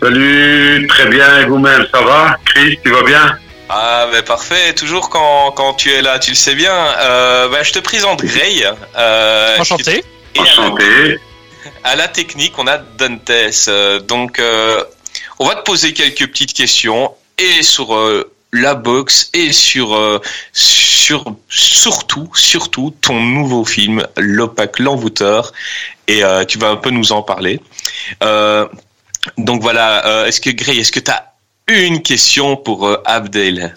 Salut, 0.00 0.86
très 0.86 1.06
bien, 1.06 1.40
et 1.40 1.46
vous-même, 1.46 1.84
ça 1.92 2.00
va? 2.00 2.36
Chris, 2.44 2.78
tu 2.84 2.92
vas 2.92 3.02
bien? 3.02 3.38
Ah 3.76 4.06
ben 4.12 4.22
parfait, 4.22 4.72
toujours 4.74 5.10
quand, 5.10 5.50
quand 5.52 5.74
tu 5.74 5.90
es 5.90 6.00
là, 6.00 6.20
tu 6.20 6.30
le 6.30 6.36
sais 6.36 6.54
bien. 6.54 6.72
Euh, 7.00 7.48
ben, 7.48 7.64
je 7.64 7.72
te 7.72 7.80
présente 7.80 8.22
Gray. 8.24 8.64
Euh, 8.96 9.56
Enchanté. 9.58 10.04
Et 10.34 10.38
à 10.38 10.42
la- 10.44 10.50
Enchanté. 10.50 11.18
à 11.82 11.96
la 11.96 12.06
technique, 12.06 12.54
on 12.58 12.68
a 12.68 12.78
Dantes. 12.78 13.30
Euh, 13.66 13.98
donc, 13.98 14.38
euh, 14.38 14.84
on 15.40 15.46
va 15.48 15.56
te 15.56 15.62
poser 15.62 15.92
quelques 15.92 16.26
petites 16.28 16.52
questions 16.52 17.12
et 17.36 17.64
sur 17.64 17.96
euh, 17.96 18.30
la 18.52 18.76
boxe 18.76 19.30
et 19.34 19.52
sur 19.52 19.96
euh, 19.96 20.20
sur 20.52 21.24
surtout 21.48 22.30
surtout 22.36 22.94
ton 23.00 23.18
nouveau 23.20 23.64
film 23.64 24.06
l'opaque 24.16 24.78
l'envoûteur 24.78 25.52
et 26.06 26.22
euh, 26.22 26.44
tu 26.44 26.58
vas 26.58 26.68
un 26.68 26.76
peu 26.76 26.90
nous 26.90 27.10
en 27.10 27.22
parler. 27.22 27.58
Euh, 28.22 28.68
donc 29.36 29.62
voilà, 29.62 30.06
euh, 30.06 30.26
est-ce 30.26 30.40
que 30.40 30.50
Gray, 30.50 30.78
est-ce 30.78 30.92
que 30.92 31.00
tu 31.00 31.10
as 31.10 31.33
une 31.68 32.02
question 32.02 32.56
pour 32.56 32.86
euh, 32.86 32.96
Abdel 33.04 33.72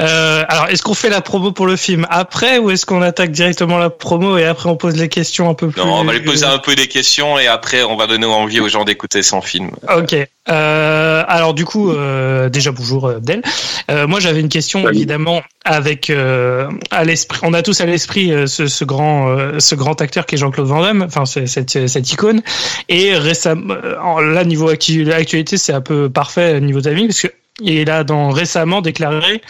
Euh, 0.00 0.42
alors, 0.48 0.68
est-ce 0.68 0.82
qu'on 0.82 0.94
fait 0.94 1.10
la 1.10 1.20
promo 1.20 1.52
pour 1.52 1.66
le 1.66 1.76
film 1.76 2.06
après 2.10 2.58
ou 2.58 2.70
est-ce 2.70 2.86
qu'on 2.86 3.02
attaque 3.02 3.30
directement 3.30 3.76
la 3.78 3.90
promo 3.90 4.38
et 4.38 4.44
après 4.46 4.68
on 4.70 4.76
pose 4.76 4.96
les 4.96 5.08
questions 5.10 5.50
un 5.50 5.54
peu 5.54 5.68
plus 5.68 5.80
Non, 5.82 5.94
on 6.00 6.04
va 6.04 6.12
lui 6.14 6.22
poser 6.22 6.46
un 6.46 6.58
peu 6.58 6.74
des 6.74 6.88
questions 6.88 7.38
et 7.38 7.46
après 7.46 7.82
on 7.82 7.96
va 7.96 8.06
donner 8.06 8.24
envie 8.26 8.60
aux 8.60 8.68
gens 8.68 8.84
d'écouter 8.84 9.22
son 9.22 9.42
film. 9.42 9.70
Ok. 9.94 10.14
Euh, 10.50 11.22
alors 11.28 11.54
du 11.54 11.64
coup, 11.64 11.90
euh, 11.92 12.48
déjà 12.48 12.72
bonjour 12.72 13.06
euh, 13.06 13.16
Abdel. 13.18 13.42
Euh, 13.90 14.06
moi 14.08 14.18
j'avais 14.18 14.40
une 14.40 14.48
question 14.48 14.82
Salut. 14.82 14.96
évidemment 14.96 15.40
avec 15.64 16.10
euh, 16.10 16.68
à 16.90 17.04
l'esprit. 17.04 17.38
On 17.44 17.54
a 17.54 17.62
tous 17.62 17.80
à 17.80 17.86
l'esprit 17.86 18.32
euh, 18.32 18.46
ce, 18.48 18.66
ce 18.66 18.84
grand 18.84 19.28
euh, 19.28 19.60
ce 19.60 19.74
grand 19.76 20.00
acteur 20.00 20.26
qui 20.26 20.34
est 20.34 20.38
Jean-Claude 20.38 20.66
Van 20.66 20.80
Damme. 20.82 21.02
Enfin 21.06 21.26
c'est- 21.26 21.46
cette 21.46 21.86
cette 21.86 22.10
icône. 22.12 22.42
Et 22.88 23.14
récemment, 23.14 23.74
en- 24.02 24.20
là 24.20 24.44
niveau 24.44 24.68
actu- 24.70 25.12
actualité 25.12 25.58
c'est 25.58 25.72
un 25.72 25.80
peu 25.82 26.08
parfait 26.10 26.60
niveau 26.60 26.80
timing 26.80 27.06
parce 27.08 27.20
que 27.58 27.64
il 27.64 27.90
a 27.90 28.04
dans 28.04 28.30
récemment 28.30 28.80
déclaré 28.80 29.42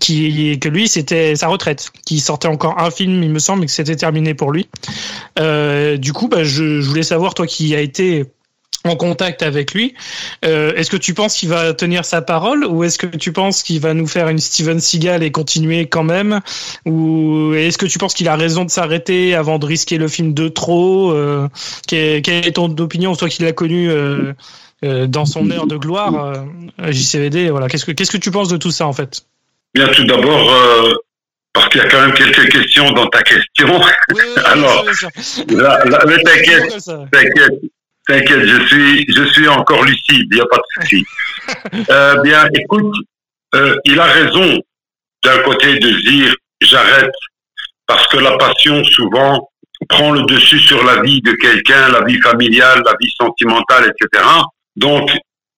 que 0.00 0.68
lui 0.68 0.88
c'était 0.88 1.34
sa 1.36 1.48
retraite, 1.48 1.90
qui 2.06 2.20
sortait 2.20 2.48
encore 2.48 2.78
un 2.78 2.90
film 2.90 3.22
il 3.22 3.30
me 3.30 3.38
semble 3.38 3.64
et 3.64 3.66
que 3.66 3.72
c'était 3.72 3.96
terminé 3.96 4.34
pour 4.34 4.52
lui. 4.52 4.68
Euh, 5.38 5.96
du 5.96 6.12
coup 6.12 6.28
bah 6.28 6.44
je, 6.44 6.80
je 6.80 6.88
voulais 6.88 7.02
savoir 7.02 7.34
toi 7.34 7.46
qui 7.46 7.74
a 7.74 7.80
été 7.80 8.26
en 8.84 8.96
contact 8.96 9.42
avec 9.42 9.74
lui. 9.74 9.94
Euh, 10.44 10.72
est-ce 10.74 10.90
que 10.90 10.96
tu 10.96 11.12
penses 11.12 11.36
qu'il 11.36 11.50
va 11.50 11.74
tenir 11.74 12.04
sa 12.04 12.22
parole 12.22 12.64
ou 12.64 12.82
est-ce 12.82 12.98
que 12.98 13.06
tu 13.06 13.32
penses 13.32 13.62
qu'il 13.62 13.78
va 13.80 13.92
nous 13.92 14.06
faire 14.06 14.28
une 14.28 14.38
Steven 14.38 14.80
Seagal 14.80 15.22
et 15.22 15.30
continuer 15.30 15.86
quand 15.86 16.02
même 16.02 16.40
ou 16.86 17.52
est-ce 17.54 17.76
que 17.76 17.86
tu 17.86 17.98
penses 17.98 18.14
qu'il 18.14 18.28
a 18.28 18.36
raison 18.36 18.64
de 18.64 18.70
s'arrêter 18.70 19.34
avant 19.34 19.58
de 19.58 19.66
risquer 19.66 19.98
le 19.98 20.08
film 20.08 20.32
de 20.32 20.48
trop 20.48 21.12
euh, 21.12 21.48
quelle, 21.86 22.26
est 22.26 22.52
ton 22.52 22.74
opinion 22.78 23.14
toi 23.16 23.28
qui 23.28 23.42
l'as 23.42 23.52
connu 23.52 23.90
euh, 23.90 24.32
dans 24.82 25.26
son 25.26 25.50
heure 25.50 25.66
de 25.66 25.76
gloire 25.76 26.14
euh, 26.14 26.90
JCVD 26.90 27.50
voilà 27.50 27.68
qu'est-ce 27.68 27.84
que 27.84 27.92
qu'est-ce 27.92 28.10
que 28.10 28.16
tu 28.16 28.30
penses 28.30 28.48
de 28.48 28.56
tout 28.56 28.70
ça 28.70 28.86
en 28.86 28.92
fait? 28.92 29.24
Bien, 29.74 29.86
tout 29.88 30.04
d'abord, 30.04 30.52
euh, 30.52 30.94
parce 31.52 31.68
qu'il 31.68 31.80
y 31.80 31.84
a 31.84 31.88
quand 31.88 32.00
même 32.00 32.12
quelques 32.12 32.50
questions 32.50 32.90
dans 32.90 33.06
ta 33.06 33.22
question. 33.22 33.80
Alors, 34.46 34.84
là, 35.48 35.78
mais 36.06 36.18
t'inquiète, 36.22 36.84
t'inquiète, 37.12 37.60
t'inquiète, 38.08 38.46
je 38.46 38.66
suis, 38.66 39.06
je 39.08 39.24
suis 39.32 39.48
encore 39.48 39.84
lucide, 39.84 40.26
il 40.30 40.34
n'y 40.34 40.40
a 40.40 40.46
pas 40.46 40.56
de 40.56 40.82
souci. 40.82 41.04
Euh, 41.90 42.22
bien, 42.22 42.46
écoute, 42.54 42.94
euh, 43.56 43.74
il 43.84 43.98
a 43.98 44.04
raison 44.04 44.56
d'un 45.24 45.38
côté 45.38 45.80
de 45.80 45.90
dire 46.08 46.32
j'arrête 46.60 47.10
parce 47.88 48.06
que 48.06 48.18
la 48.18 48.36
passion 48.36 48.84
souvent 48.84 49.50
prend 49.88 50.12
le 50.12 50.22
dessus 50.26 50.60
sur 50.60 50.84
la 50.84 51.02
vie 51.02 51.20
de 51.22 51.32
quelqu'un, 51.32 51.88
la 51.88 52.04
vie 52.04 52.20
familiale, 52.20 52.82
la 52.84 52.92
vie 53.00 53.12
sentimentale, 53.20 53.90
etc. 53.90 54.24
Donc, 54.76 55.10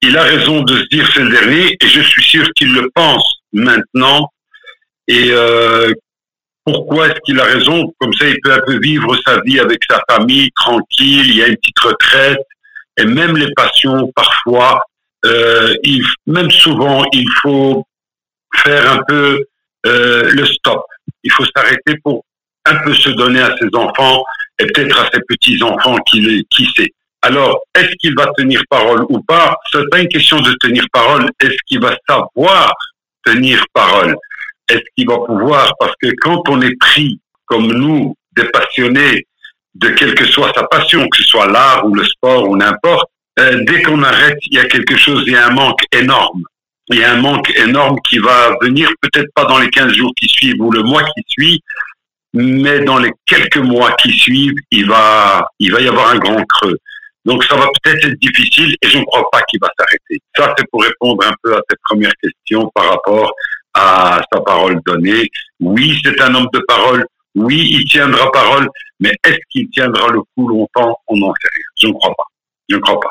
il 0.03 0.17
a 0.17 0.23
raison 0.23 0.63
de 0.63 0.79
se 0.79 0.87
dire 0.91 1.09
c'est 1.15 1.23
le 1.23 1.31
dernier, 1.31 1.77
et 1.81 1.87
je 1.87 2.01
suis 2.01 2.23
sûr 2.23 2.47
qu'il 2.57 2.73
le 2.75 2.91
pense 2.95 3.43
maintenant. 3.53 4.29
Et 5.09 5.29
euh, 5.31 5.93
pourquoi 6.65 7.09
est-ce 7.09 7.21
qu'il 7.25 7.41
a 7.41 7.45
raison? 7.45 7.93
Comme 7.99 8.13
ça, 8.15 8.29
il 8.29 8.37
peut 8.43 8.53
un 8.53 8.61
peu 8.67 8.79
vivre 8.81 9.17
sa 9.25 9.41
vie 9.43 9.61
avec 9.61 9.81
sa 9.89 10.03
famille, 10.11 10.51
tranquille, 10.57 11.29
il 11.29 11.37
y 11.37 11.43
a 11.43 11.49
une 11.49 11.57
petite 11.57 11.79
retraite, 11.81 12.39
et 12.97 13.05
même 13.05 13.37
les 13.37 13.53
passions, 13.55 14.11
parfois, 14.15 14.83
euh, 15.25 15.75
il, 15.83 16.05
même 16.27 16.51
souvent, 16.51 17.05
il 17.13 17.29
faut 17.43 17.87
faire 18.57 18.93
un 18.93 19.01
peu 19.07 19.45
euh, 19.87 20.31
le 20.31 20.47
stop. 20.47 20.83
Il 21.23 21.33
faut 21.33 21.45
s'arrêter 21.57 21.95
pour 22.03 22.25
un 22.65 22.77
peu 22.77 22.95
se 22.95 23.11
donner 23.11 23.41
à 23.41 23.55
ses 23.57 23.69
enfants 23.77 24.25
et 24.59 24.67
peut-être 24.67 24.99
à 25.01 25.11
ses 25.13 25.21
petits-enfants 25.29 25.97
qui, 26.07 26.47
qui 26.51 26.69
sait. 26.77 26.93
Alors, 27.23 27.61
est-ce 27.77 27.95
qu'il 28.01 28.15
va 28.17 28.27
tenir 28.37 28.61
parole 28.69 29.05
ou 29.09 29.21
pas? 29.23 29.57
C'est 29.71 29.89
pas 29.91 30.01
une 30.01 30.09
question 30.09 30.41
de 30.41 30.53
tenir 30.61 30.85
parole. 30.93 31.31
Est-ce 31.41 31.57
qu'il 31.67 31.81
va 31.81 31.97
savoir 32.09 32.73
tenir 33.25 33.65
parole? 33.73 34.17
Est-ce 34.69 34.83
qu'il 34.97 35.07
va 35.07 35.19
pouvoir? 35.19 35.73
Parce 35.79 35.95
que 36.03 36.09
quand 36.21 36.43
on 36.49 36.61
est 36.61 36.77
pris, 36.81 37.21
comme 37.47 37.69
nous, 37.73 38.17
des 38.37 38.45
passionnés 38.47 39.27
de 39.75 39.89
quelle 39.91 40.15
que 40.15 40.25
soit 40.25 40.53
sa 40.55 40.65
passion, 40.65 41.07
que 41.09 41.19
ce 41.19 41.29
soit 41.29 41.47
l'art 41.47 41.87
ou 41.87 41.95
le 41.95 42.05
sport 42.05 42.49
ou 42.49 42.57
n'importe, 42.57 43.09
euh, 43.39 43.63
dès 43.67 43.83
qu'on 43.83 44.03
arrête, 44.03 44.39
il 44.47 44.57
y 44.57 44.59
a 44.59 44.65
quelque 44.65 44.97
chose, 44.97 45.23
il 45.27 45.33
y 45.33 45.37
a 45.37 45.47
un 45.47 45.55
manque 45.55 45.83
énorme. 45.93 46.43
Il 46.89 46.99
y 46.99 47.05
a 47.05 47.13
un 47.13 47.21
manque 47.21 47.51
énorme 47.57 47.99
qui 48.09 48.19
va 48.19 48.57
venir 48.61 48.91
peut-être 49.01 49.33
pas 49.35 49.45
dans 49.45 49.59
les 49.59 49.71
15 49.71 49.93
jours 49.93 50.13
qui 50.17 50.27
suivent 50.27 50.61
ou 50.61 50.71
le 50.73 50.83
mois 50.83 51.05
qui 51.05 51.23
suit, 51.29 51.63
mais 52.35 52.81
dans 52.81 52.99
les 52.99 53.13
quelques 53.27 53.59
mois 53.59 53.93
qui 53.93 54.11
suivent, 54.13 54.57
il 54.71 54.87
va, 54.87 55.47
il 55.61 55.73
va 55.73 55.81
y 55.81 55.89
avoir 55.89 56.11
un 56.11 56.19
grand 56.19 56.45
creux. 56.45 56.77
Donc 57.25 57.45
ça 57.45 57.55
va 57.57 57.67
peut-être 57.83 58.05
être 58.05 58.19
difficile 58.21 58.75
et 58.83 58.89
je 58.89 58.99
ne 58.99 59.05
crois 59.05 59.29
pas 59.31 59.43
qu'il 59.43 59.61
va 59.61 59.71
s'arrêter. 59.79 60.21
Ça, 60.37 60.55
c'est 60.59 60.69
pour 60.71 60.83
répondre 60.83 61.25
un 61.27 61.33
peu 61.43 61.55
à 61.55 61.61
cette 61.69 61.79
première 61.89 62.13
question 62.23 62.71
par 62.75 62.89
rapport 62.91 63.33
à 63.75 64.21
sa 64.33 64.41
parole 64.41 64.81
donnée. 64.85 65.29
Oui, 65.61 65.99
c'est 66.05 66.21
un 66.21 66.35
homme 66.35 66.49
de 66.53 66.61
parole. 66.67 67.07
Oui, 67.35 67.69
il 67.73 67.85
tiendra 67.89 68.31
parole, 68.33 68.69
mais 69.01 69.13
est-ce 69.25 69.39
qu'il 69.51 69.69
tiendra 69.71 70.09
le 70.09 70.21
coup 70.35 70.49
longtemps? 70.49 70.99
On 71.07 71.17
n'en 71.17 71.33
sait 71.41 71.49
rien. 71.55 71.65
Je 71.81 71.87
ne 71.89 71.93
crois 71.93 72.11
pas. 72.15 72.25
Je 72.69 72.77
ne 72.77 72.81
crois 72.81 73.01
pas. 73.01 73.11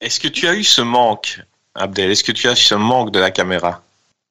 Est-ce 0.00 0.20
que 0.20 0.28
tu 0.28 0.46
as 0.46 0.54
eu 0.54 0.62
ce 0.62 0.82
manque, 0.82 1.40
Abdel? 1.74 2.10
Est-ce 2.10 2.22
que 2.22 2.32
tu 2.32 2.46
as 2.48 2.52
eu 2.52 2.56
ce 2.56 2.74
manque 2.74 3.10
de 3.10 3.18
la 3.18 3.30
caméra? 3.30 3.82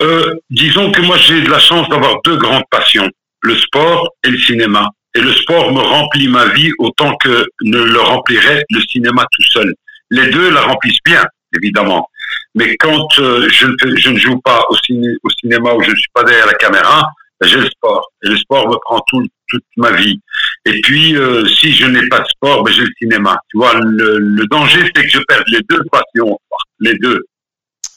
Euh, 0.02 0.36
Disons 0.50 0.92
que 0.92 1.02
moi 1.02 1.18
j'ai 1.18 1.42
de 1.42 1.50
la 1.50 1.60
chance 1.60 1.88
d'avoir 1.90 2.22
deux 2.24 2.38
grandes 2.38 2.66
passions 2.70 3.10
le 3.42 3.56
sport 3.58 4.10
et 4.24 4.30
le 4.30 4.38
cinéma. 4.40 4.90
Et 5.16 5.22
le 5.22 5.34
sport 5.34 5.72
me 5.72 5.80
remplit 5.80 6.28
ma 6.28 6.46
vie 6.48 6.72
autant 6.78 7.16
que 7.18 7.46
ne 7.62 7.78
le 7.78 8.00
remplirait 8.00 8.64
le 8.70 8.82
cinéma 8.82 9.26
tout 9.32 9.48
seul. 9.52 9.74
Les 10.12 10.30
deux 10.30 10.52
la 10.52 10.62
remplissent 10.62 11.04
bien, 11.06 11.26
évidemment. 11.56 12.10
Mais 12.54 12.76
quand 12.78 13.08
euh, 13.20 13.48
je, 13.50 13.68
ne, 13.68 13.96
je, 13.96 14.10
ne 14.10 14.18
joue 14.18 14.40
pas 14.42 14.62
au, 14.70 14.76
au, 14.76 15.30
cinéma 15.40 15.74
ou 15.74 15.82
je 15.82 15.92
ne 15.92 15.96
suis 15.96 16.12
pas 16.14 16.24
derrière 16.24 16.46
la 16.46 16.54
caméra, 16.54 17.10
ben, 17.40 17.48
j'ai 17.48 17.58
le 17.58 17.68
sport. 17.68 18.12
Et 18.24 18.30
le 18.30 18.38
sport 18.38 18.68
me 18.68 18.76
prend 18.84 19.02
tout, 19.08 19.26
toute 19.48 19.64
ma 19.78 19.92
vie. 19.92 20.20
Et 20.66 20.82
puis, 20.82 21.16
euh, 21.16 21.46
si 21.48 21.74
je 21.74 21.86
n'ai 21.86 22.08
pas 22.10 22.20
de 22.20 22.28
sport, 22.28 22.64
ben, 22.64 22.74
j'ai 22.74 22.84
le 22.84 22.92
cinéma. 23.00 23.38
Tu 23.50 23.58
vois, 23.58 23.74
le, 23.80 24.20
le 24.20 24.46
danger, 24.48 24.90
c'est 24.94 25.04
que 25.04 25.10
je 25.10 25.20
perde 25.28 25.46
les 25.48 25.62
deux 25.70 25.84
passions. 25.92 26.38
Les 26.80 26.98
deux. 27.00 27.22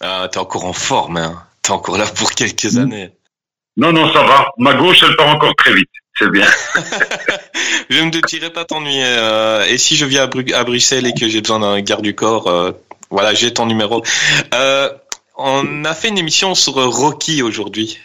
Ah, 0.01 0.29
t'es 0.31 0.39
encore 0.39 0.65
en 0.67 0.73
forme, 0.73 1.17
hein. 1.17 1.43
T'es 1.63 1.73
encore 1.73 1.99
là 1.99 2.07
pour 2.07 2.31
quelques 2.31 2.73
mmh. 2.73 2.79
années. 2.79 3.11
Non, 3.77 3.93
non, 3.93 4.13
ça 4.13 4.23
va. 4.23 4.51
Ma 4.59 4.75
gauche, 4.75 5.03
elle 5.03 5.17
part 5.17 5.29
encore 5.29 5.55
très 5.57 5.73
vite. 5.73 5.91
C'est 6.19 6.31
bien. 6.31 6.47
je 7.91 8.03
ne 8.03 8.11
te 8.11 8.27
dirai 8.27 8.51
pas 8.51 8.65
t'ennuyer. 8.65 9.05
Euh, 9.07 9.65
et 9.67 9.79
si 9.79 9.97
je 9.97 10.05
viens 10.05 10.25
à, 10.25 10.65
Bruxelles 10.65 11.07
et 11.07 11.15
que 11.15 11.29
j'ai 11.29 11.41
besoin 11.41 11.61
d'un 11.61 11.81
garde 11.81 12.03
du 12.03 12.15
corps, 12.15 12.49
euh, 12.49 12.73
voilà, 13.11 13.35
j'ai 13.35 13.53
ton 13.55 13.67
numéro. 13.67 14.03
Euh, 14.55 14.91
on 15.37 15.85
a 15.85 15.95
fait 15.95 16.09
une 16.09 16.19
émission 16.19 16.55
sur 16.55 16.75
Rocky 16.75 17.43
aujourd'hui. 17.43 17.99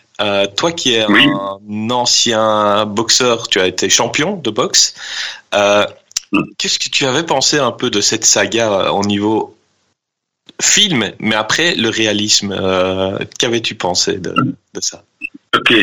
toi 0.56 0.72
qui 0.72 0.94
es 0.94 1.03
un 1.03 1.90
ancien 1.90 2.85
boxeur, 2.85 3.48
tu 3.48 3.60
as 3.60 3.65
été 3.65 3.90
champion 3.90 4.38
de 4.38 4.52
boxe. 4.52 4.94
Mm. 5.52 6.44
Qu'est-ce 6.57 6.80
que 6.80 6.90
tu 6.90 7.06
avais 7.06 7.23
pensé 7.23 7.57
un 7.57 7.72
peu 7.72 7.90
de 7.90 8.02
cette 8.02 8.26
saga 8.26 8.91
au 8.91 9.03
niveau 9.03 9.56
film, 10.61 11.11
mais 11.19 11.35
après 11.35 11.73
le 11.73 11.90
réalisme 11.90 12.56
Qu'avais-tu 13.40 13.73
pensé 13.73 14.19
de 14.19 14.56
ça? 14.80 15.03
Ok. 15.56 15.73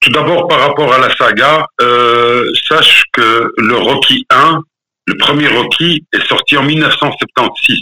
Tout 0.00 0.10
d'abord, 0.10 0.46
par 0.46 0.60
rapport 0.60 0.92
à 0.92 0.98
la 0.98 1.14
saga, 1.16 1.66
euh, 1.80 2.44
sache 2.68 3.02
que 3.12 3.52
le 3.56 3.76
Rocky 3.76 4.24
1, 4.30 4.60
le 5.06 5.14
premier 5.16 5.48
Rocky, 5.48 6.04
est 6.12 6.26
sorti 6.28 6.56
en 6.56 6.62
1976. 6.62 7.76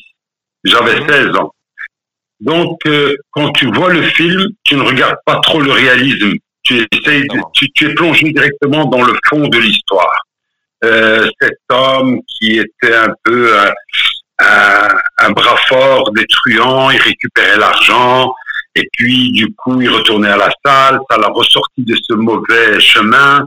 J'avais 0.64 1.06
16 1.06 1.26
mhm. 1.26 1.36
ans. 1.36 1.52
Donc, 2.40 2.78
euh, 2.86 3.16
quand 3.30 3.50
tu 3.52 3.70
vois 3.72 3.92
le 3.92 4.02
film, 4.02 4.46
tu 4.64 4.76
ne 4.76 4.82
regardes 4.82 5.18
pas 5.24 5.36
trop 5.40 5.60
le 5.60 5.72
réalisme. 5.72 6.32
Tu, 6.62 6.86
essayes 6.90 7.26
tu, 7.52 7.70
tu, 7.72 7.90
es 7.90 7.94
plongé 7.94 8.30
directement 8.30 8.86
dans 8.86 9.02
le 9.02 9.14
fond 9.28 9.46
de 9.46 9.58
l'histoire. 9.58 10.20
Euh, 10.84 11.28
cet 11.40 11.58
homme 11.70 12.20
qui 12.26 12.58
était 12.58 12.94
un 12.94 13.12
peu 13.24 13.58
un, 13.58 13.72
un, 14.40 14.88
un 15.18 15.30
bras 15.30 15.56
fort 15.68 16.10
des 16.12 16.26
truands, 16.26 16.90
il 16.90 17.00
récupérait 17.00 17.58
l'argent, 17.58 18.32
et 18.76 18.86
puis, 18.92 19.32
du 19.32 19.54
coup, 19.54 19.80
il 19.80 19.88
retournait 19.88 20.28
à 20.28 20.36
la 20.36 20.50
salle, 20.62 21.00
ça 21.10 21.16
l'a 21.16 21.28
ressorti 21.28 21.82
de 21.82 21.96
ce 21.96 22.12
mauvais 22.12 22.78
chemin. 22.78 23.42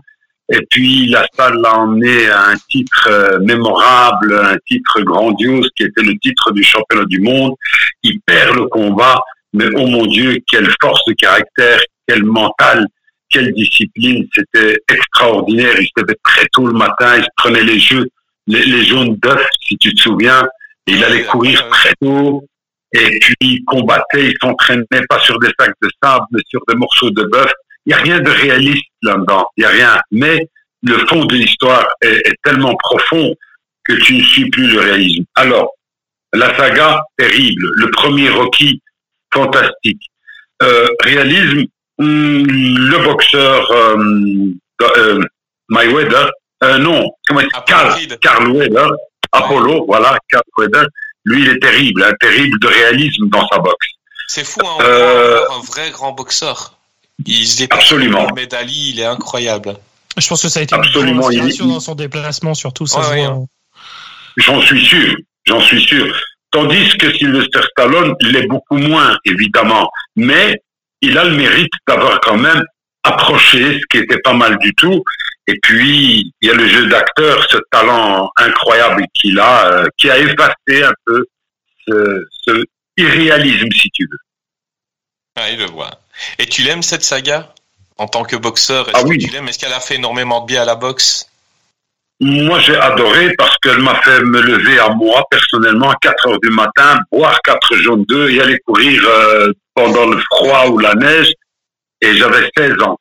Et 0.52 0.60
puis, 0.72 1.06
la 1.06 1.24
salle 1.38 1.60
l'a 1.62 1.76
emmené 1.76 2.28
à 2.30 2.48
un 2.48 2.58
titre 2.68 3.08
euh, 3.12 3.38
mémorable, 3.42 4.34
un 4.44 4.58
titre 4.68 5.02
grandiose 5.02 5.70
qui 5.76 5.84
était 5.84 6.02
le 6.02 6.18
titre 6.18 6.52
du 6.52 6.64
championnat 6.64 7.06
du 7.06 7.22
monde. 7.22 7.54
Il 8.02 8.20
perd 8.22 8.56
le 8.56 8.66
combat, 8.66 9.20
mais 9.54 9.68
oh 9.76 9.86
mon 9.86 10.08
Dieu, 10.08 10.40
quelle 10.48 10.68
force 10.82 11.06
de 11.06 11.14
caractère, 11.14 11.80
quel 12.08 12.24
mental, 12.24 12.88
quelle 13.30 13.54
discipline. 13.54 14.28
C'était 14.34 14.78
extraordinaire. 14.92 15.76
Il 15.80 15.86
se 15.86 16.02
levait 16.02 16.18
très 16.24 16.48
tôt 16.52 16.66
le 16.66 16.74
matin, 16.74 17.18
il 17.18 17.24
se 17.24 17.30
prenait 17.38 17.64
les 17.64 17.78
jeux, 17.78 18.08
les, 18.48 18.66
les 18.66 18.84
jaunes 18.84 19.16
d'œufs, 19.18 19.48
si 19.62 19.78
tu 19.78 19.94
te 19.94 20.02
souviens. 20.02 20.44
il 20.88 21.04
allait 21.04 21.26
courir 21.26 21.70
très 21.70 21.94
tôt 22.02 22.44
et 22.94 23.20
puis 23.20 23.36
ils 23.42 23.64
combattaient, 23.66 24.32
ils 24.32 24.38
s'entraînaient 24.42 25.06
pas 25.10 25.20
sur 25.20 25.38
des 25.40 25.50
sacs 25.60 25.76
de 25.82 25.90
sable, 26.02 26.26
mais 26.32 26.42
sur 26.48 26.62
des 26.68 26.76
morceaux 26.76 27.12
de 27.12 27.24
bœuf. 27.24 27.52
Il 27.86 27.90
n'y 27.90 27.94
a 27.94 28.02
rien 28.02 28.20
de 28.20 28.30
réaliste 28.30 28.92
là-dedans, 29.04 29.46
il 29.58 29.62
n'y 29.62 29.66
a 29.66 29.70
rien. 29.70 30.02
Mais 30.12 30.48
le 30.84 30.98
fond 31.08 31.26
de 31.26 31.36
l'histoire 31.36 31.88
est, 32.02 32.36
tellement 32.44 32.76
profond 32.76 33.34
que 33.84 33.94
tu 33.94 34.16
ne 34.16 34.24
suis 34.24 34.50
plus 34.50 34.74
le 34.74 34.80
réalisme. 34.80 35.24
Alors, 35.36 35.72
la 36.34 36.56
saga, 36.56 37.02
terrible. 37.18 37.66
Le 37.78 37.90
premier 37.92 38.30
Rocky, 38.30 38.82
fantastique. 39.34 40.02
Euh, 40.62 40.88
réalisme, 41.04 41.66
hmm, 41.98 42.44
le 42.46 43.04
boxeur 43.04 43.72
euh, 43.72 43.98
euh, 44.98 45.20
Mayweather, 45.70 46.30
euh, 46.64 46.78
non, 46.78 47.10
comment 47.28 47.42
Carl, 47.66 47.94
Carl 48.22 48.52
Weather, 48.52 48.90
Apollo, 49.32 49.86
voilà, 49.88 50.18
Carl 50.30 50.44
Weather, 50.58 50.86
lui, 51.30 51.44
il 51.44 51.50
est 51.50 51.60
terrible, 51.60 52.04
un 52.04 52.14
terrible 52.20 52.60
de 52.60 52.68
réalisme 52.68 53.30
dans 53.30 53.48
sa 53.48 53.60
boxe. 53.60 53.88
C'est 54.28 54.44
fou, 54.44 54.60
hein, 54.64 54.78
euh, 54.82 55.42
un 55.52 55.62
vrai 55.62 55.92
grand 55.92 56.12
boxeur. 56.12 56.74
Il 57.26 57.48
se 57.48 57.58
déplace 57.58 57.82
Absolument. 57.82 58.28
Medali, 58.36 58.92
il 58.92 59.00
est 59.00 59.06
incroyable. 59.06 59.78
Je 60.18 60.28
pense 60.28 60.42
que 60.42 60.50
ça 60.50 60.60
a 60.60 60.64
été 60.64 60.76
Absolument. 60.76 61.30
une 61.30 61.40
inspiration 61.40 61.66
dans 61.68 61.80
son 61.80 61.96
déplacement, 61.96 62.54
surtout. 62.54 62.88
Ça 62.88 63.02
hein. 63.14 63.46
J'en 64.38 64.62
suis 64.62 64.84
sûr, 64.86 65.16
j'en 65.46 65.62
suis 65.62 65.82
sûr. 65.82 66.16
Tandis 66.52 66.98
que 66.98 67.16
Sylvester 67.16 67.62
Stallone 67.72 68.16
l'est 68.22 68.48
beaucoup 68.48 68.78
moins, 68.78 69.16
évidemment. 69.26 69.90
Mais 70.16 70.56
il 71.02 71.18
a 71.18 71.26
le 71.26 71.36
mérite 71.36 71.72
d'avoir 71.88 72.20
quand 72.22 72.38
même 72.38 72.64
approché, 73.04 73.80
ce 73.80 73.86
qui 73.92 74.04
était 74.04 74.20
pas 74.24 74.34
mal 74.34 74.58
du 74.58 74.74
tout, 74.76 75.04
et 75.50 75.60
puis, 75.64 76.32
il 76.42 76.48
y 76.48 76.52
a 76.52 76.54
le 76.54 76.68
jeu 76.68 76.86
d'acteur, 76.86 77.44
ce 77.50 77.58
talent 77.72 78.30
incroyable 78.38 79.04
qu'il 79.16 79.40
a, 79.40 79.66
euh, 79.66 79.88
qui 79.98 80.08
a 80.08 80.20
effacé 80.20 80.84
un 80.84 80.94
peu 81.08 81.26
ce, 81.88 82.64
irréalisme, 82.98 83.72
si 83.72 83.90
tu 83.90 84.08
veux. 84.12 84.18
Ah, 85.38 85.50
il 85.50 85.58
le 85.58 85.66
voit. 85.66 85.90
Et 86.38 86.46
tu 86.46 86.62
l'aimes 86.62 86.84
cette 86.84 87.02
saga? 87.02 87.52
En 87.98 88.08
tant 88.08 88.24
que 88.26 88.36
boxeur 88.36 88.92
Ah 88.94 89.02
oui. 89.06 89.18
tu 89.18 89.32
l'aimes? 89.32 89.48
Est-ce 89.48 89.58
qu'elle 89.58 89.74
a 89.74 89.80
fait 89.80 89.96
énormément 89.96 90.42
de 90.42 90.46
bien 90.46 90.62
à 90.62 90.66
la 90.66 90.76
boxe? 90.76 91.28
Moi, 92.20 92.60
j'ai 92.60 92.76
adoré 92.76 93.34
parce 93.36 93.58
qu'elle 93.58 93.80
m'a 93.80 94.00
fait 94.04 94.22
me 94.22 94.42
lever 94.42 94.78
à 94.78 94.90
moi, 94.90 95.24
personnellement, 95.32 95.90
à 95.90 95.96
4 95.96 96.28
heures 96.28 96.40
du 96.42 96.50
matin, 96.52 97.00
boire 97.12 97.42
4 97.42 97.76
jaunes 97.78 98.06
d'œufs 98.06 98.32
et 98.32 98.40
aller 98.40 98.60
courir 98.68 99.02
euh, 99.04 99.52
pendant 99.74 100.06
le 100.06 100.20
froid 100.32 100.68
ou 100.68 100.78
la 100.78 100.94
neige. 100.94 101.32
Et 102.02 102.16
j'avais 102.18 102.48
16 102.56 102.74
ans. 102.84 103.00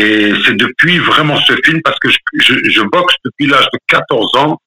Et 0.00 0.32
c'est 0.46 0.56
depuis 0.56 0.96
vraiment 0.98 1.36
ce 1.36 1.52
film, 1.62 1.82
parce 1.84 1.98
que 1.98 2.08
je, 2.08 2.82
boxe 2.90 3.14
depuis 3.22 3.46
l'âge 3.46 3.66
de 3.70 3.78
14 3.86 4.34
ans, 4.36 4.58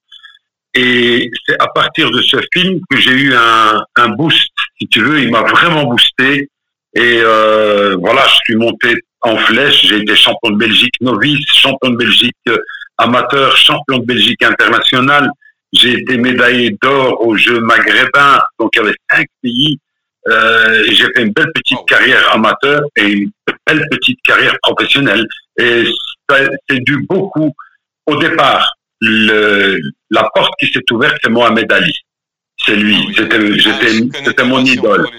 et 0.76 1.28
c'est 1.44 1.60
à 1.60 1.68
partir 1.74 2.12
de 2.12 2.22
ce 2.22 2.38
film 2.54 2.80
que 2.88 2.98
j'ai 2.98 3.14
eu 3.14 3.34
un, 3.34 4.10
boost, 4.10 4.52
si 4.80 4.88
tu 4.90 5.02
veux, 5.02 5.20
il 5.22 5.32
m'a 5.32 5.42
vraiment 5.42 5.86
boosté. 5.86 6.50
Et 6.96 7.20
euh, 7.24 7.96
voilà, 8.00 8.28
je 8.28 8.36
suis 8.46 8.56
monté 8.56 8.96
en 9.22 9.36
flèche, 9.38 9.88
j'ai 9.88 10.02
été 10.02 10.16
champion 10.16 10.52
de 10.52 10.58
Belgique 10.58 10.94
novice, 11.02 11.48
champion 11.52 11.90
de 11.90 11.98
Belgique 11.98 12.36
amateur, 13.00 13.58
champion 13.58 13.98
de 13.98 14.06
Belgique 14.06 14.44
international. 14.44 15.32
J'ai 15.72 15.94
été 15.94 16.18
médaillé 16.18 16.78
d'or 16.80 17.26
aux 17.26 17.36
Jeux 17.36 17.60
maghrébins, 17.60 18.40
donc 18.60 18.70
il 18.76 18.78
y 18.78 18.82
avait 18.82 18.96
cinq 19.10 19.26
pays. 19.42 19.80
Euh, 20.28 20.84
j'ai 20.90 21.06
fait 21.16 21.24
une 21.24 21.34
belle 21.34 21.52
petite 21.54 21.86
carrière 21.88 22.34
amateur 22.34 22.82
et 22.96 23.08
une 23.08 23.32
belle 23.68 23.86
petite 23.92 24.22
carrière 24.24 24.56
professionnelle. 24.62 25.26
Et 25.58 25.86
c'est 26.70 26.80
dû 26.80 27.06
beaucoup 27.10 27.54
au 28.06 28.16
départ. 28.18 28.74
Le, 29.02 29.80
la 30.12 30.30
porte 30.34 30.54
qui 30.60 30.72
s'est 30.72 30.92
ouverte, 30.92 31.18
c'est 31.22 31.30
Mohamed 31.30 31.70
Ali. 31.72 31.94
C'est 32.66 32.76
lui. 32.76 32.96
Ah 33.10 33.14
c'était, 33.18 33.60
j'étais, 33.60 34.42
ah, 34.42 34.46
mon 34.46 34.64
idole. 34.64 35.10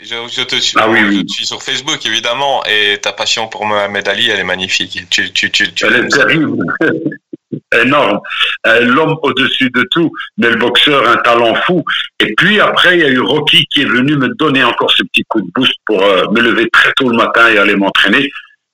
Je, 0.00 0.42
te 0.42 0.56
suis, 0.56 0.76
ah 0.80 0.88
je 0.92 1.32
suis 1.32 1.46
sur 1.46 1.62
Facebook 1.62 2.04
évidemment 2.04 2.64
et 2.64 2.98
ta 3.00 3.12
passion 3.12 3.46
pour 3.46 3.64
Mohamed 3.64 4.08
Ali 4.08 4.28
elle 4.30 4.40
est 4.40 4.44
magnifique. 4.44 4.98
Tu, 5.08 5.32
tu, 5.32 5.52
tu, 5.52 5.68
elle 5.82 6.06
est 6.06 6.08
terrible, 6.08 6.58
énorme. 7.72 8.20
Euh, 8.66 8.80
l'homme 8.80 9.16
au-dessus 9.22 9.70
de 9.70 9.86
tout, 9.90 10.10
mais 10.36 10.50
le 10.50 10.56
boxeur 10.56 11.08
un 11.08 11.16
talent 11.16 11.54
fou. 11.66 11.84
Et 12.20 12.34
puis 12.36 12.60
après 12.60 12.96
il 12.96 13.00
y 13.02 13.04
a 13.04 13.08
eu 13.08 13.20
Rocky 13.20 13.66
qui 13.66 13.82
est 13.82 13.86
venu 13.86 14.16
me 14.16 14.28
donner 14.36 14.64
encore 14.64 14.90
ce 14.90 15.02
petit 15.04 15.24
coup 15.28 15.40
de 15.40 15.50
boost 15.54 15.74
pour 15.84 16.02
euh, 16.02 16.26
me 16.30 16.40
lever 16.40 16.68
très 16.72 16.92
tôt 16.94 17.08
le 17.08 17.16
matin 17.16 17.48
et 17.50 17.58
aller 17.58 17.76
m'entraîner. 17.76 18.30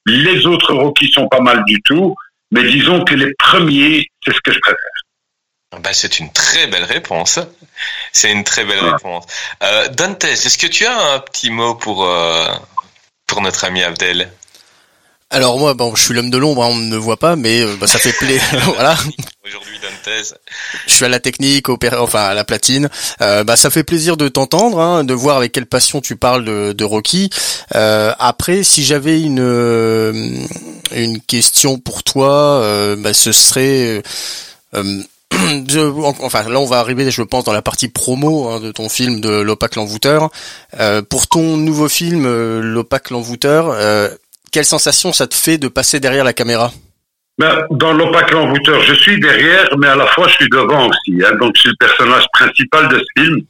Les 0.07 0.47
autres 0.47 0.75
Rocky 0.75 1.11
sont 1.11 1.29
pas 1.29 1.41
mal 1.41 1.63
du 1.67 1.81
tout, 1.85 2.15
mais 2.51 2.65
disons 2.65 3.05
que 3.05 3.15
les 3.15 3.33
premiers 3.39 4.07
c'est 4.25 4.35
ce 4.35 4.41
que 4.41 4.53
je 4.53 4.59
préfère. 4.61 4.77
Bah, 5.81 5.93
c'est 5.93 6.19
une 6.19 6.33
très 6.33 6.67
belle 6.67 6.85
réponse. 6.85 7.39
C'est 8.13 8.33
une 8.33 8.45
très 8.45 8.65
belle 8.65 8.81
réponse. 8.81 9.27
Euh, 9.63 9.89
Dantes, 9.89 10.25
est-ce 10.25 10.59
que 10.59 10.67
tu 10.67 10.87
as 10.87 10.99
un 11.15 11.19
petit 11.21 11.51
mot 11.51 11.75
pour, 11.75 12.05
euh, 12.05 12.49
pour 13.27 13.43
notre 13.43 13.65
ami 13.65 13.83
Abdel? 13.83 14.33
Alors 15.31 15.59
moi, 15.59 15.75
bon, 15.75 15.95
je 15.95 16.03
suis 16.03 16.15
l'homme 16.15 16.31
de 16.31 16.39
l'ombre, 16.39 16.65
hein, 16.65 16.69
on 16.71 16.77
ne 16.77 16.91
me 16.91 16.97
voit 16.97 17.19
pas, 17.19 17.37
mais 17.37 17.61
euh, 17.61 17.77
bah, 17.79 17.87
ça 17.87 17.99
fait 17.99 18.13
plaisir. 18.13 18.43
voilà. 18.75 18.95
Aujourd'hui, 19.47 19.79
Dantes. 19.83 20.35
Je 20.87 20.93
suis 20.93 21.05
à 21.05 21.09
la 21.09 21.21
technique, 21.21 21.69
au 21.69 21.79
enfin 21.99 22.25
à 22.25 22.35
la 22.35 22.45
platine. 22.45 22.89
Euh, 23.21 23.45
bah, 23.45 23.57
ça 23.57 23.69
fait 23.69 23.85
plaisir 23.85 24.17
de 24.17 24.29
t'entendre, 24.29 24.81
hein, 24.81 25.05
de 25.05 25.13
voir 25.13 25.37
avec 25.37 25.53
quelle 25.53 25.67
passion 25.67 26.01
tu 26.01 26.17
parles 26.17 26.45
de, 26.45 26.73
de 26.73 26.85
Rocky. 26.85 27.29
Euh, 27.75 28.13
après, 28.19 28.63
si 28.63 28.83
j'avais 28.85 29.21
une 29.21 30.47
une 30.93 31.21
question 31.21 31.79
pour 31.79 32.03
toi, 32.03 32.97
bah, 32.97 33.13
ce 33.13 33.33
serait 33.33 34.03
enfin 36.23 36.49
là 36.49 36.61
on 36.61 36.65
va 36.65 36.79
arriver 36.79 37.11
je 37.11 37.23
pense 37.23 37.45
dans 37.45 37.53
la 37.53 37.63
partie 37.63 37.89
promo 37.89 38.49
hein, 38.49 38.61
de 38.61 38.73
ton 38.73 38.89
film 38.89 39.21
de 39.21 39.29
l'opaque 39.29 39.77
l'envoûteur. 39.77 40.31
Euh, 40.81 41.03
pour 41.03 41.27
ton 41.27 41.57
nouveau 41.57 41.89
film 41.89 42.25
euh, 42.27 42.61
l'opaque 42.63 43.11
l'envoûteur, 43.11 43.69
euh, 43.71 44.09
quelle 44.51 44.65
sensation 44.65 45.13
ça 45.13 45.27
te 45.27 45.35
fait 45.35 45.59
de 45.59 45.69
passer 45.69 46.01
derrière 46.01 46.25
la 46.25 46.33
caméra 46.33 46.73
ben, 47.39 47.67
Dans 47.71 47.93
l'opaque 47.93 48.31
l'envoûteur, 48.33 48.81
je 48.83 48.95
suis 48.95 49.19
derrière 49.21 49.69
mais 49.79 49.89
à 49.89 49.97
la 49.97 50.07
fois 50.07 50.29
je 50.29 50.35
suis 50.35 50.49
devant 50.49 50.89
aussi. 50.89 51.23
Hein, 51.25 51.35
donc 51.41 51.53
je 51.57 51.61
suis 51.61 51.71
le 51.71 51.77
personnage 51.79 52.25
principal 52.33 52.89
de 52.89 52.99
ce 52.99 53.23
film. 53.23 53.41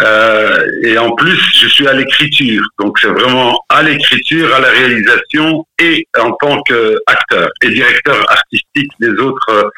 Euh, 0.00 0.66
et 0.82 0.98
en 0.98 1.12
plus, 1.12 1.38
je 1.60 1.68
suis 1.68 1.86
à 1.86 1.92
l'écriture. 1.92 2.64
Donc 2.80 2.98
c'est 2.98 3.08
vraiment 3.08 3.56
à 3.68 3.80
l'écriture, 3.82 4.52
à 4.52 4.58
la 4.58 4.70
réalisation 4.70 5.64
et 5.78 6.08
en 6.18 6.32
tant 6.32 6.60
qu'acteur 6.62 7.48
et 7.62 7.68
directeur 7.70 8.28
artistique 8.28 8.90
des 8.98 9.10
autres 9.10 9.70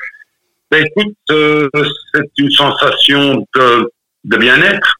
ben, 0.71 0.85
écoute, 0.85 1.15
euh, 1.31 1.69
c'est 2.13 2.29
une 2.39 2.51
sensation 2.51 3.47
de, 3.55 3.91
de 4.25 4.37
bien-être, 4.37 4.97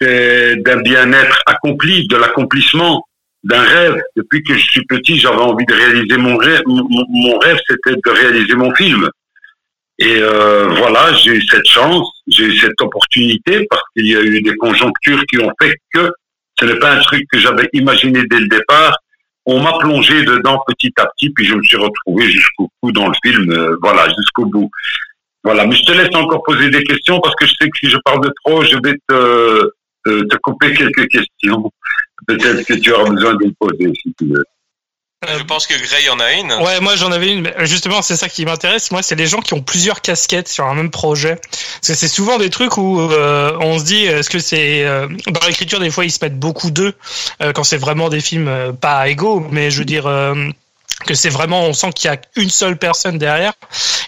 c'est 0.00 0.56
d'un 0.56 0.80
bien-être 0.82 1.42
accompli, 1.46 2.06
de 2.06 2.16
l'accomplissement 2.16 3.04
d'un 3.44 3.62
rêve. 3.62 4.00
Depuis 4.16 4.42
que 4.42 4.54
je 4.54 4.64
suis 4.64 4.84
petit, 4.86 5.18
j'avais 5.18 5.40
envie 5.40 5.66
de 5.66 5.74
réaliser 5.74 6.16
mon 6.16 6.36
rêve. 6.36 6.62
Mon, 6.66 7.38
rêve, 7.38 7.58
c'était 7.68 7.96
de 7.96 8.10
réaliser 8.10 8.54
mon 8.54 8.74
film. 8.74 9.08
Et 9.98 10.18
euh, 10.18 10.66
voilà, 10.68 11.12
j'ai 11.14 11.36
eu 11.36 11.42
cette 11.42 11.66
chance, 11.66 12.08
j'ai 12.26 12.46
eu 12.46 12.58
cette 12.58 12.80
opportunité 12.80 13.64
parce 13.70 13.82
qu'il 13.94 14.08
y 14.08 14.16
a 14.16 14.22
eu 14.22 14.42
des 14.42 14.56
conjonctures 14.56 15.22
qui 15.26 15.38
ont 15.38 15.52
fait 15.62 15.76
que 15.92 16.10
ce 16.58 16.64
n'est 16.64 16.78
pas 16.80 16.94
un 16.94 17.00
truc 17.00 17.24
que 17.30 17.38
j'avais 17.38 17.68
imaginé 17.72 18.24
dès 18.28 18.40
le 18.40 18.48
départ 18.48 18.96
on 19.46 19.60
m'a 19.60 19.76
plongé 19.78 20.24
dedans 20.24 20.62
petit 20.66 20.92
à 20.96 21.06
petit, 21.06 21.30
puis 21.30 21.44
je 21.44 21.54
me 21.54 21.62
suis 21.62 21.76
retrouvé 21.76 22.30
jusqu'au 22.30 22.70
bout 22.82 22.92
dans 22.92 23.08
le 23.08 23.14
film, 23.24 23.50
euh, 23.50 23.76
voilà, 23.82 24.06
jusqu'au 24.08 24.46
bout. 24.46 24.70
Voilà, 25.42 25.66
mais 25.66 25.76
je 25.76 25.84
te 25.84 25.92
laisse 25.92 26.14
encore 26.14 26.42
poser 26.42 26.70
des 26.70 26.82
questions 26.84 27.20
parce 27.20 27.34
que 27.34 27.46
je 27.46 27.52
sais 27.60 27.68
que 27.68 27.78
si 27.78 27.90
je 27.90 27.98
parle 28.04 28.24
de 28.24 28.32
trop, 28.42 28.62
je 28.62 28.76
vais 28.82 28.96
te, 29.06 29.70
te, 30.06 30.36
couper 30.36 30.72
quelques 30.72 31.06
questions. 31.08 31.70
Peut-être 32.26 32.64
que 32.64 32.74
tu 32.74 32.92
auras 32.92 33.10
besoin 33.10 33.34
de 33.34 33.46
me 33.46 33.52
poser 33.58 33.92
si 34.02 34.14
tu 34.18 34.26
veux. 34.26 34.44
Je 35.38 35.42
pense 35.44 35.66
que 35.66 35.74
Gray 35.74 36.08
en 36.10 36.20
a 36.20 36.32
une. 36.32 36.52
Ouais, 36.52 36.80
moi 36.80 36.96
j'en 36.96 37.10
avais 37.10 37.32
une. 37.32 37.50
Justement, 37.60 38.02
c'est 38.02 38.16
ça 38.16 38.28
qui 38.28 38.44
m'intéresse. 38.44 38.90
Moi, 38.90 39.02
c'est 39.02 39.14
les 39.14 39.26
gens 39.26 39.40
qui 39.40 39.54
ont 39.54 39.62
plusieurs 39.62 40.00
casquettes 40.00 40.48
sur 40.48 40.66
un 40.66 40.74
même 40.74 40.90
projet. 40.90 41.36
Parce 41.36 41.88
que 41.88 41.94
c'est 41.94 42.08
souvent 42.08 42.38
des 42.38 42.50
trucs 42.50 42.76
où 42.76 43.00
euh, 43.00 43.56
on 43.60 43.78
se 43.78 43.84
dit, 43.84 44.04
est-ce 44.04 44.30
que 44.30 44.38
c'est 44.38 44.84
euh, 44.84 45.08
dans 45.28 45.46
l'écriture 45.46 45.80
des 45.80 45.90
fois 45.90 46.04
ils 46.04 46.10
se 46.10 46.18
mettent 46.22 46.38
beaucoup 46.38 46.70
d'eux 46.70 46.94
euh, 47.42 47.52
quand 47.52 47.64
c'est 47.64 47.78
vraiment 47.78 48.08
des 48.08 48.20
films 48.20 48.76
pas 48.80 49.08
égaux, 49.08 49.46
mais 49.50 49.70
je 49.70 49.78
veux 49.78 49.84
dire 49.84 50.04
que 51.06 51.14
c'est 51.14 51.28
vraiment 51.28 51.62
on 51.64 51.72
sent 51.72 51.90
qu'il 51.94 52.10
y 52.10 52.14
a 52.14 52.18
une 52.36 52.50
seule 52.50 52.76
personne 52.78 53.18
derrière. 53.18 53.52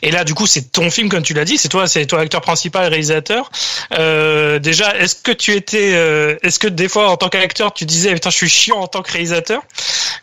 Et 0.02 0.10
là 0.10 0.24
du 0.24 0.34
coup 0.34 0.46
c'est 0.46 0.72
ton 0.72 0.90
film 0.90 1.08
comme 1.08 1.22
tu 1.22 1.34
l'as 1.34 1.44
dit 1.44 1.58
c'est 1.58 1.68
toi 1.68 1.86
c'est 1.86 2.06
toi 2.06 2.20
l'acteur 2.20 2.40
principal 2.40 2.88
réalisateur. 2.88 3.50
Euh, 3.92 4.58
déjà 4.58 4.96
est-ce 4.96 5.16
que 5.16 5.32
tu 5.32 5.52
étais 5.52 5.92
euh, 5.94 6.36
est-ce 6.42 6.58
que 6.58 6.68
des 6.68 6.88
fois 6.88 7.10
en 7.10 7.16
tant 7.16 7.28
qu'acteur 7.28 7.74
tu 7.74 7.84
disais 7.84 8.14
putain 8.14 8.30
je 8.30 8.36
suis 8.36 8.48
chiant 8.48 8.78
en 8.78 8.86
tant 8.86 9.02
que 9.02 9.12
réalisateur? 9.12 9.62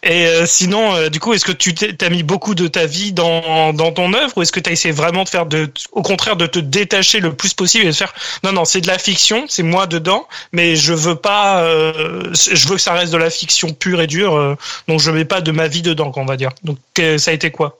Et 0.04 0.26
euh, 0.26 0.46
sinon 0.46 0.96
euh, 0.96 1.10
du 1.10 1.20
coup 1.20 1.34
est-ce 1.34 1.46
que 1.46 1.52
tu 1.52 1.74
t'as 1.74 2.10
mis 2.10 2.24
beaucoup 2.24 2.56
de 2.56 2.68
ta 2.68 2.86
vie 2.86 3.14
dans, 3.14 3.74
dans 3.74 3.92
ton 3.92 4.14
œuvre 4.14 4.34
ou 4.38 4.42
est-ce 4.42 4.52
que 4.52 4.60
tu 4.60 4.70
as 4.70 4.74
essayé 4.74 4.94
vraiment 4.94 5.24
de 5.24 5.30
faire 5.30 5.46
de 5.46 5.72
au 5.92 6.02
contraire 6.02 6.36
de 6.36 6.46
te 6.48 6.60
détacher 6.60 7.20
le 7.20 7.34
plus 7.34 7.54
possible 7.54 7.86
et 7.86 7.88
de 7.88 7.96
faire 7.96 8.14
non 8.44 8.52
non 8.52 8.66
c'est 8.66 8.82
de 8.82 8.88
la 8.88 8.98
fiction 8.98 9.46
c'est 9.48 9.64
moi 9.64 9.86
dedans 9.88 10.28
mais 10.52 10.76
je 10.76 10.94
veux 10.94 11.16
pas 11.16 11.64
je 11.64 12.68
veux 12.68 12.76
que 12.76 12.82
ça 12.82 12.94
reste 12.94 13.14
de 13.14 13.18
la 13.18 13.30
fiction 13.30 13.74
pure 13.74 14.02
et 14.02 14.08
dure 14.08 14.58
donc 14.88 15.00
je 15.00 15.12
mets 15.12 15.26
pas 15.26 15.42
de 15.42 15.52
ma 15.52 15.68
vie 15.68 15.82
dedans 15.82 16.12
on 16.16 16.26
va 16.26 16.38
dire 16.38 16.53
donc, 16.64 16.78
ça 17.18 17.32
a 17.32 17.34
été 17.34 17.52
quoi 17.52 17.80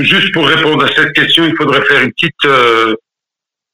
Juste 0.00 0.32
pour 0.32 0.46
répondre 0.46 0.84
à 0.84 0.94
cette 0.94 1.12
question, 1.12 1.46
il 1.46 1.56
faudrait 1.56 1.82
faire 1.82 2.02
une 2.02 2.12
petite 2.12 2.44
euh, 2.44 2.94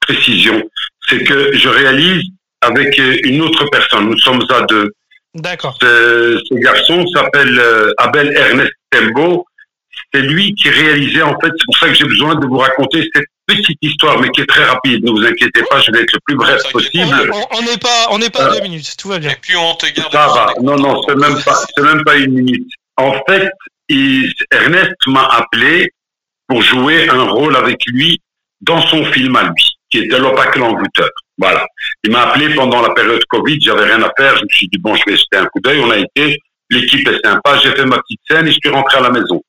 précision. 0.01 0.61
C'est 1.07 1.23
que 1.23 1.55
je 1.57 1.69
réalise 1.69 2.23
avec 2.61 2.97
une 3.23 3.41
autre 3.41 3.65
personne. 3.71 4.09
Nous 4.09 4.17
sommes 4.19 4.43
à 4.49 4.61
deux. 4.61 4.91
D'accord. 5.33 5.77
Ce, 5.81 6.39
garçon 6.55 7.05
s'appelle 7.07 7.59
euh, 7.59 7.93
Abel 7.97 8.35
Ernest 8.35 8.71
Tembo. 8.91 9.45
C'est 10.13 10.21
lui 10.21 10.53
qui 10.55 10.69
réalisait, 10.69 11.21
en 11.21 11.37
fait, 11.39 11.49
c'est 11.51 11.65
pour 11.65 11.77
ça 11.77 11.87
que 11.87 11.93
j'ai 11.93 12.05
besoin 12.05 12.35
de 12.35 12.45
vous 12.45 12.57
raconter 12.57 13.07
cette 13.13 13.25
petite 13.45 13.77
histoire, 13.81 14.19
mais 14.19 14.29
qui 14.29 14.41
est 14.41 14.45
très 14.45 14.63
rapide. 14.63 15.03
Ne 15.03 15.11
vous 15.11 15.25
inquiétez 15.25 15.63
pas, 15.69 15.79
je 15.79 15.91
vais 15.91 16.01
être 16.01 16.13
le 16.13 16.19
plus 16.25 16.35
bref 16.35 16.61
possible. 16.71 17.31
On 17.51 17.61
n'est 17.61 17.77
pas, 17.77 18.07
on 18.11 18.19
n'est 18.19 18.29
pas 18.29 18.45
à 18.45 18.55
deux 18.55 18.61
minutes, 18.61 18.95
tout 18.97 19.09
va 19.09 19.19
bien. 19.19 19.31
Et 19.31 19.37
puis 19.41 19.55
on 19.55 19.75
te 19.75 19.85
garde. 19.87 20.11
Ça 20.11 20.27
va. 20.27 20.53
Non, 20.61 20.77
non, 20.77 21.01
c'est 21.07 21.15
même 21.15 21.41
pas, 21.43 21.59
c'est 21.75 21.83
même 21.83 22.03
pas 22.03 22.17
une 22.17 22.33
minute. 22.33 22.71
En 22.97 23.13
fait, 23.27 23.49
Ernest 24.51 24.95
m'a 25.07 25.25
appelé 25.25 25.89
pour 26.47 26.61
jouer 26.61 27.09
un 27.09 27.23
rôle 27.23 27.55
avec 27.55 27.77
lui 27.87 28.21
dans 28.61 28.81
son 28.81 29.05
film 29.05 29.35
à 29.35 29.43
lui, 29.43 29.77
qui 29.89 29.99
était 29.99 30.19
l'opaque 30.19 30.55
l'envoûteur. 30.55 31.09
Voilà. 31.37 31.65
Il 32.03 32.11
m'a 32.11 32.27
appelé 32.27 32.53
pendant 32.55 32.81
la 32.81 32.93
période 32.93 33.23
Covid, 33.29 33.59
j'avais 33.61 33.85
rien 33.85 34.01
à 34.01 34.11
faire, 34.17 34.35
je 34.37 34.43
me 34.43 34.49
suis 34.49 34.67
dit 34.67 34.79
bon, 34.79 34.95
je 34.95 35.03
vais 35.05 35.17
jeter 35.17 35.37
un 35.37 35.45
coup 35.45 35.59
d'œil, 35.59 35.79
on 35.79 35.91
a 35.91 35.97
été, 35.97 36.39
l'équipe 36.69 37.07
est 37.07 37.23
sympa, 37.23 37.57
j'ai 37.63 37.71
fait 37.71 37.85
ma 37.85 37.97
petite 37.99 38.21
scène 38.27 38.47
et 38.47 38.51
je 38.51 38.57
suis 38.63 38.69
rentré 38.69 38.97
à 38.97 39.01
la 39.01 39.11
maison. 39.11 39.41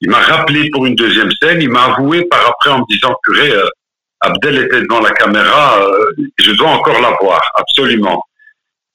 Il 0.00 0.10
m'a 0.10 0.18
rappelé 0.18 0.70
pour 0.70 0.86
une 0.86 0.94
deuxième 0.94 1.30
scène, 1.40 1.62
il 1.62 1.70
m'a 1.70 1.84
avoué 1.84 2.24
par 2.24 2.46
après 2.48 2.70
en 2.70 2.80
me 2.80 2.84
disant 2.88 3.14
purée, 3.22 3.52
euh, 3.52 3.68
Abdel 4.20 4.58
était 4.64 4.80
devant 4.82 5.00
la 5.00 5.10
caméra, 5.10 5.80
euh, 5.80 6.12
je 6.38 6.52
dois 6.52 6.70
encore 6.70 7.00
la 7.00 7.16
voir, 7.20 7.40
absolument. 7.54 8.24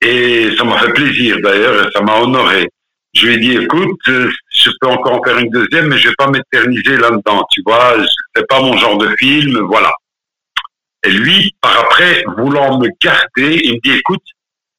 Et 0.02 0.54
ça 0.58 0.66
m'a 0.66 0.78
fait 0.80 0.92
plaisir 0.92 1.38
d'ailleurs, 1.42 1.90
ça 1.94 2.02
m'a 2.02 2.18
honoré. 2.20 2.70
Je 3.14 3.28
lui 3.28 3.34
ai 3.36 3.38
dit, 3.38 3.52
écoute, 3.52 4.00
euh, 4.08 4.30
je 4.50 4.70
peux 4.82 4.88
encore 4.88 5.20
en 5.20 5.24
faire 5.24 5.38
une 5.38 5.50
deuxième, 5.50 5.88
mais 5.88 5.98
je 5.98 6.10
vais 6.10 6.16
pas 6.18 6.30
m'éterniser 6.30 6.98
là-dedans, 6.98 7.46
tu 7.52 7.62
vois, 7.66 7.96
c'est 8.36 8.48
pas 8.48 8.60
mon 8.62 8.76
genre 8.78 8.98
de 8.98 9.16
film, 9.18 9.60
voilà. 9.68 9.92
Et 11.06 11.12
lui, 11.12 11.54
par 11.62 11.80
après, 11.80 12.24
voulant 12.38 12.80
me 12.80 12.88
garder, 13.02 13.62
il 13.64 13.74
me 13.74 13.80
dit, 13.84 13.98
écoute, 13.98 14.24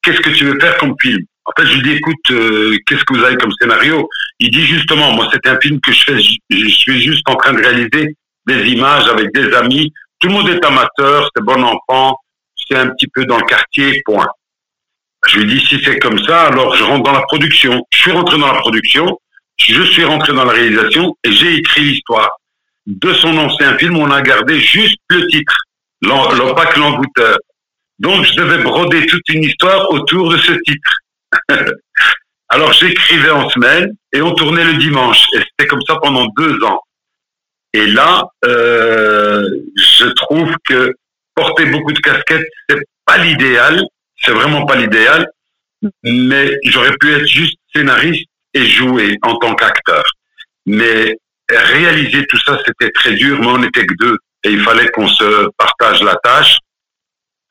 qu'est-ce 0.02 0.20
que 0.20 0.31
tu 0.31 0.44
veux 0.47 0.59
faire 0.59 0.77
comme 0.78 0.94
film? 1.01 1.23
En 1.44 1.52
fait, 1.56 1.66
je 1.66 1.74
lui 1.74 1.82
dis, 1.82 1.97
écoute, 1.97 2.31
euh, 2.31 2.77
qu'est-ce 2.86 3.05
que 3.05 3.15
vous 3.15 3.23
avez 3.23 3.36
comme 3.36 3.52
scénario? 3.61 4.09
Il 4.40 4.51
dit 4.51 4.66
justement, 4.66 5.12
moi, 5.12 5.28
c'est 5.32 5.47
un 5.47 5.61
film 5.61 5.81
que 5.81 5.93
je 5.93 6.05
fais, 6.05 6.19
je 6.51 6.69
suis 6.69 7.02
juste 7.02 7.28
en 7.28 7.36
train 7.36 7.52
de 7.52 7.59
réaliser 7.59 8.16
des 8.47 8.66
images 8.69 9.06
avec 9.09 9.32
des 9.35 9.52
amis. 9.55 9.93
Tout 10.20 10.28
le 10.28 10.35
monde 10.35 10.48
est 10.48 10.65
amateur, 10.65 11.31
c'est 11.36 11.44
bon 11.44 11.62
enfant, 11.62 12.16
c'est 12.56 12.77
un 12.77 12.89
petit 12.89 13.06
peu 13.09 13.27
dans 13.27 13.36
le 13.36 13.44
quartier, 13.44 14.02
point. 14.06 14.27
Je 15.28 15.38
lui 15.38 15.46
dis, 15.46 15.66
si 15.66 15.82
c'est 15.84 15.98
comme 15.98 16.18
ça, 16.24 16.46
alors 16.48 16.74
je 16.76 16.84
rentre 16.84 17.05
dans 17.05 17.12
la 17.12 17.22
production. 17.22 17.82
Je 17.90 17.98
suis 17.98 18.12
rentré 18.12 18.38
dans 18.38 18.52
la 18.52 18.60
production, 18.60 19.18
je 19.59 19.82
suis 19.82 20.05
rentré 20.05 20.32
dans 20.32 20.44
la 20.44 20.52
réalisation 20.52 21.16
et 21.24 21.32
j'ai 21.32 21.55
écrit 21.55 21.82
l'histoire. 21.82 22.30
De 22.86 23.12
son 23.14 23.36
ancien 23.38 23.78
film, 23.78 23.96
on 23.96 24.10
a 24.10 24.20
gardé 24.20 24.60
juste 24.60 24.98
le 25.09 25.26
titre, 25.28 25.56
l'opaque 26.02 26.76
l'envoûteur. 26.76 27.38
Donc, 27.98 28.24
je 28.26 28.34
devais 28.34 28.62
broder 28.62 29.06
toute 29.06 29.26
une 29.30 29.44
histoire 29.44 29.90
autour 29.90 30.30
de 30.30 30.36
ce 30.36 30.52
titre. 30.52 30.92
alors, 32.48 32.72
j'écrivais 32.72 33.30
en 33.30 33.48
semaine 33.48 33.90
et 34.12 34.20
on 34.20 34.34
tournait 34.34 34.64
le 34.64 34.74
dimanche. 34.74 35.24
Et 35.34 35.38
c'était 35.38 35.68
comme 35.68 35.82
ça 35.86 35.96
pendant 36.02 36.26
deux 36.36 36.62
ans. 36.64 36.80
Et 37.72 37.86
là, 37.86 38.26
euh, 38.44 39.42
je 39.76 40.06
trouve 40.06 40.55
que 40.64 40.92
porter 41.34 41.66
beaucoup 41.66 41.92
de 41.92 41.98
casquettes, 42.01 42.46
c'est 42.68 42.78
pas 43.05 43.18
l'idéal, 43.18 43.82
c'est 44.24 44.32
vraiment 44.32 44.66
pas 44.66 44.76
l'idéal, 44.76 45.26
mais 46.02 46.59
j'aurais 46.64 46.96
pu 46.98 47.12
être 47.12 47.26
juste 47.26 47.59
scénariste 47.74 48.26
et 48.55 48.64
jouer 48.64 49.18
en 49.22 49.36
tant 49.36 49.55
qu'acteur. 49.55 50.05
Mais 50.66 51.16
réaliser 51.51 52.24
tout 52.26 52.38
ça, 52.44 52.59
c'était 52.66 52.90
très 52.90 53.14
dur, 53.14 53.38
mais 53.40 53.46
on 53.46 53.59
n'était 53.59 53.84
que 53.84 53.94
deux 53.98 54.16
et 54.44 54.51
il 54.51 54.60
fallait 54.60 54.88
qu'on 54.90 55.09
se 55.09 55.48
partage 55.56 56.02
la 56.02 56.16
tâche. 56.16 56.59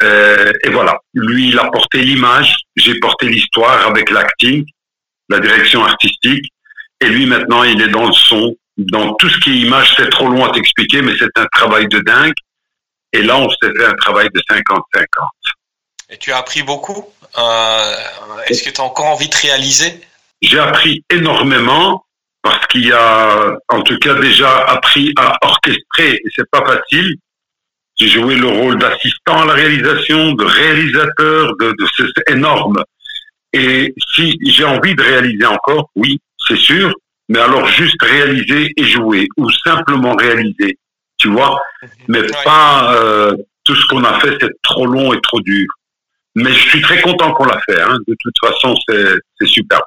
Euh, 0.02 0.52
et 0.64 0.70
voilà, 0.70 0.98
lui, 1.14 1.50
il 1.50 1.60
a 1.60 1.70
porté 1.70 2.00
l'image, 2.04 2.56
j'ai 2.76 3.00
porté 3.00 3.28
l'histoire 3.28 3.88
avec 3.88 4.10
l'acting, 4.10 4.66
la 5.30 5.40
direction 5.40 5.84
artistique, 5.84 6.46
et 7.00 7.08
lui 7.08 7.26
maintenant, 7.26 7.64
il 7.64 7.82
est 7.82 7.90
dans 7.90 8.08
le 8.08 8.14
son, 8.14 8.56
dans 8.78 9.14
tout 9.16 9.30
ce 9.30 9.38
qui 9.40 9.52
est 9.52 9.58
image. 9.58 9.94
C'est 9.98 10.10
trop 10.10 10.30
long 10.30 10.46
à 10.46 10.52
t'expliquer, 10.52 11.02
mais 11.02 11.14
c'est 11.18 11.36
un 11.36 11.46
travail 11.52 11.88
de 11.88 12.00
dingue. 12.00 12.34
Et 13.12 13.22
là, 13.22 13.38
on 13.38 13.50
s'est 13.50 13.74
fait 13.76 13.86
un 13.86 13.94
travail 13.94 14.30
de 14.34 14.40
50-50. 14.40 15.06
Et 16.14 16.18
tu 16.18 16.32
as 16.32 16.38
appris 16.38 16.62
beaucoup. 16.62 17.06
Euh, 17.40 17.96
Est-ce 18.46 18.62
que 18.62 18.70
tu 18.70 18.80
as 18.80 18.84
encore 18.84 19.08
envie 19.08 19.30
de 19.30 19.36
réaliser? 19.36 20.00
J'ai 20.44 20.60
appris 20.60 21.04
énormément 21.10 22.06
parce 22.44 22.68
qu'il 22.68 22.86
y 22.86 22.92
a, 22.92 23.52
en 23.70 23.82
tout 23.82 23.98
cas, 23.98 24.14
déjà 24.14 24.64
appris 24.66 25.12
à 25.18 25.36
orchestrer. 25.42 26.22
Et 26.24 26.30
c'est 26.36 26.48
pas 26.52 26.64
facile. 26.64 27.16
J'ai 27.98 28.10
joué 28.10 28.36
le 28.36 28.48
rôle 28.48 28.78
d'assistant 28.78 29.42
à 29.42 29.46
la 29.46 29.54
réalisation, 29.54 30.34
de 30.34 30.46
réalisateur, 30.46 31.52
de, 31.60 31.72
de 31.72 31.88
c'est 31.98 32.32
énorme. 32.32 32.84
Et 33.52 33.96
si 34.14 34.38
j'ai 34.46 34.66
envie 34.66 34.94
de 34.94 35.02
réaliser 35.02 35.46
encore, 35.48 35.90
oui, 35.96 36.20
c'est 36.48 36.58
sûr, 36.58 36.94
mais 37.30 37.40
alors 37.40 37.68
juste 37.68 38.02
réaliser 38.02 38.72
et 38.78 38.84
jouer, 38.84 39.28
ou 39.38 39.48
simplement 39.64 40.16
réaliser, 40.16 40.78
tu 41.18 41.30
vois, 41.30 41.60
mais 42.08 42.24
pas 42.44 42.96
euh, 42.96 43.36
tout 43.64 43.76
ce 43.76 43.86
qu'on 43.88 44.04
a 44.04 44.20
fait, 44.20 44.36
c'est 44.42 44.50
trop 44.64 44.88
long 44.88 45.14
et 45.14 45.22
trop 45.22 45.40
dur. 45.42 45.68
Mais 46.36 46.52
je 46.52 46.70
suis 46.70 46.82
très 46.82 47.02
content 47.02 47.34
qu'on 47.34 47.46
l'a 47.46 47.62
fait, 47.68 47.82
hein. 47.82 47.98
de 48.08 48.16
toute 48.20 48.36
façon, 48.42 48.76
c'est 48.88 49.48
super. 49.48 49.82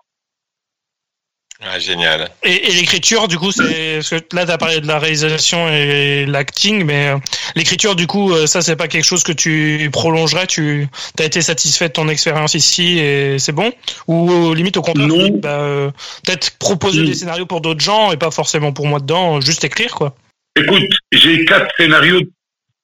Ah, 1.62 1.78
génial. 1.78 2.28
Et, 2.42 2.68
et 2.68 2.72
l'écriture, 2.74 3.28
du 3.28 3.38
coup, 3.38 3.50
c'est 3.50 3.94
parce 3.96 4.10
que 4.10 4.36
là, 4.36 4.44
tu 4.44 4.52
as 4.52 4.58
parlé 4.58 4.80
de 4.80 4.86
la 4.86 4.98
réalisation 4.98 5.68
et 5.68 6.26
l'acting, 6.26 6.84
mais 6.84 7.08
euh, 7.08 7.18
l'écriture, 7.54 7.96
du 7.96 8.06
coup, 8.06 8.32
euh, 8.32 8.46
ça, 8.46 8.60
c'est 8.60 8.76
pas 8.76 8.88
quelque 8.88 9.06
chose 9.06 9.22
que 9.22 9.32
tu 9.32 9.88
prolongerais. 9.90 10.46
Tu 10.46 10.86
as 11.18 11.24
été 11.24 11.40
satisfait 11.40 11.88
de 11.88 11.94
ton 11.94 12.08
expérience 12.08 12.52
ici 12.54 12.98
et 12.98 13.38
c'est 13.38 13.52
bon? 13.52 13.72
Ou 14.06 14.30
euh, 14.30 14.54
limite 14.54 14.76
au 14.76 14.82
contraire, 14.82 15.30
bah, 15.40 15.92
peut-être 16.24 16.58
proposer 16.58 17.04
des 17.04 17.14
scénarios 17.14 17.46
pour 17.46 17.62
d'autres 17.62 17.80
gens 17.80 18.12
et 18.12 18.18
pas 18.18 18.30
forcément 18.30 18.72
pour 18.72 18.86
moi 18.86 19.00
dedans, 19.00 19.40
juste 19.40 19.64
écrire, 19.64 19.94
quoi. 19.94 20.14
Écoute, 20.56 20.90
j'ai 21.12 21.44
quatre 21.46 21.70
scénarios 21.78 22.20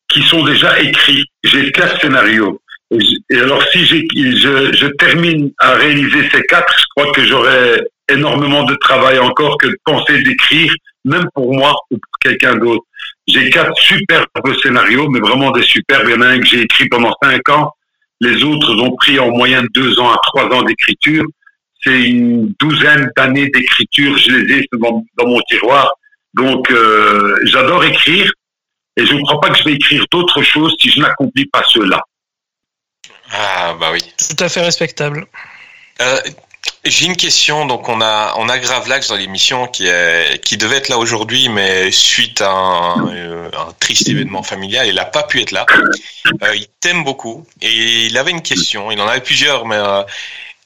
qui 0.08 0.22
sont 0.22 0.44
déjà 0.44 0.80
écrits. 0.80 1.24
J'ai 1.44 1.70
quatre 1.72 2.00
scénarios. 2.00 2.61
Et 3.30 3.38
alors, 3.38 3.62
si 3.72 3.86
je, 3.86 4.72
je 4.72 4.86
termine 4.98 5.50
à 5.58 5.74
réaliser 5.74 6.28
ces 6.30 6.42
quatre, 6.42 6.74
je 6.78 6.84
crois 6.94 7.12
que 7.12 7.24
j'aurai 7.24 7.80
énormément 8.10 8.64
de 8.64 8.74
travail 8.74 9.18
encore 9.18 9.56
que 9.58 9.68
de 9.68 9.76
penser 9.84 10.22
d'écrire, 10.22 10.72
même 11.04 11.24
pour 11.34 11.54
moi 11.54 11.74
ou 11.90 11.96
pour 11.96 12.18
quelqu'un 12.20 12.56
d'autre. 12.56 12.84
J'ai 13.26 13.48
quatre 13.50 13.76
superbes 13.78 14.26
scénarios, 14.62 15.08
mais 15.08 15.20
vraiment 15.20 15.52
des 15.52 15.62
superbes. 15.62 16.08
Il 16.08 16.12
y 16.12 16.14
en 16.14 16.20
a 16.22 16.26
un 16.26 16.40
que 16.40 16.46
j'ai 16.46 16.62
écrit 16.62 16.88
pendant 16.88 17.14
cinq 17.22 17.48
ans. 17.48 17.70
Les 18.20 18.44
autres 18.44 18.74
ont 18.82 18.94
pris 18.96 19.18
en 19.18 19.30
moyenne 19.30 19.66
deux 19.74 19.98
ans 19.98 20.12
à 20.12 20.18
trois 20.24 20.44
ans 20.46 20.62
d'écriture. 20.62 21.24
C'est 21.82 22.02
une 22.02 22.52
douzaine 22.60 23.10
d'années 23.16 23.48
d'écriture. 23.48 24.16
Je 24.18 24.30
les 24.32 24.58
ai 24.58 24.68
dans, 24.74 25.02
dans 25.18 25.26
mon 25.26 25.40
tiroir. 25.48 25.90
Donc, 26.34 26.70
euh, 26.70 27.36
j'adore 27.44 27.84
écrire. 27.84 28.30
Et 28.96 29.06
je 29.06 29.14
ne 29.14 29.22
crois 29.22 29.40
pas 29.40 29.50
que 29.50 29.58
je 29.58 29.64
vais 29.64 29.74
écrire 29.74 30.04
d'autres 30.10 30.42
choses 30.42 30.74
si 30.78 30.90
je 30.90 31.00
n'accomplis 31.00 31.46
pas 31.46 31.62
cela. 31.68 32.02
Ah, 33.32 33.74
bah 33.80 33.90
oui. 33.92 34.02
Tout 34.28 34.44
à 34.44 34.48
fait 34.48 34.60
respectable. 34.60 35.26
Euh, 36.00 36.20
j'ai 36.84 37.06
une 37.06 37.16
question. 37.16 37.66
Donc, 37.66 37.88
on 37.88 38.00
a, 38.00 38.34
on 38.36 38.48
a 38.48 38.58
Gravelax 38.58 39.08
dans 39.08 39.16
l'émission 39.16 39.66
qui 39.66 39.86
est, 39.86 40.42
qui 40.44 40.56
devait 40.56 40.76
être 40.76 40.88
là 40.88 40.98
aujourd'hui, 40.98 41.48
mais 41.48 41.90
suite 41.90 42.40
à 42.40 42.50
un, 42.50 43.08
euh, 43.08 43.50
un, 43.56 43.72
triste 43.80 44.08
événement 44.08 44.42
familial, 44.42 44.86
il 44.86 44.96
n'a 44.96 45.04
pas 45.04 45.22
pu 45.22 45.40
être 45.40 45.52
là. 45.52 45.64
Euh, 46.42 46.54
il 46.54 46.66
t'aime 46.80 47.04
beaucoup 47.04 47.46
et 47.60 48.06
il 48.06 48.18
avait 48.18 48.30
une 48.30 48.42
question. 48.42 48.90
Il 48.90 49.00
en 49.00 49.08
avait 49.08 49.20
plusieurs, 49.20 49.64
mais 49.66 49.76
euh, 49.76 50.02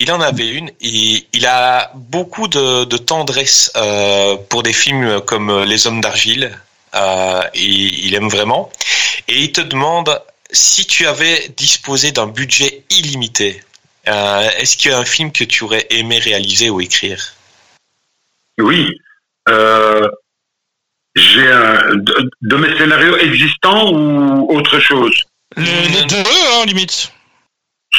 il 0.00 0.10
en 0.10 0.20
avait 0.20 0.48
une. 0.48 0.70
Et 0.80 1.26
il 1.32 1.46
a 1.46 1.92
beaucoup 1.94 2.48
de, 2.48 2.84
de 2.84 2.96
tendresse 2.96 3.70
euh, 3.76 4.36
pour 4.48 4.62
des 4.62 4.72
films 4.72 5.20
comme 5.20 5.62
Les 5.64 5.86
Hommes 5.86 6.00
d'argile. 6.00 6.58
Euh, 6.94 7.42
et 7.54 7.64
il 7.64 8.14
aime 8.14 8.28
vraiment. 8.28 8.70
Et 9.28 9.42
il 9.42 9.52
te 9.52 9.60
demande 9.60 10.20
si 10.50 10.86
tu 10.86 11.06
avais 11.06 11.48
disposé 11.56 12.12
d'un 12.12 12.26
budget 12.26 12.84
illimité 12.90 13.62
euh, 14.08 14.48
Est-ce 14.58 14.76
qu'il 14.76 14.90
y 14.90 14.94
a 14.94 14.98
un 14.98 15.04
film 15.04 15.32
que 15.32 15.44
tu 15.44 15.64
aurais 15.64 15.86
aimé 15.90 16.18
réaliser 16.18 16.70
ou 16.70 16.80
écrire? 16.80 17.34
Oui. 18.58 18.88
Euh, 19.48 20.08
j'ai 21.14 21.50
un 21.50 21.96
de, 21.96 22.30
de, 22.42 22.56
mes 22.56 22.76
scénarios 22.76 23.16
existants 23.16 23.92
ou 23.92 24.56
autre 24.56 24.78
chose? 24.80 25.14
Les 25.56 26.04
deux, 26.08 26.16
hein, 26.16 26.66
limite. 26.66 27.12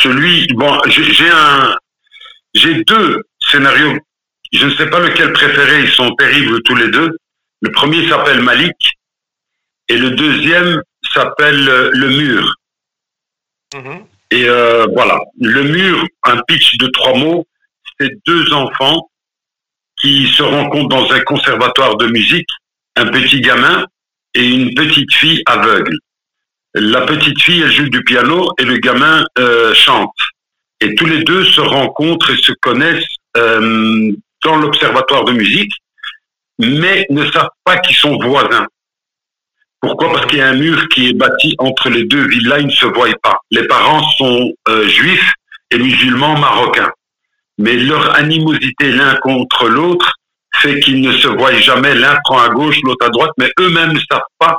Celui, 0.01 0.47
bon, 0.53 0.79
j'ai 0.87 1.29
un, 1.29 1.75
j'ai 2.53 2.83
deux 2.83 3.23
scénarios. 3.51 3.97
Je 4.53 4.65
ne 4.65 4.75
sais 4.75 4.89
pas 4.89 4.99
lequel 4.99 5.33
préférer. 5.33 5.83
Ils 5.83 5.91
sont 5.91 6.13
terribles 6.15 6.61
tous 6.63 6.75
les 6.75 6.89
deux. 6.89 7.11
Le 7.61 7.71
premier 7.71 8.07
s'appelle 8.07 8.41
Malik 8.41 8.75
et 9.89 9.97
le 9.97 10.11
deuxième 10.11 10.81
s'appelle 11.17 11.65
Le 12.01 12.09
Mur. 12.09 12.43
-hmm. 13.73 13.99
Et 14.31 14.45
euh, 14.47 14.85
voilà, 14.93 15.19
le 15.39 15.63
mur, 15.63 16.05
un 16.23 16.37
pitch 16.47 16.77
de 16.77 16.87
trois 16.87 17.15
mots, 17.15 17.45
c'est 17.99 18.11
deux 18.25 18.53
enfants 18.53 19.09
qui 20.01 20.27
se 20.27 20.43
rencontrent 20.43 20.89
dans 20.89 21.11
un 21.11 21.21
conservatoire 21.21 21.95
de 21.97 22.07
musique, 22.07 22.49
un 22.97 23.07
petit 23.07 23.41
gamin 23.41 23.85
et 24.33 24.45
une 24.45 24.73
petite 24.73 25.13
fille 25.13 25.41
aveugle. 25.45 25.97
La 26.73 27.01
petite 27.01 27.41
fille, 27.41 27.61
elle 27.61 27.71
joue 27.71 27.89
du 27.89 28.03
piano 28.03 28.51
et 28.59 28.65
le 28.65 28.77
gamin 28.77 29.25
euh, 29.39 29.73
chante. 29.73 30.19
Et 30.81 30.93
tous 30.95 31.07
les 31.13 31.23
deux 31.23 31.43
se 31.45 31.61
rencontrent 31.61 32.29
et 32.29 32.37
se 32.37 32.53
connaissent 32.61 33.15
euh, 33.37 34.11
dans 34.43 34.57
l'observatoire 34.57 35.23
de 35.23 35.31
musique, 35.31 35.73
mais 36.59 37.05
ne 37.09 37.25
savent 37.31 37.57
pas 37.63 37.77
qu'ils 37.77 37.95
sont 37.95 38.17
voisins. 38.19 38.67
Pourquoi? 39.81 40.11
Parce 40.11 40.25
qu'il 40.27 40.39
y 40.39 40.41
a 40.41 40.49
un 40.49 40.55
mur 40.55 40.87
qui 40.89 41.09
est 41.09 41.13
bâti 41.13 41.55
entre 41.59 41.89
les 41.89 42.05
deux 42.05 42.27
villas, 42.27 42.59
ils 42.59 42.67
ne 42.67 42.71
se 42.71 42.85
voient 42.87 43.09
pas. 43.21 43.37
Les 43.51 43.67
parents 43.67 44.03
sont 44.17 44.51
euh, 44.69 44.87
juifs 44.87 45.31
et 45.71 45.77
musulmans 45.77 46.37
marocains. 46.37 46.91
Mais 47.57 47.75
leur 47.75 48.15
animosité 48.15 48.91
l'un 48.91 49.15
contre 49.17 49.67
l'autre 49.67 50.13
fait 50.61 50.79
qu'ils 50.79 51.01
ne 51.01 51.11
se 51.11 51.27
voient 51.27 51.53
jamais, 51.53 51.95
l'un 51.95 52.17
prend 52.23 52.39
à 52.39 52.49
gauche, 52.49 52.77
l'autre 52.83 53.05
à 53.05 53.09
droite, 53.09 53.31
mais 53.37 53.49
eux-mêmes 53.59 53.93
ne 53.93 53.99
savent 54.09 54.21
pas 54.39 54.57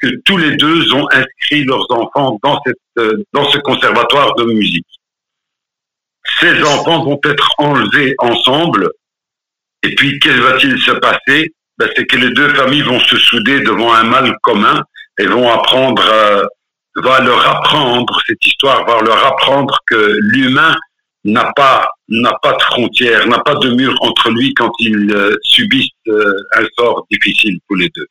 que 0.00 0.08
tous 0.24 0.36
les 0.36 0.56
deux 0.56 0.92
ont 0.94 1.06
inscrit 1.10 1.64
leurs 1.64 1.90
enfants 1.90 2.38
dans, 2.42 2.60
euh, 2.98 3.22
dans 3.32 3.48
ce 3.50 3.58
conservatoire 3.58 4.34
de 4.36 4.44
musique. 4.44 4.86
Ces 6.38 6.62
enfants 6.62 7.04
vont 7.04 7.20
être 7.24 7.50
enlevés 7.58 8.14
ensemble, 8.18 8.90
et 9.82 9.94
puis 9.94 10.18
qu'est-ce 10.20 10.40
va-t-il 10.40 10.78
se 10.80 10.92
passer? 10.92 11.52
Ben, 11.80 11.88
c'est 11.96 12.04
que 12.04 12.16
les 12.16 12.30
deux 12.32 12.50
familles 12.50 12.82
vont 12.82 13.00
se 13.00 13.16
souder 13.16 13.60
devant 13.60 13.94
un 13.94 14.02
mal 14.02 14.36
commun 14.42 14.82
et 15.18 15.24
vont 15.24 15.50
apprendre, 15.50 16.02
euh, 16.06 16.44
va 16.96 17.20
leur 17.20 17.48
apprendre 17.48 18.20
cette 18.26 18.44
histoire, 18.44 18.84
va 18.84 19.00
leur 19.00 19.24
apprendre 19.26 19.78
que 19.86 20.18
l'humain 20.20 20.76
n'a 21.24 21.50
pas 21.56 21.88
n'a 22.08 22.32
pas 22.42 22.52
de 22.52 22.62
frontières, 22.62 23.26
n'a 23.28 23.38
pas 23.38 23.54
de 23.54 23.70
mur 23.70 23.94
entre 24.02 24.28
lui 24.30 24.52
quand 24.52 24.70
ils 24.78 25.10
euh, 25.10 25.34
subissent 25.42 25.88
euh, 26.08 26.34
un 26.56 26.66
sort 26.76 27.06
difficile 27.10 27.58
tous 27.66 27.76
les 27.76 27.88
deux. 27.96 28.06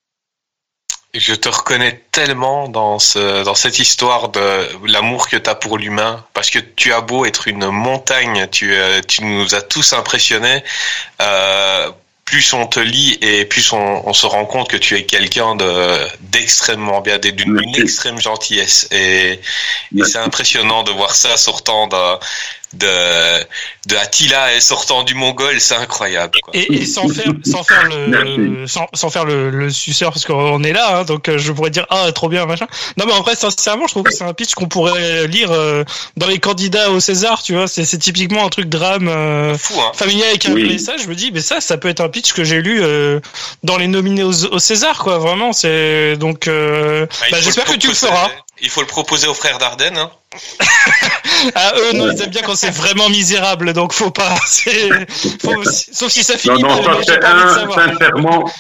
Je 1.14 1.36
te 1.36 1.50
reconnais 1.50 2.04
tellement 2.12 2.70
dans 2.70 2.98
ce 2.98 3.44
dans 3.44 3.56
cette 3.56 3.78
histoire 3.78 4.30
de 4.30 4.88
l'amour 4.88 5.30
que 5.30 5.38
tu 5.38 5.48
as 5.48 5.54
pour 5.54 5.78
l'humain 5.78 6.26
parce 6.34 6.50
que 6.50 6.58
tu 6.58 6.92
as 6.92 7.02
beau 7.02 7.26
être 7.26 7.48
une 7.48 7.70
montagne, 7.70 8.48
tu 8.50 8.74
nous 9.22 9.54
as 9.54 9.62
tous 9.62 9.94
impressionnés. 9.94 10.64
Plus 12.30 12.54
on 12.54 12.68
te 12.68 12.80
lit 12.80 13.18
et 13.22 13.46
plus 13.46 13.74
on, 13.74 14.08
on 14.08 14.14
se 14.14 14.28
rend 14.28 14.46
compte 14.46 14.70
que 14.70 14.78
tu 14.78 14.96
es 14.96 15.04
quelqu'un 15.04 15.56
de 15.56 15.98
d'extrêmement 16.20 17.02
bien, 17.02 17.18
d'une 17.18 17.76
extrême 17.76 18.20
gentillesse. 18.20 18.88
Et, 18.92 19.40
et 19.98 20.04
c'est 20.04 20.20
impressionnant 20.20 20.84
de 20.84 20.92
voir 20.92 21.16
ça 21.16 21.38
sortant 21.38 21.88
de, 22.74 22.88
de 23.88 23.96
Attila 23.96 24.60
sortant 24.62 25.04
du 25.04 25.16
Mongol, 25.16 25.60
c'est 25.60 25.76
incroyable. 25.76 26.38
Quoi. 26.44 26.56
Et, 26.56 26.74
et, 26.74 26.86
sans 26.86 27.08
faire, 27.10 27.32
sans 27.44 27.64
faire 27.64 27.84
le, 27.86 28.68
sans, 28.68 28.88
sans, 28.94 29.10
faire 29.10 29.26
le, 29.26 29.50
le 29.50 29.70
suceur, 29.70 30.12
parce 30.12 30.26
qu'on 30.26 30.64
est 30.64 30.74
là, 30.74 31.00
hein, 31.00 31.04
donc 31.04 31.30
euh, 31.30 31.38
je 31.38 31.52
pourrais 31.52 31.72
dire 31.72 31.88
ah 31.90 32.12
trop 32.12 32.30
bien 32.30 32.46
machin. 32.46 32.68
Non 32.98 33.06
mais 33.08 33.14
en 33.14 33.22
vrai, 33.22 33.36
sincèrement, 33.36 33.88
je 33.88 33.94
trouve 33.94 34.04
que 34.04 34.14
c'est 34.14 34.24
un 34.24 34.34
pitch 34.34 34.54
qu'on 34.54 34.68
pourrait 34.68 35.28
lire 35.28 35.52
euh, 35.52 35.84
dans 36.18 36.28
les 36.28 36.40
candidats 36.40 36.92
au 36.92 37.00
César, 37.00 37.42
tu 37.42 37.54
vois. 37.54 37.68
C'est, 37.68 37.86
c'est 37.86 37.98
typiquement 37.98 38.46
un 38.46 38.50
truc 38.50 38.70
drame 38.70 39.08
euh, 39.08 39.58
Fou, 39.58 39.80
hein. 39.80 39.92
familial 39.96 40.30
avec 40.30 40.46
un 40.46 40.54
oui. 40.54 40.68
message. 40.68 41.02
Je 41.04 41.08
me 41.08 41.16
dis, 41.16 41.32
mais 41.32 41.42
ça, 41.42 41.62
ça 41.62 41.78
peut 41.78 41.90
être 41.90 42.02
un 42.02 42.10
pitch 42.10 42.34
que 42.34 42.44
j'ai 42.44 42.62
lu 42.62 42.82
euh, 42.82 43.20
dans 43.64 43.78
les 43.78 43.88
nominés 43.88 44.24
au, 44.24 44.46
au, 44.46 44.60
César, 44.60 45.00
quoi. 45.00 45.18
Vraiment, 45.18 45.54
c'est 45.54 46.18
donc. 46.18 46.46
bah, 46.46 47.08
bah, 47.32 47.38
j'espère 47.42 47.66
que 47.66 47.78
tu 47.78 47.88
le 47.88 47.94
feras. 47.94 48.30
Il 48.62 48.70
faut 48.70 48.82
le 48.82 48.88
proposer 48.88 49.28
aux 49.28 49.34
frères 49.34 49.58
Dardenne. 49.58 49.98
Hein. 49.98 50.12
ah, 51.56 51.74
eux, 51.78 51.98
non, 51.98 52.12
ils 52.12 52.22
aiment 52.22 52.30
bien 52.30 52.42
quand 52.42 52.56
c'est 52.56 52.76
vraiment 52.76 53.10
misérable, 53.10 53.74
donc 53.74 53.94
faut 53.94 54.12
pas. 54.12 54.36
Faut, 55.42 55.64
sauf 55.64 56.10
si 56.10 56.24
ça 56.24 56.38
finit. 56.38 56.62
Non, 56.62 56.82
non, 56.82 57.02
ça 57.02 57.02
c'est 57.06 57.24
un, 57.24 57.70
sincèrement, 57.70 58.52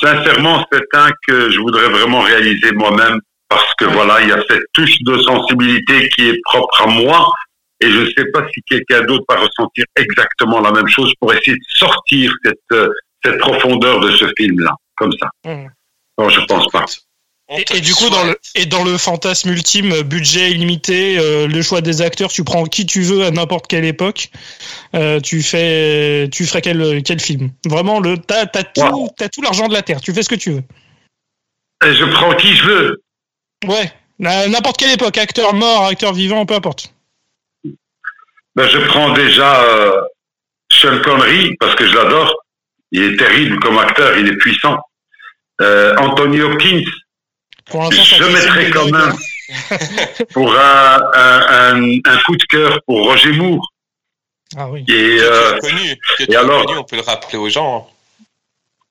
sincèrement, 0.00 0.66
c'est 0.72 0.98
un 0.98 1.10
que 1.26 1.50
je 1.50 1.58
voudrais 1.58 1.88
vraiment 1.88 2.20
réaliser 2.20 2.72
moi-même 2.72 3.20
parce 3.48 3.74
que 3.78 3.84
voilà, 3.84 4.20
il 4.22 4.28
y 4.28 4.32
a 4.32 4.42
cette 4.48 4.64
touche 4.72 4.96
de 5.02 5.18
sensibilité 5.22 6.08
qui 6.10 6.28
est 6.28 6.40
propre 6.44 6.82
à 6.82 6.86
moi 6.86 7.30
et 7.80 7.90
je 7.90 8.00
ne 8.00 8.06
sais 8.06 8.24
pas 8.32 8.46
si 8.52 8.62
quelqu'un 8.62 9.02
d'autre 9.02 9.24
va 9.28 9.36
ressentir 9.36 9.84
exactement 9.96 10.60
la 10.60 10.72
même 10.72 10.88
chose 10.88 11.12
pour 11.20 11.32
essayer 11.32 11.56
de 11.56 11.64
sortir 11.68 12.32
cette, 12.44 12.80
cette 13.22 13.38
profondeur 13.38 14.00
de 14.00 14.10
ce 14.12 14.26
film-là, 14.36 14.72
comme 14.96 15.12
ça. 15.20 15.28
Mmh. 15.44 15.68
Non, 16.18 16.28
je 16.30 16.40
pense 16.46 16.68
pas. 16.68 16.86
Et, 17.48 17.64
et, 17.76 17.80
du 17.80 17.94
coup, 17.94 18.10
dans 18.10 18.24
le, 18.24 18.36
et 18.56 18.66
dans 18.66 18.82
le 18.82 18.98
fantasme 18.98 19.50
ultime, 19.50 20.02
budget 20.02 20.50
illimité, 20.50 21.16
euh, 21.18 21.46
le 21.46 21.62
choix 21.62 21.80
des 21.80 22.02
acteurs, 22.02 22.30
tu 22.30 22.42
prends 22.42 22.64
qui 22.64 22.86
tu 22.86 23.02
veux 23.02 23.24
à 23.24 23.30
n'importe 23.30 23.68
quelle 23.68 23.84
époque. 23.84 24.30
Euh, 24.96 25.20
tu 25.20 25.42
fais, 25.42 26.28
tu 26.32 26.44
ferais 26.44 26.60
quel, 26.60 27.02
quel 27.04 27.20
film 27.20 27.50
Vraiment, 27.64 28.00
le, 28.00 28.18
t'as, 28.18 28.46
t'as 28.46 28.64
tout, 28.64 28.80
wow. 28.80 29.08
t'as 29.16 29.28
tout 29.28 29.42
l'argent 29.42 29.68
de 29.68 29.74
la 29.74 29.82
terre. 29.82 30.00
Tu 30.00 30.12
fais 30.12 30.24
ce 30.24 30.28
que 30.28 30.34
tu 30.34 30.50
veux. 30.50 30.62
Et 31.84 31.94
je 31.94 32.04
prends 32.06 32.34
qui 32.34 32.52
je 32.56 32.64
veux. 32.64 33.02
Ouais, 33.64 33.92
à 34.24 34.48
n'importe 34.48 34.78
quelle 34.78 34.92
époque, 34.92 35.16
acteur 35.16 35.54
mort, 35.54 35.84
acteur 35.84 36.12
vivant, 36.12 36.46
peu 36.46 36.54
importe. 36.54 36.92
Ben, 38.56 38.66
je 38.68 38.78
prends 38.88 39.12
déjà 39.12 39.62
euh, 39.62 40.00
Sean 40.72 41.00
Connery 41.02 41.54
parce 41.60 41.76
que 41.76 41.86
je 41.86 41.94
l'adore. 41.94 42.34
Il 42.90 43.02
est 43.02 43.16
terrible 43.16 43.60
comme 43.60 43.78
acteur, 43.78 44.18
il 44.18 44.26
est 44.26 44.36
puissant. 44.36 44.78
Euh, 45.60 45.94
Anthony 45.98 46.40
Hopkins 46.40 46.82
je 47.72 48.32
mettrais 48.32 48.70
quand 48.70 48.90
même 48.90 49.14
pour 50.32 50.52
un, 50.52 50.98
un, 51.14 51.98
un, 52.04 52.18
coup 52.24 52.36
de 52.36 52.44
cœur 52.44 52.80
pour 52.86 53.04
Roger 53.04 53.32
Moore. 53.32 53.72
Ah 54.56 54.68
oui. 54.70 54.84
Et, 54.88 55.18
euh, 55.20 55.58
connu, 55.58 55.96
et 56.20 56.36
alors, 56.36 56.64
connu, 56.64 56.78
on 56.78 56.84
peut 56.84 56.96
le 56.96 57.02
rappeler 57.02 57.38
aux 57.38 57.48
gens. 57.48 57.90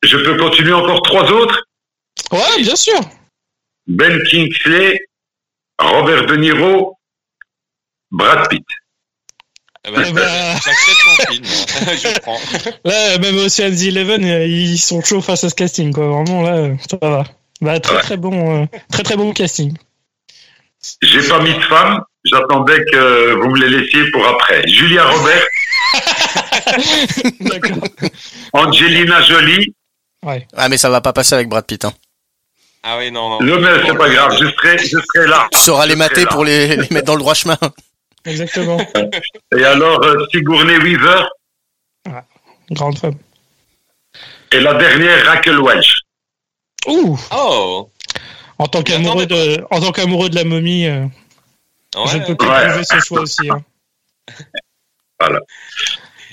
Je 0.03 0.17
peux 0.17 0.37
continuer 0.37 0.73
encore 0.73 1.01
trois 1.03 1.31
autres? 1.31 1.67
Ouais, 2.31 2.61
bien 2.61 2.75
sûr. 2.75 2.99
Ben 3.87 4.21
Kingsley, 4.29 4.99
Robert 5.79 6.25
De 6.25 6.35
Niro, 6.35 6.97
Brad 8.11 8.49
Pitt. 8.49 8.65
Eh 9.87 9.91
ben, 9.91 10.13
bah... 10.13 10.55
J'accepte 10.55 10.99
ton 11.03 11.31
film, 11.31 11.45
je 11.45 12.19
prends. 12.19 12.39
Là, 12.83 13.17
même 13.19 13.37
Ocean's 13.37 13.83
Eleven, 13.83 14.23
ils 14.23 14.79
sont 14.79 15.01
chauds 15.03 15.21
face 15.21 15.43
à 15.43 15.49
ce 15.49 15.55
casting, 15.55 15.93
quoi. 15.93 16.07
Vraiment, 16.07 16.41
là, 16.41 16.75
ça 16.89 16.97
va. 17.01 17.23
Bah, 17.61 17.79
très, 17.79 17.95
ouais. 17.95 18.01
très, 18.01 18.17
bon, 18.17 18.63
euh, 18.63 18.65
très 18.91 19.03
très 19.03 19.15
bon 19.15 19.33
casting. 19.33 19.75
J'ai 21.01 21.27
pas 21.27 21.39
mis 21.39 21.53
de 21.53 21.61
femme, 21.61 22.01
j'attendais 22.23 22.83
que 22.91 23.33
vous 23.33 23.49
me 23.49 23.59
les 23.59 23.69
laissiez 23.69 24.11
pour 24.11 24.27
après. 24.27 24.67
Julia 24.67 25.05
Robert. 25.07 25.45
Angelina 28.53 29.21
Jolie. 29.21 29.73
Ouais. 30.23 30.47
Ah, 30.55 30.69
mais 30.69 30.77
ça 30.77 30.89
va 30.89 31.01
pas 31.01 31.13
passer 31.13 31.35
avec 31.35 31.49
Brad 31.49 31.65
Pitt. 31.65 31.85
Hein. 31.85 31.93
Ah 32.83 32.97
oui, 32.99 33.11
non, 33.11 33.29
non. 33.29 33.41
Non, 33.41 33.59
mais 33.59 33.69
c'est 33.85 33.97
pas 33.97 34.09
grave, 34.09 34.37
je 34.39 34.45
serai, 34.45 34.77
je 34.77 34.97
serai 34.99 35.27
là. 35.27 35.47
Tu 35.51 35.59
sauras 35.59 35.87
les 35.87 35.95
mater 35.95 36.25
pour 36.27 36.45
les, 36.45 36.67
les, 36.67 36.87
mettre 36.91 37.05
dans 37.05 37.15
le 37.15 37.19
droit 37.19 37.33
chemin. 37.33 37.57
Exactement. 38.25 38.77
Et 39.57 39.63
alors, 39.63 40.03
euh, 40.03 40.25
Sigourney 40.31 40.77
Weaver. 40.77 41.23
Ouais, 42.07 42.21
grande 42.71 42.97
femme. 42.99 43.15
Et 44.51 44.59
la 44.59 44.75
dernière, 44.75 45.25
Raquel 45.25 45.59
Welch. 45.59 46.04
Ouh. 46.87 47.19
Oh. 47.31 47.89
En 48.57 48.67
tant 48.67 48.83
qu'amoureux 48.83 49.25
de, 49.25 49.65
en 49.69 49.79
tant 49.81 49.91
qu'amoureux 49.91 50.29
de 50.29 50.35
la 50.35 50.43
momie, 50.43 50.87
euh, 50.87 51.05
ouais, 51.95 52.07
je 52.07 52.17
ne 52.17 52.25
peux 52.25 52.35
pas 52.35 52.75
ouais. 52.75 52.83
ce 52.83 52.99
choix 52.99 53.21
aussi. 53.21 53.49
Hein. 53.49 53.63
Voilà. 55.17 55.39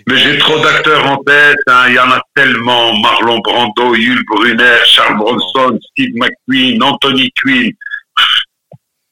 Mais 0.08 0.18
j'ai 0.18 0.38
trop 0.38 0.58
d'acteurs 0.58 1.06
en 1.06 1.22
tête, 1.22 1.56
hein. 1.68 1.84
il 1.86 1.94
y 1.94 1.98
en 2.00 2.10
a 2.10 2.20
tellement. 2.34 2.98
Marlon 2.98 3.38
Brando, 3.38 3.94
Yul 3.94 4.20
Brunner, 4.28 4.78
Charles 4.86 5.16
Bronson, 5.18 5.78
Steve 5.90 6.10
McQueen, 6.14 6.82
Anthony 6.82 7.30
Quinn. 7.40 7.70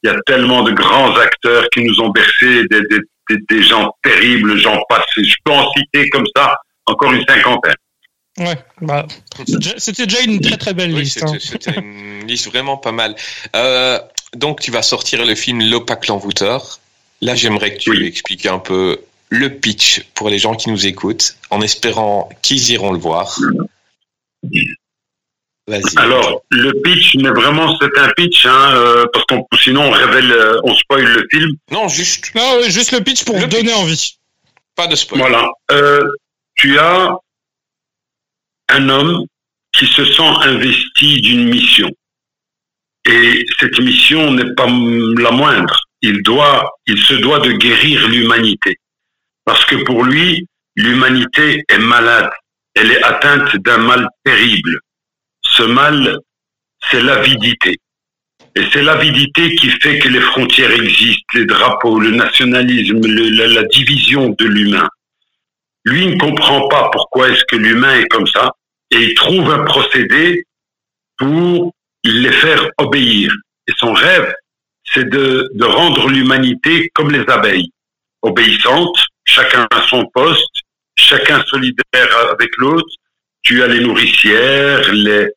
Il 0.02 0.06
y 0.06 0.08
a 0.08 0.16
tellement 0.26 0.62
de 0.62 0.72
grands 0.72 1.14
acteurs 1.16 1.68
qui 1.72 1.84
nous 1.84 2.00
ont 2.00 2.08
bercé, 2.08 2.64
des, 2.68 2.80
des, 2.90 2.98
des, 3.28 3.36
des 3.48 3.62
gens 3.62 3.94
terribles, 4.02 4.56
j'en 4.58 4.80
passe. 4.88 5.04
Je 5.16 5.34
peux 5.44 5.52
en 5.52 5.70
citer 5.72 6.10
comme 6.10 6.26
ça 6.34 6.56
encore 6.86 7.12
une 7.12 7.24
cinquantaine. 7.26 7.74
Ouais, 8.40 8.58
bah, 8.80 9.06
c'était 9.76 10.06
déjà 10.06 10.22
une 10.22 10.40
très 10.40 10.56
très 10.56 10.72
belle 10.72 10.94
oui, 10.94 11.02
liste. 11.02 11.22
C'était 11.38 11.70
hein. 11.70 11.82
une 11.82 12.26
liste 12.26 12.46
vraiment 12.46 12.78
pas 12.78 12.90
mal. 12.90 13.14
Euh, 13.54 14.00
donc 14.34 14.60
tu 14.60 14.70
vas 14.70 14.82
sortir 14.82 15.24
le 15.24 15.34
film 15.34 15.60
L'opaque 15.60 16.06
l'envoûteur. 16.06 16.80
Là, 17.20 17.34
j'aimerais 17.34 17.74
que 17.74 17.80
tu 17.80 17.90
oui. 17.90 18.06
expliques 18.06 18.46
un 18.46 18.58
peu 18.58 18.98
le 19.28 19.54
pitch 19.54 20.06
pour 20.14 20.30
les 20.30 20.38
gens 20.38 20.54
qui 20.54 20.70
nous 20.70 20.86
écoutent, 20.86 21.36
en 21.50 21.60
espérant 21.60 22.30
qu'ils 22.40 22.70
iront 22.70 22.92
le 22.92 22.98
voir. 22.98 23.38
Alors, 25.96 26.42
le 26.50 26.72
pitch, 26.82 27.16
mais 27.16 27.28
vraiment, 27.28 27.76
c'est 27.78 27.98
un 27.98 28.08
pitch, 28.16 28.46
hein, 28.46 28.74
euh, 28.74 29.04
parce 29.12 29.24
qu'on 29.26 29.46
sinon 29.56 29.82
on 29.82 29.90
révèle, 29.90 30.32
euh, 30.32 30.60
on 30.64 30.74
spoil 30.74 31.04
le 31.04 31.26
film. 31.30 31.50
Non, 31.70 31.88
juste. 31.88 32.34
Non, 32.34 32.62
juste 32.68 32.92
le 32.92 33.00
pitch 33.02 33.24
pour 33.24 33.36
le 33.36 33.46
donner 33.46 33.64
pitch. 33.64 33.76
envie. 33.76 34.18
Pas 34.74 34.86
de 34.86 34.96
spoil. 34.96 35.20
Voilà. 35.20 35.46
Euh, 35.70 36.02
tu 36.56 36.78
as 36.78 37.14
un 38.70 38.88
homme 38.88 39.24
qui 39.72 39.86
se 39.86 40.05
sent 40.05 40.32
investi 40.42 41.20
d'une 41.20 41.48
mission. 41.48 41.90
Et 43.09 43.44
cette 43.59 43.78
mission 43.80 44.32
n'est 44.32 44.55
pas 44.55 44.66
la 44.66 45.30
moindre. 45.30 45.80
Il 46.02 46.22
doit, 46.22 46.70
il 46.86 46.98
se 46.98 47.14
doit 47.14 47.40
de 47.40 47.52
guérir 47.52 48.09
l'humanité. 48.09 48.76
Parce 49.44 49.64
que 49.64 49.76
pour 49.84 50.05
lui, 50.05 50.47
l'humanité 50.76 51.62
est 51.68 51.78
malade. 51.78 52.30
Elle 52.74 52.90
est 52.90 53.02
atteinte 53.02 53.56
d'un 53.56 53.78
mal 53.78 54.09
terrible. 54.24 54.78
Ce 55.42 55.62
mal, 55.62 56.18
c'est 56.90 57.02
l'avidité. 57.02 57.76
Et 58.56 58.62
c'est 58.72 58.82
l'avidité 58.82 59.55
qui 59.56 59.70
fait 59.70 59.98
que 59.98 60.09
les 60.09 60.20
frontières 60.20 60.72
existent, 60.72 61.24
les 61.34 61.47
drapeaux, 61.47 62.01
le 62.01 62.10
nationalisme, 62.10 63.01
la, 63.06 63.47
la 63.47 63.62
division 63.64 64.30
de 64.38 64.44
l'humain. 64.44 64.88
Lui 65.84 66.06
ne 66.09 66.18
comprend 66.18 66.68
pas 66.68 66.90
pourquoi 66.92 67.30
est-ce 67.30 67.44
que 67.47 67.56
l'humain 67.56 67.94
est 68.01 68.09
comme 68.09 68.26
ça 68.26 68.52
et 68.90 68.98
il 68.98 69.14
trouve 69.14 69.50
un 69.50 69.64
procédé 69.64 70.44
pour 71.18 71.72
les 72.04 72.32
faire 72.32 72.68
obéir. 72.78 73.32
Et 73.68 73.72
son 73.78 73.92
rêve, 73.92 74.32
c'est 74.84 75.08
de, 75.08 75.48
de 75.54 75.64
rendre 75.64 76.08
l'humanité 76.08 76.90
comme 76.94 77.10
les 77.10 77.24
abeilles, 77.28 77.70
obéissante, 78.22 78.96
chacun 79.24 79.66
à 79.70 79.82
son 79.82 80.04
poste, 80.12 80.62
chacun 80.96 81.42
solidaire 81.44 82.30
avec 82.32 82.50
l'autre. 82.58 82.88
Tu 83.42 83.62
as 83.62 83.68
les 83.68 83.80
nourricières, 83.80 84.92
les, 84.92 85.28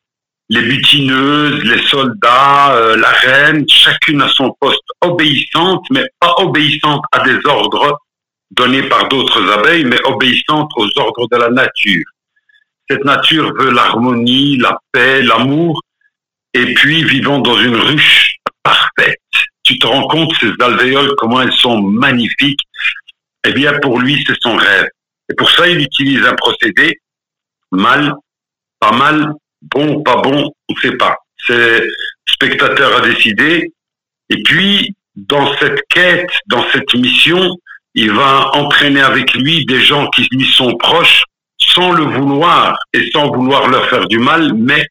les 0.48 0.62
butineuses, 0.62 1.62
les 1.64 1.82
soldats, 1.86 2.74
euh, 2.76 2.96
la 2.96 3.10
reine, 3.10 3.64
chacune 3.68 4.20
à 4.22 4.28
son 4.28 4.52
poste, 4.60 4.82
obéissante, 5.00 5.84
mais 5.90 6.04
pas 6.20 6.34
obéissante 6.38 7.02
à 7.12 7.20
des 7.20 7.38
ordres 7.46 7.98
donnés 8.50 8.82
par 8.88 9.08
d'autres 9.08 9.50
abeilles, 9.50 9.84
mais 9.84 10.00
obéissante 10.04 10.70
aux 10.76 10.88
ordres 10.96 11.28
de 11.30 11.36
la 11.36 11.50
nature. 11.50 12.04
Cette 12.88 13.04
nature 13.04 13.52
veut 13.58 13.70
l'harmonie, 13.70 14.58
la 14.58 14.78
paix, 14.92 15.22
l'amour, 15.22 15.80
et 16.52 16.74
puis 16.74 17.04
vivant 17.04 17.38
dans 17.38 17.58
une 17.58 17.76
ruche 17.76 18.36
parfaite. 18.62 19.18
Tu 19.62 19.78
te 19.78 19.86
rends 19.86 20.06
compte, 20.06 20.32
ces 20.40 20.52
alvéoles, 20.60 21.14
comment 21.16 21.40
elles 21.40 21.52
sont 21.52 21.80
magnifiques. 21.80 22.60
Eh 23.46 23.52
bien, 23.52 23.78
pour 23.80 23.98
lui, 23.98 24.22
c'est 24.26 24.36
son 24.40 24.56
rêve. 24.56 24.86
Et 25.30 25.34
pour 25.34 25.50
ça, 25.50 25.68
il 25.68 25.80
utilise 25.80 26.24
un 26.26 26.34
procédé 26.34 27.00
mal, 27.70 28.14
pas 28.78 28.92
mal, 28.92 29.32
bon, 29.62 30.02
pas 30.02 30.16
bon, 30.16 30.52
on 30.68 30.74
ne 30.74 30.80
sait 30.80 30.96
pas. 30.96 31.16
C'est 31.46 31.82
spectateur 32.28 33.02
à 33.02 33.06
décider. 33.06 33.72
Et 34.30 34.42
puis, 34.42 34.94
dans 35.16 35.56
cette 35.56 35.80
quête, 35.88 36.30
dans 36.46 36.64
cette 36.70 36.92
mission, 36.94 37.56
il 37.94 38.10
va 38.12 38.50
entraîner 38.54 39.00
avec 39.00 39.32
lui 39.34 39.64
des 39.64 39.80
gens 39.80 40.08
qui 40.08 40.26
lui 40.32 40.46
sont 40.46 40.76
proches 40.76 41.24
sans 41.74 41.92
le 41.92 42.04
vouloir 42.04 42.78
et 42.92 43.10
sans 43.10 43.30
vouloir 43.30 43.68
leur 43.68 43.88
faire 43.88 44.06
du 44.06 44.18
mal, 44.18 44.54
mais 44.54 44.86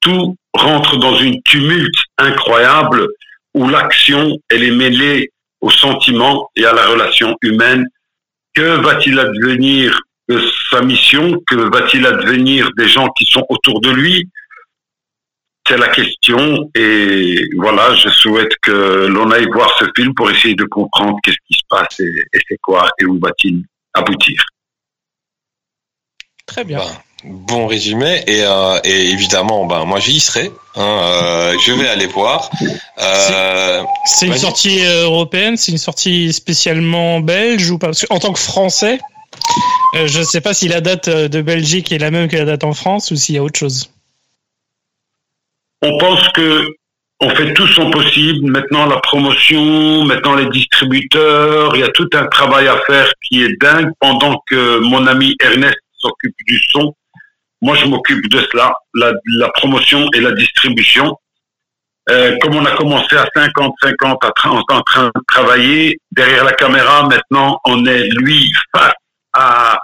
tout 0.00 0.36
rentre 0.54 0.96
dans 0.98 1.16
une 1.16 1.42
tumulte 1.42 1.98
incroyable 2.18 3.06
où 3.54 3.68
l'action, 3.68 4.36
elle 4.50 4.64
est 4.64 4.70
mêlée 4.70 5.30
au 5.60 5.70
sentiment 5.70 6.48
et 6.56 6.64
à 6.64 6.72
la 6.72 6.86
relation 6.86 7.36
humaine. 7.42 7.84
Que 8.54 8.80
va-t-il 8.80 9.18
advenir 9.18 9.98
de 10.28 10.40
sa 10.70 10.82
mission? 10.82 11.40
Que 11.46 11.56
va-t-il 11.56 12.06
advenir 12.06 12.70
des 12.76 12.88
gens 12.88 13.08
qui 13.16 13.24
sont 13.26 13.44
autour 13.48 13.80
de 13.80 13.90
lui? 13.90 14.28
C'est 15.66 15.76
la 15.76 15.88
question 15.88 16.70
et 16.74 17.44
voilà, 17.56 17.94
je 17.94 18.08
souhaite 18.08 18.56
que 18.62 19.06
l'on 19.06 19.30
aille 19.30 19.48
voir 19.52 19.70
ce 19.78 19.84
film 19.94 20.14
pour 20.14 20.30
essayer 20.30 20.54
de 20.54 20.64
comprendre 20.64 21.18
qu'est-ce 21.22 21.36
qui 21.46 21.54
se 21.54 21.64
passe 21.68 22.00
et, 22.00 22.40
c'est 22.48 22.56
quoi 22.62 22.88
et 22.98 23.04
où 23.04 23.18
va-t-il 23.20 23.64
aboutir. 23.92 24.42
Très 26.48 26.64
bien. 26.64 26.80
bon 27.24 27.66
résumé 27.66 28.24
et, 28.26 28.42
euh, 28.42 28.80
évidemment, 28.82 29.66
ben 29.66 29.84
moi 29.84 30.00
j'y 30.00 30.18
serai. 30.18 30.50
Hein, 30.74 31.00
euh, 31.02 31.54
je 31.64 31.72
vais 31.72 31.88
aller 31.88 32.06
voir. 32.06 32.50
Euh, 33.00 33.82
c'est 34.06 34.26
une 34.26 34.36
sortie 34.36 34.84
européenne, 34.84 35.56
c'est 35.56 35.70
une 35.70 35.78
sortie 35.78 36.32
spécialement 36.32 37.20
belge 37.20 37.70
ou 37.70 37.78
pas? 37.78 37.90
En 38.10 38.18
tant 38.18 38.32
que 38.32 38.40
Français, 38.40 38.98
je 39.94 40.18
ne 40.18 40.24
sais 40.24 40.40
pas 40.40 40.54
si 40.54 40.66
la 40.66 40.80
date 40.80 41.08
de 41.08 41.42
Belgique 41.42 41.92
est 41.92 41.98
la 41.98 42.10
même 42.10 42.28
que 42.28 42.36
la 42.36 42.44
date 42.44 42.64
en 42.64 42.72
France 42.72 43.12
ou 43.12 43.16
s'il 43.16 43.36
y 43.36 43.38
a 43.38 43.42
autre 43.44 43.58
chose 43.58 43.90
on 45.82 45.98
pense 45.98 46.28
que 46.30 46.66
on 47.20 47.30
fait 47.30 47.52
tout 47.52 47.66
son 47.68 47.90
possible. 47.90 48.48
Maintenant, 48.48 48.86
la 48.86 48.98
promotion, 48.98 50.04
maintenant 50.04 50.36
les 50.36 50.48
distributeurs, 50.50 51.74
il 51.74 51.80
y 51.80 51.84
a 51.84 51.88
tout 51.88 52.08
un 52.12 52.26
travail 52.26 52.68
à 52.68 52.78
faire 52.86 53.10
qui 53.22 53.42
est 53.42 53.60
dingue 53.60 53.90
pendant 53.98 54.40
que 54.48 54.78
mon 54.78 55.06
ami 55.06 55.34
Ernest 55.40 55.78
s'occupe 55.98 56.34
du 56.46 56.60
son. 56.70 56.94
Moi, 57.60 57.76
je 57.76 57.86
m'occupe 57.86 58.28
de 58.28 58.38
cela, 58.52 58.72
la, 58.94 59.48
promotion 59.54 60.08
et 60.14 60.20
la 60.20 60.32
distribution. 60.32 61.16
Euh, 62.10 62.36
comme 62.40 62.56
on 62.56 62.64
a 62.64 62.70
commencé 62.76 63.16
à 63.16 63.26
50-50 63.36 64.64
en 64.70 64.80
train 64.82 65.06
de 65.06 65.20
travailler, 65.26 65.98
derrière 66.12 66.44
la 66.44 66.52
caméra, 66.52 67.06
maintenant, 67.06 67.58
on 67.66 67.84
est 67.84 68.08
lui 68.10 68.50
face 68.74 68.94
à, 69.34 69.78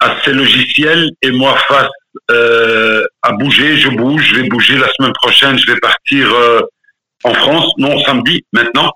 à 0.00 0.16
ses 0.24 0.32
logiciels 0.32 1.10
et 1.20 1.30
moi 1.30 1.56
face 1.68 1.90
euh, 2.30 3.04
à 3.22 3.32
bouger. 3.32 3.76
Je 3.76 3.88
bouge, 3.90 4.22
je 4.22 4.36
vais 4.36 4.48
bouger 4.48 4.78
la 4.78 4.88
semaine 4.92 5.12
prochaine. 5.14 5.58
Je 5.58 5.66
vais 5.72 5.80
partir 5.80 6.32
euh, 6.32 6.62
en 7.24 7.34
France, 7.34 7.72
non 7.76 7.98
samedi 8.04 8.44
maintenant. 8.52 8.90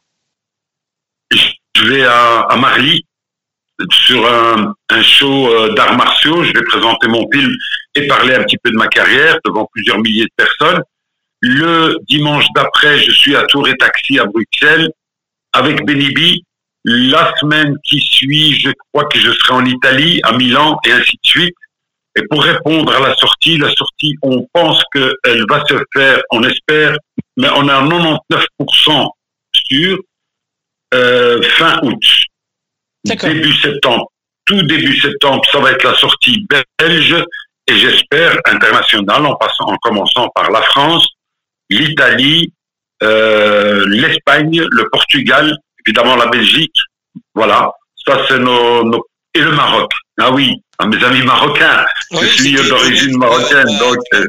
Je 1.33 1.85
vais 1.85 2.05
à, 2.05 2.41
à 2.41 2.57
Marly 2.57 3.05
sur 3.91 4.27
un, 4.27 4.75
un 4.91 5.03
show 5.03 5.49
euh, 5.49 5.75
d'arts 5.75 5.97
martiaux. 5.97 6.43
Je 6.45 6.53
vais 6.53 6.63
présenter 6.63 7.09
mon 7.09 7.27
film 7.33 7.53
et 7.95 8.07
parler 8.07 8.35
un 8.35 8.43
petit 8.43 8.59
peu 8.63 8.71
de 8.71 8.77
ma 8.77 8.89
carrière 8.89 9.39
devant 9.45 9.69
plusieurs 9.73 9.99
milliers 9.99 10.25
de 10.25 10.35
personnes. 10.37 10.83
Le 11.41 11.97
dimanche 12.09 12.47
d'après, 12.55 12.99
je 12.99 13.11
suis 13.11 13.37
à 13.37 13.43
Tour 13.45 13.69
et 13.69 13.77
Taxi 13.77 14.19
à 14.19 14.25
Bruxelles 14.25 14.91
avec 15.53 15.85
Benibi. 15.85 16.43
La 16.87 17.33
semaine 17.41 17.77
qui 17.83 17.99
suit, 18.01 18.61
je 18.61 18.71
crois 18.93 19.07
que 19.07 19.19
je 19.19 19.31
serai 19.31 19.55
en 19.55 19.65
Italie, 19.65 20.21
à 20.23 20.37
Milan 20.37 20.79
et 20.87 20.93
ainsi 20.93 21.17
de 21.23 21.29
suite. 21.29 21.55
Et 22.17 22.23
pour 22.31 22.43
répondre 22.43 22.95
à 22.95 23.01
la 23.01 23.15
sortie, 23.17 23.57
la 23.57 23.71
sortie, 23.75 24.15
on 24.23 24.47
pense 24.53 24.83
qu'elle 24.93 25.45
va 25.49 25.65
se 25.67 25.75
faire, 25.95 26.21
on 26.31 26.43
espère, 26.45 26.97
mais 27.37 27.49
on 27.57 27.69
est 27.69 27.73
à 27.73 27.83
99% 27.83 29.11
sûr, 29.53 29.99
euh, 30.93 31.43
fin 31.43 31.81
août. 31.83 32.03
Début 33.05 33.55
septembre. 33.55 34.11
Tout 34.47 34.63
début 34.63 34.99
septembre, 35.01 35.43
ça 35.51 35.59
va 35.59 35.73
être 35.73 35.85
la 35.85 35.95
sortie 35.95 36.47
belge 36.79 37.25
et 37.67 37.79
j'espère 37.79 38.37
internationale 38.45 39.25
en 39.25 39.35
passant, 39.37 39.65
en 39.65 39.77
commençant 39.79 40.29
par 40.35 40.51
la 40.51 40.61
France, 40.63 41.07
l'Italie, 41.71 42.53
euh, 43.03 43.85
l'Espagne, 43.89 44.63
le 44.71 44.89
Portugal, 44.91 45.57
évidemment 45.87 46.17
la 46.17 46.27
Belgique. 46.27 46.77
Voilà. 47.35 47.73
Ça, 48.07 48.21
c'est 48.29 48.39
nos, 48.39 48.85
nos, 48.85 49.07
et 49.35 49.41
le 49.41 49.53
Maroc. 49.53 49.91
Ah 50.21 50.31
oui, 50.31 50.63
à 50.79 50.87
mes 50.87 51.03
amis 51.03 51.23
marocains. 51.23 51.85
je 52.13 52.27
suis 52.27 52.55
d'origine 52.55 53.17
marocaine, 53.19 53.69
euh, 53.69 53.79
donc. 53.79 53.99
Euh, 54.15 54.27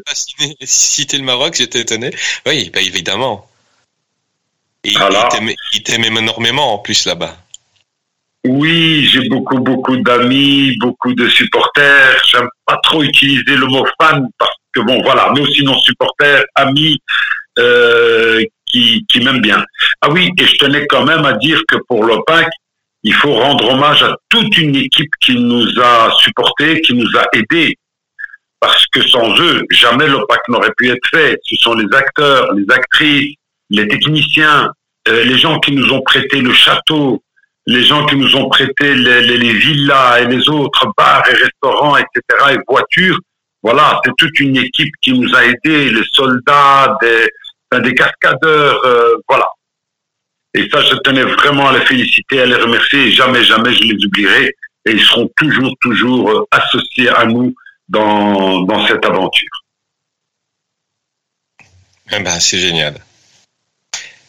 citer 0.62 1.18
le 1.18 1.24
Maroc, 1.24 1.56
j'étais 1.56 1.82
étonné. 1.82 2.12
Oui, 2.46 2.72
bah, 2.74 2.82
évidemment. 2.82 3.50
Et 4.84 4.94
il 5.74 5.84
t'aime 5.84 6.04
énormément 6.04 6.74
en 6.74 6.78
plus 6.80 7.06
là-bas. 7.06 7.36
Oui, 8.48 9.06
j'ai 9.12 9.28
beaucoup, 9.28 9.58
beaucoup 9.58 9.98
d'amis, 9.98 10.78
beaucoup 10.80 11.14
de 11.16 11.28
supporters. 11.28 12.22
J'aime 12.28 12.48
pas 12.66 12.78
trop 12.84 13.02
utiliser 13.02 13.56
le 13.56 13.66
mot 13.66 13.84
fan 14.00 14.24
parce 14.38 14.56
que 14.72 14.82
bon, 14.82 15.02
voilà, 15.02 15.32
mais 15.34 15.42
aussi 15.42 15.64
non 15.64 15.78
supporters, 15.80 16.44
amis 16.54 17.00
euh, 17.58 18.44
qui, 18.68 19.04
qui 19.10 19.22
m'aiment 19.22 19.42
bien. 19.42 19.66
Ah 20.02 20.10
oui, 20.12 20.30
et 20.38 20.46
je 20.46 20.58
tenais 20.58 20.86
quand 20.86 21.06
même 21.06 21.26
à 21.26 21.34
dire 21.34 21.60
que 21.68 21.78
pour 21.88 22.04
l'OPAC, 22.04 22.48
il 23.02 23.16
faut 23.16 23.34
rendre 23.34 23.68
hommage 23.72 24.04
à 24.04 24.16
toute 24.30 24.56
une 24.60 24.76
équipe 24.76 25.12
qui 25.22 25.36
nous 25.36 25.68
a 25.82 26.12
supportés, 26.20 26.82
qui 26.82 26.94
nous 26.94 27.18
a 27.18 27.26
aidés. 27.34 27.76
Parce 28.60 28.86
que 28.88 29.02
sans 29.08 29.40
eux, 29.42 29.64
jamais 29.72 30.08
l'OPAC 30.08 30.42
n'aurait 30.50 30.74
pu 30.78 30.90
être 30.90 31.08
fait. 31.12 31.40
Ce 31.44 31.56
sont 31.56 31.74
les 31.74 31.92
acteurs, 31.98 32.54
les 32.54 32.66
actrices, 32.72 33.34
les 33.72 33.88
techniciens, 33.88 34.70
euh, 35.08 35.24
les 35.24 35.38
gens 35.40 35.60
qui 35.60 35.72
nous 35.72 35.92
ont 35.92 36.02
prêté 36.02 36.42
le 36.42 36.54
château, 36.54 37.24
les 37.68 37.84
gens 37.84 38.06
qui 38.06 38.16
nous 38.16 38.36
ont 38.36 38.50
prêté 38.50 38.94
les, 38.94 39.54
villas 39.54 40.22
et 40.22 40.28
les 40.28 40.50
autres 40.50 40.88
bars 40.98 41.24
et 41.30 41.34
restaurants, 41.34 41.98
etc., 41.98 42.54
et 42.54 42.58
voitures. 42.68 43.18
Voilà, 43.64 44.00
c'est 44.06 44.12
toute 44.18 44.40
une 44.40 44.58
équipe 44.58 44.94
qui 45.02 45.14
nous 45.14 45.34
a 45.36 45.44
aidés, 45.46 45.90
les 45.90 46.04
soldats, 46.12 46.96
des, 47.02 47.28
des 47.80 47.94
cascadeurs, 47.96 48.80
euh, 48.86 49.16
voilà. 49.28 49.48
Et 50.54 50.70
ça, 50.70 50.82
je 50.82 50.96
tenais 50.98 51.24
vraiment 51.24 51.70
à 51.70 51.74
les 51.78 51.86
féliciter, 51.86 52.42
à 52.42 52.46
les 52.46 52.56
remercier 52.56 53.12
jamais, 53.12 53.44
jamais 53.44 53.74
je 53.74 53.84
les 53.84 54.06
oublierai. 54.06 54.56
Et 54.86 54.92
ils 54.92 55.04
seront 55.04 55.30
toujours, 55.36 55.74
toujours 55.82 56.30
euh, 56.30 56.48
associés 56.52 57.10
à 57.10 57.26
nous 57.26 57.54
dans, 57.90 58.62
dans 58.62 58.86
cette 58.86 59.04
aventure. 59.04 59.50
Eh 62.12 62.20
ben, 62.20 62.40
c'est 62.40 62.60
génial. 62.60 62.96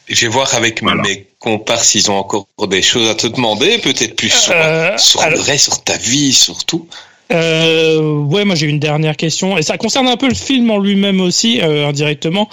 Je 0.08 0.26
vais 0.26 0.32
voir 0.32 0.54
avec 0.54 0.82
mes 0.82 1.26
compars 1.38 1.82
s'ils 1.82 2.10
ont 2.10 2.16
encore 2.16 2.46
des 2.68 2.82
choses 2.82 3.08
à 3.08 3.14
te 3.14 3.26
demander, 3.26 3.78
peut-être 3.78 4.14
plus 4.16 4.30
sur, 4.30 4.54
euh, 4.54 4.96
sur 4.98 5.28
le 5.28 5.40
reste, 5.40 5.64
sur 5.64 5.82
ta 5.82 5.96
vie, 5.96 6.32
surtout. 6.32 6.86
Euh, 7.32 8.00
ouais, 8.00 8.44
moi 8.44 8.54
j'ai 8.54 8.66
une 8.66 8.78
dernière 8.78 9.16
question 9.16 9.58
et 9.58 9.62
ça 9.62 9.76
concerne 9.78 10.06
un 10.06 10.16
peu 10.16 10.28
le 10.28 10.34
film 10.34 10.70
en 10.70 10.78
lui-même 10.78 11.20
aussi 11.20 11.60
euh, 11.60 11.88
indirectement. 11.88 12.48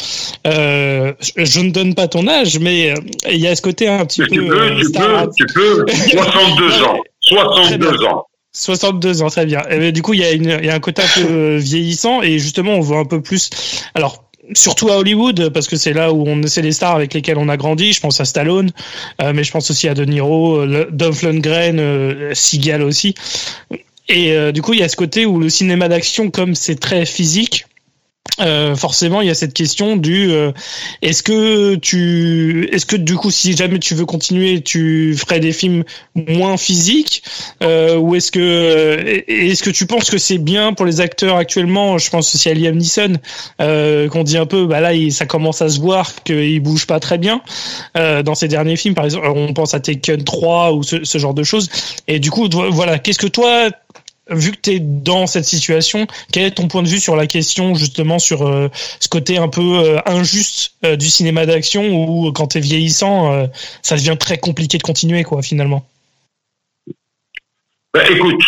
Euh, 0.48 1.14
je 1.36 1.60
ne 1.60 1.70
donne 1.70 1.94
pas 1.94 2.08
ton 2.08 2.28
âge, 2.28 2.58
mais 2.60 2.92
euh, 2.92 2.96
il 3.30 3.38
y 3.38 3.48
a 3.48 3.56
ce 3.56 3.62
côté 3.62 3.88
un 3.88 4.06
petit 4.06 4.22
peu. 4.22 4.28
Tu 4.30 4.40
peux, 4.40 4.80
tu 4.82 4.92
peux, 4.92 5.30
tu 5.36 5.46
peux. 5.46 5.86
62 6.10 6.84
ans. 6.84 6.98
62 7.22 8.04
ans. 8.06 8.26
62 8.56 9.22
ans, 9.24 9.30
très 9.30 9.46
bien. 9.46 9.62
Et 9.70 9.92
du 9.92 10.02
coup, 10.02 10.14
il 10.14 10.20
y, 10.20 10.24
a 10.24 10.32
une, 10.32 10.60
il 10.62 10.66
y 10.66 10.70
a 10.70 10.76
un 10.76 10.80
côté 10.80 11.02
un 11.02 11.22
peu 11.22 11.56
vieillissant 11.58 12.22
et 12.22 12.38
justement, 12.38 12.74
on 12.74 12.82
voit 12.82 13.00
un 13.00 13.06
peu 13.06 13.22
plus. 13.22 13.50
Alors, 13.96 14.24
surtout 14.54 14.90
à 14.90 14.98
Hollywood 14.98 15.50
parce 15.50 15.68
que 15.68 15.76
c'est 15.76 15.94
là 15.94 16.12
où 16.12 16.28
on 16.28 16.42
c'est 16.48 16.62
les 16.62 16.74
stars 16.74 16.96
avec 16.96 17.14
lesquelles 17.14 17.38
on 17.38 17.50
a 17.50 17.58
grandi. 17.58 17.94
Je 17.94 18.02
pense 18.02 18.20
à 18.20 18.26
Stallone 18.26 18.72
euh, 19.22 19.34
mais 19.34 19.44
je 19.44 19.52
pense 19.52 19.70
aussi 19.72 19.88
à 19.88 19.94
De 19.94 20.06
Niro 20.06 20.66
Dolph 20.92 21.22
Lundgren 21.22 21.80
euh, 21.80 22.34
Seagal 22.34 22.82
aussi. 22.82 23.16
Et 24.10 24.34
euh, 24.34 24.52
du 24.52 24.62
coup, 24.62 24.74
il 24.74 24.80
y 24.80 24.84
a 24.84 24.90
ce 24.90 24.96
côté 24.96 25.26
où 25.26 25.40
le 25.40 25.50
cinéma 25.50 25.88
d'action, 25.88 26.30
comme 26.30 26.56
c'est 26.56 26.80
très 26.80 27.06
physique, 27.06 27.66
euh, 28.40 28.76
forcément, 28.76 29.22
il 29.22 29.28
y 29.28 29.32
a 29.32 29.36
cette 29.36 29.54
question 29.54 29.96
du 29.96 30.32
euh, 30.32 30.52
est-ce 31.04 31.22
que 31.22 31.76
tu 31.76 32.68
est-ce 32.72 32.86
que 32.88 32.96
du 32.96 33.16
coup, 33.16 33.30
si 33.30 33.56
jamais 33.56 33.78
tu 33.78 33.94
veux 33.94 34.06
continuer, 34.06 34.62
tu 34.62 35.16
ferais 35.16 35.40
des 35.40 35.52
films 35.52 35.84
moins 36.16 36.58
physiques 36.58 37.24
euh, 37.62 37.96
ou 37.98 38.16
est-ce 38.16 38.32
que 38.32 39.24
est-ce 39.28 39.62
que 39.62 39.70
tu 39.70 39.86
penses 39.86 40.10
que 40.10 40.18
c'est 40.18 40.40
bien 40.40 40.74
pour 40.74 40.88
les 40.88 41.00
acteurs 41.00 41.38
actuellement? 41.38 42.00
Je 42.00 42.10
pense 42.10 42.34
aussi 42.34 42.50
à 42.50 42.56
Liam 42.56 42.76
Neeson 42.76 43.20
qu'on 43.60 44.24
dit 44.24 44.38
un 44.38 44.48
peu, 44.48 44.66
bah 44.66 44.80
là, 44.80 44.94
il, 44.94 45.14
ça 45.14 45.28
commence 45.28 45.62
à 45.62 45.70
se 45.70 45.80
voir 45.80 46.12
qu'il 46.24 46.60
bouge 46.60 46.88
pas 46.88 47.00
très 47.00 47.20
bien 47.20 47.42
dans 47.96 48.36
ses 48.36 48.48
derniers 48.48 48.78
films. 48.78 48.96
Par 48.96 49.06
exemple, 49.06 49.28
on 49.28 49.54
pense 49.54 49.76
à 49.76 49.80
Taken 49.80 50.24
3 50.24 50.74
ou 50.74 50.82
ce, 50.82 51.04
ce 51.04 51.18
genre 51.20 51.36
de 51.36 51.44
choses. 51.44 51.70
Et 52.08 52.20
du 52.20 52.32
coup, 52.32 52.50
voilà, 52.52 52.98
qu'est-ce 52.98 53.20
que 53.20 53.28
toi 53.28 53.70
vu 54.30 54.52
que 54.52 54.62
tu 54.62 54.80
dans 54.80 55.28
cette 55.28 55.46
situation, 55.46 56.08
quel 56.32 56.46
est 56.46 56.52
ton 56.52 56.68
point 56.68 56.84
de 56.84 56.88
vue 56.88 57.00
sur 57.00 57.16
la 57.16 57.28
question 57.28 57.76
justement 57.76 58.20
sur 58.20 58.48
euh, 58.48 58.70
ce 59.00 59.10
côté 59.10 59.38
un 59.38 59.50
peu 59.50 59.62
euh, 59.62 60.00
injuste 60.06 60.74
euh, 60.86 60.96
du 60.96 61.10
cinéma 61.10 61.46
d'action 61.46 61.84
où 61.90 62.32
quand 62.32 62.48
tu 62.48 62.58
es 62.58 62.62
vieillissant, 62.62 63.50
ça 63.82 63.96
devient 63.96 64.18
très 64.20 64.38
compliqué 64.38 64.78
de 64.78 64.84
continuer 64.84 65.24
quoi 65.24 65.42
finalement? 65.42 65.86
Bah, 67.94 68.10
Écoute, 68.10 68.42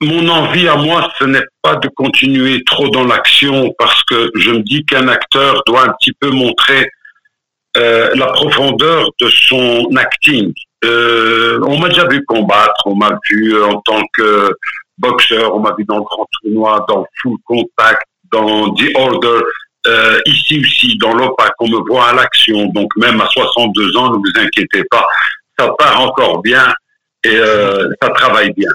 mon 0.00 0.28
envie 0.28 0.68
à 0.68 0.76
moi, 0.76 1.10
ce 1.18 1.24
n'est 1.24 1.42
pas 1.62 1.76
de 1.76 1.88
continuer 1.88 2.62
trop 2.64 2.88
dans 2.88 3.04
l'action 3.04 3.74
parce 3.78 4.02
que 4.04 4.30
je 4.36 4.52
me 4.52 4.62
dis 4.62 4.84
qu'un 4.84 5.08
acteur 5.08 5.62
doit 5.66 5.88
un 5.88 5.92
petit 5.98 6.12
peu 6.12 6.30
montrer 6.30 6.88
la 7.74 8.26
profondeur 8.32 9.08
de 9.20 9.28
son 9.28 9.88
acting. 9.96 10.52
Euh, 10.84 11.58
on 11.66 11.78
m'a 11.78 11.88
déjà 11.88 12.06
vu 12.06 12.24
combattre, 12.24 12.82
on 12.86 12.94
m'a 12.94 13.18
vu 13.28 13.54
euh, 13.54 13.66
en 13.66 13.80
tant 13.80 14.00
que 14.16 14.54
boxeur, 14.96 15.54
on 15.54 15.60
m'a 15.60 15.74
vu 15.76 15.84
dans 15.84 15.96
le 15.96 16.02
grand 16.02 16.26
tournoi, 16.40 16.84
dans 16.88 17.04
Full 17.20 17.36
Contact, 17.44 18.02
dans 18.32 18.72
The 18.74 18.94
Order. 18.94 19.40
euh, 19.86 20.18
ici 20.26 20.60
aussi, 20.60 20.98
dans 20.98 21.14
l'OPAC, 21.14 21.52
on 21.60 21.68
me 21.68 21.78
voit 21.88 22.08
à 22.08 22.14
l'action, 22.14 22.66
donc 22.66 22.90
même 22.96 23.20
à 23.20 23.26
62 23.26 23.96
ans, 23.96 24.10
ne 24.10 24.16
vous 24.16 24.32
inquiétez 24.36 24.84
pas, 24.90 25.06
ça 25.58 25.70
part 25.78 26.00
encore 26.00 26.42
bien 26.42 26.72
et 27.24 27.36
euh, 27.36 27.88
ça 28.02 28.10
travaille 28.10 28.52
bien. 28.52 28.70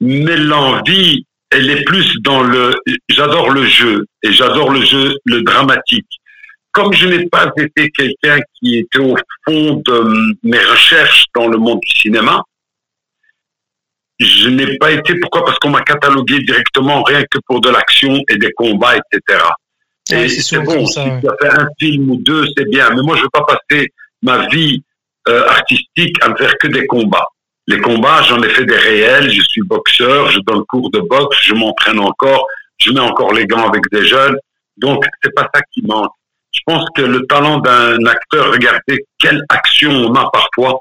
Mais 0.00 0.36
l'envie, 0.36 1.24
elle 1.50 1.70
est 1.70 1.84
plus 1.84 2.20
dans 2.22 2.42
le... 2.42 2.74
J'adore 3.08 3.50
le 3.50 3.64
jeu 3.66 4.04
et 4.22 4.32
j'adore 4.32 4.70
le 4.70 4.82
jeu, 4.82 5.14
le 5.24 5.42
dramatique. 5.42 6.15
Comme 6.76 6.92
je 6.92 7.08
n'ai 7.08 7.26
pas 7.26 7.50
été 7.56 7.90
quelqu'un 7.90 8.38
qui 8.52 8.76
était 8.76 8.98
au 8.98 9.16
fond 9.46 9.82
de 9.86 10.36
mes 10.42 10.58
recherches 10.58 11.24
dans 11.34 11.48
le 11.48 11.56
monde 11.56 11.80
du 11.80 12.00
cinéma, 12.02 12.42
je 14.18 14.50
n'ai 14.50 14.76
pas 14.76 14.92
été. 14.92 15.18
Pourquoi? 15.18 15.46
Parce 15.46 15.58
qu'on 15.58 15.70
m'a 15.70 15.80
catalogué 15.80 16.38
directement 16.40 17.02
rien 17.02 17.22
que 17.22 17.38
pour 17.46 17.62
de 17.62 17.70
l'action 17.70 18.20
et 18.28 18.36
des 18.36 18.52
combats, 18.52 18.94
etc. 18.94 19.42
Ouais, 20.10 20.26
et 20.26 20.28
c'est 20.28 20.58
bon, 20.58 20.84
ça, 20.84 21.02
si 21.02 21.08
ouais. 21.08 21.20
tu 21.22 21.28
as 21.30 21.36
fait 21.40 21.58
un 21.58 21.66
film 21.80 22.10
ou 22.10 22.16
deux, 22.16 22.44
c'est 22.54 22.68
bien. 22.68 22.90
Mais 22.90 23.00
moi, 23.00 23.16
je 23.16 23.22
veux 23.22 23.30
pas 23.32 23.46
passer 23.48 23.90
ma 24.20 24.46
vie 24.48 24.84
euh, 25.28 25.48
artistique 25.48 26.22
à 26.22 26.28
ne 26.28 26.36
faire 26.36 26.58
que 26.58 26.68
des 26.68 26.86
combats. 26.86 27.28
Les 27.68 27.80
combats, 27.80 28.20
j'en 28.20 28.42
ai 28.42 28.50
fait 28.50 28.66
des 28.66 28.76
réels. 28.76 29.30
Je 29.30 29.40
suis 29.48 29.62
boxeur, 29.62 30.28
je 30.28 30.40
donne 30.40 30.62
cours 30.66 30.90
de 30.90 31.00
boxe, 31.00 31.38
je 31.40 31.54
m'entraîne 31.54 32.00
encore, 32.00 32.46
je 32.76 32.92
mets 32.92 33.00
encore 33.00 33.32
les 33.32 33.46
gants 33.46 33.66
avec 33.66 33.84
des 33.90 34.04
jeunes. 34.04 34.36
Donc, 34.76 35.02
c'est 35.22 35.34
pas 35.34 35.48
ça 35.54 35.62
qui 35.72 35.80
manque. 35.80 36.12
Je 36.56 36.62
pense 36.64 36.84
que 36.96 37.02
le 37.02 37.26
talent 37.26 37.58
d'un 37.58 38.04
acteur, 38.06 38.50
regardez 38.50 39.04
quelle 39.18 39.42
action 39.50 39.90
on 39.90 40.14
a 40.14 40.30
parfois 40.30 40.80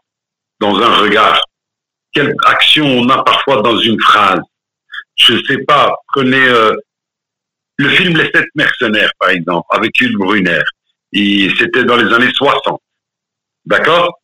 dans 0.59 0.77
un 0.79 0.95
regard, 0.97 1.41
quelle 2.13 2.33
action 2.45 2.85
on 2.85 3.09
a 3.09 3.23
parfois 3.23 3.61
dans 3.61 3.77
une 3.77 3.99
phrase. 3.99 4.39
Je 5.17 5.37
sais 5.45 5.63
pas, 5.67 5.93
prenez 6.13 6.47
euh, 6.47 6.73
le 7.77 7.89
film 7.89 8.17
Les 8.17 8.31
Sept 8.33 8.47
Mercenaires, 8.55 9.11
par 9.19 9.29
exemple, 9.29 9.67
avec 9.71 9.99
Hugh 9.99 10.15
Brunner. 10.17 10.61
C'était 11.13 11.83
dans 11.83 11.97
les 11.97 12.13
années 12.13 12.31
60. 12.33 12.79
D'accord? 13.65 14.19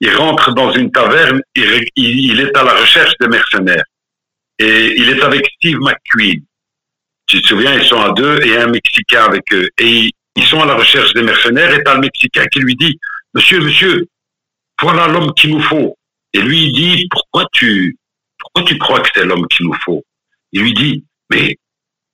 Il 0.00 0.14
rentre 0.14 0.52
dans 0.52 0.72
une 0.72 0.90
taverne, 0.90 1.40
il, 1.54 2.40
est 2.40 2.56
à 2.56 2.64
la 2.64 2.74
recherche 2.74 3.14
des 3.18 3.28
mercenaires. 3.28 3.84
Et 4.58 4.94
il 4.98 5.08
est 5.08 5.22
avec 5.22 5.46
Steve 5.56 5.78
McQueen. 5.80 6.42
Tu 7.26 7.42
te 7.42 7.48
souviens, 7.48 7.74
ils 7.74 7.84
sont 7.84 8.00
à 8.00 8.12
deux 8.12 8.40
et 8.42 8.56
un 8.56 8.68
Mexicain 8.68 9.24
avec 9.24 9.42
eux. 9.52 9.68
Ils- 10.36 10.44
sont 10.46 10.60
à 10.60 10.66
la 10.66 10.74
recherche 10.76 11.12
des 11.14 11.22
mercenaires 11.22 11.72
et 11.74 11.82
t'as 11.82 11.94
le 11.94 12.00
Mexicain 12.00 12.44
qui 12.46 12.60
lui 12.60 12.74
dit, 12.76 12.96
Monsieur, 13.34 13.60
monsieur, 13.60 14.06
voilà 14.80 15.08
l'homme 15.08 15.32
qu'il 15.34 15.50
nous 15.50 15.62
faut. 15.62 15.96
Et 16.32 16.40
lui, 16.40 16.64
il 16.64 16.72
dit, 16.72 17.06
pourquoi 17.10 17.44
tu, 17.52 17.96
pourquoi 18.38 18.62
tu 18.64 18.78
crois 18.78 19.00
que 19.00 19.08
c'est 19.14 19.24
l'homme 19.26 19.46
qu'il 19.48 19.66
nous 19.66 19.76
faut? 19.84 20.02
Il 20.52 20.62
lui 20.62 20.72
dit, 20.72 21.04
mais 21.30 21.56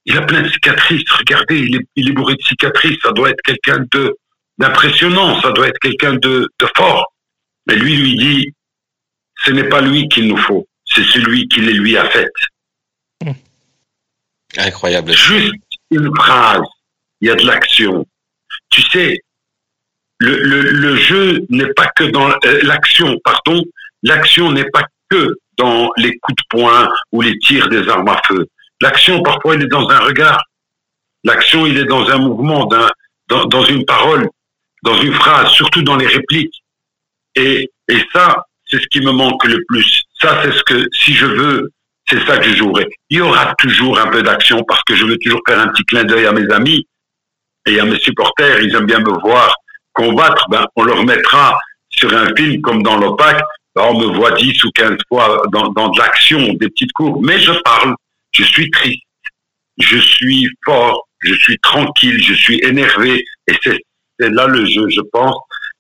il 0.05 0.17
a 0.17 0.23
plein 0.23 0.43
de 0.43 0.49
cicatrices. 0.49 1.09
Regardez, 1.11 1.61
il 1.61 1.77
est, 1.77 1.87
il 1.97 2.09
est 2.09 2.13
bourré 2.13 2.35
de 2.35 2.43
cicatrices. 2.43 2.99
Ça 3.03 3.13
doit 3.13 3.31
être 3.31 3.41
quelqu'un 3.45 3.85
de 3.93 4.17
d'impressionnant. 4.59 5.41
Ça 5.43 5.53
doit 5.53 5.69
être 5.69 5.79
quelqu'un 5.81 6.15
de, 6.15 6.49
de 6.59 6.67
fort. 6.77 7.13
Mais 7.67 7.77
lui 7.77 7.97
lui 7.97 8.17
dit, 8.17 8.53
ce 9.45 9.53
n'est 9.53 9.69
pas 9.69 9.81
lui 9.81 10.09
qu'il 10.09 10.27
nous 10.29 10.37
faut. 10.37 10.67
C'est 10.85 11.05
celui 11.05 11.47
qui 11.49 11.61
les 11.61 11.73
lui 11.75 11.97
a 11.97 12.09
faites. 12.11 12.29
Incroyable. 14.57 15.13
Juste 15.13 15.55
une 15.91 16.15
phrase. 16.17 16.63
Il 17.21 17.29
y 17.29 17.31
a 17.31 17.35
de 17.37 17.47
l'action. 17.47 18.05
Tu 18.73 18.83
sais, 18.91 19.19
le, 20.19 20.37
le, 20.43 20.97
jeu 20.97 21.45
n'est 21.51 21.73
pas 21.75 21.89
que 21.95 22.05
dans 22.05 22.29
euh, 22.31 22.61
l'action, 22.63 23.19
pardon. 23.23 23.63
L'action 24.03 24.51
n'est 24.51 24.69
pas 24.71 24.83
que 25.11 25.35
dans 25.59 25.91
les 25.99 26.17
coups 26.19 26.37
de 26.43 26.47
poing 26.49 26.89
ou 27.13 27.21
les 27.21 27.39
tirs 27.39 27.69
des 27.69 27.87
armes 27.89 28.09
à 28.09 28.21
feu. 28.27 28.47
L'action, 28.81 29.23
parfois, 29.23 29.57
il 29.57 29.63
est 29.63 29.67
dans 29.67 29.89
un 29.89 29.99
regard. 29.99 30.43
L'action, 31.23 31.67
il 31.67 31.77
est 31.77 31.85
dans 31.85 32.09
un 32.09 32.19
mouvement, 32.19 32.67
dans, 33.29 33.45
dans 33.45 33.65
une 33.65 33.85
parole, 33.85 34.29
dans 34.83 35.01
une 35.01 35.13
phrase, 35.13 35.51
surtout 35.51 35.83
dans 35.83 35.97
les 35.97 36.07
répliques. 36.07 36.63
Et, 37.37 37.71
et 37.89 37.99
ça, 38.13 38.47
c'est 38.65 38.81
ce 38.81 38.87
qui 38.89 39.01
me 39.01 39.13
manque 39.13 39.45
le 39.45 39.63
plus. 39.69 40.03
Ça, 40.19 40.41
c'est 40.43 40.53
ce 40.53 40.63
que, 40.65 40.87
si 40.93 41.13
je 41.13 41.27
veux, 41.27 41.71
c'est 42.09 42.25
ça 42.27 42.39
que 42.39 42.45
je 42.45 42.57
jouerai. 42.57 42.87
Il 43.11 43.19
y 43.19 43.21
aura 43.21 43.55
toujours 43.59 43.99
un 43.99 44.09
peu 44.09 44.23
d'action 44.23 44.65
parce 44.65 44.83
que 44.85 44.97
je 44.97 45.05
veux 45.05 45.19
toujours 45.19 45.43
faire 45.47 45.61
un 45.61 45.69
petit 45.69 45.85
clin 45.85 46.05
d'œil 46.05 46.27
à 46.27 46.33
mes 46.33 46.51
amis 46.53 46.87
et 47.67 47.81
à 47.81 47.85
mes 47.85 47.99
supporters. 47.99 48.61
Ils 48.61 48.75
aiment 48.75 48.87
bien 48.87 49.01
me 49.01 49.21
voir 49.21 49.55
combattre. 49.93 50.47
Ben, 50.51 50.65
on 50.77 50.85
leur 50.85 51.05
mettra 51.05 51.59
sur 51.91 52.13
un 52.17 52.35
film 52.37 52.61
comme 52.63 52.83
dans 52.83 52.97
l'OPAC. 52.97 53.43
Ben, 53.75 53.83
on 53.85 53.99
me 53.99 54.17
voit 54.17 54.33
10 54.33 54.65
ou 54.65 54.71
15 54.73 54.99
fois 55.09 55.43
dans, 55.53 55.69
dans 55.71 55.89
de 55.89 55.99
l'action, 55.99 56.39
des 56.55 56.69
petites 56.69 56.93
cours. 56.93 57.23
Mais 57.23 57.39
je 57.41 57.53
parle. 57.65 57.95
Je 58.33 58.45
suis 58.45 58.71
triste. 58.71 59.03
Je 59.79 59.99
suis 59.99 60.49
fort. 60.65 61.07
Je 61.21 61.35
suis 61.35 61.59
tranquille. 61.59 62.23
Je 62.23 62.35
suis 62.35 62.59
énervé. 62.63 63.25
Et 63.47 63.55
c'est 63.63 63.79
c'est 64.23 64.31
là 64.31 64.47
le 64.47 64.65
jeu, 64.65 64.89
je 64.89 65.01
pense. 65.13 65.37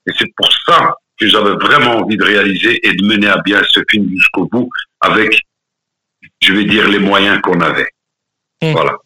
Et 0.06 0.10
c'est 0.18 0.30
pour 0.36 0.50
ça 0.66 0.94
que 1.18 1.28
j'avais 1.28 1.54
vraiment 1.54 1.98
envie 1.98 2.16
de 2.16 2.24
réaliser 2.24 2.80
et 2.86 2.94
de 2.94 3.04
mener 3.04 3.28
à 3.28 3.38
bien 3.38 3.60
ce 3.70 3.80
film 3.90 4.08
jusqu'au 4.10 4.46
bout 4.46 4.68
avec, 5.00 5.40
je 6.40 6.52
vais 6.52 6.64
dire, 6.64 6.88
les 6.88 6.98
moyens 6.98 7.40
qu'on 7.42 7.60
avait. 7.60 7.88
Mm. 8.62 8.72
Voilà. 8.72 8.96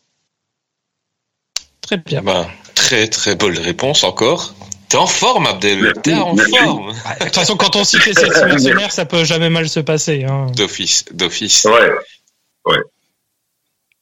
Très 1.83 1.99
bien. 1.99 2.23
Ben, 2.23 2.47
très 2.77 3.09
très 3.09 3.35
bonne 3.35 3.59
réponse 3.59 4.05
encore. 4.05 4.55
T'es 4.89 4.99
en 4.99 5.09
forme, 5.09 5.47
Abdel. 5.47 5.93
T'es 6.05 6.15
en 6.15 6.35
merci. 6.35 6.57
forme. 6.57 6.93
De 6.93 7.25
toute 7.25 7.35
façon, 7.35 7.57
quand 7.57 7.75
on 7.75 7.83
cite 7.83 8.07
les 8.07 8.15
sept 8.15 8.31
mercenaires, 8.47 8.93
ça 8.93 9.05
peut 9.05 9.25
jamais 9.25 9.51
mal 9.51 9.69
se 9.69 9.81
passer. 9.81 10.23
Hein. 10.23 10.47
D'office, 10.55 11.07
d'office. 11.11 11.65
Ouais. 11.65 12.79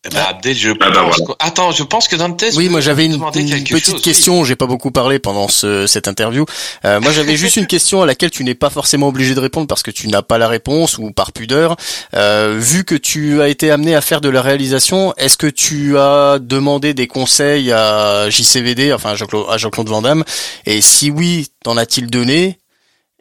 Eh 0.06 0.10
ben, 0.10 0.20
Abdel, 0.28 0.54
je 0.54 0.70
Ah 0.80 0.90
ben 0.90 0.92
pense 0.92 1.18
voilà. 1.18 1.34
que... 1.34 1.44
Attends, 1.46 1.72
je 1.72 1.82
pense 1.82 2.08
que 2.08 2.16
Dante... 2.16 2.44
Oui, 2.56 2.68
moi 2.68 2.80
j'avais 2.80 3.06
une, 3.06 3.18
petite 3.18 3.84
chose, 3.84 4.02
question. 4.02 4.44
J'ai 4.44 4.56
pas 4.56 4.66
beaucoup 4.66 4.90
parlé 4.90 5.18
pendant 5.18 5.48
ce, 5.48 5.86
cette 5.86 6.08
interview. 6.08 6.44
Euh, 6.84 7.00
moi, 7.00 7.10
j'avais 7.12 7.36
juste 7.36 7.56
une 7.56 7.66
question 7.66 8.02
à 8.02 8.06
laquelle 8.06 8.30
tu 8.30 8.44
n'es 8.44 8.54
pas 8.54 8.68
forcément 8.68 9.08
obligé 9.08 9.34
de 9.34 9.40
répondre 9.40 9.66
parce 9.66 9.82
que 9.82 9.90
tu 9.90 10.08
n'as 10.08 10.20
pas 10.20 10.36
la 10.36 10.48
réponse 10.48 10.98
ou 10.98 11.10
par 11.10 11.32
pudeur. 11.32 11.76
Euh, 12.14 12.56
vu 12.58 12.84
que 12.84 12.94
tu 12.94 13.40
as 13.40 13.48
été 13.48 13.70
amené 13.70 13.94
à 13.94 14.02
faire 14.02 14.20
de 14.20 14.28
la 14.28 14.42
réalisation, 14.42 15.14
est-ce 15.16 15.38
que 15.38 15.46
tu 15.46 15.96
as 15.96 16.38
demandé 16.38 16.92
des 16.92 17.06
conseils 17.06 17.72
à 17.72 18.28
JCVD, 18.28 18.92
enfin 18.92 19.12
à 19.12 19.14
Jean-Claude 19.14 19.46
à 19.48 19.56
Jean-Claude 19.56 19.88
Van 19.88 20.02
Damme? 20.02 20.24
Et 20.66 20.82
si 20.82 21.10
oui, 21.10 21.48
t'en 21.62 21.78
a-t-il 21.78 22.08
donné? 22.10 22.58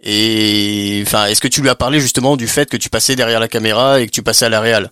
Et 0.04 1.02
enfin, 1.08 1.28
est-ce 1.28 1.40
que 1.40 1.48
tu 1.48 1.62
lui 1.62 1.70
as 1.70 1.76
parlé 1.76 2.02
justement 2.02 2.36
du 2.36 2.48
fait 2.48 2.70
que 2.70 2.76
tu 2.76 2.90
passais 2.90 3.16
derrière 3.16 3.40
la 3.40 3.48
caméra 3.48 4.02
et 4.02 4.06
que 4.06 4.12
tu 4.12 4.22
passais 4.22 4.46
à 4.46 4.50
la 4.50 4.60
réal? 4.60 4.92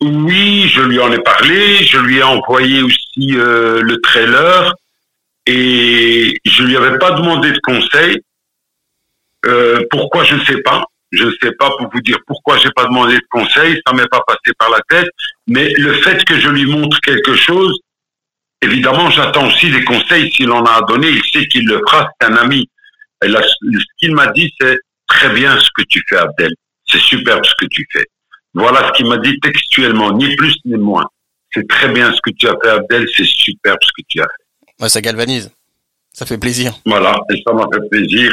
Oui, 0.00 0.68
je 0.68 0.82
lui 0.82 0.98
en 1.00 1.10
ai 1.10 1.18
parlé. 1.18 1.76
Je 1.84 1.98
lui 1.98 2.18
ai 2.18 2.22
envoyé 2.22 2.82
aussi 2.82 3.36
euh, 3.36 3.80
le 3.82 4.00
trailer 4.00 4.74
et 5.46 6.34
je 6.44 6.62
lui 6.64 6.76
avais 6.76 6.98
pas 6.98 7.12
demandé 7.12 7.52
de 7.52 7.58
conseil. 7.60 8.20
Euh, 9.46 9.80
pourquoi 9.90 10.24
je 10.24 10.34
ne 10.34 10.44
sais 10.44 10.60
pas. 10.62 10.84
Je 11.12 11.24
ne 11.24 11.32
sais 11.40 11.52
pas 11.52 11.70
pour 11.78 11.88
vous 11.92 12.00
dire 12.00 12.18
pourquoi 12.26 12.58
j'ai 12.58 12.70
pas 12.74 12.84
demandé 12.84 13.14
de 13.14 13.26
conseil. 13.30 13.80
Ça 13.86 13.94
m'est 13.94 14.08
pas 14.08 14.22
passé 14.26 14.52
par 14.58 14.70
la 14.70 14.80
tête. 14.88 15.08
Mais 15.46 15.72
le 15.74 15.94
fait 15.94 16.22
que 16.24 16.38
je 16.38 16.48
lui 16.48 16.66
montre 16.66 17.00
quelque 17.00 17.34
chose, 17.34 17.78
évidemment, 18.60 19.08
j'attends 19.10 19.46
aussi 19.46 19.70
des 19.70 19.84
conseils. 19.84 20.30
S'il 20.32 20.50
en 20.50 20.64
a 20.64 20.72
à 20.72 20.82
donner, 20.82 21.08
il 21.08 21.22
sait 21.24 21.46
qu'il 21.46 21.66
le 21.66 21.80
fera. 21.86 22.08
C'est 22.20 22.26
un 22.26 22.36
ami. 22.36 22.68
Et 23.24 23.28
là, 23.28 23.40
ce 23.42 23.84
qu'il 23.98 24.14
m'a 24.14 24.26
dit, 24.32 24.52
c'est 24.60 24.76
très 25.06 25.30
bien 25.30 25.58
ce 25.58 25.68
que 25.74 25.82
tu 25.88 26.02
fais, 26.08 26.16
Abdel. 26.16 26.50
C'est 26.84 27.00
superbe 27.00 27.44
ce 27.46 27.54
que 27.58 27.66
tu 27.70 27.86
fais. 27.92 28.04
Voilà 28.56 28.88
ce 28.88 28.92
qu'il 28.96 29.06
m'a 29.06 29.18
dit 29.18 29.38
textuellement, 29.40 30.12
ni 30.12 30.34
plus 30.34 30.54
ni 30.64 30.76
moins. 30.76 31.06
C'est 31.52 31.68
très 31.68 31.88
bien 31.88 32.12
ce 32.12 32.20
que 32.22 32.30
tu 32.36 32.48
as 32.48 32.54
fait, 32.62 32.70
Abdel, 32.70 33.06
c'est 33.14 33.24
superbe 33.24 33.78
ce 33.82 34.02
que 34.02 34.06
tu 34.08 34.20
as 34.20 34.24
fait. 34.24 34.82
Ouais, 34.82 34.88
ça 34.88 35.00
galvanise. 35.00 35.50
Ça 36.12 36.24
fait 36.24 36.38
plaisir. 36.38 36.74
Voilà, 36.86 37.18
et 37.30 37.42
ça 37.46 37.52
m'a 37.52 37.66
fait 37.72 37.88
plaisir. 37.90 38.32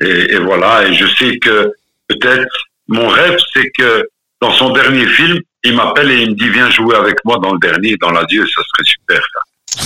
Et, 0.00 0.34
et 0.34 0.38
voilà, 0.38 0.86
et 0.86 0.94
je 0.94 1.06
sais 1.16 1.38
que 1.38 1.72
peut-être 2.06 2.54
mon 2.88 3.08
rêve, 3.08 3.38
c'est 3.54 3.70
que 3.70 4.06
dans 4.40 4.52
son 4.52 4.70
dernier 4.70 5.06
film, 5.06 5.38
il 5.64 5.74
m'appelle 5.74 6.10
et 6.10 6.22
il 6.22 6.30
me 6.30 6.34
dit 6.34 6.48
viens 6.48 6.68
jouer 6.70 6.96
avec 6.96 7.16
moi 7.24 7.38
dans 7.42 7.52
le 7.52 7.58
dernier, 7.58 7.96
dans 7.96 8.10
l'adieu, 8.10 8.44
ça 8.46 8.62
serait 8.62 8.84
super 8.84 9.20
ça. 9.32 9.40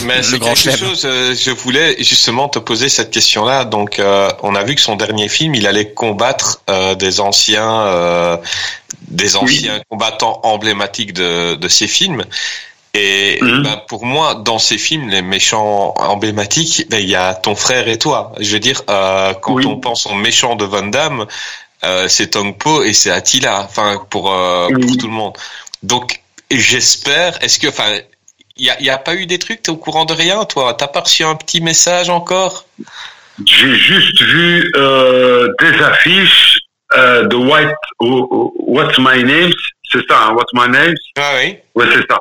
Mais 0.05 0.23
c'est 0.23 0.39
quelque 0.39 0.57
chelem. 0.59 0.77
chose, 0.77 1.03
euh, 1.05 1.35
je 1.35 1.51
voulais 1.51 1.97
justement 2.03 2.49
te 2.49 2.59
poser 2.59 2.89
cette 2.89 3.11
question-là. 3.11 3.65
Donc, 3.65 3.99
euh, 3.99 4.29
on 4.43 4.55
a 4.55 4.65
vu 4.65 4.75
que 4.75 4.81
son 4.81 4.97
dernier 4.97 5.29
film, 5.29 5.55
il 5.55 5.67
allait 5.67 5.93
combattre 5.93 6.61
euh, 6.69 6.95
des 6.95 7.21
anciens, 7.21 7.83
euh, 7.83 8.37
des 9.09 9.37
anciens 9.37 9.81
combattants 9.89 10.41
emblématiques 10.43 11.13
de, 11.13 11.55
de 11.55 11.69
ces 11.69 11.87
films. 11.87 12.25
Et 12.95 13.39
ben, 13.43 13.81
pour 13.89 14.07
moi, 14.07 14.35
dans 14.35 14.59
ces 14.59 14.79
films, 14.79 15.11
les 15.11 15.21
méchants 15.23 15.93
emblématiques, 15.99 16.87
ben, 16.89 16.99
il 16.99 17.09
y 17.11 17.15
a 17.15 17.35
ton 17.35 17.55
frère 17.55 17.89
et 17.89 17.99
toi. 17.99 18.33
Je 18.41 18.51
veux 18.53 18.59
dire, 18.61 18.83
euh, 18.89 19.35
quand 19.35 19.53
Oui. 19.55 19.67
on 19.67 19.77
pense 19.79 20.07
au 20.07 20.15
méchant 20.15 20.57
de 20.57 20.65
Van 20.65 20.87
Damme, 20.87 21.27
euh, 21.85 22.09
c'est 22.09 22.29
Tong 22.31 22.57
Po 22.57 22.83
et 22.83 22.95
c'est 22.95 23.11
Attila. 23.11 23.65
Enfin, 23.69 24.03
pour 24.09 24.33
euh, 24.33 24.69
pour 24.81 24.97
tout 24.97 25.07
le 25.09 25.13
monde. 25.13 25.35
Donc, 25.83 26.21
j'espère. 26.51 27.37
Est-ce 27.43 27.59
que, 27.59 27.69
enfin, 27.69 27.99
il 28.57 28.67
y 28.81 28.91
a, 28.91 28.99
pas 28.99 29.15
eu 29.15 29.27
des 29.27 29.39
trucs? 29.39 29.63
T'es 29.63 29.71
au 29.71 29.77
courant 29.77 30.05
de 30.05 30.13
rien, 30.13 30.45
toi? 30.45 30.75
T'as 30.75 30.89
pas 30.89 31.01
reçu 31.01 31.25
un 31.25 31.37
petit 31.37 31.61
message 31.61 32.09
encore? 32.09 32.67
J'ai 33.45 33.75
juste 33.75 34.23
vu 34.23 34.71
euh, 34.77 35.49
des 35.61 35.83
affiches 35.83 36.59
euh, 36.97 37.25
de 37.27 37.37
White, 37.37 37.75
oh, 37.99 38.27
oh, 38.31 38.55
What's 38.59 38.99
My 38.99 39.23
Name, 39.23 39.53
c'est 39.91 40.07
ça, 40.09 40.29
hein, 40.29 40.33
What's 40.35 40.53
My 40.55 40.71
Name, 40.71 40.95
Ah 41.19 41.33
oui. 41.37 41.57
ouais 41.75 41.87
c'est 41.93 42.07
ça. 42.09 42.19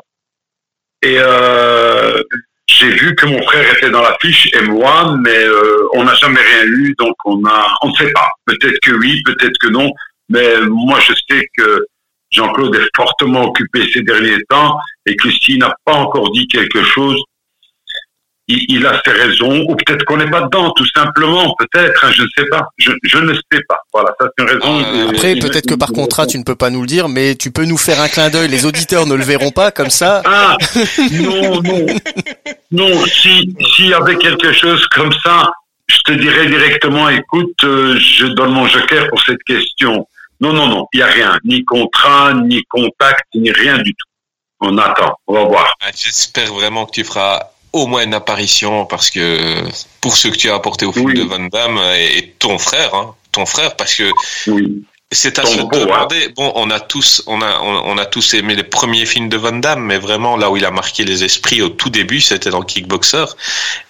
Et 1.04 1.18
euh, 1.20 2.22
j'ai 2.68 2.90
vu 2.90 3.16
que 3.16 3.28
mon 3.28 3.42
frère 3.44 3.78
était 3.78 3.90
dans 3.92 4.02
l'affiche 4.02 4.50
et 4.54 4.62
moi, 4.62 5.16
mais 5.22 5.38
euh, 5.38 5.88
on 5.94 6.04
n'a 6.04 6.16
jamais 6.16 6.42
rien 6.42 6.66
eu, 6.66 6.96
donc 6.98 7.16
on 7.24 7.46
a, 7.46 7.68
on 7.84 7.90
ne 7.90 7.96
sait 7.96 8.12
pas. 8.12 8.28
Peut-être 8.46 8.80
que 8.82 8.92
oui, 8.92 9.22
peut-être 9.24 9.58
que 9.62 9.68
non, 9.68 9.90
mais 10.30 10.60
moi 10.68 11.00
je 11.00 11.14
sais 11.30 11.48
que 11.58 11.86
Jean-Claude 12.36 12.76
est 12.76 12.90
fortement 12.96 13.46
occupé 13.46 13.90
ces 13.92 14.02
derniers 14.02 14.44
temps 14.50 14.78
et 15.06 15.16
que 15.16 15.30
s'il 15.32 15.60
n'a 15.60 15.76
pas 15.86 15.94
encore 15.94 16.32
dit 16.32 16.48
quelque 16.48 16.84
chose, 16.84 17.22
il, 18.48 18.86
a 18.86 19.02
ses 19.04 19.12
raisons, 19.12 19.66
ou 19.68 19.76
peut-être 19.76 20.06
qu'on 20.06 20.18
n'est 20.18 20.30
pas 20.30 20.42
dedans, 20.42 20.70
tout 20.72 20.86
simplement, 20.96 21.56
peut-être, 21.58 22.06
hein, 22.06 22.12
je 22.14 22.22
ne 22.22 22.28
sais 22.38 22.46
pas, 22.46 22.68
je, 22.78 23.18
ne 23.18 23.34
sais 23.34 23.60
pas. 23.68 23.80
Voilà, 23.92 24.12
ça 24.20 24.28
c'est 24.38 24.44
une 24.44 24.50
raison. 24.50 24.84
Euh, 24.84 25.10
après, 25.10 25.36
peut-être 25.36 25.68
que 25.68 25.74
par 25.74 25.92
contrat, 25.92 26.28
tu 26.28 26.38
ne 26.38 26.44
peux 26.44 26.56
pas 26.56 26.70
nous 26.70 26.82
le 26.82 26.88
dire, 26.88 27.10
mais 27.10 27.36
tu 27.36 27.50
peux 27.52 27.66
nous 27.66 27.78
faire 27.78 28.00
un 28.02 28.08
clin 28.08 28.30
d'œil, 28.30 28.48
les 28.48 28.66
auditeurs 28.66 29.08
ne 29.08 29.16
le 29.16 29.24
verront 29.24 29.50
pas, 29.50 29.72
comme 29.72 29.90
ça. 29.90 30.22
Ah, 30.26 30.58
non, 31.12 31.62
non, 31.62 31.86
non, 32.72 33.06
si, 33.06 33.56
s'il 33.76 33.88
y 33.88 33.94
avait 33.94 34.18
quelque 34.18 34.54
chose 34.54 34.86
comme 34.94 35.12
ça, 35.24 35.50
je 35.88 35.98
te 36.06 36.12
dirais 36.14 36.46
directement, 36.46 37.10
écoute, 37.10 37.64
euh, 37.64 37.98
je 37.98 38.28
donne 38.28 38.52
mon 38.52 38.68
joker 38.68 39.10
pour 39.10 39.22
cette 39.24 39.44
question. 39.44 40.08
Non, 40.42 40.54
non, 40.54 40.68
non, 40.68 40.88
il 40.94 40.98
n'y 40.98 41.04
a 41.04 41.08
rien, 41.08 41.38
ni 41.44 41.64
contrat, 41.64 42.34
ni 42.34 42.64
contact, 42.66 43.24
ni 43.36 43.52
rien 43.52 43.78
du 43.78 43.94
tout. 43.94 44.10
On 44.62 44.78
attend, 44.78 45.16
on 45.28 45.34
va 45.34 45.44
voir. 45.46 45.74
Ah, 45.82 45.92
j'espère 45.96 46.54
vraiment 46.54 46.86
que 46.86 46.92
tu 46.92 47.04
feras 47.04 47.52
au 47.74 47.88
moins 47.88 48.04
une 48.04 48.14
apparition 48.14 48.86
parce 48.86 49.10
que 49.10 49.64
pour 50.02 50.16
ce 50.16 50.30
que 50.30 50.38
tu 50.38 50.50
as 50.50 50.56
apporté 50.56 50.86
au 50.86 50.94
film 50.94 51.14
de 51.14 51.24
Van 51.24 51.40
Damme 51.40 51.80
et, 51.98 52.34
ton 52.40 52.58
frère, 52.58 52.94
hein, 52.96 53.16
ton 53.32 53.46
frère, 53.46 53.76
parce 53.76 53.96
que 53.96 54.10
c'est 55.12 55.40
à 55.40 55.46
se 55.46 55.58
demander. 55.58 56.30
Bon, 56.36 56.52
on 56.56 56.70
a 56.72 56.80
tous, 56.80 57.24
on 57.28 57.42
a, 57.42 57.60
on, 57.62 57.98
a 57.98 58.06
tous 58.06 58.34
aimé 58.34 58.56
les 58.56 58.64
premiers 58.64 59.06
films 59.06 59.30
de 59.30 59.38
Van 59.38 59.52
Damme, 59.52 59.84
mais 59.84 59.98
vraiment 59.98 60.36
là 60.36 60.50
où 60.50 60.58
il 60.58 60.66
a 60.66 60.72
marqué 60.72 61.06
les 61.06 61.24
esprits 61.24 61.62
au 61.62 61.70
tout 61.70 61.90
début, 61.90 62.22
c'était 62.22 62.50
dans 62.50 62.64
Kickboxer, 62.64 63.26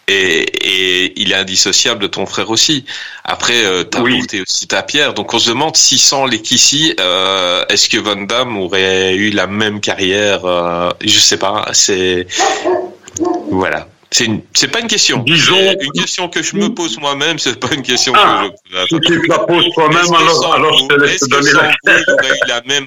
et, 0.08 0.42
et 0.42 1.22
il 1.22 1.32
est 1.32 1.36
indissociable 1.36 2.02
de 2.02 2.08
ton 2.08 2.26
frère 2.26 2.50
aussi. 2.50 2.86
Après, 3.24 3.64
euh, 3.66 3.84
t'as 3.84 4.00
apporté 4.00 4.42
aussi 4.42 4.68
ta 4.68 4.84
pierre, 4.84 5.14
donc 5.14 5.34
on 5.34 5.40
se 5.40 5.50
demande 5.50 5.78
si 5.78 5.98
sans 5.98 6.26
les 6.26 6.42
Kissy, 6.42 6.94
euh, 7.00 7.66
est-ce 7.70 7.88
que 7.90 7.98
Van 7.98 8.18
Damme 8.18 8.58
aurait 8.58 9.16
eu 9.16 9.32
la 9.32 9.48
même 9.48 9.80
carrière 9.80 10.46
euh, 10.46 10.92
Je 11.02 11.20
sais 11.20 11.38
pas. 11.38 11.70
C'est 11.72 12.28
voilà. 13.50 13.88
C'est 14.12 14.26
une, 14.26 14.42
pas 14.72 14.80
une 14.80 14.88
question. 14.88 15.24
Disons. 15.24 15.74
une 15.82 15.92
question 15.92 16.30
que 16.30 16.42
je 16.42 16.56
me 16.56 16.70
pose 16.70 16.98
moi-même, 17.00 17.38
c'est 17.38 17.60
pas 17.60 17.74
une 17.74 17.82
question 17.82 18.14
ah, 18.16 18.46
que 18.48 18.56
je 18.72 18.86
Si 18.88 19.00
tu 19.02 19.28
la 19.28 19.40
poses 19.40 19.66
toi-même, 19.74 20.14
alors, 20.14 20.54
alors 20.54 20.78
je 20.78 20.88
te 20.88 20.94
laisse 20.94 21.20
te 21.20 21.30
donner 21.30 21.52
la 21.52 21.72
eu 21.72 22.04
la 22.48 22.62
même, 22.62 22.86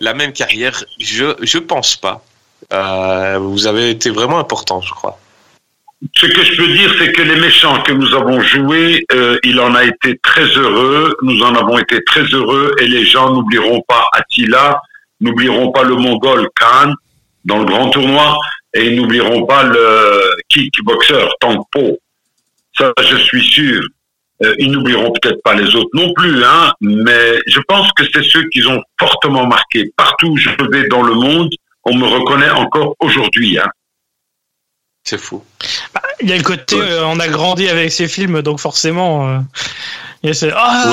la 0.00 0.14
même 0.14 0.32
carrière? 0.32 0.82
Je, 0.98 1.34
je 1.42 1.58
pense 1.58 1.96
pas. 1.96 2.24
Euh, 2.72 3.38
vous 3.38 3.66
avez 3.66 3.90
été 3.90 4.10
vraiment 4.10 4.38
important, 4.38 4.80
je 4.80 4.92
crois. 4.92 5.18
Ce 6.16 6.26
que 6.26 6.44
je 6.44 6.56
peux 6.56 6.72
dire, 6.72 6.94
c'est 6.98 7.12
que 7.12 7.22
les 7.22 7.36
méchants 7.36 7.82
que 7.82 7.92
nous 7.92 8.14
avons 8.14 8.40
joués, 8.40 9.04
euh, 9.12 9.38
il 9.44 9.60
en 9.60 9.74
a 9.74 9.84
été 9.84 10.18
très 10.22 10.46
heureux. 10.46 11.14
Nous 11.22 11.42
en 11.42 11.54
avons 11.54 11.78
été 11.78 12.02
très 12.04 12.22
heureux 12.22 12.74
et 12.80 12.86
les 12.86 13.04
gens 13.04 13.34
n'oublieront 13.34 13.82
pas 13.86 14.06
Attila, 14.14 14.80
n'oublieront 15.20 15.72
pas 15.72 15.82
le 15.82 15.96
Mongol 15.96 16.48
Khan 16.58 16.94
dans 17.44 17.58
le 17.58 17.66
grand 17.66 17.90
tournoi 17.90 18.38
et 18.74 18.86
ils 18.86 18.96
n'oublieront 18.96 19.46
pas 19.46 19.64
le 19.64 20.36
kickboxer 20.48 21.26
Tangpo. 21.40 21.98
Ça, 22.76 22.92
je 23.00 23.16
suis 23.16 23.44
sûr. 23.44 23.82
Euh, 24.42 24.54
ils 24.58 24.70
n'oublieront 24.70 25.12
peut-être 25.12 25.42
pas 25.42 25.54
les 25.54 25.74
autres 25.74 25.90
non 25.92 26.14
plus, 26.14 26.42
hein, 26.44 26.72
mais 26.80 27.40
je 27.46 27.60
pense 27.68 27.92
que 27.92 28.04
c'est 28.12 28.22
ceux 28.22 28.48
qui 28.48 28.64
ont 28.66 28.80
fortement 28.98 29.46
marqué. 29.46 29.92
Partout 29.96 30.28
où 30.28 30.36
je 30.36 30.48
vais 30.72 30.88
dans 30.88 31.02
le 31.02 31.14
monde, 31.14 31.50
on 31.84 31.94
me 31.94 32.06
reconnaît 32.06 32.50
encore 32.50 32.96
aujourd'hui. 33.00 33.58
Hein. 33.58 33.68
C'est 35.04 35.18
fou. 35.18 35.44
Bah, 35.92 36.02
il 36.20 36.30
y 36.30 36.32
a 36.32 36.36
le 36.36 36.42
côté, 36.42 36.76
euh, 36.80 37.04
on 37.06 37.20
a 37.20 37.28
grandi 37.28 37.68
avec 37.68 37.92
ces 37.92 38.08
films, 38.08 38.40
donc 38.40 38.60
forcément, 38.60 39.28
euh, 39.28 39.38
c'est 40.32 40.52
ah, 40.54 40.92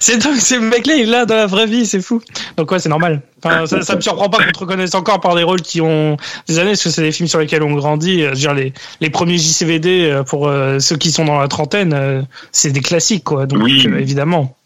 c'est 0.00 0.24
donc 0.24 0.36
ce 0.36 0.54
mec-là, 0.54 0.94
il 0.94 1.02
est 1.02 1.06
là 1.06 1.26
dans 1.26 1.34
la 1.34 1.46
vraie 1.46 1.66
vie, 1.66 1.84
c'est 1.84 2.00
fou. 2.00 2.22
Donc 2.56 2.70
ouais, 2.70 2.78
c'est 2.78 2.88
normal. 2.88 3.20
Enfin, 3.44 3.66
ça, 3.66 3.82
ça 3.82 3.96
me 3.96 4.00
surprend 4.00 4.30
pas 4.30 4.42
qu'on 4.42 4.52
te 4.52 4.58
reconnaisse 4.58 4.94
encore 4.94 5.20
par 5.20 5.34
des 5.34 5.42
rôles 5.42 5.60
qui 5.60 5.82
ont 5.82 6.16
des 6.48 6.58
années, 6.58 6.70
parce 6.70 6.84
que 6.84 6.90
c'est 6.90 7.02
des 7.02 7.12
films 7.12 7.28
sur 7.28 7.40
lesquels 7.40 7.62
on 7.62 7.74
grandit. 7.74 8.22
Je 8.22 8.32
dire, 8.32 8.54
les, 8.54 8.72
les 9.00 9.10
premiers 9.10 9.36
JCVD 9.36 10.10
euh, 10.10 10.22
pour 10.22 10.48
euh, 10.48 10.78
ceux 10.78 10.96
qui 10.96 11.10
sont 11.10 11.26
dans 11.26 11.38
la 11.38 11.48
trentaine, 11.48 11.92
euh, 11.92 12.22
c'est 12.52 12.70
des 12.70 12.80
classiques, 12.80 13.24
quoi. 13.24 13.44
Donc 13.44 13.68
évidemment. 13.68 14.56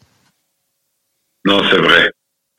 Non, 1.44 1.60
c'est 1.68 1.78
vrai. 1.78 2.10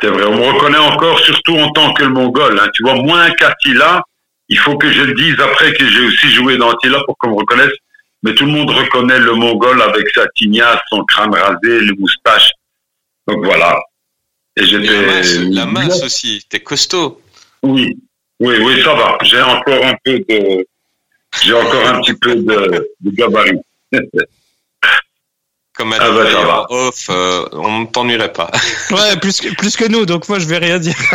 C'est 0.01 0.09
vrai. 0.09 0.25
On 0.25 0.35
me 0.35 0.53
reconnaît 0.53 0.77
encore, 0.77 1.19
surtout 1.19 1.55
en 1.55 1.71
tant 1.71 1.93
que 1.93 2.03
le 2.03 2.09
Mongol. 2.09 2.59
Hein. 2.59 2.67
Tu 2.73 2.83
vois, 2.83 2.95
moins 2.95 3.29
qu'Attila, 3.31 4.01
il 4.49 4.59
faut 4.59 4.77
que 4.77 4.91
je 4.91 5.03
le 5.03 5.13
dise 5.13 5.35
après 5.39 5.71
que 5.73 5.87
j'ai 5.87 6.05
aussi 6.05 6.29
joué 6.31 6.57
dans 6.57 6.69
Attila 6.71 6.99
pour 7.05 7.17
qu'on 7.17 7.29
me 7.29 7.35
reconnaisse 7.35 7.71
mais 8.27 8.35
tout 8.35 8.45
le 8.45 8.51
monde 8.51 8.69
reconnaît 8.69 9.19
le 9.19 9.33
Mongol 9.33 9.81
avec 9.81 10.05
sa 10.13 10.27
tignasse, 10.35 10.79
son 10.89 11.03
crâne 11.05 11.33
rasé, 11.33 11.79
le 11.79 11.93
moustache. 11.97 12.51
Donc 13.25 13.45
voilà. 13.45 13.79
Et 14.57 14.65
j'étais. 14.65 15.45
La 15.49 15.65
masse, 15.65 16.03
aussi, 16.03 16.43
t'es 16.49 16.59
costaud. 16.59 17.21
Oui, 17.63 17.97
oui, 18.41 18.55
oui, 18.59 18.83
ça 18.83 18.93
va. 18.95 19.17
J'ai 19.21 19.41
encore 19.41 19.85
un 19.85 19.95
peu 20.03 20.19
de, 20.19 20.67
j'ai 21.41 21.53
encore 21.53 21.87
un 21.87 22.01
petit 22.01 22.15
peu 22.15 22.35
de, 22.35 22.89
de 22.99 23.11
gabarit. 23.11 23.61
Comme 25.73 25.93
elle 25.93 26.01
ah 26.01 26.09
bah, 26.09 26.65
off, 26.69 27.05
euh, 27.11 27.47
on 27.53 27.81
ne 27.81 27.85
t'ennuierait 27.85 28.33
pas. 28.33 28.49
Ouais, 28.91 29.15
plus 29.21 29.39
que, 29.39 29.53
plus 29.53 29.77
que 29.77 29.85
nous, 29.87 30.07
donc 30.07 30.27
moi 30.27 30.39
je 30.39 30.47
vais 30.47 30.57
rien 30.57 30.79
dire. 30.79 30.95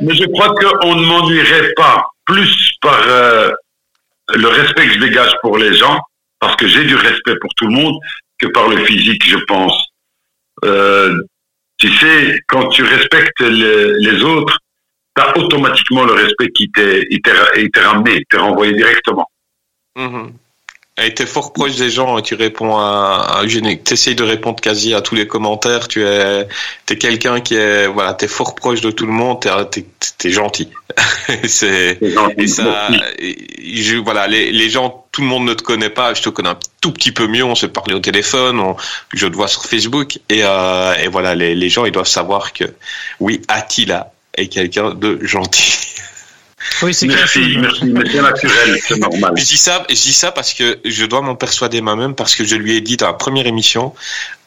mais 0.00 0.14
je 0.14 0.32
crois 0.32 0.54
qu'on 0.54 0.94
ne 0.94 1.04
m'ennuierait 1.04 1.74
pas 1.74 2.06
plus 2.24 2.70
par 2.80 3.02
euh, 3.06 3.50
le 4.34 4.48
respect 4.48 4.86
que 4.86 4.94
je 4.94 4.98
dégage 5.00 5.32
pour 5.42 5.58
les 5.58 5.74
gens, 5.74 5.98
parce 6.38 6.56
que 6.56 6.66
j'ai 6.66 6.84
du 6.84 6.96
respect 6.96 7.36
pour 7.40 7.54
tout 7.56 7.66
le 7.66 7.74
monde, 7.74 7.96
que 8.38 8.46
par 8.48 8.68
le 8.68 8.84
physique, 8.84 9.24
je 9.26 9.38
pense. 9.46 9.74
Euh, 10.64 11.16
tu 11.78 11.88
sais, 11.88 12.40
quand 12.48 12.68
tu 12.68 12.82
respectes 12.82 13.40
les, 13.40 14.22
autres, 14.22 14.58
tu 15.16 15.22
as 15.22 15.36
automatiquement 15.38 16.04
le 16.04 16.12
respect 16.12 16.50
qui 16.50 16.70
t'est 16.70 17.06
ramené, 17.76 18.22
t'est 18.30 18.38
renvoyé 18.38 18.72
directement. 18.72 19.26
Mm-hmm. 19.96 20.32
Et 20.98 21.12
t'es 21.12 21.26
fort 21.26 21.52
proche 21.52 21.76
des 21.76 21.90
gens, 21.90 22.22
tu 22.22 22.34
réponds 22.34 22.78
à, 22.78 23.40
à 23.40 23.76
t'essayes 23.84 24.14
de 24.14 24.22
répondre 24.22 24.58
quasi 24.62 24.94
à 24.94 25.02
tous 25.02 25.14
les 25.14 25.26
commentaires, 25.26 25.88
tu 25.88 26.02
es, 26.02 26.48
t'es 26.86 26.96
quelqu'un 26.96 27.40
qui 27.40 27.54
est, 27.54 27.86
voilà, 27.86 28.14
t'es 28.14 28.28
fort 28.28 28.54
proche 28.54 28.80
de 28.80 28.90
tout 28.90 29.04
le 29.04 29.12
monde, 29.12 29.40
t'es, 29.70 29.84
t'es, 30.16 30.30
gentil. 30.30 30.70
c'est, 31.44 31.98
et 32.38 32.46
ça, 32.46 32.88
je, 33.20 33.96
voilà, 33.96 34.26
les, 34.26 34.50
les 34.52 34.70
gens, 34.70 35.06
tout 35.12 35.20
le 35.20 35.26
monde 35.26 35.44
ne 35.44 35.52
te 35.52 35.62
connaît 35.62 35.90
pas, 35.90 36.14
je 36.14 36.22
te 36.22 36.30
connais 36.30 36.48
un 36.48 36.58
tout 36.80 36.92
petit 36.92 37.12
peu 37.12 37.26
mieux, 37.26 37.44
on 37.44 37.54
se 37.54 37.66
parlait 37.66 37.94
au 37.94 38.00
téléphone, 38.00 38.62
je 39.12 39.26
te 39.26 39.34
vois 39.34 39.48
sur 39.48 39.66
Facebook, 39.66 40.18
et, 40.30 40.44
euh, 40.44 40.94
et 40.94 41.08
voilà, 41.08 41.34
les, 41.34 41.54
les 41.54 41.68
gens, 41.68 41.84
ils 41.84 41.92
doivent 41.92 42.08
savoir 42.08 42.54
que, 42.54 42.64
oui, 43.20 43.42
Attila 43.48 44.12
est 44.34 44.48
quelqu'un 44.48 44.94
de 44.94 45.18
gentil. 45.20 45.76
Oui, 46.82 46.94
c'est 46.94 47.06
merci, 47.06 47.56
merci, 47.58 47.84
mais 47.86 48.04
c'est 48.10 48.22
naturel, 48.22 48.78
c'est 48.86 48.98
normal. 48.98 49.32
Je 49.36 49.44
dis 49.44 49.56
ça, 49.56 49.84
je 49.88 49.94
dis 49.94 50.12
ça 50.12 50.32
parce 50.32 50.52
que 50.52 50.78
je 50.84 51.04
dois 51.04 51.22
m'en 51.22 51.34
persuader 51.34 51.80
moi-même 51.80 52.14
parce 52.14 52.34
que 52.34 52.44
je 52.44 52.56
lui 52.56 52.76
ai 52.76 52.80
dit 52.80 52.96
dans 52.96 53.06
la 53.06 53.14
première 53.14 53.46
émission, 53.46 53.92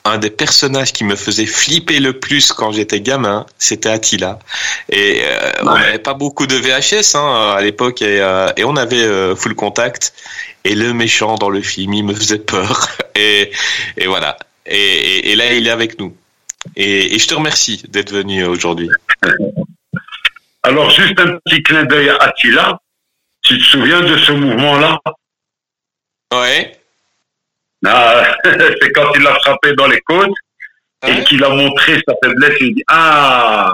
un 0.05 0.17
des 0.17 0.29
personnages 0.29 0.93
qui 0.93 1.03
me 1.03 1.15
faisait 1.15 1.45
flipper 1.45 1.99
le 1.99 2.13
plus 2.13 2.51
quand 2.53 2.71
j'étais 2.71 3.01
gamin, 3.01 3.45
c'était 3.57 3.89
Attila. 3.89 4.39
Et 4.89 5.21
euh, 5.23 5.51
on 5.61 5.73
n'avait 5.73 5.99
pas 5.99 6.13
beaucoup 6.13 6.47
de 6.47 6.55
VHS 6.55 7.15
hein, 7.15 7.55
à 7.57 7.61
l'époque 7.61 8.01
et, 8.01 8.21
euh, 8.21 8.49
et, 8.57 8.63
on 8.63 8.75
avait 8.75 9.03
euh, 9.03 9.35
full 9.35 9.55
contact. 9.55 10.13
Et 10.63 10.75
le 10.75 10.93
méchant 10.93 11.35
dans 11.35 11.49
le 11.49 11.61
film, 11.61 11.93
il 11.93 12.03
me 12.03 12.13
faisait 12.13 12.39
peur. 12.39 12.89
Et, 13.15 13.51
et 13.97 14.07
voilà. 14.07 14.37
Et, 14.65 15.31
et, 15.31 15.35
là, 15.35 15.51
il 15.53 15.67
est 15.67 15.71
avec 15.71 15.99
nous. 15.99 16.15
Et, 16.77 17.15
et 17.15 17.19
je 17.19 17.27
te 17.27 17.35
remercie 17.35 17.83
d'être 17.89 18.13
venu 18.13 18.45
aujourd'hui. 18.45 18.89
Alors, 20.63 20.89
juste 20.89 21.19
un 21.19 21.37
petit 21.37 21.63
clin 21.63 21.83
d'œil 21.85 22.09
à 22.09 22.15
Attila. 22.17 22.79
Tu 23.41 23.57
te 23.57 23.63
souviens 23.63 24.01
de 24.01 24.17
ce 24.17 24.31
mouvement-là? 24.33 24.99
Ouais. 26.33 26.79
Ah, 27.85 28.37
c'est 28.43 28.91
quand 28.91 29.11
il 29.15 29.23
l'a 29.23 29.35
frappé 29.35 29.73
dans 29.73 29.87
les 29.87 30.01
côtes 30.01 30.35
et 31.07 31.23
qu'il 31.23 31.43
a 31.43 31.49
montré 31.49 32.01
sa 32.07 32.13
faiblesse. 32.21 32.57
Il 32.59 32.75
dit 32.75 32.83
Ah, 32.89 33.73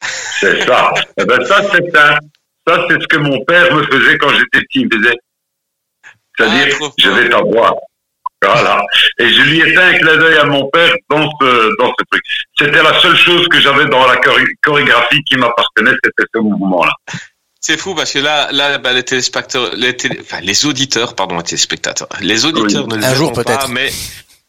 c'est 0.00 0.66
ça. 0.66 0.92
eh 1.16 1.24
ben, 1.24 1.44
ça, 1.44 1.62
c'est 1.72 1.90
ça, 1.90 2.18
c'est 2.66 3.00
ce 3.00 3.06
que 3.08 3.16
mon 3.16 3.42
père 3.44 3.74
me 3.74 3.82
faisait 3.84 4.18
quand 4.18 4.28
j'étais 4.28 4.60
petit. 4.60 4.80
Il 4.80 4.86
me 4.86 5.02
faisait, 5.02 5.16
c'est-à-dire, 6.36 6.76
ah, 6.80 6.88
je 6.98 7.10
vais 7.10 7.28
t'avoir. 7.28 7.74
Voilà. 8.42 8.82
Et 9.18 9.28
je 9.28 9.42
lui 9.42 9.60
ai 9.60 9.74
fait 9.74 9.82
un 9.82 9.94
clin 9.94 10.16
d'œil 10.16 10.36
à 10.38 10.44
mon 10.44 10.68
père 10.70 10.94
dans 11.10 11.28
ce, 11.40 11.76
dans 11.78 11.92
ce 11.98 12.04
truc. 12.10 12.22
C'était 12.58 12.82
la 12.82 12.98
seule 13.00 13.16
chose 13.16 13.46
que 13.48 13.60
j'avais 13.60 13.86
dans 13.86 14.06
la 14.06 14.16
chorégraphie 14.62 15.22
qui 15.24 15.36
m'appartenait, 15.36 15.96
c'était 16.02 16.28
ce 16.34 16.40
mouvement-là. 16.40 16.92
C'est 17.60 17.76
fou 17.76 17.94
parce 17.94 18.12
que 18.12 18.20
là, 18.20 18.48
là, 18.52 18.78
bah, 18.78 18.94
les 18.94 19.02
téléspectateurs, 19.02 19.72
les, 19.76 19.94
enfin, 20.20 20.40
les 20.40 20.64
auditeurs, 20.64 21.14
pardon, 21.14 21.36
les 21.36 21.42
téléspectateurs, 21.42 22.08
les 22.22 22.46
auditeurs 22.46 22.88
ne 22.88 22.96
le 22.96 23.04
un 23.04 23.14
jour, 23.14 23.32
pas, 23.34 23.66
mais 23.68 23.92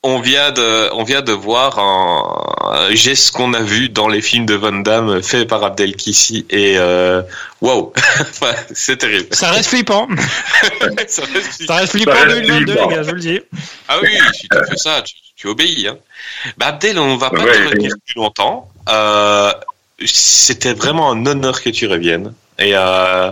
on 0.04 0.20
vient 0.20 0.52
de, 0.52 0.92
on 0.94 1.04
vient 1.04 1.22
de 1.22 1.32
voir 1.32 1.78
un 1.78 2.94
geste 2.96 3.32
qu'on 3.32 3.54
a 3.54 3.62
vu 3.62 3.90
dans 3.90 4.08
les 4.08 4.22
films 4.22 4.48
de 4.48 4.56
Van 4.56 4.72
Damme 4.72 5.22
fait 5.22 5.46
par 5.46 5.64
Abdel 5.64 5.96
Kissi 5.96 6.46
et 6.50 6.78
euh, 6.78 7.22
waouh, 7.62 7.94
wow. 8.42 8.48
c'est 8.74 8.98
terrible. 8.98 9.28
Ça 9.32 9.52
reste 9.52 9.70
flippant. 9.70 10.08
ça 10.80 10.88
reste, 10.98 11.66
ça 11.68 11.76
reste 11.76 11.92
flippant 11.92 12.14
en 12.14 12.26
2022, 12.26 12.74
les 12.74 12.88
gars, 12.88 13.04
je 13.04 13.10
vous 13.10 13.16
le 13.16 13.22
dis. 13.22 13.40
Ah 13.88 14.00
oui, 14.02 14.10
si 14.34 14.48
tu 14.50 14.58
fais 14.70 14.78
ça, 14.78 15.04
tu, 15.04 15.14
tu 15.36 15.48
obéis. 15.48 15.88
Hein. 15.88 15.98
Bah 16.58 16.68
Abdel, 16.68 16.98
on 16.98 17.18
va 17.18 17.30
pas 17.30 17.44
ouais, 17.44 17.52
te 17.52 17.70
retenir 17.70 17.92
plus 18.04 18.16
longtemps. 18.16 18.72
Euh, 18.90 19.54
C'était 20.04 20.74
vraiment 20.74 21.12
un 21.12 21.26
honneur 21.28 21.62
que 21.62 21.70
tu 21.70 21.86
reviennes. 21.86 22.34
Et, 22.58 22.72
euh, 22.74 23.32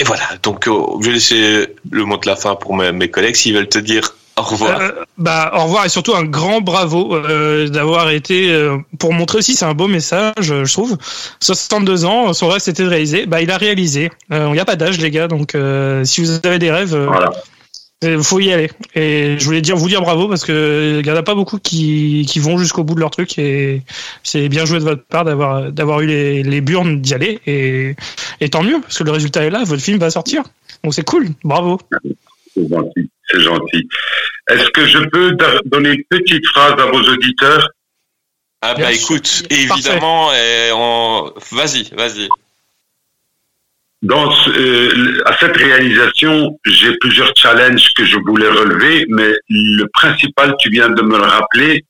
et 0.00 0.04
voilà, 0.04 0.24
donc 0.42 0.64
oh, 0.66 0.98
je 1.00 1.06
vais 1.06 1.12
laisser 1.14 1.76
le 1.88 2.04
mot 2.04 2.16
de 2.16 2.26
la 2.26 2.34
fin 2.34 2.56
pour 2.56 2.74
mes, 2.74 2.90
mes 2.90 3.10
collègues 3.10 3.36
s'ils 3.36 3.54
veulent 3.54 3.68
te 3.68 3.78
dire 3.78 4.16
au 4.36 4.42
revoir. 4.42 4.80
Euh, 4.80 4.90
bah, 5.16 5.52
au 5.54 5.64
revoir 5.64 5.86
et 5.86 5.88
surtout 5.88 6.14
un 6.14 6.24
grand 6.24 6.60
bravo 6.60 7.14
euh, 7.14 7.68
d'avoir 7.68 8.10
été 8.10 8.50
euh, 8.50 8.78
pour 8.98 9.12
montrer 9.12 9.38
aussi 9.38 9.54
c'est 9.54 9.64
un 9.64 9.74
beau 9.74 9.86
message 9.86 10.32
je 10.40 10.72
trouve. 10.72 10.96
62 11.40 12.04
ans, 12.04 12.32
son 12.32 12.48
rêve 12.48 12.60
c'était 12.60 12.82
de 12.82 12.88
réaliser. 12.88 13.26
Bah 13.26 13.42
il 13.42 13.50
a 13.50 13.56
réalisé. 13.56 14.10
Il 14.30 14.52
n'y 14.52 14.58
a 14.58 14.64
pas 14.64 14.76
d'âge 14.76 14.98
les 14.98 15.10
gars 15.10 15.28
donc 15.28 15.56
si 16.04 16.20
vous 16.20 16.32
avez 16.44 16.58
des 16.58 16.72
rêves 16.72 16.96
voilà. 16.96 17.30
faut 18.22 18.40
y 18.40 18.52
aller. 18.52 18.70
Et 18.96 19.36
je 19.38 19.44
voulais 19.44 19.60
dire 19.60 19.76
vous 19.76 19.88
dire 19.88 20.02
bravo 20.02 20.26
parce 20.26 20.44
que 20.44 21.00
il 21.00 21.06
y 21.06 21.10
en 21.10 21.16
a 21.16 21.22
pas 21.22 21.36
beaucoup 21.36 21.58
qui, 21.58 22.26
qui 22.28 22.40
vont 22.40 22.58
jusqu'au 22.58 22.82
bout 22.82 22.96
de 22.96 23.00
leur 23.00 23.10
truc 23.10 23.38
et 23.38 23.82
c'est 24.24 24.48
bien 24.48 24.64
joué 24.64 24.80
de 24.80 24.84
votre 24.84 25.04
part 25.04 25.24
d'avoir 25.24 25.70
d'avoir 25.70 26.00
eu 26.00 26.06
les, 26.06 26.42
les 26.42 26.60
burnes 26.60 27.00
d'y 27.00 27.14
aller 27.14 27.40
et, 27.46 27.94
et 28.40 28.48
tant 28.48 28.64
mieux 28.64 28.80
parce 28.80 28.98
que 28.98 29.04
le 29.04 29.12
résultat 29.12 29.44
est 29.44 29.50
là, 29.50 29.62
votre 29.64 29.82
film 29.82 29.98
va 29.98 30.10
sortir. 30.10 30.42
Donc 30.82 30.92
c'est 30.92 31.04
cool, 31.04 31.28
bravo. 31.44 31.78
C'est 32.54 32.68
gentil, 32.68 33.10
c'est 33.28 33.40
gentil. 33.40 33.88
Est-ce 34.48 34.70
que 34.70 34.86
je 34.86 34.98
peux 34.98 35.36
donner 35.66 35.90
une 35.90 36.04
petite 36.08 36.46
phrase 36.48 36.80
à 36.80 36.86
vos 36.86 37.02
auditeurs? 37.02 37.68
Ah 38.60 38.74
bah 38.74 38.92
écoute, 38.92 39.42
évidemment, 39.50 40.32
et 40.32 40.70
on... 40.72 41.32
vas-y, 41.52 41.90
vas-y. 41.94 42.28
Dans 44.02 44.30
ce, 44.30 44.50
euh, 44.50 45.22
à 45.26 45.36
cette 45.38 45.56
réalisation, 45.56 46.58
j'ai 46.64 46.96
plusieurs 46.98 47.32
challenges 47.36 47.92
que 47.94 48.04
je 48.04 48.18
voulais 48.18 48.48
relever, 48.48 49.06
mais 49.08 49.32
le 49.48 49.84
principal, 49.92 50.54
tu 50.58 50.70
viens 50.70 50.90
de 50.90 51.02
me 51.02 51.16
le 51.16 51.24
rappeler, 51.24 51.84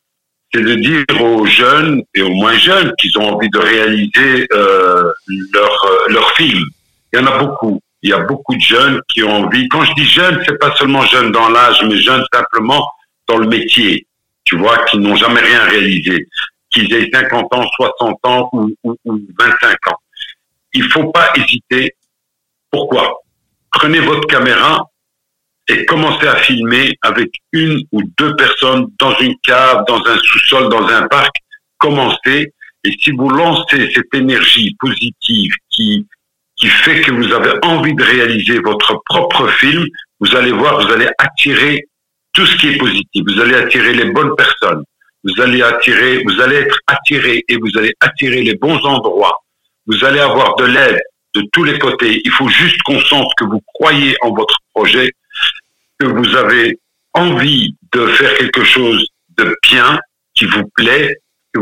c'est 0.52 0.62
de 0.62 0.74
dire 0.74 1.04
aux 1.20 1.44
jeunes 1.46 2.02
et 2.14 2.22
aux 2.22 2.30
moins 2.30 2.56
jeunes 2.56 2.92
qu'ils 2.98 3.18
ont 3.18 3.34
envie 3.34 3.50
de 3.50 3.58
réaliser 3.58 4.46
euh, 4.52 5.12
leur, 5.52 5.88
leur 6.08 6.30
film. 6.36 6.64
Il 7.12 7.18
y 7.18 7.22
en 7.22 7.26
a 7.26 7.38
beaucoup 7.38 7.80
il 8.04 8.10
y 8.10 8.12
a 8.12 8.20
beaucoup 8.20 8.54
de 8.54 8.60
jeunes 8.60 9.00
qui 9.08 9.22
ont 9.24 9.44
envie. 9.44 9.66
Quand 9.68 9.82
je 9.82 9.94
dis 9.94 10.04
jeunes, 10.04 10.40
c'est 10.46 10.58
pas 10.58 10.76
seulement 10.76 11.02
jeunes 11.06 11.32
dans 11.32 11.48
l'âge, 11.48 11.82
mais 11.84 11.96
jeunes 11.96 12.22
simplement 12.30 12.86
dans 13.26 13.38
le 13.38 13.48
métier. 13.48 14.06
Tu 14.44 14.58
vois, 14.58 14.84
qui 14.84 14.98
n'ont 14.98 15.16
jamais 15.16 15.40
rien 15.40 15.64
réalisé, 15.64 16.28
qu'ils 16.70 16.92
aient 16.92 17.08
50 17.10 17.54
ans, 17.54 17.64
60 17.76 18.18
ans 18.24 18.50
ou, 18.52 18.70
ou, 18.84 18.94
ou 19.06 19.18
25 19.38 19.70
ans. 19.88 19.96
Il 20.74 20.84
faut 20.90 21.10
pas 21.12 21.30
hésiter. 21.34 21.94
Pourquoi? 22.70 23.22
Prenez 23.72 24.00
votre 24.00 24.26
caméra 24.26 24.82
et 25.68 25.86
commencez 25.86 26.26
à 26.26 26.36
filmer 26.36 26.92
avec 27.00 27.30
une 27.52 27.80
ou 27.90 28.02
deux 28.18 28.36
personnes 28.36 28.86
dans 28.98 29.16
une 29.16 29.34
cave, 29.42 29.82
dans 29.88 30.04
un 30.04 30.18
sous-sol, 30.18 30.68
dans 30.68 30.86
un 30.88 31.08
parc. 31.08 31.34
Commencez. 31.78 32.52
Et 32.86 32.90
si 33.00 33.12
vous 33.12 33.30
lancez 33.30 33.90
cette 33.94 34.12
énergie 34.12 34.76
positive 34.78 35.52
qui 35.70 36.06
qui 36.64 36.70
fait 36.70 37.02
que 37.02 37.12
vous 37.12 37.30
avez 37.30 37.52
envie 37.62 37.92
de 37.94 38.02
réaliser 38.02 38.58
votre 38.60 38.98
propre 39.04 39.48
film, 39.48 39.84
vous 40.20 40.34
allez 40.34 40.50
voir, 40.50 40.80
vous 40.80 40.90
allez 40.90 41.10
attirer 41.18 41.84
tout 42.32 42.46
ce 42.46 42.56
qui 42.56 42.68
est 42.68 42.78
positif. 42.78 43.22
Vous 43.26 43.38
allez 43.38 43.54
attirer 43.54 43.92
les 43.92 44.10
bonnes 44.10 44.34
personnes. 44.34 44.82
Vous 45.24 45.42
allez 45.42 45.60
attirer, 45.60 46.22
vous 46.24 46.40
allez 46.40 46.56
être 46.56 46.78
attiré 46.86 47.44
et 47.48 47.56
vous 47.58 47.78
allez 47.78 47.92
attirer 48.00 48.40
les 48.42 48.54
bons 48.54 48.78
endroits. 48.78 49.36
Vous 49.86 50.06
allez 50.06 50.20
avoir 50.20 50.56
de 50.56 50.64
l'aide 50.64 50.98
de 51.34 51.42
tous 51.52 51.64
les 51.64 51.78
côtés. 51.78 52.22
Il 52.24 52.30
faut 52.30 52.48
juste 52.48 52.80
qu'on 52.82 53.00
sente 53.00 53.28
que 53.36 53.44
vous 53.44 53.60
croyez 53.74 54.16
en 54.22 54.32
votre 54.32 54.56
projet, 54.74 55.12
que 55.98 56.06
vous 56.06 56.34
avez 56.34 56.78
envie 57.12 57.76
de 57.92 58.06
faire 58.06 58.34
quelque 58.38 58.64
chose 58.64 59.06
de 59.36 59.54
bien, 59.68 59.98
qui 60.32 60.46
vous 60.46 60.64
plaît, 60.76 61.14
que 61.52 61.60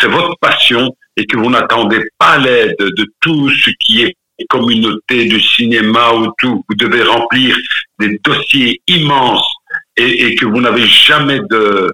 c'est 0.00 0.08
votre 0.08 0.38
passion 0.40 0.90
et 1.18 1.26
que 1.26 1.36
vous 1.36 1.50
n'attendez 1.50 2.02
pas 2.18 2.38
l'aide 2.38 2.76
de 2.78 3.06
tout 3.20 3.50
ce 3.50 3.70
qui 3.78 4.04
est 4.04 4.14
communauté 4.46 5.26
du 5.26 5.40
cinéma 5.40 6.12
ou 6.14 6.32
tout, 6.38 6.64
vous 6.68 6.76
devez 6.76 7.02
remplir 7.02 7.56
des 7.98 8.18
dossiers 8.22 8.80
immenses 8.86 9.46
et, 9.96 10.26
et 10.26 10.34
que 10.34 10.46
vous 10.46 10.60
n'avez 10.60 10.86
jamais 10.86 11.40
de, 11.50 11.92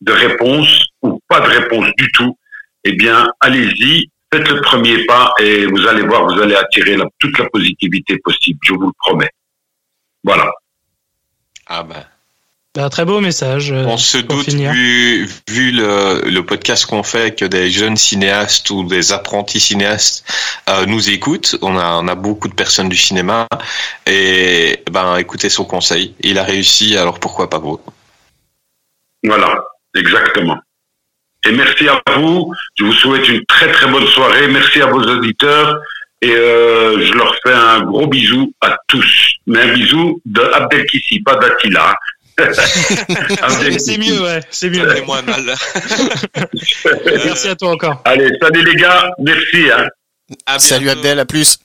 de 0.00 0.12
réponse 0.12 0.82
ou 1.02 1.20
pas 1.28 1.40
de 1.40 1.48
réponse 1.48 1.88
du 1.96 2.10
tout, 2.12 2.36
eh 2.84 2.92
bien, 2.92 3.30
allez-y, 3.40 4.10
faites 4.32 4.48
le 4.48 4.60
premier 4.60 5.04
pas 5.04 5.34
et 5.40 5.66
vous 5.66 5.86
allez 5.86 6.02
voir, 6.02 6.26
vous 6.26 6.40
allez 6.40 6.54
attirer 6.54 6.96
la, 6.96 7.06
toute 7.18 7.38
la 7.38 7.48
positivité 7.48 8.18
possible, 8.18 8.58
je 8.62 8.74
vous 8.74 8.86
le 8.86 8.92
promets. 8.98 9.30
Voilà. 10.24 10.50
Ah 11.66 11.82
ben, 11.82 12.04
un 12.78 12.88
très 12.88 13.04
beau 13.04 13.20
message. 13.20 13.72
On 13.72 13.96
se 13.96 14.18
doute, 14.18 14.48
vu, 14.48 15.28
vu 15.48 15.72
le, 15.72 16.22
le 16.30 16.46
podcast 16.46 16.86
qu'on 16.86 17.02
fait, 17.02 17.36
que 17.36 17.44
des 17.44 17.68
jeunes 17.70 17.96
cinéastes 17.96 18.70
ou 18.70 18.84
des 18.84 19.12
apprentis 19.12 19.58
cinéastes 19.58 20.24
euh, 20.68 20.86
nous 20.86 21.10
écoutent. 21.10 21.56
On 21.62 21.76
a, 21.76 21.96
on 21.96 22.06
a 22.06 22.14
beaucoup 22.14 22.46
de 22.48 22.54
personnes 22.54 22.88
du 22.88 22.96
cinéma. 22.96 23.48
Et 24.06 24.84
ben, 24.90 25.16
écoutez 25.16 25.48
son 25.48 25.64
conseil. 25.64 26.14
Il 26.20 26.38
a 26.38 26.44
réussi, 26.44 26.96
alors 26.96 27.18
pourquoi 27.18 27.50
pas 27.50 27.58
vous? 27.58 27.80
Voilà, 29.24 29.64
exactement. 29.96 30.58
Et 31.44 31.52
merci 31.52 31.88
à 31.88 32.00
vous. 32.16 32.52
Je 32.76 32.84
vous 32.84 32.92
souhaite 32.92 33.28
une 33.28 33.44
très 33.46 33.72
très 33.72 33.88
bonne 33.88 34.06
soirée. 34.06 34.46
Merci 34.46 34.80
à 34.80 34.86
vos 34.86 35.02
auditeurs. 35.02 35.76
Et 36.22 36.30
euh, 36.30 37.04
je 37.04 37.14
leur 37.14 37.34
fais 37.42 37.52
un 37.52 37.80
gros 37.80 38.06
bisou 38.06 38.52
à 38.60 38.76
tous. 38.86 39.32
Mais 39.46 39.62
un 39.62 39.74
bisou 39.74 40.20
de 40.24 40.42
Abdel 40.42 40.86
Kissi, 40.86 41.20
pas 41.20 41.34
d'Attila. 41.36 41.96
c'est 43.78 43.98
mieux, 43.98 44.22
ouais, 44.22 44.40
c'est 44.50 44.70
mieux. 44.70 44.88
C'est 44.94 45.04
moins 45.04 45.22
mal. 45.22 45.54
Merci 47.24 47.48
à 47.48 47.56
toi 47.56 47.70
encore. 47.70 48.02
Allez, 48.04 48.30
salut 48.40 48.64
les 48.64 48.74
gars, 48.74 49.10
merci. 49.18 49.70
Hein. 49.70 49.88
Salut 50.58 50.90
Abdel, 50.90 51.18
à 51.18 51.24
plus. 51.24 51.58